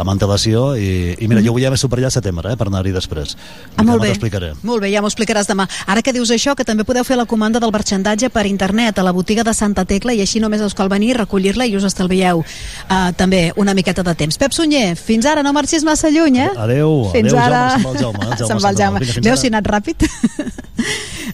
amb 0.00 0.12
antelació 0.12 0.74
i, 0.78 1.16
i 1.18 1.28
mira, 1.28 1.42
jo 1.44 1.52
avui 1.52 1.64
ja 1.64 1.70
m'he 1.72 1.78
subratllat 1.80 2.14
setembre 2.14 2.52
eh, 2.52 2.58
per 2.58 2.68
anar-hi 2.70 2.92
després. 2.94 3.36
Mhm. 3.36 3.76
Ah, 3.76 3.84
molt 3.84 4.02
bé. 4.02 4.52
Molt 4.62 4.82
bé, 4.82 4.90
ja 4.92 5.02
m'ho 5.02 5.10
explicaràs 5.10 5.48
demà. 5.50 5.66
Ara 5.86 6.02
que 6.02 6.12
dius 6.12 6.30
això, 6.30 6.54
que 6.56 6.64
també 6.64 6.84
podeu 6.84 7.04
fer 7.04 7.16
la 7.18 7.26
comanda 7.26 7.60
del 7.60 7.72
marxandatge 7.72 8.30
per 8.30 8.46
internet 8.46 8.98
a 8.98 9.02
la 9.06 9.12
botiga 9.12 9.44
de 9.44 9.54
Santa 9.54 9.84
Tecla 9.84 10.14
i 10.14 10.20
així 10.20 10.40
només 10.40 10.60
us 10.62 10.74
cal 10.74 10.88
venir, 10.88 11.16
recollir-la 11.18 11.66
i 11.66 11.76
us 11.76 11.84
estalvieu 11.84 12.42
uh, 12.42 13.12
també 13.16 13.50
una 13.56 13.74
miqueta 13.74 14.04
de 14.06 14.14
temps. 14.14 14.38
Pep 14.38 14.52
Sunyer, 14.52 14.94
fins 14.96 15.26
ara, 15.26 15.42
no 15.42 15.52
marxis 15.52 15.84
massa 15.84 16.10
lluny, 16.10 16.38
eh? 16.46 16.50
Adeu, 16.56 17.10
fins 17.14 17.32
adeu, 17.32 17.40
ara. 17.40 17.62
Jaume, 17.80 17.82
se'n 17.82 17.90
va 17.90 17.94
el 17.94 18.02
Jaume, 18.04 18.24
el 18.24 18.36
Jaume 18.36 18.50
se'n 18.52 18.64
va 18.64 18.70
el. 18.70 18.82
Jaume. 18.82 19.00
Veus 19.20 19.32
ara. 19.32 19.40
si 19.40 19.50
ha 19.50 19.54
anat 19.54 19.70
ràpid? 19.70 20.06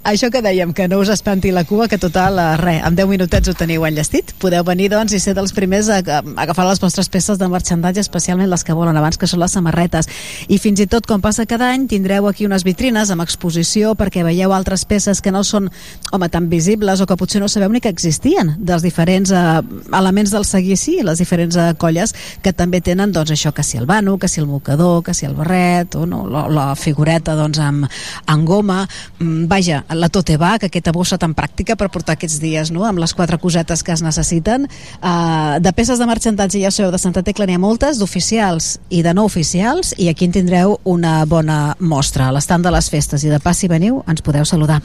Això 0.07 0.29
que 0.31 0.39
dèiem, 0.39 0.71
que 0.71 0.87
no 0.87 1.01
us 1.03 1.11
espanti 1.11 1.51
la 1.51 1.65
cua, 1.67 1.89
que 1.91 1.99
total, 1.99 2.39
eh, 2.39 2.57
res, 2.61 2.83
en 2.87 2.95
10 2.95 3.09
minutets 3.11 3.49
ho 3.51 3.55
teniu 3.59 3.83
enllestit. 3.89 4.31
Podeu 4.39 4.63
venir, 4.63 4.87
doncs, 4.93 5.17
i 5.17 5.19
ser 5.19 5.35
dels 5.35 5.51
primers 5.57 5.89
a, 5.91 5.99
a 5.99 6.21
agafar 6.45 6.69
les 6.69 6.79
vostres 6.79 7.09
peces 7.11 7.26
peces 7.27 7.41
de 7.41 7.49
marxandatge, 7.51 7.99
especialment 8.05 8.47
les 8.47 8.63
que 8.63 8.75
volen 8.77 8.97
abans, 8.97 9.17
que 9.19 9.27
són 9.27 9.41
les 9.43 9.55
samarretes. 9.57 10.07
I 10.47 10.61
fins 10.63 10.79
i 10.79 10.87
tot, 10.87 11.09
com 11.11 11.19
passa 11.23 11.43
cada 11.49 11.73
any, 11.75 11.89
tindreu 11.91 12.29
aquí 12.31 12.47
unes 12.47 12.63
vitrines 12.63 13.11
amb 13.11 13.25
exposició 13.25 13.97
perquè 13.99 14.23
veieu 14.23 14.53
altres 14.55 14.85
peces 14.87 15.19
que 15.21 15.33
no 15.35 15.43
són, 15.43 15.67
home, 16.13 16.29
tan 16.31 16.47
visibles 16.49 17.03
o 17.03 17.07
que 17.07 17.17
potser 17.19 17.41
no 17.43 17.49
sabeu 17.51 17.73
ni 17.73 17.81
que 17.83 17.91
existien, 17.91 18.55
dels 18.59 18.85
diferents 18.87 19.33
eh, 19.35 19.43
elements 19.91 20.31
del 20.31 20.47
seguici, 20.47 21.01
les 21.03 21.19
diferents 21.19 21.59
eh, 21.59 21.73
colles 21.75 22.15
que 22.45 22.53
també 22.55 22.81
tenen, 22.81 23.11
doncs, 23.11 23.35
això, 23.35 23.51
que 23.51 23.65
si 23.67 23.81
el 23.81 23.89
vano, 23.91 24.19
que 24.23 24.31
si 24.31 24.39
el 24.41 24.47
mocador, 24.47 25.03
que 25.03 25.15
si 25.15 25.27
el 25.27 25.35
barret, 25.35 25.99
o 25.99 26.07
no, 26.07 26.23
la, 26.31 26.47
la 26.47 26.69
figureta, 26.79 27.35
doncs, 27.35 27.59
amb, 27.59 27.91
amb 28.27 28.47
goma. 28.47 28.85
Mm, 29.19 29.49
vaja, 29.51 29.83
la 29.91 30.13
tote 30.15 30.39
va, 30.39 30.55
que 30.63 30.71
aquesta 30.71 30.95
bossa 30.95 31.19
tan 31.19 31.35
pràctica 31.35 31.75
per 31.75 31.91
portar 31.91 32.15
aquests 32.15 32.39
dies, 32.43 32.71
no?, 32.71 32.87
amb 32.87 33.03
les 33.03 33.17
quatre 33.19 33.41
cosetes 33.43 33.83
que 33.83 33.97
es 33.97 34.05
necessiten. 34.07 34.71
Uh, 35.01 35.59
de 35.59 35.75
peces 35.75 35.99
de 35.99 36.07
marxantatge, 36.07 36.63
ja 36.63 36.71
sabeu, 36.71 36.95
de 36.95 37.03
Santa 37.17 37.31
Tecla 37.31 37.47
n'hi 37.49 37.55
ha 37.57 37.61
moltes, 37.63 37.97
d'oficials 37.97 38.75
i 38.93 38.99
de 39.01 39.15
no 39.17 39.23
oficials, 39.25 39.95
i 39.97 40.11
aquí 40.11 40.27
en 40.27 40.35
tindreu 40.35 40.75
una 40.85 41.23
bona 41.25 41.73
mostra. 41.81 42.27
A 42.29 42.35
l'estand 42.37 42.67
de 42.67 42.73
les 42.75 42.91
festes 42.93 43.23
i 43.25 43.31
de 43.33 43.39
pas 43.41 43.57
si 43.57 43.71
veniu, 43.73 44.03
ens 44.05 44.21
podeu 44.21 44.45
saludar. 44.45 44.83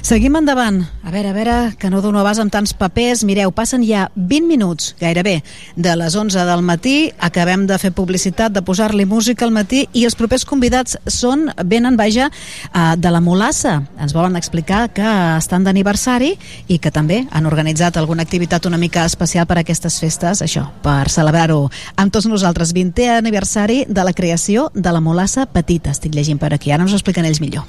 Seguim 0.00 0.38
endavant. 0.40 0.78
A 1.04 1.12
veure, 1.12 1.28
a 1.28 1.36
veure, 1.36 1.56
que 1.76 1.90
no 1.92 2.00
dono 2.00 2.22
abast 2.22 2.40
amb 2.40 2.48
tants 2.54 2.72
papers. 2.72 3.20
Mireu, 3.28 3.52
passen 3.52 3.84
ja 3.84 4.06
20 4.16 4.48
minuts, 4.48 4.94
gairebé, 4.96 5.42
de 5.76 5.92
les 6.00 6.16
11 6.16 6.46
del 6.48 6.62
matí. 6.64 7.10
Acabem 7.20 7.66
de 7.68 7.76
fer 7.76 7.92
publicitat, 7.92 8.56
de 8.56 8.64
posar-li 8.64 9.04
música 9.04 9.44
al 9.44 9.52
matí 9.52 9.82
i 9.92 10.06
els 10.08 10.16
propers 10.16 10.48
convidats 10.48 10.96
són, 11.04 11.50
venen, 11.68 12.00
vaja, 12.00 12.30
uh, 12.72 12.94
de 12.96 13.12
la 13.12 13.20
Molassa. 13.20 13.82
Ens 14.00 14.16
volen 14.16 14.40
explicar 14.40 14.86
que 14.96 15.04
estan 15.36 15.68
d'aniversari 15.68 16.32
i 16.64 16.80
que 16.80 16.94
també 16.94 17.26
han 17.28 17.44
organitzat 17.44 18.00
alguna 18.00 18.24
activitat 18.24 18.64
una 18.72 18.80
mica 18.80 19.04
especial 19.04 19.44
per 19.44 19.60
a 19.60 19.66
aquestes 19.68 20.00
festes, 20.00 20.40
això, 20.40 20.64
per 20.80 21.12
celebrar-ho 21.12 21.68
amb 21.96 22.12
tots 22.14 22.28
nosaltres. 22.30 22.74
20è 22.76 23.10
aniversari 23.18 23.84
de 23.88 24.04
la 24.04 24.12
creació 24.12 24.70
de 24.74 24.92
la 24.92 25.02
Molassa 25.04 25.46
Petita. 25.46 25.94
Estic 25.94 26.14
llegint 26.14 26.40
per 26.40 26.54
aquí. 26.54 26.72
Ara 26.72 26.86
ens 26.86 26.92
ho 26.92 27.00
expliquen 27.00 27.28
ells 27.28 27.42
millor. 27.44 27.64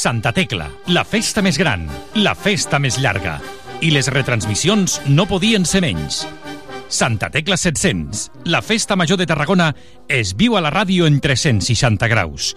Santa 0.00 0.30
Tecla, 0.32 0.70
la 0.96 1.02
festa 1.04 1.42
més 1.44 1.58
gran, 1.60 1.82
la 2.24 2.32
festa 2.32 2.78
més 2.80 2.96
llarga. 2.96 3.34
I 3.84 3.90
les 3.92 4.08
retransmissions 4.08 4.94
no 5.12 5.26
podien 5.28 5.66
ser 5.68 5.82
menys. 5.84 6.22
Santa 6.88 7.28
Tecla 7.28 7.58
700, 7.60 8.30
la 8.48 8.62
festa 8.64 8.96
major 8.96 9.20
de 9.20 9.26
Tarragona, 9.28 9.74
es 10.08 10.32
viu 10.32 10.56
a 10.56 10.62
la 10.64 10.72
ràdio 10.72 11.04
en 11.04 11.20
360 11.20 12.08
graus. 12.08 12.54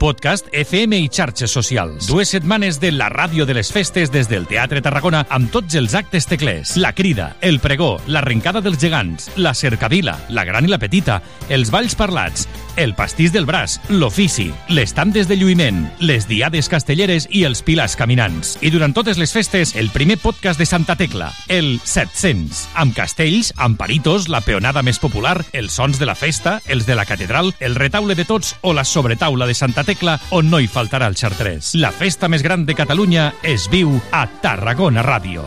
Podcast, 0.00 0.46
FM 0.56 0.96
i 0.96 1.08
xarxes 1.12 1.52
socials. 1.52 2.06
Dues 2.08 2.30
setmanes 2.32 2.78
de 2.80 2.88
la 2.94 3.10
ràdio 3.12 3.44
de 3.44 3.52
les 3.52 3.68
festes 3.68 4.08
des 4.08 4.30
del 4.30 4.46
Teatre 4.48 4.80
Tarragona 4.80 5.26
amb 5.28 5.50
tots 5.52 5.76
els 5.76 5.92
actes 5.98 6.24
teclers. 6.24 6.72
La 6.80 6.94
crida, 6.96 7.34
el 7.44 7.60
pregó, 7.60 7.98
l'arrencada 8.08 8.62
dels 8.64 8.80
gegants, 8.80 9.28
la 9.36 9.52
cercavila, 9.52 10.16
la 10.32 10.46
gran 10.48 10.64
i 10.64 10.72
la 10.72 10.80
petita, 10.80 11.18
els 11.52 11.68
balls 11.68 11.98
parlats, 12.00 12.48
el 12.80 12.94
pastís 12.94 13.32
del 13.32 13.46
braç, 13.46 13.78
l'ofici, 13.88 14.48
les 14.72 14.94
tandes 14.96 15.28
de 15.28 15.36
lluïment, 15.36 15.82
les 16.00 16.26
diades 16.28 16.68
castelleres 16.72 17.26
i 17.30 17.44
els 17.44 17.60
pilars 17.62 17.96
caminants. 17.96 18.56
I 18.64 18.72
durant 18.72 18.94
totes 18.96 19.20
les 19.20 19.32
festes, 19.32 19.74
el 19.76 19.90
primer 19.92 20.16
podcast 20.22 20.58
de 20.58 20.66
Santa 20.66 20.96
Tecla, 20.96 21.30
el 21.48 21.78
700, 21.84 22.66
amb 22.80 22.96
castells, 22.96 23.52
amb 23.56 23.78
paritos, 23.80 24.28
la 24.32 24.40
peonada 24.40 24.82
més 24.82 24.98
popular, 24.98 25.36
els 25.52 25.76
sons 25.76 26.00
de 26.00 26.08
la 26.08 26.16
festa, 26.16 26.58
els 26.66 26.86
de 26.88 26.96
la 26.96 27.06
catedral, 27.08 27.52
el 27.60 27.76
retaule 27.76 28.16
de 28.16 28.24
tots 28.24 28.54
o 28.62 28.72
la 28.72 28.84
sobretaula 28.84 29.46
de 29.46 29.54
Santa 29.54 29.84
Tecla, 29.84 30.18
on 30.30 30.50
no 30.50 30.60
hi 30.60 30.70
faltarà 30.70 31.10
el 31.10 31.18
xartrés. 31.20 31.74
La 31.76 31.92
festa 31.92 32.28
més 32.28 32.42
gran 32.42 32.64
de 32.66 32.78
Catalunya 32.78 33.34
es 33.42 33.68
viu 33.70 33.98
a 34.12 34.26
Tarragona 34.40 35.04
Ràdio. 35.04 35.44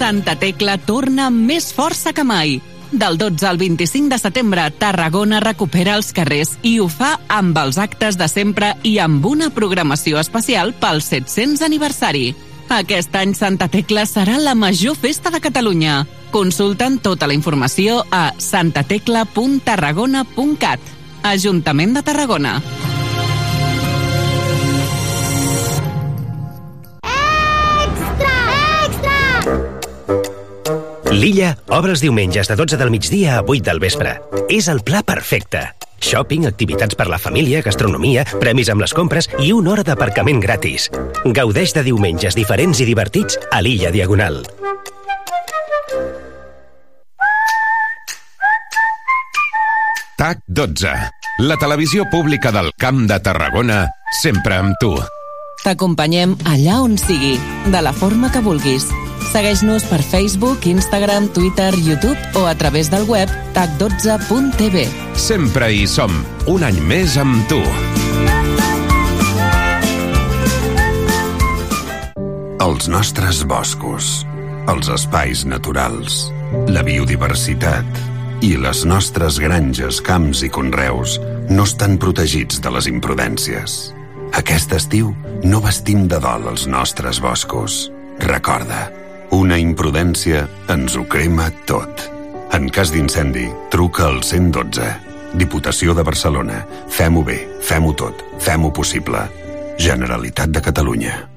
Santa 0.00 0.32
Tecla 0.40 0.78
torna 0.80 1.26
amb 1.28 1.44
més 1.44 1.74
força 1.76 2.14
que 2.16 2.24
mai. 2.24 2.56
Del 2.92 3.18
12 3.18 3.46
al 3.46 3.56
25 3.56 4.08
de 4.08 4.18
setembre, 4.18 4.70
Tarragona 4.70 5.40
recupera 5.40 5.94
els 5.94 6.12
carrers 6.12 6.58
i 6.66 6.80
ho 6.82 6.88
fa 6.90 7.20
amb 7.30 7.56
els 7.62 7.78
actes 7.78 8.18
de 8.18 8.26
sempre 8.28 8.74
i 8.82 8.98
amb 8.98 9.24
una 9.26 9.50
programació 9.54 10.18
especial 10.18 10.74
pel 10.74 11.02
700 11.02 11.62
aniversari. 11.62 12.34
Aquest 12.70 13.14
any 13.18 13.34
Santa 13.34 13.66
Tecla 13.70 14.06
serà 14.06 14.38
la 14.38 14.54
major 14.54 14.94
festa 14.98 15.30
de 15.30 15.40
Catalunya. 15.42 16.06
Consulten 16.30 16.98
tota 17.02 17.26
la 17.26 17.34
informació 17.34 18.06
a 18.10 18.32
santatecla.tarragona.cat. 18.38 20.80
Ajuntament 21.22 21.94
de 21.94 22.02
Tarragona. 22.02 22.62
L'Illa 31.10 31.56
obre 31.74 31.90
els 31.90 32.02
diumenges 32.04 32.46
de 32.46 32.54
12 32.54 32.76
del 32.78 32.90
migdia 32.94 33.40
a 33.40 33.42
8 33.42 33.64
del 33.66 33.80
vespre. 33.82 34.14
És 34.48 34.68
el 34.70 34.82
pla 34.86 35.02
perfecte. 35.02 35.64
Shopping, 36.00 36.46
activitats 36.46 36.94
per 36.94 37.08
la 37.10 37.18
família, 37.18 37.64
gastronomia, 37.66 38.22
premis 38.38 38.70
amb 38.70 38.84
les 38.84 38.94
compres 38.94 39.28
i 39.42 39.50
una 39.52 39.72
hora 39.74 39.84
d'aparcament 39.84 40.38
gratis. 40.40 40.86
Gaudeix 41.26 41.74
de 41.74 41.82
diumenges 41.90 42.38
diferents 42.38 42.78
i 42.80 42.86
divertits 42.86 43.40
a 43.50 43.60
l'Illa 43.60 43.90
Diagonal. 43.90 44.44
TAC 50.16 50.46
12. 50.46 50.94
La 51.40 51.56
televisió 51.58 52.06
pública 52.12 52.52
del 52.54 52.70
Camp 52.78 53.06
de 53.10 53.18
Tarragona, 53.18 53.86
sempre 54.22 54.62
amb 54.62 54.78
tu. 54.78 54.94
T'acompanyem 55.64 56.38
allà 56.46 56.80
on 56.84 56.98
sigui, 57.00 57.34
de 57.66 57.80
la 57.82 57.92
forma 57.96 58.30
que 58.30 58.44
vulguis. 58.44 58.86
Segueix-nos 59.30 59.84
per 59.86 60.00
Facebook, 60.02 60.66
Instagram, 60.66 61.28
Twitter, 61.30 61.70
YouTube 61.78 62.18
o 62.34 62.48
a 62.50 62.54
través 62.58 62.90
del 62.90 63.04
web 63.06 63.30
tac12.tv. 63.54 64.88
Sempre 65.14 65.68
hi 65.70 65.86
som, 65.86 66.10
un 66.50 66.66
any 66.66 66.80
més 66.82 67.14
amb 67.14 67.38
tu. 67.46 67.60
Els 72.66 72.90
nostres 72.90 73.44
boscos, 73.46 74.26
els 74.66 74.90
espais 74.98 75.46
naturals, 75.46 76.26
la 76.66 76.82
biodiversitat 76.82 77.86
i 78.42 78.56
les 78.58 78.82
nostres 78.82 79.38
granges, 79.38 80.02
camps 80.02 80.42
i 80.42 80.50
conreus 80.50 81.20
no 81.50 81.70
estan 81.70 82.00
protegits 82.02 82.58
de 82.58 82.74
les 82.74 82.90
imprudències. 82.90 83.80
Aquest 84.34 84.74
estiu 84.74 85.14
no 85.46 85.62
vestim 85.62 86.08
de 86.10 86.18
dol 86.18 86.50
els 86.50 86.66
nostres 86.66 87.22
boscos. 87.22 87.86
Recorda, 88.20 88.88
una 89.30 89.58
imprudència 89.62 90.44
ens 90.74 90.96
ho 90.98 91.04
crema 91.08 91.50
tot. 91.70 92.06
En 92.56 92.66
cas 92.74 92.90
d'incendi, 92.90 93.46
truca 93.70 94.08
al 94.10 94.24
112. 94.26 94.90
Diputació 95.38 95.94
de 95.94 96.02
Barcelona. 96.06 96.64
Fem-ho 96.90 97.22
bé, 97.22 97.38
fem-ho 97.62 97.94
tot, 97.94 98.24
fem-ho 98.42 98.74
possible. 98.74 99.28
Generalitat 99.78 100.50
de 100.50 100.62
Catalunya. 100.66 101.29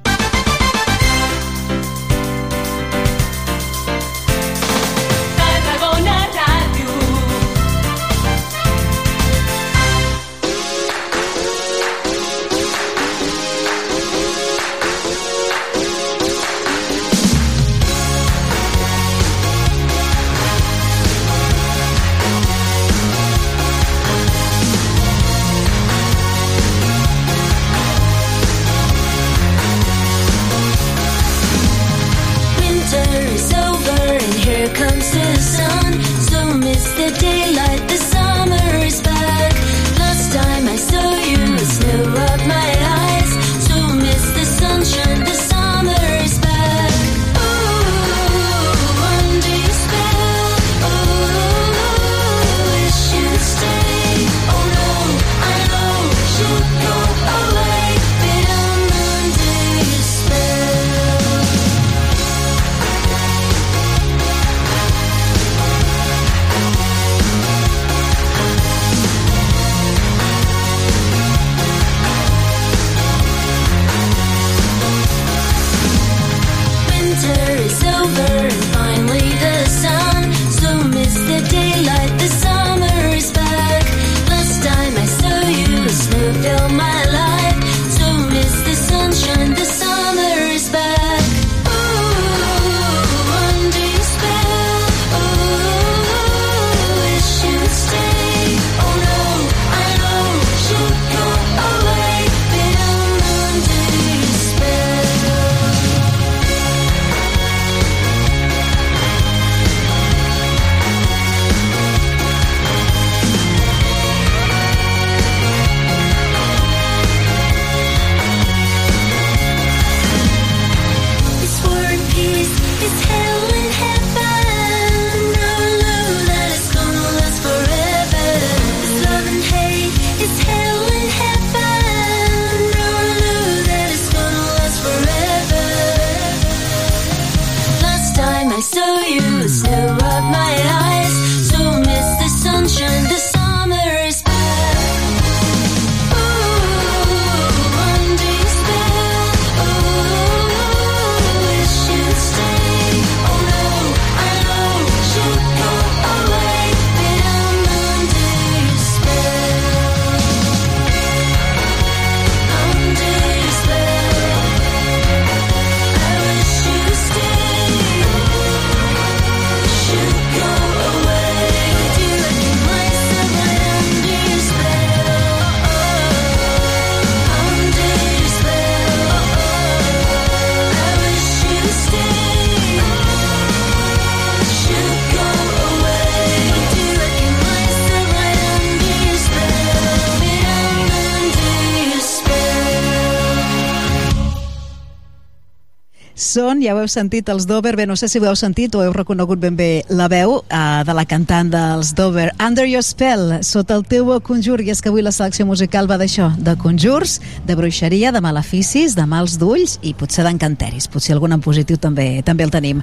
Ja 196.64 196.74
ho 196.76 196.80
heu 196.82 196.88
sentit, 196.88 197.28
els 197.30 197.46
Dover, 197.48 197.76
bé, 197.76 197.86
no 197.90 197.96
sé 198.00 198.08
si 198.08 198.20
ho 198.20 198.26
heu 198.28 198.36
sentit 198.40 198.74
o 198.76 198.82
heu 198.84 198.94
reconegut 198.96 199.40
ben 199.42 199.56
bé 199.60 199.84
la 199.92 200.08
veu 200.12 200.38
uh, 200.40 200.82
de 200.86 200.96
la 200.96 201.04
cantant 201.10 201.50
dels 201.52 201.94
Dover. 201.98 202.30
Under 202.44 202.66
Your 202.70 202.84
Spell, 202.86 203.40
sota 203.44 203.76
el 203.76 203.86
teu 203.90 204.10
conjur, 204.24 204.62
i 204.64 204.72
és 204.72 204.82
que 204.82 204.92
avui 204.92 205.04
la 205.04 205.12
selecció 205.16 205.46
musical 205.46 205.90
va 205.90 205.98
d'això, 206.00 206.32
de 206.40 206.56
conjurs, 206.60 207.20
de 207.48 207.58
bruixeria, 207.60 208.14
de 208.16 208.24
maleficis, 208.24 208.96
de 208.96 209.06
mals 209.10 209.38
d'ulls 209.42 209.78
i 209.84 209.94
potser 209.98 210.26
d'encanteris. 210.28 210.88
Potser 210.92 211.18
algun 211.18 211.36
en 211.36 211.44
positiu 211.44 211.78
també 211.78 212.24
també 212.26 212.48
el 212.48 212.54
tenim. 212.54 212.82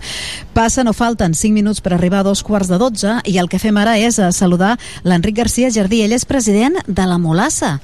Passen 0.55 0.91
o 0.91 0.95
falten 0.97 1.35
5 1.35 1.57
minuts 1.57 1.81
per 1.81 1.95
arribar 1.97 2.21
a 2.21 2.29
dos 2.31 2.45
quarts 2.45 2.69
de 2.69 2.79
12 2.79 3.21
i 3.33 3.39
el 3.41 3.49
que 3.49 3.63
fem 3.63 3.77
ara 3.81 3.97
és 3.99 4.21
uh, 4.21 4.31
saludar 4.33 4.77
l'Enric 5.05 5.41
Garcia 5.43 5.71
Jardí. 5.73 6.05
Ell 6.05 6.17
és 6.17 6.29
president 6.29 6.81
de 6.87 7.07
la 7.07 7.19
Molassa. 7.19 7.79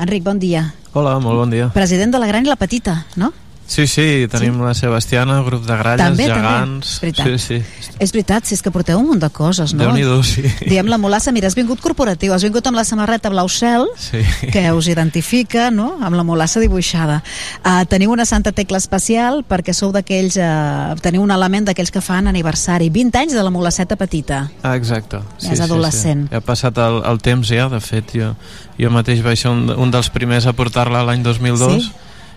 Enric, 0.00 0.24
bon 0.24 0.40
dia. 0.40 0.70
Hola, 0.92 1.18
molt 1.20 1.44
bon 1.44 1.52
dia. 1.52 1.72
President 1.74 2.12
de 2.12 2.20
la 2.20 2.28
gran 2.28 2.44
i 2.44 2.48
la 2.48 2.60
petita, 2.60 3.04
no? 3.16 3.32
Sí, 3.66 3.86
sí, 3.90 4.26
tenim 4.30 4.60
la 4.62 4.74
Sebastiana, 4.78 5.40
grup 5.42 5.64
de 5.66 5.74
gralles, 5.76 5.98
També, 6.04 6.28
també. 6.28 6.40
gegants... 6.40 6.92
És 6.92 7.00
veritat. 7.02 7.26
Sí, 7.26 7.38
sí. 7.58 7.90
És 7.98 8.12
veritat, 8.14 8.46
si 8.46 8.54
és 8.54 8.62
que 8.62 8.70
porteu 8.70 9.00
un 9.00 9.06
munt 9.08 9.20
de 9.20 9.28
coses, 9.34 9.72
no? 9.74 9.82
Déu-n'hi-do, 9.82 10.20
sí. 10.22 10.44
Diem 10.68 10.86
la 10.86 10.98
molassa, 11.02 11.32
mira, 11.34 11.48
has 11.50 11.56
vingut 11.58 11.80
corporatiu, 11.82 12.32
has 12.32 12.44
vingut 12.46 12.66
amb 12.70 12.78
la 12.78 12.84
samarreta 12.86 13.28
blau 13.32 13.48
cel, 13.50 13.88
Sí. 13.98 14.22
que 14.52 14.62
us 14.72 14.86
identifica, 14.88 15.70
no?, 15.74 15.96
amb 16.00 16.14
la 16.16 16.22
molassa 16.22 16.60
dibuixada. 16.62 17.22
Uh, 17.64 17.82
teniu 17.90 18.12
una 18.14 18.24
Santa 18.24 18.52
Tecla 18.52 18.78
especial 18.78 19.42
perquè 19.48 19.74
sou 19.74 19.90
d'aquells, 19.92 20.38
uh, 20.38 20.94
teniu 21.02 21.22
un 21.26 21.34
element 21.34 21.66
d'aquells 21.66 21.90
que 21.90 22.00
fan 22.00 22.30
aniversari. 22.30 22.88
20 22.90 23.18
anys 23.24 23.34
de 23.34 23.42
la 23.42 23.50
molasseta 23.50 23.96
petita. 23.96 24.44
Ah, 24.62 24.76
exacte. 24.76 25.18
És 25.42 25.60
adolescent. 25.60 26.28
Sí, 26.28 26.30
sí. 26.30 26.36
Ha 26.36 26.40
passat 26.40 26.78
el, 26.78 27.02
el 27.04 27.18
temps 27.24 27.48
ja, 27.50 27.66
de 27.72 27.80
fet, 27.82 28.14
jo, 28.14 28.32
jo 28.78 28.90
mateix 28.94 29.22
vaig 29.26 29.38
ser 29.42 29.50
un, 29.50 29.66
un 29.74 29.90
dels 29.90 30.08
primers 30.14 30.46
a 30.46 30.52
portar-la 30.54 31.02
l'any 31.02 31.22
2002 31.26 31.82
Sí? 31.82 31.92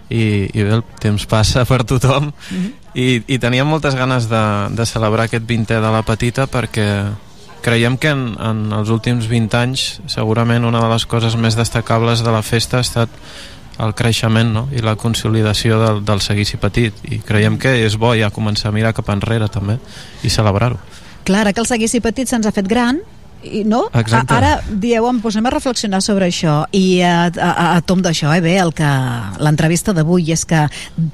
I, 0.09 0.49
i 0.53 0.63
bé, 0.63 0.79
el 0.79 0.83
temps 0.99 1.25
passa 1.29 1.65
per 1.65 1.83
tothom 1.83 2.31
Mhm. 2.51 2.73
i, 2.93 3.21
i 3.27 3.39
teníem 3.39 3.67
moltes 3.67 3.95
ganes 3.95 4.29
de, 4.29 4.43
de 4.73 4.85
celebrar 4.85 5.27
aquest 5.29 5.45
20è 5.45 5.79
de 5.81 5.91
la 5.93 6.01
petita 6.03 6.47
perquè 6.49 6.87
creiem 7.61 7.97
que 7.97 8.09
en, 8.09 8.35
en 8.39 8.71
els 8.73 8.89
últims 8.89 9.27
20 9.27 9.57
anys 9.59 10.01
segurament 10.07 10.65
una 10.65 10.81
de 10.81 10.89
les 10.89 11.05
coses 11.05 11.35
més 11.35 11.55
destacables 11.59 12.23
de 12.23 12.31
la 12.31 12.41
festa 12.41 12.77
ha 12.77 12.81
estat 12.85 13.09
el 13.79 13.93
creixement 13.95 14.49
no? 14.53 14.67
i 14.75 14.81
la 14.83 14.95
consolidació 14.99 15.77
del, 15.79 16.01
del 16.05 16.19
seguici 16.21 16.57
petit 16.57 16.95
i 17.11 17.19
creiem 17.19 17.57
que 17.59 17.77
és 17.85 17.95
bo 17.99 18.13
ja 18.15 18.31
començar 18.31 18.69
a 18.69 18.75
mirar 18.75 18.93
cap 18.95 19.09
enrere 19.13 19.47
també 19.47 19.77
i 20.23 20.29
celebrar-ho 20.29 20.79
Clar, 21.23 21.41
ara 21.43 21.53
que 21.53 21.61
el 21.61 21.67
seguici 21.67 21.99
petit 22.01 22.27
se'ns 22.31 22.47
ha 22.47 22.51
fet 22.55 22.67
gran, 22.67 23.01
i 23.43 23.63
no? 23.63 23.85
Exacte. 23.93 24.33
A, 24.33 24.37
ara 24.37 24.51
dieu, 24.69 25.05
doncs 25.05 25.35
anem 25.35 25.49
a 25.49 25.55
reflexionar 25.55 26.01
sobre 26.03 26.27
això 26.29 26.61
i 26.75 27.01
a, 27.05 27.29
a, 27.29 27.51
a 27.77 27.81
tom 27.87 28.03
d'això, 28.03 28.33
eh, 28.35 28.43
bé, 28.43 28.57
el 28.59 28.73
que 28.75 28.89
l'entrevista 29.39 29.95
d'avui 29.95 30.31
és 30.35 30.45
que 30.49 30.65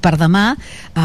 per 0.02 0.16
demà 0.20 0.46
eh, 0.56 1.02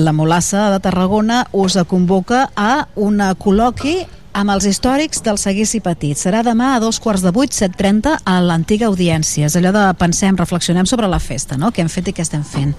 la 0.00 0.16
Molassa 0.16 0.70
de 0.74 0.80
Tarragona 0.84 1.44
us 1.52 1.78
convoca 1.88 2.48
a 2.56 2.86
un 2.96 3.20
col·loqui 3.40 3.98
amb 4.34 4.50
els 4.50 4.66
històrics 4.66 5.22
del 5.24 5.38
seguici 5.38 5.78
petit. 5.80 6.18
Serà 6.18 6.42
demà 6.46 6.74
a 6.74 6.80
dos 6.82 6.98
quarts 7.00 7.22
de 7.22 7.30
vuit, 7.34 7.54
7.30 7.54 8.16
a 8.26 8.34
l'antiga 8.42 8.88
audiència. 8.90 9.46
És 9.46 9.56
allò 9.56 9.70
de 9.74 9.84
pensem, 10.00 10.36
reflexionem 10.36 10.88
sobre 10.90 11.08
la 11.10 11.20
festa, 11.22 11.56
no? 11.60 11.70
Què 11.72 11.84
hem 11.84 11.90
fet 11.92 12.10
i 12.10 12.16
què 12.16 12.24
estem 12.26 12.42
fent. 12.44 12.74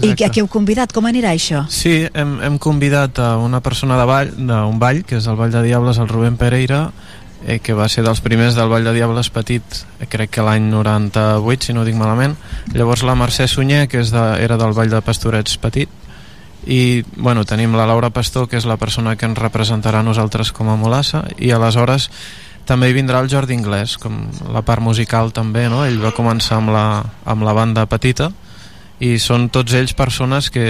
I 0.00 0.12
Exacte. 0.12 0.24
a 0.24 0.30
qui 0.30 0.42
heu 0.44 0.48
convidat? 0.50 0.94
Com 0.94 1.08
anirà 1.10 1.34
això? 1.34 1.64
Sí, 1.68 2.06
hem, 2.14 2.38
hem 2.46 2.58
convidat 2.62 3.18
a 3.18 3.34
una 3.42 3.60
persona 3.60 3.98
de 3.98 4.06
ball, 4.08 4.32
d'un 4.38 4.78
ball, 4.78 5.02
que 5.04 5.18
és 5.18 5.26
el 5.26 5.36
Ball 5.36 5.52
de 5.52 5.62
Diables, 5.66 5.98
el 5.98 6.08
Rubén 6.08 6.38
Pereira, 6.38 6.86
eh, 7.46 7.58
que 7.58 7.74
va 7.74 7.88
ser 7.88 8.06
dels 8.06 8.22
primers 8.24 8.54
del 8.54 8.70
Ball 8.70 8.86
de 8.86 8.94
Diables 8.94 9.30
petit, 9.34 9.62
eh, 10.00 10.06
crec 10.08 10.30
que 10.38 10.46
l'any 10.46 10.70
98, 10.70 11.66
si 11.66 11.74
no 11.74 11.82
ho 11.82 11.88
dic 11.88 11.98
malament. 11.98 12.38
Llavors 12.74 13.02
la 13.02 13.18
Mercè 13.18 13.46
Sunyer, 13.50 13.86
que 13.88 14.00
és 14.00 14.14
de, 14.14 14.24
era 14.42 14.56
del 14.56 14.72
Ball 14.72 14.90
de 14.90 15.02
Pastorets 15.02 15.58
petit, 15.58 15.90
i 16.66 17.04
bueno, 17.16 17.44
tenim 17.46 17.76
la 17.78 17.86
Laura 17.86 18.10
Pastor, 18.10 18.48
que 18.50 18.58
és 18.58 18.66
la 18.66 18.76
persona 18.76 19.14
que 19.16 19.26
ens 19.28 19.38
representarà 19.38 20.02
a 20.02 20.06
nosaltres 20.06 20.50
com 20.52 20.68
a 20.68 20.76
Molassa, 20.76 21.22
i 21.38 21.52
aleshores 21.54 22.10
també 22.66 22.90
hi 22.90 22.96
vindrà 22.96 23.20
el 23.22 23.30
Jordi 23.30 23.54
Inglés, 23.54 23.94
com 24.02 24.26
la 24.52 24.64
part 24.66 24.82
musical 24.82 25.30
també, 25.32 25.68
no? 25.70 25.84
Ell 25.86 26.00
va 26.02 26.14
començar 26.16 26.58
amb 26.58 26.74
la, 26.74 26.86
amb 27.24 27.46
la 27.46 27.54
banda 27.54 27.86
petita, 27.86 28.32
i 29.04 29.16
són 29.20 29.50
tots 29.52 29.74
ells 29.76 29.92
persones 29.96 30.48
que 30.52 30.64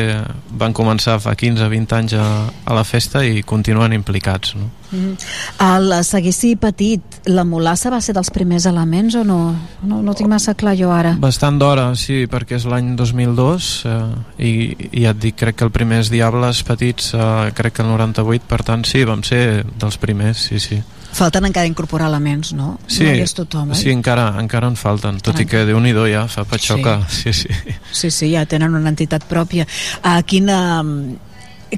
van 0.58 0.72
començar 0.74 1.20
fa 1.22 1.36
15-20 1.38 1.94
anys 1.94 2.16
a, 2.18 2.26
a 2.50 2.74
la 2.74 2.82
festa 2.86 3.22
i 3.22 3.44
continuen 3.46 3.94
implicats 3.94 4.56
no? 4.58 4.70
Mm. 4.90 5.14
El 5.62 5.94
seguici 6.06 6.52
petit, 6.58 7.20
la 7.30 7.44
molassa 7.46 7.90
va 7.90 8.00
ser 8.02 8.14
dels 8.16 8.30
primers 8.34 8.66
elements 8.70 9.16
o 9.18 9.22
no? 9.26 9.38
No, 9.86 10.00
no 10.02 10.14
tinc 10.18 10.30
massa 10.30 10.54
clar 10.58 10.76
jo 10.78 10.90
ara. 10.94 11.16
bastant 11.22 11.58
d'hora, 11.62 11.88
sí, 11.98 12.24
perquè 12.30 12.58
és 12.58 12.66
l'any 12.66 12.94
2002 12.98 13.70
eh, 13.86 13.96
i, 14.38 14.52
i 14.90 15.06
ja 15.06 15.14
et 15.14 15.22
dic, 15.22 15.38
crec 15.38 15.60
que 15.60 15.66
el 15.66 15.74
primer 15.74 16.02
és 16.02 16.10
Diables 16.10 16.62
petits 16.66 17.14
eh, 17.14 17.54
crec 17.54 17.78
que 17.78 17.86
el 17.86 17.94
98, 17.94 18.46
per 18.50 18.62
tant 18.66 18.86
sí, 18.86 19.04
vam 19.06 19.22
ser 19.26 19.64
dels 19.78 19.98
primers, 20.02 20.48
sí, 20.50 20.62
sí 20.62 20.82
Falten 21.16 21.46
encara 21.48 21.68
incorporar 21.68 22.10
elements, 22.10 22.52
no? 22.52 22.74
Sí, 22.86 23.06
no 23.06 23.32
tothom, 23.38 23.70
oi? 23.72 23.78
sí 23.78 23.88
encara, 23.92 24.26
encara 24.42 24.68
en 24.68 24.76
falten, 24.76 25.20
tot 25.24 25.38
i 25.40 25.46
que 25.48 25.64
déu 25.64 25.80
nhi 25.80 25.94
ja 26.12 26.26
fa 26.28 26.44
patxoca, 26.44 26.98
sí, 27.08 27.32
sí. 27.32 27.48
Sí, 27.92 28.10
sí, 28.10 28.28
ja 28.34 28.44
tenen 28.44 28.76
una 28.76 28.92
entitat 28.92 29.24
pròpia. 29.30 29.64
Uh, 30.02 30.20
quina, 30.28 30.58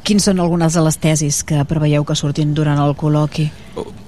quins 0.05 0.27
són 0.29 0.41
algunes 0.43 0.75
de 0.77 0.83
les 0.85 0.99
tesis 1.01 1.41
que 1.47 1.63
preveieu 1.69 2.05
que 2.05 2.17
surtin 2.19 2.53
durant 2.55 2.81
el 2.83 2.95
col·loqui? 2.99 3.49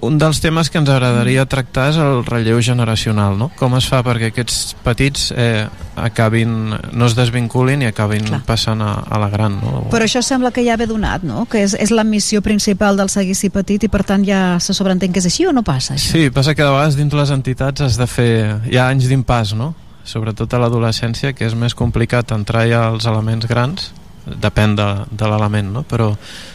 Un 0.05 0.17
dels 0.18 0.41
temes 0.42 0.70
que 0.73 0.81
ens 0.81 0.89
agradaria 0.91 1.44
tractar 1.49 1.91
és 1.92 1.99
el 2.00 2.25
relleu 2.26 2.60
generacional, 2.65 3.36
no? 3.39 3.50
Com 3.59 3.76
es 3.78 3.86
fa 3.89 4.00
perquè 4.05 4.31
aquests 4.31 4.75
petits 4.84 5.28
eh, 5.36 5.67
acabin, 6.00 6.73
no 6.73 7.09
es 7.09 7.15
desvinculin 7.17 7.84
i 7.84 7.91
acabin 7.91 8.26
Clar. 8.26 8.41
passant 8.49 8.83
a, 8.84 8.94
a 9.05 9.20
la 9.23 9.28
gran, 9.33 9.60
no? 9.60 9.84
Però 9.92 10.09
això 10.09 10.25
sembla 10.25 10.52
que 10.57 10.65
ja 10.67 10.78
ve 10.81 10.89
donat, 10.91 11.25
no? 11.26 11.44
Que 11.50 11.65
és, 11.67 11.76
és 11.78 11.92
la 11.94 12.05
missió 12.05 12.42
principal 12.44 12.99
del 13.00 13.12
seguici 13.12 13.52
petit 13.52 13.86
i 13.86 13.92
per 13.92 14.02
tant 14.09 14.25
ja 14.26 14.59
se 14.60 14.76
sobreentén 14.76 15.15
que 15.15 15.23
és 15.23 15.28
així 15.31 15.47
o 15.47 15.55
no 15.57 15.65
passa 15.67 15.94
això? 15.97 16.17
Sí, 16.17 16.26
passa 16.34 16.57
que 16.57 16.65
de 16.65 16.73
vegades 16.73 16.99
dins 16.99 17.15
les 17.17 17.33
entitats 17.36 17.86
has 17.86 18.00
de 18.00 18.09
fer... 18.10 18.33
Hi 18.70 18.81
ha 18.81 18.91
anys 18.91 19.09
d'impàs, 19.09 19.55
no? 19.57 19.73
Sobretot 20.05 20.52
a 20.57 20.59
l'adolescència, 20.59 21.34
que 21.36 21.47
és 21.47 21.55
més 21.55 21.76
complicat 21.76 22.33
entrar 22.34 22.65
ja 22.67 22.86
als 22.89 23.07
elements 23.07 23.47
grans, 23.47 23.91
depèn 24.39 24.76
de, 24.76 24.89
de 25.10 25.31
l'element, 25.31 25.73
no? 25.81 25.83
Però 25.83 26.12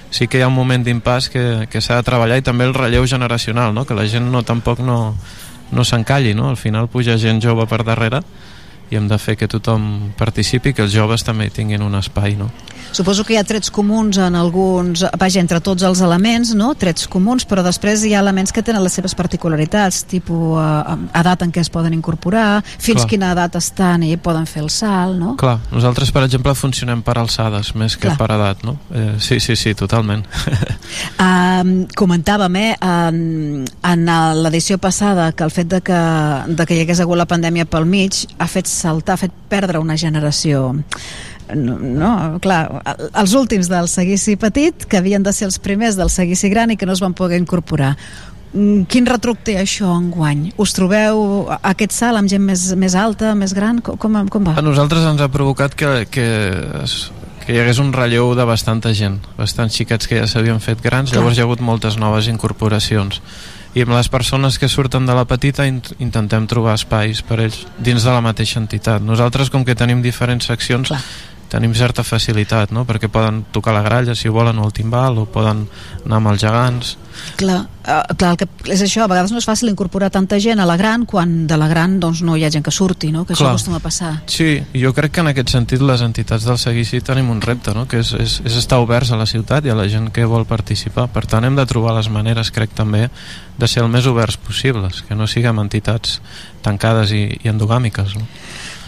sí 0.10 0.28
que 0.28 0.40
hi 0.40 0.46
ha 0.46 0.52
un 0.52 0.56
moment 0.56 0.84
d'impàs 0.84 1.30
que, 1.34 1.46
que 1.72 1.82
s'ha 1.82 2.00
de 2.00 2.08
treballar 2.08 2.40
i 2.40 2.46
també 2.46 2.68
el 2.68 2.76
relleu 2.78 3.08
generacional, 3.08 3.74
no? 3.74 3.86
Que 3.86 3.98
la 3.98 4.08
gent 4.08 4.32
no 4.32 4.44
tampoc 4.48 4.80
no, 4.80 5.16
no 5.72 5.84
s'encalli, 5.84 6.34
no? 6.34 6.50
Al 6.50 6.58
final 6.58 6.88
puja 6.88 7.18
gent 7.20 7.42
jove 7.44 7.68
per 7.68 7.84
darrere 7.84 8.24
i 8.92 9.00
hem 9.00 9.10
de 9.10 9.18
fer 9.22 9.36
que 9.40 9.50
tothom 9.52 10.14
participi, 10.18 10.74
que 10.74 10.86
els 10.86 10.94
joves 10.94 11.26
també 11.26 11.50
tinguin 11.50 11.84
un 11.86 11.96
espai, 12.00 12.36
no? 12.40 12.52
Suposo 12.96 13.26
que 13.28 13.34
hi 13.34 13.38
ha 13.40 13.44
trets 13.44 13.72
comuns 13.74 14.16
en 14.22 14.38
alguns, 14.40 15.02
vaja, 15.20 15.42
entre 15.42 15.60
tots 15.60 15.84
els 15.84 16.00
elements, 16.06 16.54
no? 16.56 16.70
Trets 16.80 17.10
comuns, 17.12 17.44
però 17.48 17.64
després 17.66 18.06
hi 18.06 18.14
ha 18.16 18.22
elements 18.24 18.54
que 18.56 18.64
tenen 18.64 18.84
les 18.86 18.94
seves 18.96 19.16
particularitats, 19.18 20.06
tipus 20.08 20.62
eh, 20.62 20.96
edat 21.20 21.44
en 21.44 21.52
què 21.52 21.60
es 21.66 21.72
poden 21.74 21.96
incorporar, 21.98 22.62
fins 22.64 23.02
Clar. 23.02 23.10
quina 23.12 23.32
edat 23.36 23.58
estan 23.60 24.06
i 24.08 24.14
poden 24.16 24.48
fer 24.48 24.64
el 24.64 24.70
salt, 24.72 25.18
no? 25.20 25.34
Clar, 25.42 25.58
nosaltres, 25.74 26.14
per 26.16 26.24
exemple, 26.28 26.56
funcionem 26.56 27.02
per 27.04 27.18
alçades 27.20 27.74
més 27.76 27.98
que 27.98 28.08
Clar. 28.08 28.18
per 28.22 28.30
edat, 28.38 28.64
no? 28.64 28.78
Eh, 28.94 29.16
sí, 29.20 29.42
sí, 29.44 29.58
sí, 29.60 29.76
totalment. 29.76 30.26
Um, 31.16 31.86
comentàvem 31.98 32.56
eh, 32.60 32.72
en, 32.84 33.18
en 33.88 34.10
l'edició 34.44 34.78
passada 34.82 35.30
que 35.36 35.46
el 35.46 35.52
fet 35.54 35.70
de 35.72 35.80
que, 35.86 36.00
de 36.48 36.66
que 36.68 36.76
hi 36.76 36.84
hagués 36.84 37.00
hagut 37.04 37.20
la 37.20 37.28
pandèmia 37.30 37.66
pel 37.70 37.88
mig 37.90 38.26
ha 38.38 38.48
fet 38.52 38.68
saltar, 38.76 39.16
ha 39.16 39.24
fet 39.26 39.34
perdre 39.50 39.80
una 39.82 39.96
generació 39.98 40.74
no, 41.54 41.76
no, 41.78 42.12
clar, 42.42 42.82
els 43.22 43.34
últims 43.38 43.68
del 43.70 43.86
seguici 43.92 44.34
petit, 44.42 44.88
que 44.90 44.98
havien 44.98 45.22
de 45.24 45.32
ser 45.34 45.46
els 45.46 45.60
primers 45.62 45.94
del 46.00 46.10
seguici 46.10 46.50
gran 46.50 46.72
i 46.74 46.78
que 46.78 46.88
no 46.90 46.94
es 46.96 47.04
van 47.04 47.14
poder 47.14 47.38
incorporar. 47.38 47.92
Mm, 48.56 48.88
Quin 48.90 49.06
retruc 49.06 49.44
té 49.46 49.58
això 49.62 49.92
enguany? 49.94 50.48
Us 50.58 50.74
trobeu 50.74 51.46
a- 51.54 51.60
aquest 51.70 51.94
salt 51.94 52.18
amb 52.18 52.32
gent 52.32 52.42
més, 52.42 52.64
més 52.80 52.96
alta, 52.98 53.36
més 53.38 53.54
gran? 53.54 53.78
Com, 53.86 53.98
com, 54.02 54.18
com 54.28 54.48
va? 54.50 54.56
A 54.58 54.64
nosaltres 54.66 55.06
ens 55.06 55.22
ha 55.22 55.30
provocat 55.30 55.76
que, 55.78 56.08
que, 56.10 56.26
es, 56.82 57.12
que 57.46 57.54
hi 57.54 57.60
hagués 57.62 57.78
un 57.84 57.94
relleu 57.94 58.34
de 58.34 58.46
bastanta 58.50 58.94
gent, 58.98 59.20
bastants 59.38 59.76
xiquets 59.78 60.08
que 60.10 60.18
ja 60.24 60.26
s'havien 60.26 60.58
fet 60.64 60.82
grans, 60.82 61.12
Clar. 61.12 61.20
llavors 61.22 61.38
hi 61.38 61.44
ha 61.44 61.46
hagut 61.46 61.62
moltes 61.62 62.00
noves 62.02 62.26
incorporacions. 62.32 63.22
I 63.76 63.84
amb 63.84 63.92
les 63.92 64.08
persones 64.08 64.56
que 64.56 64.70
surten 64.72 65.04
de 65.04 65.16
la 65.18 65.26
petita 65.28 65.66
int 65.68 65.82
intentem 66.00 66.48
trobar 66.48 66.78
espais 66.80 67.20
per 67.28 67.42
ells 67.44 67.66
dins 67.76 68.06
de 68.08 68.12
la 68.14 68.24
mateixa 68.24 68.62
entitat. 68.62 69.04
Nosaltres, 69.04 69.52
com 69.52 69.66
que 69.68 69.76
tenim 69.76 70.00
diferents 70.02 70.48
seccions, 70.48 70.94
Clar. 70.94 71.02
Tenim 71.56 71.72
certa 71.78 72.04
facilitat, 72.04 72.74
no? 72.76 72.84
perquè 72.88 73.08
poden 73.12 73.46
tocar 73.56 73.72
la 73.76 73.84
gralla 73.86 74.16
si 74.16 74.28
volen 74.28 74.60
o 74.60 74.68
el 74.68 74.76
timbal, 74.76 75.22
o 75.22 75.26
poden 75.32 75.64
anar 76.04 76.20
amb 76.20 76.34
els 76.34 76.44
gegants. 76.44 76.96
Clar, 77.40 77.62
uh, 77.64 78.02
clar, 78.12 78.34
el 78.34 78.40
que 78.42 78.48
és 78.74 78.82
això, 78.84 79.06
a 79.06 79.08
vegades 79.08 79.32
no 79.32 79.40
és 79.40 79.48
fàcil 79.48 79.72
incorporar 79.72 80.10
tanta 80.12 80.36
gent 80.44 80.60
a 80.60 80.66
la 80.68 80.76
gran 80.76 81.06
quan 81.08 81.46
de 81.48 81.56
la 81.56 81.70
gran 81.72 81.96
doncs, 82.04 82.26
no 82.28 82.36
hi 82.36 82.44
ha 82.44 82.52
gent 82.52 82.66
que 82.66 82.74
surti, 82.76 83.14
no? 83.16 83.24
que 83.24 83.34
això 83.38 83.46
Clar. 83.46 83.54
acostuma 83.56 83.80
a 83.80 83.84
passar. 83.86 84.12
Sí, 84.28 84.50
jo 84.76 84.92
crec 84.98 85.16
que 85.16 85.24
en 85.24 85.32
aquest 85.32 85.56
sentit 85.56 85.86
les 85.86 86.04
entitats 86.04 86.44
del 86.44 86.60
seguici 86.60 87.00
tenim 87.00 87.32
un 87.32 87.40
repte, 87.46 87.72
no? 87.78 87.88
que 87.88 88.04
és, 88.04 88.12
és, 88.20 88.38
és 88.44 88.60
estar 88.60 88.82
oberts 88.84 89.16
a 89.16 89.22
la 89.22 89.30
ciutat 89.30 89.66
i 89.66 89.72
a 89.72 89.80
la 89.80 89.88
gent 89.92 90.12
que 90.12 90.28
vol 90.28 90.44
participar. 90.50 91.08
Per 91.16 91.24
tant, 91.24 91.48
hem 91.48 91.56
de 91.56 91.68
trobar 91.70 91.96
les 91.96 92.12
maneres, 92.12 92.52
crec 92.52 92.76
també, 92.76 93.08
de 93.56 93.72
ser 93.72 93.86
el 93.86 93.92
més 93.92 94.12
oberts 94.12 94.36
possibles, 94.36 95.06
que 95.08 95.16
no 95.16 95.30
siguem 95.32 95.64
entitats 95.64 96.20
tancades 96.66 97.16
i, 97.16 97.30
i 97.46 97.54
endogàmiques. 97.54 98.20
No? 98.20 98.28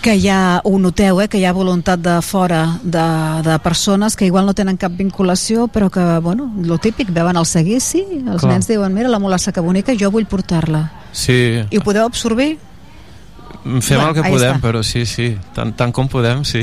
Que 0.02 0.14
ja 0.22 0.62
ho 0.64 0.78
noteu, 0.80 1.20
eh? 1.22 1.28
que 1.28 1.40
hi 1.42 1.46
ha 1.46 1.52
voluntat 1.52 2.00
de 2.00 2.22
fora 2.22 2.78
de, 2.84 3.02
de 3.44 3.58
persones 3.60 4.16
que 4.16 4.26
igual 4.30 4.46
no 4.46 4.54
tenen 4.56 4.78
cap 4.78 4.94
vinculació, 4.96 5.68
però 5.68 5.90
que, 5.92 6.04
bueno, 6.24 6.52
lo 6.64 6.78
típic, 6.78 7.10
veuen 7.12 7.36
el 7.36 7.46
seguici, 7.50 8.06
els 8.24 8.42
Clar. 8.46 8.54
nens 8.54 8.70
diuen, 8.70 8.94
mira 8.94 9.10
la 9.12 9.20
mulassa 9.20 9.52
que 9.52 9.60
bonica, 9.60 9.96
jo 10.00 10.12
vull 10.14 10.26
portar-la. 10.30 10.86
Sí, 11.12 11.60
I 11.70 11.78
ho 11.78 11.84
podeu 11.84 12.06
absorbir? 12.06 12.58
fem 13.82 13.98
Bueno, 13.98 14.10
el 14.10 14.16
que 14.16 14.24
podem, 14.30 14.54
està. 14.56 14.62
però 14.64 14.80
sí, 14.86 15.02
sí, 15.06 15.34
tant, 15.56 15.74
tant 15.76 15.92
com 15.92 16.08
podem, 16.08 16.46
sí. 16.48 16.62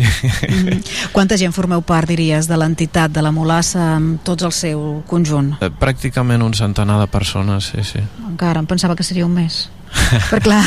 Quanta 1.12 1.36
gent 1.36 1.52
formeu 1.52 1.82
part, 1.84 2.08
diries, 2.08 2.46
de 2.48 2.56
l'entitat 2.56 3.12
de 3.12 3.20
la 3.20 3.32
mulassa 3.34 3.90
amb 3.98 4.22
tots 4.24 4.46
el 4.46 4.52
seu 4.56 5.02
conjunt? 5.10 5.56
Eh, 5.60 5.68
Pràcticament 5.68 6.40
un 6.46 6.54
centenar 6.56 6.96
de 7.02 7.08
persones, 7.12 7.72
sí, 7.74 7.84
sí. 7.84 8.00
Encara, 8.24 8.62
em 8.62 8.66
pensava 8.70 8.96
que 8.96 9.04
seria 9.04 9.26
un 9.26 9.34
mes. 9.36 9.66
per 10.30 10.40
clar, 10.42 10.62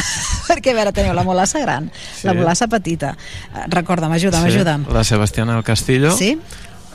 perquè 0.48 0.72
a 0.72 0.78
veure, 0.80 0.92
teniu 0.96 1.14
la 1.14 1.24
mulassa 1.24 1.60
gran, 1.60 1.92
Sí. 2.16 2.28
la 2.28 2.34
mulassa 2.34 2.68
petita. 2.68 3.16
Eh, 3.54 3.66
Recorda'm, 3.70 4.12
ajuda'm, 4.14 4.46
sí. 4.50 4.56
ajuda'm. 4.56 4.86
La 4.94 5.04
Sebastiana 5.04 5.54
del 5.56 5.64
Castillo, 5.64 6.12
Sí? 6.18 6.38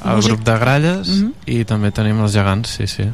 el 0.04 0.16
Músic- 0.16 0.28
grup 0.32 0.44
de 0.44 0.58
gralles 0.58 1.08
Mhm. 1.08 1.32
i 1.46 1.64
també 1.64 1.90
tenim 1.92 2.20
els 2.20 2.32
gegants, 2.32 2.68
sí, 2.78 2.86
sí. 2.86 3.04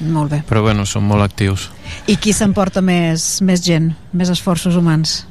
Molt 0.00 0.32
bé. 0.32 0.42
Però 0.48 0.60
bueno, 0.62 0.84
són 0.86 1.04
molt 1.06 1.22
actius. 1.22 1.70
I 2.10 2.16
qui 2.16 2.32
s'emporta 2.32 2.80
més, 2.82 3.40
més 3.42 3.62
gent, 3.62 3.92
més 4.12 4.28
esforços 4.28 4.74
humans? 4.74 5.26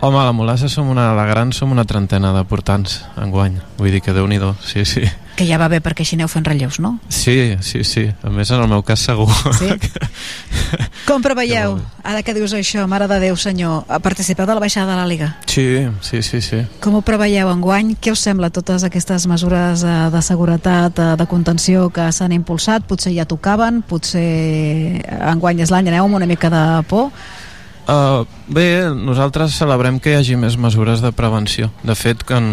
Home, 0.00 0.18
a 0.20 0.24
la 0.24 0.32
Molassa 0.32 0.68
som 0.68 0.90
una, 0.92 1.14
la 1.16 1.24
gran 1.24 1.52
som 1.56 1.72
una 1.72 1.86
trentena 1.88 2.32
de 2.36 2.42
portants 2.44 3.00
enguany. 3.16 3.56
Vull 3.78 3.94
dir 3.94 4.02
que 4.04 4.12
déu 4.12 4.26
nhi 4.28 4.38
sí, 4.60 4.84
sí. 4.84 5.06
Que 5.36 5.44
ja 5.44 5.58
va 5.60 5.68
bé 5.68 5.82
perquè 5.84 6.00
així 6.00 6.16
aneu 6.16 6.28
fent 6.28 6.44
relleus, 6.44 6.78
no? 6.80 6.98
Sí, 7.08 7.56
sí, 7.60 7.82
sí. 7.84 8.06
A 8.22 8.30
més, 8.32 8.50
en 8.50 8.60
el 8.60 8.68
meu 8.68 8.82
cas 8.82 9.00
segur. 9.00 9.28
Sí? 9.58 9.68
Com 11.08 11.22
preveieu, 11.22 11.76
ara 12.02 12.22
que 12.24 12.34
dius 12.34 12.54
això, 12.56 12.86
Mare 12.88 13.06
de 13.08 13.18
Déu, 13.20 13.36
senyor, 13.36 13.84
a 13.88 13.98
participeu 14.00 14.46
de 14.48 14.56
la 14.56 14.60
baixada 14.60 14.92
de 14.92 14.96
la 14.96 15.06
Liga? 15.06 15.28
Sí, 15.46 15.86
sí, 16.00 16.22
sí, 16.22 16.40
sí. 16.40 16.62
Com 16.80 16.96
ho 16.96 17.02
preveieu 17.04 17.52
enguany? 17.52 17.94
Què 18.00 18.12
us 18.12 18.24
sembla 18.24 18.50
totes 18.50 18.84
aquestes 18.84 19.28
mesures 19.28 19.84
eh, 19.84 19.96
de 20.12 20.22
seguretat, 20.24 20.98
eh, 20.98 21.14
de 21.20 21.28
contenció 21.30 21.90
que 21.92 22.08
s'han 22.12 22.36
impulsat? 22.36 22.88
Potser 22.88 23.12
ja 23.16 23.28
tocaven, 23.28 23.82
potser 23.86 24.26
enguany 25.20 25.64
és 25.64 25.72
l'any, 25.72 25.92
aneu 25.92 26.08
amb 26.08 26.20
una 26.20 26.28
mica 26.28 26.52
de 26.52 26.64
por? 26.88 27.12
Uh, 27.86 28.26
bé, 28.50 28.90
nosaltres 28.90 29.54
celebrem 29.54 30.00
que 30.02 30.10
hi 30.10 30.18
hagi 30.18 30.36
més 30.36 30.56
mesures 30.58 31.02
de 31.04 31.12
prevenció. 31.14 31.70
De 31.86 31.94
fet, 31.94 32.24
que 32.26 32.34
en, 32.34 32.48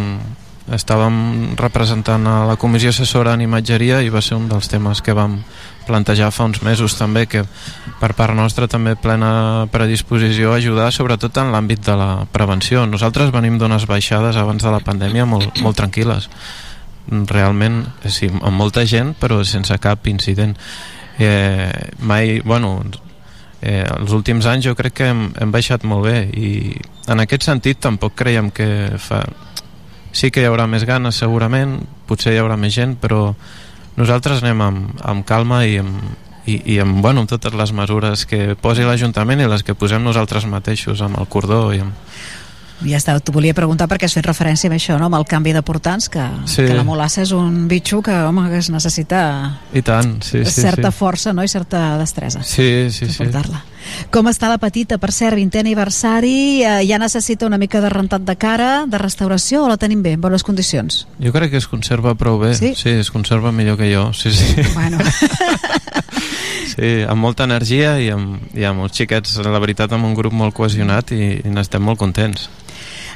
estàvem 0.71 1.55
representant 1.59 2.27
a 2.29 2.43
la 2.47 2.55
Comissió 2.55 2.93
Assessora 2.93 3.33
en 3.33 3.41
Imatgeria 3.41 4.03
i 4.05 4.11
va 4.13 4.21
ser 4.21 4.37
un 4.37 4.45
dels 4.51 4.69
temes 4.71 5.01
que 5.01 5.15
vam 5.17 5.39
plantejar 5.87 6.29
fa 6.31 6.45
uns 6.47 6.61
mesos 6.63 6.95
també, 6.95 7.25
que 7.27 7.43
per 7.99 8.13
part 8.15 8.35
nostra 8.37 8.69
també 8.71 8.95
plena 8.95 9.67
predisposició 9.71 10.53
a 10.53 10.59
ajudar 10.61 10.91
sobretot 10.95 11.37
en 11.41 11.51
l'àmbit 11.51 11.83
de 11.83 11.95
la 11.99 12.11
prevenció. 12.31 12.85
Nosaltres 12.87 13.33
venim 13.35 13.57
d'unes 13.59 13.87
baixades 13.89 14.37
abans 14.39 14.63
de 14.63 14.71
la 14.71 14.83
pandèmia 14.85 15.25
molt, 15.25 15.59
molt 15.65 15.79
tranquil·les. 15.81 16.29
Realment, 17.09 17.81
sí, 18.07 18.29
amb 18.31 18.55
molta 18.55 18.85
gent, 18.87 19.11
però 19.19 19.41
sense 19.43 19.75
cap 19.83 20.07
incident. 20.07 20.55
Eh, 21.19 21.71
mai, 21.99 22.39
bueno, 22.45 22.79
eh, 23.63 23.83
els 23.87 24.11
últims 24.15 24.45
anys 24.49 24.67
jo 24.67 24.75
crec 24.75 24.97
que 24.99 25.09
hem, 25.11 25.25
hem 25.39 25.51
baixat 25.53 25.85
molt 25.87 26.05
bé 26.07 26.17
i 26.35 26.51
en 27.11 27.23
aquest 27.23 27.47
sentit 27.47 27.79
tampoc 27.83 28.15
creiem 28.19 28.51
que 28.51 28.67
fa... 28.99 29.23
sí 30.11 30.29
que 30.31 30.43
hi 30.43 30.49
haurà 30.49 30.67
més 30.69 30.85
ganes 30.85 31.17
segurament, 31.23 31.79
potser 32.07 32.35
hi 32.35 32.41
haurà 32.43 32.59
més 32.59 32.75
gent 32.75 32.97
però 33.01 33.31
nosaltres 33.97 34.43
anem 34.43 34.61
amb, 34.67 35.01
amb 35.01 35.25
calma 35.25 35.63
i 35.65 35.79
amb, 35.81 36.03
i, 36.45 36.59
i 36.75 36.79
amb, 36.83 36.99
bueno, 37.01 37.23
amb 37.23 37.31
totes 37.31 37.55
les 37.55 37.71
mesures 37.71 38.27
que 38.27 38.57
posi 38.59 38.83
l'Ajuntament 38.83 39.41
i 39.41 39.49
les 39.49 39.63
que 39.63 39.77
posem 39.77 40.03
nosaltres 40.03 40.47
mateixos 40.49 41.01
amb 41.05 41.21
el 41.21 41.29
cordó 41.31 41.65
i 41.73 41.79
amb, 41.83 41.95
Ja 42.81 42.97
està, 42.97 43.15
t'ho 43.21 43.31
volia 43.31 43.53
preguntar 43.53 43.87
perquè 43.87 44.09
has 44.09 44.15
fet 44.17 44.25
referència 44.25 44.69
a 44.69 44.73
això, 44.75 44.97
no? 44.99 45.05
amb 45.05 45.15
el 45.15 45.25
canvi 45.29 45.53
de 45.53 45.61
portants, 45.61 46.09
que, 46.09 46.23
Sí. 46.45 46.63
que 46.65 46.73
la 46.73 46.83
molassa 46.83 47.21
és 47.21 47.31
un 47.31 47.67
bitxo 47.67 48.01
que, 48.01 48.11
home, 48.11 48.49
que 48.49 48.57
es 48.57 48.69
necessita 48.69 49.59
i 49.73 49.81
tant, 49.81 50.21
sí, 50.23 50.43
sí, 50.45 50.61
certa 50.61 50.91
sí. 50.91 50.97
força 50.97 51.33
no? 51.33 51.43
i 51.43 51.47
certa 51.47 51.97
destresa. 51.97 52.43
Sí, 52.43 52.89
sí, 52.89 53.07
sí. 53.07 53.17
portar-la. 53.23 53.63
Com 54.13 54.27
està 54.29 54.49
la 54.51 54.59
petita, 54.61 54.97
per 55.01 55.11
cert, 55.15 55.37
20è 55.37 55.63
aniversari, 55.63 56.63
eh, 56.63 56.79
ja 56.87 56.99
necessita 57.01 57.47
una 57.47 57.59
mica 57.61 57.81
de 57.81 57.89
rentat 57.93 58.25
de 58.27 58.35
cara, 58.39 58.85
de 58.87 59.01
restauració, 59.01 59.63
o 59.63 59.71
la 59.71 59.77
tenim 59.81 60.03
bé, 60.03 60.15
en 60.17 60.21
bones 60.21 60.43
condicions? 60.43 61.03
Jo 61.23 61.33
crec 61.35 61.53
que 61.53 61.61
es 61.61 61.67
conserva 61.67 62.15
prou 62.19 62.39
bé. 62.41 62.53
Sí? 62.57 62.73
sí 62.79 62.95
es 63.03 63.11
conserva 63.11 63.51
millor 63.51 63.77
que 63.77 63.93
jo, 63.93 64.11
sí, 64.13 64.31
sí. 64.31 64.61
Bueno. 64.73 64.99
sí, 66.73 66.91
amb 67.07 67.21
molta 67.21 67.47
energia 67.49 67.97
i 68.01 68.09
amb, 68.13 68.41
i 68.57 68.67
amb 68.67 68.85
uns 68.85 68.97
xiquets, 68.97 69.39
la 69.45 69.61
veritat, 69.63 69.93
amb 69.93 70.09
un 70.09 70.17
grup 70.17 70.33
molt 70.33 70.55
cohesionat 70.57 71.13
i, 71.15 71.23
i 71.43 71.53
n'estem 71.53 71.83
molt 71.83 72.01
contents. 72.01 72.49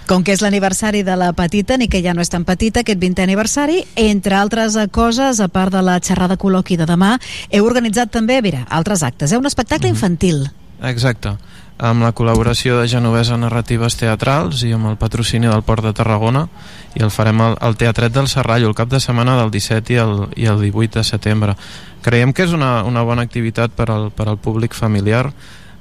Com 0.07 0.23
que 0.23 0.31
és 0.31 0.39
l'aniversari 0.39 1.01
de 1.03 1.17
la 1.19 1.33
petita, 1.35 1.75
ni 1.75 1.89
que 1.91 1.99
ja 1.99 2.13
no 2.15 2.23
és 2.23 2.29
tan 2.31 2.45
petita, 2.47 2.79
aquest 2.79 2.99
20è 3.01 3.25
aniversari, 3.25 3.81
entre 3.99 4.37
altres 4.39 4.77
coses, 4.95 5.41
a 5.43 5.49
part 5.51 5.73
de 5.75 5.81
la 5.83 5.97
xerrada 5.99 6.37
col·loqui 6.39 6.77
de 6.79 6.87
demà, 6.87 7.17
heu 7.51 7.67
organitzat 7.67 8.13
també, 8.13 8.37
mira, 8.41 8.63
altres 8.71 9.03
actes, 9.03 9.33
eh? 9.33 9.41
un 9.41 9.51
espectacle 9.51 9.91
infantil. 9.91 10.45
Exacte. 10.87 11.35
Amb 11.77 12.07
la 12.07 12.13
col·laboració 12.15 12.79
de 12.79 12.87
Genovesa 12.87 13.35
Narratives 13.35 13.99
Teatrals 13.99 14.63
i 14.63 14.71
amb 14.73 14.87
el 14.93 14.95
patrocini 14.97 15.51
del 15.51 15.65
Port 15.67 15.83
de 15.83 15.91
Tarragona 15.93 16.47
i 16.95 17.03
el 17.03 17.11
farem 17.11 17.43
al, 17.43 17.59
al 17.59 17.75
Teatret 17.75 18.15
del 18.15 18.31
Serrallo 18.31 18.71
el 18.71 18.79
cap 18.79 18.87
de 18.89 19.03
setmana 19.03 19.35
del 19.41 19.51
17 19.51 19.93
i 19.93 19.99
el, 20.01 20.15
i 20.39 20.47
el 20.47 20.63
18 20.63 21.01
de 21.01 21.03
setembre. 21.03 21.59
Creiem 22.01 22.31
que 22.31 22.47
és 22.47 22.55
una, 22.55 22.85
una 22.87 23.03
bona 23.03 23.27
activitat 23.27 23.75
per 23.75 23.91
al, 23.91 24.09
per 24.15 24.31
al 24.31 24.39
públic 24.39 24.73
familiar 24.73 25.27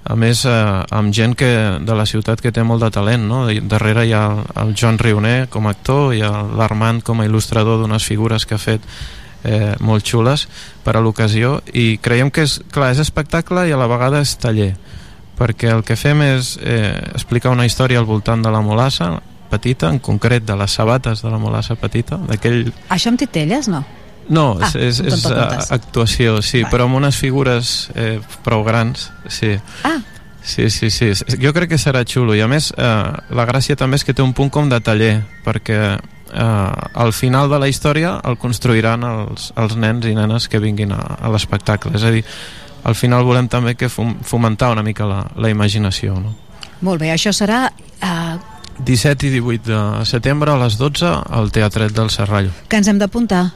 a 0.06 0.16
més 0.18 0.44
eh, 0.46 0.54
amb 0.94 1.14
gent 1.14 1.34
que, 1.38 1.50
de 1.82 1.98
la 1.98 2.06
ciutat 2.06 2.40
que 2.42 2.52
té 2.54 2.64
molt 2.66 2.84
de 2.84 2.90
talent 2.94 3.26
no? 3.28 3.44
Darrere 3.68 4.06
hi 4.06 4.14
ha 4.16 4.24
el, 4.32 4.42
el 4.62 4.74
Joan 4.78 5.00
Rioner 5.02 5.48
com 5.52 5.66
a 5.66 5.74
actor 5.74 6.14
i 6.14 6.22
l'Armand 6.22 7.04
com 7.06 7.20
a 7.20 7.28
il·lustrador 7.28 7.82
d'unes 7.82 8.06
figures 8.06 8.46
que 8.46 8.56
ha 8.56 8.62
fet 8.62 8.86
eh, 9.44 9.74
molt 9.80 10.06
xules 10.06 10.46
per 10.84 10.96
a 10.96 11.02
l'ocasió 11.02 11.58
i 11.74 11.96
creiem 12.02 12.30
que 12.30 12.46
és, 12.46 12.60
clar, 12.72 12.92
és 12.94 13.02
espectacle 13.02 13.66
i 13.68 13.74
a 13.74 13.80
la 13.80 13.90
vegada 13.90 14.22
és 14.22 14.36
taller 14.40 14.74
perquè 15.36 15.70
el 15.74 15.84
que 15.84 15.98
fem 16.00 16.22
és 16.24 16.56
eh, 16.62 16.94
explicar 17.12 17.52
una 17.52 17.66
història 17.68 18.00
al 18.00 18.08
voltant 18.08 18.42
de 18.42 18.52
la 18.52 18.62
molassa 18.64 19.16
petita, 19.50 19.90
en 19.92 20.00
concret 20.02 20.46
de 20.46 20.56
les 20.58 20.72
sabates 20.72 21.22
de 21.22 21.30
la 21.30 21.38
molassa 21.38 21.76
petita, 21.78 22.18
d'aquell 22.28 22.72
Això 22.90 23.12
amb 23.12 23.20
titelles, 23.20 23.68
no? 23.70 23.84
No, 24.28 24.58
Ah, 24.60 24.68
és, 24.74 25.00
és, 25.00 25.20
són 25.22 25.32
és 25.32 25.70
a- 25.70 25.74
actuació, 25.76 26.40
sí, 26.42 26.64
però 26.70 26.84
amb 26.88 26.96
unes 26.98 27.16
figures 27.16 27.90
eh, 27.94 28.20
prou 28.44 28.64
grans, 28.64 29.10
sí. 29.28 29.56
Ah. 29.84 29.98
Sí, 30.46 30.68
sí, 30.70 30.90
sí. 30.90 31.10
Jo 31.42 31.50
crec 31.52 31.70
que 31.72 31.78
serà 31.78 32.04
xulo. 32.06 32.34
I 32.34 32.40
a 32.40 32.46
més, 32.46 32.68
eh, 32.76 33.12
la 33.34 33.46
gràcia 33.48 33.74
també 33.76 33.96
és 33.98 34.04
que 34.06 34.14
té 34.14 34.22
un 34.22 34.32
punt 34.32 34.50
com 34.54 34.68
de 34.70 34.78
taller, 34.80 35.24
perquè 35.44 35.78
eh, 35.98 36.70
al 36.94 37.12
final 37.12 37.50
de 37.50 37.58
la 37.58 37.66
història 37.68 38.20
el 38.24 38.36
construiran 38.38 39.02
els, 39.02 39.52
els 39.56 39.74
nens 39.76 40.06
i 40.06 40.14
nenes 40.14 40.46
que 40.48 40.60
vinguin 40.62 40.92
a, 40.94 41.00
a 41.18 41.28
l'espectacle. 41.34 41.96
És 41.98 42.04
a 42.06 42.12
dir, 42.14 42.22
al 42.86 42.94
final 42.94 43.24
volem 43.26 43.48
també 43.50 43.74
que 43.74 43.88
fom 43.90 44.14
fomentar 44.22 44.70
una 44.70 44.84
mica 44.86 45.04
la, 45.10 45.24
la 45.34 45.50
imaginació, 45.50 46.14
no? 46.14 46.36
Molt 46.86 47.00
bé, 47.02 47.10
això 47.10 47.32
serà... 47.34 47.64
Eh, 48.00 48.36
17 48.76 49.26
i 49.26 49.30
18 49.40 49.72
de 49.72 50.04
setembre 50.04 50.52
a 50.52 50.58
les 50.60 50.74
12 50.76 51.08
al 51.08 51.50
Teatret 51.50 51.94
del 51.96 52.10
Serrallo. 52.12 52.50
que 52.68 52.76
ens 52.76 52.86
hem 52.92 52.98
d'apuntar. 53.00 53.46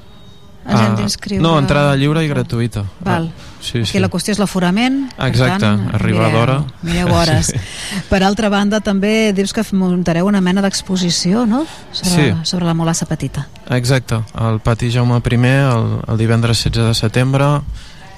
Gent 0.66 0.92
Ah, 0.92 0.97
d'inscriure... 0.97 1.40
No, 1.42 1.55
entrada 1.58 1.94
lliure 1.97 2.22
i 2.24 2.28
gratuïta. 2.28 2.84
Val. 3.00 3.30
Ah, 3.32 3.47
sí, 3.64 3.78
Aquí 3.78 3.92
sí. 3.94 3.98
la 3.98 4.10
qüestió 4.12 4.32
és 4.32 4.39
l'aforament. 4.39 5.06
Exacte, 5.18 5.60
tant, 5.64 5.86
arribar 5.94 6.26
mireu- 6.28 6.36
d'hora. 6.36 6.56
Mireu 6.82 7.08
hores. 7.16 7.47
Sí. 7.47 8.02
Per 8.10 8.20
altra 8.22 8.50
banda, 8.52 8.80
també 8.84 9.32
dius 9.32 9.52
que 9.56 9.64
muntareu 9.72 10.26
una 10.28 10.40
mena 10.44 10.60
d'exposició, 10.62 11.47
no? 11.47 11.64
Sobre, 11.92 12.10
Sí. 12.34 12.44
sobre 12.44 12.66
la 12.66 12.74
molassa 12.74 13.06
petita. 13.06 13.48
Exacte, 13.70 14.20
al 14.34 14.60
pati 14.60 14.90
Jaume 14.92 15.16
I 15.16 15.34
el, 15.47 16.00
el 16.06 16.18
divendres 16.18 16.62
16 16.62 16.86
de 16.89 16.94
setembre 16.94 17.60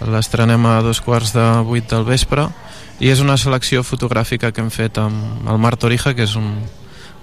l'estrenem 0.03 0.67
a 0.67 0.81
dos 0.83 1.01
quarts 1.01 1.33
de 1.33 1.63
vuit 1.63 1.89
del 1.89 2.03
vespre 2.05 2.49
i 2.99 3.09
és 3.09 3.21
una 3.21 3.37
selecció 3.37 3.85
fotogràfica 3.85 4.51
que 4.53 4.61
hem 4.61 4.71
fet 4.71 4.99
amb 4.99 5.47
el 5.49 5.59
Marc 5.59 5.79
Torija 5.79 6.13
que 6.15 6.25
és 6.25 6.35
un, 6.35 6.57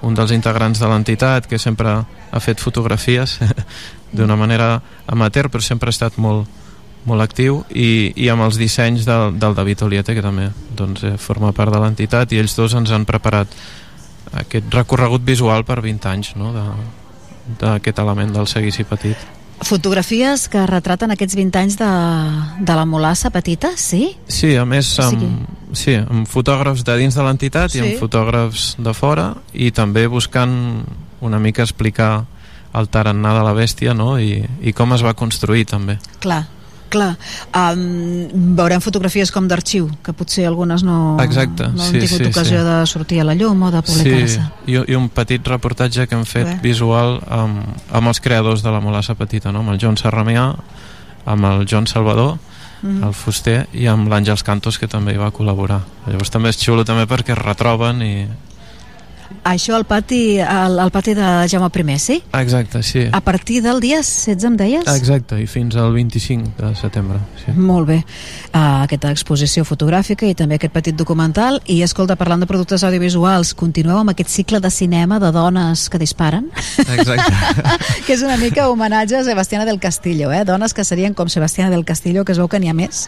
un 0.01 0.15
dels 0.15 0.31
integrants 0.31 0.79
de 0.79 0.87
l'entitat 0.87 1.47
que 1.47 1.59
sempre 1.59 1.91
ha 2.31 2.39
fet 2.39 2.61
fotografies 2.61 3.37
d'una 4.15 4.37
manera 4.39 4.79
amateur 5.07 5.49
però 5.49 5.63
sempre 5.63 5.89
ha 5.89 5.95
estat 5.95 6.17
molt, 6.17 6.47
molt 7.05 7.23
actiu 7.23 7.63
i, 7.69 8.13
i 8.15 8.29
amb 8.29 8.45
els 8.47 8.59
dissenys 8.59 9.05
del, 9.07 9.35
del 9.39 9.57
David 9.57 9.83
Oliete 9.87 10.15
que 10.15 10.23
també 10.25 10.49
doncs, 10.75 11.03
eh, 11.03 11.17
forma 11.17 11.51
part 11.55 11.73
de 11.73 11.81
l'entitat 11.83 12.31
i 12.31 12.39
ells 12.41 12.55
dos 12.57 12.75
ens 12.79 12.91
han 12.95 13.07
preparat 13.09 13.53
aquest 14.43 14.73
recorregut 14.73 15.25
visual 15.25 15.65
per 15.65 15.81
20 15.81 16.09
anys 16.11 16.35
no? 16.37 16.53
d'aquest 17.59 17.99
element 17.99 18.33
del 18.35 18.47
seguici 18.47 18.85
petit. 18.85 19.39
Fotografies 19.61 20.47
que 20.49 20.61
retraten 20.65 21.11
aquests 21.11 21.35
20 21.35 21.59
anys 21.59 21.75
de, 21.79 21.89
de 22.63 22.75
la 22.77 22.85
molassa 22.88 23.29
petita, 23.29 23.73
sí? 23.77 24.15
Sí, 24.27 24.53
a 24.55 24.63
més 24.65 24.93
O 24.99 25.09
sigui- 25.09 25.27
amb, 25.27 25.75
sí, 25.75 25.95
amb 25.99 26.27
fotògrafs 26.31 26.85
de 26.88 26.95
dins 26.97 27.15
de 27.15 27.23
l'entitat 27.25 27.71
Sí. 27.71 27.79
i 27.79 27.81
amb 27.83 27.99
fotògrafs 27.99 28.75
de 28.79 28.93
fora 28.93 29.33
i 29.53 29.71
també 29.71 30.07
buscant 30.07 30.85
una 31.21 31.39
mica 31.39 31.61
explicar 31.63 32.25
el 32.73 32.88
tarannà 32.88 33.33
de 33.35 33.43
la 33.43 33.53
bèstia 33.53 33.93
no? 33.93 34.17
I, 34.19 34.45
i 34.61 34.73
com 34.73 34.93
es 34.93 35.03
va 35.03 35.13
construir 35.17 35.65
també. 35.65 35.97
Clar, 36.21 36.45
clar. 36.90 37.16
Um, 37.56 38.27
veurem 38.58 38.82
fotografies 38.82 39.32
com 39.32 39.48
d'arxiu, 39.48 39.88
que 40.03 40.14
potser 40.14 40.45
algunes 40.50 40.84
no, 40.84 41.18
Exacte, 41.24 41.69
no 41.69 41.84
han 41.84 41.92
sí, 41.93 42.00
tingut 42.03 42.26
sí, 42.26 42.30
ocasió 42.32 42.59
sí. 42.59 42.66
de 42.68 42.76
sortir 42.88 43.22
a 43.22 43.27
la 43.30 43.35
llum 43.35 43.64
o 43.64 43.72
de 43.72 43.82
Sí, 43.85 43.93
publicar-se. 44.03 44.43
i, 44.68 44.77
i 44.92 44.95
un 45.00 45.08
petit 45.09 45.48
reportatge 45.48 46.08
que 46.08 46.16
hem 46.16 46.26
fet 46.26 46.45
Bé. 46.48 46.59
visual 46.64 47.22
amb, 47.30 47.64
amb 47.92 48.08
els 48.11 48.19
creadors 48.19 48.64
de 48.64 48.72
la 48.72 48.82
Molassa 48.82 49.16
Petita, 49.16 49.51
no? 49.51 49.59
amb 49.64 49.69
el 49.76 49.80
Joan 49.80 49.98
Serramià, 49.98 50.56
amb 51.26 51.45
el 51.53 51.66
Joan 51.69 51.88
Salvador, 51.88 52.38
Mhm. 52.82 53.03
el 53.03 53.14
fuster, 53.14 53.68
i 53.76 53.88
amb 53.92 54.08
l'Àngels 54.08 54.40
Cantos, 54.42 54.77
que 54.80 54.88
també 54.88 55.11
hi 55.11 55.18
va 55.19 55.34
col·laborar. 55.35 55.82
Llavors 56.08 56.30
també 56.32 56.48
és 56.48 56.56
xulo 56.58 56.85
també 56.88 57.03
perquè 57.11 57.34
es 57.35 57.38
retroben 57.38 58.01
i... 58.01 58.26
Això 59.43 59.75
al 59.75 59.85
pati, 59.88 60.40
al, 60.41 60.77
al 60.80 60.91
pati 60.91 61.14
de 61.17 61.27
Jaume 61.49 61.69
I, 61.93 61.98
sí? 61.99 62.22
Exacte, 62.33 62.83
sí. 62.83 63.08
A 63.11 63.22
partir 63.22 63.61
del 63.64 63.80
dia 63.80 63.98
16, 63.98 64.43
em 64.43 64.58
deies? 64.58 64.88
Exacte, 64.88 65.40
i 65.41 65.48
fins 65.48 65.75
al 65.75 65.93
25 65.93 66.51
de 66.58 66.75
setembre. 66.75 67.19
Sí. 67.43 67.53
Molt 67.56 67.88
bé. 67.88 67.98
Uh, 68.53 68.83
aquesta 68.83 69.11
exposició 69.11 69.64
fotogràfica 69.66 70.27
i 70.27 70.35
també 70.35 70.59
aquest 70.59 70.74
petit 70.74 70.95
documental. 70.95 71.61
I, 71.66 71.82
escolta, 71.85 72.17
parlant 72.19 72.43
de 72.43 72.49
productes 72.49 72.83
audiovisuals, 72.83 73.53
continueu 73.58 74.01
amb 74.01 74.14
aquest 74.14 74.30
cicle 74.33 74.59
de 74.59 74.72
cinema 74.74 75.19
de 75.19 75.32
dones 75.32 75.88
que 75.90 76.01
disparen? 76.01 76.51
Exacte. 76.83 77.33
que 78.06 78.14
és 78.14 78.25
una 78.25 78.38
mica 78.38 78.69
homenatge 78.69 79.17
a 79.22 79.24
Sebastiana 79.24 79.66
del 79.66 79.80
Castillo, 79.80 80.33
eh? 80.33 80.43
Dones 80.45 80.75
que 80.75 80.85
serien 80.85 81.14
com 81.14 81.30
Sebastiana 81.30 81.72
del 81.72 81.85
Castillo, 81.85 82.25
que 82.25 82.35
es 82.35 82.41
veu 82.41 82.51
que 82.51 82.59
n'hi 82.59 82.69
ha 82.69 82.77
més. 82.77 83.08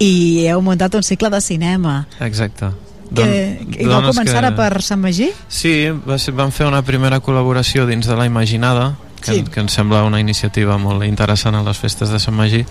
I 0.00 0.50
heu 0.50 0.62
muntat 0.64 0.94
un 0.98 1.06
cicle 1.06 1.30
de 1.30 1.40
cinema. 1.44 2.04
Exacte. 2.20 2.74
Que, 3.14 3.86
vau 3.88 3.96
dones 3.98 4.14
començar 4.14 4.38
ara 4.38 4.52
per 4.54 4.82
Sant 4.86 5.00
Magí? 5.02 5.30
Sí, 5.48 5.90
va 6.06 6.18
ser, 6.22 6.34
vam 6.38 6.52
fer 6.54 6.68
una 6.68 6.82
primera 6.86 7.18
col·laboració 7.20 7.86
dins 7.88 8.06
de 8.06 8.16
la 8.16 8.26
Imaginada, 8.28 8.94
que, 9.20 9.34
Sí. 9.34 9.42
que 9.44 9.60
ens 9.60 9.74
sembla 9.74 10.04
una 10.06 10.20
iniciativa 10.20 10.78
molt 10.78 11.04
interessant 11.04 11.58
a 11.58 11.62
les 11.66 11.78
festes 11.78 12.10
de 12.10 12.20
Sant 12.22 12.36
Magí. 12.36 12.64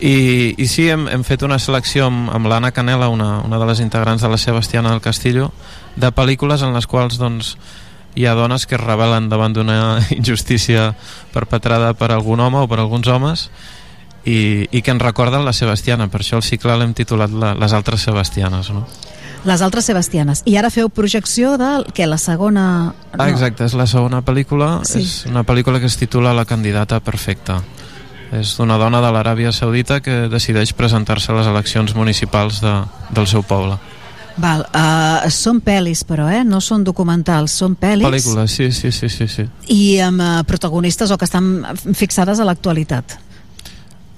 I, 0.00 0.54
i 0.58 0.66
sí, 0.66 0.88
hem, 0.90 1.06
hem 1.08 1.22
fet 1.24 1.44
una 1.46 1.60
selecció 1.62 2.08
amb, 2.10 2.28
amb 2.34 2.50
l'Anna 2.50 2.72
Canela, 2.74 3.08
una, 3.08 3.38
una 3.46 3.58
de 3.62 3.66
les 3.70 3.80
integrants 3.80 4.22
de 4.22 4.28
la 4.28 4.38
Sebastiana 4.38 4.90
del 4.90 5.00
Castillo, 5.00 5.52
de 5.96 6.10
pel·lícules 6.10 6.62
en 6.66 6.74
les 6.74 6.88
quals 6.90 7.16
doncs, 7.22 7.54
hi 8.14 8.26
ha 8.26 8.34
dones 8.34 8.66
que 8.66 8.74
es 8.76 8.82
rebel·len 8.82 9.28
davant 9.30 9.54
d'una 9.54 9.78
injustícia 10.18 10.92
perpetrada 11.32 11.94
per 11.94 12.10
algun 12.12 12.40
home 12.42 12.58
o 12.62 12.68
per 12.68 12.78
alguns 12.82 13.08
homes 13.08 13.48
i, 14.24 14.66
i 14.70 14.82
que 14.82 14.90
ens 14.94 15.02
recorden 15.02 15.44
la 15.44 15.52
Sebastiana. 15.54 16.10
Per 16.10 16.20
això 16.22 16.38
el 16.38 16.46
cicle 16.46 16.76
l'hem 16.78 16.94
titulat 16.94 17.30
la, 17.30 17.54
Les 17.54 17.72
altres 17.72 18.02
Sebastianes. 18.06 18.70
No? 18.74 18.86
Les 19.44 19.60
altres 19.60 19.84
Sebastianes. 19.84 20.42
I 20.48 20.56
ara 20.56 20.70
feu 20.72 20.88
projecció 20.88 21.56
de 21.60 21.84
que 21.92 22.06
la 22.08 22.16
segona... 22.18 22.94
Ah, 23.12 23.28
exacte, 23.28 23.64
és 23.68 23.74
la 23.76 23.86
segona 23.86 24.22
pel·lícula 24.24 24.78
Sí. 24.88 25.02
és 25.04 25.26
una 25.28 25.44
pel·lícula 25.44 25.80
que 25.80 25.86
es 25.86 25.96
titula 26.00 26.32
La 26.34 26.46
candidata 26.48 27.00
perfecta 27.00 27.60
és 28.34 28.56
d'una 28.56 28.78
dona 28.80 28.98
de 29.04 29.10
l'Aràbia 29.12 29.52
Saudita 29.52 30.00
que 30.02 30.28
decideix 30.32 30.72
presentar-se 30.74 31.30
a 31.30 31.36
les 31.36 31.46
eleccions 31.46 31.92
municipals 31.94 32.62
de, 32.64 32.72
del 33.14 33.28
seu 33.30 33.44
poble 33.46 33.76
Val, 34.40 34.64
uh, 34.74 35.28
són 35.30 35.60
pel·lis, 35.62 36.00
però, 36.08 36.26
eh? 36.32 36.40
No 36.42 36.58
són 36.64 36.82
documentals, 36.82 37.52
són 37.54 37.76
pel·lis. 37.78 38.02
pel·lícula, 38.02 38.48
sí, 38.50 38.72
sí, 38.74 38.90
sí, 38.90 39.06
sí, 39.08 39.28
sí. 39.30 39.44
I 39.70 40.00
amb 40.02 40.18
uh, 40.24 40.40
protagonistes 40.48 41.12
o 41.14 41.18
que 41.20 41.28
estan 41.28 41.62
fixades 41.94 42.40
a 42.42 42.44
l'actualitat. 42.48 43.14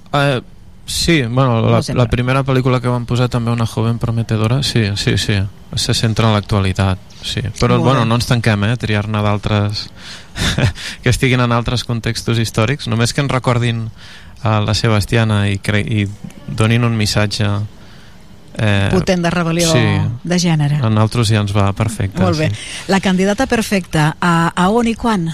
Uh, 0.08 0.40
sí, 0.86 1.22
bueno, 1.22 1.60
No 1.60 1.70
la, 1.70 1.82
la 1.94 2.06
primera 2.08 2.44
pel·lícula 2.44 2.80
que 2.80 2.88
van 2.88 3.06
posar 3.06 3.28
també 3.28 3.50
una 3.50 3.66
joven 3.66 3.98
prometedora, 3.98 4.62
sí, 4.62 4.86
sí, 4.96 5.18
sí 5.18 5.40
se 5.74 5.94
centra 5.94 6.28
en 6.28 6.34
l'actualitat 6.36 6.98
sí. 7.22 7.42
però 7.58 7.74
Molt 7.76 7.84
bueno, 7.84 8.00
bé. 8.00 8.06
no 8.06 8.14
ens 8.16 8.28
tanquem 8.28 8.64
eh, 8.64 8.76
triar-ne 8.78 9.20
d'altres 9.22 9.88
que 11.02 11.10
estiguin 11.10 11.42
en 11.42 11.52
altres 11.52 11.84
contextos 11.84 12.38
històrics 12.38 12.86
només 12.88 13.12
que 13.12 13.20
ens 13.24 13.32
recordin 13.32 13.88
a 14.46 14.60
la 14.62 14.74
Sebastiana 14.78 15.48
i, 15.50 15.58
cre 15.58 15.80
i 15.82 16.06
donin 16.46 16.84
un 16.86 16.94
missatge 16.96 17.48
eh, 18.56 18.88
Potent 18.92 19.24
de 19.26 19.32
rebel·lió 19.34 19.72
sí, 19.72 19.82
de 20.22 20.38
gènere. 20.38 20.78
a 20.80 20.88
nosaltres 20.88 21.32
ja 21.34 21.42
ens 21.42 21.52
va 21.56 21.72
perfecte 21.76 22.22
Molt 22.22 22.38
bé. 22.38 22.50
sí. 22.52 22.86
La 22.92 23.00
candidata 23.00 23.46
perfecta, 23.50 24.14
a, 24.20 24.52
a 24.54 24.68
on 24.70 24.86
i 24.88 24.94
quan? 24.94 25.28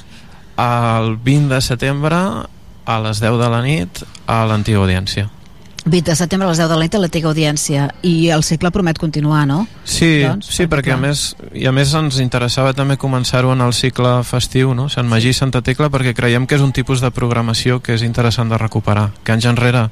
el 0.63 1.17
20 1.23 1.55
de 1.55 1.61
setembre 1.65 2.17
a 2.85 2.99
les 3.05 3.21
10 3.21 3.39
de 3.41 3.49
la 3.53 3.63
nit 3.63 4.03
a 4.27 4.43
l'antiga 4.49 4.83
audiència 4.83 5.29
20 5.85 6.11
de 6.11 6.15
setembre 6.17 6.47
a 6.47 6.51
les 6.53 6.59
10 6.59 6.69
de 6.71 6.77
la 6.77 6.85
nit 6.85 6.95
a 6.95 7.01
l'antiga 7.03 7.29
audiència 7.31 7.89
i 8.07 8.29
el 8.31 8.45
cicle 8.47 8.71
promet 8.71 9.01
continuar, 9.03 9.47
no? 9.51 9.65
Sí, 9.85 10.23
Doncs, 10.23 10.51
sí 10.55 10.69
perquè 10.71 10.95
a 10.95 10.99
més, 11.01 11.33
i 11.59 11.67
a 11.67 11.73
més 11.75 11.91
ens 11.99 12.21
interessava 12.23 12.75
també 12.77 12.97
començar-ho 13.01 13.51
en 13.53 13.65
el 13.67 13.75
cicle 13.75 14.21
festiu, 14.23 14.77
no? 14.79 14.89
Sant 14.93 15.11
Magí 15.11 15.33
i 15.33 15.37
Santa 15.37 15.63
Tecla, 15.63 15.91
perquè 15.91 16.15
creiem 16.15 16.47
que 16.47 16.55
és 16.55 16.63
un 16.63 16.71
tipus 16.73 17.03
de 17.03 17.11
programació 17.11 17.81
que 17.83 17.97
és 17.97 18.07
interessant 18.07 18.53
de 18.53 18.61
recuperar. 18.61 19.11
Que 19.25 19.35
anys 19.35 19.49
enrere 19.51 19.89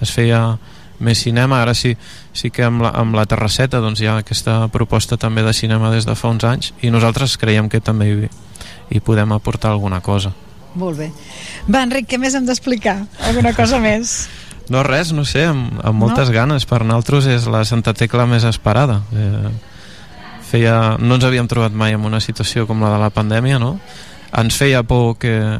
es 0.00 0.12
feia 0.12 0.58
més 1.00 1.22
cinema, 1.24 1.62
ara 1.62 1.72
sí, 1.74 1.94
sí 2.36 2.50
que 2.52 2.66
amb 2.66 2.84
la, 2.84 2.92
amb 3.00 3.16
la 3.16 3.24
Terrasseta 3.24 3.80
doncs, 3.80 4.02
hi 4.02 4.10
ha 4.10 4.18
aquesta 4.20 4.66
proposta 4.68 5.16
també 5.16 5.42
de 5.42 5.56
cinema 5.56 5.90
des 5.90 6.04
de 6.04 6.14
fa 6.14 6.28
uns 6.28 6.44
anys 6.44 6.74
i 6.84 6.92
nosaltres 6.92 7.38
creiem 7.40 7.72
que 7.72 7.80
també 7.80 8.10
hi, 8.10 8.28
hi 8.92 9.00
podem 9.00 9.32
aportar 9.32 9.72
alguna 9.72 10.02
cosa. 10.04 10.34
Molt 10.78 11.00
bé. 11.00 11.08
Va, 11.66 11.82
Enric, 11.82 12.06
què 12.12 12.20
més 12.20 12.36
hem 12.36 12.46
d'explicar? 12.46 13.00
Alguna 13.26 13.54
cosa 13.56 13.80
més? 13.88 14.28
No, 14.70 14.84
res, 14.86 15.10
no 15.12 15.24
sé, 15.26 15.48
amb, 15.50 15.80
amb 15.82 15.98
moltes 15.98 16.30
No? 16.30 16.36
ganes. 16.36 16.66
Per 16.66 16.84
nosaltres 16.84 17.26
és 17.26 17.48
la 17.50 17.64
Santa 17.66 17.92
Tecla 17.94 18.26
més 18.30 18.46
esperada. 18.46 19.00
Eh, 19.10 19.50
feia, 20.46 20.96
no 20.98 21.18
ens 21.18 21.26
havíem 21.26 21.48
trobat 21.50 21.74
mai 21.74 21.96
en 21.98 22.06
una 22.06 22.22
situació 22.22 22.66
com 22.66 22.80
la 22.82 22.92
de 22.94 23.00
la 23.02 23.10
pandèmia, 23.10 23.58
no? 23.58 23.78
Ens 24.30 24.56
feia 24.56 24.84
por 24.86 25.18
que, 25.18 25.58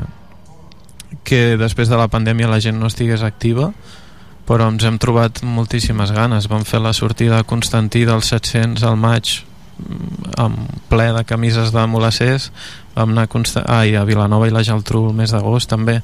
que 1.27 1.57
després 1.59 1.91
de 1.91 1.99
la 1.99 2.07
pandèmia 2.09 2.51
la 2.51 2.61
gent 2.63 2.79
no 2.79 2.87
estigués 2.87 3.27
activa, 3.27 3.73
però 4.47 4.71
ens 4.71 4.87
hem 4.87 4.99
trobat 4.99 5.43
moltíssimes 5.43 6.15
ganes. 6.15 6.47
Vam 6.51 6.63
fer 6.65 6.81
la 6.81 6.95
sortida 6.95 7.41
a 7.41 7.47
Constantí 7.47 8.05
dels 8.07 8.31
700 8.31 8.87
al 8.87 8.99
maig 8.99 9.41
mm, 9.43 10.39
amb 10.39 10.87
ple 10.91 11.11
de 11.19 11.27
camises 11.27 11.75
de 11.75 11.87
molassers 11.87 12.53
vam 12.95 13.15
anar 13.15 13.27
a, 13.27 13.31
Consta 13.31 13.63
ai, 13.67 13.95
a 13.97 14.05
Vilanova 14.05 14.49
i 14.49 14.55
la 14.55 14.65
Geltrú 14.67 15.09
el 15.09 15.17
mes 15.17 15.33
d'agost 15.35 15.71
també 15.71 16.01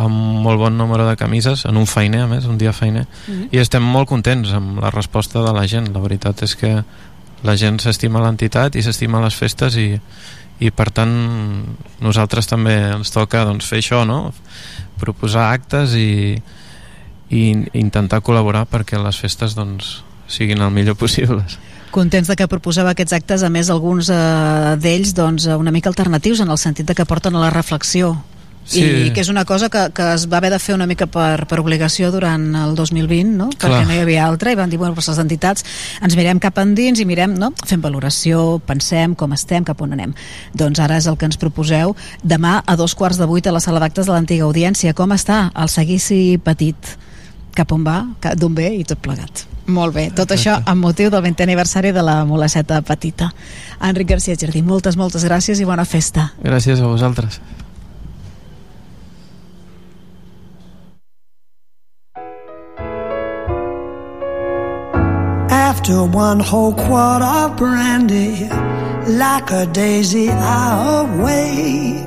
amb 0.00 0.40
molt 0.44 0.60
bon 0.60 0.76
número 0.78 1.06
de 1.08 1.16
camises 1.20 1.66
en 1.68 1.76
un 1.76 1.86
feiner 1.86 2.24
a 2.24 2.28
més, 2.30 2.46
un 2.48 2.58
dia 2.58 2.72
feiner 2.72 3.06
Mhm. 3.28 3.48
i 3.52 3.58
estem 3.60 3.84
molt 3.84 4.08
contents 4.08 4.52
amb 4.56 4.80
la 4.80 4.90
resposta 4.90 5.42
de 5.44 5.52
la 5.52 5.66
gent 5.66 5.92
la 5.92 6.00
veritat 6.00 6.42
és 6.42 6.56
que 6.56 6.84
la 7.42 7.56
gent 7.56 7.80
s'estima 7.80 8.20
l'entitat 8.20 8.76
i 8.76 8.82
s'estima 8.82 9.20
les 9.20 9.34
festes 9.36 9.76
i, 9.76 10.00
i 10.60 10.70
per 10.70 10.90
tant 10.90 11.14
nosaltres 12.00 12.46
també 12.46 12.76
ens 12.96 13.10
toca 13.10 13.44
doncs, 13.44 13.66
fer 13.68 13.80
això 13.80 14.04
no? 14.06 14.32
proposar 15.00 15.52
actes 15.54 15.94
i, 15.96 16.36
i 17.30 17.42
intentar 17.72 18.20
col·laborar 18.20 18.66
perquè 18.68 19.00
les 19.00 19.16
festes 19.16 19.54
doncs, 19.56 20.02
siguin 20.28 20.60
el 20.60 20.70
millor 20.70 20.96
possibles 20.96 21.58
Contents 21.90 22.28
de 22.30 22.36
que 22.38 22.46
proposeu 22.46 22.86
aquests 22.86 23.16
actes, 23.16 23.42
a 23.42 23.48
més 23.50 23.66
alguns 23.68 24.12
eh, 24.14 24.76
d'ells 24.78 25.10
doncs, 25.16 25.48
una 25.58 25.72
mica 25.74 25.88
alternatius 25.90 26.38
en 26.38 26.52
el 26.54 26.58
sentit 26.58 26.86
de 26.86 26.94
que 26.94 27.04
porten 27.04 27.34
a 27.34 27.40
la 27.40 27.50
reflexió 27.50 28.12
Sí. 28.70 28.84
i 28.86 29.10
que 29.10 29.24
és 29.24 29.28
una 29.32 29.42
cosa 29.44 29.66
que, 29.68 29.88
que 29.90 30.04
es 30.14 30.28
va 30.30 30.38
haver 30.38 30.52
de 30.52 30.60
fer 30.62 30.76
una 30.76 30.86
mica 30.86 31.08
per, 31.10 31.48
per 31.50 31.58
obligació 31.58 32.12
durant 32.14 32.44
el 32.54 32.76
2020 32.78 33.32
no? 33.34 33.48
perquè 33.50 33.80
Clar. 33.80 33.88
no 33.88 33.96
hi 33.96 34.02
havia 34.04 34.28
altra 34.28 34.52
i 34.54 34.58
van 34.58 34.70
dir, 34.70 34.78
bueno, 34.78 34.94
les 34.94 35.18
entitats 35.18 35.66
ens 35.98 36.14
mirem 36.14 36.38
cap 36.38 36.60
endins 36.62 37.02
i 37.02 37.06
mirem, 37.08 37.34
no? 37.34 37.50
fem 37.66 37.82
valoració 37.82 38.60
pensem 38.66 39.16
com 39.18 39.34
estem, 39.34 39.66
cap 39.66 39.82
on 39.82 39.98
anem 39.98 40.14
doncs 40.54 40.78
ara 40.78 41.00
és 41.02 41.10
el 41.10 41.18
que 41.18 41.26
ens 41.26 41.40
proposeu 41.40 41.96
demà 42.22 42.60
a 42.62 42.78
dos 42.78 42.94
quarts 42.94 43.18
de 43.18 43.26
vuit 43.26 43.46
a 43.50 43.54
la 43.54 43.62
sala 43.64 43.82
d'actes 43.82 44.06
de 44.06 44.14
l'antiga 44.14 44.46
audiència 44.46 44.94
com 44.94 45.18
està 45.18 45.48
el 45.50 45.72
seguici 45.72 46.38
petit 46.38 46.94
cap 47.58 47.72
on 47.74 47.82
va, 47.82 48.04
d'on 48.38 48.54
ve 48.54 48.70
i 48.78 48.84
tot 48.86 49.02
plegat 49.02 49.48
molt 49.70 49.94
bé, 49.94 50.08
tot 50.14 50.30
això 50.34 50.56
amb 50.66 50.82
motiu 50.82 51.10
del 51.10 51.22
20è 51.22 51.44
aniversari 51.46 51.92
de 51.94 52.02
la 52.02 52.24
Molaceta 52.26 52.80
Petita. 52.82 53.30
Enric 53.86 54.08
García 54.08 54.34
Jardí, 54.34 54.64
moltes, 54.66 54.96
moltes 54.98 55.22
gràcies 55.26 55.60
i 55.62 55.68
bona 55.68 55.84
festa. 55.86 56.32
Gràcies 56.42 56.82
a 56.82 56.88
vosaltres. 56.90 57.38
After 65.80 66.04
one 66.04 66.40
whole 66.40 66.74
quart 66.74 67.22
of 67.22 67.56
brandy, 67.56 68.46
like 69.08 69.50
a 69.50 69.64
daisy, 69.64 70.28
I 70.28 71.00
awake 71.00 72.04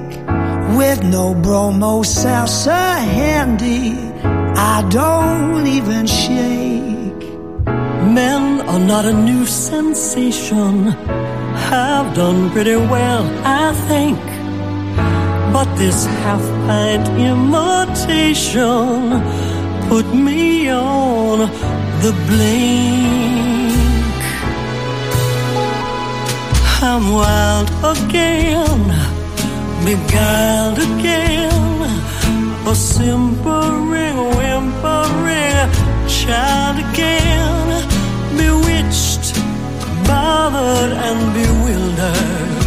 with 0.78 1.04
no 1.04 1.34
bromo 1.34 2.04
seltzer 2.04 2.70
handy. 2.70 3.98
I 4.56 4.88
don't 4.92 5.66
even 5.66 6.06
shake. 6.06 7.24
Men 8.14 8.62
are 8.70 8.80
not 8.80 9.06
a 9.06 9.12
new 9.12 9.44
sensation. 9.48 10.90
Have 11.72 12.14
done 12.14 12.52
pretty 12.52 12.76
well, 12.76 13.26
I 13.44 13.74
think. 13.88 14.20
But 15.52 15.66
this 15.80 16.06
half 16.22 16.44
pint 16.68 17.08
imitation 17.18 19.20
put 19.90 20.14
me 20.14 20.70
on 20.70 21.50
the 22.04 22.14
blink. 22.28 23.63
I'm 26.86 27.14
wild 27.14 27.70
again, 27.96 28.82
beguiled 29.86 30.80
again, 30.80 31.82
a 32.68 32.76
simpering, 32.76 34.18
whimpering 34.36 35.70
child 36.10 36.80
again, 36.86 37.68
bewitched, 38.38 39.34
bothered, 40.06 40.92
and 41.08 41.20
bewildered. 41.38 42.66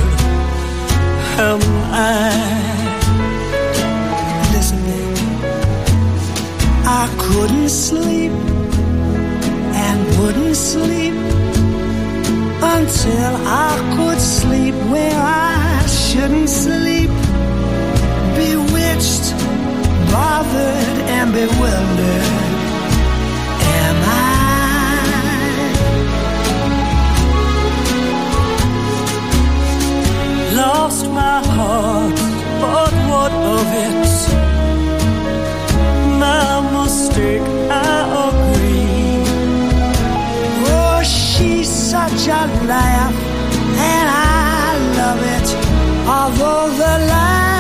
Am 1.49 1.61
I? 1.93 2.33
Listen, 4.55 4.81
babe. 4.87 5.19
I 6.87 7.05
couldn't 7.19 7.69
sleep 7.69 8.33
and 9.85 10.19
wouldn't 10.19 10.57
sleep 10.57 11.46
until 12.75 13.33
I 13.47 13.73
could 13.95 14.21
sleep 14.21 14.75
where 14.93 15.21
I 15.21 15.87
shouldn't 15.87 16.49
sleep. 16.49 17.11
Bewitched, 18.41 19.27
bothered, 20.13 20.99
and 21.17 21.33
bewildered. 21.33 22.27
Am 23.83 23.97
I? 24.05 24.27
lost 30.57 31.07
my 31.11 31.39
heart, 31.57 32.19
but 32.63 32.93
what 33.11 33.33
of 33.57 33.67
it? 33.87 34.07
My 36.25 36.51
mistake, 36.77 37.47
I 37.71 38.26
such 42.09 42.29
a 42.29 42.47
laugh, 42.67 43.15
and 43.79 44.09
I 44.09 44.79
love 44.97 45.23
it. 45.37 45.49
Although 46.07 46.71
the 46.71 47.07
laugh's 47.07 47.56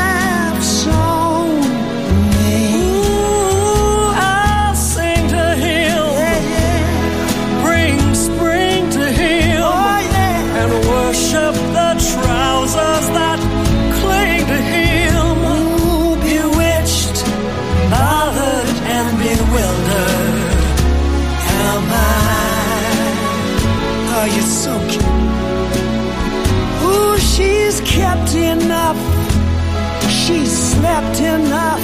She's 30.26 30.50
slept 30.50 31.20
enough. 31.20 31.80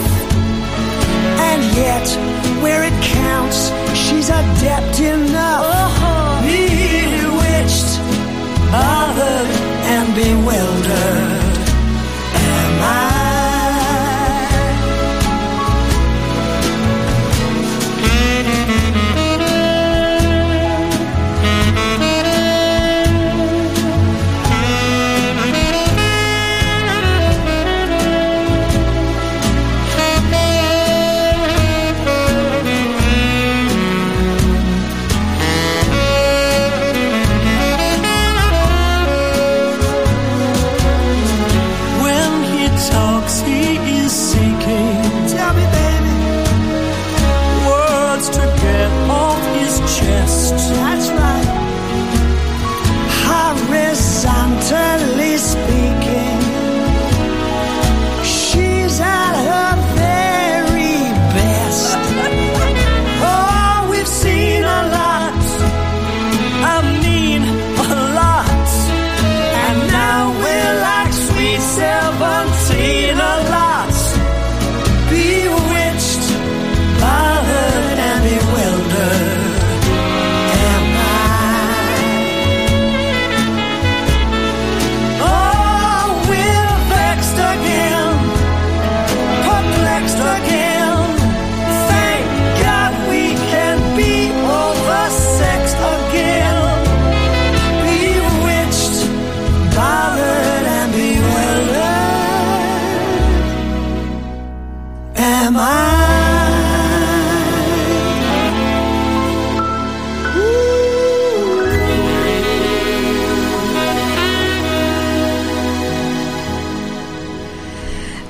And 1.49 1.63
yet, 1.77 2.09
where 2.61 2.83
it 2.83 2.93
counts, 3.01 3.71
she's 3.97 4.31
adept 4.31 4.99
enough. 4.99 5.65
Uh-huh. 5.65 6.43
Bewitched, 6.43 8.02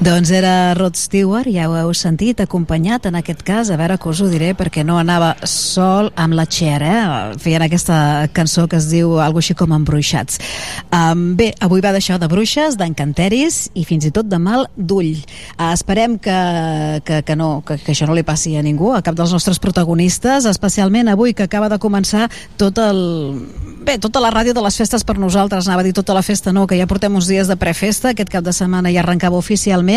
Doncs 0.02 0.32
era 0.34 0.74
Rod 0.74 0.96
Stewart, 0.98 1.46
ja 1.46 1.68
ho 1.70 1.76
heu 1.78 1.92
sentit, 1.94 2.40
acompanyat 2.42 3.04
en 3.06 3.14
aquest 3.20 3.44
cas, 3.46 3.68
a 3.70 3.76
veure 3.78 3.94
que 4.02 4.08
us 4.10 4.18
ho 4.18 4.26
diré, 4.26 4.48
perquè 4.58 4.82
no 4.82 4.96
anava 4.98 5.28
sol 5.46 6.08
amb 6.18 6.34
la 6.34 6.42
Cher, 6.50 6.80
eh? 6.82 7.36
Feien 7.38 7.62
aquesta 7.62 8.26
cançó 8.34 8.64
que 8.66 8.80
es 8.80 8.88
diu 8.90 9.20
algo 9.22 9.38
així 9.38 9.54
com 9.54 9.70
embruixats. 9.70 10.40
Um, 10.90 11.36
bé, 11.38 11.52
avui 11.62 11.84
va 11.84 11.92
d'això, 11.94 12.16
de 12.18 12.26
bruixes, 12.26 12.74
d'encanteris 12.80 13.68
i 13.78 13.84
fins 13.86 14.08
i 14.08 14.10
tot 14.10 14.26
de 14.26 14.40
mal 14.42 14.66
d'ull. 14.74 15.20
Uh, 15.54 15.68
esperem 15.70 16.18
que, 16.18 16.34
que, 17.06 17.20
que, 17.22 17.38
no, 17.38 17.52
que, 17.62 17.78
que 17.78 17.94
això 17.94 18.10
no 18.10 18.18
li 18.18 18.26
passi 18.26 18.56
a 18.58 18.64
ningú, 18.66 18.90
a 18.96 19.04
cap 19.06 19.14
dels 19.14 19.30
nostres 19.30 19.62
protagonistes, 19.62 20.50
especialment 20.50 21.12
avui 21.14 21.30
que 21.30 21.46
acaba 21.46 21.70
de 21.70 21.78
començar 21.78 22.26
tot 22.58 22.82
el... 22.82 22.98
Bé, 23.82 23.96
tota 23.98 24.20
la 24.22 24.30
ràdio 24.30 24.54
de 24.54 24.62
les 24.62 24.76
festes 24.78 25.02
per 25.02 25.16
nosaltres, 25.18 25.66
anava 25.66 25.82
a 25.82 25.86
dir 25.86 25.94
tota 25.94 26.14
la 26.14 26.22
festa, 26.22 26.52
no, 26.54 26.68
que 26.70 26.76
ja 26.78 26.86
portem 26.90 27.14
uns 27.18 27.26
dies 27.26 27.48
de 27.50 27.58
prefesta, 27.58 28.12
aquest 28.12 28.30
cap 28.30 28.44
de 28.46 28.54
setmana 28.54 28.92
ja 28.94 29.02
arrencava 29.02 29.38
oficialment, 29.38 29.91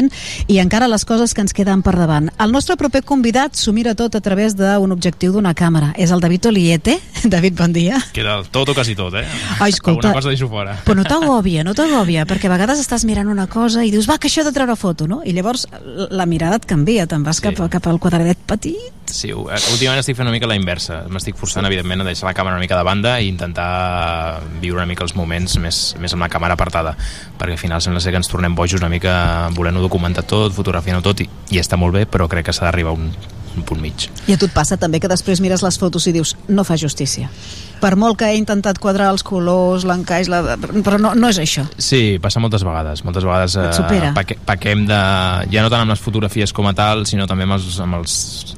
i 0.51 0.59
encara 0.61 0.89
les 0.91 1.05
coses 1.07 1.33
que 1.33 1.43
ens 1.45 1.55
queden 1.55 1.83
per 1.85 1.95
davant. 1.97 2.29
El 2.41 2.53
nostre 2.55 2.77
proper 2.79 3.03
convidat 3.07 3.55
s'ho 3.59 3.73
mira 3.75 3.95
tot 3.95 4.15
a 4.15 4.21
través 4.21 4.57
d'un 4.57 4.91
objectiu 4.95 5.33
d'una 5.35 5.53
càmera. 5.57 5.93
És 5.97 6.11
el 6.11 6.23
David 6.23 6.49
Oliete. 6.51 6.97
David, 7.35 7.57
bon 7.59 7.75
dia. 7.75 8.01
Queda 8.15 8.41
tot 8.51 8.69
o 8.71 8.75
quasi 8.77 8.95
tot, 8.97 9.15
eh? 9.15 9.25
Ai, 9.59 9.71
escolta. 9.71 10.09
Alguna 10.09 10.19
cosa 10.19 10.33
deixo 10.33 10.49
fora. 10.51 10.77
Però 10.85 10.97
no 10.97 11.07
t'agòbia, 11.07 11.63
no 11.67 11.75
t'agòbia, 11.77 12.27
perquè 12.29 12.49
a 12.49 12.55
vegades 12.55 12.81
estàs 12.83 13.05
mirant 13.07 13.31
una 13.31 13.47
cosa 13.51 13.85
i 13.85 13.93
dius, 13.93 14.09
va, 14.09 14.19
que 14.19 14.31
això 14.31 14.43
he 14.43 14.49
de 14.49 14.55
treure 14.55 14.75
foto, 14.79 15.07
no? 15.07 15.21
I 15.25 15.35
llavors 15.37 15.67
la 16.11 16.27
mirada 16.29 16.59
et 16.61 16.67
canvia, 16.69 17.07
te'n 17.09 17.25
vas 17.25 17.41
sí. 17.41 17.47
cap, 17.47 17.65
cap 17.71 17.91
al 17.91 18.01
quadradet 18.03 18.41
petit. 18.49 19.04
Sí, 19.15 19.29
eh, 19.31 19.59
últimament 19.71 20.01
estic 20.01 20.17
fent 20.17 20.27
una 20.27 20.33
mica 20.35 20.49
la 20.49 20.57
inversa. 20.59 21.03
M'estic 21.11 21.37
forçant, 21.39 21.65
evidentment, 21.67 22.03
a 22.03 22.07
deixar 22.09 22.27
la 22.27 22.33
càmera 22.35 22.57
una 22.57 22.63
mica 22.65 22.75
de 22.75 22.83
banda 22.83 23.15
i 23.23 23.29
intentar 23.31 24.41
viure 24.59 24.81
una 24.81 24.89
mica 24.89 25.05
els 25.05 25.15
moments 25.15 25.55
més, 25.63 25.79
més 26.03 26.15
amb 26.15 26.25
la 26.25 26.29
càmera 26.31 26.57
apartada, 26.59 26.95
perquè 27.39 27.55
al 27.55 27.61
final 27.61 27.83
sembla 27.83 28.03
ser 28.03 28.11
que 28.11 28.19
ens 28.19 28.31
tornem 28.31 28.57
bojos 28.57 28.81
una 28.81 28.91
mica 28.91 29.15
volent-ho 29.55 29.85
documentar 29.85 30.25
tot, 30.27 30.51
fotografiant-ho 30.57 31.03
tot, 31.05 31.23
i, 31.23 31.29
i 31.55 31.63
està 31.63 31.79
molt 31.79 31.95
bé, 31.95 32.03
però 32.11 32.27
crec 32.31 32.49
que 32.49 32.55
s'ha 32.55 32.67
d'arribar 32.67 32.91
a 32.91 32.99
un, 32.99 33.07
un 33.55 33.63
punt 33.63 33.79
mig. 33.81 34.09
I 34.27 34.35
a 34.35 34.41
tu 34.41 34.49
et 34.49 34.55
passa 34.55 34.75
també 34.77 34.99
que 34.99 35.11
després 35.11 35.39
mires 35.43 35.63
les 35.63 35.79
fotos 35.79 36.09
i 36.11 36.15
dius, 36.15 36.35
no 36.51 36.67
fa 36.67 36.75
justícia. 36.75 37.31
Per 37.81 37.93
molt 37.99 38.19
que 38.19 38.29
he 38.31 38.37
intentat 38.39 38.79
quadrar 38.81 39.11
els 39.13 39.23
colors, 39.25 39.85
l'encaix, 39.87 40.29
la... 40.31 40.41
però 40.85 40.99
no, 41.01 41.13
no 41.17 41.31
és 41.31 41.39
això. 41.41 41.65
Sí, 41.77 42.17
passa 42.21 42.41
moltes 42.43 42.65
vegades. 42.67 43.03
Moltes 43.07 43.27
vegades 43.27 43.57
paque, 44.15 44.37
paquem 44.45 44.85
de... 44.89 45.01
Ja 45.53 45.65
no 45.65 45.71
tant 45.73 45.85
amb 45.85 45.93
les 45.93 46.03
fotografies 46.03 46.53
com 46.55 46.69
a 46.69 46.75
tal, 46.77 47.05
sinó 47.09 47.27
també 47.29 47.47
amb 47.47 47.57
els, 47.57 47.79
amb 47.83 47.99
els 47.99 48.15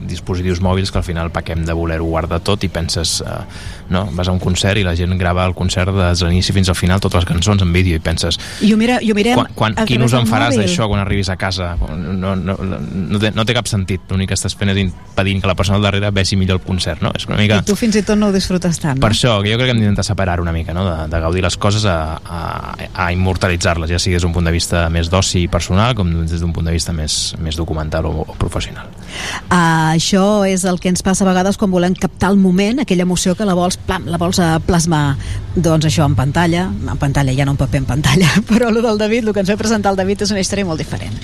dispositius 0.08 0.62
mòbils 0.64 0.94
que 0.94 1.02
al 1.02 1.08
final 1.08 1.32
paquem 1.36 1.66
de 1.68 1.76
voler-ho 1.78 2.08
guardar 2.08 2.42
tot 2.46 2.64
i 2.68 2.72
penses... 2.74 3.20
Eh, 3.26 3.76
no? 3.90 4.08
Vas 4.12 4.28
a 4.28 4.34
un 4.36 4.40
concert 4.40 4.80
i 4.80 4.84
la 4.84 4.96
gent 5.00 5.14
grava 5.20 5.46
el 5.48 5.54
concert 5.56 5.94
des 5.96 6.20
de 6.20 6.28
l'inici 6.28 6.54
fins 6.56 6.70
al 6.70 6.76
final 6.76 7.00
totes 7.04 7.24
les 7.24 7.30
cançons 7.30 7.62
en 7.64 7.72
vídeo 7.74 7.96
i 7.96 8.04
penses... 8.04 8.40
I 8.62 8.74
ho, 8.74 8.80
mira, 8.80 9.00
i 9.02 9.12
ho 9.12 9.16
mirem 9.16 9.38
Quan, 9.38 9.52
quan, 9.56 9.78
quin 9.88 10.04
ús 10.04 10.16
en 10.18 10.28
faràs 10.30 10.58
d'això 10.58 10.88
quan 10.90 11.02
arribis 11.04 11.30
a 11.32 11.38
casa? 11.40 11.74
No, 11.78 12.36
no, 12.36 12.58
no, 12.58 13.22
té, 13.22 13.32
no 13.36 13.46
té 13.48 13.56
cap 13.58 13.70
sentit. 13.70 14.04
L'únic 14.12 14.32
que 14.32 14.38
estàs 14.38 14.56
fent 14.58 14.72
és 14.74 14.82
impedint 14.82 15.44
que 15.44 15.50
la 15.50 15.56
persona 15.58 15.80
al 15.80 15.86
darrere 15.88 16.12
vegi 16.16 16.40
millor 16.40 16.60
el 16.60 16.66
concert, 16.66 17.04
no? 17.06 17.14
És 17.18 17.28
una 17.30 17.40
mica... 17.40 17.62
I 17.62 17.68
tu 17.68 17.78
fins 17.80 17.98
i 18.00 18.04
tot 18.08 18.20
no 18.20 18.32
ho 18.32 18.36
disfrutes 18.36 18.82
tant. 18.84 19.00
Per 19.08 19.14
això, 19.14 19.38
que 19.40 19.54
jo 19.54 19.56
crec 19.56 19.70
que 19.70 19.72
hem 19.72 19.78
d'intentar 19.80 20.04
separar 20.04 20.42
una 20.44 20.52
mica, 20.52 20.74
no? 20.76 20.82
de, 20.84 21.06
de 21.08 21.20
gaudir 21.24 21.40
les 21.40 21.56
coses 21.56 21.86
a, 21.88 22.20
a, 22.20 22.40
a 22.92 23.06
immortalitzar-les, 23.16 23.88
ja 23.94 24.00
sigui 24.04 24.18
des 24.18 24.26
d'un 24.26 24.34
punt 24.36 24.44
de 24.44 24.52
vista 24.52 24.82
més 24.92 25.08
d'oci 25.08 25.46
personal 25.48 25.96
com 25.96 26.10
des 26.28 26.44
d'un 26.44 26.52
punt 26.52 26.68
de 26.68 26.74
vista 26.76 26.92
més, 26.92 27.16
més 27.40 27.56
documental 27.56 28.10
o, 28.10 28.26
o 28.28 28.36
professional. 28.36 28.90
Uh, 29.48 29.94
això 29.94 30.44
és 30.44 30.66
el 30.68 30.82
que 30.84 30.92
ens 30.92 31.06
passa 31.08 31.24
a 31.24 31.30
vegades 31.30 31.56
quan 31.56 31.72
volem 31.72 31.96
captar 31.96 32.34
el 32.34 32.42
moment, 32.42 32.84
aquella 32.84 33.08
emoció 33.08 33.32
que 33.40 33.48
la 33.48 33.56
vols, 33.56 33.80
plam, 33.88 34.12
la 34.12 34.20
vols 34.20 34.42
uh, 34.44 34.58
plasmar 34.68 35.16
doncs 35.56 35.88
això 35.88 36.04
en 36.04 36.20
pantalla, 36.20 36.68
en 36.68 37.00
pantalla 37.00 37.32
ja 37.32 37.48
no 37.48 37.56
en 37.56 37.64
paper 37.64 37.86
en 37.86 37.90
pantalla, 37.94 38.28
però 38.52 38.74
el 38.76 38.84
del 38.84 39.00
David, 39.00 39.30
el 39.30 39.38
que 39.38 39.46
ens 39.46 39.56
ve 39.56 39.60
presentar 39.64 39.96
el 39.96 40.04
David 40.04 40.28
és 40.28 40.36
una 40.36 40.44
història 40.44 40.68
molt 40.68 40.84
diferent. 40.84 41.16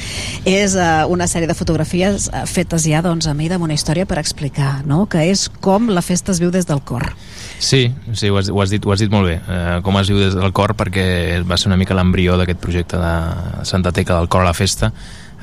És 0.48 0.80
uh, 0.80 1.04
una 1.12 1.28
sèrie 1.28 1.52
de 1.52 1.60
fotografies 1.60 2.32
uh, 2.32 2.46
fetes 2.48 2.88
ja 2.88 3.04
doncs, 3.04 3.28
a 3.28 3.36
mida 3.36 3.60
amb 3.60 3.68
una 3.68 3.76
història 3.76 4.08
per 4.08 4.24
explicar, 4.24 4.86
no? 4.88 5.04
que 5.04 5.28
és 5.36 5.50
com 5.60 5.92
la 5.92 6.06
festa 6.06 6.32
es 6.32 6.40
viu 6.40 6.56
des 6.56 6.72
del 6.72 6.80
cor. 6.80 7.12
Sí, 7.64 7.94
sí 8.12 8.28
ho, 8.28 8.38
has, 8.42 8.50
ho, 8.52 8.60
has 8.60 8.74
dit, 8.74 8.84
ho 8.84 8.92
has 8.92 9.00
dit 9.00 9.12
molt 9.14 9.30
bé. 9.30 9.38
Eh, 9.40 9.78
com 9.86 9.96
es 10.02 10.10
diu 10.12 10.18
des 10.20 10.34
del 10.36 10.52
cor, 10.52 10.74
perquè 10.76 11.06
va 11.48 11.56
ser 11.56 11.70
una 11.70 11.78
mica 11.80 11.96
l'embrió 11.96 12.36
d'aquest 12.40 12.60
projecte 12.60 13.00
de 13.00 13.14
Santa 13.70 13.94
Teca 13.96 14.18
del 14.20 14.28
cor 14.28 14.44
a 14.44 14.50
la 14.50 14.58
festa, 14.58 14.90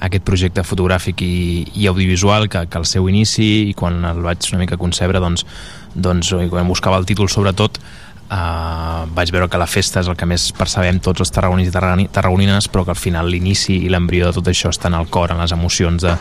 aquest 0.05 0.25
projecte 0.29 0.65
fotogràfic 0.65 1.25
i, 1.25 1.33
i 1.81 1.89
audiovisual 1.89 2.49
que, 2.53 2.67
que 2.69 2.79
al 2.81 2.87
seu 2.89 3.09
inici 3.09 3.49
i 3.71 3.75
quan 3.77 4.05
el 4.09 4.21
vaig 4.25 4.53
una 4.53 4.61
mica 4.63 4.79
concebre 4.81 5.21
doncs, 5.21 5.47
doncs 5.95 6.35
quan 6.53 6.69
buscava 6.69 7.01
el 7.01 7.09
títol 7.09 7.33
sobretot 7.33 7.81
Uh, 8.31 9.09
vaig 9.11 9.33
veure 9.35 9.49
que 9.51 9.59
la 9.59 9.67
festa 9.67 9.99
és 10.05 10.07
el 10.07 10.15
que 10.15 10.23
més 10.31 10.45
percebem 10.55 11.01
tots 11.03 11.19
els 11.25 11.33
tarragonins 11.35 11.67
i 11.67 11.73
tarragoni- 11.75 12.05
tarragonines 12.15 12.69
però 12.71 12.85
que 12.87 12.93
al 12.95 13.01
final 13.01 13.27
l'inici 13.27 13.81
i 13.83 13.89
l'embrió 13.91 14.29
de 14.29 14.37
tot 14.37 14.47
això 14.53 14.71
està 14.71 14.87
en 14.87 14.95
el 15.01 15.09
cor, 15.11 15.33
en 15.35 15.41
les 15.43 15.51
emocions 15.51 16.05
de, 16.05 16.13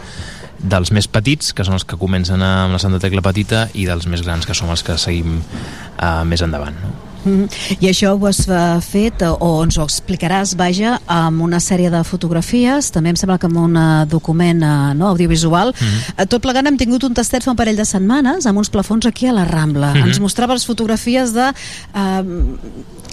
dels 0.59 0.91
més 0.95 1.07
petits, 1.07 1.53
que 1.55 1.65
són 1.65 1.77
els 1.79 1.87
que 1.87 1.99
comencen 1.99 2.43
amb 2.43 2.75
la 2.75 2.81
Santa 2.81 2.99
Tecla 3.01 3.23
Petita, 3.25 3.67
i 3.73 3.85
dels 3.89 4.07
més 4.11 4.25
grans, 4.25 4.47
que 4.47 4.57
som 4.57 4.71
els 4.71 4.83
que 4.83 4.97
seguim 4.99 5.39
uh, 5.39 6.23
més 6.27 6.43
endavant. 6.45 6.75
No? 6.83 7.08
Mm. 7.23 7.47
I 7.79 7.89
això 7.89 8.13
ho 8.15 8.27
has 8.29 8.43
eh, 8.47 8.59
fet, 8.85 9.23
o 9.27 9.49
ens 9.63 9.77
ho 9.79 9.85
explicaràs, 9.87 10.55
vaja, 10.59 10.97
amb 11.07 11.43
una 11.45 11.59
sèrie 11.63 11.91
de 11.91 12.03
fotografies, 12.07 12.91
també 12.95 13.13
em 13.13 13.19
sembla 13.19 13.39
que 13.39 13.49
amb 13.49 13.59
un 13.59 13.75
eh, 13.79 14.05
document 14.09 14.63
eh, 14.63 14.93
no, 14.99 15.09
audiovisual. 15.13 15.73
Mm. 15.73 15.87
-hmm. 15.87 16.27
Tot 16.27 16.41
plegant 16.41 16.67
hem 16.67 16.77
tingut 16.77 17.03
un 17.03 17.13
tastet 17.13 17.43
fa 17.43 17.51
un 17.51 17.57
parell 17.57 17.77
de 17.77 17.85
setmanes 17.85 18.45
amb 18.45 18.57
uns 18.57 18.69
plafons 18.69 19.05
aquí 19.05 19.27
a 19.27 19.33
la 19.33 19.45
Rambla. 19.45 19.93
Mm. 19.93 19.97
-hmm. 19.97 20.07
Ens 20.07 20.19
mostrava 20.19 20.53
les 20.53 20.65
fotografies 20.65 21.33
de 21.33 21.51
eh, 21.95 22.23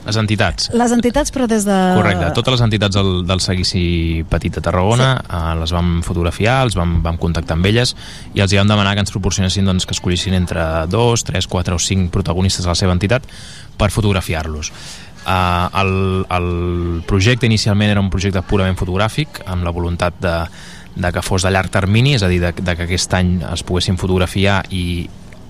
Les 0.07 0.17
entitats. 0.17 0.71
les 0.73 0.93
entitats, 0.93 1.33
però 1.35 1.49
des 1.51 1.65
de... 1.67 1.77
Correcte, 1.97 2.31
totes 2.35 2.53
les 2.53 2.61
entitats 2.61 2.95
del, 2.95 3.27
del 3.27 3.41
Seguici 3.41 4.25
Petit 4.31 4.55
de 4.55 4.61
Tarragona 4.63 5.17
sí. 5.19 5.35
uh, 5.35 5.55
les 5.59 5.73
vam 5.75 5.89
fotografiar, 6.07 6.61
els 6.63 6.77
vam, 6.79 7.03
vam 7.03 7.19
contactar 7.19 7.57
amb 7.57 7.67
elles 7.67 7.97
i 8.33 8.41
els 8.45 8.53
hi 8.53 8.61
vam 8.61 8.69
demanar 8.71 8.95
que 8.95 9.03
ens 9.03 9.11
proporcionessin 9.11 9.67
doncs, 9.67 9.87
que 9.87 9.97
escollissin 9.97 10.35
entre 10.39 10.87
dos, 10.87 11.25
tres, 11.27 11.49
quatre 11.51 11.75
o 11.75 11.79
cinc 11.83 12.13
protagonistes 12.15 12.63
de 12.63 12.71
la 12.71 12.79
seva 12.79 12.95
entitat 12.95 13.27
per 13.79 13.91
fotografiar-los. 13.95 14.73
Uh, 15.27 15.67
el, 15.81 15.93
el 16.31 17.03
projecte 17.07 17.49
inicialment 17.51 17.91
era 17.91 18.03
un 18.03 18.13
projecte 18.13 18.45
purament 18.47 18.79
fotogràfic 18.79 19.41
amb 19.51 19.67
la 19.67 19.73
voluntat 19.75 20.21
de, 20.23 20.37
de 20.95 21.11
que 21.13 21.23
fos 21.23 21.43
de 21.43 21.51
llarg 21.51 21.73
termini, 21.75 22.15
és 22.15 22.23
a 22.23 22.31
dir, 22.31 22.39
de, 22.45 22.53
de 22.55 22.77
que 22.77 22.87
aquest 22.87 23.15
any 23.19 23.41
es 23.51 23.65
poguessin 23.67 23.99
fotografiar 24.01 24.63
i 24.71 25.09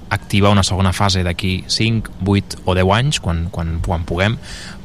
activar 0.08 0.52
una 0.54 0.62
segona 0.62 0.92
fase 0.92 1.22
d'aquí 1.26 1.64
5, 1.66 2.22
8 2.24 2.62
o 2.64 2.74
10 2.78 2.92
anys, 2.94 3.18
quan, 3.20 3.46
quan, 3.50 3.76
quan 3.82 4.04
puguem, 4.06 4.36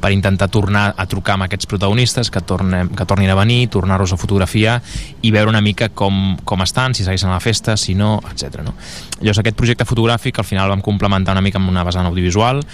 per 0.02 0.10
intentar 0.10 0.48
tornar 0.50 0.94
a 0.98 1.06
trucar 1.06 1.36
amb 1.36 1.46
aquests 1.46 1.68
protagonistes 1.70 2.30
que, 2.30 2.42
tornem, 2.42 2.90
que 2.90 3.06
tornin 3.06 3.30
a 3.30 3.36
venir, 3.38 3.68
tornar-los 3.70 4.12
a 4.12 4.18
fotografiar 4.18 4.80
i 5.22 5.30
veure 5.30 5.50
una 5.50 5.62
mica 5.62 5.88
com, 5.94 6.36
com 6.44 6.62
estan, 6.66 6.94
si 6.94 7.06
segueixen 7.06 7.30
a 7.30 7.38
la 7.38 7.44
festa, 7.44 7.76
si 7.78 7.94
no, 7.94 8.16
etc. 8.32 8.64
No? 8.66 8.74
Llavors 9.20 9.42
aquest 9.44 9.58
projecte 9.58 9.86
fotogràfic 9.86 10.42
al 10.42 10.48
final 10.48 10.74
vam 10.74 10.82
complementar 10.82 11.36
una 11.36 11.44
mica 11.44 11.62
amb 11.62 11.70
una 11.70 11.86
vessant 11.86 12.10
audiovisual 12.10 12.64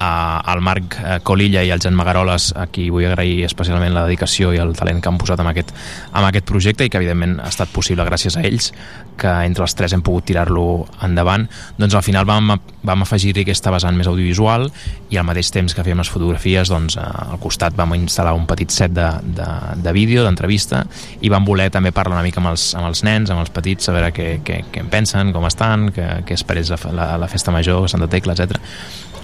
eh, 0.00 0.52
el 0.54 0.62
Marc 0.64 0.98
Colilla 1.26 1.64
i 1.66 1.72
el 1.74 1.82
Jan 1.82 1.96
Magaroles 1.98 2.52
a 2.56 2.68
qui 2.72 2.88
vull 2.94 3.08
agrair 3.08 3.44
especialment 3.48 3.94
la 3.94 4.06
dedicació 4.06 4.54
i 4.54 4.62
el 4.62 4.74
talent 4.78 5.02
que 5.02 5.10
han 5.10 5.18
posat 5.20 5.42
en 5.42 5.50
aquest, 5.50 5.74
en 6.12 6.24
aquest 6.24 6.48
projecte 6.48 6.86
i 6.86 6.92
que 6.92 7.00
evidentment 7.00 7.38
ha 7.42 7.50
estat 7.52 7.72
possible 7.74 8.06
gràcies 8.08 8.38
a 8.38 8.44
ells 8.46 8.72
que 9.18 9.30
entre 9.44 9.64
els 9.66 9.74
tres 9.74 9.92
hem 9.92 10.02
pogut 10.06 10.28
tirar-lo 10.30 10.86
endavant. 11.02 11.48
Doncs 11.76 11.96
al 11.98 12.04
final 12.06 12.26
vam, 12.28 12.52
vam 12.86 13.02
afegir-hi 13.04 13.42
aquesta 13.42 13.72
vessant 13.74 13.98
més 13.98 14.08
audiovisual 14.08 14.68
i 15.10 15.18
al 15.18 15.26
mateix 15.26 15.50
temps 15.54 15.74
que 15.74 15.84
fèiem 15.84 15.98
les 15.98 16.12
fotografies 16.12 16.70
doncs, 16.70 16.96
eh, 17.00 17.06
al 17.34 17.42
costat 17.42 17.76
vam 17.78 17.96
instal·lar 17.98 18.36
un 18.38 18.46
petit 18.48 18.72
set 18.74 18.94
de, 18.94 19.08
de, 19.40 19.48
de 19.82 19.96
vídeo, 19.96 20.22
d'entrevista 20.24 20.84
i 21.20 21.32
vam 21.32 21.46
voler 21.48 21.68
també 21.74 21.92
parlar 21.92 22.20
una 22.20 22.26
mica 22.26 22.40
amb 22.42 22.52
els, 22.52 22.70
amb 22.78 22.88
els 22.88 23.02
nens, 23.06 23.34
amb 23.34 23.42
els 23.42 23.52
petits, 23.54 23.90
veure 23.90 24.12
què, 24.14 24.28
què, 24.46 24.62
què 24.72 24.84
en 24.84 24.92
pensen, 24.92 25.34
com 25.34 25.46
estan, 25.48 25.90
què, 25.94 26.08
què 26.28 26.38
esperés 26.38 26.70
la, 26.70 26.80
la, 26.94 27.10
la 27.24 27.30
festa 27.30 27.54
major, 27.54 27.88
Santa 27.90 28.10
Tecla, 28.10 28.38
etc 28.38 28.62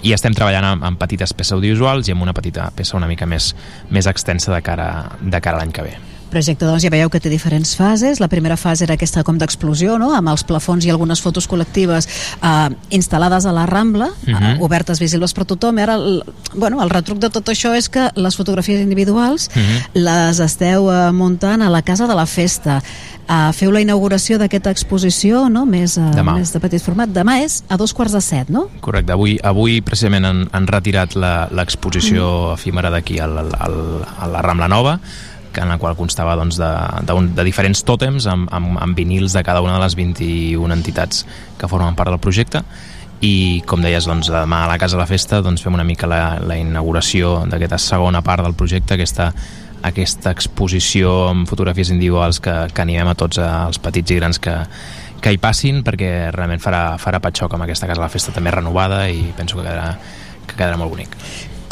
i 0.04 0.12
estem 0.12 0.34
treballant 0.36 0.66
amb, 0.68 0.84
amb 0.84 1.00
petites 1.00 1.32
peces 1.32 1.56
audiovisuals 1.56 2.08
i 2.08 2.14
amb 2.14 2.26
una 2.26 2.36
petita 2.36 2.68
peça 2.76 2.98
una 2.98 3.08
mica 3.10 3.26
més, 3.26 3.54
més 3.90 4.08
extensa 4.10 4.52
de 4.52 4.60
cara, 4.64 4.90
de 5.20 5.40
cara 5.40 5.58
a 5.58 5.64
l'any 5.64 5.72
que 5.72 5.86
ve. 5.86 5.94
Projecte 6.34 6.66
doncs 6.66 6.82
ja 6.82 6.90
veieu 6.90 7.08
que 7.12 7.20
té 7.22 7.30
diferents 7.32 7.76
fases 7.78 8.18
la 8.20 8.28
primera 8.28 8.56
fase 8.58 8.84
era 8.88 8.98
aquesta 8.98 9.22
com 9.24 9.38
d'explosió 9.38 9.96
no? 10.02 10.10
amb 10.18 10.28
els 10.34 10.42
plafons 10.44 10.84
i 10.84 10.90
algunes 10.90 11.22
fotos 11.22 11.46
col·lectives 11.48 12.08
eh, 12.42 12.68
instal·lades 12.90 13.46
a 13.46 13.52
la 13.54 13.66
Rambla 13.70 14.10
uh 14.10 14.30
Mhm. 14.34 14.42
-huh. 14.42 14.60
obertes 14.66 14.98
visibles 15.00 15.32
per 15.32 15.44
tothom 15.46 15.78
i 15.78 15.82
ara 15.82 15.94
el, 15.94 16.22
bueno, 16.54 16.82
el 16.82 16.90
retruc 16.90 17.18
de 17.20 17.30
tot 17.30 17.46
això 17.48 17.74
és 17.76 17.88
que 17.88 18.10
les 18.16 18.34
fotografies 18.36 18.80
individuals 18.80 19.48
Mhm. 19.54 20.02
les 20.02 20.40
esteu 20.40 20.90
eh, 20.90 21.12
muntant 21.12 21.62
a 21.62 21.70
la 21.70 21.82
Casa 21.82 22.06
de 22.06 22.14
la 22.14 22.26
Festa 22.26 22.82
eh, 23.28 23.52
feu 23.52 23.70
la 23.70 23.80
inauguració 23.80 24.38
d'aquesta 24.38 24.70
exposició 24.70 25.48
no? 25.48 25.64
més, 25.66 25.96
eh, 25.96 26.00
Demà. 26.14 26.34
més 26.38 26.52
de 26.52 26.60
petit 26.60 26.82
format 26.82 27.08
demà 27.08 27.42
és 27.44 27.62
a 27.68 27.76
dos 27.76 27.92
quarts 27.94 28.12
de 28.12 28.20
set 28.20 28.48
no? 28.50 28.68
Correcte, 28.80 29.12
avui, 29.12 29.38
avui 29.42 29.80
precisament 29.80 30.24
han, 30.24 30.48
han 30.52 30.66
retirat 30.66 31.14
la- 31.14 31.48
l'exposició 31.50 32.50
mm. 32.50 32.54
efímera 32.54 32.90
d'aquí 32.90 33.18
al, 33.18 33.38
al, 33.38 34.04
a 34.18 34.26
la 34.26 34.42
Rambla 34.42 34.68
Nova 34.68 34.98
en 35.62 35.70
la 35.70 35.78
qual 35.78 35.96
constava 35.98 36.36
doncs, 36.38 36.58
de, 36.60 36.70
de, 37.06 37.16
un, 37.16 37.30
de 37.36 37.44
diferents 37.46 37.84
tòtems 37.86 38.28
amb, 38.30 38.50
amb, 38.54 38.78
amb 38.82 38.98
vinils 38.98 39.36
de 39.36 39.44
cada 39.46 39.62
una 39.64 39.76
de 39.78 39.84
les 39.84 39.96
21 39.98 40.74
entitats 40.74 41.24
que 41.58 41.70
formen 41.70 41.96
part 41.98 42.12
del 42.12 42.22
projecte 42.22 42.64
i 43.24 43.62
com 43.66 43.82
deies, 43.82 44.08
doncs, 44.08 44.28
demà 44.32 44.64
a 44.64 44.70
la 44.70 44.78
Casa 44.78 44.98
de 44.98 45.04
la 45.04 45.08
Festa 45.08 45.40
doncs, 45.44 45.62
fem 45.64 45.76
una 45.76 45.86
mica 45.86 46.10
la, 46.10 46.38
la 46.44 46.58
inauguració 46.60 47.44
d'aquesta 47.48 47.78
segona 47.80 48.24
part 48.26 48.44
del 48.44 48.56
projecte, 48.58 48.98
aquesta 48.98 49.32
aquesta 49.84 50.32
exposició 50.32 51.10
amb 51.28 51.48
fotografies 51.48 51.90
individuals 51.92 52.40
que, 52.40 52.52
que 52.72 52.84
animem 52.84 53.10
a 53.10 53.16
tots 53.20 53.40
els 53.44 53.80
petits 53.84 54.14
i 54.14 54.16
grans 54.16 54.40
que, 54.40 54.54
que 55.20 55.32
hi 55.34 55.40
passin 55.40 55.82
perquè 55.84 56.30
realment 56.32 56.62
farà, 56.64 56.84
farà 57.00 57.20
patxoc 57.20 57.52
amb 57.52 57.68
aquesta 57.68 57.90
casa 57.90 58.00
de 58.00 58.06
la 58.06 58.12
festa 58.12 58.32
també 58.32 58.54
renovada 58.54 59.04
i 59.12 59.26
penso 59.36 59.60
que 59.60 59.66
quedarà, 59.66 59.90
que 60.46 60.56
quedarà 60.56 60.80
molt 60.80 60.96
bonic. 60.96 61.18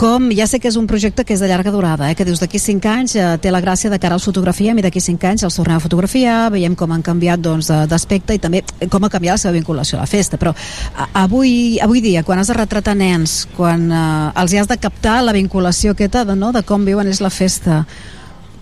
Com, 0.03 0.33
ja 0.35 0.49
sé 0.51 0.59
que 0.59 0.67
és 0.67 0.75
un 0.75 0.89
projecte 0.91 1.23
que 1.23 1.31
és 1.37 1.39
de 1.39 1.47
llarga 1.47 1.71
durada, 1.71 2.09
eh? 2.11 2.17
que 2.19 2.25
dius 2.27 2.41
d'aquí 2.43 2.59
5 2.59 2.89
anys 2.91 3.13
eh, 3.15 3.27
té 3.39 3.53
la 3.55 3.61
gràcia 3.63 3.87
de 3.93 4.01
cara 4.03 4.17
als 4.19 4.25
fotografiem 4.27 4.81
i 4.81 4.83
d'aquí 4.83 4.99
5 4.99 5.29
anys 5.31 5.45
els 5.47 5.55
tornem 5.55 5.79
a 5.79 5.83
fotografiar, 5.85 6.49
veiem 6.51 6.75
com 6.75 6.91
han 6.91 7.05
canviat 7.07 7.39
doncs, 7.39 7.69
d'aspecte 7.87 8.35
i 8.35 8.41
també 8.43 8.65
com 8.91 9.07
ha 9.07 9.11
canviat 9.13 9.39
la 9.39 9.43
seva 9.45 9.55
vinculació 9.55 10.01
a 10.01 10.03
la 10.03 10.09
festa, 10.11 10.41
però 10.43 10.51
a, 10.51 11.07
avui, 11.23 11.79
avui 11.79 12.03
dia, 12.03 12.25
quan 12.27 12.43
has 12.43 12.51
de 12.51 12.57
retratar 12.59 12.97
nens, 12.99 13.45
quan 13.55 13.87
eh, 13.95 14.43
els 14.43 14.57
hi 14.57 14.59
has 14.65 14.73
de 14.73 14.81
captar 14.83 15.21
la 15.23 15.37
vinculació 15.39 15.95
aquesta 15.95 16.25
de, 16.33 16.35
no, 16.35 16.51
de 16.51 16.65
com 16.67 16.83
viuen 16.83 17.07
és 17.07 17.23
la 17.23 17.31
festa, 17.31 17.85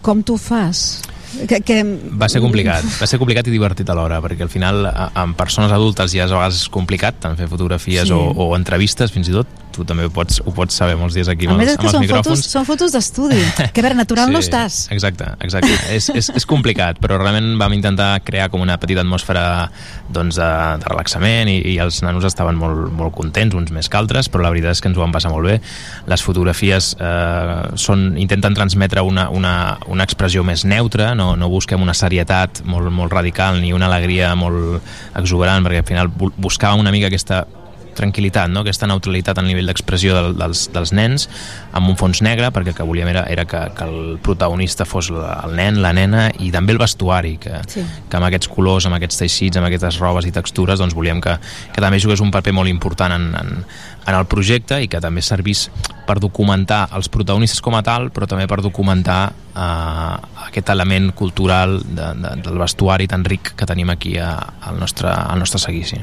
com 0.05 0.21
tu 0.21 0.37
fas? 0.37 1.01
Que, 1.47 1.61
que... 1.63 1.81
Va 2.21 2.27
ser 2.29 2.41
complicat, 2.43 2.85
va 2.99 3.07
ser 3.07 3.17
complicat 3.23 3.47
i 3.47 3.53
divertit 3.55 3.89
alhora, 3.89 4.19
perquè 4.21 4.43
al 4.45 4.51
final 4.51 4.83
amb 4.91 5.39
persones 5.39 5.71
adultes 5.73 6.11
ja 6.13 6.27
és 6.27 6.33
a 6.35 6.41
vegades 6.41 6.65
complicat 6.75 7.21
tant 7.23 7.39
fer 7.39 7.47
fotografies 7.49 8.11
Sí. 8.11 8.17
o, 8.17 8.35
o 8.35 8.53
entrevistes 8.59 9.15
fins 9.15 9.31
i 9.31 9.37
tot, 9.37 9.70
tu 9.75 9.85
també 9.87 10.05
ho 10.09 10.11
pots, 10.11 10.41
ho 10.45 10.53
pots 10.57 10.75
saber 10.77 10.97
molts 11.01 11.15
dies 11.15 11.29
aquí 11.31 11.47
A 11.47 11.53
amb, 11.55 11.61
més 11.63 11.71
és 11.73 11.77
que 11.77 11.87
amb 11.87 11.89
els 11.89 11.95
són 11.95 12.05
micròfons. 12.05 12.27
fotos, 12.41 12.51
són 12.53 12.67
fotos 12.69 12.93
d'estudi, 12.97 13.41
que 13.75 13.81
a 13.81 13.85
veure, 13.87 13.95
natural 13.99 14.33
no 14.33 14.41
estàs. 14.43 14.89
Exacte, 14.95 15.29
exacte. 15.41 15.73
és, 15.95 16.09
és, 16.15 16.31
és 16.41 16.47
complicat, 16.47 16.99
però 17.01 17.19
realment 17.21 17.53
vam 17.61 17.73
intentar 17.77 18.21
crear 18.27 18.49
com 18.51 18.61
una 18.65 18.77
petita 18.83 19.01
atmosfera 19.05 19.71
doncs, 20.11 20.37
de, 20.41 20.51
de 20.83 20.89
relaxament 20.91 21.49
i, 21.53 21.59
i 21.75 21.79
els 21.83 22.03
nanos 22.03 22.25
estaven 22.29 22.59
molt, 22.59 22.91
molt 22.93 23.15
contents, 23.15 23.55
uns 23.55 23.71
més 23.75 23.89
que 23.89 23.97
altres, 24.01 24.29
però 24.29 24.43
la 24.45 24.51
veritat 24.55 24.77
és 24.77 24.81
que 24.83 24.91
ens 24.91 24.99
ho 24.99 25.05
vam 25.05 25.13
passar 25.15 25.31
molt 25.31 25.47
bé. 25.47 25.59
Les 26.11 26.23
fotografies 26.27 26.95
eh, 26.99 27.77
són, 27.81 28.17
intenten 28.19 28.55
transmetre 28.59 29.03
una, 29.07 29.29
una, 29.31 29.55
una 29.87 30.05
expressió 30.07 30.43
més 30.47 30.65
neutra, 30.65 31.15
no, 31.15 31.33
no 31.37 31.49
busquem 31.53 31.83
una 31.83 31.95
serietat 31.95 32.63
molt, 32.65 32.91
molt 32.91 33.13
radical 33.13 33.61
ni 33.63 33.73
una 33.77 33.87
alegria 33.91 34.35
molt 34.35 34.83
exuberant, 35.17 35.65
perquè 35.67 35.83
al 35.85 35.89
final 35.89 36.11
bu- 36.11 36.33
buscàvem 36.41 36.81
una 36.83 36.93
mica 36.95 37.07
aquesta 37.11 37.45
tranquil·litat, 37.97 38.49
no? 38.53 38.61
aquesta 38.65 38.87
neutralitat 38.87 39.39
a 39.39 39.43
nivell 39.43 39.67
d'expressió 39.71 40.15
del, 40.17 40.35
dels, 40.39 40.67
dels 40.73 40.93
nens 40.97 41.29
amb 41.73 41.89
un 41.91 41.97
fons 42.01 42.23
negre, 42.23 42.51
perquè 42.55 42.73
el 42.73 42.79
que 42.79 42.87
volíem 42.87 43.09
era, 43.13 43.25
era 43.31 43.45
que, 43.45 43.61
que 43.77 43.85
el 43.85 44.19
protagonista 44.23 44.85
fos 44.89 45.11
la- 45.11 45.41
el 45.47 45.55
nen, 45.57 45.81
la 45.83 45.93
nena 45.93 46.31
i 46.39 46.51
també 46.51 46.73
el 46.73 46.79
vestuari, 46.83 47.37
que, 47.39 47.61
Sí. 47.71 47.85
que 48.09 48.17
amb 48.17 48.27
aquests 48.27 48.49
colors, 48.49 48.87
amb 48.87 48.97
aquests 48.99 49.19
teixits, 49.19 49.57
amb 49.61 49.67
aquestes 49.67 49.99
robes 49.99 50.27
i 50.27 50.33
textures, 50.33 50.79
doncs 50.79 50.95
volíem 50.95 51.21
que, 51.21 51.37
que 51.73 51.81
també 51.81 52.01
jugués 52.01 52.21
un 52.21 52.31
paper 52.31 52.53
molt 52.53 52.69
important 52.69 53.13
en, 53.13 53.29
en, 53.35 53.65
en 54.07 54.15
el 54.15 54.27
projecte 54.27 54.81
i 54.83 54.89
que 54.89 55.01
també 55.03 55.23
servís 55.23 55.69
per 56.07 56.19
documentar 56.19 56.89
els 56.97 57.11
protagonistes 57.13 57.63
com 57.63 57.77
a 57.79 57.85
tal, 57.87 58.09
però 58.15 58.27
també 58.27 58.49
per 58.51 58.61
documentar 58.65 59.21
eh, 59.55 60.17
aquest 60.49 60.73
element 60.75 61.13
cultural 61.15 61.79
de, 61.85 62.09
de, 62.19 62.35
del 62.43 62.59
vestuari 62.59 63.07
tan 63.11 63.25
ric 63.25 63.55
que 63.57 63.69
tenim 63.69 63.93
aquí 63.95 64.17
a, 64.19 64.35
al, 64.67 64.81
nostre, 64.81 65.11
al 65.11 65.39
nostre 65.39 65.63
seguici. 65.63 66.01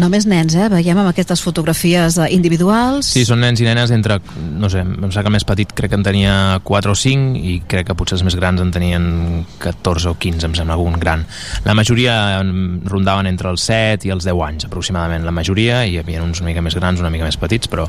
Només 0.00 0.24
nens, 0.26 0.54
eh? 0.56 0.66
Veiem 0.72 0.98
amb 0.98 1.10
aquestes 1.10 1.42
fotografies 1.44 2.16
eh, 2.18 2.28
individuals. 2.34 3.12
Sí, 3.14 3.24
són 3.28 3.42
nens 3.44 3.60
i 3.60 3.68
nenes 3.68 3.92
entre, 3.94 4.18
no 4.58 4.70
sé, 4.72 4.82
em 4.82 4.96
sembla 5.04 5.22
que 5.22 5.30
el 5.30 5.36
més 5.36 5.46
petit 5.46 5.74
crec 5.76 5.92
que 5.92 5.98
en 6.00 6.06
tenia 6.06 6.34
4 6.64 6.94
o 6.94 6.98
5 6.98 7.38
i 7.38 7.58
crec 7.68 7.90
que 7.90 7.98
potser 7.98 8.18
els 8.18 8.24
més 8.26 8.38
grans 8.38 8.62
en 8.64 8.72
tenien 8.74 9.06
14 9.62 10.10
o 10.10 10.16
15, 10.18 10.48
em 10.48 10.56
sembla 10.56 10.78
algun 10.78 10.96
gran. 11.00 11.26
La 11.68 11.76
majoria 11.76 12.16
rondaven 12.42 13.28
entre 13.30 13.52
els 13.52 13.68
7 13.68 14.08
i 14.08 14.14
els 14.14 14.26
10 14.26 14.42
anys 14.48 14.68
aproximadament, 14.70 15.26
la 15.26 15.36
majoria, 15.36 15.84
i 15.84 15.94
hi 15.94 16.00
havia 16.02 16.24
uns 16.24 16.40
una 16.42 16.50
mica 16.50 16.64
més 16.64 16.74
grans, 16.80 17.04
una 17.04 17.12
mica 17.12 17.28
més 17.28 17.33
petits, 17.40 17.70
però 17.70 17.88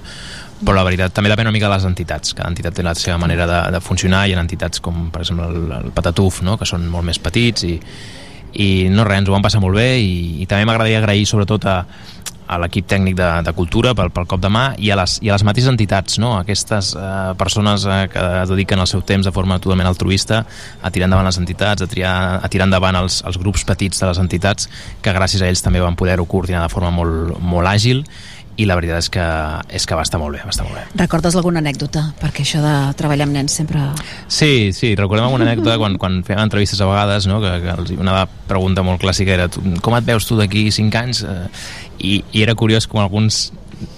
però 0.56 0.78
la 0.78 0.86
veritat 0.88 1.12
també 1.12 1.28
depèn 1.28 1.50
una 1.50 1.54
mica 1.56 1.68
de 1.68 1.76
les 1.76 1.86
entitats 1.88 2.32
cada 2.34 2.48
entitat 2.48 2.78
té 2.78 2.84
la 2.86 2.94
seva 2.96 3.18
manera 3.20 3.44
de, 3.50 3.58
de 3.76 3.82
funcionar 3.84 4.24
hi 4.24 4.36
ha 4.36 4.40
entitats 4.40 4.80
com 4.80 5.10
per 5.12 5.26
exemple 5.26 5.50
el, 5.52 5.66
el 5.82 5.90
Patatuf 5.96 6.40
no? 6.48 6.56
que 6.56 6.68
són 6.70 6.88
molt 6.88 7.04
més 7.04 7.20
petits 7.20 7.66
i, 7.68 7.76
i 8.64 8.68
no 8.88 9.04
res, 9.04 9.20
ens 9.20 9.30
ho 9.30 9.36
vam 9.36 9.44
passar 9.44 9.60
molt 9.60 9.76
bé 9.76 9.98
i, 10.00 10.16
i 10.40 10.48
també 10.48 10.64
m'agradaria 10.64 11.02
agrair 11.02 11.28
sobretot 11.28 11.68
a, 11.68 11.82
a 12.48 12.60
l'equip 12.62 12.86
tècnic 12.88 13.18
de, 13.18 13.28
de 13.46 13.54
cultura 13.58 13.94
pel, 13.98 14.12
pel 14.14 14.28
cop 14.30 14.42
de 14.42 14.52
mà 14.54 14.66
i 14.78 14.92
a 14.94 14.98
les, 15.00 15.18
i 15.26 15.32
a 15.32 15.36
les 15.36 15.44
mateixes 15.48 15.72
entitats, 15.72 16.20
no? 16.22 16.36
aquestes 16.38 16.94
eh, 16.96 17.34
persones 17.40 17.88
eh, 17.90 18.06
que 18.14 18.26
es 18.44 18.52
dediquen 18.52 18.82
el 18.82 18.90
seu 18.90 19.02
temps 19.02 19.26
de 19.26 19.34
forma 19.36 19.58
totalment 19.60 19.90
altruista 19.90 20.44
a 20.46 20.94
tirar 20.94 21.10
endavant 21.10 21.28
les 21.28 21.42
entitats, 21.42 21.82
a, 21.82 21.90
triar, 21.90 22.16
a 22.40 22.52
tirar 22.54 22.70
endavant 22.70 23.02
els, 23.02 23.22
els 23.26 23.40
grups 23.42 23.66
petits 23.68 24.02
de 24.02 24.12
les 24.12 24.22
entitats 24.22 24.70
que 25.02 25.16
gràcies 25.16 25.42
a 25.42 25.50
ells 25.50 25.66
també 25.66 25.82
van 25.84 25.98
poder-ho 25.98 26.28
coordinar 26.30 26.64
de 26.64 26.74
forma 26.74 26.94
molt, 26.94 27.36
molt 27.42 27.72
àgil 27.72 28.06
i 28.58 28.68
la 28.68 28.78
veritat 28.78 29.04
és 29.04 29.10
que, 29.12 29.26
és 29.80 29.86
que 29.88 29.98
va 29.98 30.06
estar 30.06 30.20
molt 30.22 30.38
bé, 30.38 30.44
va 30.46 30.54
estar 30.54 30.66
molt 30.68 30.78
bé. 30.80 30.86
Recordes 31.02 31.36
alguna 31.36 31.60
anècdota? 31.64 32.06
Perquè 32.22 32.46
això 32.46 32.62
de 32.64 32.76
treballar 33.00 33.28
amb 33.28 33.36
nens 33.36 33.58
sempre... 33.60 33.84
Sí, 34.32 34.72
sí, 34.76 34.94
recordem 34.96 35.28
alguna 35.28 35.48
anècdota 35.50 35.78
quan, 35.82 36.00
quan 36.02 36.22
fèiem 36.28 36.46
entrevistes 36.46 36.80
a 36.80 36.88
vegades, 36.90 37.28
no? 37.32 37.42
que, 37.44 37.52
que 37.64 37.76
els, 37.76 37.92
una 38.00 38.22
pregunta 38.48 38.86
molt 38.86 39.04
clàssica 39.04 39.36
era 39.36 39.50
com 39.84 39.98
et 39.98 40.08
veus 40.08 40.28
tu 40.30 40.40
d'aquí 40.40 40.70
5 40.72 41.04
anys? 41.04 41.24
Eh, 41.28 41.46
i, 42.00 42.18
I 42.36 42.44
era 42.44 42.56
curiós 42.56 42.88
com 42.92 43.04
alguns 43.04 43.50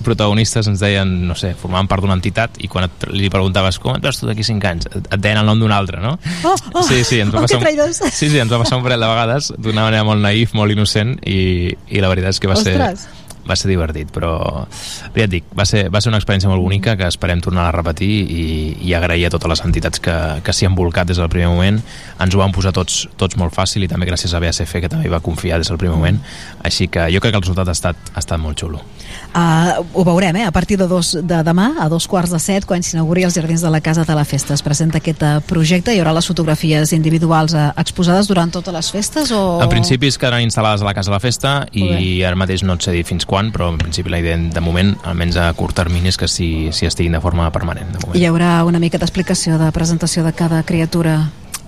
protagonistes 0.04 0.68
ens 0.70 0.82
deien, 0.82 1.10
no 1.28 1.36
sé, 1.38 1.52
formaven 1.58 1.90
part 1.90 2.04
d'una 2.04 2.16
entitat 2.18 2.58
i 2.64 2.70
quan 2.72 2.88
et, 2.88 3.08
li 3.14 3.30
preguntaves 3.34 3.78
com 3.82 3.94
et 3.94 4.04
veus 4.04 4.18
tu 4.20 4.30
d'aquí 4.30 4.46
5 4.46 4.70
anys, 4.70 4.90
et, 4.90 5.12
deien 5.22 5.42
el 5.42 5.48
nom 5.50 5.62
d'un 5.62 5.74
altre, 5.76 6.02
no? 6.02 6.16
Oh, 6.42 6.56
oh, 6.74 6.84
sí, 6.88 7.04
sí, 7.06 7.22
ens 7.22 7.34
va 7.34 7.44
oh, 7.44 7.46
passar, 7.46 7.60
que 7.62 7.68
traïdors. 7.68 8.02
un, 8.02 8.14
sí, 8.14 8.32
sí, 8.32 8.42
ens 8.42 8.52
va 8.54 8.62
passar 8.64 8.80
un 8.80 8.86
parell 8.88 9.04
de 9.04 9.12
vegades 9.12 9.52
d'una 9.54 9.86
manera 9.86 10.08
molt 10.08 10.24
naïf, 10.24 10.56
molt 10.58 10.74
innocent 10.74 11.18
i, 11.22 11.40
i 11.94 12.04
la 12.04 12.12
veritat 12.14 12.36
és 12.36 12.42
que 12.42 12.52
va 12.52 12.58
Ostres. 12.58 13.06
ser 13.06 13.27
va 13.50 13.56
ser 13.60 13.70
divertit, 13.72 14.12
però 14.14 14.34
ja 15.16 15.26
et 15.26 15.32
dic, 15.32 15.48
va 15.58 15.66
ser, 15.68 15.88
va 15.94 16.02
ser 16.04 16.12
una 16.12 16.20
experiència 16.22 16.52
molt 16.52 16.64
bonica 16.64 16.98
que 17.00 17.08
esperem 17.08 17.42
tornar 17.44 17.68
a 17.68 17.76
repetir 17.76 18.12
i, 18.28 18.46
i 18.88 18.94
agrair 18.98 19.28
a 19.28 19.34
totes 19.34 19.54
les 19.54 19.64
entitats 19.68 20.04
que, 20.04 20.16
que 20.44 20.56
s'hi 20.56 20.70
han 20.70 20.78
volcat 20.78 21.10
des 21.10 21.22
del 21.22 21.32
primer 21.34 21.50
moment. 21.54 21.82
Ens 22.24 22.36
ho 22.36 22.42
van 22.44 22.56
posar 22.56 22.74
tots, 22.76 23.06
tots 23.20 23.40
molt 23.40 23.56
fàcil 23.56 23.86
i 23.86 23.92
també 23.92 24.10
gràcies 24.10 24.34
a 24.34 24.42
BSF 24.44 24.84
que 24.84 24.92
també 24.92 25.12
va 25.14 25.24
confiar 25.24 25.62
des 25.62 25.72
del 25.72 25.80
primer 25.82 25.96
moment. 25.96 26.20
Així 26.68 26.90
que 26.92 27.08
jo 27.14 27.24
crec 27.24 27.36
que 27.36 27.42
el 27.42 27.46
resultat 27.46 27.72
ha 27.72 27.78
estat, 27.78 28.12
ha 28.14 28.24
estat 28.24 28.42
molt 28.42 28.60
xulo. 28.60 28.84
Uh, 29.36 29.84
ho 29.94 30.04
veurem, 30.08 30.36
eh? 30.42 30.46
A 30.48 30.52
partir 30.52 30.78
de, 30.80 30.88
dos, 30.88 31.12
de 31.22 31.42
demà, 31.46 31.74
a 31.80 31.88
dos 31.90 32.08
quarts 32.10 32.32
de 32.34 32.40
set, 32.42 32.66
quan 32.66 32.84
s'inauguri 32.84 33.26
els 33.28 33.36
Jardins 33.38 33.62
de 33.62 33.70
la 33.70 33.82
Casa 33.82 34.06
de 34.08 34.16
la 34.18 34.26
Festa. 34.26 34.56
Es 34.56 34.64
presenta 34.66 35.02
aquest 35.02 35.22
uh, 35.22 35.38
projecte. 35.46 35.94
Hi 35.94 36.02
haurà 36.02 36.16
les 36.16 36.28
fotografies 36.30 36.94
individuals 36.96 37.54
uh, 37.54 37.70
exposades 37.78 38.30
durant 38.32 38.52
totes 38.54 38.74
les 38.74 38.92
festes? 38.92 39.32
O... 39.36 39.60
En 39.64 39.70
principi 39.70 40.10
es 40.10 40.18
quedaran 40.18 40.46
instal·lades 40.46 40.82
a 40.82 40.90
la 40.90 40.96
Casa 40.98 41.12
de 41.12 41.18
la 41.18 41.24
Festa 41.24 41.56
i 41.78 42.24
ara 42.26 42.40
mateix 42.40 42.64
no 42.66 42.78
et 42.78 42.88
sé 42.88 42.96
dir 42.96 43.04
fins 43.08 43.28
quan, 43.30 43.52
però 43.54 43.70
en 43.74 43.82
principi 43.82 44.14
la 44.14 44.22
idea 44.24 44.38
de 44.38 44.64
moment, 44.64 44.96
almenys 45.08 45.38
a 45.42 45.52
curt 45.58 45.78
termini, 45.78 46.10
és 46.10 46.18
que 46.18 46.30
s'hi 46.32 46.72
s'hi 46.74 46.90
estiguin 46.90 47.18
de 47.18 47.22
forma 47.22 47.52
permanent. 47.54 47.92
De 47.94 48.02
moment. 48.02 48.18
Hi 48.18 48.26
haurà 48.30 48.62
una 48.66 48.82
mica 48.82 48.98
d'explicació 48.98 49.60
de 49.62 49.70
presentació 49.76 50.26
de 50.26 50.34
cada 50.34 50.64
criatura. 50.64 51.20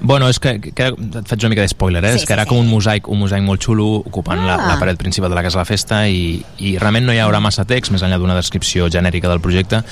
Bueno, 0.02 0.30
és 0.32 0.40
que, 0.40 0.58
que 0.62 0.86
et 0.94 1.28
faig 1.28 1.44
una 1.44 1.50
mica 1.52 1.62
de 1.66 1.72
spoiler, 1.72 2.04
eh? 2.06 2.14
Sí, 2.14 2.22
és 2.22 2.28
que 2.28 2.34
era 2.34 2.46
com 2.48 2.60
un 2.62 2.70
mosaic, 2.72 3.10
un 3.12 3.20
mosaic 3.20 3.44
molt 3.44 3.64
xulo 3.66 3.88
ocupant 4.00 4.40
la, 4.46 4.56
Ah. 4.56 4.68
la 4.74 4.80
paret 4.80 4.98
principal 4.98 5.30
de 5.30 5.36
la 5.36 5.44
Casa 5.44 5.58
de 5.58 5.64
la 5.64 5.68
Festa 5.68 6.08
i, 6.08 6.40
i 6.60 6.78
realment 6.78 7.06
no 7.06 7.14
hi 7.14 7.20
haurà 7.20 7.42
massa 7.44 7.66
text 7.68 7.92
més 7.92 8.04
enllà 8.04 8.18
d'una 8.18 8.38
descripció 8.38 8.88
genèrica 8.90 9.28
del 9.28 9.42
projecte 9.44 9.84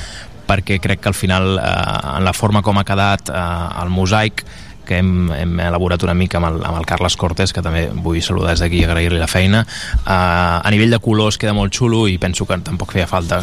perquè 0.47 0.79
crec 0.79 1.01
que 1.03 1.09
al 1.11 1.17
final 1.17 1.57
eh, 1.59 2.17
en 2.17 2.23
la 2.23 2.33
forma 2.33 2.61
com 2.63 2.79
ha 2.79 2.85
quedat 2.87 3.29
eh, 3.29 3.83
el 3.83 3.91
mosaic 3.91 4.45
que 4.87 5.01
hem, 5.01 5.29
hem 5.35 5.59
elaborat 5.59 6.03
una 6.07 6.13
mica 6.15 6.39
amb 6.39 6.47
el, 6.47 6.61
amb 6.63 6.79
el 6.79 6.85
Carles 6.87 7.17
Cortés, 7.19 7.51
que 7.51 7.61
també 7.61 7.89
vull 7.91 8.21
saludar 8.23 8.53
des 8.55 8.63
d'aquí 8.63 8.79
i 8.79 8.85
agrair-li 8.87 9.19
la 9.19 9.27
feina. 9.27 9.65
Uh, 10.05 10.63
a 10.63 10.71
nivell 10.71 10.95
de 10.95 11.01
colors 11.03 11.35
queda 11.37 11.51
molt 11.51 11.75
xulo 11.75 12.05
i 12.07 12.15
penso 12.17 12.47
que 12.47 12.55
tampoc 12.63 12.95
feia 12.95 13.09
falta 13.11 13.41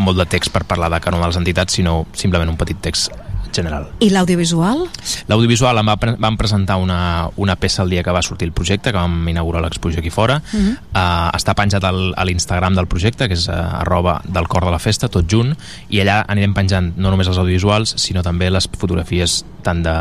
molt 0.00 0.16
de 0.16 0.24
text 0.24 0.54
per 0.54 0.64
parlar 0.64 0.88
de 0.88 1.00
cada 1.04 1.18
una 1.18 1.26
de 1.26 1.34
les 1.34 1.42
entitats, 1.42 1.76
sinó 1.76 2.06
simplement 2.16 2.48
un 2.48 2.56
petit 2.56 2.80
text 2.80 3.12
general. 3.56 3.88
I 4.04 4.10
l'audiovisual? 4.12 4.84
L'audiovisual 5.30 5.80
em 5.80 5.90
va, 5.90 5.96
pre- 6.00 6.14
vam 6.20 6.36
presentar 6.38 6.76
una, 6.82 7.00
una 7.36 7.56
peça 7.56 7.82
el 7.82 7.90
dia 7.90 8.04
que 8.06 8.14
va 8.14 8.22
sortir 8.22 8.48
el 8.48 8.54
projecte, 8.56 8.92
que 8.92 8.98
vam 8.98 9.28
inaugurar 9.32 9.64
l'exposició 9.64 10.04
aquí 10.04 10.12
fora. 10.14 10.40
Uh. 10.52 10.60
-huh. 10.60 10.76
uh, 10.92 11.30
està 11.36 11.54
penjat 11.54 11.84
al, 11.84 12.12
a 12.16 12.24
l'Instagram 12.24 12.74
del 12.74 12.86
projecte, 12.86 13.28
que 13.28 13.34
és 13.34 13.48
uh, 13.48 13.80
arroba 13.80 14.20
del 14.24 14.48
cor 14.48 14.64
de 14.64 14.70
la 14.70 14.78
festa, 14.78 15.08
tot 15.08 15.26
junt, 15.30 15.56
i 15.88 16.00
allà 16.00 16.24
anirem 16.28 16.54
penjant 16.54 16.92
no 16.96 17.10
només 17.10 17.28
els 17.28 17.38
audiovisuals, 17.38 17.94
sinó 17.96 18.22
també 18.22 18.50
les 18.50 18.68
fotografies 18.78 19.44
tant 19.62 19.82
de, 19.82 19.96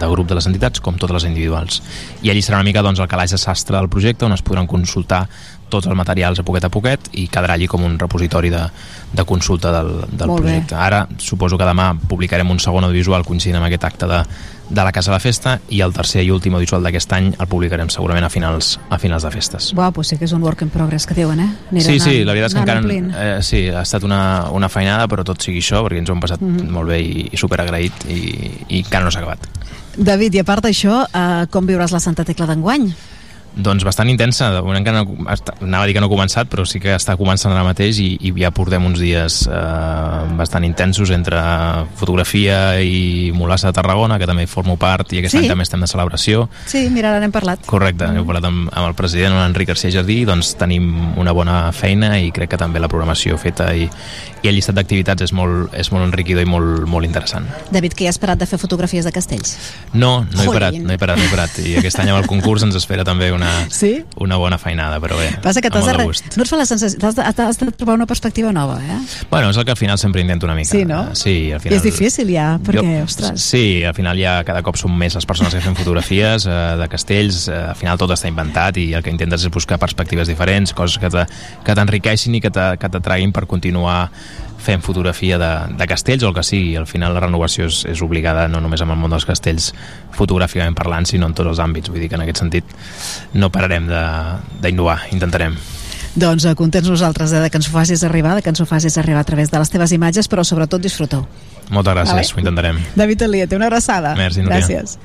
de 0.00 0.08
grup 0.08 0.28
de 0.28 0.34
les 0.34 0.46
entitats 0.46 0.80
com 0.80 0.96
totes 0.96 1.14
les 1.14 1.24
individuals. 1.24 1.82
I 2.22 2.30
allí 2.30 2.42
serà 2.42 2.56
una 2.56 2.64
mica 2.64 2.82
doncs, 2.82 3.00
el 3.00 3.08
calaix 3.08 3.30
de 3.30 3.38
sastre 3.38 3.76
del 3.76 3.88
projecte, 3.88 4.24
on 4.24 4.32
es 4.32 4.42
podran 4.42 4.66
consultar 4.66 5.28
tots 5.70 5.86
els 5.88 5.96
materials 5.96 6.40
a 6.40 6.44
poquet 6.44 6.64
a 6.66 6.72
poquet 6.72 7.08
i 7.16 7.28
quedarà 7.32 7.54
allí 7.56 7.66
com 7.70 7.84
un 7.86 7.98
repositori 7.98 8.50
de, 8.50 8.64
de 9.14 9.24
consulta 9.24 9.72
del, 9.72 9.92
del 10.10 10.28
Molt 10.28 10.42
bé. 10.42 10.50
projecte. 10.50 10.74
Ara 10.74 11.06
suposo 11.18 11.56
que 11.58 11.64
demà 11.68 11.92
publicarem 12.08 12.50
un 12.50 12.58
segon 12.60 12.84
audiovisual 12.84 13.24
coincidint 13.24 13.56
amb 13.60 13.70
aquest 13.70 13.84
acte 13.88 14.06
de, 14.10 14.20
de 14.70 14.84
la 14.86 14.92
Casa 14.92 15.10
de 15.10 15.16
la 15.16 15.20
Festa 15.22 15.56
i 15.70 15.80
el 15.82 15.92
tercer 15.96 16.22
i 16.26 16.30
últim 16.30 16.54
audiovisual 16.54 16.82
d'aquest 16.86 17.12
any 17.16 17.30
el 17.38 17.48
publicarem 17.50 17.88
segurament 17.90 18.26
a 18.26 18.30
finals, 18.30 18.76
a 18.90 18.98
finals 19.02 19.24
de 19.26 19.30
festes. 19.34 19.70
Uau, 19.74 19.90
doncs 19.94 20.12
sí 20.12 20.18
que 20.18 20.26
és 20.28 20.32
un 20.36 20.42
work 20.46 20.62
in 20.62 20.70
progress 20.70 21.06
que 21.10 21.14
diuen, 21.18 21.40
eh? 21.40 21.48
Anirà 21.72 21.86
Sí, 21.86 21.98
sí, 21.98 22.10
anant- 22.20 22.26
la 22.26 22.32
veritat 22.36 22.50
és 22.50 22.54
que 22.54 22.60
encara 22.60 23.36
eh, 23.38 23.42
sí, 23.42 23.64
ha 23.70 23.82
estat 23.82 24.04
una, 24.06 24.20
una 24.52 24.68
feinada, 24.68 25.08
però 25.10 25.24
tot 25.26 25.42
sigui 25.42 25.58
això, 25.62 25.82
perquè 25.86 25.98
ens 26.02 26.10
ho 26.10 26.14
hem 26.14 26.20
passat 26.22 26.40
Mhm. 26.42 26.70
molt 26.70 26.88
bé 26.88 27.00
i, 27.00 27.28
i 27.32 27.36
superagraït 27.36 28.04
i, 28.08 28.20
i 28.68 28.82
encara 28.84 29.04
no 29.04 29.10
s'ha 29.10 29.20
acabat. 29.24 29.48
David, 29.96 30.34
i 30.34 30.38
a 30.38 30.44
part 30.46 30.62
d'això, 30.64 31.02
eh, 31.12 31.46
com 31.50 31.66
viuràs 31.66 31.90
la 31.92 31.98
Santa 32.00 32.24
Tecla 32.24 32.46
d'enguany? 32.46 32.92
Doncs 33.56 33.82
bastant 33.84 34.08
intensa, 34.08 34.52
de 34.54 34.60
moment 34.62 34.78
encara 34.78 35.02
no, 35.02 35.16
anava 35.60 35.82
a 35.82 35.86
dir 35.88 35.94
que 35.96 36.00
no 36.00 36.06
ha 36.06 36.12
començat, 36.12 36.46
però 36.48 36.62
sí 36.68 36.78
que 36.80 36.92
està 36.94 37.16
començant 37.18 37.50
ara 37.52 37.64
mateix 37.66 37.98
i, 37.98 38.12
i 38.22 38.30
ja 38.38 38.52
portem 38.54 38.84
uns 38.86 39.00
dies 39.02 39.40
eh, 39.50 40.34
bastant 40.38 40.64
intensos 40.64 41.10
entre 41.10 41.40
fotografia 41.98 42.80
i 42.82 43.30
Molassa 43.34 43.68
de 43.70 43.76
Tarragona, 43.76 44.18
que 44.18 44.26
també 44.28 44.46
formo 44.50 44.76
part 44.80 45.12
i 45.12 45.18
aquest 45.20 45.34
Sí? 45.34 45.42
any 45.42 45.48
també 45.50 45.62
estem 45.66 45.80
de 45.82 45.88
celebració. 45.90 46.48
Sí, 46.66 46.86
mira, 46.90 47.10
ara 47.10 47.20
n'hem 47.22 47.32
parlat. 47.34 47.62
Correcte, 47.66 48.06
heu 48.16 48.24
parlat 48.28 48.46
amb, 48.48 48.68
amb 48.72 48.86
el 48.88 48.94
president, 48.98 49.34
amb 49.34 49.42
l'Enric 49.44 49.68
García 49.72 49.90
Jardí, 49.94 50.20
doncs 50.28 50.54
tenim 50.58 51.16
una 51.20 51.32
bona 51.36 51.72
feina 51.72 52.16
i 52.20 52.30
crec 52.34 52.50
que 52.54 52.58
també 52.60 52.80
la 52.82 52.88
programació 52.90 53.38
feta 53.38 53.70
i, 53.74 53.88
i 54.42 54.48
el 54.50 54.54
llistat 54.58 54.74
d'activitats 54.78 55.26
és 55.26 55.32
molt, 55.36 55.74
és 55.74 55.90
molt 55.94 56.06
enriquidor 56.08 56.42
i 56.46 56.48
molt, 56.50 56.86
molt 56.90 57.06
interessant. 57.06 57.46
David, 57.70 57.94
que 57.98 58.06
ja 58.06 58.10
has 58.14 58.18
parat 58.22 58.38
de 58.42 58.46
fer 58.50 58.58
fotografies 58.62 59.04
de 59.06 59.12
castells. 59.12 59.56
No, 59.92 60.24
no 60.24 60.42
he 60.42 60.46
Jolín. 60.46 60.54
parat, 60.58 60.74
no 60.86 60.92
he 60.94 60.98
parat, 60.98 61.18
no 61.18 61.24
he 61.26 61.30
parat. 61.34 61.58
I 61.66 61.76
aquest 61.82 61.98
any 62.02 62.10
amb 62.14 62.22
el 62.22 62.28
concurs 62.30 62.62
ens 62.66 62.76
espera 62.78 63.04
també 63.06 63.30
una, 63.32 63.39
Sí? 63.70 64.04
una 64.20 64.36
bona 64.36 64.58
feinada, 64.58 64.98
però 65.00 65.16
bé, 65.18 65.30
Passa 65.42 65.60
que 65.60 65.68
amb 65.68 65.76
t'has 65.76 65.86
de, 65.86 65.92
molt 65.92 65.96
de 65.96 66.02
re... 66.02 66.06
gust. 66.08 66.36
no 66.36 66.42
et 66.44 66.48
fa 66.50 66.56
la 66.60 66.66
sensació... 66.66 66.98
T'has 67.00 67.16
de, 67.16 67.24
de 67.66 67.72
trobar 67.72 67.94
una 67.96 68.06
perspectiva 68.06 68.52
nova, 68.52 68.78
eh? 68.82 68.98
Bueno, 69.30 69.50
és 69.50 69.56
el 69.56 69.64
que 69.64 69.70
al 69.72 69.76
final 69.76 69.98
sempre 69.98 70.20
intento 70.20 70.46
una 70.46 70.54
mica. 70.54 70.70
Sí, 70.70 70.84
no? 70.84 71.14
Sí, 71.14 71.52
al 71.52 71.58
I 71.60 71.62
final... 71.64 71.76
és 71.78 71.82
difícil 71.82 72.28
ja, 72.32 72.58
perquè, 72.62 72.98
Jo- 72.98 73.04
ostres... 73.04 73.40
Sí, 73.42 73.82
al 73.84 73.94
final 73.94 74.18
ja 74.20 74.38
cada 74.44 74.62
cop 74.62 74.76
som 74.76 74.92
més 74.96 75.14
les 75.14 75.26
persones 75.26 75.54
que 75.54 75.60
fem 75.64 75.74
fotografies 75.78 76.46
eh, 76.46 76.58
de 76.80 76.88
castells, 76.88 77.46
eh, 77.48 77.56
al 77.70 77.76
final 77.78 77.98
tot 77.98 78.10
està 78.16 78.28
inventat 78.30 78.76
i 78.82 78.92
el 78.94 79.02
que 79.02 79.10
intentes 79.14 79.44
és 79.46 79.50
buscar 79.52 79.78
perspectives 79.78 80.28
diferents, 80.28 80.72
coses 80.76 80.98
que 81.00 81.10
te- 81.10 81.26
que 81.64 81.74
t'enriqueixin 81.74 82.34
i 82.34 82.40
que 82.40 82.50
te- 82.50 82.76
que 82.80 82.88
t'atraguin 82.88 83.32
per 83.32 83.46
continuar 83.46 84.10
fent 84.60 84.84
fotografia 84.84 85.38
de, 85.40 85.50
de 85.76 85.88
castells 85.90 86.24
o 86.24 86.30
el 86.30 86.36
que 86.36 86.44
sigui. 86.46 86.76
Al 86.76 86.88
final 86.90 87.16
la 87.16 87.24
renovació 87.24 87.68
és, 87.70 87.82
és 87.90 88.04
obligada 88.06 88.46
no 88.48 88.62
només 88.62 88.84
amb 88.84 88.94
el 88.94 89.00
món 89.00 89.12
dels 89.12 89.28
castells 89.28 89.72
fotogràficament 90.16 90.78
parlant, 90.78 91.08
sinó 91.08 91.30
en 91.30 91.36
tots 91.36 91.54
els 91.54 91.62
àmbits. 91.62 91.92
Vull 91.92 92.04
dir 92.04 92.12
que 92.12 92.20
en 92.20 92.26
aquest 92.26 92.44
sentit 92.44 92.74
no 93.34 93.52
pararem 93.52 93.88
d'innovar, 93.90 95.00
intentarem. 95.16 95.56
Doncs 96.14 96.44
eh, 96.44 96.56
contents 96.58 96.88
nosaltres 96.90 97.32
eh, 97.32 97.40
de 97.44 97.50
que 97.50 97.60
ens 97.60 97.68
ho 97.68 97.72
facis 97.72 98.02
arribar, 98.04 98.34
de 98.34 98.42
que 98.42 98.50
ens 98.50 98.60
ho 98.60 98.66
facis 98.66 98.98
arribar 98.98 99.20
a 99.22 99.28
través 99.28 99.50
de 99.50 99.58
les 99.58 99.70
teves 99.70 99.92
imatges, 99.94 100.28
però 100.28 100.42
sobretot 100.44 100.82
disfruteu. 100.82 101.26
Moltes 101.70 101.94
gràcies, 101.94 102.10
Vale. 102.10 102.34
ho 102.34 102.40
intentarem. 102.40 102.78
David 102.96 103.22
Eliet, 103.22 103.52
una 103.54 103.66
abraçada. 103.66 104.16
Merci, 104.18 104.42
Núria. 104.42 104.58
Gràcies. 104.58 104.96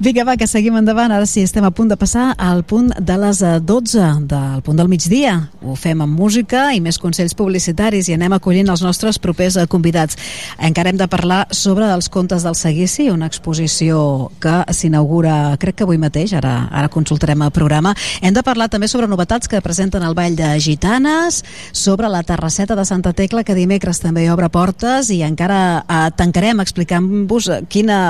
Vinga, 0.00 0.24
va, 0.24 0.36
que 0.40 0.46
seguim 0.48 0.76
endavant. 0.78 1.12
Ara 1.12 1.26
sí, 1.28 1.42
estem 1.44 1.64
a 1.64 1.70
punt 1.70 1.90
de 1.92 1.96
passar 2.00 2.30
al 2.38 2.62
punt 2.64 2.88
de 2.96 3.16
les 3.20 3.42
eh, 3.42 3.60
12, 3.60 4.06
del 4.24 4.62
punt 4.64 4.80
del 4.80 4.88
migdia. 4.88 5.50
Ho 5.60 5.76
fem 5.76 6.00
amb 6.00 6.16
música 6.16 6.70
i 6.72 6.80
més 6.80 6.96
consells 6.98 7.36
publicitaris 7.36 8.08
i 8.08 8.16
anem 8.16 8.32
acollint 8.32 8.72
els 8.72 8.80
nostres 8.80 9.20
propers 9.20 9.58
eh, 9.60 9.66
convidats. 9.68 10.16
Encara 10.56 10.88
hem 10.88 10.96
de 10.96 11.08
parlar 11.08 11.42
sobre 11.50 11.84
els 11.92 12.08
contes 12.08 12.48
del 12.48 12.56
Seguici, 12.56 13.10
una 13.12 13.28
exposició 13.28 14.30
que 14.40 14.62
s'inaugura, 14.72 15.58
crec 15.60 15.76
que 15.76 15.84
avui 15.84 16.00
mateix, 16.00 16.32
ara, 16.40 16.70
ara 16.72 16.88
consultarem 16.88 17.44
el 17.44 17.52
programa. 17.52 17.92
Hem 18.22 18.32
de 18.32 18.42
parlar 18.46 18.70
també 18.72 18.88
sobre 18.88 19.06
novetats 19.06 19.52
que 19.52 19.60
presenten 19.60 20.02
el 20.02 20.16
Ball 20.16 20.36
de 20.36 20.45
Gitanes, 20.62 21.42
sobre 21.72 22.10
la 22.12 22.22
Terrasseta 22.22 22.76
de 22.78 22.84
Santa 22.84 23.12
Tecla, 23.12 23.44
que 23.44 23.58
dimecres 23.58 24.00
també 24.02 24.28
obre 24.30 24.48
portes, 24.52 25.10
i 25.10 25.22
encara 25.26 25.60
eh, 25.82 26.00
tancarem 26.16 26.62
explicant-vos 26.64 27.50
eh, 27.50 27.60
quina 27.68 28.00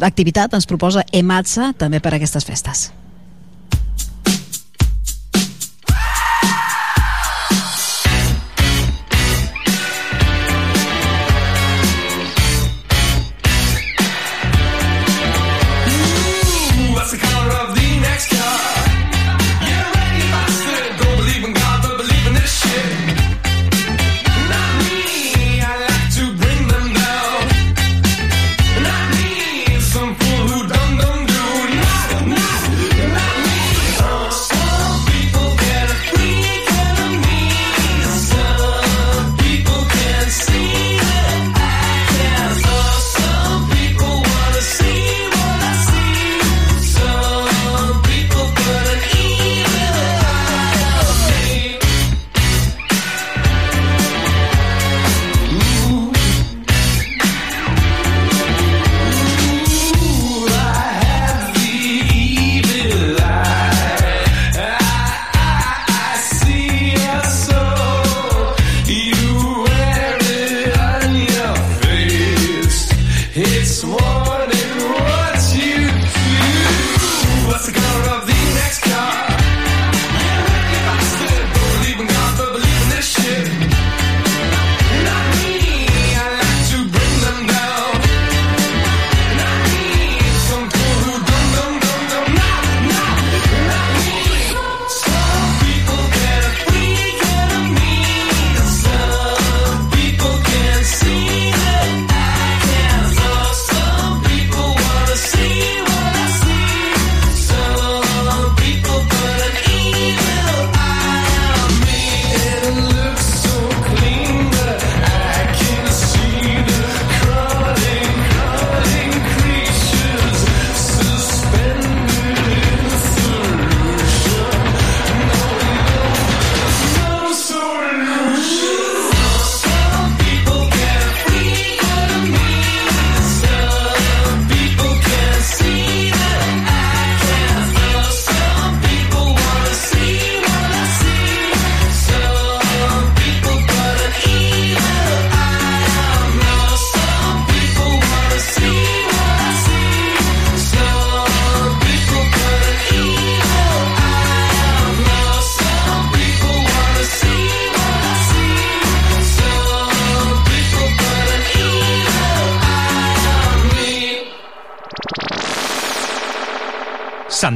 activitat 0.00 0.54
ens 0.54 0.68
proposa 0.70 1.06
EMATSA 1.12 1.72
també 1.78 2.00
per 2.00 2.14
a 2.14 2.20
aquestes 2.20 2.48
festes. 2.48 2.90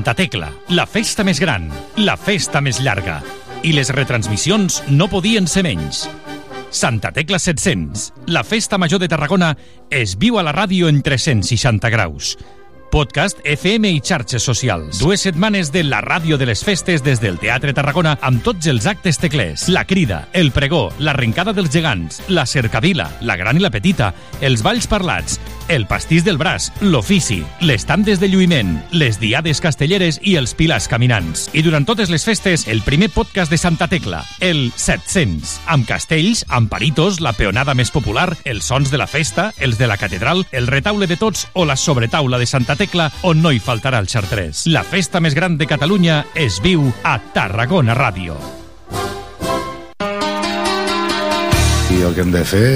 Santa 0.07 0.23
Tecla, 0.23 0.52
la 0.68 0.85
festa 0.86 1.25
més 1.26 1.41
gran, 1.43 1.65
la 1.99 2.15
festa 2.15 2.60
més 2.62 2.78
llarga. 2.78 3.17
I 3.67 3.73
les 3.75 3.89
retransmissions 3.91 4.76
no 4.86 5.09
podien 5.10 5.49
ser 5.51 5.65
menys. 5.67 6.05
Santa 6.70 7.10
Tecla 7.10 7.41
700, 7.43 8.12
la 8.31 8.44
festa 8.47 8.78
major 8.78 9.02
de 9.02 9.09
Tarragona, 9.10 9.57
es 9.91 10.15
viu 10.15 10.39
a 10.39 10.44
la 10.47 10.55
ràdio 10.55 10.86
en 10.86 11.02
360 11.02 11.91
graus. 11.91 12.36
Podcast, 12.93 13.43
FM 13.43 13.91
i 13.97 13.99
xarxes 13.99 14.47
socials. 14.47 15.01
Dues 15.02 15.26
setmanes 15.26 15.73
de 15.75 15.83
la 15.83 15.99
ràdio 16.05 16.39
de 16.39 16.47
les 16.47 16.62
festes 16.62 17.02
des 17.02 17.18
del 17.18 17.41
Teatre 17.43 17.75
Tarragona 17.75 18.15
amb 18.23 18.47
tots 18.47 18.70
els 18.70 18.86
actes 18.86 19.18
teclers. 19.18 19.67
La 19.75 19.83
crida, 19.91 20.28
el 20.33 20.52
pregó, 20.55 20.93
l'arrencada 21.02 21.52
dels 21.52 21.75
gegants, 21.75 22.23
la 22.31 22.47
cercavila, 22.47 23.10
la 23.26 23.36
gran 23.36 23.59
i 23.59 23.67
la 23.67 23.75
petita, 23.75 24.15
els 24.41 24.62
balls 24.62 24.86
parlats, 24.86 25.41
el 25.69 25.86
pastís 25.86 26.25
del 26.25 26.39
braç, 26.39 26.70
l'ofici, 26.81 27.43
les 27.61 27.86
tandes 27.86 28.20
de 28.20 28.28
lluïment, 28.28 28.75
les 28.93 29.20
diades 29.20 29.61
castelleres 29.62 30.20
i 30.23 30.36
els 30.41 30.55
pilars 30.55 30.89
caminants. 30.91 31.47
I 31.57 31.62
durant 31.67 31.86
totes 31.89 32.11
les 32.12 32.25
festes, 32.27 32.67
el 32.69 32.83
primer 32.83 33.11
podcast 33.15 33.51
de 33.51 33.59
Santa 33.59 33.89
Tecla, 33.89 34.25
el 34.41 34.73
700, 34.77 35.57
amb 35.73 35.89
castells, 35.89 36.45
amb 36.49 36.70
paritos, 36.70 37.20
la 37.20 37.35
peonada 37.36 37.75
més 37.75 37.91
popular, 37.95 38.28
els 38.45 38.67
sons 38.67 38.91
de 38.91 39.01
la 39.01 39.09
festa, 39.11 39.53
els 39.59 39.78
de 39.78 39.86
la 39.86 39.97
catedral, 39.97 40.45
el 40.53 40.67
retaule 40.67 41.07
de 41.07 41.17
tots 41.17 41.47
o 41.55 41.65
la 41.65 41.77
sobretaula 41.77 42.39
de 42.39 42.47
Santa 42.47 42.77
Tecla, 42.77 43.11
on 43.23 43.43
no 43.43 43.55
hi 43.55 43.62
faltarà 43.62 44.03
el 44.03 44.11
xartrés. 44.11 44.67
La 44.67 44.85
festa 44.85 45.20
més 45.20 45.35
gran 45.35 45.59
de 45.59 45.70
Catalunya 45.70 46.25
es 46.35 46.61
viu 46.62 46.93
a 47.05 47.19
Tarragona 47.33 47.95
Ràdio. 47.97 48.66
I 51.86 52.00
el 52.02 52.16
que 52.16 52.24
hem 52.24 52.32
de 52.34 52.40
fer 52.42 52.66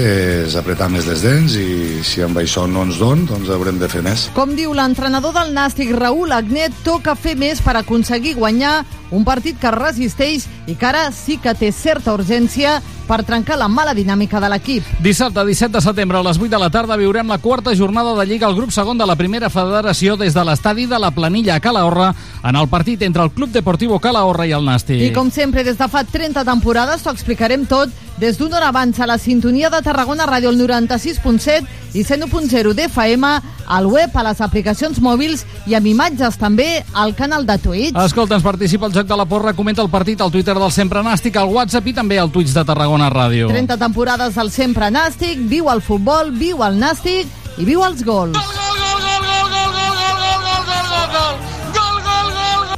és 0.47 0.53
apretar 0.55 0.87
més 0.87 1.03
les 1.03 1.19
dents 1.25 1.57
i 1.59 1.99
si 2.07 2.21
amb 2.23 2.37
això 2.39 2.63
no 2.69 2.85
ens 2.87 2.95
don, 3.01 3.25
doncs 3.27 3.49
haurem 3.51 3.75
de 3.81 3.89
fer 3.91 3.99
més. 4.05 4.29
Com 4.37 4.53
diu 4.55 4.71
l'entrenador 4.71 5.35
del 5.35 5.51
Nàstic, 5.51 5.91
Raül 5.99 6.31
Agnet, 6.31 6.77
toca 6.85 7.17
fer 7.19 7.35
més 7.35 7.59
per 7.61 7.75
aconseguir 7.75 8.37
guanyar 8.39 8.77
un 9.11 9.25
partit 9.27 9.59
que 9.59 9.71
resisteix 9.71 10.47
i 10.67 10.75
que 10.75 10.87
ara 10.87 11.09
sí 11.11 11.37
que 11.37 11.53
té 11.53 11.71
certa 11.75 12.15
urgència 12.15 12.79
per 13.11 13.25
trencar 13.27 13.57
la 13.59 13.67
mala 13.67 13.91
dinàmica 13.91 14.39
de 14.39 14.47
l'equip. 14.53 14.87
Dissabte 15.03 15.43
17 15.45 15.73
de 15.73 15.81
setembre 15.83 16.21
a 16.21 16.23
les 16.23 16.37
8 16.39 16.47
de 16.53 16.59
la 16.61 16.69
tarda 16.71 16.95
viurem 16.95 17.27
la 17.27 17.41
quarta 17.43 17.75
jornada 17.75 18.13
de 18.15 18.25
Lliga 18.25 18.47
al 18.47 18.55
grup 18.55 18.71
segon 18.71 18.97
de 18.97 19.07
la 19.07 19.17
primera 19.19 19.49
federació 19.51 20.15
des 20.15 20.33
de 20.33 20.45
l'estadi 20.47 20.85
de 20.87 20.99
la 20.99 21.11
Planilla 21.11 21.57
a 21.57 21.59
Calahorra 21.59 22.13
en 22.43 22.55
el 22.55 22.69
partit 22.71 23.01
entre 23.01 23.23
el 23.23 23.31
Club 23.35 23.51
Deportivo 23.51 23.99
Calahorra 23.99 24.47
i 24.47 24.55
el 24.55 24.63
Nàstic. 24.63 25.01
I 25.03 25.11
com 25.11 25.31
sempre, 25.31 25.65
des 25.67 25.77
de 25.77 25.89
fa 25.91 26.05
30 26.07 26.45
temporades, 26.47 27.03
t'ho 27.03 27.11
explicarem 27.11 27.67
tot 27.67 27.91
des 28.21 28.37
d'una 28.37 28.57
hora 28.57 28.67
abans 28.69 28.99
a 28.99 29.07
la 29.09 29.17
sintonia 29.17 29.71
de 29.73 29.81
Tarragona 29.81 30.27
Ràdio, 30.29 30.51
el 30.51 30.59
96.7 30.61 31.65
i 31.97 32.03
101.0 32.05 32.73
d'FM, 32.77 33.31
al 33.65 33.87
web, 33.89 34.13
a 34.13 34.23
les 34.27 34.41
aplicacions 34.45 34.99
mòbils 35.01 35.41
i 35.65 35.73
amb 35.75 35.89
imatges 35.89 36.37
també 36.37 36.83
al 36.93 37.15
canal 37.17 37.47
de 37.49 37.57
Twitch. 37.57 37.97
Escolta, 37.97 38.37
ens 38.37 38.45
participa 38.45 38.85
el 38.85 38.93
Joc 39.01 39.07
de 39.09 39.17
la 39.17 39.25
Porra, 39.25 39.53
comenta 39.57 39.81
el 39.81 39.89
partit 39.89 40.19
al 40.21 40.29
Twitter 40.29 40.53
del 40.53 40.71
Sempre 40.71 41.01
Nàstic, 41.01 41.37
al 41.39 41.49
WhatsApp 41.49 41.87
i 41.89 41.93
també 41.97 42.19
al 42.21 42.29
Twitch 42.29 42.51
de 42.53 42.61
Tarragona 42.61 43.07
Ràdio. 43.09 43.47
30 43.49 43.77
temporades 43.81 44.35
del 44.37 44.51
sempre 44.53 44.91
nàstic, 44.93 45.39
viu 45.49 45.71
el 45.73 45.81
futbol, 45.81 46.29
viu 46.37 46.61
el 46.61 46.77
nàstic 46.77 47.25
i 47.57 47.65
viu 47.65 47.81
els 47.81 48.03
gols. 48.05 48.37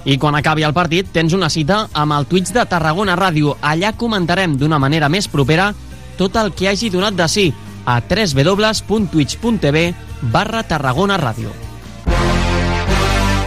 I 0.06 0.18
quan 0.18 0.36
acabi 0.40 0.64
el 0.64 0.76
partit 0.76 1.12
tens 1.12 1.36
una 1.36 1.50
cita 1.52 1.90
amb 1.92 2.16
el 2.16 2.26
Twitch 2.32 2.54
de 2.56 2.64
Tarragona 2.72 3.18
Ràdio. 3.20 3.58
Allà 3.60 3.92
comentarem 3.92 4.56
d'una 4.56 4.80
manera 4.80 5.12
més 5.12 5.28
propera 5.28 5.74
tot 6.16 6.40
el 6.40 6.54
que 6.56 6.72
hagi 6.72 6.90
donat 6.94 7.20
de 7.20 7.28
sí 7.28 7.50
a 7.84 8.00
www.twitch.tv 8.00 9.86
barra 10.32 10.64
Tarragona 10.64 11.20
Ràdio. 11.20 11.63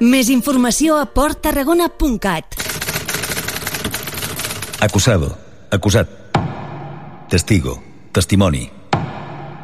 Més 0.00 0.28
informació 0.28 0.98
a 1.00 1.06
porttarragona.cat. 1.08 2.56
Acusado. 4.84 5.30
Acusat. 5.70 6.10
Testigo. 7.30 7.82
Testimoni. 8.12 8.68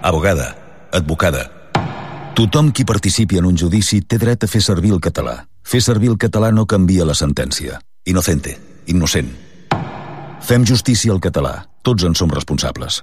Abogada. 0.01 0.57
Advocada. 0.91 1.44
Tothom 2.33 2.73
qui 2.73 2.86
participi 2.89 3.36
en 3.36 3.44
un 3.44 3.59
judici 3.61 4.01
té 4.01 4.17
dret 4.17 4.44
a 4.44 4.49
fer 4.49 4.62
servir 4.65 4.94
el 4.97 5.05
català. 5.05 5.36
Fer 5.62 5.83
servir 5.85 6.09
el 6.09 6.17
català 6.17 6.49
no 6.51 6.65
canvia 6.65 7.05
la 7.05 7.15
sentència. 7.15 7.77
Inocente. 8.09 8.57
Innocent. 8.86 9.28
Fem 10.41 10.65
justícia 10.65 11.12
al 11.12 11.20
català. 11.20 11.69
Tots 11.83 12.09
en 12.09 12.17
som 12.17 12.33
responsables. 12.33 13.02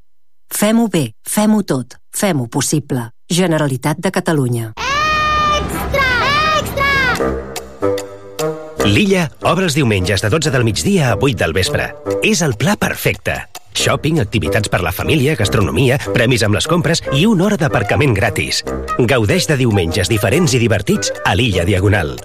Fem-ho 0.49 0.89
bé, 0.89 1.11
fem-ho 1.21 1.61
tot, 1.61 1.99
fem-ho 2.09 2.49
possible. 2.49 3.11
Generalitat 3.29 4.01
de 4.01 4.09
Catalunya. 4.11 4.73
L'Illa 8.89 9.27
obre 9.45 9.67
els 9.67 9.75
diumenges 9.77 10.23
de 10.23 10.29
12 10.33 10.51
del 10.51 10.65
migdia 10.65 11.11
a 11.11 11.17
8 11.19 11.37
del 11.37 11.53
vespre. 11.53 11.91
És 12.25 12.41
el 12.41 12.55
pla 12.57 12.75
perfecte. 12.79 13.37
Shopping, 13.79 14.19
activitats 14.19 14.67
per 14.67 14.81
la 14.83 14.91
família, 14.91 15.35
gastronomia, 15.39 15.99
premis 16.15 16.43
amb 16.43 16.57
les 16.57 16.67
compres 16.67 17.03
i 17.15 17.25
una 17.29 17.45
hora 17.47 17.59
d'aparcament 17.59 18.15
gratis. 18.17 18.63
Gaudeix 18.97 19.47
de 19.47 19.59
diumenges 19.61 20.09
diferents 20.11 20.55
i 20.57 20.59
divertits 20.59 21.13
a 21.23 21.35
l'Illa 21.37 21.67
Diagonal. 21.69 22.17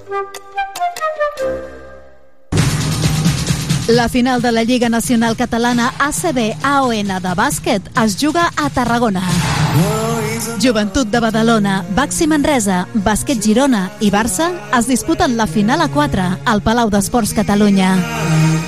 La 3.87 4.09
final 4.09 4.41
de 4.41 4.51
la 4.51 4.65
Lliga 4.65 4.89
Nacional 4.89 5.37
Catalana 5.37 5.93
ACB 5.99 6.57
AON 6.65 7.13
de 7.21 7.35
bàsquet 7.37 7.93
es 8.03 8.17
juga 8.17 8.49
a 8.57 8.71
Tarragona. 8.71 10.14
Joventut 10.61 11.11
de 11.11 11.21
Badalona, 11.21 11.85
Baxi 11.95 12.27
Manresa, 12.27 12.87
Bàsquet 12.95 13.43
Girona 13.43 13.91
i 14.01 14.11
Barça 14.11 14.51
es 14.79 14.87
disputen 14.91 15.37
la 15.37 15.47
final 15.47 15.81
a 15.85 15.89
4 15.93 16.23
al 16.45 16.63
Palau 16.63 16.91
d'Esports 16.91 17.35
Catalunya. 17.37 17.95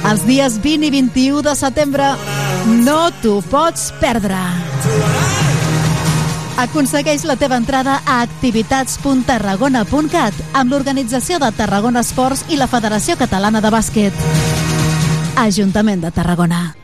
Els 0.07 0.27
dies 0.28 0.61
20 0.62 0.86
i 0.86 0.91
21 0.95 1.43
de 1.43 1.55
setembre 1.59 2.15
no 2.85 3.11
t'ho 3.23 3.41
pots 3.51 3.93
perdre. 4.01 4.39
Aconsegueix 6.57 7.25
la 7.28 7.36
teva 7.36 7.57
entrada 7.61 8.01
a 8.07 8.23
activitats.tarragona.cat 8.23 10.35
amb 10.55 10.73
l'organització 10.73 11.39
de 11.43 11.51
Tarragona 11.53 12.01
Esports 12.07 12.45
i 12.49 12.57
la 12.57 12.67
Federació 12.70 13.17
Catalana 13.20 13.61
de 13.61 13.70
Bàsquet. 13.75 14.15
Ajuntament 15.36 16.01
de 16.07 16.11
Tarragona. 16.15 16.75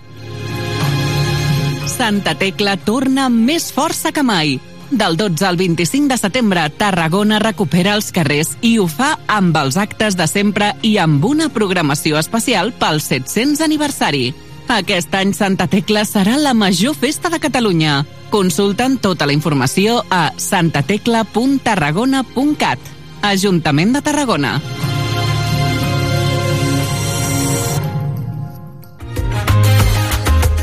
Santa 1.89 2.35
Tecla 2.35 2.77
torna 2.77 3.25
amb 3.31 3.47
més 3.47 3.73
força 3.73 4.13
que 4.13 4.23
mai. 4.27 4.72
Del 4.93 5.17
12 5.17 5.47
al 5.47 5.57
25 5.57 6.09
de 6.09 6.19
setembre, 6.19 6.69
Tarragona 6.77 7.39
recupera 7.41 7.95
els 7.97 8.13
carrers 8.13 8.59
i 8.61 8.79
ho 8.79 8.87
fa 8.93 9.19
amb 9.27 9.57
els 9.57 9.77
actes 9.81 10.17
de 10.21 10.27
sempre 10.29 10.77
i 10.85 10.99
amb 11.01 11.25
una 11.25 11.49
programació 11.49 12.19
especial 12.21 12.73
pel 12.77 13.01
700 13.01 13.65
aniversari. 13.65 14.35
Aquest 14.69 15.09
any 15.17 15.33
Santa 15.33 15.65
Tecla 15.67 16.05
serà 16.05 16.37
la 16.37 16.53
major 16.53 16.93
festa 16.95 17.31
de 17.33 17.41
Catalunya. 17.41 18.05
Consulten 18.29 18.99
tota 19.01 19.25
la 19.27 19.33
informació 19.33 20.05
a 20.11 20.33
santatecla.tarragona.cat. 20.37 22.79
Ajuntament 23.33 23.97
de 23.97 24.03
Tarragona. 24.05 24.61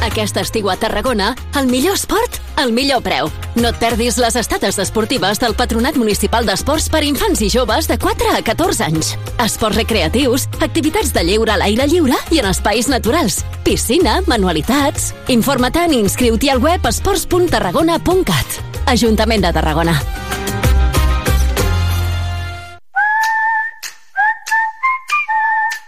Aquest 0.09 0.39
estiu 0.41 0.71
a 0.71 0.75
Tarragona, 0.79 1.35
el 1.59 1.67
millor 1.69 1.93
esport, 1.93 2.39
el 2.57 2.71
millor 2.73 3.03
preu. 3.05 3.27
No 3.61 3.69
et 3.69 3.77
perdis 3.77 4.17
les 4.17 4.33
estades 4.39 4.79
esportives 4.81 5.37
del 5.41 5.53
Patronat 5.53 5.99
Municipal 6.01 6.47
d'Esports 6.49 6.87
per 6.89 7.03
infants 7.05 7.43
i 7.45 7.49
joves 7.53 7.85
de 7.91 7.99
4 8.01 8.31
a 8.33 8.41
14 8.41 8.87
anys. 8.87 9.11
Esports 9.37 9.77
recreatius, 9.77 10.47
activitats 10.65 11.13
de 11.13 11.27
lleure 11.27 11.53
a 11.53 11.59
l'aire 11.61 11.85
lliure 11.91 12.17
i 12.33 12.41
en 12.41 12.49
espais 12.49 12.89
naturals. 12.89 13.43
Piscina, 13.67 14.23
manualitats... 14.25 15.13
Informa-te'n 15.29 15.93
i 15.93 16.01
inscriu-t'hi 16.01 16.49
al 16.49 16.63
web 16.63 16.89
esports.tarragona.cat. 16.89 18.61
Ajuntament 18.89 19.45
de 19.45 19.53
Tarragona. 19.53 19.99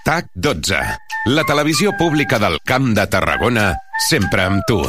TAC 0.05 0.29
12. 0.35 0.77
La 1.25 1.43
televisió 1.45 1.97
pública 1.97 2.37
del 2.41 2.57
Camp 2.65 2.95
de 2.97 3.03
Tarragona, 3.05 3.75
sempre 4.09 4.45
amb 4.49 4.65
tu. 4.67 4.81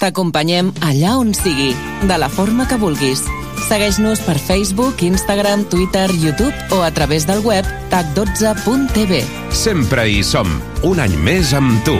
T'acompanyem 0.00 0.70
allà 0.86 1.18
on 1.20 1.34
sigui, 1.36 1.74
de 2.08 2.16
la 2.18 2.30
forma 2.32 2.64
que 2.68 2.78
vulguis. 2.80 3.22
Segueix-nos 3.66 4.22
per 4.24 4.38
Facebook, 4.40 5.02
Instagram, 5.04 5.66
Twitter, 5.68 6.08
YouTube 6.16 6.54
o 6.72 6.80
a 6.82 6.90
través 6.90 7.26
del 7.28 7.44
web 7.44 7.66
tac12.tv. 7.92 9.20
Sempre 9.52 10.08
hi 10.08 10.24
som, 10.24 10.48
un 10.88 11.02
any 11.04 11.14
més 11.20 11.52
amb 11.54 11.76
tu. 11.84 11.98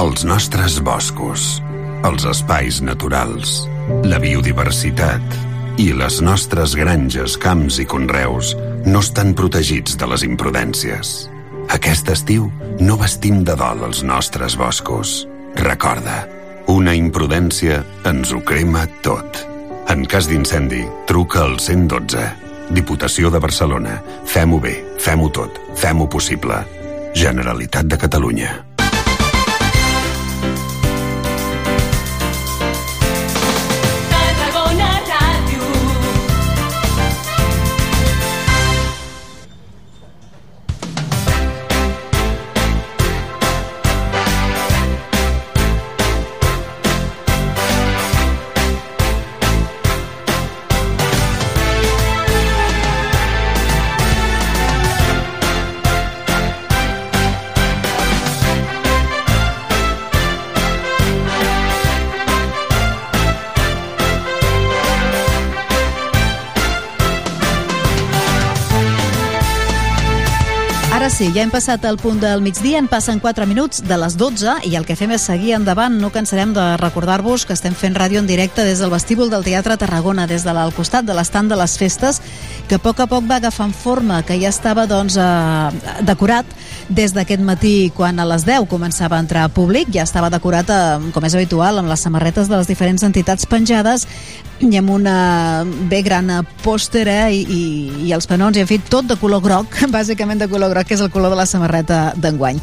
Els 0.00 0.24
nostres 0.24 0.78
boscos, 0.84 1.58
els 2.04 2.24
espais 2.28 2.80
naturals, 2.84 3.64
la 4.04 4.20
biodiversitat 4.20 5.40
i 5.80 5.90
les 5.96 6.20
nostres 6.24 6.76
granges, 6.76 7.36
camps 7.40 7.80
i 7.80 7.88
conreus 7.88 8.54
no 8.84 9.00
estan 9.00 9.34
protegits 9.36 9.96
de 10.00 10.08
les 10.08 10.24
imprudències. 10.28 11.30
Aquest 11.70 12.08
estiu 12.10 12.48
no 12.82 12.96
vestim 12.98 13.44
de 13.46 13.54
dol 13.54 13.84
els 13.86 14.02
nostres 14.02 14.56
boscos. 14.58 15.24
Recorda, 15.54 16.26
Una 16.70 16.92
imprudència 16.94 17.80
ens 18.06 18.30
ho 18.30 18.38
crema 18.46 18.84
tot. 19.02 19.40
En 19.90 20.04
cas 20.06 20.28
d'incendi, 20.30 20.84
truca 21.08 21.42
al 21.42 21.58
112. 21.58 22.22
Diputació 22.70 23.30
de 23.34 23.40
Barcelona. 23.42 23.96
Fem-ho 24.22 24.60
bé, 24.62 24.76
fem-ho 25.02 25.26
tot, 25.34 25.58
fem-ho 25.74 26.06
possible. 26.06 26.62
Generalitat 27.18 27.90
de 27.90 27.98
Catalunya. 27.98 28.52
Sí, 71.20 71.34
ja 71.34 71.42
hem 71.44 71.50
passat 71.52 71.82
el 71.84 71.98
punt 72.00 72.16
del 72.22 72.40
migdia, 72.40 72.78
en 72.80 72.86
passen 72.88 73.18
4 73.20 73.44
minuts 73.44 73.82
de 73.84 73.96
les 74.00 74.14
12 74.16 74.54
i 74.64 74.70
el 74.78 74.86
que 74.88 74.94
fem 74.96 75.10
és 75.12 75.26
seguir 75.28 75.52
endavant. 75.52 75.98
No 76.00 76.08
cansarem 76.14 76.54
de 76.56 76.64
recordar-vos 76.80 77.44
que 77.44 77.52
estem 77.52 77.74
fent 77.76 77.98
ràdio 77.98 78.22
en 78.22 78.28
directe 78.30 78.64
des 78.64 78.80
del 78.80 78.88
vestíbul 78.88 79.28
del 79.28 79.44
Teatre 79.44 79.76
Tarragona, 79.76 80.24
des 80.30 80.46
de 80.46 80.54
al 80.54 80.72
costat 80.72 81.04
de 81.04 81.12
l'estand 81.12 81.52
de 81.52 81.58
les 81.60 81.76
festes, 81.76 82.22
que 82.68 82.78
a 82.78 82.80
poc 82.80 83.02
a 83.04 83.08
poc 83.10 83.28
va 83.28 83.36
agafant 83.36 83.74
forma, 83.76 84.22
que 84.24 84.38
ja 84.40 84.48
estava 84.48 84.86
doncs, 84.88 85.18
eh, 85.20 86.00
decorat 86.08 86.46
des 86.88 87.12
d'aquest 87.12 87.44
matí 87.44 87.92
quan 87.94 88.18
a 88.18 88.24
les 88.24 88.46
10 88.46 88.64
començava 88.70 89.18
a 89.18 89.20
entrar 89.20 89.50
públic, 89.50 89.92
ja 89.92 90.08
estava 90.08 90.30
decorat, 90.30 90.70
eh, 90.70 91.10
com 91.12 91.24
és 91.24 91.34
habitual, 91.34 91.78
amb 91.78 91.88
les 91.88 92.00
samarretes 92.00 92.48
de 92.48 92.56
les 92.56 92.66
diferents 92.66 93.02
entitats 93.02 93.44
penjades 93.44 94.06
i 94.60 94.76
amb 94.76 94.90
una 94.92 95.64
bé 95.88 96.02
gran 96.04 96.28
eh, 96.30 96.40
pòster 96.64 97.06
eh, 97.08 97.32
i, 97.32 97.40
i, 97.40 97.62
i 98.08 98.12
els 98.12 98.28
panons, 98.28 98.56
i 98.56 98.64
en 98.64 98.68
fi, 98.68 98.80
tot 98.92 99.08
de 99.08 99.16
color 99.20 99.42
groc, 99.44 99.78
bàsicament 99.96 100.42
de 100.42 100.48
color 100.52 100.72
groc, 100.74 100.90
que 100.90 100.98
és 100.98 101.04
el 101.04 101.12
color 101.12 101.32
de 101.32 101.38
la 101.40 101.48
samarreta 101.48 102.00
d'enguany. 102.20 102.60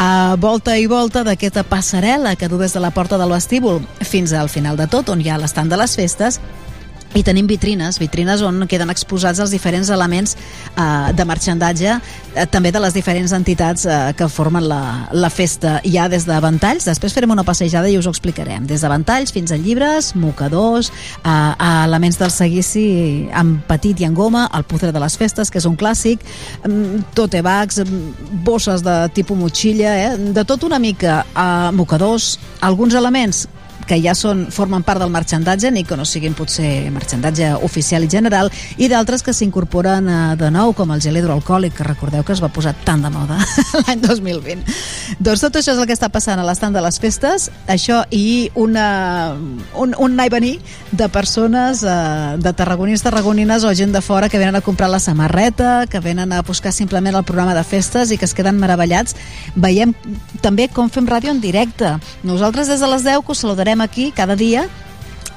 A 0.00 0.36
volta 0.40 0.76
i 0.76 0.86
volta 0.90 1.24
d'aquesta 1.24 1.64
passarel·la 1.68 2.36
que 2.36 2.48
du 2.48 2.60
des 2.60 2.76
de 2.76 2.82
la 2.84 2.92
porta 2.92 3.18
del 3.20 3.32
vestíbul 3.32 3.80
fins 4.00 4.34
al 4.36 4.52
final 4.52 4.76
de 4.76 4.88
tot, 4.90 5.08
on 5.08 5.20
hi 5.20 5.30
ha 5.30 5.40
l'estant 5.40 5.70
de 5.70 5.80
les 5.80 5.96
festes, 5.96 6.40
i 7.14 7.22
tenim 7.26 7.48
vitrines, 7.50 7.98
vitrines 7.98 8.42
on 8.46 8.62
queden 8.70 8.90
exposats 8.92 9.40
els 9.42 9.50
diferents 9.50 9.90
elements 9.90 10.36
eh, 10.36 11.10
de 11.16 11.26
marxandatge, 11.26 11.96
eh, 11.98 12.46
també 12.52 12.70
de 12.70 12.82
les 12.82 12.94
diferents 12.94 13.32
entitats 13.34 13.86
eh, 13.86 13.98
que 14.16 14.28
formen 14.30 14.68
la, 14.70 15.08
la 15.10 15.30
festa. 15.32 15.78
Hi 15.82 15.96
ha 15.98 16.06
des 16.12 16.26
de 16.28 16.38
ventalls, 16.42 16.86
després 16.86 17.14
farem 17.16 17.34
una 17.34 17.44
passejada 17.46 17.90
i 17.90 17.98
us 17.98 18.06
ho 18.06 18.14
explicarem, 18.14 18.66
des 18.70 18.84
de 18.84 18.92
ventalls 18.92 19.34
fins 19.34 19.50
a 19.50 19.58
llibres, 19.58 20.12
mocadors, 20.14 20.92
eh, 21.24 21.28
a 21.30 21.70
elements 21.88 22.20
del 22.20 22.30
seguici 22.34 22.86
en 23.34 23.56
petit 23.66 24.00
i 24.00 24.06
en 24.06 24.14
goma, 24.14 24.46
el 24.54 24.66
puzzle 24.70 24.94
de 24.94 25.02
les 25.02 25.18
festes, 25.18 25.50
que 25.50 25.58
és 25.58 25.66
un 25.66 25.78
clàssic, 25.80 26.22
mm, 26.62 27.14
tote 27.18 27.42
bags, 27.42 27.82
mm, 27.82 28.44
bosses 28.46 28.86
de 28.86 29.00
tipus 29.14 29.38
motxilla, 29.38 29.96
eh, 29.98 30.16
de 30.16 30.44
tot 30.44 30.62
una 30.62 30.78
mica, 30.78 31.24
eh, 31.34 31.70
mocadors, 31.74 32.38
alguns 32.60 32.94
elements 32.94 33.48
que 33.90 33.98
ja 33.98 34.14
són, 34.14 34.44
formen 34.54 34.84
part 34.86 35.02
del 35.02 35.10
marxandatge, 35.10 35.72
ni 35.74 35.82
que 35.82 35.98
no 35.98 36.06
siguin 36.06 36.36
potser 36.38 36.90
marxandatge 36.94 37.50
oficial 37.66 38.06
i 38.06 38.10
general, 38.12 38.50
i 38.78 38.86
d'altres 38.90 39.24
que 39.26 39.34
s'incorporen 39.34 40.06
eh, 40.06 40.18
de 40.38 40.50
nou, 40.54 40.70
com 40.78 40.92
el 40.94 41.02
gel 41.02 41.18
hidroalcohòlic, 41.18 41.74
que 41.74 41.86
recordeu 41.88 42.22
que 42.26 42.36
es 42.36 42.42
va 42.42 42.52
posar 42.54 42.76
tan 42.86 43.02
de 43.02 43.10
moda 43.10 43.40
l'any 43.82 44.04
2020. 44.04 44.76
Doncs 45.18 45.42
tot 45.42 45.58
això 45.58 45.74
és 45.74 45.80
el 45.82 45.88
que 45.90 45.96
està 45.96 46.10
passant 46.12 46.38
a 46.38 46.46
l'estant 46.46 46.76
de 46.76 46.84
les 46.84 47.00
festes, 47.02 47.48
això 47.66 48.04
i 48.14 48.50
una, 48.54 48.86
un, 49.74 49.96
un 49.98 50.14
anar 50.14 50.28
i 50.28 50.34
venir 50.36 50.52
de 50.92 51.10
persones, 51.10 51.82
eh, 51.82 52.36
de 52.38 52.54
tarragonins, 52.54 53.02
tarragonines 53.02 53.66
o 53.66 53.74
gent 53.74 53.96
de 53.96 54.04
fora 54.06 54.28
que 54.30 54.38
venen 54.38 54.54
a 54.54 54.62
comprar 54.62 54.90
la 54.92 55.02
samarreta, 55.02 55.88
que 55.90 55.98
venen 55.98 56.32
a 56.32 56.42
buscar 56.46 56.72
simplement 56.72 57.16
el 57.16 57.26
programa 57.26 57.56
de 57.58 57.66
festes 57.66 58.14
i 58.14 58.20
que 58.20 58.28
es 58.28 58.36
queden 58.38 58.62
meravellats. 58.62 59.18
Veiem 59.58 59.96
també 60.44 60.68
com 60.70 60.90
fem 60.94 61.10
ràdio 61.10 61.34
en 61.34 61.42
directe. 61.42 61.96
Nosaltres 62.22 62.70
des 62.70 62.78
de 62.78 62.94
les 62.94 63.02
10 63.02 63.26
que 63.26 63.34
us 63.34 63.42
saludarem 63.42 63.79
aquí 63.82 64.12
cada 64.12 64.36
dia 64.36 64.68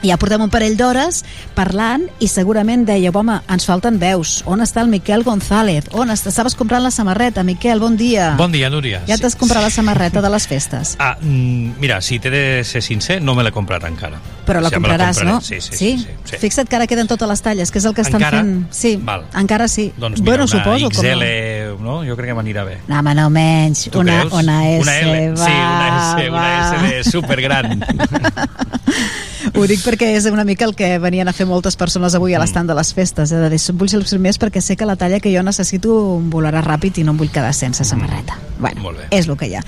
ja 0.04 0.18
portem 0.20 0.42
un 0.44 0.50
parell 0.52 0.76
d'hores 0.78 1.24
parlant 1.56 2.04
i 2.20 2.28
segurament 2.28 2.84
dèieu, 2.88 3.12
home, 3.16 3.40
ens 3.50 3.66
falten 3.66 3.98
veus. 4.02 4.42
On 4.46 4.62
està 4.62 4.82
el 4.84 4.90
Miquel 4.92 5.24
González? 5.24 5.86
On 5.94 6.10
està? 6.12 6.30
Estaves 6.34 6.56
comprant 6.60 6.84
la 6.84 6.92
samarreta. 6.92 7.44
Miquel, 7.44 7.80
bon 7.80 7.96
dia. 7.98 8.34
Bon 8.38 8.52
dia, 8.52 8.70
Núria. 8.70 9.02
Ja 9.08 9.18
t'has 9.18 9.36
comprat 9.40 9.64
la 9.64 9.70
samarreta 9.80 10.22
de 10.22 10.30
les 10.34 10.48
festes. 10.48 10.96
Ah, 11.00 11.16
mm, 11.22 11.80
mira, 11.80 12.02
si 12.02 12.20
t'he 12.20 12.30
de 12.34 12.44
ser 12.64 12.82
sincer, 12.82 13.22
no 13.22 13.36
me 13.36 13.44
l'he 13.44 13.52
comprat 13.56 13.84
encara. 13.88 14.20
Però 14.46 14.60
la 14.60 14.70
me 14.70 14.76
compraràs, 14.76 15.18
compraré. 15.20 15.32
no? 15.32 15.42
Sí, 15.42 15.62
sí, 15.62 15.72
sí. 15.78 15.98
sí, 16.04 16.08
sí. 16.26 16.38
Fixa't 16.42 16.68
que 16.68 16.76
ara 16.76 16.88
queden 16.88 17.08
totes 17.08 17.30
les 17.30 17.42
talles, 17.42 17.72
que 17.72 17.80
és 17.80 17.86
el 17.86 17.94
que 17.96 18.02
estan 18.04 18.20
Encara? 18.22 18.42
fent. 18.44 18.68
Sí, 18.76 18.98
Val. 19.02 19.24
encara 19.40 19.68
sí. 19.72 19.94
Doncs 19.98 20.20
mira, 20.20 20.32
bueno, 20.32 20.44
una 20.52 20.64
suposo. 20.64 20.90
XL, 20.92 21.80
no? 21.84 22.02
Jo 22.04 22.18
crec 22.20 22.34
que 22.34 22.36
m'anirà 22.36 22.66
bé. 22.68 22.80
Com... 22.84 22.92
No, 22.94 23.00
home, 23.00 23.16
no 23.16 23.30
menys. 23.30 23.86
Tu 23.90 24.00
Una, 24.00 24.20
creus? 24.20 24.34
una 24.34 24.58
S, 24.70 24.82
Una 24.82 24.98
L. 25.00 25.32
va, 25.32 25.46
sí, 25.46 25.52
una 25.54 25.88
S, 25.88 26.30
una 26.30 26.42
va. 26.42 26.76
S 26.76 26.96
de 26.96 27.04
supergran. 27.12 27.86
Ho 29.56 29.66
dic 29.68 29.82
perquè 29.84 30.12
és 30.16 30.26
una 30.32 30.44
mica 30.48 30.66
el 30.66 30.74
que 30.76 30.88
venien 31.04 31.28
a 31.28 31.34
fer 31.36 31.46
moltes 31.50 31.76
persones 31.80 32.16
avui 32.16 32.34
a 32.34 32.40
l'estand 32.40 32.70
de 32.70 32.76
les 32.78 32.94
festes. 32.96 33.32
És 33.32 33.38
a 33.38 33.50
dir, 33.52 33.60
vull 33.78 33.90
ser 33.92 34.00
els 34.00 34.10
primers 34.14 34.40
perquè 34.40 34.62
sé 34.64 34.76
que 34.80 34.86
la 34.88 34.96
talla 34.96 35.20
que 35.20 35.34
jo 35.36 35.44
necessito 35.44 35.94
em 36.20 36.30
volarà 36.32 36.62
ràpid 36.64 36.98
i 37.02 37.04
no 37.04 37.12
em 37.14 37.20
vull 37.20 37.32
quedar 37.34 37.54
sense 37.54 37.84
samarreta. 37.84 38.38
Bueno, 38.60 38.82
Molt 38.82 38.98
bé. 39.00 39.08
és 39.12 39.28
el 39.28 39.36
que 39.38 39.48
hi 39.52 39.56
ha. 39.56 39.64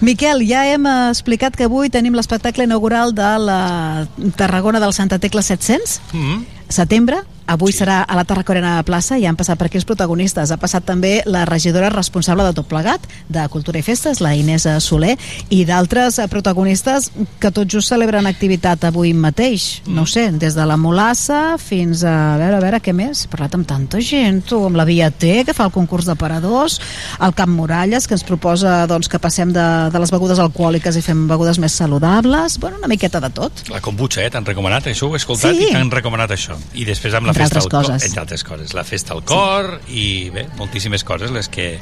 Miquel, 0.00 0.44
ja 0.48 0.66
hem 0.70 0.86
eh, 0.86 0.96
explicat 1.10 1.56
que 1.56 1.64
avui 1.66 1.90
tenim 1.90 2.14
l'espectacle 2.14 2.64
inaugural 2.64 3.14
de 3.14 3.30
la 3.42 4.06
Tarragona 4.36 4.80
del 4.80 4.92
Santa 4.92 5.18
Tecla 5.18 5.42
700, 5.42 6.00
Mm. 6.12 6.44
setembre, 6.68 7.18
avui 7.46 7.72
sí. 7.72 7.80
serà 7.82 8.02
a 8.02 8.16
la 8.18 8.24
Tarracorena 8.28 8.76
Plaça, 8.86 9.18
ja 9.22 9.30
han 9.30 9.38
passat 9.38 9.58
per 9.58 9.68
aquí 9.68 9.78
els 9.80 9.86
protagonistes. 9.88 10.50
Ha 10.52 10.58
passat 10.60 10.84
també 10.86 11.20
la 11.26 11.44
regidora 11.48 11.90
responsable 11.92 12.44
de 12.46 12.54
tot 12.56 12.68
plegat, 12.68 13.06
de 13.28 13.46
Cultura 13.52 13.80
i 13.80 13.84
Festes, 13.86 14.20
la 14.20 14.34
Inés 14.36 14.66
Soler, 14.82 15.16
i 15.50 15.64
d'altres 15.68 16.18
protagonistes 16.30 17.10
que 17.40 17.50
tot 17.54 17.68
just 17.70 17.88
celebren 17.92 18.26
activitat 18.26 18.84
avui 18.88 19.12
mateix. 19.14 19.82
No 19.86 20.02
ho 20.02 20.10
sé, 20.10 20.28
des 20.32 20.56
de 20.56 20.66
la 20.66 20.76
Molassa 20.76 21.56
fins 21.62 22.04
a... 22.04 22.16
A 22.36 22.38
veure, 22.40 22.56
a 22.58 22.60
veure, 22.60 22.80
què 22.82 22.92
més? 22.96 23.24
He 23.24 23.30
parlat 23.32 23.54
amb 23.56 23.66
tanta 23.68 24.00
gent, 24.04 24.42
tu, 24.48 24.58
amb 24.66 24.76
la 24.76 24.84
Via 24.88 25.08
T, 25.14 25.44
que 25.46 25.54
fa 25.56 25.66
el 25.68 25.72
concurs 25.72 26.04
de 26.08 26.16
paradors, 26.18 26.78
el 27.22 27.32
Camp 27.38 27.52
Muralles, 27.54 28.06
que 28.08 28.16
ens 28.16 28.24
proposa 28.26 28.82
doncs, 28.90 29.08
que 29.08 29.20
passem 29.22 29.52
de, 29.54 29.64
de 29.92 30.02
les 30.02 30.12
begudes 30.12 30.40
alcohòliques 30.42 30.98
i 30.98 31.04
fem 31.04 31.24
begudes 31.30 31.60
més 31.62 31.76
saludables. 31.78 32.58
Bueno, 32.60 32.80
una 32.82 32.90
miqueta 32.90 33.20
de 33.22 33.30
tot. 33.30 33.62
La 33.72 33.80
kombucha, 33.84 34.24
eh? 34.24 34.30
T'han 34.34 34.44
recomanat, 34.48 34.90
això 34.90 35.08
ho 35.08 35.14
he 35.16 35.20
escoltat 35.22 35.54
Sí. 35.56 35.68
i 35.68 35.72
t'han 35.72 35.92
recomanat 35.94 36.34
això. 36.34 36.58
I 36.74 36.84
després 36.88 37.14
amb 37.16 37.30
la 37.30 37.35
Entre 37.36 37.44
altres 37.60 37.64
al 37.64 37.70
cor, 37.70 37.86
coses. 37.86 38.04
entre 38.08 38.20
altres 38.20 38.44
coses, 38.44 38.74
la 38.74 38.84
festa 38.84 39.14
al 39.14 39.24
cor 39.24 39.80
i 39.88 40.30
bé, 40.30 40.48
moltíssimes 40.56 41.04
coses 41.04 41.30
les 41.30 41.48
que 41.48 41.78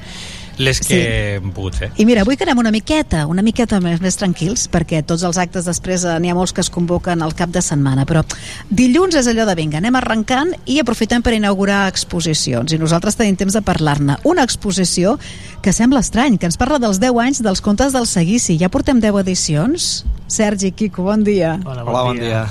les 0.56 0.78
que 0.78 0.84
Sí. 0.86 1.00
hem 1.42 1.50
pogut 1.50 1.74
fer. 1.74 1.88
I 1.98 2.04
mira, 2.06 2.20
avui 2.22 2.36
que 2.36 2.44
anem 2.44 2.58
una 2.58 2.70
miqueta, 2.70 3.26
una 3.26 3.42
miqueta 3.42 3.80
més, 3.80 4.00
més 4.00 4.14
tranquils, 4.14 4.68
perquè 4.70 5.00
tots 5.04 5.24
els 5.26 5.36
actes 5.36 5.64
després 5.66 6.04
eh, 6.04 6.12
n'hi 6.20 6.30
ha 6.30 6.34
molts 6.36 6.52
que 6.54 6.60
es 6.62 6.70
convoquen 6.70 7.22
al 7.22 7.34
cap 7.34 7.50
de 7.50 7.60
setmana, 7.60 8.04
però 8.06 8.22
dilluns 8.70 9.16
és 9.16 9.26
allò 9.26 9.46
de 9.48 9.54
vinga, 9.58 9.78
anem 9.78 9.96
arrencant 9.98 10.52
i 10.70 10.78
aprofitem 10.78 11.22
per 11.26 11.32
inaugurar 11.34 11.88
exposicions, 11.88 12.70
i 12.72 12.78
nosaltres 12.78 13.16
tenim 13.16 13.34
temps 13.34 13.52
de 13.52 13.62
parlar-ne. 13.62 14.16
Una 14.22 14.44
exposició 14.44 15.18
que 15.60 15.72
sembla 15.72 15.98
estrany, 16.06 16.38
que 16.38 16.46
ens 16.46 16.56
parla 16.56 16.78
dels 16.78 17.00
10 17.00 17.18
anys 17.18 17.42
dels 17.42 17.60
contes 17.60 17.92
del 17.92 18.06
Seguici. 18.06 18.56
Ja 18.56 18.68
portem 18.68 19.00
10 19.00 19.18
edicions? 19.24 20.04
Sergi, 20.28 20.70
Quico, 20.70 21.02
bon 21.02 21.24
dia. 21.24 21.58
Hola, 21.64 21.82
bon 21.82 22.16
dia. 22.16 22.46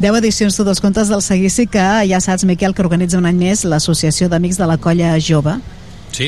10 0.00 0.16
edicions 0.22 0.56
tu 0.56 0.64
dels 0.64 0.80
contes 0.80 1.10
del 1.12 1.20
Seguici 1.20 1.66
que 1.68 1.82
ja 2.08 2.20
saps, 2.24 2.46
Miquel, 2.48 2.72
que 2.74 2.82
organitza 2.86 3.18
un 3.20 3.26
any 3.28 3.36
més 3.36 3.66
l'Associació 3.68 4.30
d'Amics 4.32 4.56
de 4.60 4.66
la 4.70 4.78
Colla 4.80 5.12
Jove. 5.20 5.58
Sí, 6.10 6.26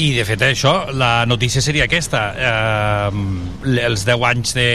i 0.00 0.06
de 0.16 0.22
fet 0.24 0.40
això, 0.46 0.70
la 0.96 1.26
notícia 1.28 1.60
seria 1.60 1.84
aquesta, 1.84 2.20
eh, 2.40 3.80
els 3.84 4.06
10 4.08 4.22
anys 4.30 4.54
de, 4.56 4.68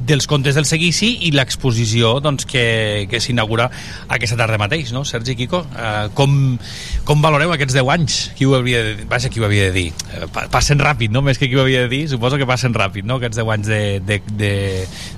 dels 0.00 0.24
contes 0.30 0.54
del 0.56 0.64
seguici 0.64 1.10
i 1.26 1.32
l'exposició 1.34 2.14
doncs, 2.24 2.46
que, 2.48 3.04
que 3.10 3.20
s'inaugura 3.20 3.66
aquesta 4.08 4.38
tarda 4.40 4.56
mateix, 4.62 4.94
no, 4.96 5.02
Sergi 5.04 5.34
Quico? 5.36 5.60
Eh, 5.76 6.06
com, 6.16 6.56
com 7.04 7.20
valoreu 7.26 7.52
aquests 7.52 7.76
10 7.76 7.90
anys? 7.98 8.16
Qui 8.38 8.46
ho 8.48 8.54
havia 8.56 8.80
de, 8.86 8.94
vaja, 9.10 9.28
qui 9.28 9.42
ho 9.42 9.48
havia 9.50 9.66
de 9.68 9.74
dir? 9.76 9.90
Eh, 10.14 10.24
pa- 10.32 10.46
passen 10.54 10.80
ràpid, 10.80 11.12
no? 11.12 11.20
Més 11.26 11.36
que 11.36 11.50
qui 11.50 11.58
ho 11.58 11.66
havia 11.66 11.82
de 11.84 11.90
dir, 11.92 12.06
suposo 12.14 12.38
que 12.40 12.48
passen 12.48 12.72
ràpid, 12.78 13.04
no?, 13.04 13.18
aquests 13.20 13.42
10 13.42 13.52
anys 13.58 13.68
de, 13.74 13.82
de, 14.06 14.22
de, 14.40 14.54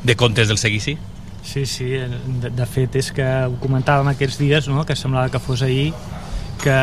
de 0.03 0.17
contes 0.19 0.49
del 0.51 0.59
seguici. 0.59 0.97
Sí, 1.49 1.65
sí, 1.65 1.87
de, 1.97 2.51
de 2.53 2.67
fet 2.69 2.99
és 3.01 3.09
que 3.17 3.25
ho 3.49 3.55
comentàvem 3.63 4.11
aquests 4.11 4.37
dies, 4.37 4.67
no? 4.69 4.83
que 4.85 4.97
semblava 4.99 5.31
que 5.33 5.41
fos 5.41 5.63
ahir, 5.65 5.95
que, 6.61 6.81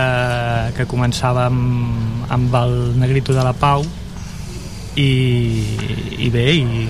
que 0.74 0.88
començava 0.90 1.46
amb, 1.52 2.26
amb 2.34 2.58
el 2.64 2.74
Negrito 2.98 3.36
de 3.36 3.44
la 3.46 3.54
Pau 3.54 3.86
i, 4.98 5.12
i 6.18 6.32
bé, 6.34 6.48
i 6.58 6.88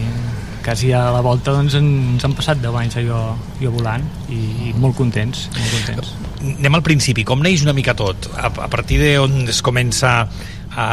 quasi 0.63 0.93
a 0.95 1.09
la 1.13 1.19
volta 1.25 1.51
doncs, 1.53 1.75
ens 1.77 2.23
han 2.25 2.33
passat 2.37 2.63
10 2.63 2.79
anys 2.79 2.95
jo, 3.05 3.19
jo 3.59 3.73
volant 3.75 4.07
i, 4.31 4.39
i 4.69 4.73
molt 4.79 4.95
contents, 4.97 5.49
molt 5.53 5.75
contents. 5.75 6.15
Anem 6.55 6.79
al 6.79 6.85
principi, 6.85 7.27
com 7.27 7.43
neix 7.43 7.65
una 7.65 7.75
mica 7.75 7.93
tot? 7.97 8.31
A, 8.39 8.49
a 8.49 8.69
partir 8.71 9.01
d'on 9.03 9.49
es 9.51 9.59
comença 9.65 10.15
a, 10.75 10.87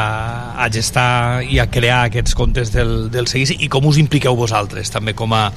a 0.59 0.67
gestar 0.73 1.43
i 1.47 1.63
a 1.63 1.69
crear 1.71 2.03
aquests 2.09 2.35
contes 2.37 2.75
del, 2.75 3.07
del 3.13 3.31
seguici 3.31 3.57
i 3.63 3.71
com 3.71 3.87
us 3.89 3.99
impliqueu 4.01 4.35
vosaltres 4.39 4.91
també 4.93 5.15
com 5.17 5.33
a, 5.35 5.47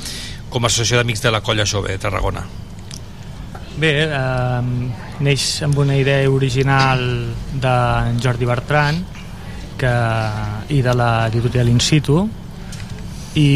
com 0.51 0.65
a 0.65 0.71
associació 0.71 1.01
d'amics 1.01 1.23
de 1.25 1.33
la 1.35 1.43
Colla 1.45 1.67
Jove 1.67 1.93
de 1.95 1.99
Tarragona? 2.03 2.45
Bé, 3.77 3.93
eh, 4.09 4.63
neix 5.21 5.45
amb 5.67 5.79
una 5.83 5.97
idea 6.01 6.31
original 6.33 7.03
de 7.53 7.77
Jordi 8.25 8.49
Bertran 8.49 9.03
que, 9.77 9.93
i 10.73 10.81
de 10.83 10.95
l'editorial 10.97 11.69
In 11.69 11.83
Situ 11.85 12.23
i, 13.37 13.47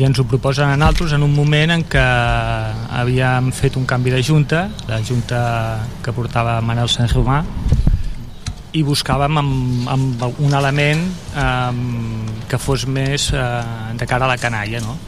i 0.00 0.02
ens 0.02 0.18
ho 0.18 0.26
proposen 0.26 0.72
a 0.72 0.76
nosaltres 0.76 1.14
en 1.14 1.22
un 1.22 1.34
moment 1.34 1.76
en 1.76 1.86
què 1.86 2.04
havíem 2.98 3.52
fet 3.54 3.78
un 3.78 3.86
canvi 3.86 4.10
de 4.10 4.22
junta, 4.26 4.66
la 4.90 4.98
junta 5.06 5.40
que 6.02 6.14
portava 6.16 6.58
Manel 6.60 6.90
Sant 6.90 7.12
Romà, 7.14 7.44
i 8.76 8.82
buscàvem 8.84 9.38
amb, 9.40 9.86
amb 9.88 10.24
un 10.42 10.56
element 10.58 11.06
eh, 11.38 11.76
que 12.50 12.58
fos 12.58 12.84
més 12.90 13.30
eh, 13.30 13.44
de 13.96 14.08
cara 14.10 14.26
a 14.26 14.34
la 14.34 14.40
canalla, 14.42 14.82
no? 14.82 14.98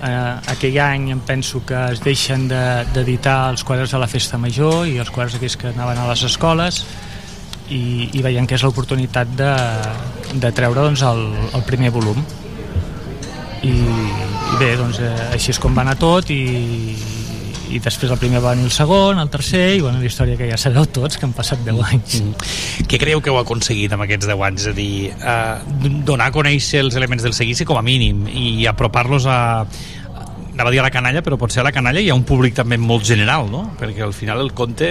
Eh, 0.00 0.34
aquell 0.48 0.78
any 0.80 1.10
em 1.12 1.18
penso 1.20 1.60
que 1.68 1.76
es 1.92 2.00
deixen 2.00 2.46
de- 2.48 2.84
d'editar 2.94 3.46
de, 3.46 3.50
els 3.52 3.64
quadres 3.68 3.90
de 3.92 3.98
la 4.00 4.06
Festa 4.08 4.38
Major 4.40 4.86
i 4.88 4.96
els 4.98 5.10
quadres 5.12 5.34
aquells 5.36 5.56
que 5.60 5.68
anaven 5.74 5.98
a 6.00 6.06
les 6.08 6.22
escoles 6.24 6.84
i, 7.68 8.08
i 8.16 8.22
veiem 8.24 8.46
que 8.48 8.56
és 8.56 8.64
l'oportunitat 8.64 9.28
de, 9.36 9.50
de 10.40 10.52
treure 10.56 10.80
doncs, 10.88 11.02
el, 11.04 11.20
el 11.54 11.62
primer 11.68 11.90
volum. 11.92 12.16
I, 13.60 13.74
i 13.76 14.56
bé, 14.58 14.70
doncs 14.80 15.02
eh, 15.04 15.12
així 15.34 15.52
és 15.52 15.60
com 15.60 15.76
va 15.76 15.84
anar 15.84 15.98
tot 16.00 16.30
i, 16.32 16.40
i 17.70 17.80
després 17.82 18.10
el 18.12 18.18
primer 18.20 18.42
va 18.42 18.54
venir 18.54 18.66
el 18.68 18.74
segon, 18.74 19.20
el 19.22 19.30
tercer 19.30 19.76
i 19.76 19.80
bueno, 19.84 20.00
la 20.00 20.08
història 20.08 20.38
que 20.38 20.48
ja 20.50 20.58
sabeu 20.60 20.88
tots 20.90 21.18
que 21.18 21.26
han 21.28 21.34
passat 21.36 21.62
10 21.66 21.80
anys 21.86 22.18
Què 22.90 22.98
creieu 22.98 23.22
que 23.22 23.30
heu 23.32 23.38
aconseguit 23.40 23.92
amb 23.94 24.06
aquests 24.06 24.28
10 24.30 24.44
anys? 24.48 24.66
És 24.66 24.72
a 24.72 24.74
dir, 24.76 24.90
eh, 25.14 25.94
donar 26.06 26.30
a 26.30 26.34
conèixer 26.34 26.84
els 26.84 26.98
elements 26.98 27.24
del 27.26 27.36
seguici 27.36 27.66
com 27.68 27.78
a 27.78 27.84
mínim 27.86 28.26
i 28.28 28.66
apropar-los 28.70 29.28
a 29.30 29.40
anava 30.60 30.68
a 30.68 30.72
dir 30.74 30.80
a 30.82 30.84
la 30.84 30.92
canalla, 30.92 31.22
però 31.24 31.38
potser 31.40 31.62
a 31.62 31.64
la 31.64 31.72
canalla 31.72 32.02
hi 32.02 32.10
ha 32.10 32.16
un 32.18 32.26
públic 32.28 32.54
també 32.58 32.76
molt 32.76 33.06
general, 33.08 33.48
no? 33.48 33.62
Perquè 33.80 34.02
al 34.04 34.12
final 34.12 34.42
el 34.42 34.52
conte 34.52 34.90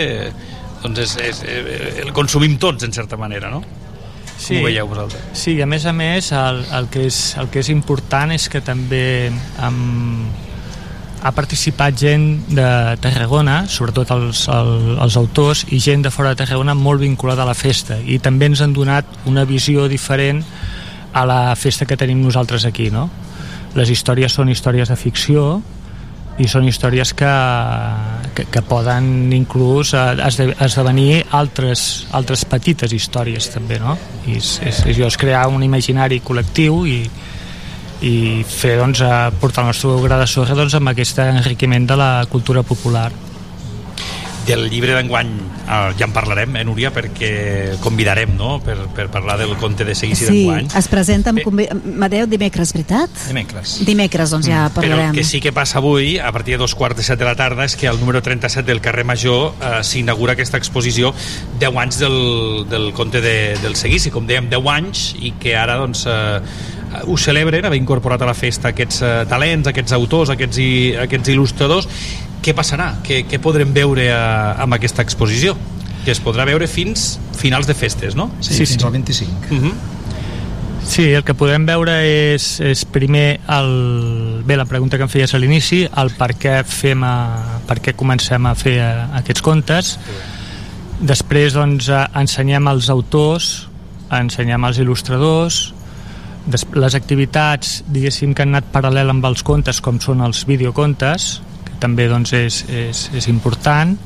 doncs 0.82 0.99
és, 1.03 1.16
és, 1.22 1.43
eh, 1.43 2.01
el 2.06 2.14
consumim 2.16 2.58
tots, 2.58 2.88
en 2.88 2.95
certa 2.95 3.17
manera, 3.17 3.51
no? 3.51 3.61
Sí. 4.40 4.56
Com 4.56 4.64
ho 4.64 4.67
veieu 4.69 4.88
vosaltres? 4.88 5.24
Sí, 5.35 5.58
a 5.61 5.67
més 5.67 5.85
a 5.85 5.93
més 5.93 6.32
el, 6.32 6.64
el, 6.77 6.88
que 6.91 7.03
és, 7.09 7.19
el 7.41 7.49
que 7.51 7.59
és 7.59 7.69
important 7.74 8.32
és 8.32 8.48
que 8.49 8.61
també 8.64 9.30
um, 9.59 10.30
ha 11.22 11.31
participat 11.35 11.98
gent 11.99 12.27
de 12.56 12.67
Tarragona, 13.03 13.64
sobretot 13.67 14.11
els, 14.15 14.45
el, 14.51 14.72
els 15.03 15.17
autors, 15.19 15.65
i 15.75 15.80
gent 15.83 16.06
de 16.06 16.11
fora 16.11 16.31
de 16.33 16.39
Tarragona 16.43 16.75
molt 16.77 17.01
vinculada 17.03 17.43
a 17.43 17.49
la 17.49 17.57
festa, 17.57 17.98
i 17.99 18.19
també 18.23 18.48
ens 18.49 18.61
han 18.64 18.73
donat 18.73 19.06
una 19.27 19.43
visió 19.45 19.88
diferent 19.91 20.43
a 21.14 21.25
la 21.25 21.41
festa 21.59 21.85
que 21.89 21.98
tenim 21.98 22.22
nosaltres 22.23 22.65
aquí, 22.69 22.89
no? 22.93 23.09
Les 23.75 23.89
històries 23.89 24.33
són 24.33 24.49
històries 24.49 24.89
de 24.89 24.95
ficció, 24.98 25.59
i 26.39 26.48
són 26.48 26.64
històries 26.69 27.11
que, 27.19 27.30
que, 28.35 28.45
que 28.48 28.61
poden 28.64 29.33
inclús 29.35 29.91
eh, 29.93 30.03
esde- 30.23 30.53
esdevenir 30.64 31.25
altres, 31.35 32.06
altres 32.15 32.45
petites 32.48 32.93
històries 32.95 33.49
també, 33.51 33.80
no? 33.81 33.98
I 34.25 34.38
és, 34.39 34.53
és, 34.64 34.80
és, 34.88 35.01
és 35.03 35.17
crear 35.19 35.49
un 35.51 35.65
imaginari 35.67 36.22
col·lectiu 36.23 36.85
i, 36.88 37.01
i 38.01 38.43
fer, 38.47 38.77
doncs, 38.79 39.01
eh, 39.01 39.31
portar 39.41 39.65
el 39.65 39.73
nostre 39.73 39.95
gra 40.03 40.19
de 40.21 40.27
sorra 40.27 40.55
doncs, 40.55 40.75
amb 40.79 40.93
aquest 40.93 41.19
enriquiment 41.25 41.87
de 41.89 41.97
la 41.99 42.11
cultura 42.31 42.63
popular. 42.63 43.11
Del 44.47 44.63
llibre 44.71 44.95
d'enguany 44.95 45.27
eh, 45.69 45.91
ja 45.99 46.07
en 46.07 46.13
parlarem, 46.15 46.55
eh, 46.57 46.63
Núria, 46.65 46.89
perquè 46.95 47.75
convidarem 47.83 48.31
no? 48.37 48.55
per, 48.65 48.77
per 48.95 49.09
parlar 49.13 49.35
del 49.37 49.51
conte 49.61 49.85
de 49.85 49.93
seguici 49.93 50.25
Sí, 50.25 50.39
d'enguany. 50.39 50.71
es 50.79 50.87
presenta 50.89 51.29
amb 51.33 51.43
convi... 51.45 51.67
Madeu 51.99 52.25
dimecres, 52.25 52.71
veritat? 52.73 53.13
Dimecres. 53.27 53.75
Dimecres, 53.85 54.33
doncs 54.33 54.49
ja 54.49 54.63
parlarem. 54.73 54.95
Però 54.97 55.11
el 55.11 55.19
que 55.19 55.27
sí 55.27 55.43
que 55.43 55.53
passa 55.53 55.77
avui, 55.83 56.15
a 56.17 56.31
partir 56.33 56.55
de 56.55 56.63
dos 56.63 56.73
quarts 56.73 56.97
de 56.97 57.05
set 57.05 57.19
de 57.21 57.27
la 57.27 57.35
tarda, 57.37 57.67
és 57.67 57.75
que 57.77 57.91
al 57.91 57.99
número 58.01 58.23
37 58.25 58.65
del 58.71 58.81
carrer 58.81 59.05
Major 59.05 59.51
eh, 59.59 59.75
s'inaugura 59.85 60.33
aquesta 60.33 60.57
exposició 60.57 61.13
10 61.59 61.77
anys 61.83 62.01
del, 62.01 62.19
del 62.71 62.89
conte 62.97 63.21
de, 63.21 63.37
del 63.61 63.77
seguici, 63.77 64.09
com 64.09 64.25
dèiem, 64.25 64.49
10 64.49 64.73
anys, 64.79 65.05
i 65.19 65.35
que 65.37 65.53
ara 65.59 65.77
doncs, 65.83 66.07
eh, 66.09 66.39
ho 67.05 67.17
celebren, 67.17 67.65
haver 67.65 67.77
incorporat 67.79 68.21
a 68.21 68.29
la 68.29 68.35
festa 68.37 68.71
aquests 68.73 69.01
eh, 69.01 69.11
talents, 69.29 69.69
aquests 69.69 69.93
autors, 69.97 70.33
aquests, 70.33 70.61
i, 70.63 70.71
aquests 71.05 71.33
il·lustradors. 71.35 71.89
Què 72.43 72.55
passarà? 72.55 72.93
Què, 73.05 73.23
què 73.29 73.39
podrem 73.43 73.73
veure 73.75 74.07
eh, 74.09 74.63
amb 74.63 74.77
aquesta 74.79 75.05
exposició? 75.05 75.55
Que 76.05 76.13
es 76.15 76.21
podrà 76.23 76.47
veure 76.47 76.67
fins 76.71 77.17
finals 77.37 77.67
de 77.69 77.75
festes, 77.77 78.15
no? 78.17 78.29
Sí, 78.41 78.57
fins 78.65 78.83
al 78.83 78.95
25. 78.95 79.49
Uh 79.51 79.63
-huh. 79.63 79.73
Sí, 80.89 81.11
el 81.13 81.23
que 81.23 81.35
podem 81.35 81.65
veure 81.67 81.93
és, 82.33 82.59
és 82.59 82.85
primer 82.85 83.39
el, 83.47 84.41
bé, 84.45 84.55
la 84.57 84.65
pregunta 84.65 84.97
que 84.97 85.03
em 85.03 85.09
feies 85.09 85.33
a 85.35 85.37
l'inici, 85.37 85.83
el 85.85 86.09
per 86.17 86.33
què 86.39 86.63
fem 86.63 87.03
a, 87.03 87.59
per 87.67 87.77
què 87.83 87.93
comencem 87.93 88.45
a 88.45 88.55
fer 88.55 88.79
a, 88.81 89.09
aquests 89.19 89.41
contes. 89.41 89.99
Després 90.99 91.53
doncs, 91.53 91.89
eh, 91.89 92.07
ensenyem 92.15 92.67
els 92.67 92.89
autors, 92.89 93.67
ensenyem 94.09 94.65
els 94.65 94.79
il·lustradors, 94.79 95.73
les 96.47 96.95
activitats 96.95 97.83
diguéssim 97.87 98.33
que 98.33 98.43
han 98.45 98.55
anat 98.55 98.71
paral·lel 98.73 99.09
amb 99.11 99.25
els 99.29 99.43
contes 99.45 99.81
com 99.83 99.99
són 100.01 100.21
els 100.25 100.45
videocontes 100.49 101.41
que 101.65 101.77
també 101.83 102.07
doncs, 102.09 102.33
és, 102.33 102.63
és, 102.69 103.09
és 103.15 103.27
important. 103.29 103.97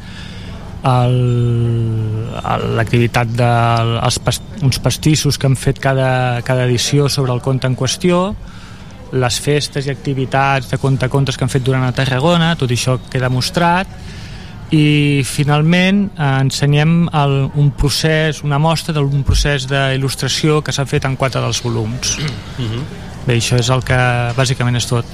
L'activitat 2.77 3.27
dels 3.39 4.19
uns 4.63 4.79
pastissos 4.83 5.37
que 5.39 5.47
han 5.47 5.55
fet 5.55 5.79
cada, 5.79 6.41
cada 6.43 6.65
edició 6.67 7.07
sobre 7.07 7.31
el 7.31 7.41
conte 7.41 7.67
en 7.69 7.77
qüestió 7.79 8.33
les 9.13 9.37
festes 9.39 9.85
i 9.87 9.91
activitats 9.93 10.71
de 10.71 10.77
conte 10.81 11.07
contes 11.09 11.37
que 11.37 11.45
han 11.45 11.51
fet 11.53 11.63
durant 11.63 11.85
a 11.85 11.93
Tarragona 11.95 12.55
tot 12.59 12.71
això 12.73 12.97
queda 13.11 13.29
mostrat 13.29 13.87
i 14.73 15.21
finalment 15.27 16.07
eh, 16.15 16.31
ensenyem 16.47 17.05
el, 17.13 17.37
un 17.61 17.69
procés, 17.77 18.41
una 18.43 18.59
mostra 18.61 18.95
d'un 18.97 19.23
procés 19.27 19.67
d'il·lustració 19.69 20.61
que 20.65 20.73
s'ha 20.73 20.87
fet 20.89 21.05
en 21.05 21.17
quatre 21.19 21.43
dels 21.43 21.61
volums 21.65 22.17
Bé, 23.23 23.37
això 23.37 23.55
és 23.55 23.69
el 23.71 23.79
que 23.87 23.97
bàsicament 24.35 24.75
és 24.75 24.87
tot. 24.89 25.07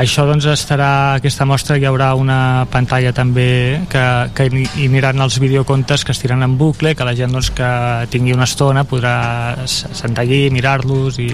Això 0.00 0.22
doncs 0.24 0.46
estarà, 0.48 1.18
aquesta 1.18 1.44
mostra 1.44 1.76
hi 1.76 1.84
haurà 1.84 2.14
una 2.16 2.64
pantalla 2.72 3.10
també 3.12 3.82
que, 3.90 4.04
que 4.32 4.46
hi 4.48 4.86
aniran 4.86 5.20
els 5.20 5.36
videocontes 5.42 6.06
que 6.06 6.14
es 6.14 6.22
tiren 6.22 6.46
en 6.46 6.56
bucle, 6.56 6.94
que 6.96 7.04
la 7.04 7.12
gent 7.18 7.36
doncs, 7.36 7.50
que 7.52 7.70
tingui 8.14 8.32
una 8.32 8.48
estona 8.48 8.86
podrà 8.88 9.66
sentar 9.66 10.24
allí, 10.24 10.46
mirar-los 10.54 11.20
i 11.20 11.28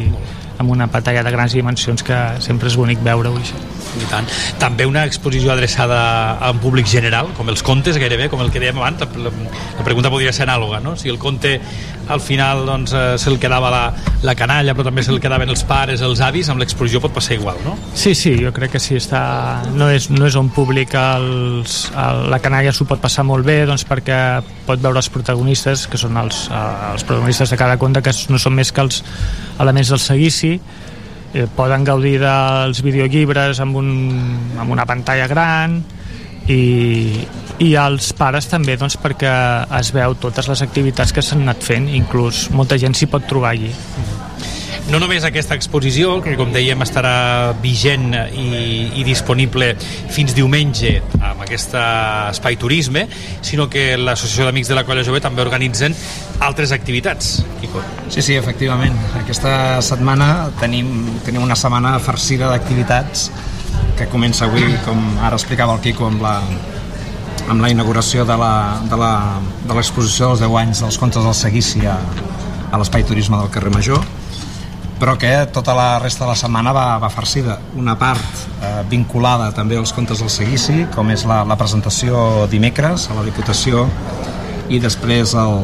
amb 0.59 0.73
una 0.73 0.91
pantalla 0.91 1.23
de 1.23 1.37
grans 1.37 1.55
dimensions 1.55 2.03
que 2.03 2.21
sempre 2.43 2.73
és 2.73 2.81
bonic 2.81 3.05
veure-ho 3.07 3.37
això. 3.39 3.76
I 3.97 4.08
tant. 4.10 4.28
També 4.60 4.86
una 4.89 5.05
exposició 5.08 5.52
adreçada 5.55 5.99
a 6.36 6.50
un 6.52 6.60
públic 6.62 6.89
general, 6.91 7.31
com 7.36 7.49
els 7.52 7.62
contes 7.66 7.99
gairebé, 8.00 8.28
com 8.33 8.42
el 8.44 8.52
que 8.52 8.62
dèiem 8.62 8.78
abans, 8.81 9.05
la, 9.16 9.33
la 9.78 9.86
pregunta 9.86 10.12
podria 10.12 10.34
ser 10.36 10.47
anàloga, 10.47 10.81
no? 10.84 10.97
Si 11.00 11.08
el 11.12 11.18
conte 11.23 11.57
al 12.08 12.20
final 12.20 12.65
doncs, 12.66 12.92
eh, 12.94 13.16
se'l 13.18 13.39
quedava 13.42 13.70
la, 13.73 13.83
la 14.23 14.34
canalla, 14.39 14.75
però 14.76 14.86
també 14.89 15.02
se'l 15.02 15.20
quedaven 15.23 15.50
els 15.50 15.65
pares, 15.66 16.02
els 16.07 16.23
avis, 16.23 16.49
amb 16.52 16.62
l'exposició 16.62 17.00
pot 17.02 17.15
passar 17.16 17.34
igual, 17.39 17.58
no? 17.65 17.75
Sí, 17.94 18.15
sí, 18.15 18.36
jo 18.42 18.52
crec 18.55 18.76
que 18.76 18.83
sí, 18.83 18.97
està... 19.00 19.23
no, 19.75 19.91
és, 19.91 20.08
no 20.12 20.28
és 20.28 20.39
un 20.39 20.50
públic, 20.55 20.94
els, 20.94 21.78
el, 21.92 22.26
la 22.33 22.41
canalla 22.44 22.75
s'ho 22.75 22.86
pot 22.89 23.02
passar 23.02 23.26
molt 23.26 23.47
bé 23.47 23.62
doncs 23.66 23.86
perquè 23.89 24.20
pot 24.68 24.83
veure 24.83 25.02
els 25.02 25.10
protagonistes, 25.12 25.86
que 25.91 26.00
són 26.00 26.18
els, 26.20 26.47
eh, 26.50 26.65
els 26.92 27.07
protagonistes 27.07 27.50
de 27.50 27.58
cada 27.58 27.78
conte, 27.83 28.05
que 28.07 28.15
no 28.31 28.39
són 28.42 28.55
més 28.58 28.73
que 28.73 28.86
els 28.86 29.02
elements 29.58 29.94
del 29.94 30.02
seguici, 30.02 30.57
eh, 31.35 31.47
poden 31.57 31.85
gaudir 31.87 32.19
dels 32.23 32.83
videollibres 32.85 33.61
amb, 33.65 33.77
un, 33.81 33.91
amb 34.59 34.73
una 34.73 34.87
pantalla 34.89 35.27
gran 35.31 35.81
i, 36.49 37.27
i 37.59 37.73
els 37.81 38.13
pares 38.17 38.47
també 38.51 38.77
doncs, 38.79 38.99
perquè 39.03 39.33
es 39.81 39.93
veu 39.97 40.15
totes 40.23 40.51
les 40.53 40.63
activitats 40.67 41.15
que 41.15 41.25
s'han 41.25 41.47
anat 41.47 41.65
fent, 41.67 41.89
inclús 41.89 42.47
molta 42.55 42.79
gent 42.79 42.95
s'hi 42.95 43.11
pot 43.11 43.27
trobar 43.29 43.55
allí. 43.57 43.73
No 44.91 45.01
només 45.03 45.25
aquesta 45.27 45.57
exposició, 45.59 46.21
que 46.23 46.37
com 46.39 46.53
dèiem 46.55 46.81
estarà 46.85 47.53
vigent 47.63 48.13
i, 48.39 49.01
i 49.01 49.05
disponible 49.07 49.73
fins 50.15 50.35
diumenge 50.37 51.01
amb 51.19 51.43
aquest 51.43 51.75
espai 51.75 52.55
turisme, 52.61 53.07
sinó 53.43 53.67
que 53.73 53.97
l'Associació 53.99 54.47
d'Amics 54.47 54.71
de 54.71 54.77
la 54.79 54.85
Colla 54.87 55.03
Jove 55.07 55.21
també 55.25 55.43
organitzen 55.43 55.95
altres 56.47 56.71
activitats. 56.77 57.41
Quico. 57.61 57.83
Sí, 58.09 58.23
sí, 58.23 58.37
efectivament. 58.39 58.95
Aquesta 59.19 59.83
setmana 59.83 60.51
tenim, 60.61 60.93
tenim 61.27 61.43
una 61.43 61.57
setmana 61.59 61.97
farcida 61.99 62.49
d'activitats 62.53 63.31
que 63.99 64.07
comença 64.13 64.45
avui, 64.47 64.69
com 64.85 65.03
ara 65.25 65.35
explicava 65.35 65.75
el 65.75 65.81
Quico, 65.83 66.07
amb 66.13 66.23
la, 66.23 66.37
amb 67.49 67.61
la 67.63 67.71
inauguració 67.73 68.25
de 68.29 68.37
la- 68.39 68.79
de 68.87 68.97
la- 68.97 69.41
de 69.67 69.75
l'exposició 69.75 70.29
dels 70.29 70.41
10 70.47 70.57
anys 70.63 70.81
dels 70.85 70.99
contes 70.99 71.25
del 71.25 71.35
Seguici 71.35 71.83
a, 71.87 71.99
a 72.71 72.79
l'Espai 72.79 73.03
Turisme 73.05 73.37
del 73.41 73.51
carrer 73.51 73.73
Major 73.75 74.01
però 75.00 75.16
que 75.20 75.31
tota 75.52 75.75
la 75.76 75.99
resta 76.00 76.25
de 76.25 76.31
la 76.31 76.39
setmana 76.39 76.73
va, 76.73 76.86
va 77.02 77.10
farcida. 77.12 77.58
Una 77.76 77.97
part 78.00 78.47
eh, 78.62 78.83
vinculada 78.89 79.50
també 79.57 79.76
als 79.76 79.92
contes 79.97 80.23
del 80.23 80.33
seguici, 80.33 80.86
com 80.94 81.10
és 81.12 81.26
la, 81.28 81.42
la 81.44 81.58
presentació 81.60 82.47
dimecres 82.52 83.10
a 83.10 83.18
la 83.18 83.26
Diputació 83.26 83.86
i 84.73 84.81
després 84.83 85.34
el, 85.36 85.60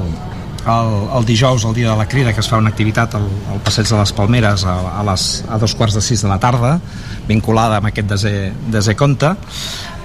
el, 0.67 0.93
el 1.17 1.27
dijous, 1.27 1.65
el 1.65 1.75
dia 1.75 1.91
de 1.91 1.97
la 1.97 2.07
crida, 2.07 2.33
que 2.33 2.45
es 2.45 2.51
fa 2.51 2.61
una 2.61 2.71
activitat 2.71 3.17
al, 3.19 3.27
al 3.51 3.63
Passeig 3.65 3.89
de 3.89 3.99
les 3.99 4.13
Palmeres 4.17 4.67
a, 4.69 4.77
a, 4.93 5.03
les, 5.11 5.27
a 5.49 5.59
dos 5.59 5.75
quarts 5.79 5.97
de 5.99 6.05
sis 6.05 6.23
de 6.23 6.31
la 6.31 6.39
tarda, 6.43 6.77
vinculada 7.29 7.81
amb 7.81 7.91
aquest 7.91 8.11
desè, 8.13 8.35
desè 8.73 8.97
conte, 8.99 9.33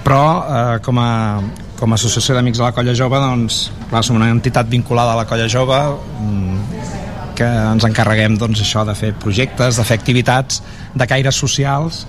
però 0.07 0.23
eh, 0.41 0.77
com, 0.85 1.01
a, 1.03 1.41
com 1.80 1.91
a 1.91 1.99
associació 1.99 2.38
d'amics 2.38 2.61
de 2.61 2.65
la 2.65 2.73
Colla 2.75 2.95
Jove, 2.97 3.19
doncs, 3.22 3.65
clar, 3.91 4.06
som 4.07 4.17
una 4.17 4.31
entitat 4.31 4.69
vinculada 4.72 5.14
a 5.14 5.22
la 5.22 5.27
Colla 5.30 5.49
Jove, 5.51 5.81
mm, 6.23 6.97
que 7.38 7.48
ens 7.48 7.85
encarreguem 7.88 8.38
doncs, 8.41 8.61
això 8.66 8.85
de 8.88 8.95
fer 8.98 9.14
projectes, 9.22 9.77
de 9.77 9.85
fer 9.88 9.99
activitats 9.99 10.61
de 10.98 11.07
caires 11.09 11.38
socials 11.38 12.06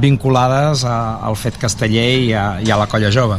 vinculades 0.00 0.82
a, 0.88 1.20
al 1.22 1.38
fet 1.38 1.58
casteller 1.62 2.08
i 2.26 2.32
a, 2.34 2.46
i 2.64 2.72
a 2.74 2.78
la 2.80 2.88
colla 2.90 3.12
jove 3.14 3.38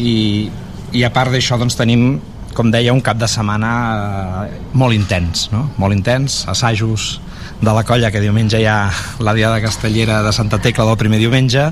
i, 0.00 0.48
i 0.96 1.04
a 1.04 1.12
part 1.12 1.34
d'això 1.34 1.60
doncs, 1.60 1.76
tenim 1.76 2.14
com 2.54 2.70
deia, 2.70 2.94
un 2.94 3.02
cap 3.02 3.18
de 3.18 3.28
setmana 3.28 3.74
eh, 4.46 4.62
molt 4.78 4.94
intens, 4.94 5.48
no? 5.52 5.66
molt 5.82 5.92
intens, 5.96 6.44
assajos 6.48 7.18
de 7.60 7.74
la 7.74 7.82
colla, 7.86 8.12
que 8.14 8.22
diumenge 8.22 8.60
hi 8.62 8.68
ha 8.70 8.78
la 9.24 9.34
Diada 9.34 9.60
Castellera 9.62 10.22
de 10.22 10.32
Santa 10.32 10.60
Tecla 10.62 10.86
del 10.86 10.98
primer 11.00 11.18
diumenge, 11.18 11.66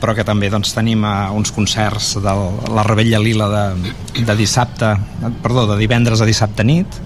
però 0.00 0.14
que 0.16 0.24
també 0.26 0.50
doncs, 0.52 0.74
tenim 0.76 1.04
uh, 1.06 1.30
uns 1.36 1.52
concerts 1.54 2.14
de 2.24 2.34
la 2.74 2.84
Rebella 2.84 3.20
Lila 3.22 3.48
de, 3.52 3.92
de 4.20 4.36
dissabte, 4.36 4.90
perdó, 5.44 5.68
de 5.70 5.78
divendres 5.80 6.20
a 6.20 6.28
dissabte 6.28 6.66
nit, 6.66 6.98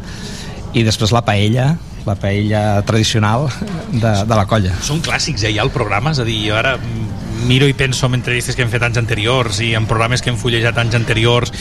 i 0.74 0.82
després 0.84 1.12
la 1.14 1.22
paella 1.24 1.76
la 2.08 2.14
paella 2.16 2.80
tradicional 2.88 3.48
de, 3.92 4.12
de 4.24 4.34
la 4.36 4.46
colla. 4.48 4.72
Són 4.80 5.02
clàssics, 5.04 5.42
eh, 5.44 5.50
ja, 5.52 5.62
el 5.66 5.70
programa, 5.74 6.14
és 6.14 6.20
a 6.22 6.24
dir, 6.24 6.38
jo 6.48 6.56
ara 6.56 6.78
miro 7.48 7.68
i 7.68 7.74
penso 7.76 8.06
en 8.08 8.16
entrevistes 8.16 8.56
que 8.56 8.64
hem 8.64 8.70
fet 8.72 8.82
anys 8.86 8.96
anteriors 8.98 9.60
i 9.60 9.74
en 9.76 9.84
programes 9.86 10.22
que 10.24 10.30
hem 10.32 10.38
fullejat 10.40 10.78
anys 10.80 10.96
anteriors 10.98 11.52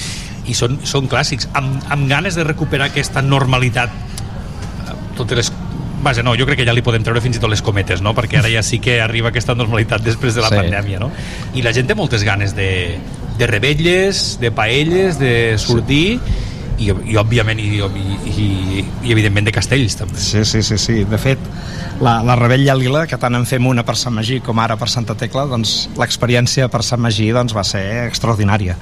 i 0.48 0.56
són, 0.56 0.80
són 0.88 1.10
clàssics, 1.12 1.50
amb, 1.58 1.82
amb 1.92 2.08
ganes 2.10 2.38
de 2.40 2.46
recuperar 2.48 2.88
aquesta 2.94 3.22
normalitat 3.22 3.92
eh, 3.92 4.96
totes 5.20 5.42
les 5.44 5.54
Vaja, 5.98 6.22
no, 6.22 6.36
jo 6.38 6.46
crec 6.46 6.60
que 6.62 6.66
ja 6.68 6.76
li 6.78 6.84
podem 6.86 7.02
treure 7.04 7.20
fins 7.26 7.40
i 7.40 7.42
tot 7.42 7.50
les 7.50 7.64
cometes, 7.66 8.04
no? 8.06 8.12
Perquè 8.14 8.38
ara 8.38 8.50
ja 8.54 8.62
sí 8.64 8.78
que 8.80 9.00
arriba 9.02 9.32
aquesta 9.32 9.56
normalitat 9.58 10.04
després 10.06 10.36
de 10.38 10.44
la 10.46 10.52
Sí. 10.54 10.60
pandèmia, 10.62 11.00
no? 11.02 11.10
I 11.58 11.64
la 11.66 11.74
gent 11.74 11.88
té 11.90 11.96
moltes 11.98 12.22
ganes 12.24 12.54
de, 12.56 13.00
de 13.40 13.48
rebelles, 13.50 14.38
de 14.40 14.52
paelles, 14.54 15.18
de 15.18 15.58
sortir 15.58 16.20
i, 16.78 16.92
i 17.12 17.18
òbviament 17.18 17.60
i, 17.62 17.68
i, 17.82 18.18
i, 18.30 18.48
i 19.08 19.14
evidentment 19.14 19.48
de 19.48 19.54
castells 19.56 19.98
també. 20.00 20.20
Sí, 20.22 20.44
sí, 20.46 20.62
sí, 20.66 20.78
sí. 20.82 21.02
De 21.10 21.20
fet, 21.22 21.42
la, 22.04 22.20
la 22.26 22.38
Rebella 22.40 22.76
Lila, 22.78 23.06
que 23.10 23.20
tant 23.22 23.36
en 23.38 23.48
fem 23.50 23.66
una 23.66 23.86
per 23.88 23.98
Sant 24.00 24.16
Magí 24.16 24.40
com 24.46 24.60
ara 24.62 24.78
per 24.80 24.90
Santa 24.94 25.18
Tecla, 25.18 25.48
doncs 25.50 25.88
l'experiència 25.98 26.70
per 26.74 26.84
Sant 26.86 27.02
Magí 27.04 27.32
doncs, 27.36 27.56
va 27.58 27.66
ser 27.68 27.84
extraordinària. 28.06 28.78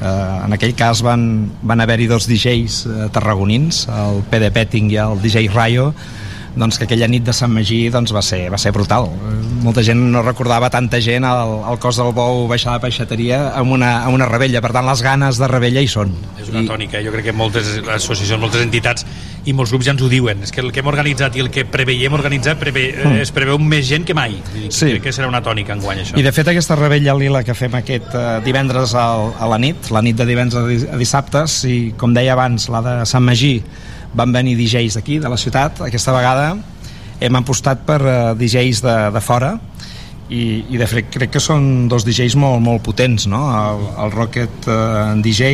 Eh, 0.00 0.36
en 0.46 0.56
aquell 0.56 0.72
cas 0.78 1.02
van, 1.04 1.24
van 1.66 1.82
haver-hi 1.84 2.08
dos 2.10 2.28
DJs 2.30 2.80
eh, 2.86 3.08
tarragonins, 3.12 3.84
el 3.92 4.22
PD 4.30 4.52
Petting 4.54 4.92
i 4.94 5.00
el 5.02 5.20
DJ 5.20 5.50
Rayo, 5.52 5.90
doncs 6.56 6.78
que 6.78 6.84
aquella 6.88 7.06
nit 7.08 7.22
de 7.24 7.32
Sant 7.32 7.52
Magí 7.54 7.88
doncs, 7.90 8.12
va, 8.14 8.22
ser, 8.22 8.48
va 8.50 8.58
ser 8.58 8.72
brutal. 8.72 9.06
Eh, 9.06 9.36
Molta 9.60 9.82
gent 9.84 9.98
no 10.10 10.22
recordava 10.24 10.70
tanta 10.72 10.96
gent 11.04 11.22
al, 11.28 11.50
al 11.68 11.76
cos 11.78 11.98
del 12.00 12.14
bou 12.16 12.46
baixar 12.48 12.72
la 12.72 12.80
peixateria 12.80 13.50
amb 13.60 13.74
una, 13.76 13.90
amb 14.06 14.14
una 14.16 14.24
rebella, 14.26 14.62
per 14.64 14.70
tant 14.72 14.86
les 14.88 15.02
ganes 15.04 15.36
de 15.36 15.48
rebella 15.52 15.82
hi 15.84 15.88
són. 15.92 16.14
És 16.40 16.48
una 16.48 16.62
tònica, 16.66 17.02
jo 17.04 17.12
crec 17.12 17.26
que 17.28 17.34
moltes 17.36 17.68
associacions, 17.84 18.40
moltes 18.40 18.62
entitats 18.64 19.04
i 19.44 19.52
molts 19.56 19.70
grups 19.72 19.84
ja 19.86 19.92
ens 19.92 20.00
ho 20.02 20.08
diuen, 20.08 20.40
és 20.42 20.50
que 20.52 20.60
el 20.64 20.72
que 20.72 20.80
hem 20.80 20.88
organitzat 20.88 21.36
i 21.36 21.44
el 21.44 21.50
que 21.52 21.66
preveiem 21.68 22.12
organitzar 22.16 22.56
preve, 22.60 22.86
Mm. 23.04 23.20
es 23.20 23.30
preveu 23.36 23.58
més 23.60 23.86
gent 23.88 24.04
que 24.08 24.14
mai. 24.16 24.38
Sí. 24.70 24.88
Crec 24.94 25.02
que 25.02 25.12
serà 25.12 25.28
una 25.28 25.42
tònica 25.44 25.72
enguany 25.76 26.00
això. 26.02 26.16
I 26.18 26.22
de 26.24 26.32
fet 26.32 26.48
aquesta 26.48 26.76
rebella 26.76 27.14
lila 27.14 27.44
que 27.44 27.54
fem 27.54 27.74
aquest 27.78 28.14
eh, 28.16 28.40
divendres 28.44 28.94
al, 28.94 29.30
a 29.38 29.46
la 29.46 29.58
nit, 29.60 29.90
la 29.92 30.00
nit 30.02 30.16
de 30.16 30.26
divendres 30.26 30.56
a 30.62 30.66
di- 30.66 30.88
a 30.88 30.96
dissabte, 30.96 31.46
si 31.48 31.92
com 31.96 32.12
deia 32.16 32.32
abans, 32.32 32.68
la 32.72 32.80
de 32.82 32.96
Sant 33.06 33.24
Magí 33.24 33.58
van 34.14 34.32
venir 34.34 34.56
DJs 34.58 34.96
d'aquí, 34.98 35.18
de 35.22 35.28
la 35.30 35.36
ciutat, 35.38 35.80
aquesta 35.86 36.12
vegada 36.16 36.54
hem 37.20 37.36
apostat 37.36 37.82
per 37.86 38.00
eh, 38.00 38.14
DJs 38.40 38.80
de, 38.86 38.96
de 39.14 39.20
fora 39.22 39.52
i, 40.30 40.64
i 40.70 40.78
de 40.80 40.86
fet 40.88 41.10
crec 41.12 41.32
que 41.34 41.42
són 41.42 41.88
dos 41.90 42.04
DJs 42.06 42.36
molt, 42.38 42.62
molt 42.64 42.82
potents, 42.86 43.26
no? 43.30 43.42
El, 43.50 43.84
el 44.06 44.12
Rocket 44.14 44.68
eh, 44.70 45.14
DJ 45.24 45.50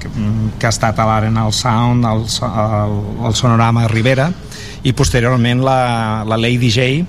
que, 0.00 0.08
mm, 0.08 0.56
que 0.58 0.66
ha 0.68 0.72
estat 0.74 0.98
a 0.98 1.06
l'Arenal 1.08 1.52
Sound, 1.52 2.04
el, 2.08 2.24
so- 2.30 2.48
el, 2.48 2.96
el 3.28 3.34
Sonorama 3.38 3.86
Rivera 3.90 4.30
i 4.86 4.92
posteriorment 4.94 5.60
la, 5.66 5.78
la 6.28 6.36
Lady 6.38 6.58
DJ 6.68 7.04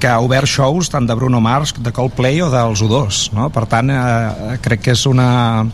que 0.00 0.08
ha 0.10 0.20
obert 0.24 0.48
shows 0.48 0.90
tant 0.92 1.06
de 1.08 1.14
Bruno 1.18 1.40
Mars, 1.44 1.74
de 1.74 1.92
Coldplay 1.94 2.40
o 2.44 2.48
dels 2.52 2.82
U2 2.84 3.18
no? 3.36 3.48
per 3.54 3.66
tant 3.70 3.90
eh, 3.92 4.56
crec 4.64 4.86
que 4.86 4.94
és 4.96 5.04
una, 5.10 5.66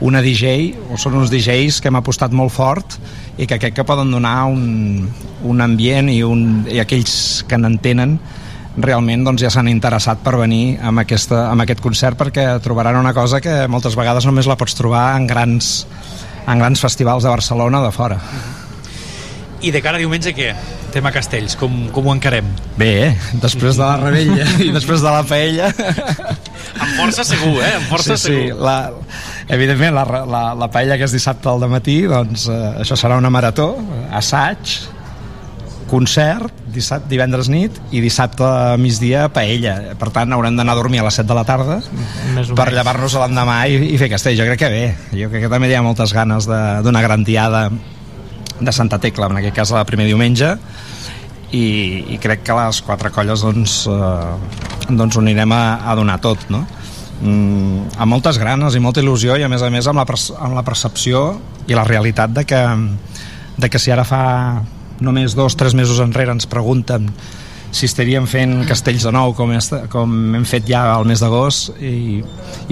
una 0.00 0.22
DJ 0.24 0.72
o 0.90 0.98
són 1.00 1.18
uns 1.20 1.32
DJs 1.32 1.80
que 1.80 1.92
hem 1.92 2.00
apostat 2.00 2.34
molt 2.36 2.54
fort 2.54 2.98
i 3.36 3.46
que 3.46 3.60
crec 3.60 3.76
que 3.76 3.86
poden 3.86 4.10
donar 4.10 4.46
un, 4.48 5.06
un 5.44 5.62
ambient 5.64 6.10
i, 6.12 6.22
un, 6.24 6.64
i 6.72 6.80
aquells 6.82 7.44
que 7.48 7.60
n'entenen 7.60 8.18
realment 8.76 9.24
doncs, 9.24 9.40
ja 9.44 9.50
s'han 9.52 9.70
interessat 9.72 10.20
per 10.24 10.36
venir 10.40 10.76
amb, 10.84 11.00
aquesta, 11.04 11.46
amb 11.52 11.64
aquest 11.64 11.80
concert 11.84 12.18
perquè 12.20 12.48
trobaran 12.64 12.98
una 13.00 13.14
cosa 13.16 13.40
que 13.40 13.64
moltes 13.72 13.96
vegades 13.96 14.28
només 14.28 14.48
la 14.48 14.58
pots 14.60 14.76
trobar 14.76 15.08
en 15.16 15.26
grans, 15.28 15.86
en 16.46 16.60
grans 16.60 16.84
festivals 16.84 17.24
de 17.24 17.32
Barcelona 17.32 17.82
de 17.84 17.92
fora. 17.94 18.20
I 19.64 19.70
de 19.72 19.80
cara 19.80 19.96
a 19.96 20.02
diumenge 20.02 20.34
què? 20.36 20.50
Tema 20.92 21.10
castells, 21.12 21.56
com, 21.56 21.86
com 21.92 22.06
ho 22.08 22.12
encarem? 22.14 22.48
Bé, 22.76 22.90
eh? 23.08 23.12
després 23.40 23.76
de 23.78 23.84
la 23.84 23.96
rebella 24.00 24.44
i 24.66 24.70
després 24.74 25.00
de 25.04 25.12
la 25.12 25.22
paella 25.26 25.70
Amb 25.72 26.90
força 26.98 27.24
segur, 27.24 27.54
eh? 27.64 27.70
Amb 27.78 27.86
força 27.88 28.16
sí, 28.16 28.26
sí. 28.26 28.34
segur. 28.34 28.60
La, 28.60 28.76
evidentment, 29.48 29.94
la, 29.96 30.04
la, 30.28 30.42
la 30.58 30.68
paella 30.72 30.98
que 31.00 31.06
és 31.08 31.14
dissabte 31.16 31.48
al 31.48 31.64
matí, 31.72 32.02
doncs 32.10 32.48
eh, 32.52 32.58
això 32.82 32.98
serà 33.00 33.16
una 33.16 33.30
marató, 33.32 33.70
assaig, 34.12 34.74
concert, 35.88 36.52
dissabte, 36.74 37.08
divendres 37.08 37.48
nit 37.48 37.76
i 37.94 38.00
dissabte 38.04 38.44
a 38.44 38.76
migdia 38.80 39.28
paella. 39.32 39.94
Per 39.98 40.10
tant, 40.12 40.32
haurem 40.36 40.56
d'anar 40.58 40.74
a 40.74 40.80
dormir 40.80 41.00
a 41.00 41.06
les 41.06 41.16
7 41.22 41.28
de 41.30 41.36
la 41.38 41.44
tarda 41.48 41.78
Més 42.34 42.50
o 42.50 42.56
per 42.58 42.68
llevar-nos 42.74 43.14
a 43.16 43.22
l'endemà 43.24 43.60
i, 43.70 43.78
i 43.94 44.00
fer 44.00 44.10
castell. 44.12 44.36
Jo 44.38 44.48
crec 44.50 44.64
que 44.66 44.72
bé. 44.72 44.84
Jo 45.14 45.30
crec 45.32 45.46
que 45.46 45.52
també 45.52 45.70
hi 45.70 45.76
ha 45.78 45.84
moltes 45.86 46.12
ganes 46.16 46.48
de- 46.50 46.82
d'una 46.84 47.02
gran 47.06 47.24
diada 47.24 47.68
de 48.60 48.72
Santa 48.72 48.98
Tecla, 49.02 49.28
en 49.30 49.40
aquest 49.40 49.56
cas 49.56 49.72
el 49.72 49.88
primer 49.88 50.06
diumenge, 50.08 50.54
i, 51.54 51.66
i 52.14 52.18
crec 52.22 52.42
que 52.46 52.56
les 52.56 52.80
quatre 52.86 53.12
colles 53.14 53.44
doncs, 53.44 53.84
eh, 53.90 54.90
doncs 54.90 55.16
ho 55.16 55.22
anirem 55.22 55.52
a, 55.54 55.62
a 55.86 55.94
donar 55.98 56.18
tot, 56.24 56.48
no? 56.50 56.64
Mm, 57.22 57.96
amb 57.96 58.12
moltes 58.12 58.36
ganes 58.36 58.74
i 58.76 58.82
molta 58.82 59.00
il·lusió 59.00 59.38
i 59.40 59.44
a 59.46 59.48
més 59.48 59.62
a 59.64 59.70
més 59.72 59.86
amb 59.88 60.02
la, 60.02 60.04
amb 60.36 60.56
la 60.58 60.64
percepció 60.66 61.38
i 61.66 61.76
la 61.76 61.86
realitat 61.88 62.34
de 62.36 62.44
que, 62.44 62.60
de 63.56 63.70
que 63.72 63.80
si 63.80 63.92
ara 63.94 64.04
fa 64.04 64.24
només 65.00 65.36
dos 65.36 65.56
tres 65.56 65.72
mesos 65.76 66.00
enrere 66.04 66.34
ens 66.36 66.48
pregunten 66.48 67.08
si 67.76 67.84
estaríem 67.88 68.24
fent 68.30 68.62
castells 68.68 69.04
de 69.04 69.12
nou 69.12 69.34
com, 69.36 69.52
est, 69.52 69.74
com 69.92 70.12
hem 70.38 70.46
fet 70.48 70.64
ja 70.70 70.82
al 70.94 71.04
mes 71.08 71.20
d'agost 71.20 71.76
i, 71.84 72.22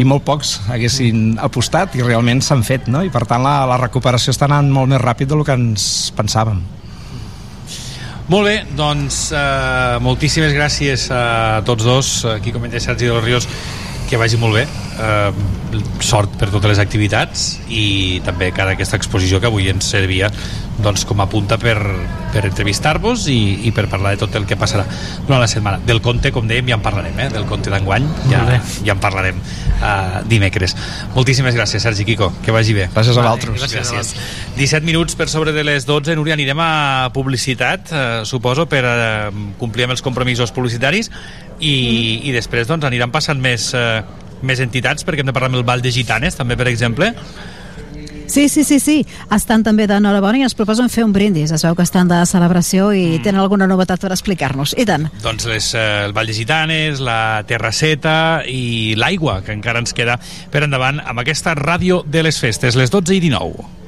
i 0.00 0.07
molt 0.08 0.24
pocs 0.24 0.57
haguessin 0.73 1.34
apostat 1.44 1.99
i 1.99 2.05
realment 2.05 2.41
s'han 2.44 2.65
fet 2.65 2.89
no? 2.89 3.05
i 3.05 3.12
per 3.12 3.26
tant 3.28 3.44
la, 3.44 3.58
la 3.68 3.76
recuperació 3.83 4.33
està 4.33 4.49
anant 4.49 4.73
molt 4.73 4.94
més 4.94 5.02
ràpid 5.02 5.28
del 5.31 5.44
que 5.44 5.58
ens 5.58 5.91
pensàvem 6.16 6.65
Molt 8.24 8.49
bé, 8.49 8.55
doncs 8.73 9.18
eh, 9.36 9.99
moltíssimes 10.00 10.55
gràcies 10.57 11.10
a 11.12 11.60
tots 11.68 11.84
dos, 11.84 12.12
aquí 12.33 12.55
comenta 12.55 12.81
Sergi 12.81 13.05
de 13.05 13.12
los 13.12 13.20
Ríos, 13.20 13.44
que 14.08 14.16
vagi 14.16 14.39
molt 14.41 14.57
bé, 14.57 14.62
eh, 14.98 15.32
sort 16.05 16.36
per 16.39 16.50
totes 16.52 16.74
les 16.74 16.82
activitats 16.82 17.47
i 17.68 18.20
també 18.26 18.50
cara 18.55 18.74
a 18.74 18.78
aquesta 18.78 18.98
exposició 19.00 19.40
que 19.40 19.50
avui 19.50 19.68
ens 19.73 19.89
servia 19.90 20.31
doncs, 20.78 21.05
com 21.06 21.20
a 21.23 21.28
punta 21.31 21.56
per, 21.60 21.76
per 22.32 22.42
entrevistar-vos 22.48 23.28
i, 23.31 23.68
i 23.68 23.73
per 23.74 23.86
parlar 23.90 24.14
de 24.14 24.23
tot 24.24 24.34
el 24.39 24.47
que 24.48 24.58
passarà 24.58 24.84
durant 25.26 25.40
la 25.42 25.48
setmana. 25.50 25.78
Del 25.86 26.00
conte, 26.02 26.32
com 26.34 26.48
dèiem, 26.50 26.66
ja 26.73 26.78
en 26.78 26.82
parlarem, 26.84 27.18
eh? 27.23 27.28
del 27.34 27.47
conte 27.47 27.70
d'enguany, 27.70 28.08
ja, 28.31 28.42
ja 28.82 28.97
en 28.97 29.02
parlarem 29.02 29.39
uh, 29.39 30.18
dimecres. 30.31 30.74
Moltíssimes 31.14 31.55
gràcies, 31.55 31.84
Sergi 31.86 32.06
Quico, 32.08 32.32
que 32.44 32.55
vagi 32.55 32.74
bé. 32.76 32.89
Gràcies 32.94 33.14
a 33.14 33.23
vosaltres. 33.23 33.60
Gràcies. 33.62 33.92
gràcies. 33.94 34.42
17 34.58 34.86
minuts 34.86 35.14
per 35.18 35.28
sobre 35.31 35.55
de 35.55 35.64
les 35.66 35.86
12, 35.86 36.18
Núria, 36.18 36.34
anirem 36.34 36.58
a 36.62 37.10
publicitat, 37.14 37.94
eh, 37.94 38.02
suposo, 38.26 38.66
per 38.70 38.82
eh, 38.86 39.31
complir 39.60 39.86
amb 39.86 39.94
els 39.94 40.02
compromisos 40.02 40.52
publicitaris 40.55 41.10
i, 41.60 41.74
i 42.26 42.34
després 42.34 42.68
doncs, 42.70 42.86
aniran 42.86 43.14
passant 43.14 43.40
més, 43.42 43.70
eh, 43.78 44.02
més 44.44 44.62
entitats, 44.64 45.05
perquè 45.05 45.24
hem 45.24 45.32
de 45.32 45.36
parlar 45.36 45.52
amb 45.52 45.60
el 45.60 45.66
Vall 45.66 45.84
de 45.84 45.92
Gitanes, 45.94 46.36
també, 46.39 46.56
per 46.56 46.68
exemple. 46.70 47.12
Sí, 48.26 48.48
sí, 48.48 48.64
sí, 48.64 48.81
sí. 48.81 48.97
Estan 49.34 49.62
també 49.62 49.86
d'enhorabona 49.86 50.40
i 50.40 50.47
ens 50.47 50.56
proposen 50.56 50.89
fer 50.90 51.05
un 51.05 51.12
brindis. 51.12 51.52
Es 51.55 51.64
veu 51.66 51.76
que 51.76 51.84
estan 51.84 52.08
de 52.08 52.23
celebració 52.26 52.89
i 52.97 53.20
tenen 53.23 53.42
alguna 53.42 53.68
novetat 53.70 54.00
per 54.00 54.10
explicar-nos. 54.14 54.74
I 54.81 54.86
tant. 54.89 55.06
Doncs 55.23 55.47
les, 55.50 55.70
eh, 55.76 55.84
el 56.08 56.16
Vall 56.16 56.32
de 56.32 56.36
Gitanes, 56.40 57.05
la 57.05 57.44
Terrasseta 57.47 58.42
i 58.48 58.94
l'aigua, 58.97 59.42
que 59.44 59.52
encara 59.52 59.84
ens 59.84 59.94
queda 59.94 60.18
per 60.50 60.64
endavant 60.64 61.00
amb 61.05 61.20
aquesta 61.20 61.55
ràdio 61.55 62.02
de 62.06 62.24
les 62.24 62.40
festes, 62.40 62.76
les 62.81 62.90
12 62.90 63.14
i 63.14 63.20
19. 63.28 63.83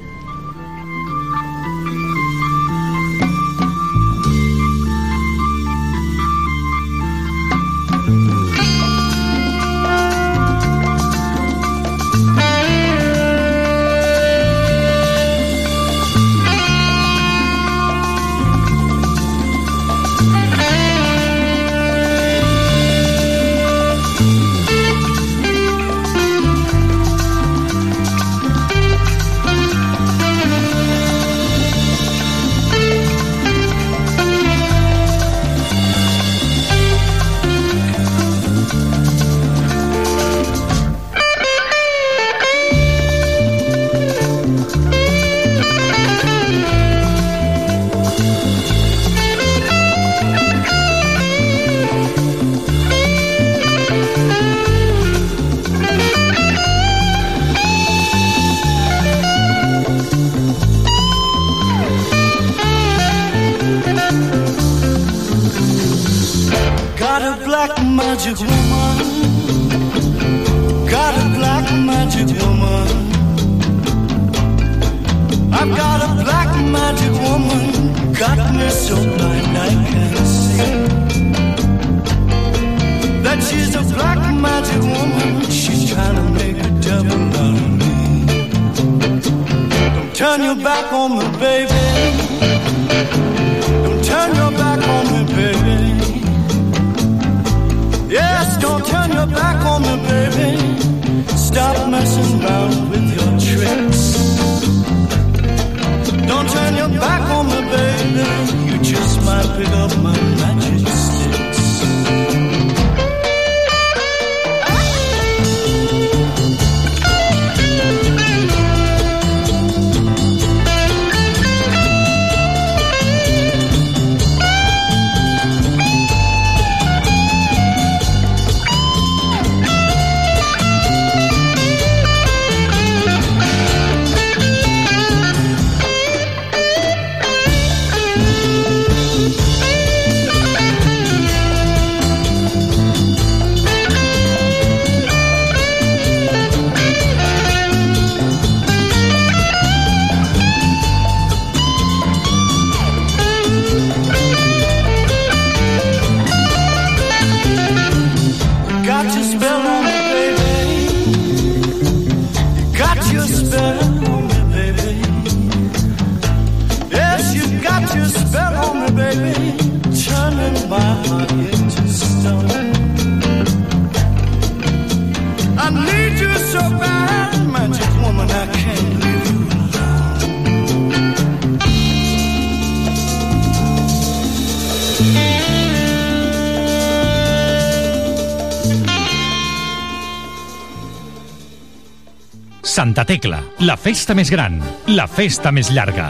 Festa 194.07 194.15
més 194.15 194.29
gran, 194.31 194.53
la 194.95 195.03
festa 195.03 195.51
més 195.51 195.67
llarga. 195.75 196.05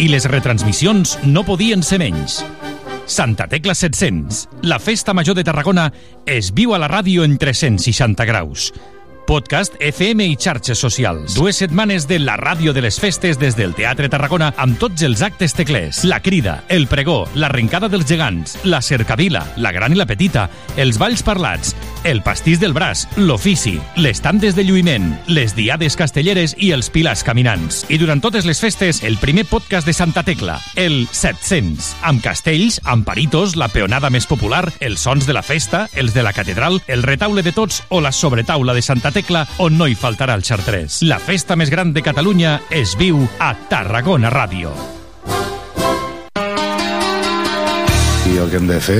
I 0.00 0.06
les 0.08 0.24
retransmissions 0.24 1.18
no 1.28 1.42
podien 1.44 1.82
ser 1.84 1.98
menys. 2.00 2.38
Santa 3.04 3.44
Tecla 3.44 3.74
700, 3.76 4.46
la 4.64 4.78
festa 4.80 5.12
major 5.12 5.36
de 5.36 5.44
Tarragona, 5.44 5.90
es 6.24 6.48
viu 6.56 6.72
a 6.72 6.80
la 6.80 6.88
ràdio 6.88 7.26
en 7.28 7.36
360 7.36 8.24
graus. 8.24 8.70
Podcast, 9.28 9.76
FM 9.84 10.24
i 10.32 10.38
xarxes 10.40 10.80
socials. 10.80 11.36
Dues 11.36 11.60
setmanes 11.60 12.08
de 12.08 12.22
la 12.24 12.38
ràdio 12.40 12.72
de 12.72 12.86
les 12.86 12.96
festes 12.98 13.36
des 13.38 13.52
del 13.58 13.76
Teatre 13.76 14.08
Tarragona 14.08 14.54
amb 14.56 14.80
tots 14.80 15.04
els 15.04 15.20
actes 15.20 15.52
teclers. 15.52 16.06
La 16.08 16.22
crida, 16.24 16.62
el 16.72 16.88
pregó, 16.88 17.26
l'arrencada 17.36 17.92
dels 17.92 18.08
gegants, 18.08 18.56
la 18.64 18.80
cercavila, 18.80 19.44
la 19.60 19.76
gran 19.76 19.92
i 19.92 20.00
la 20.00 20.08
petita, 20.08 20.48
els 20.80 20.96
balls 20.96 21.20
parlats, 21.22 21.76
el 22.04 22.22
pastís 22.22 22.60
del 22.60 22.72
braç, 22.72 23.06
l'ofici, 23.16 23.78
les 23.96 24.20
tandes 24.22 24.56
de 24.56 24.64
lluïment, 24.66 25.10
les 25.28 25.54
diades 25.56 25.96
castelleres 25.98 26.54
i 26.58 26.72
els 26.76 26.90
pilars 26.92 27.24
caminants. 27.26 27.82
I 27.88 27.98
durant 28.00 28.22
totes 28.22 28.46
les 28.48 28.60
festes, 28.62 29.02
el 29.02 29.18
primer 29.18 29.44
podcast 29.50 29.86
de 29.86 29.94
Santa 29.96 30.22
Tecla, 30.22 30.58
el 30.76 31.06
700, 31.10 31.92
amb 32.08 32.22
castells, 32.24 32.80
amb 32.84 33.06
paritos, 33.06 33.56
la 33.56 33.68
peonada 33.72 34.10
més 34.10 34.26
popular, 34.30 34.64
els 34.80 35.02
sons 35.02 35.26
de 35.26 35.36
la 35.36 35.42
festa, 35.42 35.86
els 35.94 36.14
de 36.14 36.22
la 36.22 36.34
catedral, 36.36 36.80
el 36.86 37.02
retaule 37.02 37.42
de 37.42 37.52
tots 37.52 37.82
o 37.90 38.00
la 38.00 38.12
sobretaula 38.12 38.74
de 38.74 38.82
Santa 38.82 39.12
Tecla, 39.12 39.46
on 39.58 39.78
no 39.78 39.88
hi 39.88 39.98
faltarà 39.98 40.36
el 40.38 40.44
xartrés. 40.46 41.02
La 41.06 41.20
festa 41.22 41.56
més 41.56 41.70
gran 41.70 41.92
de 41.92 42.02
Catalunya 42.02 42.58
es 42.70 42.96
viu 42.98 43.22
a 43.38 43.54
Tarragona 43.70 44.30
Ràdio. 44.32 44.91
I 48.32 48.38
el 48.40 48.48
que 48.48 48.56
hem 48.56 48.64
de 48.64 48.78
fer 48.80 48.96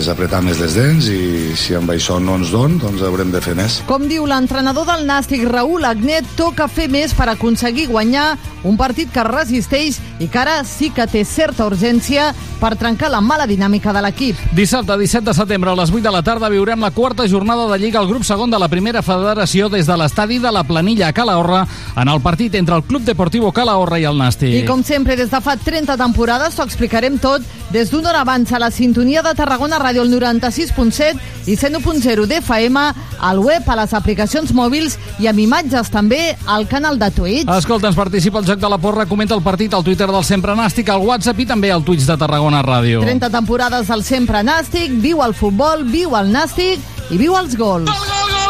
és 0.00 0.06
apretar 0.10 0.40
més 0.42 0.58
les 0.58 0.74
dents 0.74 1.06
i 1.06 1.54
si 1.54 1.76
amb 1.78 1.92
això 1.94 2.16
no 2.18 2.34
ens 2.40 2.50
don, 2.50 2.74
doncs 2.82 3.04
haurem 3.06 3.30
de 3.30 3.38
fer 3.44 3.54
més. 3.54 3.76
Com 3.86 4.08
diu 4.10 4.26
l'entrenador 4.26 4.88
del 4.88 5.04
Nàstic, 5.06 5.44
Raül 5.46 5.86
Agnet, 5.86 6.26
toca 6.34 6.66
fer 6.66 6.88
més 6.90 7.14
per 7.14 7.28
aconseguir 7.30 7.86
guanyar 7.92 8.32
un 8.66 8.74
partit 8.80 9.12
que 9.14 9.22
resisteix 9.28 10.00
i 10.18 10.26
que 10.26 10.40
ara 10.40 10.56
sí 10.66 10.88
que 10.90 11.06
té 11.06 11.22
certa 11.28 11.68
urgència 11.68 12.32
per 12.58 12.72
trencar 12.80 13.12
la 13.12 13.20
mala 13.22 13.46
dinàmica 13.46 13.92
de 13.94 14.02
l'equip. 14.02 14.40
Dissabte 14.56 14.96
17 14.98 15.28
de 15.28 15.36
setembre 15.36 15.70
a 15.70 15.78
les 15.78 15.92
8 15.92 16.02
de 16.02 16.14
la 16.16 16.24
tarda 16.26 16.50
viurem 16.50 16.82
la 16.82 16.90
quarta 16.90 17.28
jornada 17.30 17.68
de 17.70 17.78
Lliga 17.78 18.00
al 18.00 18.08
grup 18.10 18.24
segon 18.26 18.50
de 18.50 18.58
la 18.58 18.70
primera 18.72 19.04
federació 19.06 19.68
des 19.68 19.86
de 19.86 19.98
l'estadi 20.00 20.40
de 20.42 20.50
la 20.50 20.64
Planilla 20.64 21.12
a 21.12 21.14
Calahorra 21.14 21.66
en 21.94 22.08
el 22.08 22.22
partit 22.24 22.56
entre 22.58 22.80
el 22.80 22.86
Club 22.88 23.04
Deportivo 23.06 23.52
Calahorra 23.52 24.00
i 24.00 24.08
el 24.08 24.18
Nàstic. 24.18 24.64
I 24.64 24.66
com 24.66 24.82
sempre, 24.82 25.14
des 25.14 25.30
de 25.30 25.42
fa 25.44 25.54
30 25.60 25.98
temporades, 26.00 26.56
t'ho 26.56 26.66
explicarem 26.66 27.20
tot 27.22 27.44
des 27.72 27.90
d'una 27.90 28.10
hora 28.10 28.20
abans 28.20 28.52
a 28.52 28.58
la 28.58 28.70
sintonia 28.70 29.22
de 29.22 29.34
Tarragona 29.34 29.78
Ràdio, 29.78 30.02
el 30.02 30.12
96.7 30.12 31.18
i 31.46 31.56
101.0 31.56 32.26
d'FM, 32.30 32.84
al 33.20 33.38
web, 33.38 33.68
a 33.68 33.76
les 33.80 33.94
aplicacions 33.94 34.52
mòbils 34.54 34.98
i 35.18 35.28
amb 35.30 35.40
imatges 35.42 35.90
també 35.90 36.36
al 36.46 36.68
canal 36.68 36.98
de 36.98 37.10
Twitch. 37.10 37.50
Escolta, 37.56 37.88
ens 37.90 37.98
participa 37.98 38.40
el 38.42 38.48
joc 38.48 38.60
de 38.62 38.70
la 38.70 38.78
porra, 38.78 39.06
comenta 39.06 39.34
el 39.34 39.42
partit 39.42 39.74
al 39.74 39.84
Twitter 39.84 40.10
del 40.10 40.24
Sempre 40.24 40.54
Nàstic, 40.54 40.88
al 40.88 41.02
WhatsApp 41.02 41.40
i 41.40 41.46
també 41.46 41.72
al 41.72 41.84
Twitch 41.84 42.06
de 42.06 42.18
Tarragona 42.20 42.62
Ràdio. 42.62 43.02
30 43.04 43.30
temporades 43.30 43.88
del 43.88 44.04
sempre 44.04 44.42
nàstic, 44.44 44.94
viu 45.02 45.22
el 45.24 45.34
futbol, 45.34 45.84
viu 45.88 46.14
el 46.18 46.32
nàstic 46.34 47.10
i 47.10 47.20
viu 47.20 47.36
els 47.38 47.56
gols. 47.58 48.43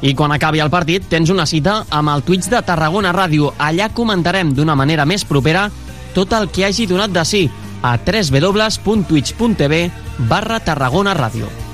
I 0.00 0.14
quan 0.16 0.32
acabi 0.32 0.62
el 0.64 0.70
partit 0.72 1.04
tens 1.12 1.30
una 1.30 1.44
cita 1.46 1.84
amb 1.92 2.08
el 2.08 2.22
Twitch 2.24 2.48
de 2.48 2.62
Tarragona 2.64 3.12
Ràdio. 3.12 3.52
Allà 3.58 3.90
comentarem 3.92 4.54
d'una 4.56 4.76
manera 4.78 5.04
més 5.04 5.26
propera 5.28 5.68
tot 6.16 6.32
el 6.32 6.48
que 6.48 6.64
hagi 6.64 6.88
donat 6.88 7.12
de 7.12 7.24
sí 7.24 7.42
a 7.82 7.96
www.twitch.tv 7.96 9.82
barra 10.28 10.60
Tarragona 10.60 11.14
Ràdio. 11.16 11.69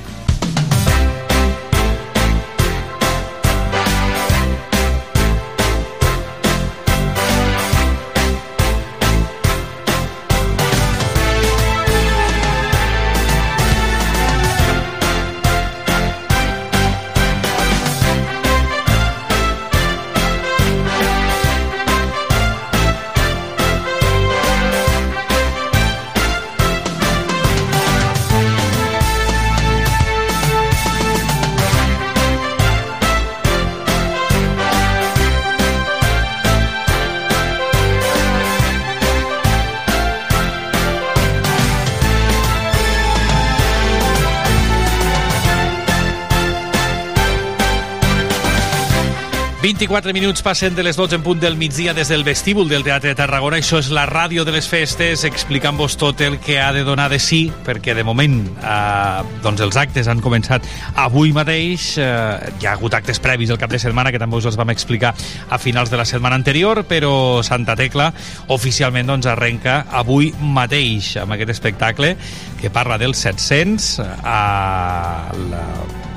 24 49.76 50.14
minuts 50.14 50.40
passen 50.40 50.74
de 50.74 50.82
les 50.82 50.96
12 50.96 51.18
en 51.18 51.22
punt 51.22 51.36
del 51.36 51.58
migdia 51.60 51.92
des 51.92 52.08
del 52.08 52.22
vestíbul 52.24 52.66
del 52.66 52.82
Teatre 52.82 53.10
de 53.10 53.18
Tarragona. 53.18 53.58
Això 53.60 53.76
és 53.82 53.90
la 53.92 54.06
ràdio 54.08 54.46
de 54.48 54.54
les 54.54 54.64
festes, 54.64 55.20
explicant-vos 55.28 55.98
tot 56.00 56.22
el 56.24 56.38
que 56.40 56.56
ha 56.64 56.70
de 56.72 56.80
donar 56.80 57.10
de 57.12 57.18
sí, 57.20 57.50
perquè 57.66 57.92
de 57.92 58.00
moment 58.00 58.38
eh, 58.56 59.20
doncs 59.44 59.60
els 59.60 59.76
actes 59.76 60.08
han 60.08 60.24
començat 60.24 60.64
avui 61.04 61.34
mateix. 61.36 61.90
Eh, 62.00 62.54
hi 62.56 62.64
ha 62.64 62.72
hagut 62.72 62.96
actes 62.96 63.20
previs 63.20 63.52
el 63.52 63.60
cap 63.60 63.68
de 63.68 63.82
setmana, 63.82 64.14
que 64.14 64.22
també 64.22 64.40
us 64.40 64.48
els 64.48 64.56
vam 64.56 64.72
explicar 64.72 65.12
a 65.50 65.60
finals 65.60 65.92
de 65.92 66.00
la 66.00 66.08
setmana 66.08 66.40
anterior, 66.40 66.86
però 66.88 67.44
Santa 67.44 67.76
Tecla 67.76 68.08
oficialment 68.56 69.12
doncs, 69.12 69.28
arrenca 69.28 69.82
avui 69.92 70.32
mateix 70.40 71.18
amb 71.20 71.36
aquest 71.36 71.52
espectacle 71.58 72.16
que 72.62 72.72
parla 72.72 72.96
dels 72.96 73.20
700 73.28 73.92
a 74.24 75.32
la 75.50 75.66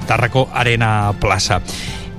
Tarraco 0.07 0.47
Arena 0.55 1.11
Plaça. 1.19 1.59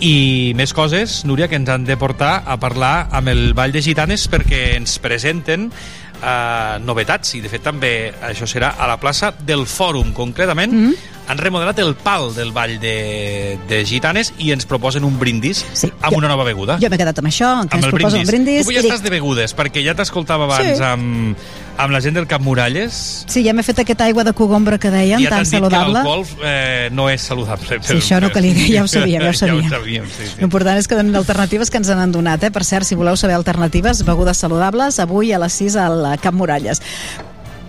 I 0.01 0.53
més 0.57 0.73
coses, 0.73 1.25
Núria, 1.29 1.49
que 1.49 1.59
ens 1.61 1.69
han 1.69 1.85
de 1.85 1.97
portar 2.01 2.43
a 2.49 2.57
parlar 2.61 3.09
amb 3.12 3.29
el 3.29 3.53
Vall 3.55 3.73
de 3.75 3.83
Gitanes 3.85 4.25
perquè 4.33 4.77
ens 4.79 4.95
presenten 5.03 5.67
eh, 5.69 6.79
novetats 6.81 7.35
i 7.37 7.43
de 7.45 7.51
fet 7.53 7.67
també 7.69 7.93
això 8.31 8.49
serà 8.49 8.75
a 8.81 8.89
la 8.89 8.97
plaça 9.01 9.35
del 9.45 9.67
Fòrum 9.69 10.15
concretament 10.17 10.73
mm 10.73 10.87
-hmm. 10.87 10.97
han 11.29 11.39
remodelat 11.39 11.79
el 11.79 11.95
pal 11.97 12.35
del 12.35 12.51
Vall 12.53 12.79
de, 12.81 13.59
de 13.69 13.85
Gitanes 13.85 14.33
i 14.39 14.53
ens 14.53 14.65
proposen 14.65 15.05
un 15.05 15.19
brindis 15.19 15.65
sí, 15.75 15.93
amb 16.01 16.12
jo- 16.12 16.19
una 16.19 16.29
nova 16.29 16.45
beguda 16.45 16.79
Jo 16.81 16.89
m'he 16.89 16.97
quedat 16.99 17.19
amb 17.19 17.29
això, 17.29 17.69
que 17.69 17.77
amb 17.77 17.85
ens 17.85 17.85
el 17.85 17.91
proposa 17.91 18.17
un 18.19 18.27
brindis. 18.27 18.67
tu 18.67 18.73
ja 18.73 18.81
estàs 18.81 19.03
de 19.03 19.11
begudes 19.11 19.55
perquè 19.55 19.85
ja 19.85 19.95
t'escoltava 19.95 20.45
abans 20.45 20.79
Sí. 20.79 20.83
amb, 20.83 21.37
amb 21.81 21.94
la 21.94 22.00
gent 22.05 22.17
del 22.18 22.26
Cap 22.28 22.42
Muralles 22.44 23.25
Sí, 23.31 23.42
ja 23.47 23.55
m'he 23.57 23.65
fet 23.65 23.81
aquesta 23.83 24.05
aigua 24.09 24.25
de 24.26 24.34
cogombra 24.36 24.78
que 24.81 24.91
deien, 24.92 25.20
i 25.20 25.26
ja 25.26 25.33
tan 25.33 25.44
t'han 25.44 25.49
dit 25.49 25.55
que 25.55 25.60
saludable. 25.60 25.94
l'alcohol 25.97 26.44
eh, 26.44 26.89
no 26.92 27.09
és 27.10 27.25
saludable 27.25 27.81
Sí, 27.81 27.97
això 27.97 28.20
no 28.20 28.31
calia, 28.34 28.55
ja 28.76 28.84
ho 28.84 28.91
sabíem, 28.91 29.25
ja 29.25 29.31
ho 29.31 29.39
sabíem. 29.39 29.62
ja 29.65 29.78
ho 29.78 29.81
sabíem 29.81 30.10
sí, 30.12 30.28
sí. 30.28 30.36
L'important 30.42 30.78
és 30.81 30.89
que 30.91 30.99
donin 30.99 31.17
alternatives 31.17 31.70
que 31.73 31.81
ens 31.81 31.89
han 31.94 32.12
donat, 32.12 32.44
eh? 32.44 32.52
Per 32.52 32.65
cert, 32.68 32.84
si 32.89 32.99
voleu 32.99 33.17
saber 33.17 33.39
alternatives, 33.39 34.05
begudes 34.05 34.36
saludables, 34.42 35.00
avui 35.00 35.33
a 35.33 35.41
les 35.41 35.57
6 35.62 35.76
al 35.81 36.05
Camp 36.20 36.36
Muralles. 36.36 36.83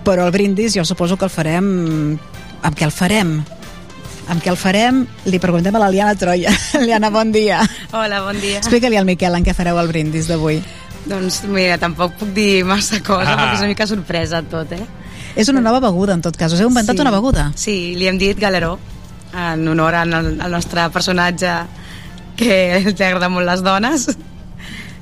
Però 0.06 0.26
el 0.26 0.32
brindis 0.34 0.76
jo 0.76 0.86
suposo 0.86 1.18
que 1.18 1.26
el 1.30 1.34
farem... 1.34 1.72
Amb 2.62 2.78
què 2.78 2.86
el 2.86 2.92
farem? 2.94 3.40
Amb 4.30 4.44
què 4.44 4.52
el 4.52 4.58
farem? 4.58 5.06
Li 5.26 5.40
preguntem 5.42 5.76
a 5.76 5.82
la 5.82 5.90
Liana 5.94 6.14
Troia. 6.18 6.54
Liana, 6.86 7.10
bon 7.14 7.32
dia. 7.34 7.62
Hola, 7.92 8.22
bon 8.26 8.38
dia. 8.42 8.60
Explica-li 8.62 8.98
al 9.00 9.08
Miquel 9.10 9.36
en 9.38 9.46
què 9.46 9.56
fareu 9.58 9.80
el 9.82 9.90
brindis 9.90 10.30
d'avui. 10.30 10.62
Doncs 11.06 11.42
mira, 11.50 11.78
tampoc 11.82 12.14
puc 12.20 12.30
dir 12.36 12.64
massa 12.66 13.02
cosa, 13.04 13.34
Ah. 13.34 13.38
perquè 13.40 13.54
és 13.56 13.60
una 13.64 13.70
mica 13.74 13.88
sorpresa 13.88 14.42
tot, 14.44 14.72
eh? 14.72 14.86
És 15.36 15.48
una 15.50 15.62
nova 15.62 15.80
beguda, 15.80 16.14
en 16.14 16.22
tot 16.22 16.36
cas. 16.38 16.52
Us 16.54 16.60
heu 16.62 16.68
inventat 16.70 16.96
Sí. 16.96 17.02
una 17.02 17.12
beguda? 17.12 17.52
Sí, 17.56 17.96
li 17.96 18.08
hem 18.08 18.18
dit 18.18 18.38
galeró, 18.40 18.78
en 19.34 19.68
honor 19.68 19.96
al, 19.96 20.14
al 20.14 20.52
nostre 20.52 20.90
personatge 20.92 21.52
que 22.36 22.84
li 22.98 23.04
agrada 23.06 23.30
molt 23.30 23.48
les 23.48 23.64
dones. 23.64 24.10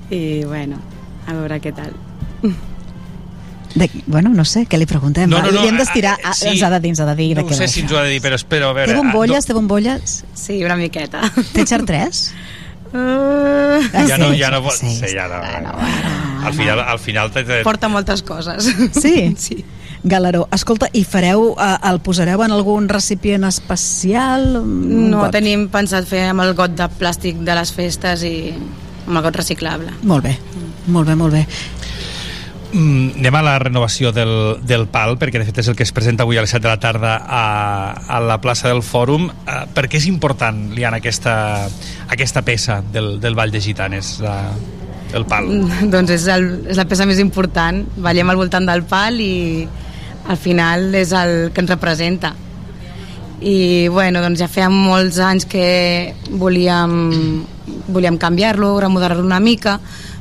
I, 0.10 0.44
bueno, 0.46 0.78
a 1.28 1.34
veure 1.34 1.60
què 1.62 1.74
tal. 1.76 1.94
De, 3.76 3.90
bueno, 4.08 4.30
no 4.34 4.46
sé, 4.46 4.64
què 4.66 4.80
li 4.80 4.88
preguntem? 4.90 5.30
No, 5.30 5.44
no, 5.44 5.52
no, 5.52 5.62
li 5.62 5.68
hem 5.70 5.78
d'estirar, 5.78 6.16
ah, 6.24 6.32
ah, 6.32 6.34
sí. 6.34 6.48
ens 6.50 6.64
ha 6.66 6.72
de 6.74 6.80
dir, 6.80 6.90
ens 6.90 7.00
ha 7.04 7.06
de 7.06 7.16
dir 7.16 7.36
no 7.38 7.48
sé 7.54 7.68
si 7.68 7.82
ens 7.84 7.92
ho 7.92 8.00
ha 8.00 8.04
de 8.04 8.10
dir, 8.16 8.22
però 8.22 8.34
espero 8.40 8.70
a 8.70 8.74
veure 8.74 8.90
Té 8.92 8.98
ah, 8.98 9.02
bombolles, 9.04 9.46
té 9.46 9.54
bombolles? 9.54 10.16
Sí, 10.34 10.64
una 10.66 10.76
miqueta. 10.76 11.22
Té 11.54 11.66
xartrés? 11.70 12.32
Uh, 12.90 13.84
ja 14.08 14.18
no, 14.18 14.32
ja 14.34 14.50
no, 14.50 14.64
pot, 14.66 14.74
sí, 14.80 14.90
sí, 14.98 15.12
ja 15.14 15.28
no, 15.30 15.38
al 16.46 16.54
final, 16.54 16.80
al 16.80 16.98
final 16.98 17.30
Porta 17.64 17.90
moltes 17.90 18.24
coses. 18.24 18.72
Sí? 18.94 19.34
sí. 19.38 19.66
Galeró, 20.04 20.48
escolta, 20.56 20.88
i 20.96 21.04
fareu, 21.04 21.56
eh, 21.60 21.74
el 21.90 22.00
posareu 22.00 22.40
en 22.46 22.54
algun 22.56 22.88
recipient 22.88 23.44
especial? 23.44 24.64
No 24.64 25.26
got? 25.26 25.34
tenim 25.36 25.68
pensat 25.70 26.08
fer 26.08 26.30
amb 26.30 26.46
el 26.46 26.54
got 26.56 26.78
de 26.78 26.88
plàstic 27.02 27.42
de 27.44 27.58
les 27.58 27.74
festes 27.76 28.24
i 28.24 28.54
amb 28.56 29.18
el 29.18 29.26
got 29.28 29.42
reciclable. 29.42 29.92
Molt 30.08 30.24
bé, 30.24 30.38
molt 30.88 31.12
bé, 31.12 31.18
molt 31.20 31.36
bé. 31.36 31.44
Mm, 32.72 33.18
anem 33.18 33.36
a 33.36 33.42
la 33.42 33.56
renovació 33.58 34.12
del, 34.14 34.60
del 34.62 34.86
PAL, 34.94 35.16
perquè 35.18 35.42
de 35.42 35.48
fet 35.48 35.64
és 35.64 35.70
el 35.72 35.78
que 35.78 35.86
es 35.88 35.94
presenta 35.96 36.26
avui 36.26 36.38
a 36.38 36.44
les 36.46 36.52
7 36.54 36.62
de 36.62 36.70
la 36.70 36.80
tarda 36.82 37.16
a, 37.18 37.46
a 38.06 38.20
la 38.22 38.38
plaça 38.44 38.70
del 38.70 38.84
Fòrum. 38.86 39.30
Uh, 39.30 39.64
per 39.74 39.88
què 39.90 39.98
és 39.98 40.06
important, 40.10 40.68
Liana, 40.76 41.00
aquesta, 41.02 41.34
aquesta 42.14 42.44
peça 42.46 42.84
del, 42.94 43.18
del 43.24 43.38
Vall 43.40 43.56
de 43.56 43.62
Gitanes, 43.64 44.20
la, 44.22 44.36
el 45.18 45.26
PAL? 45.26 45.50
doncs 45.94 46.14
és, 46.14 46.28
el, 46.30 46.50
és 46.70 46.78
la 46.78 46.86
peça 46.90 47.10
més 47.10 47.22
important. 47.24 47.82
Ballem 47.98 48.30
al 48.30 48.38
voltant 48.38 48.70
del 48.70 48.86
pal 48.90 49.18
i 49.24 49.66
al 50.30 50.38
final 50.38 50.94
és 50.94 51.16
el 51.18 51.50
que 51.54 51.66
ens 51.66 51.74
representa. 51.74 52.36
I 53.40 53.88
bueno, 53.88 54.22
doncs 54.22 54.42
ja 54.44 54.50
feia 54.52 54.70
molts 54.70 55.18
anys 55.24 55.48
que 55.50 56.14
volíem, 56.30 56.94
volíem 57.88 58.18
canviar-lo, 58.18 58.80
remodelar-lo 58.80 59.26
una 59.26 59.40
mica, 59.40 59.78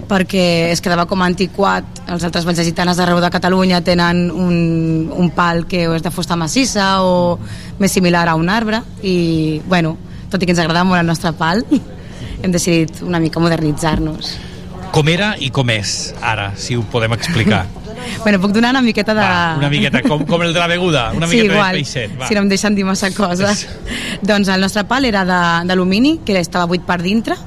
perquè 0.09 0.71
es 0.73 0.83
quedava 0.85 1.07
com 1.11 1.23
antiquat. 1.23 2.03
Els 2.09 2.25
altres 2.25 2.47
valls 2.49 2.61
de 2.61 2.67
gitanes 2.69 2.99
d'arreu 2.99 3.21
de 3.21 3.31
Catalunya 3.33 3.81
tenen 3.85 4.29
un, 4.31 5.09
un 5.15 5.31
pal 5.37 5.67
que 5.69 5.87
és 5.89 6.05
de 6.05 6.13
fusta 6.15 6.37
massissa 6.37 6.99
o 7.05 7.39
més 7.79 7.93
similar 7.93 8.27
a 8.29 8.37
un 8.39 8.49
arbre 8.49 8.83
i, 9.03 9.61
bueno, 9.67 9.97
tot 10.31 10.43
i 10.43 10.47
que 10.47 10.55
ens 10.55 10.63
agrada 10.63 10.85
molt 10.85 11.01
el 11.01 11.09
nostre 11.09 11.33
pal, 11.37 11.65
hem 12.43 12.55
decidit 12.55 13.03
una 13.03 13.21
mica 13.21 13.41
modernitzar-nos. 13.41 14.37
Com 14.93 15.09
era 15.13 15.35
i 15.41 15.51
com 15.53 15.69
és 15.71 16.15
ara, 16.25 16.53
si 16.57 16.77
ho 16.77 16.87
podem 16.93 17.13
explicar? 17.19 17.67
Bueno, 18.23 18.41
puc 18.43 18.53
donar 18.53 18.71
una 18.75 18.83
miqueta 18.83 19.15
de... 19.15 19.21
Va, 19.21 19.57
una 19.59 19.71
miqueta, 19.73 20.03
com, 20.07 20.25
com 20.29 20.43
el 20.43 20.53
de 20.55 20.61
la 20.61 20.67
beguda, 20.71 21.11
una 21.17 21.29
sí, 21.29 21.37
miqueta 21.37 21.55
igual, 21.55 21.77
de 21.77 21.83
peixet. 21.83 22.17
Va. 22.19 22.29
si 22.29 22.37
no 22.37 22.43
em 22.45 22.51
deixen 22.51 22.75
dir 22.77 22.87
massa 22.89 23.11
coses. 23.15 23.67
doncs 24.23 24.51
el 24.53 24.65
nostre 24.65 24.85
pal 24.89 25.09
era 25.09 25.25
d'alumini, 25.69 26.19
que 26.27 26.39
estava 26.41 26.67
buit 26.71 26.85
per 26.87 27.01
dintre, 27.03 27.39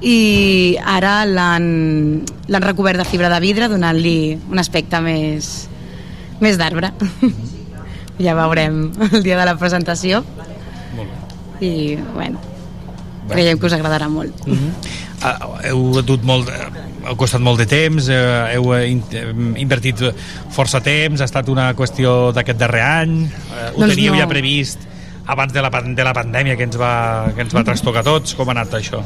i 0.00 0.78
ara 0.80 1.24
l'han 1.28 2.24
recobert 2.64 3.00
de 3.00 3.04
fibra 3.04 3.28
de 3.32 3.40
vidre, 3.42 3.68
donant-li 3.68 4.38
un 4.50 4.60
aspecte 4.62 5.00
més, 5.04 5.50
més 6.40 6.60
d'arbre. 6.60 6.92
ja 8.20 8.36
veurem 8.36 8.86
el 9.10 9.22
dia 9.24 9.38
de 9.38 9.48
la 9.48 9.56
presentació. 9.60 10.24
I, 11.60 11.96
bueno, 12.14 12.40
creiem 13.28 13.60
que 13.60 13.68
us 13.68 13.76
agradarà 13.76 14.08
molt. 14.08 14.46
Uh, 14.48 15.58
heu 15.68 16.00
dut 16.08 16.24
molt 16.24 16.48
eh, 16.48 16.68
ha 17.06 17.16
costat 17.18 17.42
molt 17.42 17.60
de 17.62 17.66
temps 17.70 18.08
eh, 18.12 18.20
heu 18.56 18.70
eh, 18.76 18.84
in, 18.92 19.02
invertit 19.60 20.02
força 20.52 20.82
temps 20.84 21.20
ha 21.20 21.28
estat 21.28 21.48
una 21.52 21.70
qüestió 21.78 22.30
d'aquest 22.36 22.60
darrer 22.60 22.84
any 22.84 23.18
eh, 23.26 23.68
ho 23.74 23.80
Doncs 23.80 23.94
teníeu 23.96 24.14
no. 24.14 24.20
ja 24.22 24.28
previst 24.30 24.88
abans 25.30 25.52
de 25.52 25.62
la, 25.62 25.70
de 25.70 26.04
la 26.04 26.12
pandèmia 26.16 26.56
que 26.58 26.66
ens 26.66 26.76
va, 26.80 27.30
que 27.36 27.44
ens 27.44 27.54
va 27.54 27.62
trastocar 27.66 28.02
tots 28.06 28.34
com 28.34 28.48
ha 28.50 28.56
anat 28.56 28.74
això? 28.80 29.02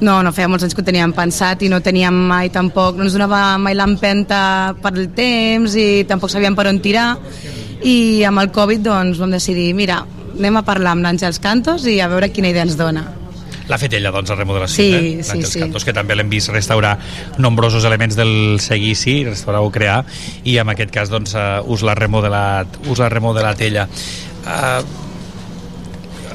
No, 0.00 0.16
no 0.24 0.32
feia 0.32 0.48
molts 0.48 0.64
anys 0.66 0.74
que 0.74 0.82
ho 0.82 0.86
teníem 0.86 1.12
pensat 1.14 1.62
i 1.62 1.68
no 1.70 1.82
teníem 1.84 2.16
mai 2.30 2.50
tampoc, 2.50 2.96
no 2.96 3.06
ens 3.06 3.14
donava 3.14 3.58
mai 3.60 3.76
l'empenta 3.78 4.40
per 4.82 4.94
el 4.96 5.10
temps 5.14 5.76
i 5.78 6.04
tampoc 6.08 6.32
sabíem 6.32 6.56
per 6.58 6.66
on 6.72 6.80
tirar 6.82 7.12
i 7.86 8.24
amb 8.28 8.42
el 8.42 8.50
Covid 8.52 8.82
doncs 8.84 9.20
vam 9.20 9.32
decidir, 9.36 9.70
mira, 9.76 10.02
anem 10.36 10.60
a 10.60 10.66
parlar 10.66 10.96
amb 10.96 11.06
l'Àngels 11.06 11.40
Cantos 11.42 11.86
i 11.88 12.00
a 12.00 12.10
veure 12.10 12.32
quina 12.32 12.50
idea 12.52 12.66
ens 12.66 12.78
dona. 12.80 13.19
L'ha 13.70 13.78
fet 13.78 13.94
ella, 13.94 14.10
doncs, 14.10 14.32
la 14.32 14.36
remodelació, 14.40 14.82
Sí, 14.82 14.88
eh? 15.20 15.22
sí, 15.22 15.42
sí. 15.46 15.60
Cantos, 15.62 15.86
que 15.86 15.94
també 15.94 16.16
l'hem 16.18 16.30
vist 16.32 16.50
restaurar 16.50 16.96
nombrosos 17.38 17.86
elements 17.86 18.18
del 18.18 18.58
seguici, 18.60 19.20
restaurar 19.28 19.62
o 19.62 19.70
crear, 19.70 20.02
i 20.44 20.58
en 20.58 20.74
aquest 20.74 20.90
cas, 20.94 21.12
doncs, 21.12 21.36
uh, 21.38 21.62
us 21.70 21.84
l'ha 21.86 21.94
remodelat, 21.94 22.80
us 22.90 22.98
l'ha 22.98 23.08
remodelat 23.12 23.62
ella. 23.62 23.86
Uh, 24.42 24.82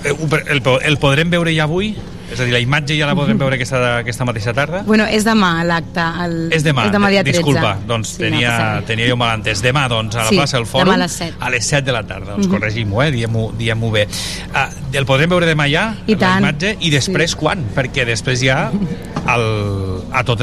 el, 0.06 0.62
el 0.86 1.00
podrem 1.02 1.32
veure 1.34 1.54
ja 1.56 1.66
avui? 1.68 1.96
És 2.32 2.40
a 2.40 2.44
dir, 2.44 2.52
la 2.54 2.60
imatge 2.60 2.96
ja 2.98 3.06
la 3.06 3.14
podrem 3.16 3.38
veure 3.38 3.56
aquesta, 3.56 3.98
aquesta 4.00 4.26
mateixa 4.26 4.52
tarda? 4.58 4.82
Bueno, 4.88 5.06
és 5.06 5.24
demà 5.24 5.64
l'acte. 5.64 6.02
El... 6.24 6.34
És 6.52 6.64
demà, 6.66 6.88
és 6.88 6.92
demà 6.96 7.10
dia 7.14 7.22
13. 7.24 7.38
disculpa, 7.38 7.76
doncs 7.86 8.16
Sí, 8.16 8.24
no 8.24 8.30
tenia, 8.30 8.56
res. 8.80 8.86
tenia 8.90 9.08
jo 9.12 9.18
mal 9.18 9.36
entès. 9.40 9.62
Demà, 9.62 9.88
doncs, 9.92 10.16
a 10.16 10.24
la 10.24 10.30
Sí, 10.30 10.40
plaça 10.40 10.58
del 10.58 10.66
Fòrum, 10.66 10.94
a 10.94 10.98
les 10.98 11.12
set. 11.12 11.34
a 11.40 11.50
les 11.54 11.66
7 11.66 11.86
de 11.86 11.92
la 11.94 12.04
tarda. 12.04 12.32
Doncs 12.34 12.48
Mhm. 12.48 12.54
corregim-ho, 12.56 13.04
eh? 13.04 13.12
diem-ho 13.12 13.52
diem 13.58 13.92
bé. 13.92 14.08
Uh, 14.54 14.98
el 14.98 15.06
podrem 15.06 15.30
veure 15.30 15.46
demà 15.46 15.70
ja, 15.72 15.96
I 16.08 16.14
la 16.16 16.20
tant. 16.20 16.40
imatge, 16.44 16.78
i 16.82 16.90
després 16.90 17.36
quan? 17.36 17.64
Perquè 17.76 18.06
després 18.06 18.42
ha 18.50 18.72
el, 18.72 20.04
a 20.12 20.24
tot 20.24 20.40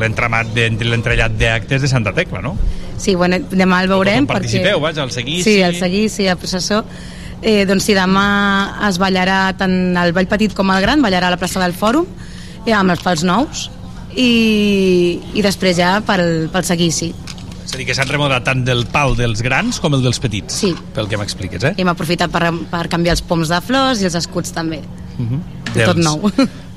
l'entramat, 0.00 0.52
l'entrellat 0.54 1.32
d'actes 1.38 1.82
de 1.82 1.88
Santa 1.88 2.12
Tecla, 2.12 2.40
no? 2.42 2.56
Sí, 2.96 3.14
bueno, 3.14 3.36
demà 3.50 3.80
el 3.82 3.88
veurem. 3.88 4.24
Tothom 4.24 4.36
participeu, 4.36 4.78
vaja, 4.80 5.02
el 5.02 5.10
seguici. 5.10 5.42
Sí, 5.42 5.60
el 5.62 5.74
seguici, 5.76 6.26
el 6.26 6.36
processó. 6.36 6.84
Eh, 7.44 7.66
doncs 7.68 7.84
sí, 7.84 7.92
demà 7.92 8.24
es 8.88 8.96
ballarà 9.00 9.52
tant 9.58 9.74
el 10.00 10.14
ball 10.16 10.28
petit 10.30 10.54
com 10.56 10.70
el 10.72 10.80
gran, 10.80 11.02
ballarà 11.04 11.28
a 11.28 11.34
la 11.34 11.40
plaça 11.40 11.60
del 11.60 11.74
Fòrum, 11.76 12.06
eh, 12.64 12.72
amb 12.72 12.94
els 12.94 13.02
pals 13.04 13.24
nous, 13.28 13.66
i, 14.16 15.20
i 15.36 15.44
després 15.44 15.76
ja 15.76 15.98
pel, 16.06 16.48
pel 16.52 16.64
seguici. 16.64 17.10
És 17.64 17.74
a 17.74 17.76
dir, 17.80 17.84
que 17.88 17.96
s'han 17.96 18.08
remodelat 18.08 18.46
tant 18.48 18.64
del 18.64 18.86
pal 18.88 19.12
dels 19.18 19.42
grans 19.44 19.80
com 19.82 19.96
el 19.96 20.04
dels 20.04 20.20
petits. 20.24 20.56
Sí. 20.64 20.72
Pel 20.96 21.08
que 21.10 21.20
m'expliques, 21.20 21.68
eh? 21.68 21.74
Hem 21.80 21.90
aprofitat 21.92 22.32
per, 22.32 22.48
per 22.70 22.86
canviar 22.92 23.18
els 23.18 23.24
poms 23.28 23.52
de 23.52 23.60
flors 23.64 24.00
i 24.00 24.08
els 24.08 24.16
escuts 24.20 24.52
també. 24.56 24.80
Uh 25.18 25.26
-huh. 25.26 25.40
Tot 25.74 26.00
nou. 26.00 26.20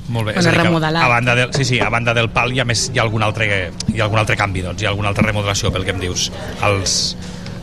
Molt 0.08 0.26
bé, 0.26 0.34
Bueno, 0.34 0.50
remodelat. 0.50 1.02
a 1.04 1.08
banda 1.08 1.34
del, 1.34 1.52
sí, 1.52 1.64
sí, 1.64 1.80
a 1.80 1.90
banda 1.90 2.14
del 2.14 2.30
pal 2.30 2.52
hi 2.52 2.60
ha, 2.60 2.64
més, 2.64 2.90
hi 2.94 2.98
ha 2.98 3.02
algun 3.02 3.22
altre, 3.22 3.72
hi 3.92 4.00
ha 4.00 4.04
algun 4.04 4.18
altre 4.18 4.36
canvi, 4.36 4.62
doncs, 4.62 4.80
hi 4.80 4.86
ha 4.86 4.88
alguna 4.88 5.08
altra 5.08 5.26
remodelació 5.26 5.70
pel 5.70 5.84
que 5.84 5.90
em 5.90 6.00
dius. 6.00 6.32
Els, 6.62 7.16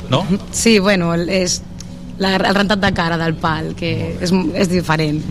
no? 0.09 0.25
Sí, 0.51 0.77
bueno, 0.77 1.15
és, 1.15 1.63
la, 2.19 2.35
el 2.35 2.55
rentat 2.55 2.81
de 2.83 2.91
cara 2.95 3.17
del 3.21 3.35
pal, 3.39 3.73
que 3.77 3.91
és, 4.19 4.31
és 4.55 4.71
diferent. 4.71 5.21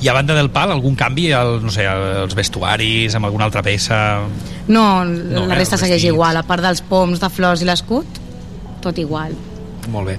I 0.00 0.08
a 0.08 0.16
banda 0.16 0.36
del 0.38 0.50
pal, 0.54 0.72
algun 0.74 0.96
canvi 0.98 1.30
al, 1.36 1.58
no 1.64 1.72
sé, 1.74 1.86
als 1.88 2.36
vestuaris, 2.38 3.16
amb 3.18 3.28
alguna 3.30 3.48
altra 3.50 3.64
peça... 3.66 4.22
No, 4.68 4.82
No, 5.04 5.46
la 5.46 5.54
eh, 5.54 5.58
resta 5.58 5.78
segueix 5.80 6.04
igual, 6.08 6.36
a 6.38 6.46
part 6.46 6.64
dels 6.64 6.82
poms 6.86 7.20
de 7.22 7.30
flors 7.32 7.62
i 7.62 7.68
l'escut, 7.68 8.18
tot 8.82 8.98
igual. 8.98 9.34
Molt 9.92 10.12
bé. 10.12 10.16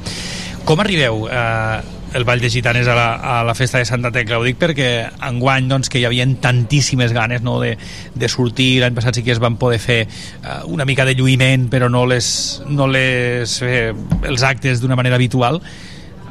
Com 0.67 0.79
arribeu 0.79 1.25
eh, 1.27 1.81
el 2.13 2.23
Ball 2.23 2.39
de 2.39 2.49
Gitanes 2.49 2.87
a 2.87 2.95
la, 2.95 3.07
a 3.15 3.43
la 3.43 3.55
festa 3.55 3.79
de 3.81 3.85
Santa 3.85 4.11
Tecla? 4.15 4.39
Ho 4.39 4.45
dic 4.45 4.59
perquè 4.61 4.89
enguany 5.29 5.67
doncs, 5.71 5.89
que 5.91 5.99
hi 5.99 6.05
havia 6.07 6.27
tantíssimes 6.41 7.13
ganes 7.15 7.43
no, 7.43 7.57
de, 7.63 7.73
de 8.15 8.29
sortir, 8.31 8.77
l'any 8.83 8.95
passat 8.95 9.19
sí 9.19 9.25
que 9.25 9.33
es 9.35 9.41
van 9.43 9.57
poder 9.61 9.81
fer 9.83 10.03
eh, 10.05 10.59
una 10.71 10.85
mica 10.85 11.05
de 11.09 11.17
lluïment 11.17 11.67
però 11.73 11.89
no 11.91 12.05
les, 12.09 12.27
no 12.69 12.87
les 12.87 13.57
eh, 13.65 13.89
els 14.23 14.45
actes 14.47 14.83
d'una 14.83 14.99
manera 14.99 15.19
habitual 15.19 15.61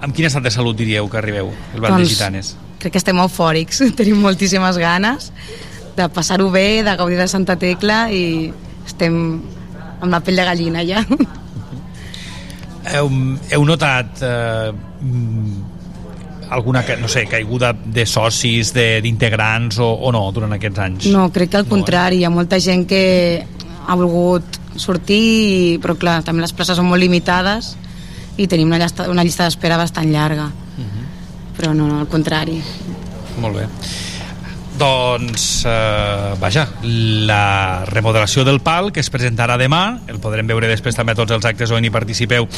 amb 0.02 0.14
quin 0.16 0.26
estat 0.28 0.42
de 0.44 0.50
salut 0.50 0.76
diríeu 0.76 1.08
que 1.10 1.18
arribeu 1.20 1.52
el 1.74 1.80
Ball 1.80 1.94
de 1.96 2.02
Doncs- 2.02 2.12
Gitanes? 2.16 2.52
Crec 2.82 2.96
que 2.96 2.98
estem 3.00 3.18
eufòrics, 3.22 3.82
tenim 3.98 4.18
moltíssimes 4.22 4.78
ganes 4.82 5.30
de 5.96 6.08
passar-ho 6.10 6.48
bé, 6.50 6.82
de 6.82 6.96
gaudir 6.96 7.18
de 7.20 7.28
Santa 7.30 7.54
Tecla 7.60 8.06
i 8.10 8.50
estem 8.86 9.14
amb 10.02 10.10
la 10.10 10.18
pell 10.24 10.40
de 10.40 10.46
gallina 10.48 10.82
ja. 10.88 11.04
Heu, 12.92 13.06
heu 13.54 13.62
notat 13.62 14.18
eh, 14.26 14.72
mm, 14.74 15.52
alguna, 16.50 16.82
no 16.98 17.06
sé, 17.08 17.22
caiguda 17.30 17.70
de 17.72 18.02
socis, 18.10 18.72
de- 18.74 18.98
d'integrants 19.04 19.78
o, 19.78 19.86
o 20.02 20.10
no 20.12 20.24
durant 20.34 20.56
aquests 20.56 20.80
anys? 20.82 21.06
No, 21.14 21.28
crec 21.30 21.52
que 21.52 21.60
al 21.60 21.68
contrari, 21.70 22.18
hi 22.18 22.26
ha 22.26 22.32
molta 22.34 22.58
gent 22.60 22.82
que 22.90 23.04
ha 23.86 23.94
volgut 23.98 24.58
sortir, 24.82 25.78
però 25.84 25.94
clar, 25.94 26.18
també 26.26 26.42
les 26.42 26.52
places 26.56 26.76
són 26.80 26.90
molt 26.90 27.00
limitades 27.04 27.76
i 28.36 28.46
tenim 28.48 28.70
una 28.70 28.78
llista, 28.80 29.08
una 29.10 29.24
llista 29.24 29.48
d'espera 29.48 29.76
bastant 29.80 30.10
llarga. 30.12 30.50
Però 31.56 31.74
no, 31.76 31.86
no, 31.86 32.00
al 32.00 32.08
contrari. 32.08 32.56
Molt 33.42 33.60
bé. 33.60 33.66
Doncs, 34.78 35.64
eh, 35.68 36.32
vaja, 36.40 36.64
la 36.82 37.84
remodelació 37.86 38.42
del 38.48 38.62
pal, 38.64 38.90
que 38.90 39.02
es 39.04 39.10
presentarà 39.12 39.58
demà, 39.60 40.00
el 40.08 40.18
podrem 40.18 40.48
veure 40.48 40.70
després 40.70 40.96
també 40.96 41.12
a 41.12 41.18
tots 41.18 41.36
els 41.36 41.44
actes 41.44 41.70
on 41.70 41.84
hi 41.84 41.92
participeu 41.92 42.48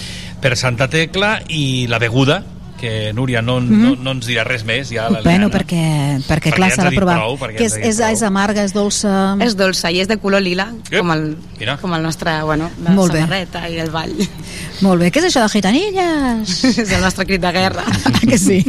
per 0.40 0.54
Santa 0.56 0.86
Tecla, 0.88 1.40
i 1.48 1.88
la 1.90 1.98
beguda, 1.98 2.38
que 2.84 3.12
Núria 3.16 3.40
no, 3.42 3.56
no, 3.64 3.94
no 3.96 4.12
ens 4.18 4.28
dirà 4.28 4.44
res 4.46 4.62
més, 4.68 4.90
ja 4.92 5.08
la 5.12 5.22
Bueno, 5.24 5.48
perquè, 5.52 5.80
perquè, 6.28 6.52
Perquè 6.52 6.54
clar, 6.58 6.68
ja 6.70 6.76
s'ha 6.76 6.86
ha 6.86 6.90
de 6.92 6.98
provar. 7.00 7.16
prou, 7.22 7.38
perquè 7.40 7.62
que 7.62 7.68
és, 7.70 7.76
és, 7.80 8.00
és 8.12 8.22
amarga, 8.26 8.64
és 8.68 8.74
dolça... 8.76 9.14
És 9.44 9.56
dolça 9.56 9.90
i 9.94 10.02
és 10.04 10.10
de 10.10 10.18
color 10.20 10.44
lila, 10.44 10.68
com 10.92 11.12
el, 11.14 11.24
com 11.80 11.96
el 11.96 12.04
nostre, 12.04 12.36
bueno, 12.44 12.68
la 12.84 12.92
Molt 12.96 13.14
bé. 13.16 13.24
samarreta 13.24 13.64
i 13.72 13.80
el 13.80 13.90
ball. 13.94 14.12
Molt 14.84 15.00
bé, 15.00 15.10
què 15.14 15.22
és 15.22 15.30
això 15.30 15.42
de 15.46 15.50
gitanilles? 15.54 16.54
és 16.84 16.92
el 16.92 17.00
nostre 17.02 17.24
crit 17.28 17.40
de 17.42 17.52
guerra. 17.56 17.84
que 18.28 18.38
sí? 18.38 18.60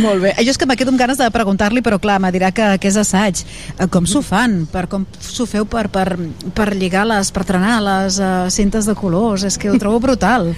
Molt 0.00 0.22
bé. 0.22 0.32
Jo 0.42 0.52
és 0.54 0.58
que 0.58 0.66
me 0.68 0.76
quedo 0.78 0.92
amb 0.92 1.00
ganes 1.00 1.18
de 1.20 1.28
preguntar-li, 1.34 1.82
però 1.84 1.98
clar, 2.02 2.18
me 2.22 2.30
dirà 2.34 2.50
que, 2.54 2.66
que 2.80 2.88
és 2.90 2.96
assaig. 3.00 3.42
Eh, 3.76 3.88
Com 3.92 4.06
s'ho 4.08 4.22
fan? 4.24 4.62
Per, 4.72 4.86
com 4.92 5.04
s'ho 5.20 5.46
feu 5.48 5.66
per, 5.68 5.86
per, 5.92 6.08
per 6.56 6.70
lligar 6.76 7.04
les, 7.08 7.30
per 7.34 7.44
trenar 7.48 7.78
les 7.84 8.18
uh, 8.22 8.48
cintes 8.52 8.88
de 8.88 8.94
colors? 8.98 9.44
És 9.48 9.58
que 9.60 9.70
ho 9.72 9.78
trobo 9.80 10.00
brutal. 10.02 10.52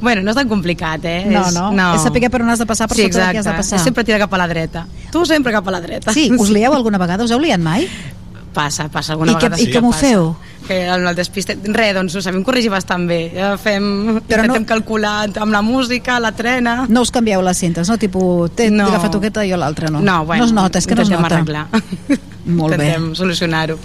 Bueno, 0.00 0.22
no 0.22 0.30
és 0.30 0.36
tan 0.38 0.48
complicat, 0.48 1.04
eh? 1.04 1.24
No, 1.26 1.46
és, 1.48 1.54
no. 1.54 1.88
És 1.96 2.02
saber 2.06 2.28
per 2.30 2.42
on 2.42 2.50
has 2.50 2.60
de 2.62 2.66
passar, 2.66 2.86
per 2.88 2.96
sí, 2.96 3.08
sota 3.08 3.18
de 3.18 3.32
què 3.34 3.38
has 3.40 3.44
de 3.44 3.50
exacte. 3.50 3.56
passar. 3.64 3.80
Sempre 3.82 4.04
tira 4.04 4.18
cap 4.22 4.32
a 4.34 4.38
la 4.38 4.46
dreta. 4.48 4.86
Tu 5.10 5.24
sempre 5.26 5.52
cap 5.52 5.66
a 5.66 5.70
la 5.74 5.80
dreta. 5.80 6.12
Sí, 6.14 6.30
us 6.38 6.50
lieu 6.54 6.72
alguna 6.74 6.98
vegada? 6.98 7.24
Us 7.24 7.32
heu 7.34 7.40
liat 7.42 7.58
mai? 7.60 7.88
Passa, 8.54 8.88
passa 8.88 9.12
alguna 9.12 9.32
I, 9.32 9.34
que, 9.36 9.48
vegada. 9.48 9.62
i 9.62 9.66
sí 9.66 9.72
com 9.74 9.84
ho 9.90 9.92
feu? 9.92 10.30
Que 10.66 10.86
el, 10.88 11.04
el 11.06 11.14
despiste... 11.14 11.54
Res, 11.74 11.92
doncs 11.94 12.14
ho 12.16 12.22
sabem 12.24 12.42
corregir 12.44 12.70
bastant 12.72 13.04
bé. 13.08 13.18
Ja 13.34 13.52
fem... 13.60 14.18
Però 14.26 14.42
intentem 14.46 14.64
no- 14.64 14.66
calcular 14.70 15.28
amb 15.38 15.52
la 15.52 15.60
música, 15.62 16.18
la 16.20 16.32
trena... 16.32 16.86
No 16.88 17.02
us 17.04 17.12
canvieu 17.14 17.42
les 17.44 17.56
cintes, 17.60 17.88
no? 17.88 17.98
Tipo, 17.98 18.48
té, 18.54 18.70
No. 18.70 18.84
no. 18.84 18.88
agafa 18.90 19.10
tu 19.10 19.18
aquesta 19.22 19.44
i 19.46 19.52
jo 19.52 19.58
l'altra, 19.60 19.90
no? 19.90 20.00
No, 20.00 20.24
bueno, 20.26 20.42
no 20.44 20.48
es 20.48 20.52
nota, 20.56 20.78
és 20.78 20.86
que 20.86 20.94
no 20.96 21.02
es 21.02 21.10
nota. 21.10 21.26
arreglar. 21.38 21.66
Molt 22.46 22.76
bé. 22.76 22.88
Intentem 22.94 23.14
solucionar-ho. 23.14 23.78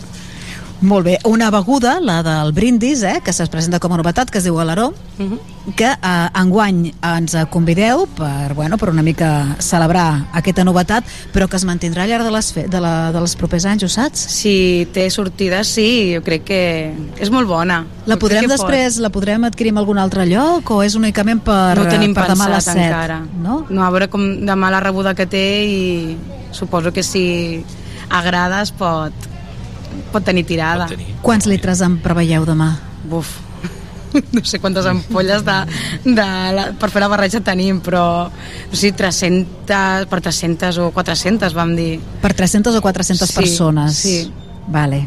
Molt 0.83 1.05
bé. 1.07 1.17
Una 1.23 1.47
beguda, 1.49 1.99
la 2.03 2.17
del 2.23 2.51
brindis, 2.51 3.03
eh, 3.07 3.21
que 3.23 3.31
es 3.31 3.49
presenta 3.49 3.79
com 3.79 3.93
a 3.93 3.97
novetat, 3.97 4.29
que 4.29 4.39
es 4.39 4.43
diu 4.43 4.55
Galaró, 4.57 4.93
Mhm. 5.17 5.39
que 5.77 5.85
eh, 5.85 6.29
enguany 6.35 6.93
ens 7.01 7.35
convideu 7.49 8.05
per, 8.07 8.53
bueno, 8.53 8.77
per 8.77 8.89
una 8.89 9.01
mica 9.01 9.55
celebrar 9.59 10.27
aquesta 10.33 10.65
novetat, 10.65 11.05
però 11.31 11.47
que 11.47 11.55
es 11.55 11.63
mantindrà 11.63 12.03
al 12.03 12.09
llarg 12.09 12.25
de 12.25 12.31
les, 12.31 12.53
de, 12.69 12.81
la, 12.81 13.11
dels 13.13 13.35
propers 13.39 13.63
anys, 13.65 13.83
ho 13.83 13.87
saps? 13.87 14.19
Si 14.19 14.87
té 14.91 15.09
sortida, 15.09 15.63
sí, 15.63 16.13
jo 16.17 16.21
crec 16.21 16.43
que 16.43 16.93
és 17.17 17.31
molt 17.31 17.47
bona. 17.47 17.85
La 18.05 18.17
podrem 18.17 18.45
després, 18.51 18.97
la 18.99 19.09
podrem 19.09 19.45
adquirir 19.45 19.71
en 19.71 19.77
algun 19.77 19.97
altre 19.97 20.25
lloc 20.27 20.69
o 20.69 20.83
és 20.83 20.95
únicament 20.99 21.39
per, 21.41 21.77
no 21.77 21.83
ho 21.83 21.87
tenim 21.87 22.13
per 22.13 22.27
demà 22.27 22.49
a 22.49 22.55
les 22.57 22.65
pensat 22.65 22.75
7? 22.75 22.85
encara. 22.87 23.21
No? 23.41 23.65
no, 23.69 23.83
a 23.85 23.89
veure 23.89 24.09
com 24.09 24.21
demà 24.45 24.69
la 24.69 24.81
rebuda 24.83 25.15
que 25.15 25.25
té 25.25 25.63
i 25.63 26.17
suposo 26.51 26.91
que 26.91 27.03
si 27.03 27.63
agrada 28.09 28.61
es 28.61 28.71
pot, 28.71 29.13
pot 30.13 30.23
tenir 30.25 30.45
tirada. 30.47 30.85
Pot 30.87 30.95
tenir. 30.97 31.15
Quants 31.25 31.49
litres 31.49 31.81
en 31.85 31.97
preveieu 32.03 32.45
demà? 32.47 32.69
Buf, 33.09 33.33
no 34.35 34.43
sé 34.45 34.59
quantes 34.61 34.85
ampolles 34.89 35.41
de, 35.45 35.55
de 36.05 36.27
la, 36.55 36.67
per 36.79 36.91
fer 36.93 37.01
la 37.03 37.09
barreja 37.11 37.41
tenim, 37.43 37.81
però 37.83 38.05
no 38.29 38.77
sé, 38.77 38.91
300, 38.93 40.05
per 40.11 40.21
300 40.21 40.77
o 40.85 40.91
400 40.95 41.57
vam 41.57 41.73
dir. 41.75 41.97
Per 42.21 42.33
300 42.37 42.77
o 42.77 42.81
400 42.85 43.27
Sí, 43.27 43.35
persones? 43.41 43.97
sí. 43.97 44.15
Vale. 44.71 45.01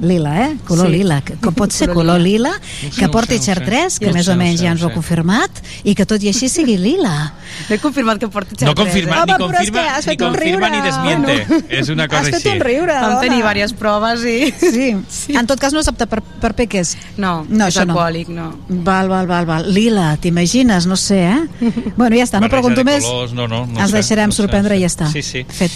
Lila, 0.00 0.32
eh? 0.48 0.56
Color 0.66 0.86
Sí. 0.88 0.92
lila. 0.92 1.20
Que, 1.22 1.36
com 1.36 1.54
pot 1.54 1.70
ser 1.76 1.88
Color 1.88 2.16
color 2.16 2.20
lila, 2.20 2.52
que 2.98 3.08
porti 3.08 3.34
sé, 3.34 3.38
no 3.38 3.42
sé. 3.44 3.52
xartrés, 3.54 3.98
que 3.98 4.06
No 4.08 4.14
més 4.14 4.28
o 4.28 4.36
menys 4.36 4.60
ja 4.60 4.72
ens 4.72 4.82
ho 4.82 4.88
ha 4.88 4.92
confirmat, 4.94 5.50
i 5.84 5.94
que 5.94 6.06
tot 6.06 6.22
i 6.22 6.28
així 6.28 6.48
sigui 6.48 6.76
lila. 6.76 7.32
He 7.70 7.78
confirmat 7.78 8.18
que 8.18 8.28
porti 8.28 8.56
No 8.60 8.72
xartrés. 8.72 8.84
confirma, 8.84 9.16
eh? 9.16 9.24
ni 9.26 9.36
confirma, 9.38 9.82
ni, 10.06 10.16
confirma 10.16 10.70
ni 10.70 10.80
desmiente. 10.82 11.36
És 11.78 11.88
una 11.88 12.08
cosa 12.08 12.34
així. 12.34 12.58
Vam 12.58 13.20
tenir 13.20 13.36
diverses 13.38 13.72
proves 13.78 14.24
i... 14.24 14.52
Sí. 14.58 14.96
sí. 15.08 15.36
En 15.36 15.46
tot 15.46 15.60
cas 15.60 15.72
no 15.72 15.80
és 15.80 15.88
apte 15.88 16.06
per, 16.10 16.20
per 16.42 16.52
peques. 16.58 16.96
No, 17.16 17.44
no 17.48 17.66
és 17.70 17.76
no. 17.76 17.86
alcohòlic, 17.92 18.28
no. 18.34 18.50
Val, 18.68 19.08
val, 19.08 19.26
val, 19.30 19.46
val. 19.46 19.68
Lila, 19.72 20.16
t'imagines? 20.20 20.86
No 20.90 20.96
sé, 20.96 21.22
eh? 21.30 21.70
Bueno, 21.96 22.16
ja 22.16 22.24
està, 22.26 22.40
no 22.42 22.48
pregunto 22.52 22.84
més. 22.84 23.04
Colors, 23.04 23.32
no, 23.36 23.46
no, 23.48 23.64
no 23.66 23.80
Ens 23.80 23.92
deixarem 23.94 24.32
sorprendre 24.34 24.76
i 24.78 24.82
ja 24.84 24.90
està. 24.90 25.10
Sí, 25.12 25.22
sí. 25.22 25.44
Fet. 25.48 25.72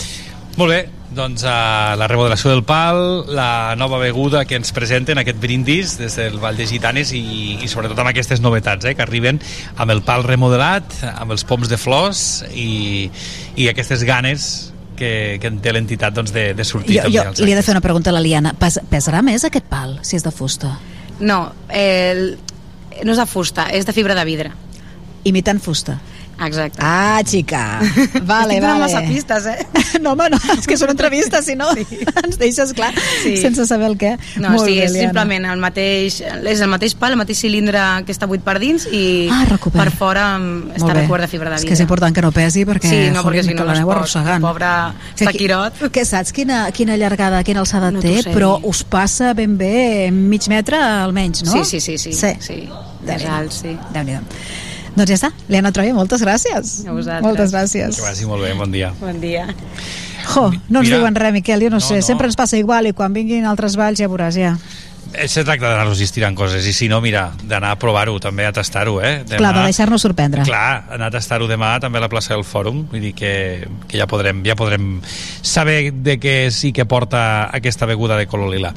Molt 0.59 0.73
bé, 0.75 0.81
doncs 1.15 1.43
uh, 1.47 1.97
la 1.97 2.07
remodelació 2.11 2.51
del 2.53 2.63
pal, 2.69 2.99
la 3.33 3.75
nova 3.81 3.99
beguda 4.03 4.45
que 4.49 4.59
ens 4.59 4.73
presenten, 4.77 5.21
aquest 5.21 5.39
brindis 5.41 5.97
des 6.01 6.19
del 6.21 6.37
Vall 6.43 6.59
de 6.59 6.67
Gitanes 6.69 7.15
i, 7.17 7.59
i 7.65 7.69
sobretot 7.71 7.99
amb 7.99 8.11
aquestes 8.13 8.43
novetats 8.45 8.91
eh, 8.91 8.95
que 8.97 9.05
arriben 9.05 9.41
amb 9.77 9.95
el 9.95 10.03
pal 10.07 10.27
remodelat, 10.27 10.99
amb 11.15 11.33
els 11.33 11.47
poms 11.49 11.71
de 11.73 11.79
flors 11.81 12.45
i, 12.53 13.09
i 13.57 13.71
aquestes 13.73 14.05
ganes 14.09 14.51
que, 14.99 15.39
que 15.41 15.49
en 15.49 15.63
té 15.65 15.73
l'entitat 15.73 16.15
doncs, 16.15 16.35
de, 16.35 16.51
de 16.59 16.67
sortir 16.67 16.99
Jo, 16.99 17.07
també 17.07 17.41
jo 17.41 17.47
li 17.47 17.55
he 17.55 17.59
de 17.59 17.65
fer 17.65 17.77
una 17.77 17.85
pregunta 17.85 18.13
a 18.13 18.17
la 18.17 18.23
Liana. 18.25 18.53
Pes, 18.59 18.81
pesarà 18.91 19.23
més 19.25 19.47
aquest 19.49 19.69
pal, 19.71 19.97
si 20.05 20.19
és 20.19 20.27
de 20.27 20.35
fusta? 20.35 20.75
No, 21.21 21.41
el, 21.73 22.37
no 23.05 23.15
és 23.15 23.21
de 23.21 23.27
fusta, 23.31 23.69
és 23.75 23.87
de 23.89 23.95
fibra 23.97 24.17
de 24.19 24.27
vidre. 24.29 24.53
Imitant 25.29 25.63
fusta. 25.63 25.99
Exacte. 26.41 26.79
Ah, 26.81 27.21
xica. 27.27 27.81
Vale, 28.23 28.55
Estic 28.55 28.63
donant 28.63 28.63
vale. 28.63 28.79
massa 28.79 29.01
pistes, 29.09 29.47
eh? 29.47 29.67
No, 30.01 30.13
home, 30.13 30.29
no, 30.31 30.39
és 30.55 30.67
que 30.69 30.77
són 30.79 30.91
entrevistes, 30.93 31.47
si 31.49 31.57
no 31.59 31.73
sí. 31.77 31.85
ens 32.23 32.37
deixes 32.39 32.73
clar 32.77 32.93
Sí. 33.25 33.37
sense 33.41 33.65
saber 33.67 33.89
el 33.89 33.97
què. 33.99 34.13
No, 34.39 34.51
Molt 34.55 34.67
sí, 34.69 34.77
bé, 34.77 34.85
és 34.85 34.93
Liana. 34.93 35.09
simplement 35.09 35.49
el 35.51 35.59
mateix, 35.59 36.21
és 36.23 36.61
el 36.61 36.69
mateix 36.71 36.95
pal, 36.95 37.17
el 37.17 37.19
mateix 37.19 37.41
cilindre 37.43 37.81
que 38.07 38.15
està 38.15 38.29
buit 38.31 38.45
per 38.47 38.59
dins 38.63 38.87
i 38.93 39.29
Ah, 39.33 39.45
per 39.73 39.89
fora 39.91 40.37
està 40.39 40.93
recobert 40.95 41.25
de 41.25 41.31
fibra 41.33 41.51
de 41.51 41.57
És 41.57 41.63
vidre. 41.63 41.69
que 41.73 41.75
és 41.75 41.81
important 41.87 42.15
que 42.15 42.23
no 42.23 42.31
pesi 42.33 42.65
perquè, 42.69 42.89
Sí, 42.93 43.01
no, 43.11 43.25
perquè 43.27 43.43
si 43.43 43.49
que 43.49 43.59
no, 43.59 43.65
l'aneu 43.73 43.91
arrossegant. 43.97 44.41
Pobre 44.45 44.67
Que 45.17 45.25
està 45.25 45.33
qui- 45.33 45.39
quirot. 45.43 45.83
Que 45.91 46.05
saps 46.05 46.33
quina, 46.33 46.71
quina 46.71 46.97
llargada, 46.97 47.43
quina 47.43 47.61
alçada 47.65 47.91
No 47.91 48.01
té, 48.01 48.23
sé 48.23 48.31
però 48.31 48.61
us 48.63 48.85
passa 48.85 49.35
ben 49.35 49.57
bé 49.59 50.11
mig 50.13 50.47
metre 50.49 50.77
almenys, 50.79 51.43
no? 51.45 51.65
Sí, 51.65 51.81
sí, 51.81 51.81
sí, 51.81 51.99
sí. 51.99 52.13
sí. 52.13 52.37
sí. 52.41 52.69
Déu-n'hi-do. 53.03 53.15
És 53.17 53.27
alt, 53.27 53.53
sí. 53.53 53.77
Déu-n'hi-do. 53.95 54.68
Doncs 54.97 55.11
ja 55.11 55.17
està, 55.19 55.31
Liana 55.49 55.71
Troia, 55.73 55.95
moltes 55.95 56.23
gràcies. 56.25 56.73
A 56.89 56.93
vosaltres. 56.93 57.23
Moltes 57.23 57.53
gràcies. 57.55 57.97
Que 58.01 58.03
vagi 58.09 58.27
molt 58.27 58.43
bé, 58.43 58.53
bon 58.59 58.73
dia. 58.73 58.93
Bon 59.01 59.21
dia. 59.21 59.47
Jo, 60.35 60.49
no 60.69 60.81
ens 60.83 60.89
Mira. 60.89 60.99
diuen 60.99 61.15
res, 61.17 61.33
Miquel, 61.33 61.61
jo 61.63 61.71
no, 61.71 61.77
No, 61.79 61.81
sé, 61.81 61.97
no. 61.97 62.03
sempre 62.03 62.27
ens 62.27 62.37
passa 62.37 62.59
igual 62.59 62.87
i 62.87 62.93
quan 62.93 63.13
vinguin 63.15 63.47
altres 63.47 63.77
valls 63.77 63.99
ja 64.01 64.09
veuràs, 64.11 64.35
ja. 64.37 64.57
Eh, 65.15 65.27
Se 65.27 65.41
tracta 65.43 65.71
d'anar-los 65.71 66.01
estirant 66.05 66.35
coses 66.37 66.67
i 66.69 66.73
si 66.77 66.87
no, 66.89 67.01
mira, 67.01 67.31
d'anar 67.49 67.71
a 67.73 67.77
provar-ho 67.81 68.19
també, 68.21 68.45
a 68.45 68.53
tastar-ho, 68.53 68.99
eh? 69.01 69.23
Clar, 69.25 69.55
de 69.55 69.63
deixar-nos 69.71 70.03
sorprendre. 70.03 70.43
Clar, 70.45 70.85
anar 70.93 71.07
a 71.07 71.11
tastar-ho 71.15 71.47
demà 71.49 71.79
també 71.81 71.97
a 71.97 72.03
la 72.03 72.11
plaça 72.13 72.35
del 72.35 72.45
Fòrum, 72.45 72.83
vull 72.91 73.01
dir 73.01 73.15
que, 73.17 73.67
que 73.89 73.97
ja 73.97 74.07
podrem 74.07 74.43
ja 74.45 74.55
podrem 74.55 75.01
saber 75.41 75.93
de 75.95 76.19
què 76.21 76.35
és 76.51 76.61
i 76.69 76.73
què 76.77 76.85
porta 76.85 77.49
aquesta 77.57 77.87
beguda 77.87 78.19
de 78.19 78.27
color 78.27 78.51
lila. 78.53 78.75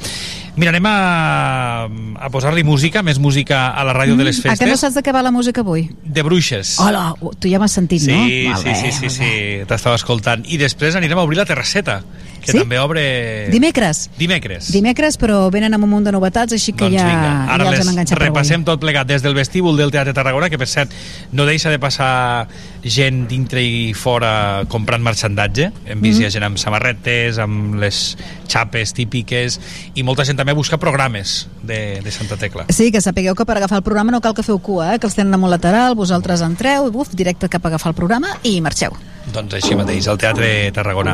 Mira, 0.55 0.69
anem 0.73 0.85
a, 0.85 1.87
a 2.19 2.29
posar-li 2.29 2.63
música, 2.67 2.99
més 3.07 3.19
música 3.23 3.69
a 3.71 3.85
la 3.87 3.93
ràdio 3.95 4.17
de 4.19 4.25
les 4.27 4.41
Mm, 4.41 4.49
a 4.51 4.55
que 4.57 4.65
no 4.65 4.71
festes. 4.75 4.79
saps 4.81 4.95
de 4.95 5.03
què 5.03 5.13
va 5.15 5.21
la 5.23 5.31
música 5.31 5.61
avui? 5.61 5.89
De 6.03 6.23
bruixes. 6.23 6.75
Hola, 6.79 7.13
tu 7.39 7.47
ja 7.47 7.57
m'has 7.59 7.71
sentit, 7.71 8.01
Sí, 8.01 8.11
no? 8.11 8.25
sí, 8.27 8.47
Molt 8.49 8.65
bé, 8.65 8.75
sí, 8.75 8.91
sí, 8.91 9.05
molt 9.05 9.11
sí, 9.15 9.31
t'estava 9.67 9.95
escoltant. 9.95 10.43
I 10.45 10.57
després 10.57 10.95
anirem 10.95 11.17
a 11.17 11.23
obrir 11.23 11.37
la 11.37 11.45
terrasseta, 11.45 12.01
que 12.41 12.51
Sí? 12.51 12.57
també 12.57 12.79
obre... 12.79 13.47
Dimecres. 13.51 14.09
Dimecres. 14.17 14.71
Dimecres, 14.73 15.17
però 15.21 15.49
venen 15.53 15.73
amb 15.73 15.85
un 15.85 15.89
munt 15.89 16.03
de 16.03 16.11
novetats, 16.11 16.51
així 16.53 16.73
que 16.73 16.83
Doncs 16.89 16.99
ja, 16.99 17.05
vinga, 17.07 17.31
ara 17.53 17.63
ja 17.63 17.69
els 17.71 17.79
hem 17.85 17.91
enganxat 17.93 18.19
repassem 18.19 18.63
tot 18.65 18.79
plegat 18.81 19.07
des 19.07 19.21
del 19.21 19.35
vestíbul 19.37 19.77
del 19.77 19.91
Teatre 19.91 20.11
Tarragona, 20.13 20.49
que 20.49 20.57
per 20.57 20.67
cert 20.67 20.91
no 21.31 21.45
deixa 21.45 21.69
de 21.69 21.79
passar 21.79 22.47
gent 22.83 23.27
dintre 23.29 23.61
i 23.63 23.93
fora 23.93 24.65
comprant 24.67 25.01
marxandatge. 25.05 25.71
Hem 25.85 26.01
vist 26.01 26.19
mm 26.19 26.23
-hmm. 26.25 26.29
gent 26.31 26.43
amb 26.43 26.57
samarretes, 26.57 27.37
amb 27.37 27.75
les 27.75 28.17
xapes 28.49 28.93
típiques, 28.93 29.59
i 29.95 30.03
molta 30.03 30.25
gent 30.25 30.40
també 30.41 30.55
busca 30.57 30.79
programes 30.81 31.47
de, 31.61 32.01
de 32.01 32.11
Santa 32.11 32.37
Tecla. 32.37 32.65
Sí, 32.73 32.91
que 32.91 33.01
sapigueu 33.01 33.35
que 33.37 33.45
per 33.45 33.57
agafar 33.59 33.77
el 33.81 33.85
programa 33.85 34.11
no 34.11 34.21
cal 34.25 34.33
que 34.33 34.45
feu 34.45 34.57
cua, 34.59 34.95
eh? 34.95 34.99
que 34.99 35.07
els 35.09 35.17
tenen 35.17 35.37
amunt 35.37 35.53
lateral, 35.53 35.95
vosaltres 35.95 36.41
entreu, 36.45 36.89
i 36.89 36.93
buf, 36.93 37.13
directe 37.13 37.49
cap 37.51 37.65
a 37.65 37.75
agafar 37.75 37.93
el 37.93 37.99
programa 37.99 38.33
i 38.43 38.57
marxeu. 38.65 38.97
Doncs 39.31 39.53
així 39.59 39.77
mateix, 39.77 40.07
al 40.09 40.17
Teatre 40.17 40.71
Tarragona. 40.73 41.13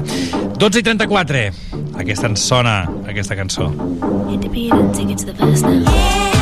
12 0.58 0.80
i 0.80 0.84
34. 0.88 1.44
Aquesta 2.00 2.32
ens 2.32 2.48
sona, 2.48 2.80
aquesta 3.12 3.36
cançó. 3.36 3.68
I 4.32 6.37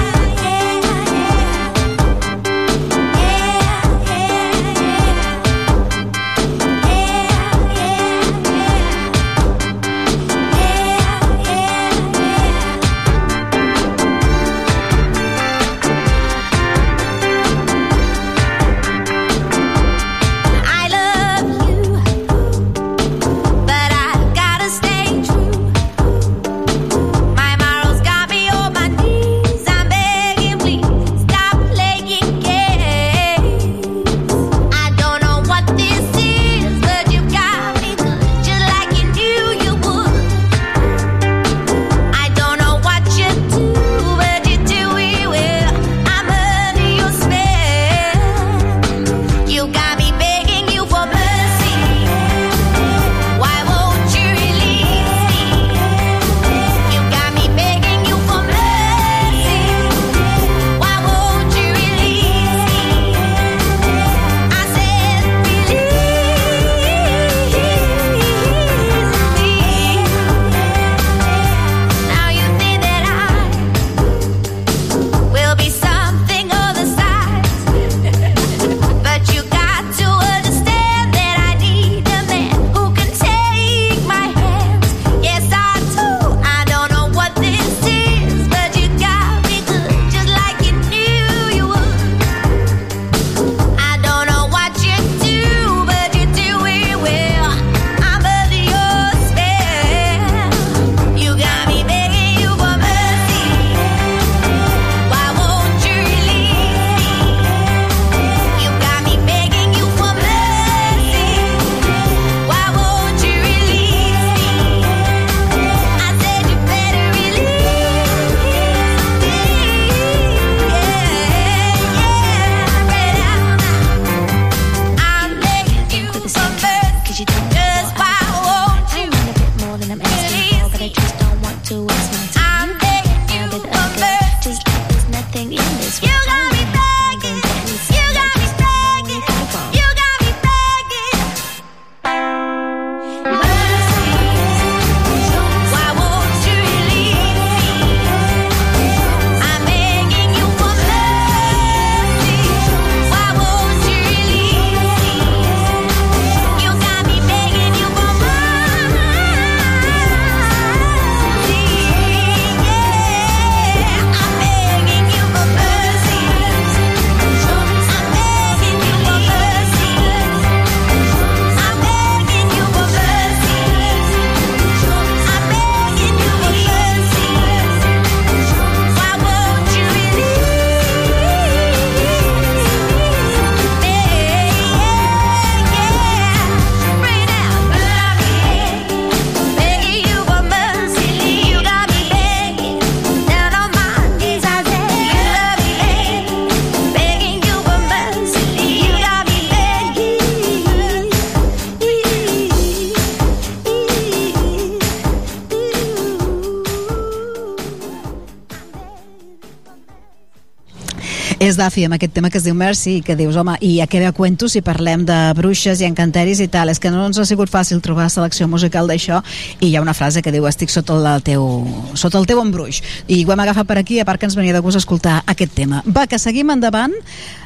És 211.46 211.60
Dafi 211.60 211.84
amb 211.86 211.94
aquest 211.94 212.16
tema 212.16 212.32
que 212.34 212.40
es 212.40 212.46
diu 212.48 212.56
Mercy, 212.58 213.04
que 213.06 213.14
dius, 213.14 213.36
home, 213.38 213.54
i 213.62 213.76
a 213.84 213.86
què 213.86 214.00
ve 214.02 214.08
a 214.10 214.14
cuento 214.18 214.48
si 214.50 214.64
parlem 214.66 215.04
de 215.06 215.14
bruixes 215.38 215.78
i 215.78 215.86
encanteris 215.86 216.40
i 216.42 216.48
tal? 216.50 216.72
És 216.74 216.80
que 216.82 216.90
no 216.90 217.04
ens 217.06 217.20
ha 217.22 217.26
sigut 217.30 217.52
fàcil 217.54 217.84
trobar 217.86 218.08
selecció 218.10 218.48
musical 218.50 218.90
d'això 218.90 219.20
i 219.60 219.68
hi 219.68 219.76
ha 219.76 219.84
una 219.84 219.94
frase 219.94 220.24
que 220.26 220.34
diu 220.34 220.48
estic 220.50 220.74
sota 220.74 220.96
el 220.98 221.22
teu, 221.22 221.46
sota 221.94 222.18
el 222.18 222.26
teu 222.26 222.42
embruix. 222.42 222.80
I 223.06 223.20
ho 223.22 223.36
hem 223.36 223.44
agafat 223.44 223.70
per 223.70 223.78
aquí, 223.78 224.00
a 224.02 224.08
part 224.10 224.18
que 224.18 224.26
ens 224.26 224.34
venia 224.40 224.56
de 224.58 224.64
gust 224.66 224.82
escoltar 224.82 225.20
aquest 225.30 225.54
tema. 225.54 225.84
Va, 225.86 226.08
que 226.10 226.18
seguim 226.18 226.50
endavant 226.50 226.98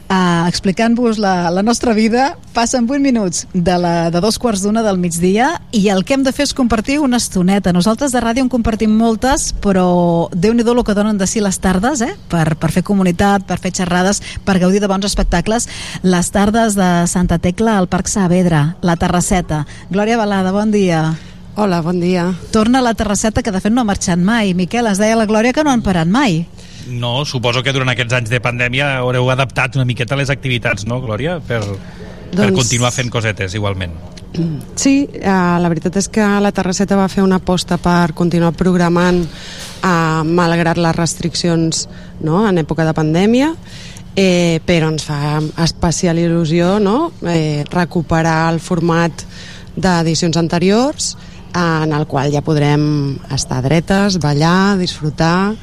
uh, 0.09 0.47
explicant-vos 0.47 1.19
la, 1.21 1.49
la 1.53 1.63
nostra 1.63 1.93
vida. 1.93 2.35
Passen 2.53 2.87
8 2.89 2.99
minuts 2.99 3.47
de, 3.53 3.77
la, 3.77 4.09
de 4.11 4.19
dos 4.21 4.39
quarts 4.41 4.63
d'una 4.65 4.83
del 4.83 4.99
migdia 4.99 5.53
i 5.71 5.87
el 5.93 6.03
que 6.03 6.17
hem 6.17 6.25
de 6.25 6.33
fer 6.35 6.49
és 6.49 6.55
compartir 6.57 6.99
una 6.99 7.21
estoneta. 7.21 7.73
Nosaltres 7.75 8.13
de 8.15 8.23
ràdio 8.23 8.43
en 8.45 8.51
compartim 8.51 8.91
moltes, 8.97 9.51
però 9.63 10.27
déu 10.33 10.53
nhi 10.53 10.65
el 10.65 10.83
que 10.83 10.97
donen 10.97 11.17
de 11.17 11.27
si 11.27 11.41
les 11.41 11.59
tardes, 11.59 12.01
eh? 12.01 12.13
per, 12.29 12.55
per 12.59 12.71
fer 12.71 12.83
comunitat, 12.83 13.45
per 13.47 13.59
fer 13.59 13.71
xerrades, 13.71 14.21
per 14.45 14.59
gaudir 14.59 14.81
de 14.81 14.91
bons 14.91 15.05
espectacles. 15.05 15.69
Les 16.03 16.31
tardes 16.31 16.75
de 16.75 17.07
Santa 17.07 17.39
Tecla 17.39 17.77
al 17.77 17.87
Parc 17.87 18.07
Saavedra, 18.07 18.75
la 18.81 18.95
Terrasseta. 18.97 19.65
Glòria 19.89 20.17
Balada, 20.17 20.51
bon 20.51 20.71
dia. 20.71 21.17
Hola, 21.59 21.81
bon 21.81 21.99
dia. 21.99 22.33
Torna 22.53 22.79
a 22.79 22.81
la 22.81 22.93
terrasseta, 22.93 23.41
que 23.43 23.51
de 23.51 23.59
fet 23.59 23.73
no 23.73 23.81
ha 23.81 23.87
marxat 23.89 24.21
mai. 24.21 24.53
Miquel, 24.55 24.87
ens 24.87 25.01
deia 25.01 25.17
la 25.19 25.25
Glòria 25.27 25.51
que 25.51 25.65
no 25.65 25.73
han 25.73 25.81
parat 25.83 26.07
mai. 26.07 26.45
No, 26.89 27.25
suposo 27.25 27.63
que 27.63 27.73
durant 27.75 27.91
aquests 27.93 28.15
anys 28.17 28.31
de 28.31 28.39
pandèmia 28.43 28.95
haureu 28.99 29.29
adaptat 29.31 29.77
una 29.77 29.85
miqueta 29.85 30.17
les 30.19 30.31
activitats, 30.33 30.87
no, 30.89 31.01
Glòria? 31.03 31.39
Per, 31.45 31.61
doncs... 31.63 32.37
per 32.37 32.49
continuar 32.55 32.93
fent 32.95 33.11
cosetes, 33.13 33.55
igualment. 33.57 33.93
Sí, 34.77 35.09
eh, 35.09 35.29
la 35.29 35.69
veritat 35.71 35.95
és 35.97 36.07
que 36.13 36.25
la 36.41 36.51
Terrasseta 36.53 36.97
va 36.99 37.09
fer 37.09 37.23
una 37.25 37.39
aposta 37.41 37.79
per 37.81 38.13
continuar 38.17 38.53
programant 38.57 39.23
eh, 39.25 40.21
malgrat 40.23 40.77
les 40.77 40.95
restriccions 40.95 41.87
no, 42.21 42.43
en 42.45 42.61
època 42.61 42.85
de 42.85 42.93
pandèmia 42.93 43.49
eh, 44.15 44.59
però 44.65 44.91
ens 44.93 45.05
fa 45.07 45.39
especial 45.65 46.19
il·lusió 46.21 46.77
no, 46.83 47.11
eh, 47.25 47.65
recuperar 47.71 48.51
el 48.53 48.61
format 48.61 49.25
d'edicions 49.79 50.37
anteriors 50.37 51.15
en 51.55 51.93
el 51.93 52.05
qual 52.07 52.31
ja 52.31 52.43
podrem 52.45 53.17
estar 53.33 53.61
dretes, 53.63 54.19
ballar, 54.21 54.77
disfrutar 54.77 55.55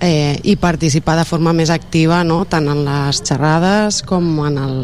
eh, 0.00 0.38
i 0.42 0.56
participar 0.56 1.16
de 1.18 1.24
forma 1.26 1.52
més 1.56 1.70
activa 1.74 2.22
no? 2.24 2.44
tant 2.46 2.68
en 2.70 2.84
les 2.86 3.20
xerrades 3.26 4.02
com 4.06 4.26
en, 4.46 4.58
el, 4.58 4.78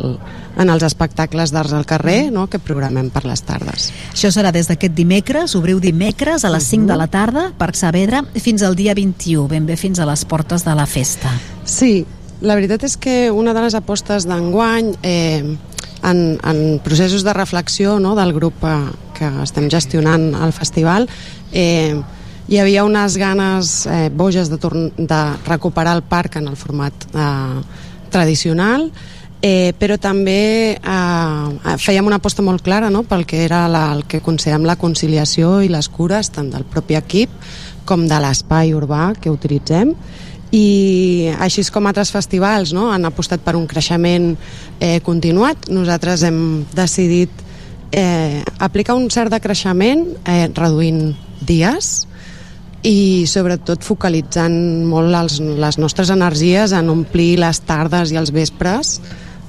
en 0.58 0.72
els 0.72 0.84
espectacles 0.86 1.54
d'arts 1.54 1.74
al 1.76 1.86
carrer 1.86 2.30
no? 2.34 2.48
que 2.50 2.62
programem 2.62 3.10
per 3.14 3.24
les 3.28 3.42
tardes. 3.46 3.90
Això 4.12 4.32
serà 4.34 4.52
des 4.54 4.70
d'aquest 4.70 4.94
dimecres, 4.96 5.56
obriu 5.58 5.80
dimecres 5.80 6.44
a 6.44 6.52
les 6.52 6.66
5 6.70 6.90
de 6.90 6.98
la 6.98 7.08
tarda, 7.10 7.50
Parc 7.58 7.78
Saavedra, 7.78 8.24
fins 8.36 8.66
al 8.66 8.78
dia 8.78 8.94
21, 8.98 9.46
ben 9.50 9.68
bé 9.68 9.78
fins 9.80 10.00
a 10.00 10.08
les 10.08 10.24
portes 10.24 10.66
de 10.66 10.74
la 10.74 10.86
festa. 10.90 11.32
Sí, 11.64 12.04
la 12.40 12.56
veritat 12.56 12.86
és 12.88 12.96
que 12.96 13.30
una 13.30 13.54
de 13.54 13.66
les 13.66 13.76
apostes 13.76 14.26
d'enguany 14.26 14.94
eh, 15.02 15.56
en, 16.02 16.38
en 16.42 16.80
processos 16.82 17.24
de 17.24 17.34
reflexió 17.36 17.98
no, 18.00 18.14
del 18.16 18.32
grup 18.32 18.64
eh, 18.64 18.78
que 19.20 19.28
estem 19.44 19.68
gestionant 19.70 20.32
al 20.34 20.56
festival. 20.56 21.06
Eh, 21.52 21.94
hi 22.50 22.58
havia 22.58 22.88
unes 22.88 23.20
ganes 23.20 23.84
eh, 23.86 24.08
boges 24.10 24.50
de, 24.50 24.58
de 24.96 25.22
recuperar 25.46 25.94
el 26.00 26.02
parc 26.02 26.40
en 26.40 26.48
el 26.50 26.58
format 26.58 27.08
eh, 27.14 27.62
tradicional 28.10 28.88
eh, 29.42 29.72
però 29.78 29.96
també 30.00 30.76
eh, 30.76 31.76
fèiem 31.80 32.06
una 32.06 32.20
aposta 32.20 32.44
molt 32.44 32.62
clara 32.64 32.90
no, 32.92 33.02
pel 33.08 33.24
que 33.26 33.44
era 33.44 33.66
la, 33.72 33.90
el 33.94 34.04
que 34.08 34.20
considerem 34.24 34.66
la 34.68 34.76
conciliació 34.80 35.60
i 35.64 35.70
les 35.72 35.88
cures 35.88 36.32
tant 36.34 36.50
del 36.52 36.66
propi 36.68 36.98
equip 36.98 37.32
com 37.88 38.06
de 38.08 38.20
l'espai 38.22 38.74
urbà 38.76 39.10
que 39.20 39.32
utilitzem. 39.32 39.94
I 40.50 41.30
així 41.38 41.62
com 41.70 41.86
altres 41.86 42.10
festivals 42.10 42.74
no, 42.74 42.88
han 42.90 43.06
apostat 43.06 43.42
per 43.42 43.54
un 43.54 43.68
creixement 43.70 44.32
eh, 44.80 44.98
continuat, 45.06 45.68
nosaltres 45.70 46.24
hem 46.26 46.40
decidit 46.74 47.46
eh, 47.92 48.42
aplicar 48.58 48.94
un 48.94 49.10
cert 49.10 49.32
de 49.32 49.40
creixement 49.40 50.06
eh, 50.24 50.48
reduint 50.54 51.14
dies 51.40 52.06
i 52.86 53.26
sobretot 53.28 53.82
focalitzant 53.84 54.54
molt 54.88 55.14
els, 55.14 55.40
les 55.40 55.76
nostres 55.78 56.10
energies 56.10 56.72
en 56.72 56.88
omplir 56.88 57.34
les 57.42 57.60
tardes 57.68 58.12
i 58.12 58.16
els 58.16 58.32
vespres 58.32 59.00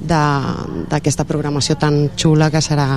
d'aquesta 0.01 1.23
programació 1.29 1.77
tan 1.79 2.09
xula 2.17 2.49
que 2.51 2.61
serà 2.63 2.87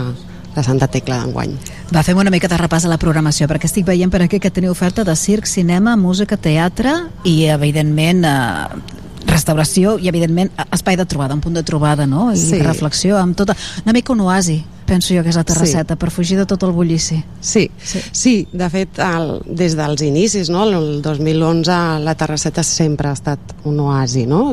la 0.54 0.62
Santa 0.62 0.86
Tecla 0.86 1.18
d'enguany. 1.20 1.54
Va, 1.94 2.02
fem 2.06 2.18
una 2.18 2.30
mica 2.30 2.48
de 2.50 2.56
repàs 2.58 2.84
a 2.86 2.90
la 2.90 2.98
programació, 3.02 3.48
perquè 3.50 3.66
estic 3.66 3.86
veient 3.88 4.10
per 4.10 4.22
aquí 4.22 4.38
que 4.40 4.52
teniu 4.54 4.70
oferta 4.70 5.02
de 5.04 5.14
circ, 5.18 5.48
cinema, 5.50 5.96
música, 5.98 6.36
teatre 6.38 6.92
i, 7.26 7.44
evidentment, 7.50 8.22
eh, 8.24 9.24
restauració 9.26 9.96
i, 9.98 10.06
evidentment, 10.08 10.52
espai 10.70 10.96
de 10.96 11.06
trobada, 11.10 11.34
un 11.34 11.42
punt 11.42 11.58
de 11.58 11.64
trobada, 11.66 12.06
no? 12.06 12.30
I 12.32 12.38
Sí. 12.38 12.62
reflexió, 12.62 13.18
amb 13.18 13.34
tota... 13.36 13.56
Una 13.84 13.92
mica 13.92 14.12
un 14.12 14.20
oasi, 14.20 14.64
penso 14.86 15.14
jo 15.14 15.22
que 15.22 15.30
és 15.32 15.36
la 15.36 15.44
terrasseta, 15.44 15.94
Sí. 15.94 15.98
per 16.00 16.10
fugir 16.10 16.36
de 16.38 16.46
tot 16.46 16.62
el 16.62 16.72
bullici. 16.72 17.22
Sí, 17.40 17.70
sí, 17.82 18.00
sí 18.12 18.48
de 18.52 18.68
fet, 18.70 18.98
el, 18.98 19.40
des 19.46 19.76
dels 19.76 20.02
inicis, 20.02 20.50
no? 20.50 20.64
el 20.68 21.02
2011, 21.02 22.00
la 22.04 22.14
Terrasseta 22.14 22.62
sempre 22.62 23.08
ha 23.08 23.12
estat 23.12 23.38
un 23.64 23.80
oasi. 23.80 24.26
No? 24.26 24.52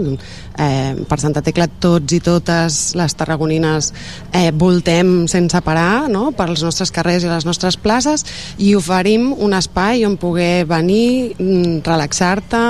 Eh, 0.57 0.95
per 1.07 1.19
Santa 1.19 1.41
Tecla, 1.41 1.67
tots 1.67 2.13
i 2.13 2.19
totes 2.19 2.95
les 2.99 3.15
tarragonines 3.15 3.93
eh, 4.33 4.51
voltem 4.51 5.27
sense 5.31 5.61
parar 5.61 6.09
no? 6.09 6.31
per 6.31 6.49
als 6.49 6.63
nostres 6.63 6.91
carrers 6.91 7.23
i 7.23 7.31
les 7.31 7.45
nostres 7.47 7.77
places 7.77 8.25
i 8.57 8.75
oferim 8.75 9.31
un 9.33 9.53
espai 9.53 10.05
on 10.05 10.17
poder 10.17 10.65
venir, 10.65 11.35
mm, 11.37 11.81
relaxar-te, 11.87 12.65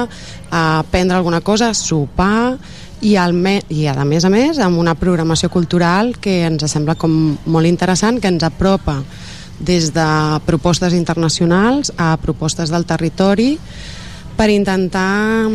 a 0.51 0.83
prendre 0.91 1.15
alguna 1.15 1.39
cosa, 1.41 1.73
sopar, 1.73 2.57
i, 3.01 3.15
al 3.17 3.33
me 3.33 3.59
i 3.69 3.87
a 3.89 4.05
més 4.05 4.25
a 4.25 4.29
més 4.29 4.59
amb 4.61 4.79
una 4.79 4.95
programació 4.95 5.49
cultural 5.49 6.15
que 6.21 6.43
ens 6.47 6.65
sembla 6.69 6.95
com 6.95 7.35
molt 7.45 7.67
interessant 7.67 8.21
que 8.21 8.29
ens 8.29 8.45
apropa 8.45 9.01
des 9.61 9.91
de 9.93 10.07
propostes 10.45 10.93
internacionals 10.97 11.93
a 11.97 12.15
propostes 12.21 12.69
del 12.73 12.85
territori 12.85 13.55
per 14.37 14.49
intentar 14.49 15.49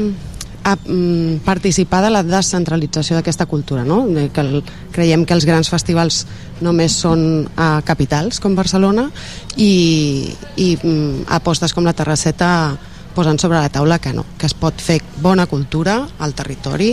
a, 0.66 0.74
mm, 0.76 1.42
participar 1.46 2.02
de 2.02 2.10
la 2.10 2.22
descentralització 2.22 3.16
d'aquesta 3.16 3.46
cultura 3.46 3.84
no? 3.84 4.04
Que 4.32 4.40
el, 4.42 4.64
creiem 4.90 5.24
que 5.24 5.34
els 5.34 5.46
grans 5.46 5.70
festivals 5.70 6.24
només 6.60 6.92
són 6.92 7.46
a 7.56 7.82
capitals 7.86 8.40
com 8.40 8.54
Barcelona 8.58 9.08
i, 9.56 10.34
i 10.56 10.76
mm, 10.82 11.30
apostes 11.38 11.74
com 11.74 11.86
la 11.86 11.94
Terrasseta 11.94 12.76
posen 13.16 13.38
sobre 13.38 13.56
la 13.58 13.70
taula 13.72 13.98
que 13.98 14.12
no, 14.12 14.26
que 14.36 14.44
es 14.44 14.54
pot 14.54 14.76
fer 14.82 14.98
bona 15.24 15.46
cultura 15.48 16.02
al 16.20 16.34
territori 16.36 16.90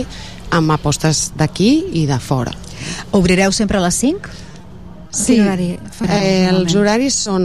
amb 0.54 0.74
apostes 0.74 1.30
d'aquí 1.38 1.70
i 2.00 2.06
de 2.06 2.18
fora. 2.22 2.54
Obrireu 3.16 3.52
sempre 3.52 3.78
a 3.78 3.84
les 3.84 3.98
5? 4.02 4.40
Sí, 5.14 5.36
horari 5.38 5.76
eh, 6.08 6.48
els 6.50 6.74
horaris 6.74 7.14
són 7.28 7.44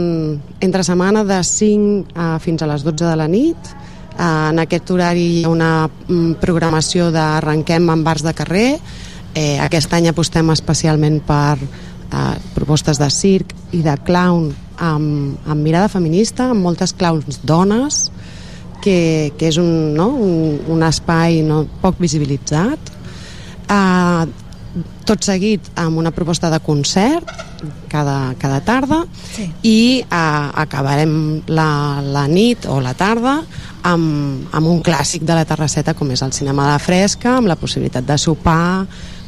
entre 0.58 0.82
setmana 0.82 1.22
de 1.26 1.38
5 1.46 2.16
a, 2.18 2.32
fins 2.42 2.64
a 2.64 2.68
les 2.70 2.82
12 2.86 3.06
de 3.06 3.18
la 3.18 3.28
nit. 3.30 3.70
Eh, 4.16 4.24
en 4.24 4.58
aquest 4.62 4.90
horari 4.90 5.26
hi 5.36 5.44
ha 5.44 5.52
una 5.52 5.70
mm, 5.86 6.40
programació 6.42 7.12
d'arrenquem 7.14 7.86
amb 7.94 8.06
bars 8.06 8.26
de 8.26 8.34
carrer. 8.34 8.72
Eh, 9.34 9.58
aquest 9.62 9.92
any 9.94 10.10
apostem 10.10 10.50
especialment 10.50 11.20
per 11.26 11.60
eh, 11.62 12.34
propostes 12.56 12.98
de 12.98 13.10
circ 13.14 13.54
i 13.70 13.84
de 13.86 13.94
clown 14.02 14.50
amb, 14.80 15.38
amb 15.46 15.62
mirada 15.62 15.90
feminista, 15.92 16.50
amb 16.50 16.66
moltes 16.66 16.94
clowns 16.96 17.38
dones, 17.46 18.08
que, 18.82 19.32
que 19.38 19.50
és 19.52 19.60
un, 19.60 19.94
no? 19.94 20.08
un, 20.16 20.58
un 20.72 20.82
espai 20.86 21.44
no? 21.46 21.62
poc 21.82 22.00
visibilitzat. 22.02 22.96
Uh, 23.70 24.26
tot 25.06 25.22
seguit 25.26 25.66
amb 25.78 25.98
una 25.98 26.12
proposta 26.14 26.50
de 26.50 26.60
concert 26.62 27.26
cada, 27.90 28.34
cada 28.38 28.60
tarda 28.62 29.00
sí. 29.34 29.48
i 29.66 29.80
uh, 30.04 30.50
acabarem 30.62 31.12
la, 31.50 32.00
la 32.02 32.24
nit 32.30 32.68
o 32.70 32.78
la 32.82 32.94
tarda 32.94 33.40
amb, 33.82 34.46
amb 34.54 34.70
un 34.70 34.78
clàssic 34.86 35.26
de 35.26 35.34
la 35.34 35.46
terrasseta 35.48 35.96
com 35.98 36.12
és 36.14 36.22
el 36.22 36.34
cinema 36.36 36.68
de 36.68 36.76
la 36.76 36.82
fresca 36.82 37.36
amb 37.38 37.50
la 37.50 37.58
possibilitat 37.58 38.06
de 38.06 38.18
sopar 38.18 38.86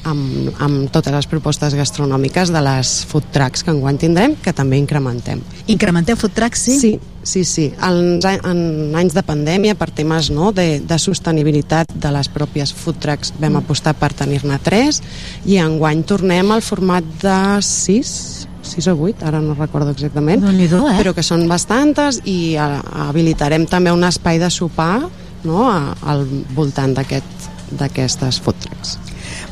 amb, 0.08 0.50
amb 0.62 0.90
totes 0.92 1.14
les 1.14 1.28
propostes 1.30 1.74
gastronòmiques 1.78 2.52
de 2.52 2.62
les 2.64 2.92
food 3.08 3.28
trucks 3.34 3.64
que 3.64 3.72
enguany 3.72 4.00
tindrem 4.02 4.36
que 4.42 4.54
també 4.56 4.78
incrementem 4.80 5.42
Incrementeu 5.72 6.16
food 6.18 6.34
trucks, 6.36 6.64
sí? 6.66 6.76
Sí, 6.80 6.92
sí, 7.22 7.44
sí. 7.44 7.66
En, 7.82 8.18
en 8.22 8.96
anys 8.98 9.14
de 9.14 9.22
pandèmia, 9.26 9.76
per 9.78 9.90
temes 9.94 10.30
no, 10.34 10.50
de, 10.54 10.80
de 10.84 10.98
sostenibilitat 10.98 11.92
de 11.94 12.12
les 12.14 12.30
pròpies 12.32 12.74
food 12.76 12.98
trucks, 13.02 13.32
vam 13.40 13.60
apostar 13.60 13.94
per 13.98 14.12
tenir-ne 14.18 14.58
tres 14.62 15.02
i 15.46 15.60
enguany 15.62 16.02
tornem 16.08 16.50
al 16.50 16.64
format 16.66 17.06
de 17.22 17.38
sis, 17.66 18.48
sis 18.66 18.90
o 18.90 18.96
vuit, 18.98 19.22
ara 19.22 19.40
no 19.42 19.56
recordo 19.58 19.94
exactament, 19.94 20.44
eh? 20.44 20.98
però 20.98 21.14
que 21.14 21.24
són 21.26 21.46
bastantes 21.50 22.22
i 22.28 22.56
a, 22.58 22.74
habilitarem 23.08 23.66
també 23.70 23.94
un 23.94 24.04
espai 24.08 24.42
de 24.42 24.50
sopar 24.50 25.06
no, 25.44 25.64
a, 25.70 25.94
al 26.10 26.26
voltant 26.56 26.94
d'aquest 26.98 27.50
d'aquestes 27.72 28.40
food 28.44 28.58
trucks. 28.60 28.98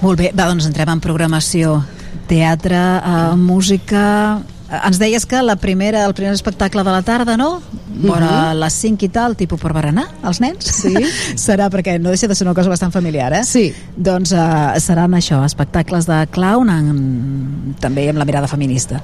Molt 0.01 0.19
bé, 0.19 0.31
va, 0.33 0.47
doncs 0.49 0.67
entrem 0.69 0.89
en 0.95 1.01
programació. 1.05 1.83
Teatre, 2.31 2.79
eh, 2.79 3.37
música... 3.37 4.41
Ens 4.71 5.01
deies 5.03 5.25
que 5.27 5.41
la 5.43 5.57
primera, 5.59 6.05
el 6.07 6.13
primer 6.15 6.31
espectacle 6.37 6.85
de 6.87 6.93
la 6.95 7.01
tarda, 7.03 7.35
no? 7.37 7.57
Vora 8.05 8.53
Mhm. 8.53 8.61
les 8.61 8.73
5 8.73 9.05
i 9.05 9.09
tal, 9.11 9.35
tipus 9.37 9.59
per 9.61 9.73
berenar, 9.75 10.05
els 10.23 10.39
nens? 10.41 10.65
Sí. 10.65 10.95
Serà, 11.37 11.67
perquè 11.69 11.99
no 11.99 12.09
deixa 12.15 12.29
de 12.31 12.37
ser 12.39 12.47
una 12.47 12.55
cosa 12.55 12.71
bastant 12.71 12.93
familiar, 12.95 13.33
eh? 13.35 13.43
Sí. 13.45 13.73
Doncs 13.97 14.31
eh, 14.31 14.79
seran 14.79 15.11
això, 15.19 15.43
espectacles 15.45 16.07
de 16.07 16.21
clown 16.31 16.71
en, 16.71 17.75
també 17.81 18.09
amb 18.11 18.23
la 18.23 18.25
mirada 18.25 18.47
feminista. 18.47 19.03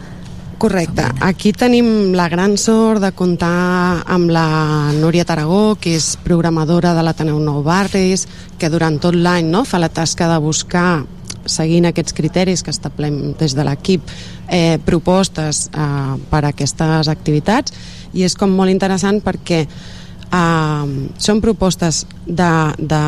Correcte. 0.58 1.04
Aquí 1.20 1.52
tenim 1.52 2.14
la 2.16 2.30
gran 2.32 2.56
sort 2.56 3.02
de 3.04 3.10
comptar 3.12 4.02
amb 4.08 4.30
la 4.32 4.90
Núria 4.96 5.26
Taragó, 5.28 5.76
que 5.76 5.92
és 5.98 6.14
programadora 6.24 6.94
de 6.96 7.02
l'Ateneu 7.04 7.36
Nou 7.44 7.60
Barris, 7.66 8.24
que 8.56 8.70
durant 8.72 8.96
tot 8.96 9.14
l'any 9.14 9.50
no, 9.52 9.66
fa 9.68 9.78
la 9.82 9.92
tasca 9.92 10.30
de 10.30 10.38
buscar 10.40 11.04
seguint 11.44 11.86
aquests 11.90 12.16
criteris 12.16 12.64
que 12.64 12.72
establem 12.72 13.34
des 13.38 13.52
de 13.54 13.66
l'equip 13.68 14.08
eh, 14.48 14.78
propostes 14.84 15.66
eh, 15.68 16.16
per 16.30 16.42
a 16.42 16.54
aquestes 16.54 17.12
activitats 17.12 17.76
i 18.16 18.24
és 18.26 18.34
com 18.34 18.50
molt 18.50 18.72
interessant 18.72 19.20
perquè 19.22 19.60
eh, 19.66 20.84
són 21.18 21.42
propostes 21.44 22.04
de, 22.26 22.50
de, 22.78 23.04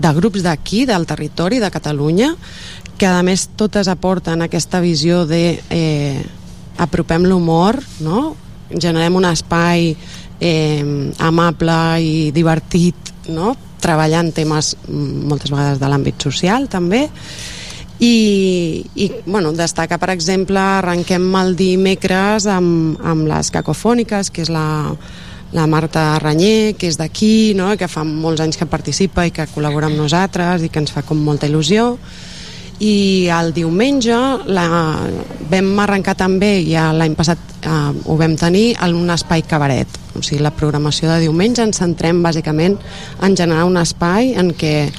de 0.00 0.14
grups 0.18 0.42
d'aquí, 0.48 0.84
del 0.88 1.06
territori, 1.06 1.60
de 1.62 1.70
Catalunya, 1.70 2.32
que 2.98 3.08
a 3.08 3.22
més 3.26 3.48
totes 3.58 3.88
aporten 3.90 4.42
aquesta 4.44 4.80
visió 4.80 5.24
de 5.26 5.58
eh, 5.70 6.22
apropem 6.78 7.26
l'humor 7.26 7.78
no? 8.00 8.34
generem 8.72 9.16
un 9.18 9.26
espai 9.28 9.92
eh, 10.40 11.12
amable 11.18 11.78
i 12.02 12.14
divertit, 12.34 13.12
no? 13.28 13.54
treballant 13.82 14.30
temes 14.34 14.76
moltes 14.88 15.50
vegades 15.50 15.80
de 15.82 15.90
l'àmbit 15.90 16.22
social 16.22 16.68
també 16.70 17.08
i, 18.02 18.84
i 18.98 19.10
bueno, 19.26 19.52
destaca 19.54 19.98
per 19.98 20.12
exemple 20.14 20.60
arrenquem 20.60 21.26
el 21.38 21.54
dimecres 21.58 22.46
amb, 22.50 22.98
amb 23.02 23.28
les 23.30 23.50
cacofòniques 23.54 24.30
que 24.34 24.42
és 24.46 24.50
la, 24.50 24.66
la 25.54 25.66
Marta 25.70 26.16
Ranyer 26.22 26.74
que 26.78 26.90
és 26.90 26.98
d'aquí, 26.98 27.52
no? 27.58 27.72
que 27.78 27.90
fa 27.90 28.06
molts 28.06 28.42
anys 28.42 28.58
que 28.58 28.70
participa 28.70 29.26
i 29.26 29.34
que 29.34 29.50
col·labora 29.54 29.90
amb 29.90 30.00
nosaltres 30.00 30.62
i 30.62 30.70
que 30.70 30.82
ens 30.82 30.94
fa 30.94 31.04
com 31.06 31.18
molta 31.22 31.50
il·lusió 31.50 31.96
i 32.82 33.28
el 33.30 33.52
diumenge 33.54 34.16
la, 34.50 34.66
vam 35.50 35.70
arrencar 35.84 36.16
també 36.18 36.56
ja 36.66 36.88
l'any 36.96 37.14
passat 37.14 37.38
eh, 37.62 37.92
ho 38.04 38.16
vam 38.18 38.34
tenir 38.40 38.72
en 38.82 38.96
un 38.98 39.12
espai 39.14 39.44
cabaret. 39.46 40.00
O 40.18 40.22
sigui, 40.22 40.42
la 40.42 40.52
programació 40.54 41.08
de 41.12 41.20
diumenge 41.22 41.62
ens 41.62 41.78
centrem 41.80 42.22
bàsicament 42.24 42.76
en 43.22 43.38
generar 43.38 43.68
un 43.68 43.78
espai 43.80 44.34
en 44.40 44.50
què 44.58 44.90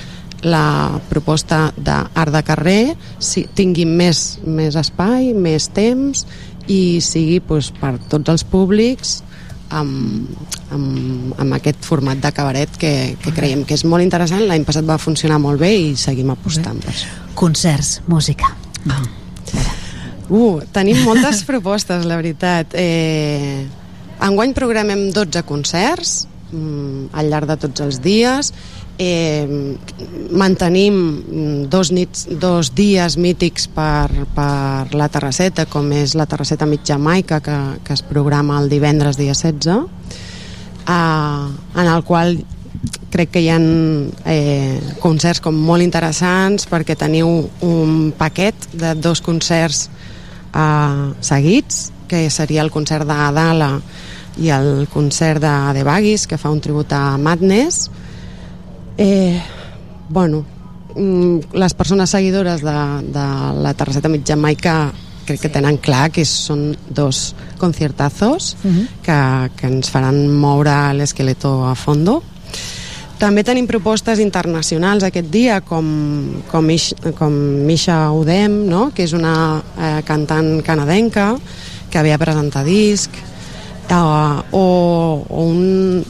la 0.43 0.99
proposta 1.09 1.69
d'art 1.77 2.33
de 2.33 2.41
carrer 2.43 2.81
si, 3.19 3.45
tingui 3.55 3.85
més, 3.87 4.39
més 4.43 4.75
espai, 4.79 5.31
més 5.33 5.69
temps 5.71 6.25
i 6.71 6.99
sigui 7.03 7.39
doncs, 7.43 7.71
per 7.79 7.97
tots 8.11 8.31
els 8.31 8.43
públics 8.47 9.21
amb, 9.73 10.29
amb, 10.73 11.33
amb 11.41 11.57
aquest 11.57 11.83
format 11.85 12.21
de 12.21 12.31
cabaret 12.35 12.77
que, 12.79 12.93
que 13.21 13.33
creiem 13.35 13.63
que 13.67 13.77
és 13.77 13.85
molt 13.89 14.05
interessant. 14.05 14.45
L'any 14.49 14.65
passat 14.67 14.87
va 14.87 14.99
funcionar 15.01 15.39
molt 15.41 15.61
bé 15.61 15.73
i 15.75 15.93
seguim 15.99 16.31
apostant 16.33 16.79
per 16.83 16.93
això. 16.93 17.11
Concerts, 17.39 18.01
música. 18.07 18.53
Uh, 20.29 20.61
tenim 20.75 21.01
moltes 21.05 21.43
propostes, 21.49 22.05
la 22.09 22.19
veritat. 22.19 22.75
Eh, 22.77 23.65
enguany 24.23 24.53
programem 24.55 25.09
12 25.15 25.43
concerts 25.49 26.23
mm, 26.51 27.11
al 27.17 27.33
llarg 27.33 27.49
de 27.49 27.59
tots 27.65 27.83
els 27.83 27.99
dies 28.03 28.53
eh, 28.97 29.77
mantenim 30.31 31.67
dos, 31.69 31.91
nits, 31.91 32.27
dos 32.39 32.73
dies 32.75 33.17
mítics 33.17 33.67
per, 33.73 34.09
per 34.35 34.93
la 34.95 35.09
terrasseta, 35.09 35.65
com 35.69 35.91
és 35.95 36.15
la 36.17 36.27
terrasseta 36.29 36.67
mig 36.69 36.83
jamaica, 36.85 37.41
que, 37.43 37.57
que 37.83 37.93
es 37.97 38.03
programa 38.05 38.59
el 38.61 38.69
divendres 38.69 39.17
dia 39.17 39.33
16, 39.33 39.85
eh, 40.87 40.93
en 40.93 41.87
el 41.87 42.03
qual 42.03 42.37
crec 43.13 43.29
que 43.35 43.43
hi 43.43 43.49
ha 43.53 43.59
eh, 44.29 44.79
concerts 45.01 45.41
com 45.43 45.55
molt 45.55 45.85
interessants 45.85 46.65
perquè 46.69 46.95
teniu 46.97 47.29
un 47.63 48.11
paquet 48.17 48.67
de 48.73 48.95
dos 48.97 49.21
concerts 49.21 49.87
eh, 50.53 51.11
seguits, 51.21 51.91
que 52.09 52.29
seria 52.29 52.61
el 52.61 52.71
concert 52.73 53.07
d'Adala 53.09 53.75
i 54.41 54.49
el 54.53 54.87
concert 54.91 55.41
de 55.41 55.53
The 55.77 55.83
Baggies, 55.85 56.25
que 56.27 56.41
fa 56.41 56.51
un 56.53 56.61
tribut 56.61 56.91
a 56.93 57.17
Madness, 57.21 57.89
Eh, 58.97 59.41
bueno, 60.09 60.45
mm, 60.95 61.53
les 61.53 61.73
persones 61.73 62.09
seguidores 62.09 62.61
de, 62.61 62.77
de 63.11 63.61
la 63.63 63.73
Terrasseta 63.73 64.09
Mig 64.09 64.23
Jamaica 64.25 64.91
crec 65.25 65.39
que 65.41 65.49
tenen 65.49 65.77
clar 65.79 66.09
que 66.11 66.25
són 66.27 66.73
dos 66.89 67.33
conciertazos 67.57 68.57
uh 68.63 68.69
-huh. 68.69 68.87
que, 69.01 69.51
que 69.55 69.67
ens 69.67 69.89
faran 69.89 70.27
moure 70.27 70.93
l'esqueleto 70.93 71.65
a 71.65 71.75
fondo 71.75 72.21
també 73.17 73.43
tenim 73.43 73.67
propostes 73.67 74.19
internacionals 74.19 75.03
aquest 75.03 75.29
dia 75.31 75.61
com, 75.61 76.43
com, 76.51 76.69
Ish, 76.69 76.93
com 77.17 77.31
Misha 77.65 78.11
Udem 78.11 78.67
no? 78.67 78.91
que 78.93 79.03
és 79.03 79.13
una 79.13 79.63
eh, 79.79 80.01
cantant 80.03 80.61
canadenca 80.61 81.37
que 81.89 81.97
havia 81.99 82.17
presentat 82.17 82.65
disc 82.65 83.09
o, 83.91 85.23
o 85.29 85.43
un, 85.43 86.03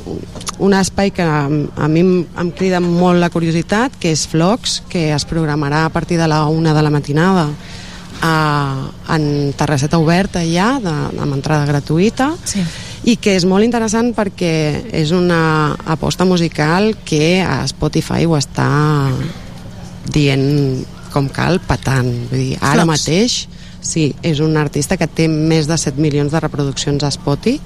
un 0.60 0.74
espai 0.74 1.12
que 1.12 1.24
a, 1.24 1.46
a 1.48 1.88
mi 1.88 2.04
em, 2.04 2.12
em 2.40 2.52
crida 2.56 2.80
molt 2.84 3.20
la 3.20 3.32
curiositat, 3.34 3.96
que 4.00 4.14
és 4.14 4.26
Flocs, 4.30 4.82
que 4.90 5.10
es 5.14 5.26
programarà 5.26 5.86
a 5.86 5.94
partir 5.94 6.18
de 6.18 6.28
la 6.28 6.46
una 6.48 6.74
de 6.74 6.84
la 6.84 6.92
matinada 6.94 7.50
a, 8.22 8.90
en 9.16 9.54
terrasseta 9.58 10.00
oberta 10.00 10.44
ja, 10.48 10.78
de, 10.80 10.94
amb 11.20 11.34
entrada 11.34 11.68
gratuïta, 11.68 12.32
sí. 12.46 12.64
i 13.04 13.18
que 13.18 13.36
és 13.36 13.46
molt 13.50 13.66
interessant 13.66 14.14
perquè 14.16 14.54
és 14.94 15.12
una 15.12 15.76
aposta 15.86 16.26
musical 16.26 16.94
que 17.04 17.42
a 17.44 17.64
Spotify 17.68 18.26
ho 18.26 18.38
està 18.40 18.70
dient 20.14 20.86
com 21.14 21.28
cal, 21.30 21.60
patant. 21.62 22.10
Vull 22.32 22.40
dir, 22.40 22.56
ara 22.62 22.84
Flocs. 22.84 22.90
mateix 22.90 23.38
sí, 23.84 24.16
és 24.24 24.40
un 24.42 24.58
artista 24.58 24.98
que 24.98 25.08
té 25.08 25.28
més 25.30 25.68
de 25.70 25.78
7 25.78 26.00
milions 26.02 26.32
de 26.34 26.40
reproduccions 26.42 27.04
a 27.04 27.12
Spotify 27.14 27.60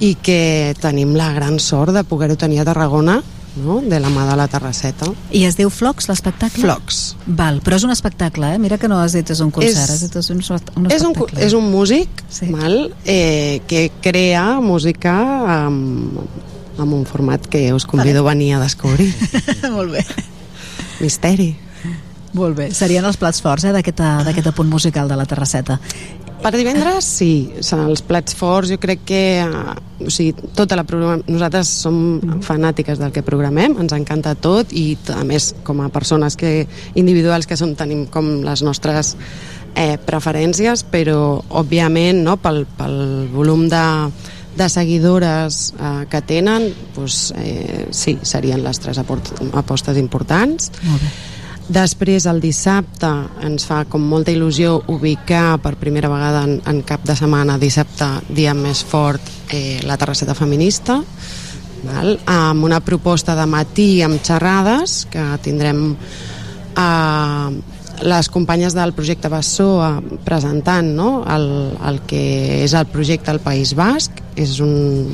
i 0.00 0.14
que 0.20 0.74
tenim 0.80 1.14
la 1.16 1.30
gran 1.32 1.58
sort 1.62 1.94
de 1.96 2.02
poder-ho 2.04 2.36
tenir 2.36 2.58
a 2.60 2.66
Tarragona 2.68 3.22
no? 3.56 3.78
de 3.80 3.96
la 4.00 4.10
mà 4.12 4.26
de 4.28 4.34
la 4.36 4.44
terrasseta 4.52 5.06
I 5.32 5.44
es 5.48 5.56
diu 5.56 5.70
Flocs, 5.72 6.10
l'espectacle? 6.10 6.60
Flocs. 6.60 6.98
Val, 7.26 7.62
però 7.64 7.78
és 7.78 7.86
un 7.88 7.94
espectacle, 7.94 8.50
eh? 8.52 8.58
Mira 8.60 8.76
que 8.76 8.88
no 8.92 8.98
has 9.00 9.14
dit 9.16 9.30
és 9.32 9.40
un 9.40 9.50
concert, 9.50 9.72
És- 9.78 9.94
has 9.94 10.02
dit 10.04 10.16
és 10.20 10.28
un, 10.34 10.42
un 10.76 10.90
és 10.92 11.02
un, 11.08 11.14
és 11.40 11.56
un 11.56 11.70
músic 11.72 12.08
sí. 12.28 12.50
mal, 12.52 12.92
eh, 13.06 13.62
que 13.66 13.86
crea 14.04 14.60
música 14.60 15.14
amb, 15.64 16.20
amb 16.76 16.92
un 16.92 17.06
format 17.08 17.46
que 17.48 17.72
us 17.72 17.86
convido 17.88 18.20
a 18.20 18.34
venir 18.34 18.54
a 18.56 18.60
descobrir 18.60 19.08
Molt 19.72 19.92
bé. 19.96 20.04
misteri 21.00 21.54
Molt 22.36 22.58
bé. 22.58 22.68
Serien 22.76 23.06
els 23.08 23.16
plats 23.20 23.40
forts 23.42 23.64
eh, 23.64 23.72
d'aquest 23.74 24.04
d'aquest 24.26 24.52
apunt 24.52 24.68
musical 24.70 25.08
de 25.08 25.16
la 25.18 25.26
terrasseta. 25.28 25.78
Per 26.36 26.52
divendres, 26.52 27.06
sí, 27.08 27.30
són 27.64 27.86
els 27.88 28.02
plats 28.04 28.36
forts, 28.36 28.68
jo 28.70 28.76
crec 28.78 29.06
que 29.08 29.20
eh, 29.40 29.76
o 30.04 30.12
sigui, 30.12 30.34
tota 30.54 30.76
la 30.76 30.84
programa... 30.84 31.22
nosaltres 31.26 31.70
som 31.86 31.96
fanàtiques 32.44 33.00
del 33.00 33.14
que 33.14 33.24
programem, 33.24 33.78
ens 33.80 33.94
encanta 33.96 34.34
tot 34.36 34.72
i 34.76 34.90
a 35.14 35.24
més 35.24 35.54
com 35.64 35.80
a 35.80 35.88
persones 35.92 36.36
que 36.36 36.66
individuals 36.94 37.48
que 37.48 37.56
som 37.56 37.72
tenim 37.74 38.04
com 38.12 38.28
les 38.44 38.62
nostres 38.66 39.14
eh, 39.74 39.96
preferències, 39.96 40.84
però 40.92 41.40
òbviament 41.62 42.20
no, 42.26 42.36
pel, 42.42 42.66
pel 42.76 42.98
volum 43.32 43.64
de, 43.72 43.86
de 44.60 44.68
seguidores 44.72 45.70
eh, 45.80 46.04
que 46.12 46.20
tenen, 46.20 46.68
doncs, 46.96 47.30
eh, 47.40 47.86
sí, 47.96 48.18
serien 48.22 48.60
les 48.64 48.84
tres 48.84 49.00
apostes 49.00 50.04
importants. 50.04 50.70
Molt 50.84 51.00
bé. 51.00 51.14
Després, 51.66 52.28
el 52.30 52.38
dissabte, 52.38 53.08
ens 53.42 53.64
fa 53.66 53.80
com 53.90 54.04
molta 54.06 54.30
il·lusió 54.30 54.76
ubicar 54.92 55.58
per 55.58 55.74
primera 55.80 56.10
vegada 56.12 56.44
en, 56.46 56.60
en 56.62 56.82
cap 56.86 57.02
de 57.02 57.16
setmana, 57.18 57.58
dissabte, 57.58 58.06
dia 58.30 58.54
més 58.54 58.84
fort, 58.86 59.32
eh, 59.50 59.80
la 59.82 59.96
terrasseta 59.98 60.36
feminista, 60.38 61.00
val? 61.82 62.12
amb 62.30 62.68
una 62.68 62.78
proposta 62.86 63.34
de 63.34 63.46
matí 63.50 63.88
amb 64.06 64.22
xerrades 64.22 65.00
que 65.10 65.24
tindrem 65.42 65.88
eh, 65.90 67.75
les 68.04 68.28
companyes 68.28 68.74
del 68.76 68.92
projecte 68.92 69.28
Bassó 69.32 69.68
eh, 69.84 70.18
presentant 70.24 70.88
no? 70.96 71.24
el, 71.24 71.46
el 71.88 72.00
que 72.08 72.22
és 72.64 72.74
el 72.76 72.88
projecte 72.92 73.32
al 73.32 73.40
País 73.40 73.72
Basc 73.78 74.20
és 74.36 74.58
un, 74.60 74.72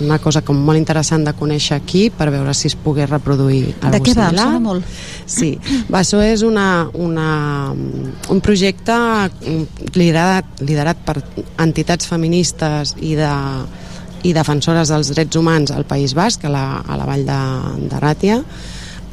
una 0.09 0.19
cosa 0.19 0.43
com 0.43 0.59
molt 0.59 0.81
interessant 0.81 1.23
de 1.27 1.35
conèixer 1.39 1.77
aquí 1.79 2.09
per 2.11 2.31
veure 2.35 2.55
si 2.59 2.67
es 2.73 2.75
pogués 2.75 3.11
reproduir 3.11 3.77
De 3.79 4.01
què 4.03 4.17
va? 4.19 4.33
Similar. 4.33 4.49
sona 4.49 4.63
molt. 4.63 4.97
Sí, 5.31 5.53
Bassó 5.93 6.19
és 6.25 6.43
una, 6.43 6.89
una, 6.99 7.29
un 7.71 8.43
projecte 8.43 8.97
liderat, 9.95 10.59
liderat 10.67 11.07
per 11.07 11.21
entitats 11.63 12.11
feministes 12.11 12.97
i 12.99 13.15
de 13.19 13.31
i 14.23 14.33
defensores 14.35 14.91
dels 14.93 15.11
drets 15.11 15.39
humans 15.39 15.73
al 15.75 15.87
País 15.89 16.15
Basc, 16.15 16.45
a 16.47 16.53
la, 16.53 16.67
a 16.87 16.99
la 16.99 17.07
vall 17.09 17.25
de, 17.27 17.41
de 17.91 18.03
Ràtia, 18.03 18.39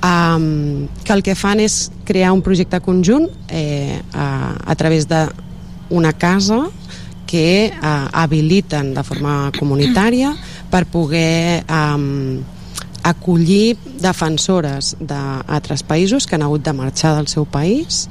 um, 0.03 0.87
que 1.03 1.13
el 1.13 1.23
que 1.23 1.35
fan 1.35 1.61
és 1.63 1.89
crear 2.07 2.31
un 2.35 2.43
projecte 2.45 2.79
conjunt 2.83 3.27
eh, 3.49 3.99
a, 4.13 4.55
a 4.65 4.75
través 4.75 5.07
d'una 5.09 6.13
casa 6.13 6.65
que 7.29 7.69
eh, 7.69 7.71
habiliten 8.13 8.93
de 8.95 9.03
forma 9.05 9.51
comunitària 9.59 10.33
per 10.71 10.85
poder 10.89 11.61
um, 11.69 12.41
acollir 13.03 13.77
defensores 14.01 14.95
d'altres 14.99 15.83
països 15.85 16.25
que 16.25 16.35
han 16.35 16.45
hagut 16.47 16.65
de 16.65 16.73
marxar 16.73 17.15
del 17.17 17.29
seu 17.29 17.45
país 17.45 18.07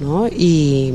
no? 0.00 0.26
i, 0.28 0.92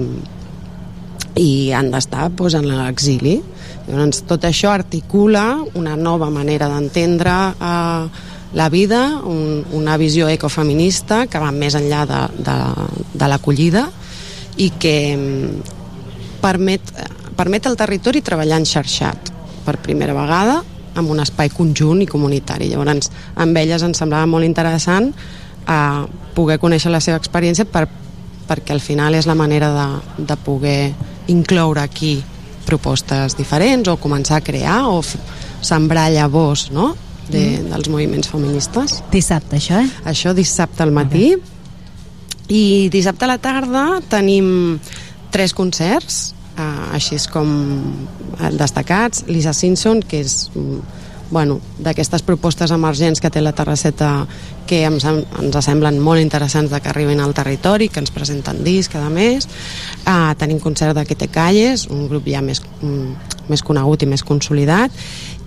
i 1.36 1.50
han 1.74 1.92
d'estar 1.94 2.30
doncs, 2.30 2.56
en 2.58 2.70
l'exili. 2.70 3.40
Llavors, 3.86 4.24
tot 4.26 4.46
això 4.48 4.72
articula 4.74 5.60
una 5.78 5.96
nova 5.98 6.30
manera 6.34 6.70
d'entendre 6.72 7.36
eh, 7.54 8.32
la 8.56 8.70
vida, 8.70 9.20
un, 9.20 9.66
una 9.76 9.98
visió 10.00 10.30
ecofeminista 10.32 11.26
que 11.28 11.42
va 11.44 11.52
més 11.52 11.76
enllà 11.76 12.06
de, 12.08 12.22
de, 12.40 12.56
de 13.14 13.28
l'acollida 13.28 13.90
i 14.64 14.70
que 14.80 14.96
mm, 15.12 15.74
permet, 16.40 16.94
permet 17.36 17.68
al 17.68 17.76
territori 17.76 18.24
treballar 18.24 18.62
enxarxat 18.64 19.34
per 19.66 19.76
primera 19.84 20.16
vegada 20.16 20.62
amb 20.96 21.12
un 21.12 21.20
espai 21.20 21.52
conjunt 21.52 22.06
i 22.06 22.08
comunitari. 22.08 22.70
Llavors, 22.72 23.12
amb 23.36 23.60
elles 23.60 23.84
ens 23.84 24.00
semblava 24.00 24.30
molt 24.32 24.48
interessant 24.48 25.12
eh, 25.12 26.06
poder 26.36 26.56
conèixer 26.62 26.94
la 26.94 27.04
seva 27.04 27.20
experiència 27.20 27.68
per, 27.68 27.90
perquè 28.48 28.72
al 28.72 28.80
final 28.80 29.20
és 29.20 29.28
la 29.28 29.36
manera 29.36 29.74
de, 29.76 29.88
de 30.32 30.38
poder 30.48 30.94
incloure 31.34 31.84
aquí 31.84 32.16
propostes 32.66 33.36
diferents 33.38 33.92
o 33.92 34.00
començar 34.02 34.40
a 34.40 34.46
crear 34.46 34.86
o 34.90 35.02
sembrar 35.62 36.08
llavors 36.14 36.70
no? 36.72 36.94
De, 37.30 37.60
Mm. 37.62 37.70
dels 37.72 37.90
moviments 37.90 38.30
feministes. 38.30 39.04
Dissabte, 39.12 39.58
això, 39.58 39.82
eh? 39.82 39.90
Això 40.06 40.34
dissabte 40.34 40.84
al 40.84 40.92
matí. 40.92 41.36
I 42.48 42.90
dissabte 42.94 43.26
a 43.26 43.28
la 43.28 43.38
tarda 43.40 44.02
tenim 44.08 44.80
tres 45.32 45.54
concerts, 45.54 46.36
eh, 46.58 46.94
així 46.94 47.16
és 47.16 47.28
com 47.28 47.50
eh, 48.40 48.52
destacats. 48.52 49.26
Lisa 49.28 49.54
Simpson, 49.54 50.02
que 50.02 50.22
és 50.22 50.52
mm, 50.54 50.80
bueno, 51.32 51.60
d'aquestes 51.82 52.22
propostes 52.22 52.70
emergents 52.72 53.20
que 53.20 53.32
té 53.34 53.42
la 53.42 53.52
Terrasseta 53.58 54.28
que 54.70 54.84
ens, 54.86 55.04
ens 55.06 55.58
semblen 55.66 55.98
molt 56.00 56.22
interessants 56.22 56.72
de 56.72 56.80
que 56.82 56.90
arribin 56.90 57.20
al 57.20 57.34
territori, 57.34 57.90
que 57.90 58.00
ens 58.00 58.14
presenten 58.14 58.64
disc 58.64 58.94
cada 58.94 59.10
mes. 59.10 59.48
Uh, 60.06 60.34
tenim 60.38 60.60
concert 60.62 60.96
de 60.98 61.06
Quete 61.06 61.28
Calles, 61.34 61.88
un 61.90 62.08
grup 62.10 62.30
ja 62.30 62.42
més, 62.46 62.62
mm, 62.82 63.50
més 63.50 63.64
conegut 63.66 64.04
i 64.04 64.10
més 64.10 64.24
consolidat, 64.24 64.92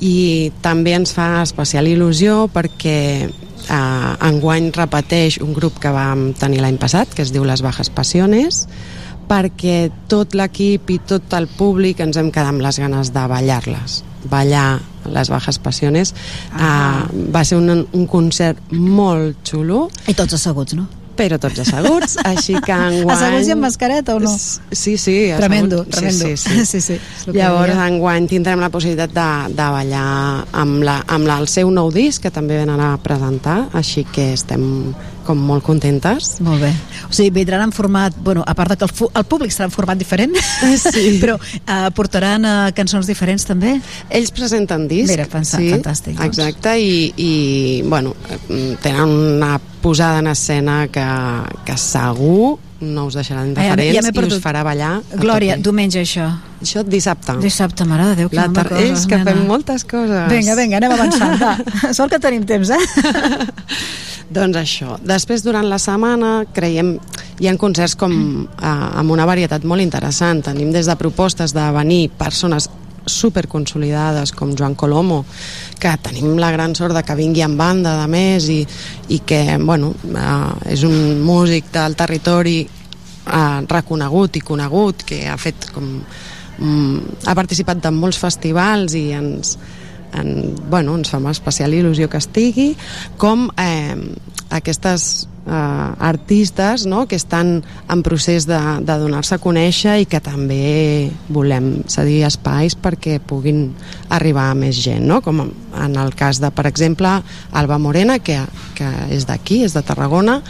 i 0.04 0.52
també 0.62 0.94
ens 0.96 1.12
fa 1.14 1.42
especial 1.42 1.88
il·lusió 1.90 2.46
perquè 2.54 3.26
uh, 3.26 4.12
enguany 4.28 4.70
repeteix 4.76 5.40
un 5.44 5.54
grup 5.56 5.80
que 5.82 5.92
vam 5.94 6.32
tenir 6.38 6.62
l'any 6.62 6.78
passat, 6.78 7.14
que 7.14 7.24
es 7.26 7.32
diu 7.34 7.46
Les 7.48 7.62
Bajas 7.64 7.90
Passiones, 7.90 8.66
perquè 9.28 9.90
tot 10.08 10.36
l'equip 10.38 10.90
i 10.90 11.00
tot 11.04 11.34
el 11.36 11.48
públic 11.58 12.00
ens 12.00 12.16
hem 12.16 12.30
quedat 12.32 12.54
amb 12.54 12.64
les 12.64 12.78
ganes 12.80 13.12
de 13.12 13.26
ballar-les 13.28 14.02
ballar 14.28 14.80
les 15.08 15.28
Bajas 15.30 15.60
Passiones 15.62 16.14
ah. 16.52 17.04
uh, 17.06 17.26
va 17.32 17.44
ser 17.44 17.58
un, 17.60 17.70
un 17.70 18.06
concert 18.10 18.72
molt 18.72 19.42
xulo 19.46 19.86
i 20.08 20.16
tots 20.16 20.36
asseguts, 20.36 20.76
no? 20.78 20.88
Però 21.18 21.38
tots 21.42 21.64
asseguts, 21.64 22.16
així 22.28 22.56
que 22.62 22.74
enguany... 22.74 23.12
Asseguts 23.16 23.50
i 23.50 23.54
amb 23.56 23.66
mascareta 23.66 24.14
o 24.16 24.22
no? 24.22 24.32
Sí, 24.38 24.96
sí. 25.00 25.16
Tremendo, 25.36 25.82
asseguts. 25.82 25.96
tremendo. 25.96 26.30
Sí, 26.36 26.64
sí, 26.64 26.64
sí, 26.64 26.80
sí. 26.86 27.00
que 27.26 27.36
Llavors, 27.36 27.74
deia. 27.74 27.90
enguany 27.90 28.30
tindrem 28.30 28.62
la 28.62 28.70
possibilitat 28.74 29.14
de, 29.14 29.28
de 29.58 29.68
ballar 29.74 30.08
amb, 30.62 30.80
la, 30.86 31.00
amb 31.06 31.28
la, 31.28 31.40
el 31.42 31.50
seu 31.50 31.72
nou 31.74 31.92
disc, 31.94 32.22
que 32.22 32.34
també 32.34 32.60
venen 32.62 32.80
a 32.80 32.94
presentar, 33.02 33.64
així 33.78 34.06
que 34.14 34.32
estem 34.36 34.68
com 35.28 35.40
molt 35.44 35.64
contentes. 35.66 36.38
Molt 36.44 36.62
bé. 36.64 36.70
O 37.08 37.12
sigui, 37.12 37.30
vindran 37.42 37.66
en 37.66 37.74
format... 37.76 38.16
Bueno, 38.24 38.44
a 38.46 38.54
part 38.56 38.72
de 38.72 38.78
que 38.80 38.88
el, 38.88 39.10
el 39.20 39.26
públic 39.28 39.52
serà 39.52 39.68
en 39.68 39.74
format 39.74 40.00
diferent, 40.00 40.32
sí. 40.86 41.18
però 41.20 41.36
uh, 41.36 41.90
portaran 41.96 42.48
uh, 42.48 42.54
cançons 42.76 43.08
diferents 43.10 43.44
també? 43.48 43.76
Ells 44.08 44.32
presenten 44.32 44.88
disc. 44.88 45.12
Mira, 45.12 45.28
pensa, 45.28 45.60
sí, 45.60 45.68
fantàstic. 45.74 46.16
Doncs. 46.16 46.30
Exacte, 46.30 46.78
i, 46.80 47.10
i 47.20 47.32
bueno, 47.84 48.14
eh, 48.30 48.76
tenen 48.80 49.18
una 49.36 49.58
posada 49.82 50.18
en 50.22 50.26
escena 50.32 50.86
que, 50.92 51.04
que 51.66 51.76
segur 51.78 52.58
no 52.80 53.08
us 53.08 53.16
deixarà 53.18 53.42
indiferents 53.42 53.96
ja 53.96 54.02
i 54.06 54.12
perdut. 54.14 54.36
us 54.36 54.42
farà 54.44 54.60
ballar 54.62 55.00
Glòria, 55.18 55.56
diumenge 55.58 55.98
això. 56.04 56.28
Això 56.62 56.84
dissabte. 56.86 57.34
Dissabte, 57.42 57.84
mare 57.86 58.04
de 58.12 58.16
Déu, 58.20 58.28
que 58.30 58.36
La 58.38 58.46
tar- 58.54 58.68
coses, 58.68 58.90
és 59.00 59.06
que 59.10 59.18
nena. 59.18 59.32
fem 59.32 59.46
moltes 59.48 59.82
coses. 59.84 60.28
Vinga, 60.30 60.54
vinga, 60.58 60.76
anem 60.78 60.94
avançant, 60.94 61.34
va. 61.42 61.56
Sort 61.98 62.12
que 62.14 62.20
tenim 62.22 62.44
temps, 62.46 62.70
eh? 62.70 62.78
Doncs 64.30 64.58
això. 64.60 64.98
Després, 65.02 65.42
durant 65.46 65.66
la 65.70 65.78
setmana, 65.82 66.44
creiem... 66.54 66.98
Hi 67.38 67.46
ha 67.46 67.52
concerts 67.56 67.94
com, 67.94 68.12
eh, 68.50 68.66
amb 68.98 69.10
una 69.14 69.24
varietat 69.26 69.62
molt 69.64 69.80
interessant. 69.82 70.40
Tenim 70.42 70.72
des 70.74 70.86
de 70.90 70.96
propostes 70.98 71.52
de 71.54 71.66
venir 71.76 72.08
persones 72.18 72.66
superconsolidades 73.12 74.32
com 74.36 74.54
Joan 74.56 74.74
Colomo, 74.78 75.24
que 75.78 75.92
tenim 76.02 76.36
la 76.38 76.50
gran 76.54 76.74
sort 76.76 76.96
de 76.96 77.02
que 77.06 77.16
vingui 77.18 77.44
en 77.46 77.56
banda 77.58 77.96
de 78.00 78.08
més 78.10 78.48
i, 78.52 78.60
i 79.14 79.20
que, 79.26 79.42
bueno, 79.62 79.92
eh, 80.12 80.74
és 80.74 80.84
un 80.88 81.22
músic 81.24 81.72
del 81.74 81.96
territori 81.98 82.60
eh, 82.64 83.60
reconegut 83.68 84.36
i 84.36 84.44
conegut, 84.44 85.06
que 85.08 85.24
ha 85.28 85.38
fet 85.40 85.70
com... 85.74 85.94
Mm, 86.58 87.20
ha 87.30 87.36
participat 87.38 87.84
en 87.86 87.94
molts 87.94 88.18
festivals 88.18 88.96
i 88.98 89.12
ens, 89.14 89.52
en, 90.18 90.56
bueno, 90.66 90.96
ens 90.98 91.12
fa 91.12 91.20
una 91.22 91.30
especial 91.30 91.74
il·lusió 91.76 92.08
que 92.10 92.18
estigui, 92.18 92.72
com 93.20 93.46
eh, 93.62 93.94
aquestes 94.50 95.28
eh, 95.48 96.08
artistes 96.08 96.86
no?, 96.86 97.06
que 97.08 97.16
estan 97.16 97.62
en 97.88 98.02
procés 98.06 98.46
de, 98.46 98.58
de 98.84 98.98
donar-se 99.00 99.36
a 99.36 99.42
conèixer 99.42 99.98
i 100.02 100.08
que 100.10 100.20
també 100.24 101.10
volem 101.28 101.82
cedir 101.88 102.22
espais 102.28 102.76
perquè 102.78 103.18
puguin 103.18 103.72
arribar 104.14 104.50
a 104.52 104.58
més 104.58 104.78
gent, 104.84 105.06
no? 105.08 105.22
com 105.24 105.46
en 105.48 105.96
el 105.96 106.14
cas 106.18 106.42
de, 106.42 106.52
per 106.54 106.68
exemple, 106.68 107.18
Alba 107.52 107.78
Morena, 107.78 108.18
que, 108.18 108.40
que 108.78 108.90
és 109.14 109.26
d'aquí, 109.28 109.62
és 109.66 109.76
de 109.76 109.82
Tarragona, 109.82 110.42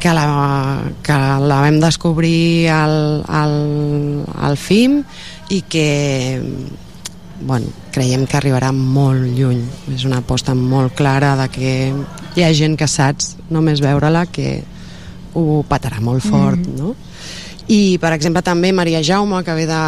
que 0.00 0.12
la, 0.12 0.82
que 1.02 1.16
la 1.16 1.60
vam 1.64 1.80
descobrir 1.80 2.68
al, 2.68 3.24
al, 3.26 3.56
al 4.36 4.58
FIM 4.60 5.00
i 5.50 5.62
que 5.64 5.88
bueno, 7.40 7.66
creiem 7.92 8.26
que 8.26 8.38
arribarà 8.38 8.72
molt 8.72 9.26
lluny. 9.36 9.62
És 9.94 10.04
una 10.04 10.22
aposta 10.22 10.54
molt 10.54 10.94
clara 10.96 11.34
de 11.36 11.48
que 11.52 11.72
hi 12.36 12.44
ha 12.44 12.52
gent 12.54 12.76
que 12.76 12.88
saps 12.88 13.36
només 13.50 13.82
veure-la 13.84 14.26
que 14.26 14.62
ho 15.36 15.62
patarà 15.68 16.00
molt 16.00 16.24
fort, 16.24 16.60
Mm. 16.66 16.76
no? 16.78 16.94
I, 17.68 17.98
per 17.98 18.12
exemple, 18.14 18.42
també 18.46 18.70
Maria 18.72 19.02
Jaume, 19.02 19.42
que 19.42 19.54
ve 19.58 19.66
de, 19.66 19.82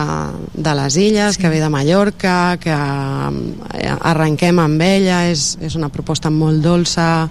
de 0.54 0.74
les 0.74 0.96
Illes, 0.98 1.36
sí. 1.36 1.40
que 1.40 1.48
ve 1.48 1.60
de 1.60 1.68
Mallorca, 1.70 2.58
que 2.58 2.74
eh, 2.74 3.92
arrenquem 4.00 4.58
amb 4.58 4.82
ella, 4.82 5.28
és, 5.30 5.52
és 5.62 5.76
una 5.78 5.88
proposta 5.88 6.28
molt 6.28 6.58
dolça, 6.64 7.28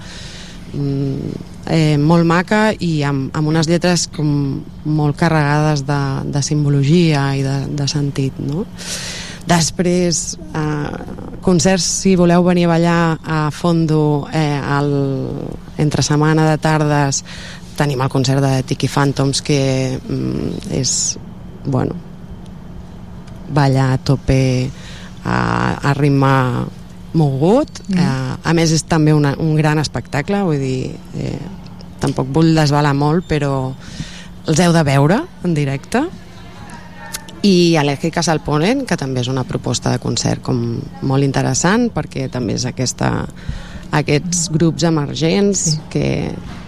mm, 0.72 1.44
eh, 1.68 1.98
molt 2.00 2.24
maca 2.26 2.72
i 2.80 3.04
amb, 3.04 3.28
amb 3.36 3.52
unes 3.52 3.68
lletres 3.68 4.08
com 4.08 4.64
molt 4.86 5.20
carregades 5.20 5.84
de, 5.86 6.02
de 6.32 6.42
simbologia 6.42 7.36
i 7.36 7.44
de, 7.44 7.58
de 7.76 7.88
sentit, 7.92 8.40
no? 8.40 8.64
Després, 9.48 10.38
eh, 10.54 11.40
concerts, 11.42 11.86
si 12.04 12.18
voleu 12.20 12.44
venir 12.44 12.66
a 12.68 12.74
ballar 12.74 13.20
a 13.24 13.38
Fondo 13.52 14.28
eh, 14.34 14.60
el, 14.60 14.92
entre 15.80 16.04
setmana 16.04 16.50
de 16.50 16.58
tardes, 16.60 17.24
tenim 17.80 18.02
el 18.04 18.12
concert 18.12 18.44
de 18.44 18.64
Tiki 18.68 18.90
Phantoms, 18.92 19.42
que 19.42 20.00
mm, 20.02 20.74
és, 20.76 21.18
bueno, 21.64 21.96
ballar 23.48 23.94
a 23.94 24.02
tope 24.04 24.68
a, 25.24 25.40
a 25.80 25.94
ritme 25.96 26.34
mogut. 27.16 27.82
Mm. 27.88 28.04
Eh, 28.04 28.38
a 28.44 28.58
més, 28.58 28.76
és 28.76 28.84
també 28.84 29.16
una, 29.16 29.32
un 29.40 29.56
gran 29.56 29.80
espectacle, 29.80 30.44
vull 30.44 30.60
dir, 30.60 30.92
eh, 31.16 31.40
tampoc 32.04 32.28
vull 32.36 32.52
desvelar 32.58 32.94
molt, 32.98 33.24
però 33.32 33.72
els 34.48 34.60
heu 34.60 34.76
de 34.76 34.84
veure 34.88 35.24
en 35.48 35.56
directe 35.56 36.04
i 37.48 37.78
Alèrgiques 37.80 38.28
al 38.32 38.42
Polen, 38.44 38.84
que 38.90 38.98
també 39.00 39.22
és 39.24 39.30
una 39.32 39.46
proposta 39.48 39.94
de 39.94 40.02
concert 40.04 40.44
com 40.44 40.60
molt 41.08 41.24
interessant 41.26 41.90
perquè 41.96 42.28
també 42.34 42.58
és 42.58 42.66
aquesta 42.68 43.14
aquests 43.98 44.50
grups 44.52 44.84
emergents 44.84 45.60
sí. 45.72 45.78
que, 45.94 46.08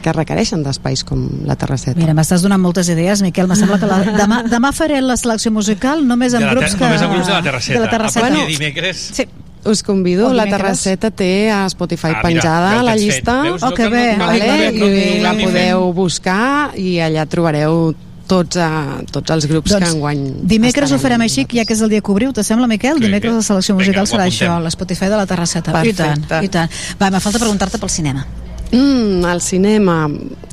que 0.04 0.14
requereixen 0.16 0.62
d'espais 0.64 1.04
com 1.04 1.26
la 1.48 1.58
Terrasseta. 1.60 2.00
Mira, 2.00 2.14
m'estàs 2.16 2.46
donant 2.46 2.62
moltes 2.64 2.88
idees, 2.94 3.20
Miquel. 3.26 3.50
Me 3.52 3.58
sembla 3.60 3.76
que 3.82 3.90
la, 3.90 3.98
demà, 4.16 4.40
demà 4.48 4.72
faré 4.76 5.02
la 5.04 5.18
selecció 5.20 5.52
musical 5.52 6.06
només 6.08 6.38
amb 6.38 6.46
De 6.46 6.48
la 6.48 6.56
grups 6.56 6.78
que... 6.80 6.86
només 6.86 7.04
amb 7.04 7.18
grups 7.18 7.28
de 7.28 7.36
la 7.36 7.44
Terrasseta. 7.44 7.76
De 7.76 7.84
la 7.84 7.92
terrasseta. 7.92 8.26
A 8.26 8.30
partir 8.30 8.46
de 8.48 8.58
dimecres... 8.58 9.06
Sí. 9.20 9.28
Us 9.68 9.82
convido, 9.84 10.30
la. 10.32 10.46
Terrasseta 10.48 11.10
té 11.12 11.50
a 11.52 11.66
Spotify 11.68 12.14
Ah, 12.14 12.22
mira, 12.22 12.22
penjada 12.24 12.70
la 12.80 12.94
fet. 12.94 13.02
llista 13.02 13.34
Veus? 13.44 13.64
Oh, 13.68 13.74
que 13.76 13.90
bé. 13.92 14.06
vale? 14.16 14.46
Ai, 14.50 14.70
que 14.72 14.88
bé. 14.88 15.02
i 15.18 15.20
la 15.20 15.34
podeu 15.36 15.90
buscar 15.92 16.78
i 16.80 16.94
allà 17.04 17.26
trobareu 17.28 17.90
tots, 18.30 18.60
a, 18.62 19.00
tots 19.12 19.36
els 19.36 19.48
grups 19.50 19.76
que 19.76 19.90
enguany 19.90 20.26
Dimecres 20.50 20.94
ho 20.94 21.00
farem 21.02 21.24
així, 21.26 21.48
ja 21.52 21.66
que 21.66 21.76
és 21.76 21.82
el 21.86 21.94
dia 21.94 22.04
que 22.04 22.14
obriu, 22.14 22.34
te 22.36 22.46
sembla, 22.46 22.70
Miquel? 22.70 23.02
Dimecres 23.02 23.40
la 23.42 23.46
selecció 23.46 23.76
Vinga, 23.76 23.86
musical 23.86 24.06
ho 24.06 24.12
serà 24.14 24.28
això, 24.30 24.60
l'Spotify 24.64 25.10
de 25.12 25.18
la 25.20 25.26
Terrasseta. 25.30 25.74
I 25.84 25.96
tant, 25.98 26.28
Perfecte. 26.28 26.46
i 26.46 26.54
tant. 26.54 26.78
Va, 27.02 27.10
me 27.14 27.24
falta 27.24 27.42
preguntar-te 27.42 27.82
pel 27.82 27.92
cinema. 27.94 28.26
Mm, 28.72 29.26
el 29.26 29.42
cinema 29.42 30.08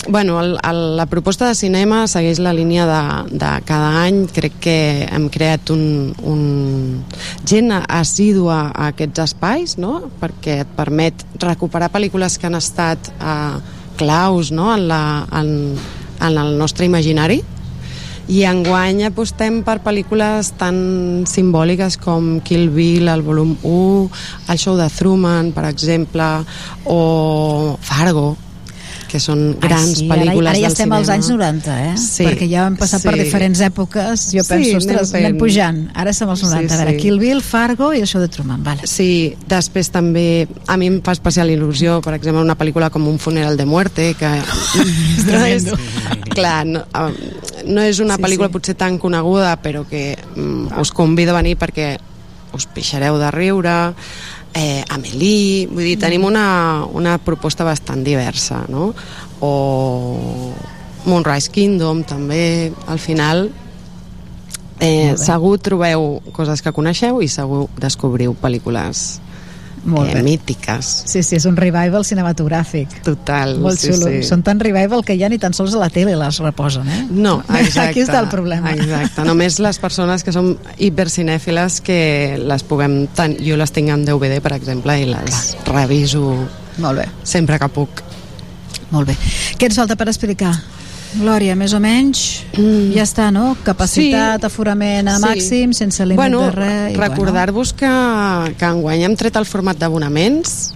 bueno, 0.09 0.41
el, 0.41 0.59
el, 0.63 0.97
la 0.97 1.05
proposta 1.05 1.49
de 1.49 1.55
cinema 1.55 2.07
segueix 2.09 2.39
la 2.41 2.55
línia 2.57 2.87
de, 2.89 3.01
de 3.37 3.51
cada 3.69 3.91
any 4.07 4.23
crec 4.33 4.55
que 4.63 4.77
hem 5.05 5.27
creat 5.29 5.69
un, 5.75 6.15
un 6.25 7.03
gent 7.45 7.75
assídua 7.77 8.71
a 8.71 8.89
aquests 8.95 9.21
espais 9.27 9.77
no? 9.83 10.07
perquè 10.21 10.63
et 10.65 10.73
permet 10.79 11.27
recuperar 11.43 11.91
pel·lícules 11.93 12.39
que 12.39 12.49
han 12.49 12.57
estat 12.57 13.11
eh, 13.19 13.59
claus 14.01 14.49
no? 14.49 14.71
en, 14.73 14.87
la, 14.89 15.03
en, 15.37 15.77
en 16.23 16.41
el 16.41 16.57
nostre 16.57 16.89
imaginari 16.89 17.43
i 18.29 18.43
enguany 18.49 19.05
apostem 19.07 19.61
per 19.67 19.79
pel·lícules 19.85 20.53
tan 20.59 21.25
simbòliques 21.31 21.97
com 22.03 22.41
Kill 22.43 22.71
Bill, 22.75 23.07
el 23.13 23.23
volum 23.23 23.55
1, 23.63 24.11
el 24.51 24.59
show 24.59 24.77
de 24.77 24.89
Truman, 24.91 25.53
per 25.55 25.69
exemple, 25.71 26.27
o 26.85 27.77
Fargo, 27.81 28.37
que 29.07 29.21
són 29.23 29.53
grans 29.63 29.93
Ai, 29.93 29.99
sí, 30.01 30.07
pel·lícules 30.11 30.49
ara, 30.51 30.57
ara 30.57 30.59
ja 30.65 30.67
estem 30.73 30.89
cinema. 30.89 30.97
als 30.99 31.11
anys 31.15 31.29
90, 31.31 31.75
eh? 31.85 31.93
Sí, 32.03 32.25
Perquè 32.27 32.49
ja 32.51 32.65
hem 32.67 32.75
passat 32.77 33.05
per 33.07 33.13
sí. 33.15 33.21
diferents 33.23 33.61
èpoques. 33.63 34.25
Jo 34.35 34.43
Sí, 34.43 34.49
penso, 34.51 34.57
anem 34.73 34.81
ostres, 34.81 35.13
fent. 35.15 35.23
anem 35.29 35.39
pujant. 35.39 35.79
Ara 35.95 36.11
estem 36.11 36.29
als 36.35 36.43
90. 36.43 36.67
Sí, 36.67 36.75
a 36.75 36.81
veure, 36.83 36.97
sí. 36.97 37.03
Kill 37.05 37.21
Bill, 37.23 37.43
Fargo 37.47 37.93
i 37.95 38.03
això 38.03 38.19
de 38.19 38.27
Truman. 38.27 38.65
Vale. 38.67 38.83
Sí, 38.91 39.37
després 39.47 39.93
també 39.95 40.49
a 40.67 40.77
mi 40.77 40.91
em 40.91 40.99
fa 41.07 41.15
especial 41.15 41.55
il·lusió, 41.55 42.01
per 42.03 42.17
exemple, 42.19 42.43
una 42.43 42.59
pel·lícula 42.59 42.91
com 42.91 43.07
Un 43.07 43.21
funeral 43.23 43.57
de 43.57 43.65
muerte, 43.65 44.15
que... 44.19 44.33
tremendo. 45.27 45.79
Clar, 46.37 46.67
no, 46.67 46.81
eh, 46.81 47.56
no 47.67 47.83
és 47.83 48.01
una 48.01 48.17
Sí, 48.17 48.23
pel·lícula 48.23 48.49
sí. 48.49 48.55
potser 48.57 48.75
tan 48.79 48.99
coneguda, 48.99 49.57
però 49.63 49.85
que 49.89 50.17
mm, 50.37 50.79
us 50.81 50.93
convido 50.93 51.35
a 51.35 51.41
venir 51.43 51.57
perquè 51.59 51.97
us 52.57 52.67
pixareu 52.73 53.19
de 53.21 53.31
riure, 53.35 53.77
eh, 54.55 54.85
Amélie, 54.89 55.67
vull 55.69 55.85
dir, 55.85 55.99
tenim 56.01 56.25
una, 56.25 56.85
una 56.89 57.19
proposta 57.19 57.65
bastant 57.65 58.05
diversa, 58.07 58.63
no? 58.73 58.95
O 59.45 60.53
Moonrise 61.05 61.51
Kingdom, 61.53 62.03
també, 62.09 62.73
al 62.89 62.99
final, 62.99 63.51
eh, 64.81 65.15
segur 65.21 65.59
trobeu 65.61 66.23
coses 66.33 66.63
que 66.63 66.73
coneixeu 66.73 67.21
i 67.23 67.29
segur 67.29 67.67
descobriu 67.81 68.35
pel·lícules 68.41 69.21
Molt 69.87 70.11
eh, 70.11 70.15
bé. 70.19 70.23
mítiques. 70.27 70.89
Sí, 71.07 71.23
sí, 71.23 71.37
és 71.39 71.45
un 71.47 71.57
revival 71.57 72.05
cinematogràfic. 72.05 72.99
Total, 73.07 73.57
Molt 73.63 73.79
sí, 73.79 73.93
xulo. 73.93 74.11
sí. 74.11 74.23
Són 74.27 74.43
tan 74.43 74.59
revival 74.61 75.05
que 75.07 75.15
ja 75.19 75.29
ni 75.31 75.39
tan 75.39 75.55
sols 75.55 75.77
a 75.79 75.83
la 75.85 75.89
tele 75.95 76.17
les 76.19 76.41
reposen, 76.43 76.89
eh? 76.91 77.05
No, 77.11 77.39
exacte. 77.55 77.89
Aquí 77.93 78.03
està 78.03 78.19
el 78.25 78.29
problema. 78.33 78.75
Exacte, 78.75 79.25
només 79.31 79.61
les 79.63 79.79
persones 79.83 80.27
que 80.27 80.35
som 80.35 80.53
hipercinèfiles 80.77 81.81
que 81.87 82.01
les 82.43 82.67
puguem... 82.67 83.07
Tant, 83.17 83.39
jo 83.41 83.57
les 83.57 83.73
tinc 83.73 83.95
en 83.95 84.05
DVD, 84.05 84.41
per 84.43 84.57
exemple, 84.59 84.99
i 84.99 85.07
les 85.09 85.57
reviso 85.71 86.35
Molt 86.83 86.99
bé. 87.05 87.07
sempre 87.25 87.59
que 87.63 87.69
puc. 87.73 88.03
Molt 88.91 89.09
bé. 89.09 89.17
Què 89.59 89.71
ens 89.71 89.79
falta 89.79 89.97
per 89.99 90.09
explicar? 90.11 90.53
Glòria, 91.15 91.55
més 91.57 91.73
o 91.73 91.81
menys, 91.81 92.45
mm. 92.59 92.93
ja 92.97 93.05
està, 93.07 93.31
no? 93.33 93.57
Capacitat, 93.65 94.41
Sí. 94.43 94.47
aforament 94.47 95.09
a 95.09 95.17
Sí. 95.17 95.23
màxim, 95.23 95.73
sense 95.73 96.05
límit 96.05 96.17
bueno, 96.17 96.41
de 96.43 96.51
res. 96.51 96.97
recordar-vos 96.97 97.73
que, 97.73 97.89
que 98.59 98.65
enguany 98.67 99.05
hem 99.05 99.17
tret 99.17 99.37
el 99.37 99.47
format 99.47 99.79
d'abonaments, 99.79 100.75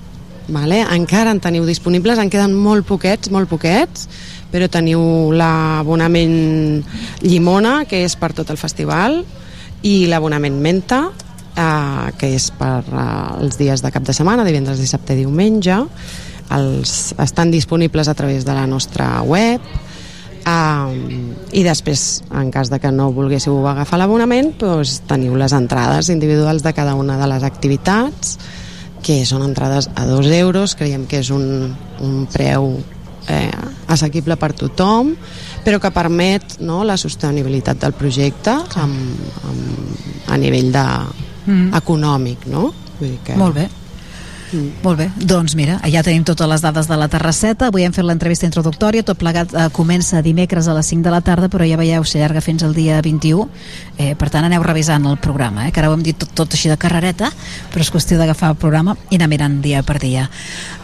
vale? 0.48 0.80
encara 0.94 1.30
en 1.30 1.40
teniu 1.40 1.66
disponibles, 1.66 2.18
en 2.18 2.30
queden 2.30 2.54
molt 2.54 2.86
poquets, 2.86 3.30
molt 3.30 3.48
poquets, 3.48 4.08
però 4.50 4.68
teniu 4.68 5.30
l'abonament 5.32 6.84
Llimona, 7.22 7.84
que 7.86 8.04
és 8.04 8.16
per 8.16 8.32
tot 8.32 8.50
el 8.50 8.56
festival, 8.56 9.24
i 9.82 10.06
l'abonament 10.06 10.56
Menta, 10.60 11.10
eh, 11.56 12.12
que 12.18 12.34
és 12.34 12.50
per 12.50 12.82
eh, 12.82 13.42
els 13.42 13.58
dies 13.58 13.82
de 13.82 13.90
cap 13.90 14.02
de 14.02 14.12
setmana, 14.16 14.44
divendres, 14.44 14.78
dissabte 14.78 15.14
i 15.14 15.22
diumenge. 15.22 15.76
Els, 16.50 17.14
estan 17.22 17.52
disponibles 17.52 18.08
a 18.08 18.14
través 18.14 18.44
de 18.44 18.54
la 18.54 18.66
nostra 18.66 19.22
web, 19.22 19.60
Um, 20.50 21.34
i 21.54 21.62
després, 21.62 22.22
en 22.34 22.50
cas 22.50 22.70
de 22.72 22.80
que 22.82 22.90
no 22.94 23.10
volguéssiu 23.14 23.58
agafar 23.70 24.00
l'abonament, 24.00 24.54
doncs, 24.58 25.00
teniu 25.10 25.36
les 25.38 25.54
entrades 25.54 26.10
individuals 26.10 26.64
de 26.66 26.72
cada 26.74 26.96
una 26.98 27.18
de 27.20 27.28
les 27.30 27.46
activitats, 27.46 28.38
que 29.04 29.22
són 29.28 29.44
entrades 29.46 29.88
a 29.94 30.06
dos 30.08 30.26
euros, 30.26 30.74
creiem 30.76 31.06
que 31.08 31.22
és 31.22 31.30
un, 31.32 31.70
un 32.04 32.26
preu 32.32 32.74
eh, 33.30 33.50
assequible 33.88 34.36
per 34.40 34.52
tothom, 34.58 35.14
però 35.64 35.80
que 35.80 35.94
permet 35.94 36.58
no, 36.64 36.82
la 36.84 36.98
sostenibilitat 37.00 37.80
del 37.80 37.96
projecte 37.96 38.58
amb, 38.80 39.26
amb, 39.48 40.06
a 40.30 40.38
nivell 40.40 40.72
de, 40.74 40.86
Mm. 41.46 41.74
econòmic, 41.74 42.46
no? 42.46 42.70
Vull 42.98 43.14
dir 43.14 43.20
que... 43.24 43.36
Molt 43.40 43.56
bé. 43.56 43.66
Molt 44.82 44.98
bé, 44.98 45.08
doncs 45.16 45.54
mira, 45.54 45.78
ja 45.92 46.02
tenim 46.02 46.24
totes 46.26 46.48
les 46.50 46.62
dades 46.64 46.88
de 46.90 46.96
la 46.98 47.08
Terrasseta, 47.08 47.68
avui 47.70 47.84
hem 47.86 47.92
fet 47.94 48.04
l'entrevista 48.06 48.48
introductòria, 48.48 49.04
tot 49.06 49.18
plegat 49.20 49.52
eh, 49.54 49.68
comença 49.72 50.22
dimecres 50.24 50.66
a 50.68 50.74
les 50.74 50.88
5 50.90 51.04
de 51.06 51.12
la 51.12 51.20
tarda, 51.22 51.48
però 51.52 51.66
ja 51.68 51.78
veieu, 51.78 52.04
s'allarga 52.04 52.42
fins 52.42 52.64
al 52.66 52.74
dia 52.74 53.00
21, 53.04 53.46
eh, 53.96 54.14
per 54.18 54.30
tant 54.32 54.48
aneu 54.48 54.64
revisant 54.66 55.06
el 55.06 55.18
programa, 55.22 55.68
eh, 55.68 55.72
que 55.72 55.82
ara 55.82 55.90
ho 55.90 55.94
hem 55.94 56.02
dit 56.02 56.18
tot, 56.18 56.32
tot 56.34 56.56
així 56.56 56.70
de 56.70 56.78
carrereta, 56.80 57.30
però 57.70 57.84
és 57.84 57.92
qüestió 57.94 58.18
d'agafar 58.18 58.52
el 58.54 58.58
programa 58.60 58.96
i 59.10 59.20
anar 59.20 59.30
mirant 59.30 59.60
dia 59.62 59.84
per 59.86 59.98
dia. 60.02 60.26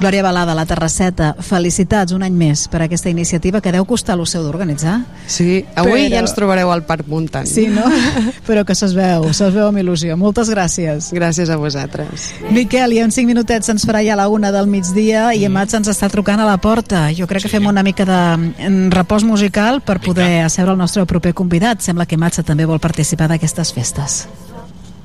Glòria 0.00 0.22
Balada, 0.22 0.54
la 0.54 0.66
Terrasseta, 0.66 1.34
felicitats 1.40 2.14
un 2.14 2.22
any 2.22 2.36
més 2.36 2.66
per 2.70 2.84
aquesta 2.84 3.10
iniciativa 3.10 3.60
que 3.60 3.74
deu 3.74 3.84
costar 3.84 4.18
el 4.18 4.26
seu 4.30 4.44
d'organitzar. 4.46 5.00
Sí, 5.26 5.64
avui 5.74 6.06
Però- 6.06 6.12
ja 6.14 6.22
ens 6.22 6.34
trobareu 6.36 6.70
al 6.70 6.84
Parc 6.86 7.08
Muntant. 7.08 7.48
Sí, 7.50 7.66
no? 7.66 7.84
però 8.46 8.64
que 8.64 8.74
se'ls 8.78 8.94
veu, 8.94 9.32
se'ls 9.32 9.54
veu 9.54 9.66
amb 9.66 9.82
il·lusió. 9.82 10.16
Moltes 10.16 10.50
gràcies. 10.52 11.10
Gràcies 11.16 11.50
a 11.50 11.56
vosaltres. 11.58 12.30
Miquel, 12.50 12.92
i 12.94 13.02
en 13.02 13.10
5 13.10 13.26
minutets 13.26 13.55
ens 13.56 13.86
farà 13.88 14.02
ja 14.04 14.16
la 14.18 14.28
una 14.28 14.50
del 14.52 14.68
migdia 14.68 15.30
i 15.34 15.46
en 15.48 15.54
Mats 15.54 15.74
ens 15.78 15.88
està 15.88 16.10
trucant 16.12 16.40
a 16.40 16.46
la 16.48 16.58
porta. 16.60 17.06
Jo 17.16 17.26
crec 17.30 17.46
que 17.46 17.52
fem 17.52 17.66
una 17.66 17.84
mica 17.86 18.04
de 18.04 18.20
mm, 18.36 18.90
repòs 18.92 19.24
musical 19.24 19.80
per 19.80 19.98
poder 20.04 20.44
asseure 20.44 20.74
el 20.76 20.78
nostre 20.78 21.06
proper 21.08 21.32
convidat. 21.34 21.80
Sembla 21.80 22.06
que 22.06 22.20
Mats 22.20 22.44
també 22.44 22.68
vol 22.68 22.82
participar 22.82 23.30
d'aquestes 23.32 23.72
festes. 23.72 24.26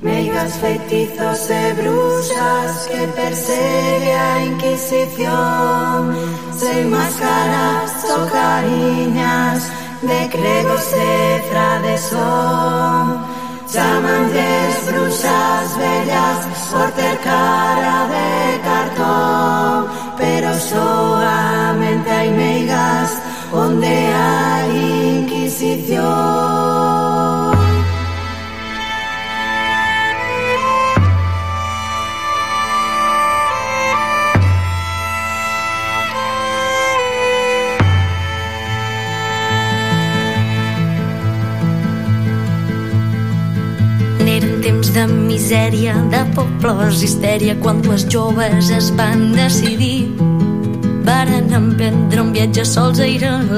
Meigas 0.02 0.56
feitizos 0.58 1.48
e 1.48 1.74
brusas 1.78 2.88
que 2.90 3.06
persegue 3.14 4.14
a 4.18 4.44
Inquisición 4.44 6.10
Sen 6.58 6.90
máscaras 6.90 7.92
o 8.10 8.26
cariñas 8.26 9.70
de 10.02 10.28
gregos 10.28 10.92
e 10.92 11.42
frades 11.50 12.10
Chaman 13.72 14.28
bruxas 14.86 15.76
vellas 15.78 16.40
por 16.70 16.90
ter 16.90 17.16
cara 17.20 18.06
de 18.12 18.60
cartón. 18.68 19.86
Pero 20.18 20.52
soamente 20.54 22.10
hai 22.10 22.30
meigas 22.32 23.10
onde 23.50 23.94
hai 24.12 25.20
inquisición. 25.20 26.51
Temps 44.72 44.92
de 44.94 45.04
misèria, 45.06 45.92
de 46.08 46.22
pobles 46.36 47.02
histèria, 47.04 47.54
quan 47.60 47.82
dues 47.84 48.06
joves 48.08 48.70
es 48.72 48.88
van 48.96 49.32
decidir. 49.36 50.08
Varen 51.04 51.52
emprendre 51.52 52.22
un 52.22 52.32
viatge 52.32 52.64
sols 52.64 53.02
a 53.02 53.08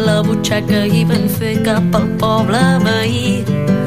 la 0.08 0.18
butxaca 0.26 0.84
i 0.86 1.04
van 1.06 1.28
fer 1.38 1.54
cap 1.62 1.94
al 1.94 2.08
poble 2.18 2.62
veí. 2.82 3.83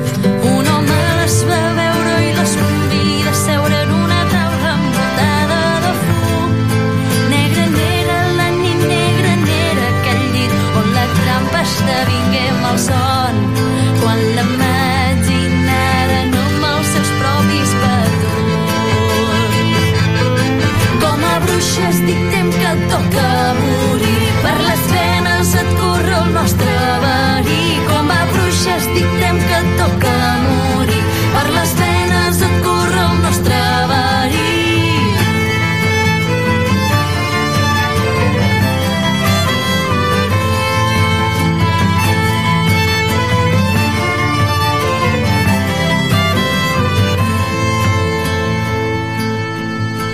A 21.77 21.87
bruixes 21.87 22.05
dictem 22.05 22.49
que 22.49 22.89
toca 22.89 23.66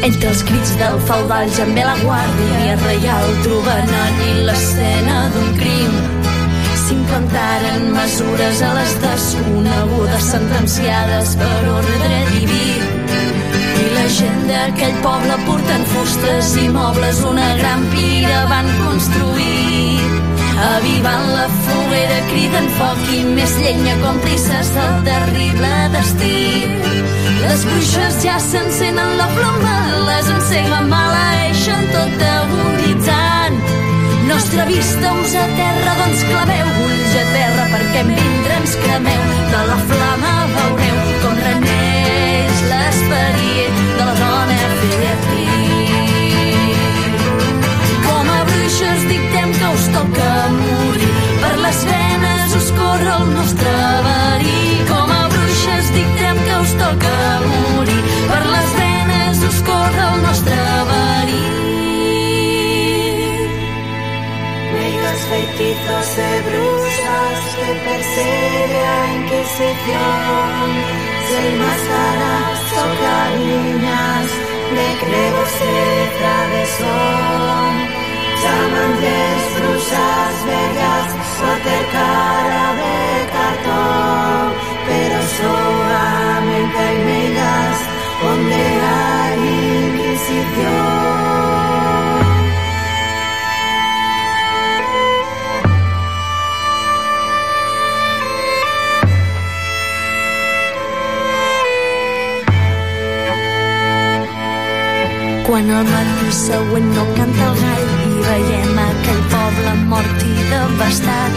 Entre 0.04 0.28
els 0.28 0.42
crits 0.44 0.72
del 0.76 0.98
feudal 1.08 1.52
ja 1.56 1.64
ve 1.70 1.84
la 1.88 1.94
guàrdia 2.02 2.74
reial 2.82 3.30
trobant 3.46 3.92
allí 4.02 4.34
l'escena 4.50 5.20
d'un 5.32 5.54
crim. 5.56 5.94
S'implementaren 6.82 7.86
mesures 7.96 8.64
a 8.68 8.74
les 8.80 8.98
desconegudes 9.06 10.28
sentenciades 10.34 11.38
per 11.40 11.56
ordre 11.78 12.20
diví. 12.34 12.68
I 13.84 13.88
la 13.96 14.06
gent 14.18 14.44
d'aquell 14.50 15.00
poble 15.08 15.40
portant 15.48 15.88
fustes 15.94 16.52
i 16.66 16.68
mobles 16.76 17.24
una 17.32 17.50
gran 17.64 17.88
pira 17.96 18.44
van 18.52 18.68
construir. 18.84 20.04
Avivant 20.68 21.32
la 21.32 21.48
foguera 21.64 22.20
criden 22.28 22.68
foc 22.76 23.08
i 23.16 23.24
més 23.40 23.56
llenya 23.64 23.96
còmplices 24.04 24.76
del 24.76 25.00
terrible 25.08 25.76
destí. 25.96 26.36
Les 27.44 27.64
bruixes 27.68 28.20
ja 28.24 28.38
s'encenen 28.40 29.18
la 29.20 29.28
flama, 29.36 29.74
les 30.08 30.30
encega 30.32 30.80
maleeixen 30.88 31.90
tot 31.92 32.24
agonitzant. 32.30 33.58
Nostra 34.30 34.66
vista 34.70 35.12
us 35.22 35.34
a 35.36 35.44
terra, 35.58 35.96
doncs 36.00 36.24
claveu 36.30 36.72
ulls 36.86 37.18
a 37.20 37.26
terra 37.34 37.66
perquè 37.74 38.04
en 38.06 38.14
vindre 38.16 38.60
ens 38.62 38.78
cremeu. 38.86 39.26
De 39.52 39.62
la 39.70 39.80
flama 39.92 40.34
veureu 40.56 40.98
com 41.26 41.42
reneix 41.48 42.64
l'esperit 42.72 43.84
de 44.00 44.08
la 44.08 44.16
dona 44.22 44.60
Filipí. 44.80 45.48
Com 48.08 48.34
a 48.38 48.42
bruixes 48.52 49.08
dictem 49.12 49.56
que 49.60 49.74
us 49.78 49.90
toca 50.00 50.32
morir, 50.58 51.14
per 51.44 51.56
les 51.68 51.88
venes 51.92 52.60
us 52.62 52.72
corre 52.80 53.18
el 53.20 53.28
toca 56.94 57.42
morir. 57.48 58.04
Per 58.30 58.46
les 58.54 58.70
venes 58.80 59.44
escorre 59.52 60.04
el 60.14 60.22
nostre 60.22 60.62
verí. 60.92 61.44
De 66.04 66.42
brusas 66.48 67.42
que 67.58 67.74
persigue 67.86 68.82
a 68.86 69.14
Inquisición, 69.16 70.68
se 71.28 71.38
enmascaras 71.50 72.60
sobre 72.74 73.14
niñas 73.40 74.28
de 74.78 74.88
crebos 75.02 75.54
de 75.64 75.78
travesón. 76.20 77.72
Llaman 78.44 78.94
de 79.02 79.22
brusas 79.58 80.34
bellas, 80.46 81.10
acercar 81.54 82.52
a 82.52 82.73
Quan 105.44 105.70
el 105.70 105.88
matí 105.92 106.30
següent 106.32 106.86
no 106.96 107.04
canta 107.18 107.48
el 107.52 107.58
gall 107.60 107.90
i 108.08 108.22
veiem 108.24 108.78
aquell 108.80 109.20
poble 109.34 109.74
mort 109.90 110.24
i 110.24 110.46
devastat. 110.50 111.36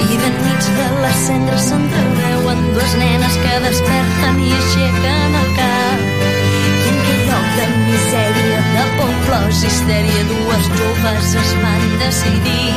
I 0.00 0.16
d'enmig 0.22 0.68
de 0.78 0.86
les 1.02 1.18
cendres 1.26 1.66
s'entreveuen 1.68 2.62
dues 2.72 2.94
nenes 3.02 3.36
que 3.44 3.58
desperten 3.66 4.40
i 4.46 4.50
aixequen 4.56 5.38
el 5.42 5.50
cap. 5.58 6.06
I 6.08 6.88
en 6.88 7.00
aquell 7.02 7.24
lloc 7.28 7.48
de 7.58 7.66
misèria, 7.84 8.60
de 8.72 8.86
por, 8.96 9.14
plors, 9.26 9.64
histèria, 9.68 10.26
dues 10.32 10.70
joves 10.80 11.34
es 11.44 11.56
van 11.64 11.88
decidir. 12.04 12.76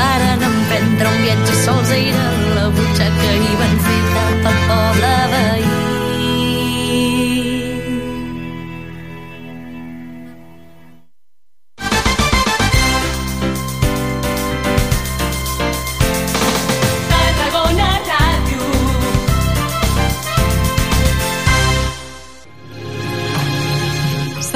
Varen 0.00 0.48
emprendre 0.50 1.12
un 1.14 1.22
viatge 1.22 1.60
sols 1.62 1.94
a 1.94 2.00
ir 2.10 2.16
a 2.24 2.30
la 2.56 2.70
butxaca 2.74 3.36
i 3.38 3.60
van 3.62 3.78
fer 3.86 4.00
cap 4.16 4.50
al 4.52 4.64
poble 4.72 5.14
veí. 5.36 5.87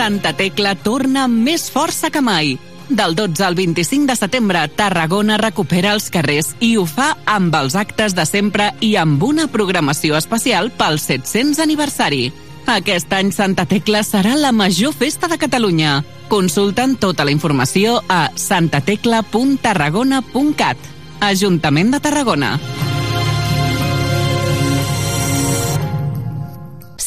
Santa 0.03 0.35
Tecla 0.35 0.75
torna 0.75 1.29
amb 1.29 1.45
més 1.47 1.69
força 1.71 2.09
que 2.11 2.19
mai. 2.19 2.59
Del 2.91 3.15
12 3.15 3.39
al 3.47 3.55
25 3.55 4.11
de 4.11 4.17
setembre, 4.19 4.67
Tarragona 4.75 5.39
recupera 5.39 5.95
els 5.95 6.11
carrers 6.11 6.59
i 6.59 6.75
ho 6.75 6.83
fa 6.91 7.15
amb 7.31 7.55
els 7.55 7.79
actes 7.79 8.11
de 8.19 8.27
sempre 8.27 8.75
i 8.83 8.99
amb 8.99 9.23
una 9.23 9.47
programació 9.47 10.19
especial 10.19 10.75
pel 10.75 10.99
700 10.99 11.63
aniversari. 11.63 12.35
Aquest 12.67 13.07
any 13.15 13.31
Santa 13.31 13.63
Tecla 13.71 14.03
serà 14.03 14.35
la 14.35 14.51
major 14.51 14.91
festa 14.91 15.31
de 15.31 15.39
Catalunya. 15.39 16.03
Consulten 16.27 16.99
tota 16.99 17.23
la 17.23 17.31
informació 17.31 18.03
a 18.11 18.35
santatecla.tarragona.cat. 18.35 20.83
Ajuntament 21.31 21.95
de 21.95 22.03
Tarragona. 22.03 22.59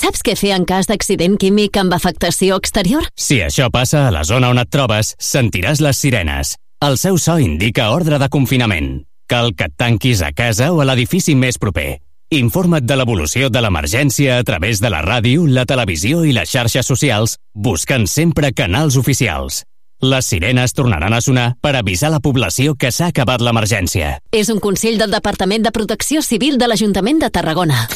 Saps 0.06 0.22
què 0.22 0.36
fer 0.38 0.52
en 0.54 0.68
cas 0.70 0.86
d'accident 0.86 1.34
químic 1.42 1.80
amb 1.82 1.94
afectació 1.96 2.60
exterior? 2.62 3.08
Si 3.18 3.40
això 3.42 3.72
passa 3.74 4.04
a 4.06 4.12
la 4.14 4.22
zona 4.22 4.52
on 4.54 4.62
et 4.62 4.70
trobes, 4.70 5.16
sentiràs 5.18 5.80
les 5.82 5.98
sirenes. 5.98 6.52
El 6.86 7.00
seu 7.02 7.18
so 7.18 7.40
indica 7.42 7.88
ordre 7.90 8.20
de 8.22 8.28
confinament. 8.30 9.00
Cal 9.26 9.56
que 9.58 9.66
et 9.66 9.74
tanquis 9.74 10.22
a 10.22 10.30
casa 10.30 10.68
o 10.76 10.84
a 10.84 10.86
l'edifici 10.86 11.34
més 11.34 11.58
proper. 11.58 12.04
Informa't 12.38 12.86
de 12.86 13.00
l'evolució 13.00 13.50
de 13.50 13.64
l'emergència 13.66 14.38
a 14.38 14.46
través 14.46 14.78
de 14.84 14.94
la 14.94 15.02
ràdio, 15.02 15.48
la 15.50 15.66
televisió 15.66 16.22
i 16.22 16.36
les 16.38 16.54
xarxes 16.54 16.86
socials, 16.86 17.40
buscant 17.56 18.06
sempre 18.06 18.54
canals 18.54 19.00
oficials. 19.02 19.64
Les 20.06 20.30
sirenes 20.30 20.78
tornaran 20.78 21.18
a 21.18 21.22
sonar 21.22 21.56
per 21.66 21.74
avisar 21.80 22.14
la 22.14 22.22
població 22.22 22.76
que 22.78 22.94
s'ha 22.94 23.10
acabat 23.10 23.42
l'emergència. 23.42 24.20
És 24.30 24.54
un 24.54 24.62
consell 24.62 25.02
del 25.02 25.18
Departament 25.18 25.66
de 25.66 25.74
Protecció 25.74 26.22
Civil 26.22 26.62
de 26.62 26.70
l'Ajuntament 26.70 27.26
de 27.26 27.34
Tarragona. 27.34 27.88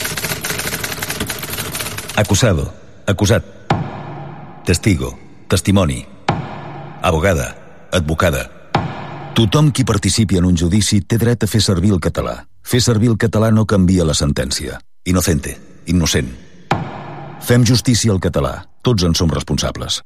Acusado, 2.20 2.74
acusat. 3.08 3.46
Testigo, 4.66 5.18
testimoni. 5.48 6.06
Abogada, 7.02 7.56
advocada. 7.94 8.42
Tothom 9.34 9.72
qui 9.72 9.86
participi 9.86 10.36
en 10.36 10.44
un 10.50 10.58
judici 10.58 11.00
té 11.00 11.16
dret 11.16 11.46
a 11.46 11.48
fer 11.48 11.62
servir 11.64 11.94
el 11.96 12.02
català. 12.04 12.34
Fer 12.60 12.82
servir 12.84 13.08
el 13.08 13.16
català 13.16 13.54
no 13.56 13.64
canvia 13.64 14.04
la 14.04 14.18
sentència. 14.20 14.82
Inocente, 15.08 15.56
innocent. 15.88 16.28
Fem 17.40 17.64
justícia 17.64 18.12
al 18.12 18.20
català. 18.20 18.68
Tots 18.84 19.08
en 19.08 19.16
som 19.16 19.32
responsables. 19.32 20.02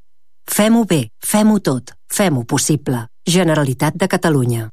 Fem-ho 0.46 0.86
bé, 0.86 1.08
fem-ho 1.18 1.58
tot, 1.66 1.96
fem-ho 2.14 2.46
possible. 2.46 3.08
Generalitat 3.26 3.98
de 3.98 4.08
Catalunya. 4.08 4.70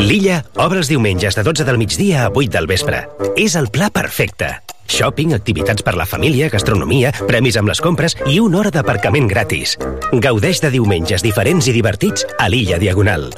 L'Illa 0.00 0.38
obre 0.56 0.80
els 0.80 0.88
diumenges 0.88 1.36
de 1.36 1.42
12 1.44 1.64
del 1.68 1.76
migdia 1.76 2.24
a 2.24 2.30
8 2.32 2.54
del 2.54 2.66
vespre. 2.70 3.02
És 3.36 3.56
el 3.58 3.68
pla 3.68 3.90
perfecte. 3.92 4.48
Shopping, 4.90 5.34
activitats 5.36 5.84
per 5.84 5.92
la 5.94 6.06
família, 6.08 6.48
gastronomia, 6.50 7.12
premis 7.28 7.58
amb 7.60 7.68
les 7.68 7.82
compres 7.84 8.16
i 8.26 8.40
una 8.40 8.62
hora 8.62 8.72
d'aparcament 8.74 9.28
gratis. 9.28 9.76
Gaudeix 10.24 10.64
de 10.64 10.72
diumenges 10.72 11.22
diferents 11.22 11.68
i 11.68 11.76
divertits 11.76 12.24
a 12.38 12.48
l'Illa 12.48 12.80
Diagonal. 12.80 13.28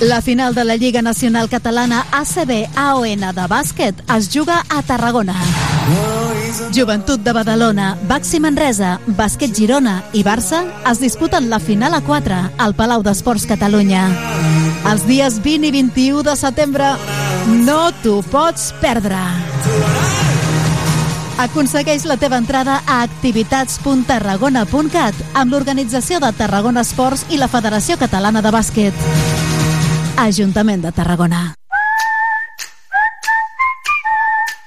La 0.00 0.20
final 0.20 0.54
de 0.54 0.64
la 0.64 0.76
Lliga 0.76 1.02
Nacional 1.02 1.48
Catalana 1.48 2.04
ACB 2.10 2.68
AON 2.74 3.20
de 3.20 3.46
bàsquet 3.48 3.94
es 4.16 4.28
juga 4.28 4.64
a 4.68 4.82
Tarragona. 4.82 5.34
Joventut 6.74 7.20
de 7.20 7.32
Badalona, 7.32 7.96
Baxi 8.08 8.40
Manresa, 8.40 9.00
Bàsquet 9.06 9.54
Girona 9.54 10.02
i 10.12 10.24
Barça 10.24 10.64
es 10.90 10.98
disputen 11.00 11.50
la 11.50 11.60
final 11.60 11.94
a 11.94 12.00
4 12.00 12.50
al 12.58 12.74
Palau 12.74 13.02
d'Esports 13.02 13.46
Catalunya. 13.46 14.08
Els 14.90 15.06
dies 15.06 15.42
20 15.42 15.66
i 15.68 15.70
21 15.70 16.22
de 16.26 16.36
setembre 16.36 16.96
no 17.64 17.92
t'ho 18.02 18.22
pots 18.30 18.72
perdre. 18.82 19.18
Aconsegueix 21.38 22.04
la 22.06 22.16
teva 22.16 22.36
entrada 22.38 22.82
a 22.86 23.02
activitats.tarragona.cat 23.02 25.14
amb 25.34 25.52
l'organització 25.52 26.20
de 26.22 26.32
Tarragona 26.38 26.80
Esports 26.82 27.24
i 27.30 27.36
la 27.38 27.48
Federació 27.50 27.96
Catalana 27.98 28.42
de 28.42 28.50
Bàsquet. 28.54 28.94
Ajuntament 30.16 30.82
de 30.82 30.92
Tarragona. 30.94 31.54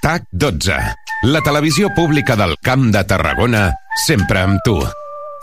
TAC 0.02 0.28
12. 0.32 0.76
La 1.24 1.42
televisió 1.42 1.90
pública 1.96 2.36
del 2.36 2.56
Camp 2.62 2.92
de 2.92 3.04
Tarragona, 3.08 3.72
sempre 4.06 4.44
amb 4.44 4.60
tu. 4.66 4.76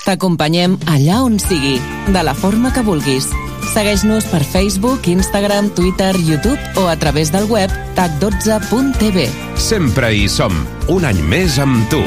T'acompanyem 0.04 0.76
allà 0.92 1.22
on 1.24 1.38
sigui, 1.40 1.78
de 2.12 2.22
la 2.22 2.36
forma 2.36 2.72
que 2.72 2.84
vulguis. 2.84 3.30
Segueix-nos 3.72 4.28
per 4.28 4.44
Facebook, 4.44 5.08
Instagram, 5.08 5.72
Twitter, 5.74 6.12
YouTube 6.20 6.60
o 6.76 6.86
a 6.88 6.96
través 7.00 7.32
del 7.32 7.48
web 7.50 7.72
tac12.tv. 7.96 9.30
Sempre 9.56 10.12
hi 10.14 10.28
som, 10.28 10.52
un 10.92 11.08
any 11.08 11.24
més 11.32 11.58
amb 11.58 11.88
tu. 11.88 12.04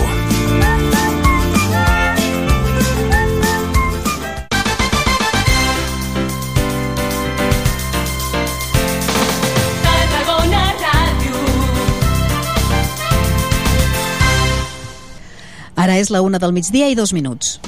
Ara 15.88 16.01
és 16.03 16.09
la 16.11 16.19
una 16.19 16.35
del 16.35 16.51
migdia 16.51 16.90
i 16.91 16.95
dos 16.99 17.14
minuts. 17.16 17.61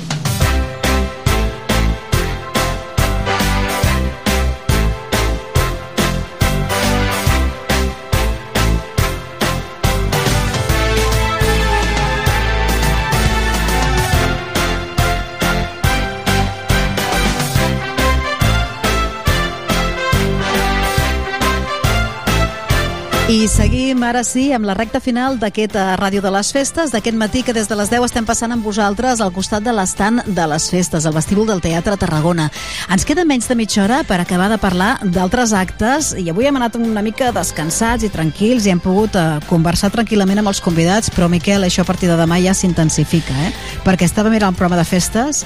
I 23.30 23.48
seguim 23.48 23.89
ara 24.03 24.22
sí 24.24 24.50
amb 24.53 24.68
la 24.68 24.74
recta 24.78 25.00
final 25.02 25.38
d'aquest 25.42 25.76
eh, 25.76 25.84
Ràdio 26.00 26.22
de 26.22 26.32
les 26.34 26.50
Festes, 26.53 26.92
d'aquest 26.94 27.18
matí 27.18 27.42
que 27.44 27.53
des 27.56 27.68
de 27.69 27.76
les 27.80 27.90
10 27.92 28.06
estem 28.06 28.26
passant 28.28 28.52
amb 28.53 28.66
vosaltres 28.66 29.22
al 29.22 29.32
costat 29.36 29.64
de 29.66 29.74
l'estant 29.76 30.22
de 30.26 30.45
les 30.52 30.68
festes, 30.69 31.06
al 31.06 31.16
vestíbul 31.16 31.48
del 31.50 31.61
Teatre 31.64 31.98
Tarragona. 31.98 32.50
Ens 32.92 33.06
queda 33.08 33.26
menys 33.28 33.50
de 33.50 33.58
mitja 33.60 33.84
hora 33.84 34.02
per 34.08 34.19
acabar 34.22 34.50
de 34.52 34.60
parlar 34.61 34.92
d'altres 35.03 35.53
actes 35.53 36.14
i 36.18 36.30
avui 36.30 36.48
hem 36.50 36.60
anat 36.60 36.78
una 36.80 37.03
mica 37.06 37.32
descansats 37.36 38.06
i 38.06 38.11
tranquils 38.14 38.68
i 38.68 38.76
hem 38.76 38.84
pogut 38.84 39.16
eh, 39.19 39.40
conversar 39.50 39.92
tranquil·lament 39.95 40.44
amb 40.44 40.53
els 40.53 40.61
convidats, 40.61 41.11
però 41.16 41.30
Miquel, 41.32 41.66
això 41.66 41.84
a 41.84 41.90
partir 41.90 42.11
de 42.11 42.19
demà 42.19 42.40
ja 42.44 42.53
s'intensifica, 42.53 43.36
eh? 43.48 43.56
perquè 43.88 44.08
estava 44.08 44.30
mirant 44.30 44.53
el 44.53 44.60
programa 44.60 44.80
de 44.80 44.88
festes 44.88 45.45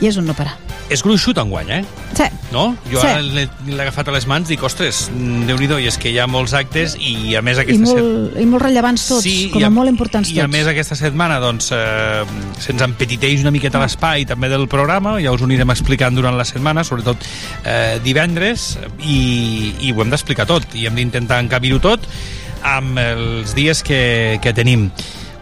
I 0.00 0.06
és 0.06 0.16
un 0.16 0.26
no 0.26 0.34
parar. 0.34 0.56
És 0.88 1.02
gruixut 1.04 1.36
enguany, 1.36 1.68
eh? 1.70 1.84
Sí. 2.16 2.24
No? 2.50 2.70
Jo 2.90 3.00
Sí. 3.02 3.06
ara 3.06 3.20
l'he 3.20 3.44
agafat 3.82 4.08
a 4.08 4.12
les 4.14 4.24
mans 4.26 4.48
i 4.48 4.54
dic, 4.54 4.62
ostres, 4.64 5.10
déu 5.12 5.58
nhi 5.58 5.66
i 5.82 5.86
és 5.86 5.98
que 6.00 6.08
hi 6.08 6.18
ha 6.18 6.26
molts 6.26 6.54
actes 6.54 6.94
i 6.98 7.34
a 7.36 7.42
més 7.42 7.58
I 7.58 7.60
aquesta 7.60 7.86
set- 7.90 7.98
molt, 7.98 8.38
I 8.40 8.46
molt 8.46 8.62
rellevants 8.62 9.04
tots, 9.06 9.22
Sí, 9.22 9.50
com 9.52 9.60
i 9.60 9.64
a 9.64 9.66
a- 9.66 9.70
molt 9.70 9.90
importants 9.90 10.30
I 10.30 10.38
a 10.40 10.44
tots. 10.46 10.52
més 10.52 10.66
aquesta 10.66 10.96
setmana 10.96 11.38
doncs, 11.40 11.72
eh, 11.72 12.24
se'ns 12.58 12.80
empetiteix 12.80 13.42
una 13.42 13.50
miqueta 13.50 13.78
l'espai 13.78 14.24
també 14.24 14.48
del 14.48 14.66
programa, 14.66 15.20
ja 15.20 15.30
us 15.30 15.42
ho 15.42 15.44
anirem 15.44 15.68
explicant 15.70 16.14
durant 16.16 16.38
la 16.38 16.44
setmana, 16.46 16.84
sobretot 16.84 17.18
eh, 17.66 18.00
divendres, 18.02 18.78
i, 19.04 19.74
i 19.80 19.92
ho 19.92 20.00
hem 20.00 20.08
d'explicar 20.10 20.46
tot, 20.46 20.64
i 20.74 20.86
hem 20.86 20.94
d'intentar 20.94 21.40
encabir-ho 21.44 21.80
tot 21.80 22.00
amb 22.62 22.96
els 22.98 23.54
dies 23.54 23.82
que, 23.82 24.38
que 24.42 24.52
tenim. 24.54 24.90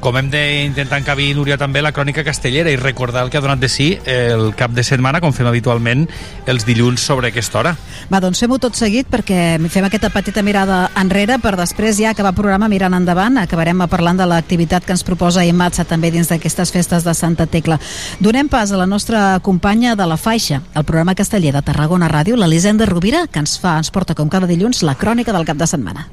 Com 0.07 0.15
hem 0.15 0.29
d'intentar 0.31 1.01
encabir, 1.01 1.33
Núria, 1.35 1.57
també 1.59 1.81
la 1.83 1.91
crònica 1.91 2.23
castellera 2.23 2.71
i 2.71 2.77
recordar 2.79 3.25
el 3.25 3.31
que 3.33 3.41
ha 3.41 3.43
donat 3.43 3.59
de 3.59 3.67
si 3.67 3.89
el 4.07 4.53
cap 4.55 4.71
de 4.71 4.85
setmana, 4.87 5.19
com 5.19 5.33
fem 5.35 5.49
habitualment 5.51 6.05
els 6.47 6.63
dilluns 6.63 7.03
sobre 7.03 7.33
aquesta 7.33 7.59
hora. 7.59 7.73
Va, 8.07 8.21
doncs 8.23 8.39
fem-ho 8.39 8.61
tot 8.63 8.79
seguit 8.79 9.09
perquè 9.11 9.57
fem 9.67 9.89
aquesta 9.89 10.13
petita 10.15 10.45
mirada 10.47 10.93
enrere 11.03 11.41
per 11.43 11.57
després 11.59 11.99
ja 11.99 12.13
acabar 12.15 12.31
el 12.31 12.39
programa 12.39 12.69
mirant 12.71 12.95
endavant. 12.95 13.41
Acabarem 13.43 13.83
parlant 13.91 14.21
de 14.23 14.29
l'activitat 14.31 14.87
que 14.87 14.95
ens 14.95 15.03
proposa 15.03 15.43
Imatsa 15.43 15.89
també 15.91 16.13
dins 16.15 16.31
d'aquestes 16.31 16.71
festes 16.71 17.03
de 17.03 17.15
Santa 17.19 17.49
Tecla. 17.51 17.81
Donem 18.23 18.47
pas 18.47 18.71
a 18.71 18.79
la 18.79 18.87
nostra 18.87 19.41
companya 19.43 19.97
de 19.99 20.07
la 20.07 20.17
Faixa, 20.17 20.61
el 20.77 20.87
programa 20.87 21.17
casteller 21.19 21.51
de 21.57 21.65
Tarragona 21.67 22.07
Ràdio, 22.07 22.39
l'Elisenda 22.39 22.87
Rovira, 22.87 23.25
que 23.27 23.43
ens 23.43 23.59
fa, 23.59 23.75
ens 23.83 23.91
porta 23.91 24.15
com 24.15 24.31
cada 24.31 24.47
dilluns 24.47 24.85
la 24.87 24.95
crònica 24.95 25.35
del 25.35 25.51
cap 25.51 25.59
de 25.59 25.67
setmana. 25.67 26.07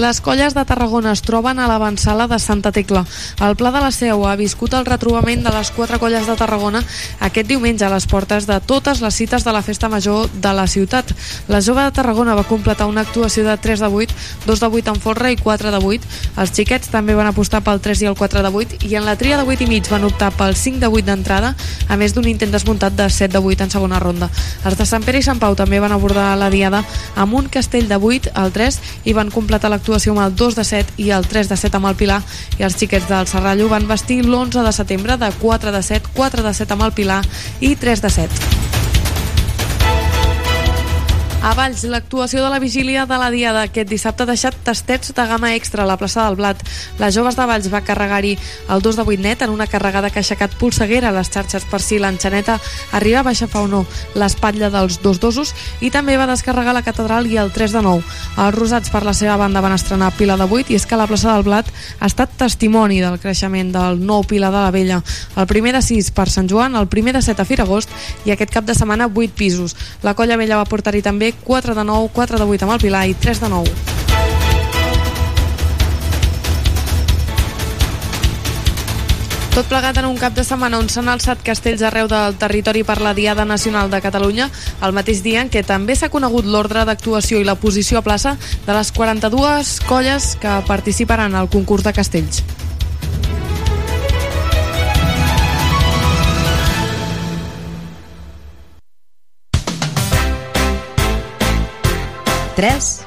Les 0.00 0.22
colles 0.24 0.54
de 0.56 0.62
Tarragona 0.64 1.10
es 1.12 1.20
troben 1.20 1.58
a 1.60 1.66
l'avançala 1.68 2.24
de 2.24 2.38
Santa 2.40 2.70
Tecla. 2.72 3.02
El 3.44 3.52
Pla 3.60 3.68
de 3.74 3.82
la 3.84 3.90
Seu 3.92 4.22
ha 4.24 4.32
viscut 4.38 4.72
el 4.72 4.86
retrobament 4.88 5.42
de 5.44 5.50
les 5.52 5.68
quatre 5.76 5.98
colles 6.00 6.24
de 6.24 6.36
Tarragona 6.40 6.80
aquest 7.20 7.50
diumenge 7.50 7.84
a 7.84 7.90
les 7.92 8.06
portes 8.08 8.46
de 8.48 8.56
totes 8.64 9.02
les 9.04 9.18
cites 9.20 9.44
de 9.44 9.52
la 9.52 9.60
Festa 9.60 9.90
Major 9.92 10.30
de 10.32 10.52
la 10.56 10.64
ciutat. 10.72 11.12
La 11.52 11.60
jove 11.60 11.84
de 11.84 11.92
Tarragona 11.92 12.34
va 12.38 12.46
completar 12.48 12.86
una 12.88 13.02
actuació 13.04 13.44
de 13.44 13.58
3 13.58 13.82
de 13.84 13.90
8, 13.98 14.14
2 14.46 14.62
de 14.64 14.70
8 14.78 14.94
en 14.94 15.02
folre 15.02 15.34
i 15.34 15.36
4 15.36 15.74
de 15.74 15.82
8. 15.90 16.08
Els 16.40 16.54
xiquets 16.56 16.88
també 16.88 17.18
van 17.18 17.28
apostar 17.28 17.60
pel 17.60 17.84
3 17.84 18.00
i 18.00 18.08
el 18.08 18.16
4 18.16 18.40
de 18.40 18.54
8 18.62 18.80
i 18.88 18.96
en 18.96 19.04
la 19.04 19.18
tria 19.20 19.36
de 19.36 19.44
8 19.44 19.68
i 19.68 19.68
mig 19.68 19.92
van 19.92 20.08
optar 20.08 20.32
pel 20.32 20.56
5 20.56 20.80
de 20.80 20.88
8 20.88 21.10
d'entrada, 21.10 21.52
a 21.88 22.00
més 22.00 22.16
d'un 22.16 22.24
intent 22.24 22.56
desmuntat 22.56 22.96
de 22.96 23.10
7 23.10 23.34
de 23.36 23.44
8 23.44 23.68
en 23.68 23.76
segona 23.76 24.00
ronda. 24.00 24.30
Els 24.64 24.80
de 24.80 24.88
Sant 24.88 25.04
Pere 25.04 25.20
i 25.20 25.28
Sant 25.28 25.44
Pau 25.44 25.52
també 25.60 25.76
van 25.76 25.92
abordar 25.92 26.32
la 26.40 26.48
diada 26.48 26.86
amb 27.20 27.36
un 27.36 27.52
castell 27.52 27.84
de 27.92 28.00
8 28.00 28.32
al 28.32 28.56
3 28.56 28.80
i 29.04 29.12
van 29.12 29.28
completar 29.28 29.68
l'actuació 29.68 29.89
amb 29.90 30.22
el 30.22 30.36
2 30.36 30.54
de 30.56 30.64
7 30.64 30.94
i 31.02 31.10
el 31.10 31.26
3 31.26 31.48
de 31.50 31.56
7 31.56 31.76
amb 31.76 31.90
el 31.90 31.96
Pilar 31.98 32.20
i 32.58 32.66
els 32.66 32.76
xiquets 32.78 33.08
del 33.10 33.26
Serrallo 33.26 33.68
van 33.68 33.88
vestir 33.88 34.22
l'11 34.22 34.62
de 34.66 34.72
setembre 34.72 35.16
de 35.18 35.32
4 35.40 35.72
de 35.72 35.82
7, 35.82 36.14
4 36.14 36.46
de 36.46 36.54
7 36.54 36.78
amb 36.78 36.86
el 36.86 36.92
Pilar 36.92 37.24
i 37.60 37.74
3 37.76 38.06
de 38.06 38.10
7. 38.10 38.89
A 41.40 41.54
Valls, 41.56 41.86
l'actuació 41.88 42.42
de 42.44 42.50
la 42.52 42.58
vigília 42.60 43.06
de 43.08 43.16
la 43.16 43.30
Diada 43.32 43.62
aquest 43.64 43.88
dissabte 43.88 44.26
ha 44.26 44.28
deixat 44.28 44.58
tastets 44.60 45.14
de 45.16 45.24
gamma 45.24 45.54
extra 45.56 45.86
a 45.86 45.88
la 45.88 45.96
plaça 45.96 46.26
del 46.26 46.34
Blat. 46.36 46.60
Les 47.00 47.14
joves 47.16 47.38
de 47.38 47.46
Valls 47.48 47.70
va 47.72 47.80
carregar-hi 47.80 48.34
el 48.68 48.82
2 48.84 48.98
de 48.98 49.06
8 49.08 49.24
net 49.24 49.44
en 49.46 49.54
una 49.54 49.66
carregada 49.66 50.10
que 50.12 50.20
ha 50.20 50.24
aixecat 50.24 50.52
polseguera 50.60 51.08
a 51.08 51.14
les 51.16 51.30
xarxes 51.32 51.64
per 51.64 51.80
si 51.80 51.96
l'enxaneta 51.96 52.58
arribava 52.92 53.30
a 53.30 53.32
aixafar 53.32 53.62
o 53.64 53.70
no 53.72 53.80
l'espatlla 54.20 54.68
dels 54.68 54.98
dos 55.00 55.16
dosos 55.22 55.54
i 55.80 55.88
també 55.88 56.18
va 56.20 56.26
descarregar 56.28 56.74
la 56.76 56.84
catedral 56.84 57.24
i 57.24 57.40
el 57.40 57.54
3 57.56 57.72
de 57.72 57.82
9. 57.88 58.04
Els 58.36 58.58
rosats 58.58 58.92
per 58.92 59.02
la 59.08 59.16
seva 59.16 59.38
banda 59.40 59.64
van 59.64 59.78
estrenar 59.78 60.12
Pila 60.18 60.36
de 60.36 60.44
8 60.44 60.74
i 60.74 60.76
és 60.76 60.84
que 60.84 61.00
la 61.00 61.08
plaça 61.08 61.32
del 61.32 61.48
Blat 61.48 61.72
ha 61.72 62.12
estat 62.12 62.36
testimoni 62.36 63.00
del 63.00 63.16
creixement 63.16 63.72
del 63.72 64.04
nou 64.04 64.28
Pilar 64.28 64.52
de 64.52 64.60
la 64.60 64.76
Vella. 64.76 65.00
El 65.40 65.48
primer 65.48 65.72
de 65.72 65.80
6 65.88 66.12
per 66.12 66.28
Sant 66.28 66.52
Joan, 66.52 66.76
el 66.76 66.92
primer 66.92 67.16
de 67.16 67.24
7 67.24 67.40
a 67.40 67.48
Firagost 67.48 67.88
i 68.28 68.36
aquest 68.36 68.52
cap 68.52 68.68
de 68.68 68.76
setmana 68.76 69.08
8 69.08 69.32
pisos. 69.32 69.78
La 70.04 70.12
colla 70.12 70.36
vella 70.36 70.60
va 70.60 70.68
portar-hi 70.68 71.00
també 71.00 71.29
4 71.32 71.74
de 71.74 71.84
9, 71.84 72.10
4 72.12 72.38
de 72.38 72.44
8 72.44 72.66
amb 72.66 72.76
el 72.76 72.84
Pilar 72.84 73.06
i 73.08 73.14
3 73.14 73.40
de 73.46 73.48
9. 73.48 73.98
Tot 79.50 79.66
plegat 79.66 79.98
en 79.98 80.06
un 80.06 80.16
cap 80.16 80.32
de 80.32 80.44
setmana 80.46 80.78
on 80.78 80.86
s'han 80.88 81.10
alçat 81.10 81.42
castells 81.42 81.82
arreu 81.82 82.06
del 82.08 82.36
territori 82.38 82.84
per 82.86 83.00
la 83.02 83.12
Diada 83.18 83.44
Nacional 83.44 83.90
de 83.90 84.00
Catalunya, 84.00 84.46
el 84.80 84.94
mateix 84.94 85.24
dia 85.26 85.42
en 85.42 85.50
què 85.50 85.64
també 85.66 85.98
s'ha 85.98 86.08
conegut 86.08 86.46
l'ordre 86.46 86.86
d'actuació 86.86 87.42
i 87.42 87.44
la 87.44 87.58
posició 87.58 87.98
a 87.98 88.06
plaça 88.06 88.36
de 88.38 88.72
les 88.72 88.94
42 88.94 89.76
colles 89.90 90.36
que 90.40 90.56
participaran 90.70 91.34
al 91.34 91.50
concurs 91.50 91.84
de 91.84 91.92
castells. 91.92 92.44
Tres. 102.60 103.00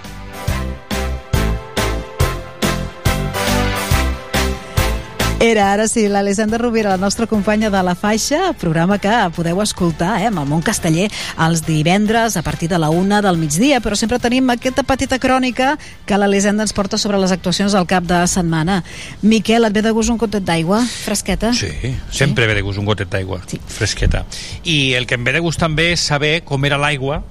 Era 5.40 5.68
ara 5.74 5.86
sí, 5.88 6.08
l'Alessandra 6.10 6.58
Rovira, 6.58 6.90
la 6.90 6.98
nostra 6.98 7.28
companya 7.28 7.70
de 7.70 7.84
la 7.86 7.94
Faixa, 7.94 8.56
programa 8.58 8.98
que 8.98 9.14
podeu 9.36 9.62
escoltar 9.62 10.16
eh, 10.24 10.32
amb 10.32 10.42
el 10.42 10.50
món 10.50 10.66
casteller 10.66 11.06
els 11.46 11.62
divendres 11.68 12.34
a 12.34 12.42
partir 12.42 12.72
de 12.72 12.82
la 12.82 12.90
una 12.90 13.22
del 13.22 13.38
migdia, 13.38 13.78
però 13.78 13.94
sempre 13.94 14.18
tenim 14.18 14.50
aquesta 14.50 14.82
petita 14.82 15.22
crònica 15.22 15.76
que 16.10 16.18
l'Alessandra 16.18 16.66
ens 16.66 16.74
porta 16.74 16.98
sobre 16.98 17.22
les 17.22 17.30
actuacions 17.38 17.78
al 17.78 17.86
cap 17.86 18.10
de 18.10 18.26
setmana. 18.26 18.82
Miquel, 19.22 19.70
et 19.70 19.78
ve 19.78 19.86
de 19.86 19.94
gust 19.94 20.10
un 20.10 20.18
gotet 20.18 20.50
d'aigua 20.50 20.82
fresqueta? 20.82 21.54
Sí, 21.54 21.94
sempre 22.10 22.50
ve 22.50 22.58
de 22.58 22.66
gust 22.66 22.82
un 22.82 22.90
gotet 22.90 23.14
d'aigua 23.14 23.44
sí. 23.46 23.62
fresqueta. 23.62 24.26
I 24.66 24.96
el 24.98 25.06
que 25.06 25.22
em 25.22 25.30
ve 25.30 25.38
de 25.38 25.46
gust 25.46 25.62
també 25.62 25.92
és 25.94 26.10
saber 26.10 26.40
com 26.42 26.66
era 26.66 26.82
l'aigua 26.82 27.22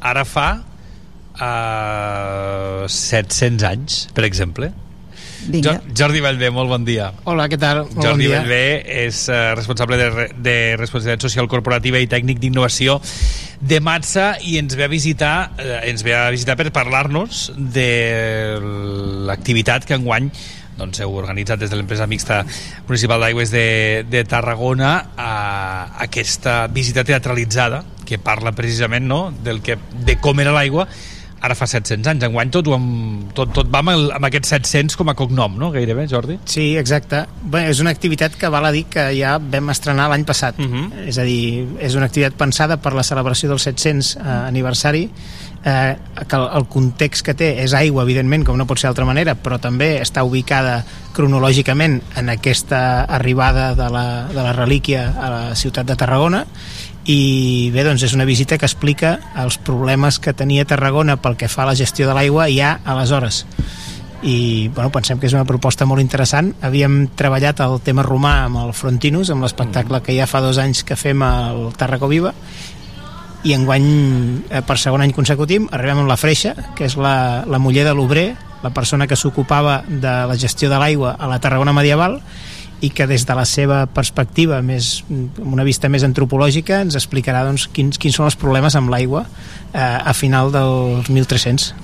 ara 0.00 0.28
fa 0.28 0.50
uh, 1.40 2.86
700 2.86 3.66
anys, 3.66 4.06
per 4.14 4.24
exemple. 4.28 4.70
Vinga. 5.40 5.72
Jo, 5.72 5.94
Jordi 5.96 6.20
Bellbé, 6.20 6.50
molt 6.52 6.68
bon 6.68 6.84
dia. 6.84 7.10
Hola, 7.24 7.46
què 7.48 7.56
tal? 7.60 7.86
Molt 7.86 7.96
Jordi 8.04 8.28
bon 8.28 8.36
dia. 8.36 8.42
Bellbé 8.42 9.06
és 9.06 9.22
uh, 9.32 9.54
responsable 9.56 9.96
de, 9.96 10.28
de 10.36 10.56
responsabilitat 10.76 11.24
social 11.30 11.48
corporativa 11.48 12.00
i 12.00 12.08
tècnic 12.10 12.42
d'innovació 12.42 12.98
de 13.60 13.80
Matsa 13.84 14.34
i 14.44 14.58
ens 14.60 14.76
ve 14.76 14.86
a 14.86 14.92
visitar 14.92 15.34
eh, 15.60 15.82
ens 15.90 16.04
ve 16.04 16.14
a 16.16 16.30
visitar 16.32 16.56
per 16.56 16.70
parlar-nos 16.72 17.50
de 17.56 18.56
l'activitat 19.28 19.84
que 19.88 19.98
enguany 19.98 20.30
doncs, 20.80 21.02
heu 21.04 21.12
organitzat 21.20 21.60
des 21.60 21.68
de 21.68 21.76
l'empresa 21.76 22.08
mixta 22.08 22.40
municipal 22.88 23.20
d'aigües 23.20 23.52
de, 23.52 23.66
de 24.08 24.24
Tarragona 24.24 24.92
a 25.12 25.32
aquesta 26.06 26.62
visita 26.72 27.04
teatralitzada 27.04 27.84
que 28.08 28.18
parla 28.18 28.54
precisament 28.56 29.04
no, 29.06 29.26
del 29.44 29.60
que, 29.62 29.76
de 29.92 30.16
com 30.18 30.40
era 30.40 30.54
l'aigua 30.56 30.88
ara 31.40 31.56
fa 31.56 31.66
700 31.70 32.10
anys, 32.12 32.24
enguany 32.28 32.52
tot, 32.52 32.68
ho 32.68 32.76
amb, 32.76 33.30
tot, 33.36 33.52
tot 33.56 33.68
va 33.72 33.80
amb, 33.80 33.92
el, 33.94 34.06
amb 34.16 34.28
aquests 34.28 34.52
700 34.54 34.98
com 35.00 35.12
a 35.12 35.16
cognom, 35.18 35.56
no? 35.60 35.70
Gairebé, 35.74 36.06
Jordi? 36.10 36.36
Sí, 36.50 36.74
exacte. 36.80 37.24
Bé, 37.42 37.66
és 37.72 37.80
una 37.80 37.94
activitat 37.94 38.36
que 38.38 38.50
val 38.52 38.68
a 38.68 38.72
dir 38.74 38.84
que 38.92 39.08
ja 39.16 39.36
vam 39.40 39.72
estrenar 39.72 40.10
l'any 40.12 40.26
passat. 40.28 40.58
Uh 40.60 40.68
-huh. 40.68 41.06
És 41.08 41.18
a 41.18 41.24
dir, 41.24 41.66
és 41.80 41.94
una 41.94 42.06
activitat 42.06 42.36
pensada 42.36 42.76
per 42.76 42.92
la 42.92 43.02
celebració 43.02 43.48
del 43.48 43.58
700 43.58 44.16
eh, 44.16 44.20
aniversari 44.48 45.10
eh, 45.64 45.96
que 46.28 46.36
el, 46.36 46.48
el 46.56 46.66
context 46.66 47.24
que 47.24 47.34
té 47.34 47.50
és 47.64 47.74
aigua, 47.76 48.04
evidentment, 48.06 48.44
com 48.46 48.58
no 48.58 48.66
pot 48.68 48.80
ser 48.80 48.88
d'altra 48.88 49.06
manera, 49.08 49.34
però 49.34 49.58
també 49.60 49.98
està 50.00 50.24
ubicada 50.24 50.84
cronològicament 51.16 52.00
en 52.16 52.28
aquesta 52.32 53.04
arribada 53.04 53.74
de 53.74 53.88
la, 53.92 54.06
de 54.30 54.40
la 54.40 54.52
relíquia 54.56 55.08
a 55.10 55.30
la 55.30 55.42
ciutat 55.58 55.86
de 55.86 55.96
Tarragona 55.96 56.44
i 57.08 57.70
bé, 57.72 57.84
doncs 57.86 58.02
és 58.04 58.14
una 58.14 58.26
visita 58.28 58.58
que 58.58 58.68
explica 58.68 59.14
els 59.40 59.56
problemes 59.64 60.18
que 60.20 60.34
tenia 60.36 60.66
Tarragona 60.68 61.16
pel 61.22 61.38
que 61.40 61.48
fa 61.48 61.64
a 61.64 61.70
la 61.70 61.76
gestió 61.78 62.08
de 62.08 62.16
l'aigua 62.16 62.48
ja 62.52 62.78
aleshores. 62.84 63.46
I 64.20 64.68
bueno, 64.74 64.90
pensem 64.92 65.16
que 65.18 65.30
és 65.30 65.34
una 65.34 65.46
proposta 65.48 65.86
molt 65.88 66.04
interessant. 66.04 66.52
Havíem 66.60 67.06
treballat 67.16 67.62
el 67.64 67.78
tema 67.80 68.04
romà 68.04 68.42
amb 68.44 68.60
el 68.66 68.74
Frontinus, 68.76 69.30
amb 69.32 69.46
l'espectacle 69.46 70.02
que 70.04 70.16
ja 70.16 70.28
fa 70.28 70.42
dos 70.44 70.60
anys 70.60 70.84
que 70.84 70.98
fem 70.98 71.24
al 71.24 71.70
Tarragó 71.80 72.10
Viva. 72.10 72.34
I 73.48 73.56
enguany 73.56 73.88
eh, 74.50 74.60
per 74.60 74.76
segon 74.76 75.00
any 75.00 75.16
consecutiu 75.16 75.70
arribem 75.72 76.02
amb 76.02 76.12
la 76.12 76.20
Freixa 76.20 76.52
que 76.76 76.84
és 76.84 76.98
la, 77.00 77.46
la 77.48 77.58
muller 77.62 77.86
de 77.88 77.96
l'obrer 77.96 78.28
la 78.60 78.74
persona 78.76 79.06
que 79.08 79.16
s'ocupava 79.16 79.80
de 79.88 80.12
la 80.28 80.36
gestió 80.36 80.68
de 80.68 80.76
l'aigua 80.76 81.14
a 81.16 81.28
la 81.30 81.38
Tarragona 81.40 81.72
medieval 81.72 82.18
i 82.80 82.90
que 82.90 83.06
des 83.06 83.26
de 83.28 83.36
la 83.36 83.44
seva 83.48 83.84
perspectiva 83.92 84.60
més, 84.64 85.02
amb 85.10 85.52
una 85.52 85.64
vista 85.66 85.90
més 85.92 86.04
antropològica 86.06 86.80
ens 86.86 86.96
explicarà 86.98 87.44
doncs, 87.46 87.68
quins, 87.74 88.00
quins 88.00 88.16
són 88.16 88.28
els 88.30 88.38
problemes 88.40 88.76
amb 88.78 88.92
l'aigua 88.92 89.26
eh, 89.74 89.78
a 89.80 90.14
final 90.16 90.52
dels 90.54 91.10
1300 91.12 91.74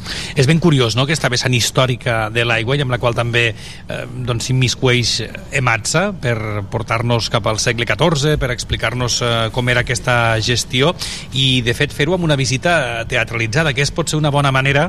És 0.40 0.48
ben 0.48 0.60
curiós, 0.62 0.96
no?, 0.96 1.04
aquesta 1.06 1.30
vessant 1.32 1.54
històrica 1.54 2.26
de 2.32 2.46
l'aigua 2.48 2.78
i 2.78 2.84
amb 2.84 2.94
la 2.94 3.00
qual 3.02 3.16
també 3.16 3.44
eh, 3.52 4.00
doncs, 4.26 4.48
s'immiscueix 4.48 5.14
Ematsa 5.60 6.08
per 6.22 6.36
portar-nos 6.72 7.30
cap 7.32 7.46
al 7.50 7.60
segle 7.62 7.86
XIV, 7.88 8.36
per 8.40 8.50
explicar-nos 8.54 9.20
eh, 9.22 9.34
com 9.52 9.68
era 9.72 9.84
aquesta 9.84 10.38
gestió 10.40 10.94
i, 11.32 11.62
de 11.66 11.76
fet, 11.76 11.92
fer-ho 11.92 12.16
amb 12.16 12.26
una 12.26 12.38
visita 12.38 13.04
teatralitzada, 13.08 13.74
que 13.76 13.84
és 13.84 13.92
pot 13.94 14.08
ser 14.08 14.20
una 14.20 14.32
bona 14.34 14.52
manera 14.54 14.88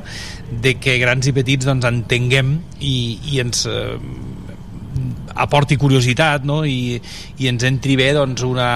de 0.51 0.77
que 0.79 0.97
grans 1.01 1.27
i 1.27 1.35
petits 1.35 1.67
doncs, 1.67 1.87
entenguem 1.87 2.57
i, 2.79 2.97
i 3.33 3.41
ens 3.43 3.65
eh, 3.67 3.97
aporti 5.37 5.77
curiositat 5.77 6.45
no? 6.47 6.63
I, 6.65 6.97
i 7.37 7.49
ens 7.51 7.63
entri 7.67 7.97
bé 7.99 8.11
doncs, 8.17 8.43
una, 8.47 8.71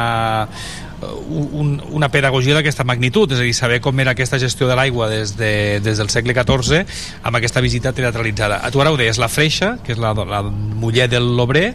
un, 1.01 1.73
una 1.91 2.09
pedagogia 2.13 2.55
d'aquesta 2.57 2.85
magnitud, 2.87 3.31
és 3.33 3.41
a 3.41 3.47
dir, 3.47 3.55
saber 3.57 3.81
com 3.83 3.99
era 4.03 4.13
aquesta 4.15 4.39
gestió 4.41 4.69
de 4.69 4.77
l'aigua 4.77 5.09
des, 5.11 5.35
de, 5.39 5.53
des 5.83 6.01
del 6.01 6.11
segle 6.13 6.35
XIV 6.37 6.85
amb 7.23 7.41
aquesta 7.41 7.63
visita 7.63 7.93
teatralitzada. 7.95 8.61
A 8.61 8.71
tu 8.71 8.81
ara 8.81 8.93
ho 8.93 8.99
deies, 8.99 9.19
la 9.21 9.31
Freixa, 9.31 9.77
que 9.85 9.95
és 9.95 10.01
la, 10.01 10.13
la 10.13 10.43
muller 10.45 11.09
del 11.11 11.33
Lobrer, 11.37 11.71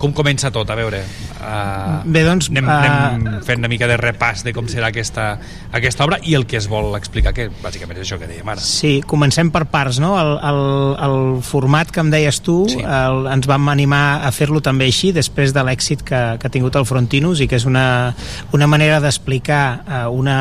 com 0.00 0.14
comença 0.16 0.48
tot? 0.50 0.70
A 0.72 0.76
veure, 0.78 1.02
uh, 1.04 2.00
Bé, 2.08 2.22
doncs, 2.24 2.48
anem, 2.50 2.66
uh, 2.66 2.72
anem 2.72 3.44
fent 3.44 3.60
una 3.60 3.68
mica 3.68 3.86
de 3.90 3.98
repàs 4.00 4.42
de 4.46 4.54
com 4.56 4.68
serà 4.70 4.88
aquesta, 4.88 5.34
aquesta 5.76 6.06
obra 6.06 6.16
i 6.24 6.34
el 6.38 6.46
que 6.48 6.56
es 6.56 6.66
vol 6.70 6.94
explicar, 6.96 7.34
que 7.36 7.50
bàsicament 7.60 8.00
és 8.00 8.06
això 8.06 8.16
que 8.20 8.28
dèiem 8.30 8.48
ara. 8.48 8.64
Sí, 8.64 8.98
comencem 9.06 9.52
per 9.52 9.66
parts, 9.70 10.00
no? 10.00 10.14
El, 10.20 10.32
el, 10.50 10.60
el 11.04 11.18
format 11.44 11.92
que 11.92 12.00
em 12.00 12.12
deies 12.12 12.40
tu 12.46 12.62
sí. 12.72 12.80
el, 12.80 13.26
ens 13.34 13.48
vam 13.50 13.68
animar 13.72 14.24
a 14.24 14.32
fer-lo 14.34 14.62
també 14.64 14.88
així 14.88 15.12
després 15.16 15.52
de 15.56 15.64
l'èxit 15.66 16.04
que, 16.06 16.20
que 16.40 16.48
ha 16.48 16.52
tingut 16.52 16.78
el 16.80 16.88
Frontinus 16.88 17.44
i 17.44 17.48
que 17.50 17.60
és 17.60 17.68
una, 17.68 18.14
una 18.56 18.68
manera 18.70 19.00
d'explicar 19.04 19.64
eh, 19.80 20.04
una, 20.08 20.38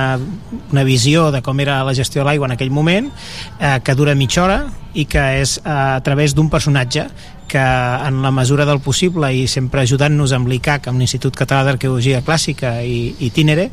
una 0.72 0.86
visió 0.88 1.30
de 1.36 1.44
com 1.46 1.60
era 1.60 1.82
la 1.84 1.96
gestió 1.98 2.24
de 2.24 2.30
l'aigua 2.30 2.48
en 2.48 2.56
aquell 2.56 2.72
moment 2.72 3.12
eh, 3.60 3.80
que 3.84 3.96
dura 4.00 4.16
mitja 4.16 4.46
hora 4.46 4.62
i 4.94 5.06
que 5.10 5.26
és 5.42 5.60
eh, 5.60 5.68
a 5.70 6.00
través 6.06 6.34
d'un 6.36 6.50
personatge 6.50 7.10
que 7.50 7.60
en 7.60 8.22
la 8.24 8.32
mesura 8.32 8.68
del 8.70 8.80
possible 8.86 9.32
i 9.36 9.48
sempre 9.50 9.82
ajudant-nos 9.84 10.36
amb 10.38 10.48
l'ICAC, 10.52 10.88
amb 10.88 11.02
l'Institut 11.02 11.36
Català 11.36 11.66
d'Arqueologia 11.68 12.22
Clàssica 12.26 12.78
i, 12.86 13.16
i 13.20 13.32
Tínere, 13.36 13.70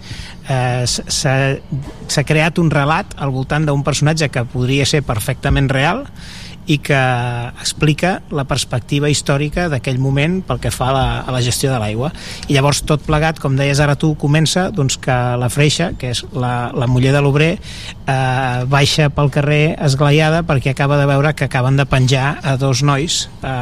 eh, 0.49 0.87
s'ha 0.89 2.27
creat 2.27 2.59
un 2.63 2.73
relat 2.73 3.15
al 3.21 3.35
voltant 3.35 3.69
d'un 3.69 3.85
personatge 3.87 4.31
que 4.33 4.47
podria 4.49 4.89
ser 4.89 5.05
perfectament 5.07 5.71
real 5.71 6.07
i 6.67 6.78
que 6.83 6.99
explica 7.61 8.20
la 8.35 8.45
perspectiva 8.49 9.11
històrica 9.11 9.69
d'aquell 9.73 10.01
moment 10.03 10.41
pel 10.47 10.61
que 10.62 10.73
fa 10.75 10.91
a 10.91 10.95
la, 10.97 11.07
a 11.23 11.35
la 11.35 11.43
gestió 11.45 11.70
de 11.73 11.78
l'aigua. 11.83 12.11
I 12.49 12.57
llavors 12.59 12.83
tot 12.86 13.05
plegat, 13.07 13.41
com 13.43 13.57
deies 13.59 13.81
ara 13.83 13.97
tu, 13.99 14.15
comença 14.19 14.69
doncs, 14.75 14.99
que 15.03 15.17
la 15.39 15.51
Freixa, 15.53 15.93
que 15.99 16.11
és 16.15 16.25
la, 16.35 16.73
la 16.75 16.91
muller 16.91 17.15
de 17.15 17.23
l'obrer, 17.23 17.53
eh, 17.57 18.65
baixa 18.70 19.09
pel 19.15 19.31
carrer 19.35 19.77
esglaiada 19.86 20.43
perquè 20.47 20.75
acaba 20.75 20.99
de 21.01 21.07
veure 21.09 21.35
que 21.39 21.47
acaben 21.47 21.78
de 21.78 21.86
penjar 21.86 22.36
a 22.43 22.57
dos 22.61 22.83
nois 22.83 23.27
a, 23.43 23.57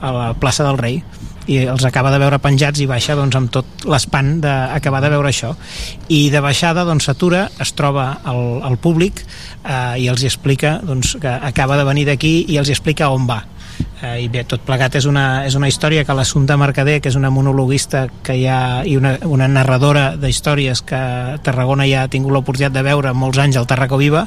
a 0.00 0.16
la 0.18 0.32
plaça 0.38 0.66
del 0.68 0.80
Rei 0.80 1.02
i 1.50 1.58
els 1.66 1.84
acaba 1.88 2.12
de 2.14 2.20
veure 2.22 2.38
penjats 2.42 2.82
i 2.82 2.88
baixa 2.90 3.16
doncs, 3.18 3.36
amb 3.38 3.50
tot 3.52 3.86
l'espant 3.88 4.34
d'acabar 4.42 5.02
de 5.02 5.12
veure 5.14 5.32
això. 5.32 5.54
I 6.08 6.28
de 6.30 6.42
baixada 6.44 6.86
doncs, 6.88 7.08
s'atura 7.08 7.48
es 7.62 7.74
troba 7.78 8.08
al, 8.24 8.60
al 8.62 8.78
públic 8.82 9.24
eh, 9.24 10.02
i 10.02 10.08
els 10.12 10.24
explica 10.28 10.78
doncs, 10.82 11.16
que 11.22 11.38
acaba 11.52 11.78
de 11.80 11.88
venir 11.88 12.06
d'aquí 12.10 12.42
i 12.48 12.60
els 12.62 12.70
explica 12.70 13.10
on 13.10 13.26
va. 13.30 13.42
Eh, 14.02 14.24
i 14.24 14.28
bé, 14.28 14.42
tot 14.48 14.64
plegat 14.66 14.96
és 14.98 15.06
una, 15.06 15.44
és 15.46 15.54
una 15.54 15.68
història 15.70 16.02
que 16.04 16.14
l'Assumpta 16.16 16.56
Mercader, 16.58 16.98
que 17.00 17.10
és 17.12 17.18
una 17.18 17.30
monologuista 17.30 18.08
que 18.26 18.34
hi 18.38 18.48
ha, 18.50 18.82
i 18.82 18.96
una, 18.98 19.14
una 19.30 19.46
narradora 19.50 20.12
d'històries 20.18 20.82
que 20.86 21.02
Tarragona 21.46 21.86
ja 21.86 22.02
ha 22.02 22.10
tingut 22.10 22.34
l'oportunitat 22.34 22.74
de 22.74 22.82
veure 22.86 23.14
molts 23.14 23.38
anys 23.42 23.60
al 23.60 23.68
Tarraco 23.70 24.00
Viva 24.02 24.26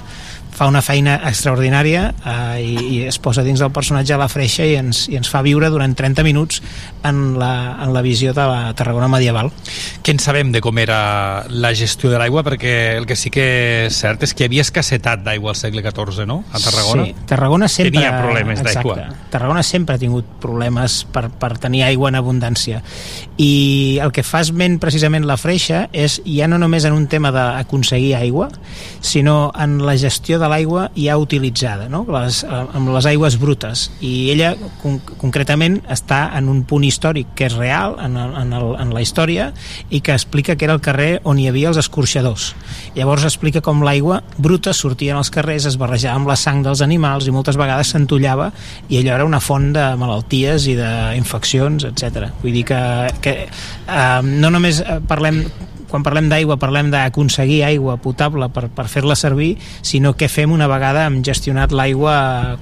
fa 0.56 0.70
una 0.72 0.82
feina 0.82 1.18
extraordinària 1.28 2.08
eh, 2.16 2.64
i, 2.64 2.76
i 2.96 3.00
es 3.10 3.18
posa 3.20 3.44
dins 3.44 3.60
del 3.60 3.74
personatge 3.76 4.16
a 4.16 4.20
la 4.22 4.30
freixa 4.32 4.64
i 4.64 4.78
ens, 4.80 5.06
i 5.12 5.18
ens 5.20 5.30
fa 5.32 5.42
viure 5.46 5.68
durant 5.74 5.96
30 5.98 6.24
minuts 6.24 6.62
en 7.06 7.36
la, 7.40 7.76
en 7.84 7.92
la 7.94 8.04
visió 8.06 8.34
de 8.34 8.46
la 8.48 8.74
Tarragona 8.78 9.10
medieval. 9.12 9.52
Què 10.06 10.16
en 10.16 10.22
sabem 10.24 10.54
de 10.56 10.62
com 10.64 10.80
era 10.80 11.46
la 11.52 11.74
gestió 11.76 12.12
de 12.12 12.22
l'aigua? 12.22 12.46
Perquè 12.48 12.96
el 12.96 13.08
que 13.10 13.18
sí 13.20 13.32
que 13.34 13.48
és 13.90 14.00
cert 14.00 14.24
és 14.24 14.34
que 14.34 14.46
hi 14.46 14.50
havia 14.50 14.64
escassetat 14.66 15.26
d'aigua 15.26 15.52
al 15.52 15.60
segle 15.60 15.84
XIV, 15.84 16.24
no? 16.30 16.42
A 16.52 16.62
Tarragona. 16.64 17.10
Sí, 17.10 17.28
Tarragona 17.28 17.70
sempre... 17.72 18.00
Tenia 18.00 18.16
problemes 18.22 18.64
d'aigua. 18.64 18.98
Tarragona 19.34 19.64
sempre 19.64 19.96
ha 19.98 20.02
tingut 20.02 20.30
problemes 20.42 21.02
per, 21.12 21.28
per 21.30 21.56
tenir 21.62 21.84
aigua 21.90 22.14
en 22.14 22.20
abundància. 22.22 22.82
I 23.42 24.00
el 24.04 24.16
que 24.16 24.24
fa 24.24 24.42
esment 24.46 24.80
precisament 24.84 25.28
la 25.28 25.38
freixa 25.40 25.86
és 25.92 26.22
ja 26.24 26.48
no 26.48 26.60
només 26.62 26.88
en 26.88 26.96
un 26.96 27.10
tema 27.12 27.34
d'aconseguir 27.36 28.16
aigua, 28.16 28.50
sinó 29.04 29.52
en 29.60 29.82
la 29.86 29.98
gestió 30.00 30.40
de 30.40 30.45
l'aigua 30.52 30.90
ja 30.96 31.18
utilitzada, 31.20 31.88
no? 31.92 32.04
les, 32.10 32.42
eh, 32.44 32.62
amb 32.78 32.92
les 32.94 33.08
aigües 33.10 33.38
brutes. 33.42 33.90
I 34.06 34.32
ella, 34.34 34.54
con 34.82 35.00
concretament, 35.22 35.80
està 35.92 36.30
en 36.38 36.50
un 36.52 36.64
punt 36.68 36.86
històric 36.88 37.34
que 37.38 37.48
és 37.50 37.58
real 37.58 37.98
en, 38.04 38.18
el, 38.20 38.36
en, 38.42 38.54
el, 38.56 38.68
en 38.82 38.94
la 38.96 39.04
història 39.04 39.52
i 39.90 40.02
que 40.06 40.16
explica 40.16 40.56
que 40.56 40.68
era 40.68 40.76
el 40.78 40.84
carrer 40.86 41.20
on 41.24 41.40
hi 41.40 41.48
havia 41.50 41.72
els 41.72 41.80
escorxadors. 41.82 42.54
Llavors 42.96 43.26
explica 43.28 43.64
com 43.66 43.84
l'aigua 43.86 44.22
bruta 44.38 44.74
sortia 44.74 45.18
als 45.18 45.32
carrers, 45.34 45.68
es 45.70 45.80
barrejava 45.82 46.20
amb 46.20 46.32
la 46.32 46.38
sang 46.40 46.64
dels 46.66 46.84
animals 46.86 47.28
i 47.28 47.36
moltes 47.36 47.60
vegades 47.60 47.94
s'entollava 47.94 48.52
i 48.90 49.00
allò 49.00 49.16
era 49.20 49.28
una 49.28 49.42
font 49.44 49.72
de 49.76 49.86
malalties 50.00 50.68
i 50.72 50.76
d'infeccions, 50.80 51.88
etc. 51.92 52.30
Vull 52.42 52.56
dir 52.56 52.66
que, 52.70 52.82
que 53.22 53.38
eh, 53.46 54.20
no 54.26 54.52
només 54.54 54.82
eh, 54.84 55.00
parlem 55.08 55.44
quan 55.96 56.04
parlem 56.04 56.28
d'aigua 56.28 56.58
parlem 56.60 56.90
d'aconseguir 56.92 57.62
aigua 57.64 57.96
potable 58.04 58.50
per, 58.52 58.68
per 58.68 58.88
fer-la 58.92 59.16
servir, 59.16 59.54
sinó 59.80 60.12
què 60.20 60.28
fem 60.28 60.52
una 60.52 60.68
vegada 60.68 61.06
hem 61.08 61.22
gestionat 61.24 61.72
l'aigua 61.72 62.16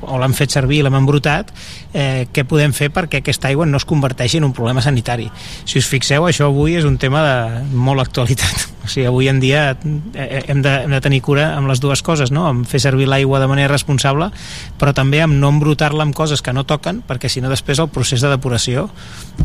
o 0.05 0.19
l'hem 0.21 0.35
fet 0.37 0.53
servir 0.53 0.83
i 0.83 0.85
l'hem 0.85 0.99
embrutat, 1.01 1.49
eh, 1.93 2.27
què 2.33 2.43
podem 2.49 2.73
fer 2.73 2.89
perquè 2.93 3.21
aquesta 3.21 3.47
aigua 3.49 3.65
no 3.69 3.77
es 3.77 3.85
converteixi 3.85 4.39
en 4.41 4.49
un 4.49 4.53
problema 4.53 4.81
sanitari. 4.81 5.29
Si 5.65 5.79
us 5.79 5.87
fixeu, 5.89 6.27
això 6.27 6.49
avui 6.49 6.75
és 6.79 6.85
un 6.89 6.97
tema 6.97 7.23
de 7.25 7.63
molt 7.73 8.03
actualitat. 8.03 8.69
O 8.83 8.89
sigui, 8.91 9.05
avui 9.07 9.29
en 9.31 9.37
dia 9.39 9.77
eh, 9.79 10.41
hem 10.51 10.59
de, 10.59 10.71
hem 10.83 10.91
de 10.91 10.99
tenir 10.99 11.21
cura 11.23 11.53
amb 11.55 11.69
les 11.71 11.79
dues 11.79 12.01
coses, 12.03 12.33
no? 12.35 12.41
amb 12.49 12.65
fer 12.67 12.81
servir 12.83 13.05
l'aigua 13.07 13.39
de 13.39 13.47
manera 13.47 13.69
responsable, 13.71 14.27
però 14.75 14.91
també 14.91 15.21
amb 15.23 15.37
no 15.39 15.53
embrutar-la 15.53 16.03
amb 16.03 16.11
coses 16.11 16.43
que 16.43 16.51
no 16.51 16.65
toquen, 16.67 16.99
perquè 17.07 17.31
si 17.31 17.39
no 17.39 17.47
després 17.47 17.79
el 17.79 17.87
procés 17.87 18.19
de 18.19 18.33
depuració 18.33 18.89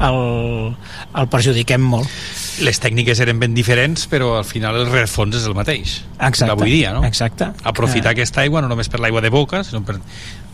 el, 0.03 0.75
el 1.15 1.31
perjudiquem 1.31 1.87
molt. 1.87 2.11
Les 2.67 2.83
tècniques 2.83 3.23
eren 3.23 3.39
ben 3.39 3.55
diferents, 3.55 4.09
però 4.11 4.33
al 4.41 4.49
final 4.49 4.81
el 4.81 4.91
rerefons 4.91 5.39
és 5.39 5.47
el 5.47 5.55
mateix. 5.55 6.01
Exacte. 6.19 6.51
D'avui 6.51 6.75
dia, 6.75 6.91
no? 6.99 7.05
Exacte. 7.07 7.53
Aprofitar 7.63 8.11
Eh. 8.11 8.19
aquesta 8.19 8.43
aigua 8.43 8.59
no 8.59 8.67
només 8.67 8.91
per 8.91 8.99
l'aigua 8.99 9.23
de 9.23 9.31
boca, 9.31 9.63
sinó 9.63 9.85
per 9.87 10.01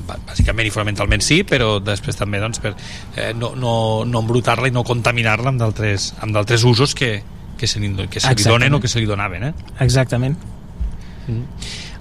bàsicament 0.07 0.69
i 0.69 0.73
fonamentalment 0.75 1.25
sí, 1.25 1.43
però 1.49 1.79
després 1.83 2.19
també 2.19 2.41
doncs, 2.43 2.61
per 2.63 2.75
eh, 2.75 3.33
no, 3.37 3.55
no, 3.59 3.75
no 4.09 4.25
embrutar-la 4.25 4.71
i 4.71 4.75
no 4.75 4.85
contaminar-la 4.87 5.53
amb 5.55 5.63
d'altres 5.63 6.13
amb 6.25 6.37
d'altres 6.37 6.67
usos 6.69 6.95
que, 6.99 7.17
que 7.59 7.71
se 7.71 7.81
li, 7.81 7.91
que 8.11 8.21
se 8.21 8.35
li 8.35 8.47
donen 8.47 8.77
o 8.77 8.81
que 8.83 8.91
se 8.91 9.03
li 9.03 9.09
donaven. 9.11 9.51
Eh? 9.51 9.53
Exactament. 9.85 10.39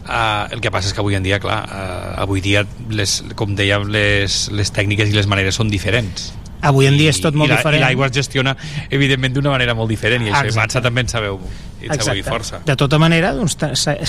Uh, 0.04 0.52
el 0.52 0.60
que 0.60 0.68
passa 0.68 0.90
és 0.90 0.96
que 0.96 1.00
avui 1.00 1.16
en 1.16 1.24
dia, 1.24 1.40
clar, 1.40 1.62
uh, 1.64 2.08
avui 2.26 2.44
dia, 2.44 2.66
les, 2.92 3.22
com 3.40 3.54
dèiem, 3.56 3.88
les, 3.94 4.40
les 4.52 4.72
tècniques 4.76 5.08
i 5.08 5.16
les 5.16 5.30
maneres 5.32 5.56
són 5.56 5.72
diferents. 5.72 6.34
Avui 6.64 6.88
en 6.88 6.96
dia 6.98 7.12
és 7.12 7.20
tot 7.22 7.36
molt 7.36 7.52
I 7.52 7.54
la- 7.54 7.58
diferent. 7.60 7.82
I 7.82 7.86
l'aigua 7.86 8.08
es 8.08 8.16
gestiona, 8.16 8.56
evidentment, 8.90 9.34
d'una 9.36 9.52
manera 9.54 9.76
molt 9.76 9.90
diferent, 9.92 10.24
i 10.26 10.32
això, 10.32 10.46
Exacte. 10.48 10.60
Matza, 10.62 10.82
també 10.82 11.02
en 11.04 11.10
sabeu, 11.12 11.40
en 11.84 12.00
sabeu 12.00 12.20
i 12.22 12.24
força. 12.24 12.62
De 12.66 12.76
tota 12.80 12.98
manera, 13.02 13.34
doncs, 13.36 13.58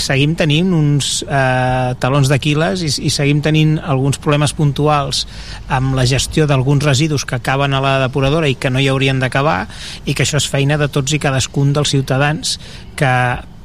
seguim 0.01 0.37
tenint 0.39 0.71
uns 0.73 1.25
eh, 1.27 1.95
talons 1.99 2.31
d'Aquiles 2.31 2.85
i, 2.87 2.91
i 3.09 3.11
seguim 3.11 3.41
tenint 3.43 3.77
alguns 3.83 4.19
problemes 4.23 4.55
puntuals 4.55 5.25
amb 5.69 5.97
la 5.99 6.07
gestió 6.07 6.47
d'alguns 6.47 6.85
residus 6.87 7.25
que 7.27 7.35
acaben 7.41 7.75
a 7.75 7.81
la 7.83 7.97
depuradora 8.07 8.49
i 8.49 8.55
que 8.55 8.71
no 8.71 8.79
hi 8.79 8.87
haurien 8.89 9.19
d'acabar 9.19 9.67
i 10.07 10.15
que 10.15 10.23
això 10.23 10.39
és 10.39 10.47
feina 10.49 10.79
de 10.79 10.89
tots 10.89 11.13
i 11.13 11.19
cadascun 11.19 11.73
dels 11.75 11.91
ciutadans 11.91 12.59
que 12.95 13.11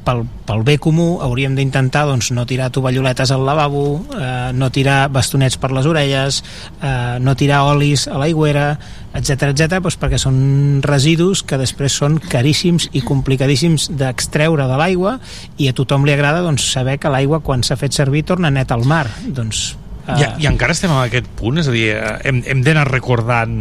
pel, 0.10 0.24
pel 0.48 0.64
bé 0.66 0.78
comú 0.82 1.20
hauríem 1.24 1.56
d'intentar 1.58 2.06
doncs, 2.10 2.32
no 2.34 2.46
tirar 2.50 2.72
tovalloletes 2.74 3.32
al 3.36 3.46
lavabo, 3.46 4.02
eh, 4.18 4.50
no 4.58 4.72
tirar 4.74 5.10
bastonets 5.14 5.60
per 5.62 5.72
les 5.76 5.90
orelles, 5.90 6.42
eh, 6.82 7.20
no 7.22 7.36
tirar 7.38 7.64
olis 7.70 8.08
a 8.10 8.18
l'aigüera, 8.22 8.72
etc 9.14 9.52
etc, 9.52 9.80
doncs 9.84 10.00
perquè 10.02 10.20
són 10.22 10.40
residus 10.86 11.44
que 11.44 11.60
després 11.62 11.98
són 12.02 12.18
caríssims 12.22 12.90
i 12.94 13.04
complicadíssims 13.06 13.90
d'extreure 14.00 14.70
de 14.70 14.80
l'aigua 14.80 15.18
i 15.58 15.70
a 15.70 15.76
tothom 15.78 16.08
li 16.08 16.16
agrada 16.16 16.46
doncs, 16.46 16.72
saber 16.74 16.98
que 17.00 17.14
l'aigua 17.14 17.44
quan 17.46 17.64
s'ha 17.64 17.78
fet 17.80 17.98
servir 17.98 18.26
torna 18.26 18.54
net 18.54 18.74
al 18.74 18.86
mar. 18.90 19.06
Doncs 19.28 19.76
I, 20.18 20.26
I 20.44 20.48
encara 20.50 20.74
estem 20.74 20.92
en 20.92 21.00
aquest 21.02 21.28
punt, 21.40 21.60
és 21.62 21.68
a 21.70 21.74
dir, 21.74 21.86
eh, 21.94 22.14
hem, 22.30 22.42
hem 22.50 22.64
d'anar 22.66 22.86
recordant 22.90 23.54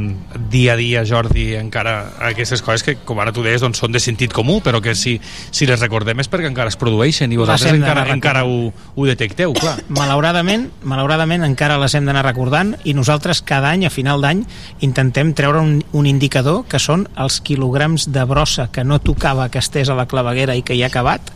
dia 0.51 0.75
a 0.75 0.79
dia, 0.79 1.05
Jordi, 1.09 1.51
encara 1.59 1.97
aquestes 2.31 2.63
coses 2.65 2.85
que, 2.87 2.97
com 3.09 3.21
ara 3.21 3.35
tu 3.35 3.45
deies, 3.45 3.61
doncs 3.65 3.81
són 3.83 3.93
de 3.95 4.01
sentit 4.03 4.33
comú, 4.35 4.59
però 4.65 4.81
que 4.85 4.95
si, 4.99 5.17
si 5.51 5.69
les 5.69 5.81
recordem 5.83 6.23
és 6.23 6.31
perquè 6.31 6.49
encara 6.51 6.73
es 6.73 6.79
produeixen 6.81 7.33
i 7.35 7.41
vosaltres 7.41 7.75
encara, 7.77 8.07
encara 8.15 8.45
ho, 8.49 8.71
ho 8.71 9.09
detecteu, 9.09 9.55
clar. 9.59 9.77
malauradament, 9.93 10.69
malauradament 10.89 11.45
encara 11.47 11.79
les 11.83 11.97
hem 11.99 12.09
d'anar 12.09 12.25
recordant 12.27 12.75
i 12.85 12.95
nosaltres 12.97 13.43
cada 13.47 13.73
any, 13.75 13.87
a 13.89 13.93
final 13.93 14.25
d'any, 14.25 14.45
intentem 14.87 15.35
treure 15.37 15.63
un, 15.65 15.79
un 15.93 16.09
indicador 16.09 16.65
que 16.69 16.81
són 16.83 17.07
els 17.19 17.41
quilograms 17.45 18.09
de 18.15 18.25
brossa 18.29 18.69
que 18.73 18.85
no 18.85 19.01
tocava 19.03 19.49
que 19.53 19.61
estés 19.63 19.89
a 19.89 19.99
la 19.99 20.09
claveguera 20.09 20.57
i 20.57 20.65
que 20.65 20.77
hi 20.77 20.85
ha 20.85 20.93
acabat 20.93 21.33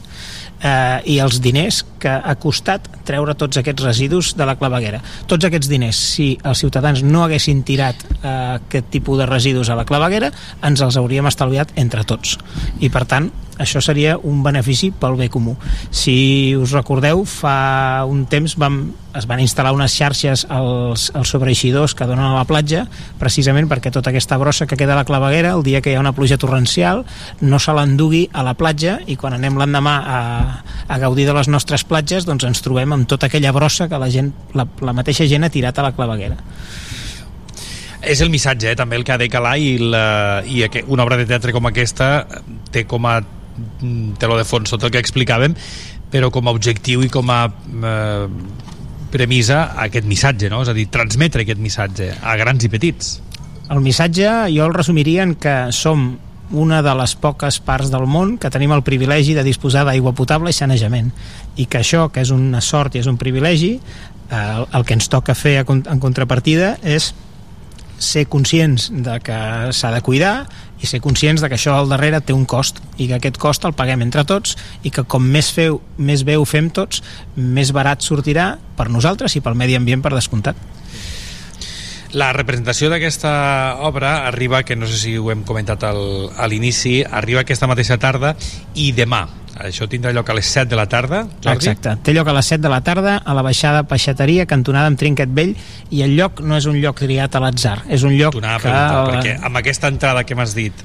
eh, 0.63 1.03
i 1.13 1.19
els 1.23 1.41
diners 1.43 1.83
que 2.03 2.13
ha 2.13 2.35
costat 2.41 2.89
treure 3.07 3.35
tots 3.39 3.59
aquests 3.61 3.85
residus 3.85 4.33
de 4.39 4.47
la 4.49 4.57
claveguera. 4.59 5.03
Tots 5.31 5.49
aquests 5.49 5.71
diners, 5.71 5.99
si 6.17 6.33
els 6.39 6.63
ciutadans 6.63 7.03
no 7.07 7.25
haguessin 7.27 7.63
tirat 7.67 8.03
eh, 8.23 8.35
aquest 8.63 8.91
tipus 8.95 9.21
de 9.21 9.29
residus 9.31 9.71
a 9.71 9.79
la 9.79 9.87
claveguera, 9.89 10.33
ens 10.63 10.83
els 10.85 10.99
hauríem 11.01 11.29
estalviat 11.31 11.75
entre 11.83 12.07
tots. 12.09 12.39
I 12.81 12.91
per 12.93 13.07
tant, 13.11 13.31
això 13.63 13.81
seria 13.85 14.17
un 14.19 14.43
benefici 14.45 14.91
pel 14.93 15.17
bé 15.19 15.29
comú. 15.33 15.57
Si 15.91 16.55
us 16.59 16.75
recordeu, 16.75 17.25
fa 17.29 18.05
un 18.09 18.25
temps 18.31 18.57
vam, 18.61 18.83
es 19.17 19.27
van 19.31 19.43
instal·lar 19.43 19.73
unes 19.77 19.95
xarxes 19.95 20.45
als, 20.51 21.11
als 21.17 21.33
sobreeixidors 21.33 21.95
que 21.97 22.09
donen 22.09 22.25
a 22.27 22.37
la 22.37 22.47
platja, 22.49 22.85
precisament 23.21 23.69
perquè 23.71 23.93
tota 23.95 24.13
aquesta 24.13 24.39
brossa 24.41 24.67
que 24.67 24.79
queda 24.81 24.97
a 24.97 25.01
la 25.01 25.07
claveguera, 25.09 25.55
el 25.57 25.65
dia 25.67 25.81
que 25.81 25.93
hi 25.93 25.97
ha 25.97 26.05
una 26.05 26.15
pluja 26.17 26.39
torrencial, 26.41 27.05
no 27.41 27.61
se 27.63 27.75
l'endugui 27.77 28.27
a 28.33 28.45
la 28.47 28.57
platja 28.59 28.99
i 29.07 29.17
quan 29.17 29.37
anem 29.39 29.59
l'endemà 29.61 29.97
a, 30.03 30.21
a 30.89 31.03
gaudir 31.03 31.29
de 31.29 31.37
les 31.37 31.51
nostres 31.53 31.87
platges, 31.89 32.27
doncs 32.29 32.49
ens 32.49 32.65
trobem 32.65 32.93
amb 32.93 33.09
tota 33.09 33.31
aquella 33.31 33.55
brossa 33.55 33.89
que 33.89 34.01
la, 34.01 34.11
gent, 34.13 34.33
la, 34.59 34.67
la 34.81 34.97
mateixa 34.97 35.29
gent 35.31 35.47
ha 35.47 35.53
tirat 35.53 35.79
a 35.79 35.89
la 35.89 35.95
claveguera. 35.97 36.41
És 38.03 38.21
el 38.21 38.33
missatge, 38.35 38.73
eh, 38.73 38.77
també, 38.77 38.99
el 38.99 39.05
que 39.07 39.15
ha 39.15 39.21
de 39.21 39.29
calar 39.31 39.55
i, 39.63 39.77
la, 39.79 40.43
i 40.43 40.65
una 40.91 41.05
obra 41.05 41.17
de 41.21 41.27
teatre 41.29 41.55
com 41.55 41.69
aquesta 41.71 42.27
té 42.75 42.83
com 42.91 43.07
a 43.07 43.21
teló 44.19 44.39
de 44.39 44.47
fons 44.49 44.73
tot 44.73 44.85
el 44.87 44.93
que 44.95 45.03
explicàvem, 45.03 45.57
però 46.13 46.31
com 46.33 46.49
a 46.49 46.55
objectiu 46.55 47.05
i 47.05 47.11
com 47.13 47.31
a 47.33 47.45
eh, 47.49 48.27
premissa 49.13 49.65
aquest 49.85 50.09
missatge, 50.09 50.51
no? 50.53 50.63
és 50.65 50.73
a 50.73 50.77
dir, 50.77 50.89
transmetre 50.93 51.45
aquest 51.45 51.61
missatge 51.61 52.11
a 52.21 52.37
grans 52.41 52.65
i 52.65 52.71
petits. 52.73 53.15
El 53.73 53.81
missatge 53.85 54.29
jo 54.53 54.67
el 54.67 54.75
resumiria 54.75 55.25
en 55.25 55.37
que 55.41 55.57
som 55.73 56.13
una 56.53 56.83
de 56.85 56.93
les 56.95 57.15
poques 57.17 57.59
parts 57.65 57.91
del 57.93 58.05
món 58.05 58.37
que 58.39 58.51
tenim 58.53 58.75
el 58.77 58.85
privilegi 58.85 59.33
de 59.33 59.45
disposar 59.47 59.87
d'aigua 59.89 60.13
potable 60.13 60.53
i 60.53 60.57
sanejament 60.57 61.09
i 61.57 61.65
que 61.65 61.81
això, 61.81 62.11
que 62.13 62.21
és 62.21 62.33
una 62.35 62.61
sort 62.61 62.95
i 62.95 63.01
és 63.01 63.09
un 63.09 63.17
privilegi 63.17 63.79
eh, 63.79 64.65
el, 64.65 64.85
que 64.85 64.97
ens 64.99 65.09
toca 65.09 65.35
fer 65.35 65.63
en 65.65 66.03
contrapartida 66.03 66.77
és 66.83 67.13
ser 68.03 68.27
conscients 68.29 68.91
de 68.93 69.19
que 69.25 69.39
s'ha 69.73 69.93
de 69.95 70.03
cuidar 70.05 70.35
i 70.83 70.91
ser 70.91 71.01
conscients 71.01 71.43
de 71.43 71.49
que 71.49 71.57
això 71.59 71.77
al 71.79 71.91
darrere 71.93 72.21
té 72.21 72.35
un 72.35 72.45
cost 72.49 72.83
i 72.99 73.09
que 73.09 73.17
aquest 73.21 73.39
cost 73.41 73.65
el 73.69 73.77
paguem 73.79 74.03
entre 74.03 74.27
tots 74.29 74.57
i 74.83 74.91
que 74.91 75.07
com 75.07 75.25
més, 75.25 75.53
feu, 75.55 75.81
més 75.97 76.27
bé 76.27 76.37
ho 76.37 76.45
fem 76.49 76.71
tots 76.75 77.03
més 77.37 77.73
barat 77.73 78.03
sortirà 78.03 78.57
per 78.77 78.91
nosaltres 78.91 79.37
i 79.39 79.45
pel 79.45 79.59
medi 79.59 79.79
ambient 79.79 80.03
per 80.03 80.15
descomptat 80.15 80.72
La 82.13 82.33
representació 82.37 82.91
d'aquesta 82.93 83.31
obra 83.89 84.27
arriba, 84.29 84.63
que 84.69 84.77
no 84.77 84.87
sé 84.87 84.99
si 85.01 85.15
ho 85.17 85.31
hem 85.33 85.47
comentat 85.49 85.87
al, 85.89 86.03
a 86.37 86.49
l'inici, 86.51 87.01
arriba 87.03 87.41
aquesta 87.41 87.69
mateixa 87.71 87.97
tarda 88.01 88.35
i 88.75 88.91
demà. 88.93 89.23
Això 89.63 89.87
tindrà 89.89 90.13
lloc 90.17 90.29
a 90.33 90.37
les 90.37 90.49
7 90.49 90.69
de 90.71 90.77
la 90.77 90.87
tarda, 90.89 91.23
Jordi? 91.45 91.69
Exacte, 91.69 91.95
té 92.05 92.15
lloc 92.17 92.29
a 92.29 92.37
les 92.37 92.49
7 92.55 92.63
de 92.65 92.71
la 92.73 92.81
tarda 92.85 93.19
a 93.19 93.35
la 93.37 93.45
baixada 93.45 93.83
Peixateria, 93.89 94.47
cantonada 94.49 94.89
amb 94.89 95.01
Trinquet 95.01 95.33
Vell 95.33 95.53
i 95.91 96.03
el 96.05 96.17
lloc 96.17 96.41
no 96.41 96.57
és 96.57 96.69
un 96.69 96.81
lloc 96.81 97.01
triat 97.01 97.37
a 97.37 97.43
l'atzar, 97.45 97.83
és 97.93 98.05
un 98.09 98.17
lloc 98.17 98.37
que... 98.41 98.73
perquè 99.13 99.37
amb 99.45 99.61
aquesta 99.61 99.93
entrada 99.93 100.25
que 100.25 100.37
m'has 100.37 100.57
dit 100.57 100.85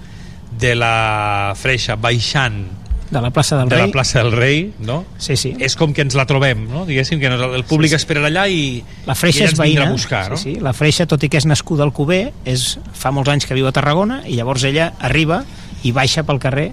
de 0.51 0.75
la 0.75 1.53
Freixa 1.59 1.95
baixant 1.95 2.63
de 3.09 3.21
la 3.21 3.29
plaça 3.31 3.57
del 3.57 3.69
de 3.69 3.75
Rei. 3.75 3.85
la 3.87 3.91
plaça 3.91 4.23
del 4.23 4.31
Rei, 4.33 4.73
no? 4.79 5.05
Sí, 5.17 5.37
sí. 5.37 5.53
És 5.59 5.75
com 5.79 5.93
que 5.95 6.03
ens 6.03 6.15
la 6.17 6.25
trobem, 6.27 6.65
no? 6.69 6.85
Diguéssim 6.85 7.21
que 7.21 7.31
el 7.31 7.63
públic 7.63 7.91
sí, 7.91 7.95
sí. 7.95 8.01
esperarà 8.01 8.27
allà 8.27 8.47
i, 8.51 8.83
La 9.07 9.15
Freixa 9.15 9.45
és 9.45 9.55
veïna, 9.57 9.87
a 9.87 9.91
buscar, 9.91 10.25
no? 10.31 10.37
sí, 10.37 10.55
sí, 10.55 10.59
la 10.63 10.73
Freixa, 10.75 11.07
tot 11.07 11.23
i 11.23 11.29
que 11.31 11.39
és 11.39 11.47
nascuda 11.47 11.85
al 11.87 11.93
Cuber, 11.95 12.33
és, 12.45 12.67
fa 12.93 13.13
molts 13.15 13.31
anys 13.31 13.47
que 13.47 13.55
viu 13.57 13.67
a 13.67 13.71
Tarragona 13.75 14.21
i 14.27 14.35
llavors 14.35 14.65
ella 14.67 14.93
arriba 14.99 15.43
i 15.83 15.93
baixa 15.95 16.25
pel 16.27 16.41
carrer 16.43 16.71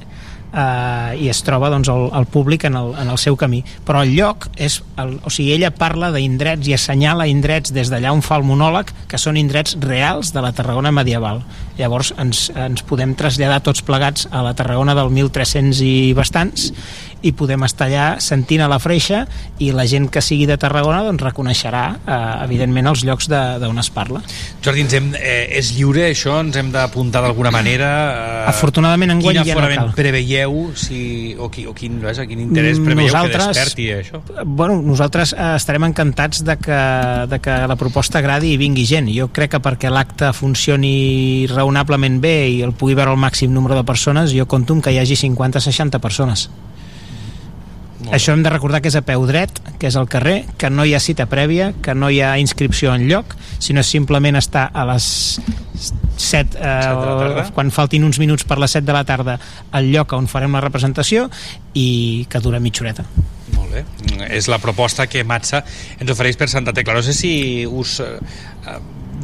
eh, 0.54 1.18
i 1.20 1.28
es 1.32 1.42
troba 1.44 1.70
doncs, 1.72 1.90
el, 1.92 2.08
el 2.14 2.26
públic 2.30 2.64
en 2.68 2.78
el, 2.78 2.92
en 3.00 3.10
el 3.10 3.18
seu 3.20 3.36
camí. 3.36 3.62
Però 3.86 4.04
el 4.04 4.14
lloc 4.16 4.48
és... 4.56 4.80
El, 5.00 5.16
o 5.26 5.30
sigui, 5.32 5.50
ella 5.56 5.72
parla 5.74 6.12
d'indrets 6.14 6.68
i 6.70 6.76
assenyala 6.76 7.26
indrets 7.26 7.72
des 7.74 7.90
d'allà 7.90 8.12
on 8.14 8.22
fa 8.22 8.38
el 8.38 8.46
monòleg 8.46 8.92
que 9.10 9.18
són 9.18 9.38
indrets 9.40 9.74
reals 9.82 10.30
de 10.34 10.44
la 10.44 10.52
Tarragona 10.54 10.92
medieval. 10.94 11.42
Llavors 11.78 12.12
ens, 12.22 12.46
ens 12.54 12.84
podem 12.86 13.16
traslladar 13.18 13.58
tots 13.66 13.82
plegats 13.82 14.28
a 14.30 14.44
la 14.46 14.54
Tarragona 14.54 14.94
del 14.94 15.10
1300 15.10 15.82
i 15.82 15.94
bastants 16.14 16.70
i 17.24 17.32
podem 17.32 17.62
estar 17.64 17.86
allà 17.88 18.06
sentint 18.20 18.60
a 18.60 18.68
la 18.68 18.76
freixa 18.78 19.22
i 19.64 19.70
la 19.72 19.86
gent 19.88 20.10
que 20.12 20.20
sigui 20.22 20.44
de 20.46 20.58
Tarragona 20.60 21.00
doncs 21.06 21.22
reconeixerà 21.24 21.84
eh, 22.04 22.44
evidentment 22.44 22.90
els 22.92 23.04
llocs 23.08 23.28
de- 23.32 23.58
d'on 23.62 23.78
es 23.80 23.88
parla. 23.90 24.20
Jordi, 24.64 24.82
ens 24.84 24.92
hem, 24.98 25.08
eh, 25.16 25.48
és 25.58 25.72
lliure 25.76 26.04
això? 26.10 26.36
Ens 26.44 26.56
hem 26.60 26.70
d'apuntar 26.74 27.22
d'alguna 27.24 27.50
manera? 27.54 27.88
Eh, 28.44 28.48
Afortunadament, 28.52 29.14
enguany 29.16 29.38
quin 29.42 29.46
ja 29.46 29.54
no 29.60 29.68
cal. 29.74 29.92
preveieu? 29.96 30.72
Si, 30.76 31.34
o, 31.38 31.48
qui, 31.50 31.64
o 31.66 31.72
quin, 31.74 31.96
vaja, 32.02 32.26
quin 32.28 32.40
interès 32.44 32.78
preveieu 32.78 33.08
Nosaltres- 33.12 33.46
que 33.46 33.54
desperti 33.54 33.88
això? 33.94 34.20
Bueno, 34.44 34.82
nosaltres 34.82 35.32
eh, 35.32 35.54
estarem 35.56 35.84
encantats 35.88 36.44
de 36.44 36.58
que, 36.58 36.80
de 37.32 37.40
que 37.40 37.56
la 37.66 37.76
proposta 37.76 38.18
agradi 38.18 38.52
i 38.52 38.56
vingui 38.60 38.84
gent. 38.84 39.08
Jo 39.14 39.30
crec 39.32 39.52
que 39.56 39.62
perquè 39.64 39.88
l'acte 39.90 40.32
funcioni 40.36 41.46
raonablement 41.48 42.20
bé 42.20 42.36
i 42.50 42.60
el 42.62 42.72
pugui 42.76 42.94
veure 42.94 43.12
el 43.14 43.18
màxim 43.20 43.52
número 43.52 43.74
de 43.76 43.84
persones, 43.84 44.32
jo 44.34 44.44
conto 44.46 44.74
que 44.82 44.90
hi 44.92 44.98
hagi 44.98 45.14
50-60 45.14 46.00
persones. 46.00 46.48
Això 48.12 48.34
hem 48.34 48.42
de 48.44 48.50
recordar 48.52 48.82
que 48.82 48.90
és 48.90 48.96
a 48.98 49.04
peu 49.06 49.24
dret, 49.28 49.60
que 49.80 49.88
és 49.88 49.96
al 49.96 50.08
carrer, 50.10 50.44
que 50.60 50.70
no 50.70 50.84
hi 50.84 50.94
ha 50.94 51.00
cita 51.00 51.26
prèvia, 51.30 51.72
que 51.82 51.94
no 51.94 52.10
hi 52.10 52.20
ha 52.20 52.34
inscripció 52.38 52.94
en 52.94 53.06
lloc, 53.08 53.36
sinó 53.58 53.82
simplement 53.82 54.36
estar 54.36 54.68
a 54.74 54.84
les 54.92 55.40
7, 56.16 56.58
eh, 56.60 57.44
quan 57.54 57.72
faltin 57.74 58.04
uns 58.04 58.20
minuts 58.22 58.46
per 58.46 58.58
les 58.62 58.76
7 58.76 58.86
de 58.86 58.96
la 58.96 59.04
tarda 59.04 59.38
al 59.72 59.90
lloc 59.92 60.12
on 60.14 60.28
farem 60.30 60.54
la 60.54 60.62
representació 60.64 61.28
i 61.74 62.26
que 62.30 62.40
dura 62.40 62.60
mitja 62.62 62.84
horeta. 62.84 63.06
Molt 63.54 63.74
bé. 63.74 63.84
És 64.30 64.48
la 64.48 64.60
proposta 64.62 65.08
que 65.10 65.24
Matza 65.26 65.64
ens 65.98 66.10
ofereix 66.10 66.38
per 66.38 66.48
Santa 66.48 66.72
Tecla. 66.72 66.94
No 66.94 67.02
sé 67.02 67.14
si 67.16 67.32
us 67.66 67.98
eh, 68.00 68.14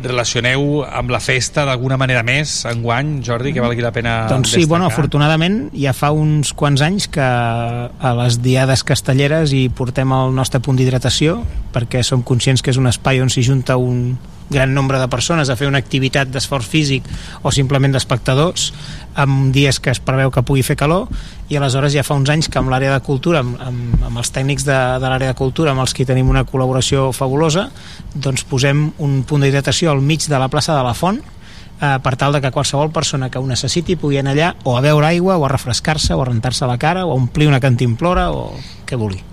relacioneu 0.03 0.83
amb 0.87 1.11
la 1.13 1.21
festa 1.21 1.65
d'alguna 1.69 1.97
manera 2.01 2.23
més 2.27 2.65
enguany, 2.71 3.19
Jordi, 3.27 3.53
que 3.53 3.61
valgui 3.65 3.83
la 3.85 3.93
pena 3.93 4.15
Doncs 4.31 4.49
sí, 4.49 4.61
destacar. 4.63 4.69
bueno, 4.71 4.87
afortunadament 4.87 5.59
ja 5.77 5.93
fa 5.97 6.11
uns 6.17 6.55
quants 6.57 6.81
anys 6.87 7.09
que 7.13 7.21
a 7.25 8.15
les 8.23 8.41
diades 8.43 8.85
castelleres 8.87 9.53
hi 9.53 9.69
portem 9.69 10.13
el 10.17 10.35
nostre 10.37 10.61
punt 10.65 10.79
d'hidratació 10.81 11.41
perquè 11.75 12.03
som 12.07 12.23
conscients 12.23 12.63
que 12.63 12.73
és 12.73 12.81
un 12.81 12.89
espai 12.91 13.21
on 13.21 13.29
s'hi 13.33 13.43
junta 13.47 13.77
un 13.77 14.17
gran 14.51 14.75
nombre 14.75 14.99
de 14.99 15.09
persones 15.09 15.49
a 15.49 15.57
fer 15.57 15.69
una 15.71 15.79
activitat 15.79 16.29
d'esforç 16.29 16.67
físic 16.69 17.07
o 17.43 17.53
simplement 17.55 17.95
d'espectadors 17.95 18.73
amb 19.15 19.55
dies 19.55 19.81
que 19.81 19.95
es 19.95 20.03
preveu 20.03 20.31
que 20.35 20.45
pugui 20.47 20.65
fer 20.67 20.77
calor 20.77 21.09
i 21.49 21.57
aleshores 21.57 21.95
ja 21.95 22.05
fa 22.07 22.19
uns 22.19 22.31
anys 22.31 22.51
que 22.51 22.59
amb 22.61 22.71
l'àrea 22.71 22.93
de 22.93 23.05
cultura 23.07 23.45
amb, 23.45 23.57
amb, 23.63 24.05
amb 24.11 24.23
els 24.23 24.35
tècnics 24.35 24.67
de, 24.67 24.79
de 25.01 25.07
l'àrea 25.07 25.33
de 25.33 25.39
cultura 25.39 25.73
amb 25.73 25.87
els 25.87 25.95
que 25.95 26.07
tenim 26.07 26.29
una 26.29 26.45
col·laboració 26.45 27.11
fabulosa 27.17 27.71
doncs 28.15 28.45
posem 28.51 28.91
un 28.99 29.21
punt 29.23 29.47
d'hidratació 29.47 29.95
al 29.95 30.03
mig 30.03 30.27
de 30.27 30.39
la 30.39 30.51
plaça 30.51 30.77
de 30.77 30.83
la 30.87 30.95
Font 30.99 31.23
eh, 31.23 31.97
per 32.03 32.17
tal 32.17 32.35
de 32.35 32.43
que 32.43 32.53
qualsevol 32.55 32.93
persona 32.93 33.31
que 33.31 33.39
ho 33.39 33.47
necessiti 33.47 33.97
pugui 33.97 34.21
anar 34.21 34.35
allà 34.37 34.53
o 34.65 34.77
a 34.77 34.85
beure 34.85 35.07
aigua 35.15 35.39
o 35.39 35.47
a 35.47 35.53
refrescar-se 35.53 36.15
o 36.15 36.23
a 36.23 36.29
rentar-se 36.29 36.67
la 36.67 36.79
cara 36.79 37.07
o 37.07 37.13
a 37.13 37.19
omplir 37.19 37.49
una 37.49 37.63
cantimplora 37.63 38.31
o 38.35 38.51
què 38.87 38.99
vulgui. 38.99 39.30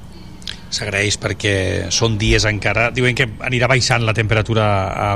S'agraeix 0.70 1.18
perquè 1.22 1.56
són 1.94 2.18
dies 2.20 2.46
encara... 2.50 2.90
Diuen 2.92 3.16
que 3.16 3.28
anirà 3.48 3.68
baixant 3.72 4.04
la 4.06 4.14
temperatura 4.18 4.66
a, 4.88 5.12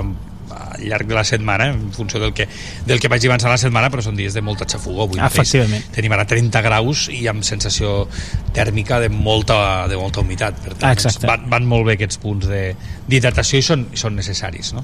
al 0.51 0.83
llarg 0.83 1.07
de 1.07 1.15
la 1.15 1.23
setmana, 1.27 1.67
en 1.73 1.91
funció 1.95 2.19
del 2.19 2.33
que, 2.33 2.47
del 2.87 2.99
que 2.99 3.07
vagi 3.11 3.27
avançant 3.29 3.51
la 3.53 3.59
setmana, 3.61 3.89
però 3.93 4.03
són 4.03 4.15
dies 4.19 4.33
de 4.35 4.41
molta 4.43 4.65
xafogó. 4.67 5.05
Avui 5.05 5.19
mateix 5.19 5.41
Efectivament. 5.43 5.85
Tenim 5.95 6.15
ara 6.15 6.25
30 6.27 6.61
graus 6.65 7.05
i 7.13 7.25
amb 7.31 7.43
sensació 7.47 8.07
tèrmica 8.55 8.99
de 9.03 9.09
molta, 9.09 9.87
de 9.91 9.99
molta 9.99 10.23
humitat. 10.23 10.57
Per 10.63 10.73
tant, 10.75 10.89
doncs, 11.11 11.19
van, 11.29 11.45
van 11.51 11.67
molt 11.69 11.87
bé 11.87 11.95
aquests 11.99 12.19
punts 12.23 12.47
de- 12.51 12.75
d'hidratació 13.07 13.59
i 13.59 13.67
són, 13.67 13.87
són 13.93 14.15
necessaris, 14.19 14.73
no? 14.73 14.83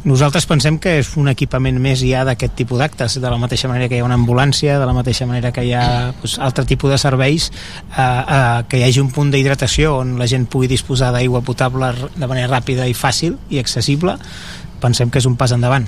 Nosaltres 0.00 0.46
pensem 0.48 0.78
que 0.80 0.94
és 1.02 1.10
un 1.20 1.28
equipament 1.28 1.76
més 1.76 2.00
ja 2.00 2.22
d'aquest 2.24 2.54
tipus 2.56 2.80
d'actes, 2.80 3.18
de 3.20 3.28
la 3.28 3.36
mateixa 3.36 3.68
manera 3.68 3.88
que 3.90 3.98
hi 3.98 4.00
ha 4.00 4.06
una 4.06 4.16
ambulància, 4.16 4.78
de 4.80 4.86
la 4.88 4.94
mateixa 4.96 5.26
manera 5.28 5.50
que 5.52 5.66
hi 5.66 5.74
ha 5.76 5.84
doncs, 6.22 6.38
altre 6.40 6.64
tipus 6.64 6.94
de 6.94 6.96
serveis, 7.02 7.50
eh, 7.50 8.00
eh, 8.00 8.62
que 8.64 8.80
hi 8.80 8.86
hagi 8.86 9.04
un 9.04 9.10
punt 9.12 9.28
d'hidratació 9.34 9.98
on 10.00 10.16
la 10.16 10.28
gent 10.30 10.48
pugui 10.48 10.72
disposar 10.72 11.12
d'aigua 11.12 11.44
potable 11.44 11.92
de 12.16 12.26
manera 12.30 12.48
ràpida 12.48 12.88
i 12.88 12.96
fàcil 12.96 13.36
i 13.52 13.60
accessible, 13.60 14.16
pensem 14.80 15.12
que 15.12 15.20
és 15.20 15.28
un 15.28 15.36
pas 15.36 15.52
endavant. 15.52 15.84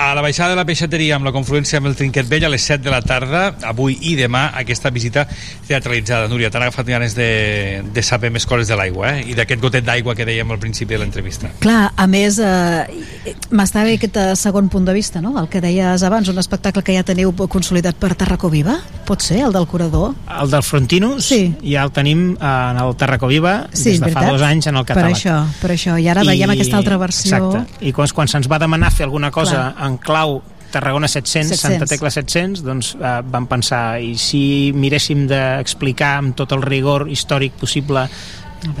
A 0.00 0.14
la 0.14 0.22
baixada 0.24 0.54
de 0.54 0.56
la 0.56 0.64
peixateria 0.64 1.18
amb 1.18 1.26
la 1.28 1.30
confluència 1.34 1.76
amb 1.76 1.90
el 1.90 1.94
Trinquet 1.98 2.24
Vell 2.24 2.46
a 2.46 2.48
les 2.48 2.64
7 2.64 2.80
de 2.86 2.88
la 2.88 3.02
tarda, 3.04 3.42
avui 3.68 3.98
i 4.08 4.14
demà, 4.16 4.46
aquesta 4.56 4.88
visita 4.88 5.26
teatralitzada. 5.68 6.24
Núria, 6.32 6.48
t'han 6.48 6.64
agafat 6.64 6.88
ganes 6.88 7.12
de, 7.18 7.82
de 7.84 8.02
saber 8.02 8.30
més 8.32 8.46
coses 8.48 8.70
de 8.72 8.78
l'aigua, 8.80 9.10
eh? 9.18 9.26
I 9.28 9.34
d'aquest 9.36 9.60
gotet 9.60 9.84
d'aigua 9.84 10.14
que 10.16 10.24
dèiem 10.24 10.54
al 10.54 10.58
principi 10.62 10.96
de 10.96 11.02
l'entrevista. 11.02 11.50
Clar, 11.60 11.90
a 12.00 12.06
més, 12.08 12.38
eh, 12.40 13.34
m'està 13.52 13.82
bé 13.84 13.98
aquest 13.98 14.16
eh, 14.16 14.24
segon 14.40 14.70
punt 14.72 14.88
de 14.88 14.94
vista, 14.96 15.20
no? 15.20 15.34
El 15.36 15.50
que 15.52 15.60
deies 15.60 16.06
abans, 16.08 16.32
un 16.32 16.40
espectacle 16.40 16.80
que 16.86 16.96
ja 16.96 17.04
teniu 17.04 17.34
consolidat 17.52 18.00
per 18.00 18.14
Tarracó 18.16 18.48
Viva? 18.48 18.78
Pot 19.04 19.20
ser, 19.26 19.42
el 19.44 19.52
del 19.52 19.68
Curador? 19.68 20.16
El 20.40 20.48
del 20.54 20.64
Frontinus 20.64 21.28
sí. 21.28 21.42
ja 21.60 21.84
el 21.84 21.92
tenim 21.92 22.24
eh, 22.38 22.40
en 22.48 22.80
el 22.86 22.96
Tarracó 22.96 23.28
Viva 23.28 23.66
Sí, 23.74 23.90
des 23.90 24.00
de 24.00 24.08
fa 24.08 24.22
veritat. 24.22 24.32
dos 24.32 24.48
anys 24.48 24.72
en 24.72 24.80
el 24.80 24.88
català. 24.88 25.12
Per 25.12 25.18
això, 25.18 25.36
per 25.60 25.74
això. 25.76 26.00
I 26.00 26.08
ara 26.08 26.24
veiem 26.24 26.56
aquesta 26.56 26.80
altra 26.80 26.96
versió. 27.04 27.36
Exacte. 27.36 27.84
I 27.84 27.92
quan, 27.92 28.08
quan 28.16 28.32
se'ns 28.32 28.48
va 28.48 28.62
demanar 28.64 28.94
fer 28.96 29.04
alguna 29.04 29.28
cosa 29.30 29.60
Clar. 29.60 29.89
En 29.90 29.98
clau 30.00 30.40
Tarragona 30.70 31.08
700, 31.10 31.58
700. 31.58 31.60
Santa 31.60 31.86
Tecla 31.90 32.10
700, 32.14 32.62
doncs 32.62 32.92
eh, 32.94 33.16
vam 33.26 33.48
pensar, 33.50 33.98
i 33.98 34.14
si 34.18 34.70
miréssim 34.76 35.26
d'explicar 35.30 36.14
amb 36.20 36.36
tot 36.38 36.54
el 36.54 36.62
rigor 36.62 37.08
històric 37.10 37.58
possible 37.58 38.06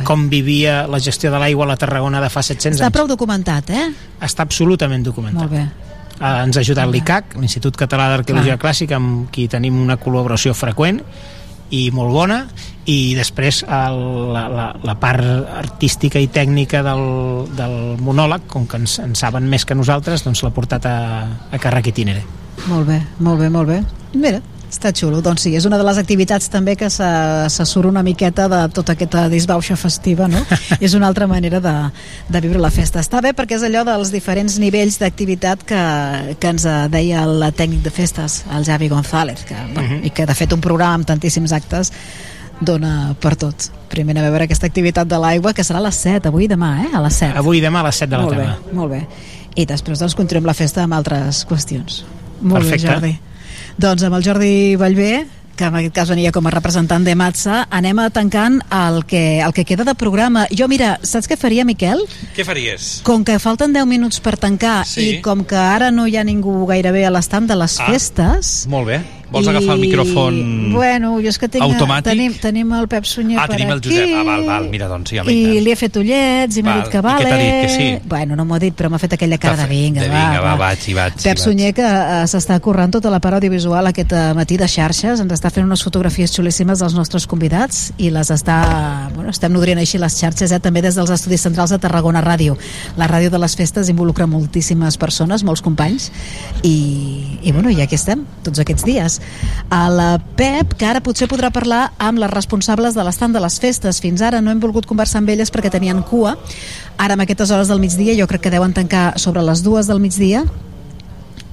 com 0.04 0.28
vivia 0.28 0.84
la 0.90 1.00
gestió 1.00 1.30
de 1.32 1.38
l'aigua 1.40 1.64
a 1.64 1.70
la 1.72 1.76
Tarragona 1.80 2.20
de 2.20 2.28
fa 2.30 2.42
700 2.44 2.78
Està 2.78 2.88
anys. 2.90 2.94
prou 2.96 3.08
documentat, 3.08 3.70
eh? 3.72 3.86
Està 4.20 4.44
absolutament 4.44 5.04
documentat. 5.06 5.40
Molt 5.40 5.52
bé. 5.52 5.64
Eh, 6.20 6.42
ens 6.44 6.56
ha 6.56 6.60
ajudat 6.60 6.90
l'ICAC, 6.92 7.36
l'Institut 7.40 7.76
Català 7.80 8.10
d'Arqueologia 8.12 8.58
Clàssica, 8.60 9.00
amb 9.00 9.30
qui 9.32 9.48
tenim 9.48 9.80
una 9.80 9.96
col·laboració 10.00 10.52
freqüent 10.54 11.00
i 11.70 11.88
molt 11.94 12.12
bona, 12.12 12.42
i 12.90 13.14
després 13.18 13.62
el, 13.66 13.98
la, 14.34 14.44
la, 14.50 14.66
la 14.86 14.96
part 15.00 15.24
artística 15.60 16.18
i 16.22 16.28
tècnica 16.32 16.82
del, 16.86 17.04
del 17.56 17.76
monòleg, 18.02 18.46
com 18.50 18.66
que 18.66 18.80
ens, 18.82 18.98
en 19.04 19.14
saben 19.18 19.46
més 19.50 19.66
que 19.68 19.76
nosaltres, 19.78 20.24
doncs 20.26 20.42
l'ha 20.46 20.54
portat 20.54 20.86
a, 20.90 20.96
a 21.50 21.60
càrrec 21.62 21.92
itinere. 21.94 22.24
Molt 22.68 22.88
bé, 22.90 23.02
molt 23.24 23.40
bé, 23.40 23.50
molt 23.52 23.70
bé. 23.70 23.82
Mira, 24.20 24.40
està 24.70 24.92
xulo. 24.94 25.18
Doncs 25.24 25.42
sí, 25.42 25.50
és 25.58 25.64
una 25.66 25.78
de 25.80 25.84
les 25.86 25.98
activitats 25.98 26.46
també 26.52 26.76
que 26.78 26.86
se, 26.92 27.06
se 27.50 27.64
surt 27.66 27.88
una 27.88 28.04
miqueta 28.06 28.44
de 28.52 28.60
tota 28.74 28.94
aquesta 28.94 29.24
disbauxa 29.32 29.74
festiva, 29.80 30.28
no? 30.30 30.42
és 30.80 30.94
una 30.94 31.08
altra 31.10 31.26
manera 31.30 31.58
de, 31.64 31.74
de 32.30 32.42
viure 32.44 32.60
la 32.62 32.70
festa. 32.70 33.02
Està 33.02 33.22
bé 33.24 33.32
perquè 33.34 33.58
és 33.58 33.64
allò 33.66 33.82
dels 33.88 34.12
diferents 34.14 34.58
nivells 34.62 35.00
d'activitat 35.02 35.64
que, 35.66 35.84
que 36.38 36.52
ens 36.54 36.66
eh, 36.70 36.76
deia 36.92 37.24
el 37.26 37.46
tècnic 37.58 37.82
de 37.86 37.94
festes, 37.94 38.42
el 38.54 38.66
Javi 38.68 38.90
González, 38.92 39.42
que, 39.48 39.58
bueno, 39.74 39.88
Mhm. 39.88 40.04
i 40.06 40.10
que 40.14 40.26
de 40.26 40.34
fet 40.38 40.52
un 40.54 40.60
programa 40.62 41.00
amb 41.00 41.08
tantíssims 41.08 41.52
actes 41.56 41.90
dona 42.60 43.14
per 43.20 43.34
tot. 43.36 43.54
Primer 43.90 44.16
a 44.18 44.22
veure 44.30 44.44
aquesta 44.44 44.66
activitat 44.68 45.08
de 45.08 45.18
l'aigua, 45.18 45.52
que 45.56 45.64
serà 45.66 45.78
a 45.80 45.86
les 45.88 45.96
7, 45.96 46.28
avui 46.28 46.44
i 46.44 46.48
demà, 46.48 46.84
eh? 46.84 46.90
A 46.94 47.00
les 47.02 47.14
7. 47.22 47.36
Avui 47.40 47.58
i 47.58 47.64
demà 47.64 47.80
a 47.80 47.88
les 47.88 47.96
7 47.96 48.10
de 48.10 48.16
la 48.16 48.22
molt 48.22 48.36
tarda. 48.36 48.58
Bé, 48.66 48.76
molt 48.76 48.90
bé. 48.92 49.02
I 49.56 49.66
després 49.66 49.98
doncs 49.98 50.14
continuem 50.14 50.46
la 50.46 50.54
festa 50.54 50.84
amb 50.84 50.94
altres 50.94 51.44
qüestions. 51.48 52.04
Molt 52.40 52.62
Perfecte. 52.64 52.86
bé, 52.86 52.92
Jordi. 52.92 53.18
Doncs 53.80 54.02
amb 54.06 54.14
el 54.16 54.22
Jordi 54.24 54.76
Vallvé, 54.76 55.26
que 55.56 55.64
en 55.66 55.74
aquest 55.76 55.92
cas 55.94 56.08
venia 56.08 56.30
com 56.32 56.46
a 56.46 56.50
representant 56.50 57.04
de 57.04 57.14
Matza, 57.14 57.66
anem 57.70 57.98
a 57.98 58.08
tancant 58.10 58.60
el 58.72 59.04
que, 59.04 59.40
el 59.44 59.52
que 59.52 59.64
queda 59.68 59.84
de 59.84 59.94
programa. 59.94 60.46
Jo, 60.56 60.68
mira, 60.68 60.98
saps 61.02 61.28
què 61.28 61.36
faria, 61.36 61.66
Miquel? 61.68 62.00
Què 62.36 62.44
faries? 62.46 63.00
Com 63.04 63.24
que 63.24 63.38
falten 63.38 63.72
10 63.74 63.84
minuts 63.86 64.20
per 64.20 64.36
tancar 64.38 64.86
Sí. 64.86 65.16
i 65.18 65.20
com 65.20 65.44
que 65.44 65.56
ara 65.56 65.90
no 65.90 66.06
hi 66.06 66.16
ha 66.16 66.24
ningú 66.24 66.64
gairebé 66.66 67.04
a 67.04 67.10
l'estand 67.10 67.48
de 67.50 67.56
les 67.56 67.78
Ah. 67.80 67.86
festes... 67.90 68.66
Molt 68.68 68.86
bé. 68.86 69.00
Vols 69.30 69.46
i- 69.46 69.50
agafar 69.50 69.74
el 69.76 69.80
micròfon 69.80 70.72
Bueno, 70.72 71.12
jo 71.20 71.28
és 71.28 71.38
que 71.38 71.48
tinc, 71.48 71.62
automàtic? 71.64 72.04
tenim, 72.12 72.34
tenim 72.40 72.72
el 72.74 72.88
Pep 72.88 73.04
Sunyer 73.04 73.38
Ah, 73.38 73.46
per 73.46 73.56
tenim 73.56 73.70
el 73.72 73.78
aquí. 73.78 73.88
Josep. 73.90 74.08
Ah, 74.16 74.22
val, 74.24 74.44
val. 74.46 74.68
Mira, 74.70 74.88
doncs 74.88 75.10
ja 75.12 75.22
I 75.30 75.60
li 75.60 75.70
he 75.70 75.76
fet 75.76 75.96
ullets 75.96 76.56
i 76.56 76.62
m'ha 76.62 76.76
dit 76.80 76.88
que 76.90 76.98
I 76.98 77.00
què 77.00 77.02
vale. 77.02 77.28
t'ha 77.28 77.36
dit? 77.38 77.54
Que 77.62 77.68
sí? 77.76 78.08
Bueno, 78.08 78.36
no 78.36 78.44
m'ho 78.44 78.54
ha 78.54 78.58
dit, 78.58 78.74
però 78.74 78.90
m'ha 78.90 78.98
fet 78.98 79.12
aquella 79.14 79.38
cara 79.38 79.56
de 79.56 79.66
vinga, 79.70 80.02
de 80.02 80.08
va, 80.08 80.14
vinga, 80.14 80.40
va, 80.40 80.50
va. 80.54 80.56
vaig 80.56 80.88
i 80.88 80.94
vaig. 80.94 81.14
Pep 81.14 81.24
vaig. 81.36 81.38
Sunyer, 81.38 81.72
que 81.74 81.82
eh, 81.82 82.24
s'està 82.26 82.58
currant 82.60 82.90
tota 82.90 83.10
la 83.10 83.20
part 83.20 83.34
audiovisual 83.38 83.86
aquest 83.86 84.12
eh, 84.12 84.32
matí 84.34 84.56
de 84.56 84.66
xarxes, 84.68 85.20
ens 85.20 85.32
està 85.32 85.50
fent 85.50 85.66
unes 85.66 85.82
fotografies 85.82 86.32
xulíssimes 86.34 86.78
dels 86.80 86.94
nostres 86.94 87.26
convidats 87.26 87.92
i 87.98 88.10
les 88.10 88.30
està... 88.30 89.10
Bueno, 89.14 89.30
estem 89.30 89.52
nodrint 89.52 89.78
així 89.78 89.98
les 89.98 90.18
xarxes, 90.18 90.50
eh, 90.52 90.58
també 90.60 90.82
des 90.82 90.94
dels 90.94 91.10
estudis 91.10 91.40
centrals 91.40 91.70
de 91.70 91.78
Tarragona 91.78 92.22
Ràdio. 92.22 92.56
La 92.96 93.06
ràdio 93.08 93.30
de 93.30 93.38
les 93.38 93.54
festes 93.56 93.88
involucra 93.88 94.26
moltíssimes 94.26 94.96
persones, 94.98 95.42
molts 95.44 95.62
companys, 95.62 96.10
i, 96.62 97.38
i 97.42 97.52
bueno, 97.52 97.70
i 97.70 97.80
aquí 97.80 97.94
estem, 97.94 98.24
tots 98.42 98.58
aquests 98.58 98.84
dies. 98.84 99.19
A 99.70 99.88
la 99.90 100.18
Pep, 100.36 100.74
que 100.74 100.86
ara 100.88 101.02
potser 101.04 101.28
podrà 101.30 101.52
parlar 101.54 101.92
amb 102.02 102.18
les 102.18 102.30
responsables 102.32 102.96
de 102.96 103.04
l'estand 103.06 103.36
de 103.36 103.42
les 103.42 103.60
festes. 103.62 104.00
Fins 104.02 104.22
ara 104.22 104.40
no 104.42 104.50
hem 104.50 104.58
volgut 104.62 104.88
conversar 104.88 105.20
amb 105.20 105.30
elles 105.30 105.52
perquè 105.54 105.70
tenien 105.70 106.02
cua. 106.02 106.34
Ara, 106.96 107.14
amb 107.14 107.22
aquestes 107.22 107.52
hores 107.54 107.70
del 107.70 107.78
migdia, 107.78 108.16
jo 108.18 108.26
crec 108.26 108.42
que 108.42 108.50
deuen 108.50 108.74
tancar 108.74 109.14
sobre 109.18 109.44
les 109.46 109.62
dues 109.62 109.86
del 109.86 110.00
migdia, 110.02 110.42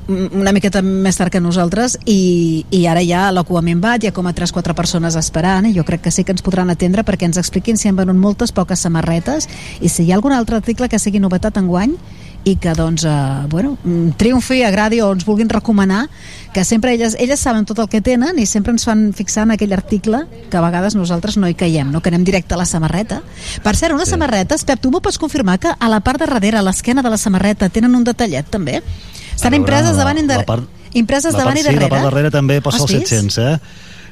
mm, 0.08 0.42
una 0.42 0.52
miqueta 0.52 0.82
més 0.82 1.20
tard 1.20 1.32
que 1.32 1.40
nosaltres 1.44 2.00
i, 2.06 2.66
i 2.72 2.86
ara 2.88 3.04
ja 3.06 3.28
a 3.28 3.32
la 3.32 3.44
cua 3.44 3.62
me'n 3.62 3.82
vaig, 3.84 4.04
hi 4.04 4.10
ha 4.10 4.16
com 4.16 4.26
a 4.26 4.34
3-4 4.34 4.74
persones 4.74 5.16
esperant 5.16 5.70
i 5.70 5.76
jo 5.76 5.86
crec 5.86 6.08
que 6.08 6.12
sí 6.12 6.24
que 6.24 6.34
ens 6.34 6.42
podran 6.42 6.74
atendre 6.74 7.04
perquè 7.04 7.30
ens 7.30 7.38
expliquin 7.38 7.78
si 7.78 7.88
han 7.88 8.00
venut 8.00 8.16
moltes 8.16 8.52
poques 8.52 8.80
samarretes 8.80 9.48
i 9.82 9.90
si 9.90 10.04
hi 10.04 10.12
ha 10.12 10.16
algun 10.16 10.34
altre 10.34 10.58
article 10.58 10.90
que 10.90 11.00
sigui 11.00 11.20
novetat 11.20 11.58
en 11.62 11.68
guany 11.68 11.98
i 12.48 12.54
que 12.56 12.72
doncs, 12.78 13.04
eh, 13.04 13.12
bueno, 13.52 13.74
mm, 13.84 14.16
triomfi, 14.16 14.62
agradi 14.64 15.02
o 15.04 15.10
ens 15.12 15.26
vulguin 15.28 15.50
recomanar 15.52 16.06
que 16.54 16.64
sempre 16.64 16.94
elles, 16.96 17.18
elles 17.20 17.40
saben 17.44 17.66
tot 17.68 17.78
el 17.84 17.90
que 17.92 18.00
tenen 18.02 18.40
i 18.40 18.46
sempre 18.48 18.72
ens 18.72 18.86
fan 18.88 19.12
fixar 19.14 19.44
en 19.44 19.52
aquell 19.58 19.74
article 19.76 20.24
que 20.50 20.56
a 20.58 20.62
vegades 20.64 20.96
nosaltres 20.96 21.36
no 21.38 21.50
hi 21.52 21.58
caiem, 21.60 21.92
no? 21.92 22.00
que 22.02 22.10
anem 22.10 22.24
directe 22.24 22.56
a 22.56 22.58
la 22.62 22.66
samarreta. 22.66 23.20
Per 23.64 23.76
cert, 23.76 23.94
unes 23.98 24.08
sí. 24.08 24.16
samarretes, 24.16 24.64
Pep, 24.64 24.80
tu 24.80 24.92
m'ho 24.94 25.02
pots 25.04 25.20
confirmar 25.20 25.58
que 25.60 25.74
a 25.78 25.90
la 25.92 26.00
part 26.00 26.22
de 26.24 26.26
darrere, 26.32 26.58
a 26.58 26.64
l'esquena 26.64 27.04
de 27.04 27.12
la 27.12 27.18
samarreta, 27.20 27.68
tenen 27.70 27.94
un 28.00 28.04
detallet 28.08 28.48
també? 28.50 28.80
Estan 29.36 29.52
veure, 29.52 29.60
impreses 29.66 29.92
la- 29.92 29.98
davant 30.06 30.18
i 30.18 30.22
la 30.24 30.28
darrere. 30.38 30.46
part- 30.48 30.74
Impreses 30.94 31.34
la 31.34 31.40
davant 31.44 31.54
part, 31.54 31.60
i 31.60 31.68
sí, 31.68 31.68
darrere. 31.76 31.84
la 31.84 31.90
part 32.00 32.04
darrere 32.10 32.32
també 32.32 32.62
posa 32.62 32.78
Has 32.84 32.90
el 32.90 32.96
vist? 33.00 33.12
700, 33.12 33.38
eh? 33.44 33.60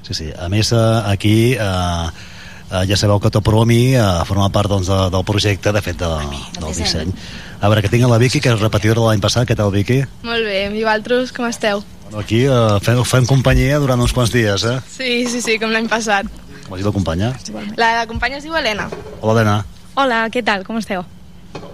Sí, 0.05 0.13
sí. 0.13 0.27
A 0.37 0.49
més, 0.49 0.71
eh, 0.75 1.01
aquí 1.07 1.53
eh, 1.53 1.57
eh, 1.57 2.85
ja 2.87 2.97
sabeu 2.99 3.19
que 3.23 3.31
Topromi 3.31 3.95
eh, 3.95 4.03
forma 4.27 4.49
part 4.51 4.69
doncs, 4.69 4.87
de, 4.91 5.09
del 5.09 5.23
projecte, 5.25 5.71
de 5.71 5.81
fet, 5.81 5.97
de, 5.97 6.11
del 6.59 6.75
disseny. 6.77 7.13
A 7.61 7.69
veure, 7.69 7.81
que 7.81 7.89
tinc 7.89 8.05
la 8.09 8.19
Vicky, 8.21 8.41
que 8.43 8.51
és 8.51 8.61
repetidora 8.61 9.01
de 9.01 9.07
l'any 9.09 9.23
passat. 9.23 9.47
Què 9.47 9.55
tal, 9.57 9.71
Vicky? 9.73 10.01
Molt 10.27 10.43
bé, 10.45 10.65
i 10.67 10.83
vosaltres 10.83 11.31
com 11.35 11.47
esteu? 11.47 11.83
Bueno, 12.05 12.19
aquí 12.21 12.43
eh, 12.45 12.79
fem, 12.85 13.01
fem 13.07 13.25
companyia 13.25 13.79
durant 13.81 14.01
uns 14.01 14.13
quants 14.13 14.33
dies, 14.33 14.65
eh? 14.67 14.77
Sí, 14.91 15.25
sí, 15.31 15.41
sí, 15.41 15.57
com 15.61 15.73
l'any 15.73 15.89
passat. 15.89 16.29
Com 16.65 16.75
es 16.75 16.81
diu 16.81 16.89
la 16.91 16.93
companya? 16.93 17.33
La, 17.77 17.95
la 18.01 18.05
companya 18.09 18.37
es 18.41 18.45
diu 18.45 18.55
Helena. 18.57 18.89
Hola, 19.21 19.39
Helena. 19.39 19.59
Hola, 19.95 20.25
què 20.33 20.43
tal, 20.45 20.65
com 20.67 20.77
esteu? 20.81 21.05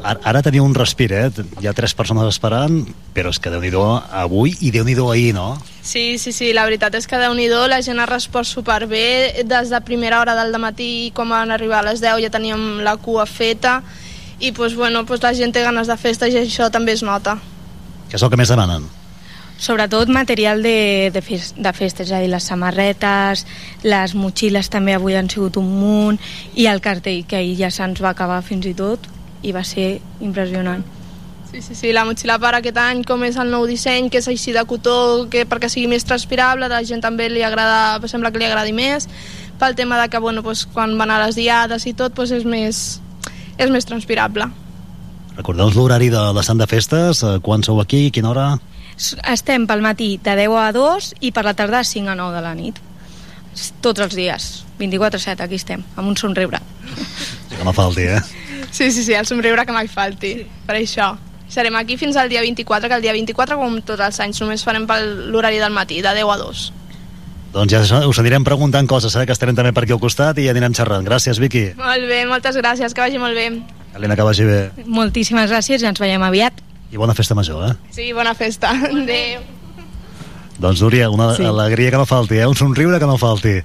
Ara, 0.01 0.19
ara 0.26 0.42
teniu 0.45 0.64
un 0.66 0.74
respir, 0.77 1.11
eh? 1.14 1.30
Hi 1.61 1.68
ha 1.69 1.74
tres 1.77 1.93
persones 1.98 2.26
esperant, 2.30 2.80
però 3.16 3.30
és 3.34 3.40
que 3.42 3.51
déu 3.53 3.61
nhi 3.61 3.72
avui 4.22 4.56
i 4.61 4.72
déu 4.74 4.85
nhi 4.85 4.95
ahir, 4.98 5.34
no? 5.34 5.58
Sí, 5.82 6.18
sí, 6.18 6.32
sí, 6.32 6.53
la 6.53 6.66
veritat 6.66 6.95
és 6.95 7.08
que 7.08 7.18
déu 7.18 7.34
nhi 7.34 7.50
la 7.50 7.82
gent 7.82 8.00
ha 8.00 8.06
respost 8.06 8.53
superbé 8.53 9.43
des 9.43 9.69
de 9.69 9.82
primera 9.82 10.22
hora 10.22 10.35
del 10.35 10.58
matí, 10.60 11.11
com 11.14 11.30
van 11.30 11.51
arribar 11.51 11.80
a 11.80 11.90
les 11.92 12.01
10 12.01 12.22
ja 12.22 12.30
teníem 12.30 12.82
la 12.82 12.98
cua 12.98 13.26
feta 13.26 13.82
i 14.42 14.52
pues, 14.52 14.76
bueno, 14.76 15.06
pues, 15.06 15.22
la 15.24 15.34
gent 15.34 15.53
té 15.53 15.61
ganes 15.61 15.88
de 15.88 15.98
festa 15.98 16.28
i 16.28 16.36
això 16.42 16.72
també 16.74 16.98
es 16.98 17.03
nota. 17.06 17.38
Què 18.10 18.18
és 18.18 18.24
el 18.26 18.32
que 18.34 18.40
més 18.42 18.50
demanen? 18.50 18.88
Sobretot 19.61 20.10
material 20.10 20.64
de, 20.66 21.11
de, 21.14 21.22
fes, 21.22 21.52
de 21.53 21.72
festes, 21.78 22.10
és 22.10 22.16
a 22.18 22.22
dir, 22.24 22.32
les 22.34 22.48
samarretes, 22.50 23.45
les 23.86 24.16
motxilles 24.18 24.72
també 24.74 24.95
avui 24.98 25.14
han 25.16 25.30
sigut 25.30 25.60
un 25.61 25.68
munt, 25.70 26.18
i 26.58 26.66
el 26.66 26.82
cartell, 26.82 27.22
que 27.30 27.38
ahir 27.38 27.53
ja 27.60 27.70
se'ns 27.70 28.02
va 28.02 28.16
acabar 28.16 28.42
fins 28.42 28.66
i 28.66 28.74
tot, 28.74 29.06
i 29.45 29.53
va 29.53 29.61
ser 29.64 30.00
impressionant. 30.20 30.82
Sí, 31.52 31.61
sí, 31.61 31.76
sí, 31.76 31.92
la 31.94 32.08
motxilla 32.08 32.40
per 32.42 32.56
aquest 32.58 32.78
any, 32.82 33.03
com 33.06 33.22
és 33.28 33.38
el 33.38 33.53
nou 33.53 33.68
disseny, 33.70 34.10
que 34.10 34.22
és 34.24 34.28
així 34.32 34.53
de 34.56 34.66
cotó, 34.66 35.28
que 35.30 35.45
perquè 35.45 35.70
sigui 35.70 35.86
més 35.92 36.08
transpirable, 36.10 36.66
a 36.66 36.72
la 36.72 36.82
gent 36.88 37.03
també 37.03 37.30
li 37.30 37.45
agrada, 37.45 38.00
sembla 38.10 38.32
que 38.34 38.42
li 38.42 38.50
agradi 38.50 38.74
més, 38.74 39.06
pel 39.61 39.78
tema 39.78 40.02
de 40.02 40.10
que, 40.10 40.18
bueno, 40.18 40.42
pues, 40.42 40.66
quan 40.66 40.98
van 40.98 41.14
a 41.14 41.22
les 41.28 41.38
diades 41.38 41.86
i 41.86 41.94
tot, 41.94 42.16
pues, 42.18 42.32
és, 42.34 42.48
més, 42.50 43.02
és 43.66 43.72
més 43.74 43.88
transpirable. 43.88 44.48
Recordeu 45.38 45.72
l'horari 45.74 46.10
de 46.12 46.22
l'estat 46.36 46.60
de 46.60 46.68
festes? 46.68 47.24
Quan 47.46 47.64
sou 47.64 47.80
aquí? 47.82 48.10
Quina 48.14 48.32
hora? 48.32 48.48
Estem 49.32 49.66
pel 49.68 49.82
matí 49.82 50.18
de 50.24 50.36
10 50.38 50.58
a 50.60 50.70
2 50.76 51.14
i 51.22 51.32
per 51.34 51.46
la 51.48 51.56
tarda 51.58 51.82
de 51.82 51.90
5 51.90 52.12
a 52.12 52.18
9 52.20 52.36
de 52.38 52.44
la 52.46 52.54
nit. 52.58 52.82
Tots 53.84 54.04
els 54.04 54.14
dies, 54.16 54.52
24-7, 54.80 55.44
aquí 55.44 55.58
estem, 55.60 55.82
amb 55.96 56.08
un 56.08 56.16
somriure. 56.20 56.62
Sí 57.50 57.58
que 57.58 57.66
me 57.68 57.74
falti, 57.76 58.06
eh? 58.08 58.22
Sí, 58.72 58.92
sí, 58.92 59.04
sí, 59.04 59.14
el 59.14 59.28
somriure 59.28 59.66
que 59.66 59.76
mai 59.76 59.90
falti, 59.92 60.36
sí. 60.40 60.48
per 60.68 60.78
això. 60.80 61.12
Serem 61.52 61.76
aquí 61.76 61.98
fins 62.00 62.16
al 62.16 62.30
dia 62.32 62.40
24, 62.46 62.88
que 62.88 62.96
el 62.96 63.04
dia 63.04 63.12
24, 63.12 63.58
com 63.60 63.82
tots 63.84 64.06
els 64.06 64.20
anys, 64.24 64.40
només 64.40 64.64
farem 64.64 64.86
per 64.88 65.02
l'horari 65.04 65.60
del 65.60 65.74
matí, 65.76 66.00
de 66.00 66.14
10 66.16 66.32
a 66.32 66.38
2. 66.40 66.62
Doncs 67.52 67.74
ja 67.74 68.00
us 68.08 68.20
anirem 68.22 68.46
preguntant 68.48 68.88
coses, 68.88 69.16
eh? 69.20 69.26
Que 69.28 69.34
estarem 69.36 69.56
també 69.58 69.74
per 69.76 69.84
aquí 69.84 69.92
al 69.92 70.00
costat 70.00 70.38
i 70.40 70.46
ja 70.48 70.54
anirem 70.56 70.72
xerrant. 70.78 71.04
Gràcies, 71.08 71.40
Vicky. 71.42 71.72
Molt 71.80 72.06
bé, 72.08 72.22
moltes 72.30 72.56
gràcies, 72.56 72.94
que 72.96 73.04
vagi 73.04 73.20
molt 73.20 73.36
bé. 73.36 73.50
Helena, 73.94 74.16
que 74.16 74.24
vagi 74.24 74.46
bé. 74.48 74.60
Moltíssimes 74.88 75.52
gràcies 75.52 75.84
i 75.84 75.90
ens 75.90 76.00
veiem 76.00 76.24
aviat. 76.24 76.62
I 76.92 77.00
bona 77.00 77.14
festa 77.16 77.36
major, 77.36 77.66
eh? 77.70 77.74
Sí, 77.92 78.12
bona 78.16 78.34
festa. 78.36 78.72
Adéu. 78.72 79.44
Doncs, 80.62 80.82
Núria, 80.84 81.10
una 81.10 81.32
Sí. 81.36 81.42
sí. 81.44 81.50
alegria 81.50 81.92
que 81.92 81.98
no 81.98 82.06
falti, 82.06 82.38
eh? 82.38 82.48
Un 82.48 82.56
somriure 82.56 83.00
que 83.00 83.06
no 83.10 83.18
falti. 83.18 83.58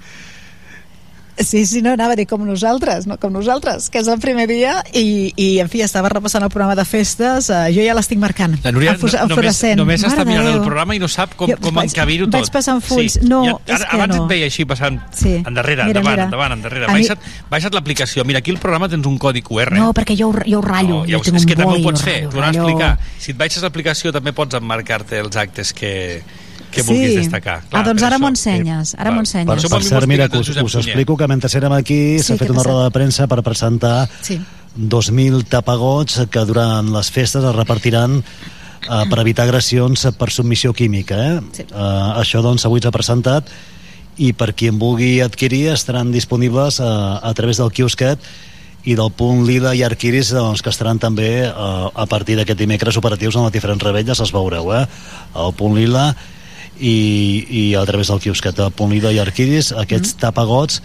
Sí, 1.39 1.67
sí, 1.67 1.83
no, 1.83 1.91
anava 1.93 2.15
a 2.15 2.17
dir 2.17 2.25
com 2.27 2.41
nosaltres, 2.47 3.07
no 3.07 3.19
com 3.21 3.31
nosaltres, 3.31 3.91
que 3.93 3.99
és 4.01 4.09
el 4.09 4.19
primer 4.23 4.47
dia 4.49 4.79
i, 4.97 5.33
i 5.37 5.59
en 5.61 5.69
fi, 5.69 5.83
estava 5.85 6.09
repassant 6.09 6.43
el 6.47 6.49
programa 6.49 6.75
de 6.79 6.85
festes, 6.89 7.51
uh, 7.53 7.67
jo 7.69 7.85
ja 7.85 7.93
l'estic 7.95 8.17
marcant. 8.19 8.55
La 8.65 8.73
Núria 8.73 8.95
no, 8.97 9.11
només, 9.29 9.61
només 9.77 10.01
està 10.03 10.17
Mare 10.17 10.25
de 10.25 10.31
mirant 10.31 10.47
el 10.47 10.53
Déu. 10.55 10.65
programa 10.65 10.97
i 10.97 10.99
no 11.03 11.09
sap 11.13 11.35
com, 11.37 11.51
Jo 11.51 11.59
com 11.61 11.77
encabir-ho 11.83 12.25
tot. 12.31 12.39
vaig 12.41 12.51
passant 12.55 12.81
fulls. 12.81 13.19
No, 13.23 13.43
Ja, 13.45 13.53
és 13.67 13.75
ara, 13.81 13.91
que 13.91 13.97
abans 14.01 14.17
no. 14.17 14.23
et 14.25 14.29
veia 14.31 14.47
així 14.47 14.65
passant 14.65 14.99
Sí. 15.13 15.35
endarrere, 15.45 15.85
Mira, 15.85 16.01
endavant, 16.01 16.15
mira. 16.17 16.25
endavant, 16.25 16.53
endarrere. 16.57 16.85
A 16.87 16.89
mi- 16.89 17.03
Baixa't, 17.03 17.21
baixa't 17.51 17.75
l'aplicació. 17.75 18.25
Mira, 18.25 18.39
aquí 18.39 18.51
al 18.51 18.59
programa 18.59 18.89
tens 18.89 19.05
un 19.07 19.19
codi 19.19 19.43
QR. 19.43 19.73
No, 19.77 19.93
perquè 19.93 20.17
jo, 20.17 20.33
jo 20.47 20.59
ho 20.59 20.63
ratllo. 20.63 21.03
No, 21.03 21.05
jo 21.05 21.21
tinc 21.21 21.37
és 21.37 21.43
un 21.43 21.49
que 21.49 21.55
també 21.57 21.71
boli, 21.73 21.83
ho 21.85 21.91
pots 21.91 22.03
fer, 22.03 22.29
t'ho 22.31 22.41
a 22.43 22.49
explicar. 22.49 22.99
Si 23.19 23.33
et 23.33 23.37
baixes 23.37 23.63
l'aplicació 23.63 24.11
també 24.11 24.33
pots 24.33 24.55
emmarcar-te 24.55 25.19
els 25.21 25.37
actes 25.37 25.73
que, 25.75 26.23
que 26.77 26.83
Sí. 26.85 26.93
vulguis 26.93 27.17
destacar. 27.25 27.57
ah, 27.73 27.83
doncs 27.83 28.01
per 28.03 28.07
ara 28.07 28.17
això. 28.17 28.21
m'ho 28.23 28.29
ensenyes, 28.35 28.95
ara 28.99 29.11
m'ho 29.11 29.23
Per, 29.23 29.27
ensenyes. 29.27 29.67
per 29.73 29.83
cert, 29.83 30.07
mira, 30.07 30.29
que 30.29 30.39
us, 30.39 30.49
us 30.53 30.75
explico 30.83 31.17
que 31.17 31.27
mentre 31.27 31.49
érem 31.57 31.73
aquí 31.73 32.19
Sí, 32.19 32.23
s'ha 32.29 32.35
què 32.37 32.45
fet 32.45 32.51
una 32.55 32.63
roda 32.63 32.85
de 32.85 32.91
premsa 32.95 33.27
per 33.27 33.43
presentar 33.43 34.09
Sí. 34.23 34.39
2.000 34.77 35.43
tapagots 35.49 36.27
que 36.31 36.45
durant 36.45 36.91
les 36.93 37.11
festes 37.11 37.43
es 37.43 37.55
repartiran 37.57 38.19
eh, 38.23 39.05
per 39.11 39.19
evitar 39.23 39.47
agressions 39.49 40.07
per 40.19 40.29
submissió 40.31 40.73
química. 40.77 41.17
Eh? 41.17 41.41
Sí. 41.53 41.63
Eh, 41.63 42.21
això 42.21 42.43
doncs 42.45 42.65
avui 42.69 42.81
s'ha 42.85 42.93
presentat 42.93 43.49
i 44.19 44.33
per 44.33 44.55
qui 44.55 44.69
en 44.69 44.79
vulgui 44.79 45.21
adquirir 45.21 45.69
estaran 45.73 46.13
disponibles 46.13 46.79
a, 46.81 47.19
a 47.19 47.33
través 47.35 47.57
del 47.59 47.73
quiosquet 47.73 48.21
i 48.87 48.95
del 48.95 49.11
punt 49.11 49.43
Lila 49.45 49.75
i 49.75 49.83
Arquiris 49.83 50.31
doncs, 50.31 50.63
que 50.63 50.71
estaran 50.71 51.01
també 51.03 51.43
eh, 51.49 51.51
a 51.53 52.07
partir 52.07 52.37
d'aquest 52.39 52.59
dimecres 52.61 52.97
operatius 52.97 53.35
en 53.35 53.43
les 53.49 53.53
diferents 53.53 53.83
rebelles, 53.83 54.21
els 54.21 54.31
veureu 54.33 54.71
eh? 54.77 54.87
el 55.35 55.53
punt 55.59 55.75
Lila 55.75 56.15
i, 56.81 56.99
i 57.49 57.65
a 57.75 57.85
través 57.89 58.13
del 58.13 58.21
quiosquet 58.21 58.57
del 58.57 58.73
punt 58.77 58.93
Lila 58.93 59.13
i 59.15 59.21
Arquiris 59.23 59.73
aquests 59.73 60.15
mm. 60.15 60.23
tapagots 60.25 60.81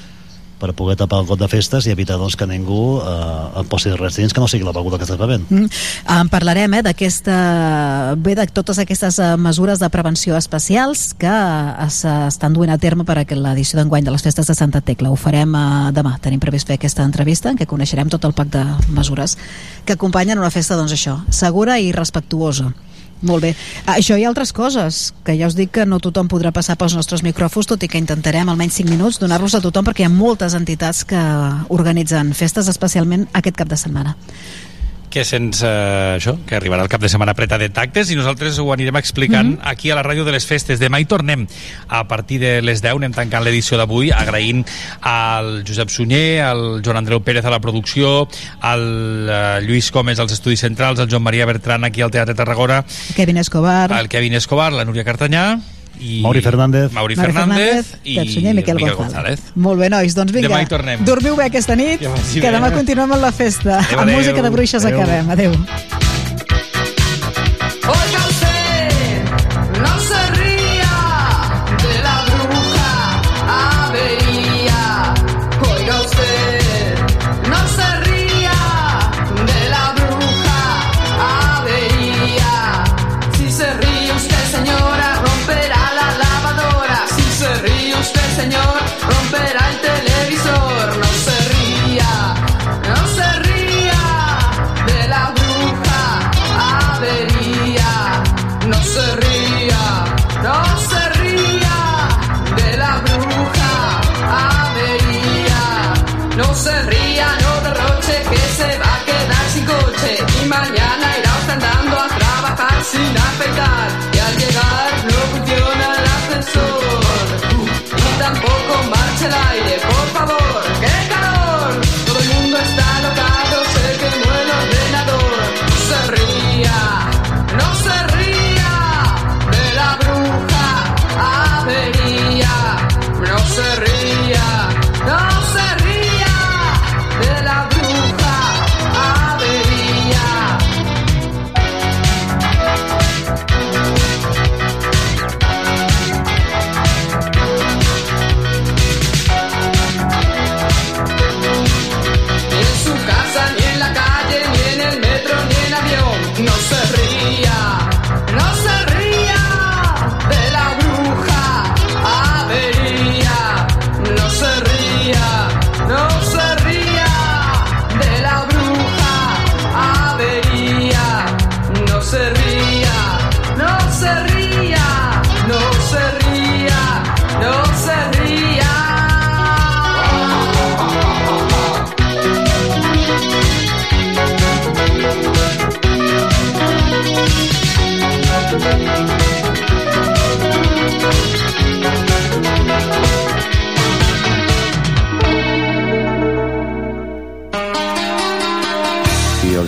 per 0.62 0.76
poder 0.78 0.96
tapar 1.00 1.24
el 1.24 1.26
got 1.26 1.40
de 1.42 1.48
festes 1.50 1.88
i 1.88 1.94
evitar 1.94 2.20
doncs, 2.22 2.38
que 2.38 2.46
ningú 2.46 3.00
eh, 3.02 3.62
et 3.62 3.70
posi 3.72 3.94
res 3.98 4.20
dins 4.20 4.34
que 4.34 4.44
no 4.44 4.50
sigui 4.52 4.68
la 4.68 4.76
beguda 4.76 5.00
que 5.02 5.08
estàs 5.08 5.20
bevent. 5.20 5.48
Mm. 5.50 5.72
En 6.20 6.30
parlarem 6.30 6.78
eh, 6.78 6.84
d'aquesta 6.86 7.38
bé 8.22 8.36
de 8.38 8.46
totes 8.54 8.78
aquestes 8.84 9.18
eh, 9.18 9.32
mesures 9.42 9.82
de 9.82 9.90
prevenció 9.94 10.38
especials 10.38 11.08
que 11.18 11.34
es, 11.88 12.04
estan 12.06 12.54
duent 12.54 12.74
a 12.76 12.78
terme 12.82 13.08
per 13.08 13.18
a 13.18 13.26
l'edició 13.26 13.82
d'enguany 13.82 14.06
de 14.06 14.14
les 14.14 14.26
festes 14.28 14.54
de 14.54 14.58
Santa 14.58 14.84
Tecla. 14.86 15.10
Ho 15.10 15.18
farem 15.18 15.58
eh, 15.58 15.66
demà. 15.98 16.18
Tenim 16.22 16.44
previst 16.44 16.70
fer 16.70 16.78
aquesta 16.78 17.08
entrevista 17.10 17.50
en 17.50 17.58
què 17.58 17.66
coneixerem 17.66 18.14
tot 18.14 18.30
el 18.30 18.38
pack 18.38 18.54
de 18.54 18.66
mesures 18.94 19.38
que 19.86 19.98
acompanyen 19.98 20.40
una 20.40 20.54
festa, 20.54 20.78
doncs 20.78 20.94
això, 20.94 21.18
segura 21.34 21.80
i 21.82 21.90
respectuosa. 21.96 22.70
Molt 23.22 23.44
bé. 23.46 23.52
Ah, 23.86 24.00
Això 24.00 24.18
i 24.18 24.26
altres 24.26 24.52
coses, 24.54 25.14
que 25.26 25.36
ja 25.38 25.48
us 25.48 25.56
dic 25.58 25.72
que 25.76 25.86
no 25.86 26.00
tothom 26.02 26.30
podrà 26.32 26.50
passar 26.54 26.78
pels 26.80 26.96
nostres 26.98 27.22
micròfons, 27.22 27.70
tot 27.70 27.84
i 27.86 27.90
que 27.92 28.02
intentarem 28.02 28.50
almenys 28.50 28.80
5 28.82 28.90
minuts 28.90 29.22
donar-los 29.22 29.56
a 29.56 29.62
tothom 29.62 29.86
perquè 29.86 30.06
hi 30.06 30.10
ha 30.10 30.14
moltes 30.14 30.58
entitats 30.58 31.04
que 31.06 31.22
organitzen 31.70 32.34
festes 32.34 32.72
especialment 32.72 33.28
aquest 33.38 33.60
cap 33.62 33.70
de 33.70 33.78
setmana. 33.78 34.16
Que 35.12 35.26
sense 35.28 35.68
eh, 35.68 36.16
això, 36.16 36.38
que 36.48 36.56
arribarà 36.58 36.86
el 36.86 36.90
cap 36.90 37.04
de 37.04 37.10
setmana 37.12 37.36
preta 37.38 37.60
de 37.62 37.68
tactes 37.70 38.10
i 38.10 38.18
nosaltres 38.18 38.58
ho 38.64 38.72
anirem 38.74 38.96
explicant 38.98 39.50
mm 39.50 39.58
-hmm. 39.58 39.72
aquí 39.72 39.92
a 39.92 39.96
la 39.96 40.04
ràdio 40.04 40.24
de 40.24 40.32
les 40.32 40.46
festes. 40.46 40.80
Demà 40.80 41.00
hi 41.00 41.06
tornem 41.06 41.46
a 41.88 42.08
partir 42.08 42.40
de 42.40 42.62
les 42.62 42.82
10, 42.82 42.96
anem 42.96 43.14
tancant 43.14 43.44
l'edició 43.44 43.78
d'avui, 43.78 44.12
agraint 44.12 44.66
al 45.02 45.64
Josep 45.68 45.90
Sunyer, 45.90 46.42
al 46.42 46.82
Joan 46.84 46.98
Andreu 46.98 47.22
Pérez 47.22 47.46
a 47.46 47.50
la 47.50 47.60
producció, 47.60 48.28
al 48.62 48.82
uh, 49.30 49.60
Lluís 49.62 49.92
Comes 49.92 50.20
als 50.20 50.32
Estudis 50.32 50.62
Centrals, 50.62 51.00
al 51.00 51.10
Joan 51.10 51.24
Maria 51.24 51.46
Bertran 51.46 51.84
aquí 51.84 52.02
al 52.02 52.12
Teatre 52.12 52.34
Tarragona, 52.34 52.86
Kevin 53.16 53.38
Escobar, 53.38 53.92
al 53.92 54.08
Kevin 54.08 54.34
Escobar, 54.34 54.72
la 54.72 54.86
Núria 54.86 55.04
Cartanyà 55.04 55.60
i 56.02 56.22
Mauri 56.22 56.42
Fernández. 56.42 56.92
Mauri 56.94 57.16
Fernández, 57.16 57.36
Fernández, 57.46 57.94
i 58.04 58.16
Pep 58.18 58.28
Sunyer 58.34 58.54
i 58.54 58.60
Miquel, 58.60 58.76
Miquel 58.76 58.96
González. 58.96 59.40
González. 59.40 59.56
Molt 59.56 59.80
bé, 59.80 59.90
nois, 59.94 60.16
doncs 60.18 60.34
vinga. 60.36 60.50
Demà 60.50 60.64
hi 60.66 60.70
tornem. 60.72 61.06
Dormiu 61.06 61.36
bé 61.40 61.46
aquesta 61.52 61.76
nit, 61.76 62.02
Que 62.34 62.52
demà 62.52 62.72
continuem 62.74 63.12
amb 63.12 63.22
la 63.22 63.32
festa. 63.32 63.80
Adéu, 63.80 64.00
amb 64.06 64.18
música 64.18 64.42
de 64.42 64.50
bruixes 64.50 64.86
Adéu. 64.86 65.02
acabem. 65.02 65.30
Adéu. 65.30 66.21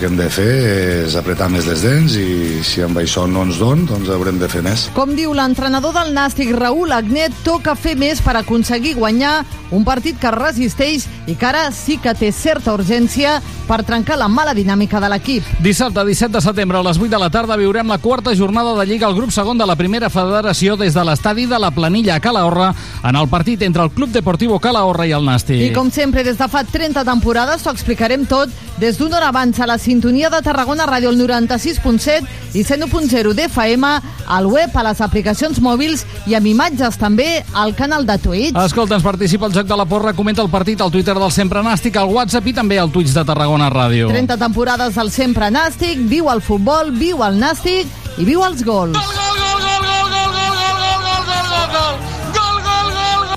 Que 0.04 0.10
hem 0.10 0.18
de 0.20 0.26
fer 0.28 1.06
és 1.06 1.14
apretar 1.16 1.46
més 1.48 1.64
les 1.64 1.80
dents 1.80 2.18
i 2.20 2.60
si 2.68 2.82
amb 2.84 2.98
això 3.00 3.24
no 3.24 3.46
ens 3.48 3.56
don, 3.62 3.86
doncs 3.88 4.10
haurem 4.12 4.36
de 4.42 4.50
fer 4.52 4.60
més. 4.66 4.90
Com 4.98 5.14
diu 5.16 5.32
l'entrenador 5.32 5.94
del 5.96 6.12
Nàstic, 6.12 6.52
Raül 6.58 6.92
Agnet, 6.92 7.32
toca 7.46 7.72
fer 7.80 7.96
més 7.96 8.20
per 8.20 8.36
aconseguir 8.36 8.98
guanyar 8.98 9.46
un 9.72 9.86
partit 9.88 10.20
que 10.20 10.32
resisteix 10.36 11.08
i 11.32 11.38
que 11.40 11.48
ara 11.48 11.70
sí 11.72 11.96
que 12.04 12.12
té 12.20 12.34
certa 12.36 12.74
urgència 12.76 13.38
per 13.64 13.80
trencar 13.88 14.18
la 14.20 14.28
mala 14.28 14.52
dinàmica 14.54 15.00
de 15.00 15.08
l'equip. 15.14 15.48
Dissabte 15.64 16.04
17 16.04 16.36
de 16.36 16.42
setembre 16.44 16.82
a 16.82 16.84
les 16.84 17.00
8 17.00 17.08
de 17.14 17.22
la 17.22 17.32
tarda 17.32 17.56
viurem 17.58 17.88
la 17.88 17.98
quarta 18.04 18.36
jornada 18.36 18.76
de 18.76 18.86
Lliga 18.90 19.08
al 19.08 19.16
grup 19.16 19.32
segon 19.32 19.58
de 19.58 19.68
la 19.70 19.78
primera 19.80 20.12
federació 20.12 20.76
des 20.76 20.94
de 20.94 21.08
l'estadi 21.08 21.48
de 21.48 21.60
la 21.60 21.72
Planilla 21.72 22.18
a 22.18 22.20
Calahorra 22.20 22.74
en 23.04 23.16
el 23.16 23.32
partit 23.32 23.64
entre 23.64 23.88
el 23.88 23.92
Club 23.96 24.12
Deportivo 24.12 24.60
Calahorra 24.60 25.08
i 25.08 25.16
el 25.16 25.24
Nàstic. 25.24 25.64
I 25.64 25.72
com 25.72 25.90
sempre, 25.92 26.28
des 26.28 26.38
de 26.38 26.50
fa 26.52 26.66
30 26.68 27.08
temporades, 27.08 27.64
t'ho 27.64 27.72
explicarem 27.72 28.28
tot 28.28 28.52
des 28.84 28.98
d'una 29.00 29.18
hora 29.18 29.32
abans 29.32 29.60
a 29.60 29.70
la 29.70 29.78
sintonia 29.94 30.30
de 30.34 30.42
Tarragona 30.42 30.88
Ràdio 30.90 31.12
el 31.14 31.20
96.7 31.22 32.58
i 32.58 32.64
101.0 32.66 33.34
d'FM, 33.38 33.90
al 34.26 34.48
web, 34.50 34.74
a 34.74 34.84
les 34.88 35.02
aplicacions 35.06 35.60
mòbils 35.62 36.06
i 36.30 36.34
amb 36.38 36.50
imatges 36.50 36.98
també 36.98 37.44
al 37.54 37.76
canal 37.78 38.08
de 38.10 38.18
Twitch. 38.22 38.58
Escolta, 38.58 38.98
ens 38.98 39.06
participa 39.06 39.50
el 39.50 39.54
Joc 39.54 39.68
de 39.70 39.78
la 39.78 39.86
Porra, 39.86 40.16
comenta 40.18 40.42
el 40.42 40.50
partit 40.50 40.82
al 40.82 40.92
Twitter 40.92 41.14
del 41.20 41.32
Sempre 41.32 41.62
Nàstic, 41.66 41.98
al 42.00 42.10
WhatsApp 42.10 42.48
i 42.50 42.56
també 42.58 42.80
al 42.82 42.90
Twitch 42.94 43.14
de 43.14 43.26
Tarragona 43.28 43.70
Ràdio. 43.74 44.10
30 44.10 44.38
temporades 44.42 44.98
del 44.98 45.12
sempre 45.14 45.52
nàstic, 45.54 46.02
viu 46.10 46.30
el 46.34 46.42
futbol, 46.42 46.90
viu 46.98 47.22
el 47.26 47.38
nàstic 47.42 48.18
i 48.18 48.26
viu 48.26 48.42
els 48.46 48.64
gols. 48.66 48.98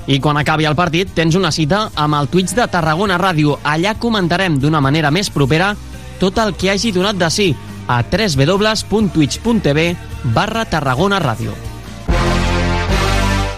I 0.07 0.21
quan 0.23 0.39
acabi 0.39 0.63
el 0.63 0.75
partit 0.79 1.09
tens 1.13 1.35
una 1.35 1.51
cita 1.51 1.89
amb 1.93 2.15
el 2.15 2.29
Twitch 2.31 2.55
de 2.55 2.65
Tarragona 2.71 3.17
Ràdio. 3.19 3.57
Allà 3.67 3.97
comentarem 3.99 4.55
d'una 4.55 4.79
manera 4.81 5.11
més 5.11 5.29
propera 5.29 5.73
tot 6.19 6.37
el 6.43 6.55
que 6.55 6.71
hagi 6.73 6.91
donat 6.91 7.15
de 7.17 7.29
sí 7.31 7.55
a 7.87 8.01
www.twitch.tv 8.03 9.87
barra 10.35 10.65
Tarragona 10.65 11.19
Ràdio. 11.23 11.55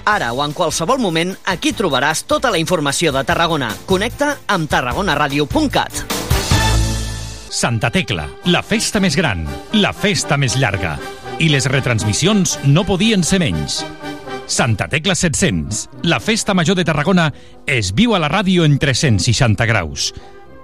Ara 0.10 0.32
o 0.34 0.42
en 0.42 0.54
qualsevol 0.58 0.98
moment, 0.98 1.36
aquí 1.46 1.70
trobaràs 1.78 2.24
tota 2.26 2.50
la 2.50 2.58
informació 2.58 3.12
de 3.14 3.22
Tarragona. 3.24 3.70
Connecta 3.86 4.40
amb 4.48 4.70
tarragonaradio.cat. 4.70 6.00
Santa 7.50 7.90
Tecla, 7.94 8.26
la 8.46 8.64
festa 8.66 9.02
més 9.02 9.18
gran, 9.18 9.46
la 9.74 9.94
festa 9.94 10.38
més 10.38 10.58
llarga. 10.58 10.98
I 11.40 11.50
les 11.54 11.70
retransmissions 11.70 12.58
no 12.66 12.86
podien 12.90 13.22
ser 13.24 13.40
menys. 13.42 13.84
Santa 14.50 14.88
Tecla 14.90 15.14
700, 15.14 15.86
la 16.10 16.20
festa 16.20 16.56
major 16.58 16.76
de 16.76 16.86
Tarragona, 16.86 17.30
es 17.70 17.94
viu 17.94 18.16
a 18.18 18.20
la 18.20 18.30
ràdio 18.34 18.66
en 18.66 18.80
360 18.82 19.70
graus. 19.70 20.10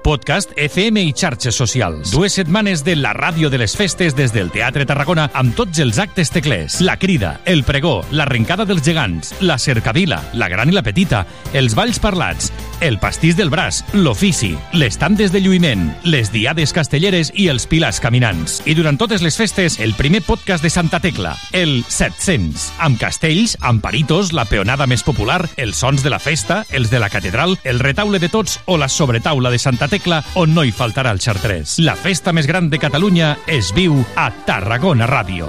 Podcast, 0.06 0.52
FM 0.56 1.02
i 1.02 1.14
xarxes 1.18 1.56
socials. 1.58 2.12
Dues 2.14 2.36
setmanes 2.38 2.84
de 2.86 2.94
la 2.94 3.10
ràdio 3.18 3.50
de 3.50 3.58
les 3.58 3.74
festes 3.74 4.14
des 4.14 4.30
del 4.30 4.52
Teatre 4.54 4.86
Tarragona 4.86 5.32
amb 5.34 5.56
tots 5.58 5.80
els 5.82 5.98
actes 5.98 6.30
teclers. 6.30 6.76
La 6.86 6.94
crida, 7.02 7.40
el 7.50 7.64
pregó, 7.66 8.04
l'arrencada 8.14 8.68
dels 8.70 8.84
gegants, 8.86 9.34
la 9.42 9.58
cercavila, 9.58 10.20
la 10.38 10.46
gran 10.52 10.70
i 10.70 10.76
la 10.78 10.84
petita, 10.86 11.24
els 11.58 11.74
balls 11.74 11.98
parlats, 11.98 12.52
el 12.86 13.00
pastís 13.02 13.34
del 13.34 13.50
braç, 13.50 13.80
l'ofici, 13.98 14.52
les 14.78 15.00
tandes 15.02 15.34
de 15.34 15.42
lluïment, 15.42 15.88
les 16.06 16.30
diades 16.30 16.76
castelleres 16.76 17.34
i 17.34 17.48
els 17.50 17.66
pilars 17.66 17.98
caminants. 17.98 18.60
I 18.70 18.78
durant 18.78 19.02
totes 19.02 19.26
les 19.26 19.34
festes, 19.42 19.80
el 19.82 19.98
primer 19.98 20.22
podcast 20.22 20.62
de 20.62 20.70
Santa 20.70 21.02
Tecla, 21.02 21.34
el 21.52 21.82
700, 21.90 22.68
amb 22.78 23.02
castells, 23.02 23.58
amb 23.66 23.82
paritos, 23.82 24.36
la 24.38 24.46
peonada 24.46 24.86
més 24.86 25.02
popular, 25.02 25.42
els 25.58 25.82
sons 25.82 26.06
de 26.06 26.14
la 26.14 26.22
festa, 26.22 26.62
els 26.70 26.94
de 26.94 27.02
la 27.02 27.10
catedral, 27.10 27.58
el 27.64 27.82
retaule 27.82 28.22
de 28.22 28.30
tots 28.30 28.60
o 28.70 28.78
la 28.78 28.92
sobretaula 28.92 29.50
de 29.50 29.58
Santa 29.58 29.88
Tecla, 29.88 29.95
on 30.36 30.52
no 30.54 30.64
hi 30.66 30.74
faltarà 30.76 31.14
el 31.16 31.22
xartrés. 31.24 31.78
La 31.80 31.96
festa 31.96 32.34
més 32.36 32.48
gran 32.48 32.68
de 32.70 32.80
Catalunya 32.82 33.38
es 33.48 33.72
viu 33.72 33.96
a 34.16 34.28
Tarragona 34.46 35.08
Ràdio. 35.08 35.48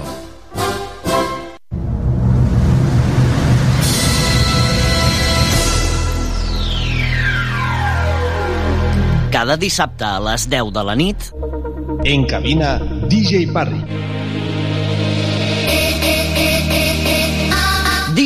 Cada 9.31 9.57
dissabte 9.59 10.07
a 10.07 10.21
les 10.23 10.47
10 10.49 10.71
de 10.73 10.83
la 10.87 10.95
nit... 10.95 11.31
En 12.05 12.23
cabina, 12.25 12.77
DJ 13.11 13.51
Parry. 13.51 14.16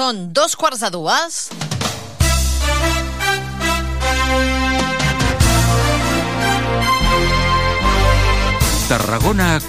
Són 0.00 0.20
dos 0.32 0.54
quarts 0.56 0.80
de 0.80 0.88
dues. 0.94 1.34
Tarragona 8.88 9.50
Actual. 9.58 9.68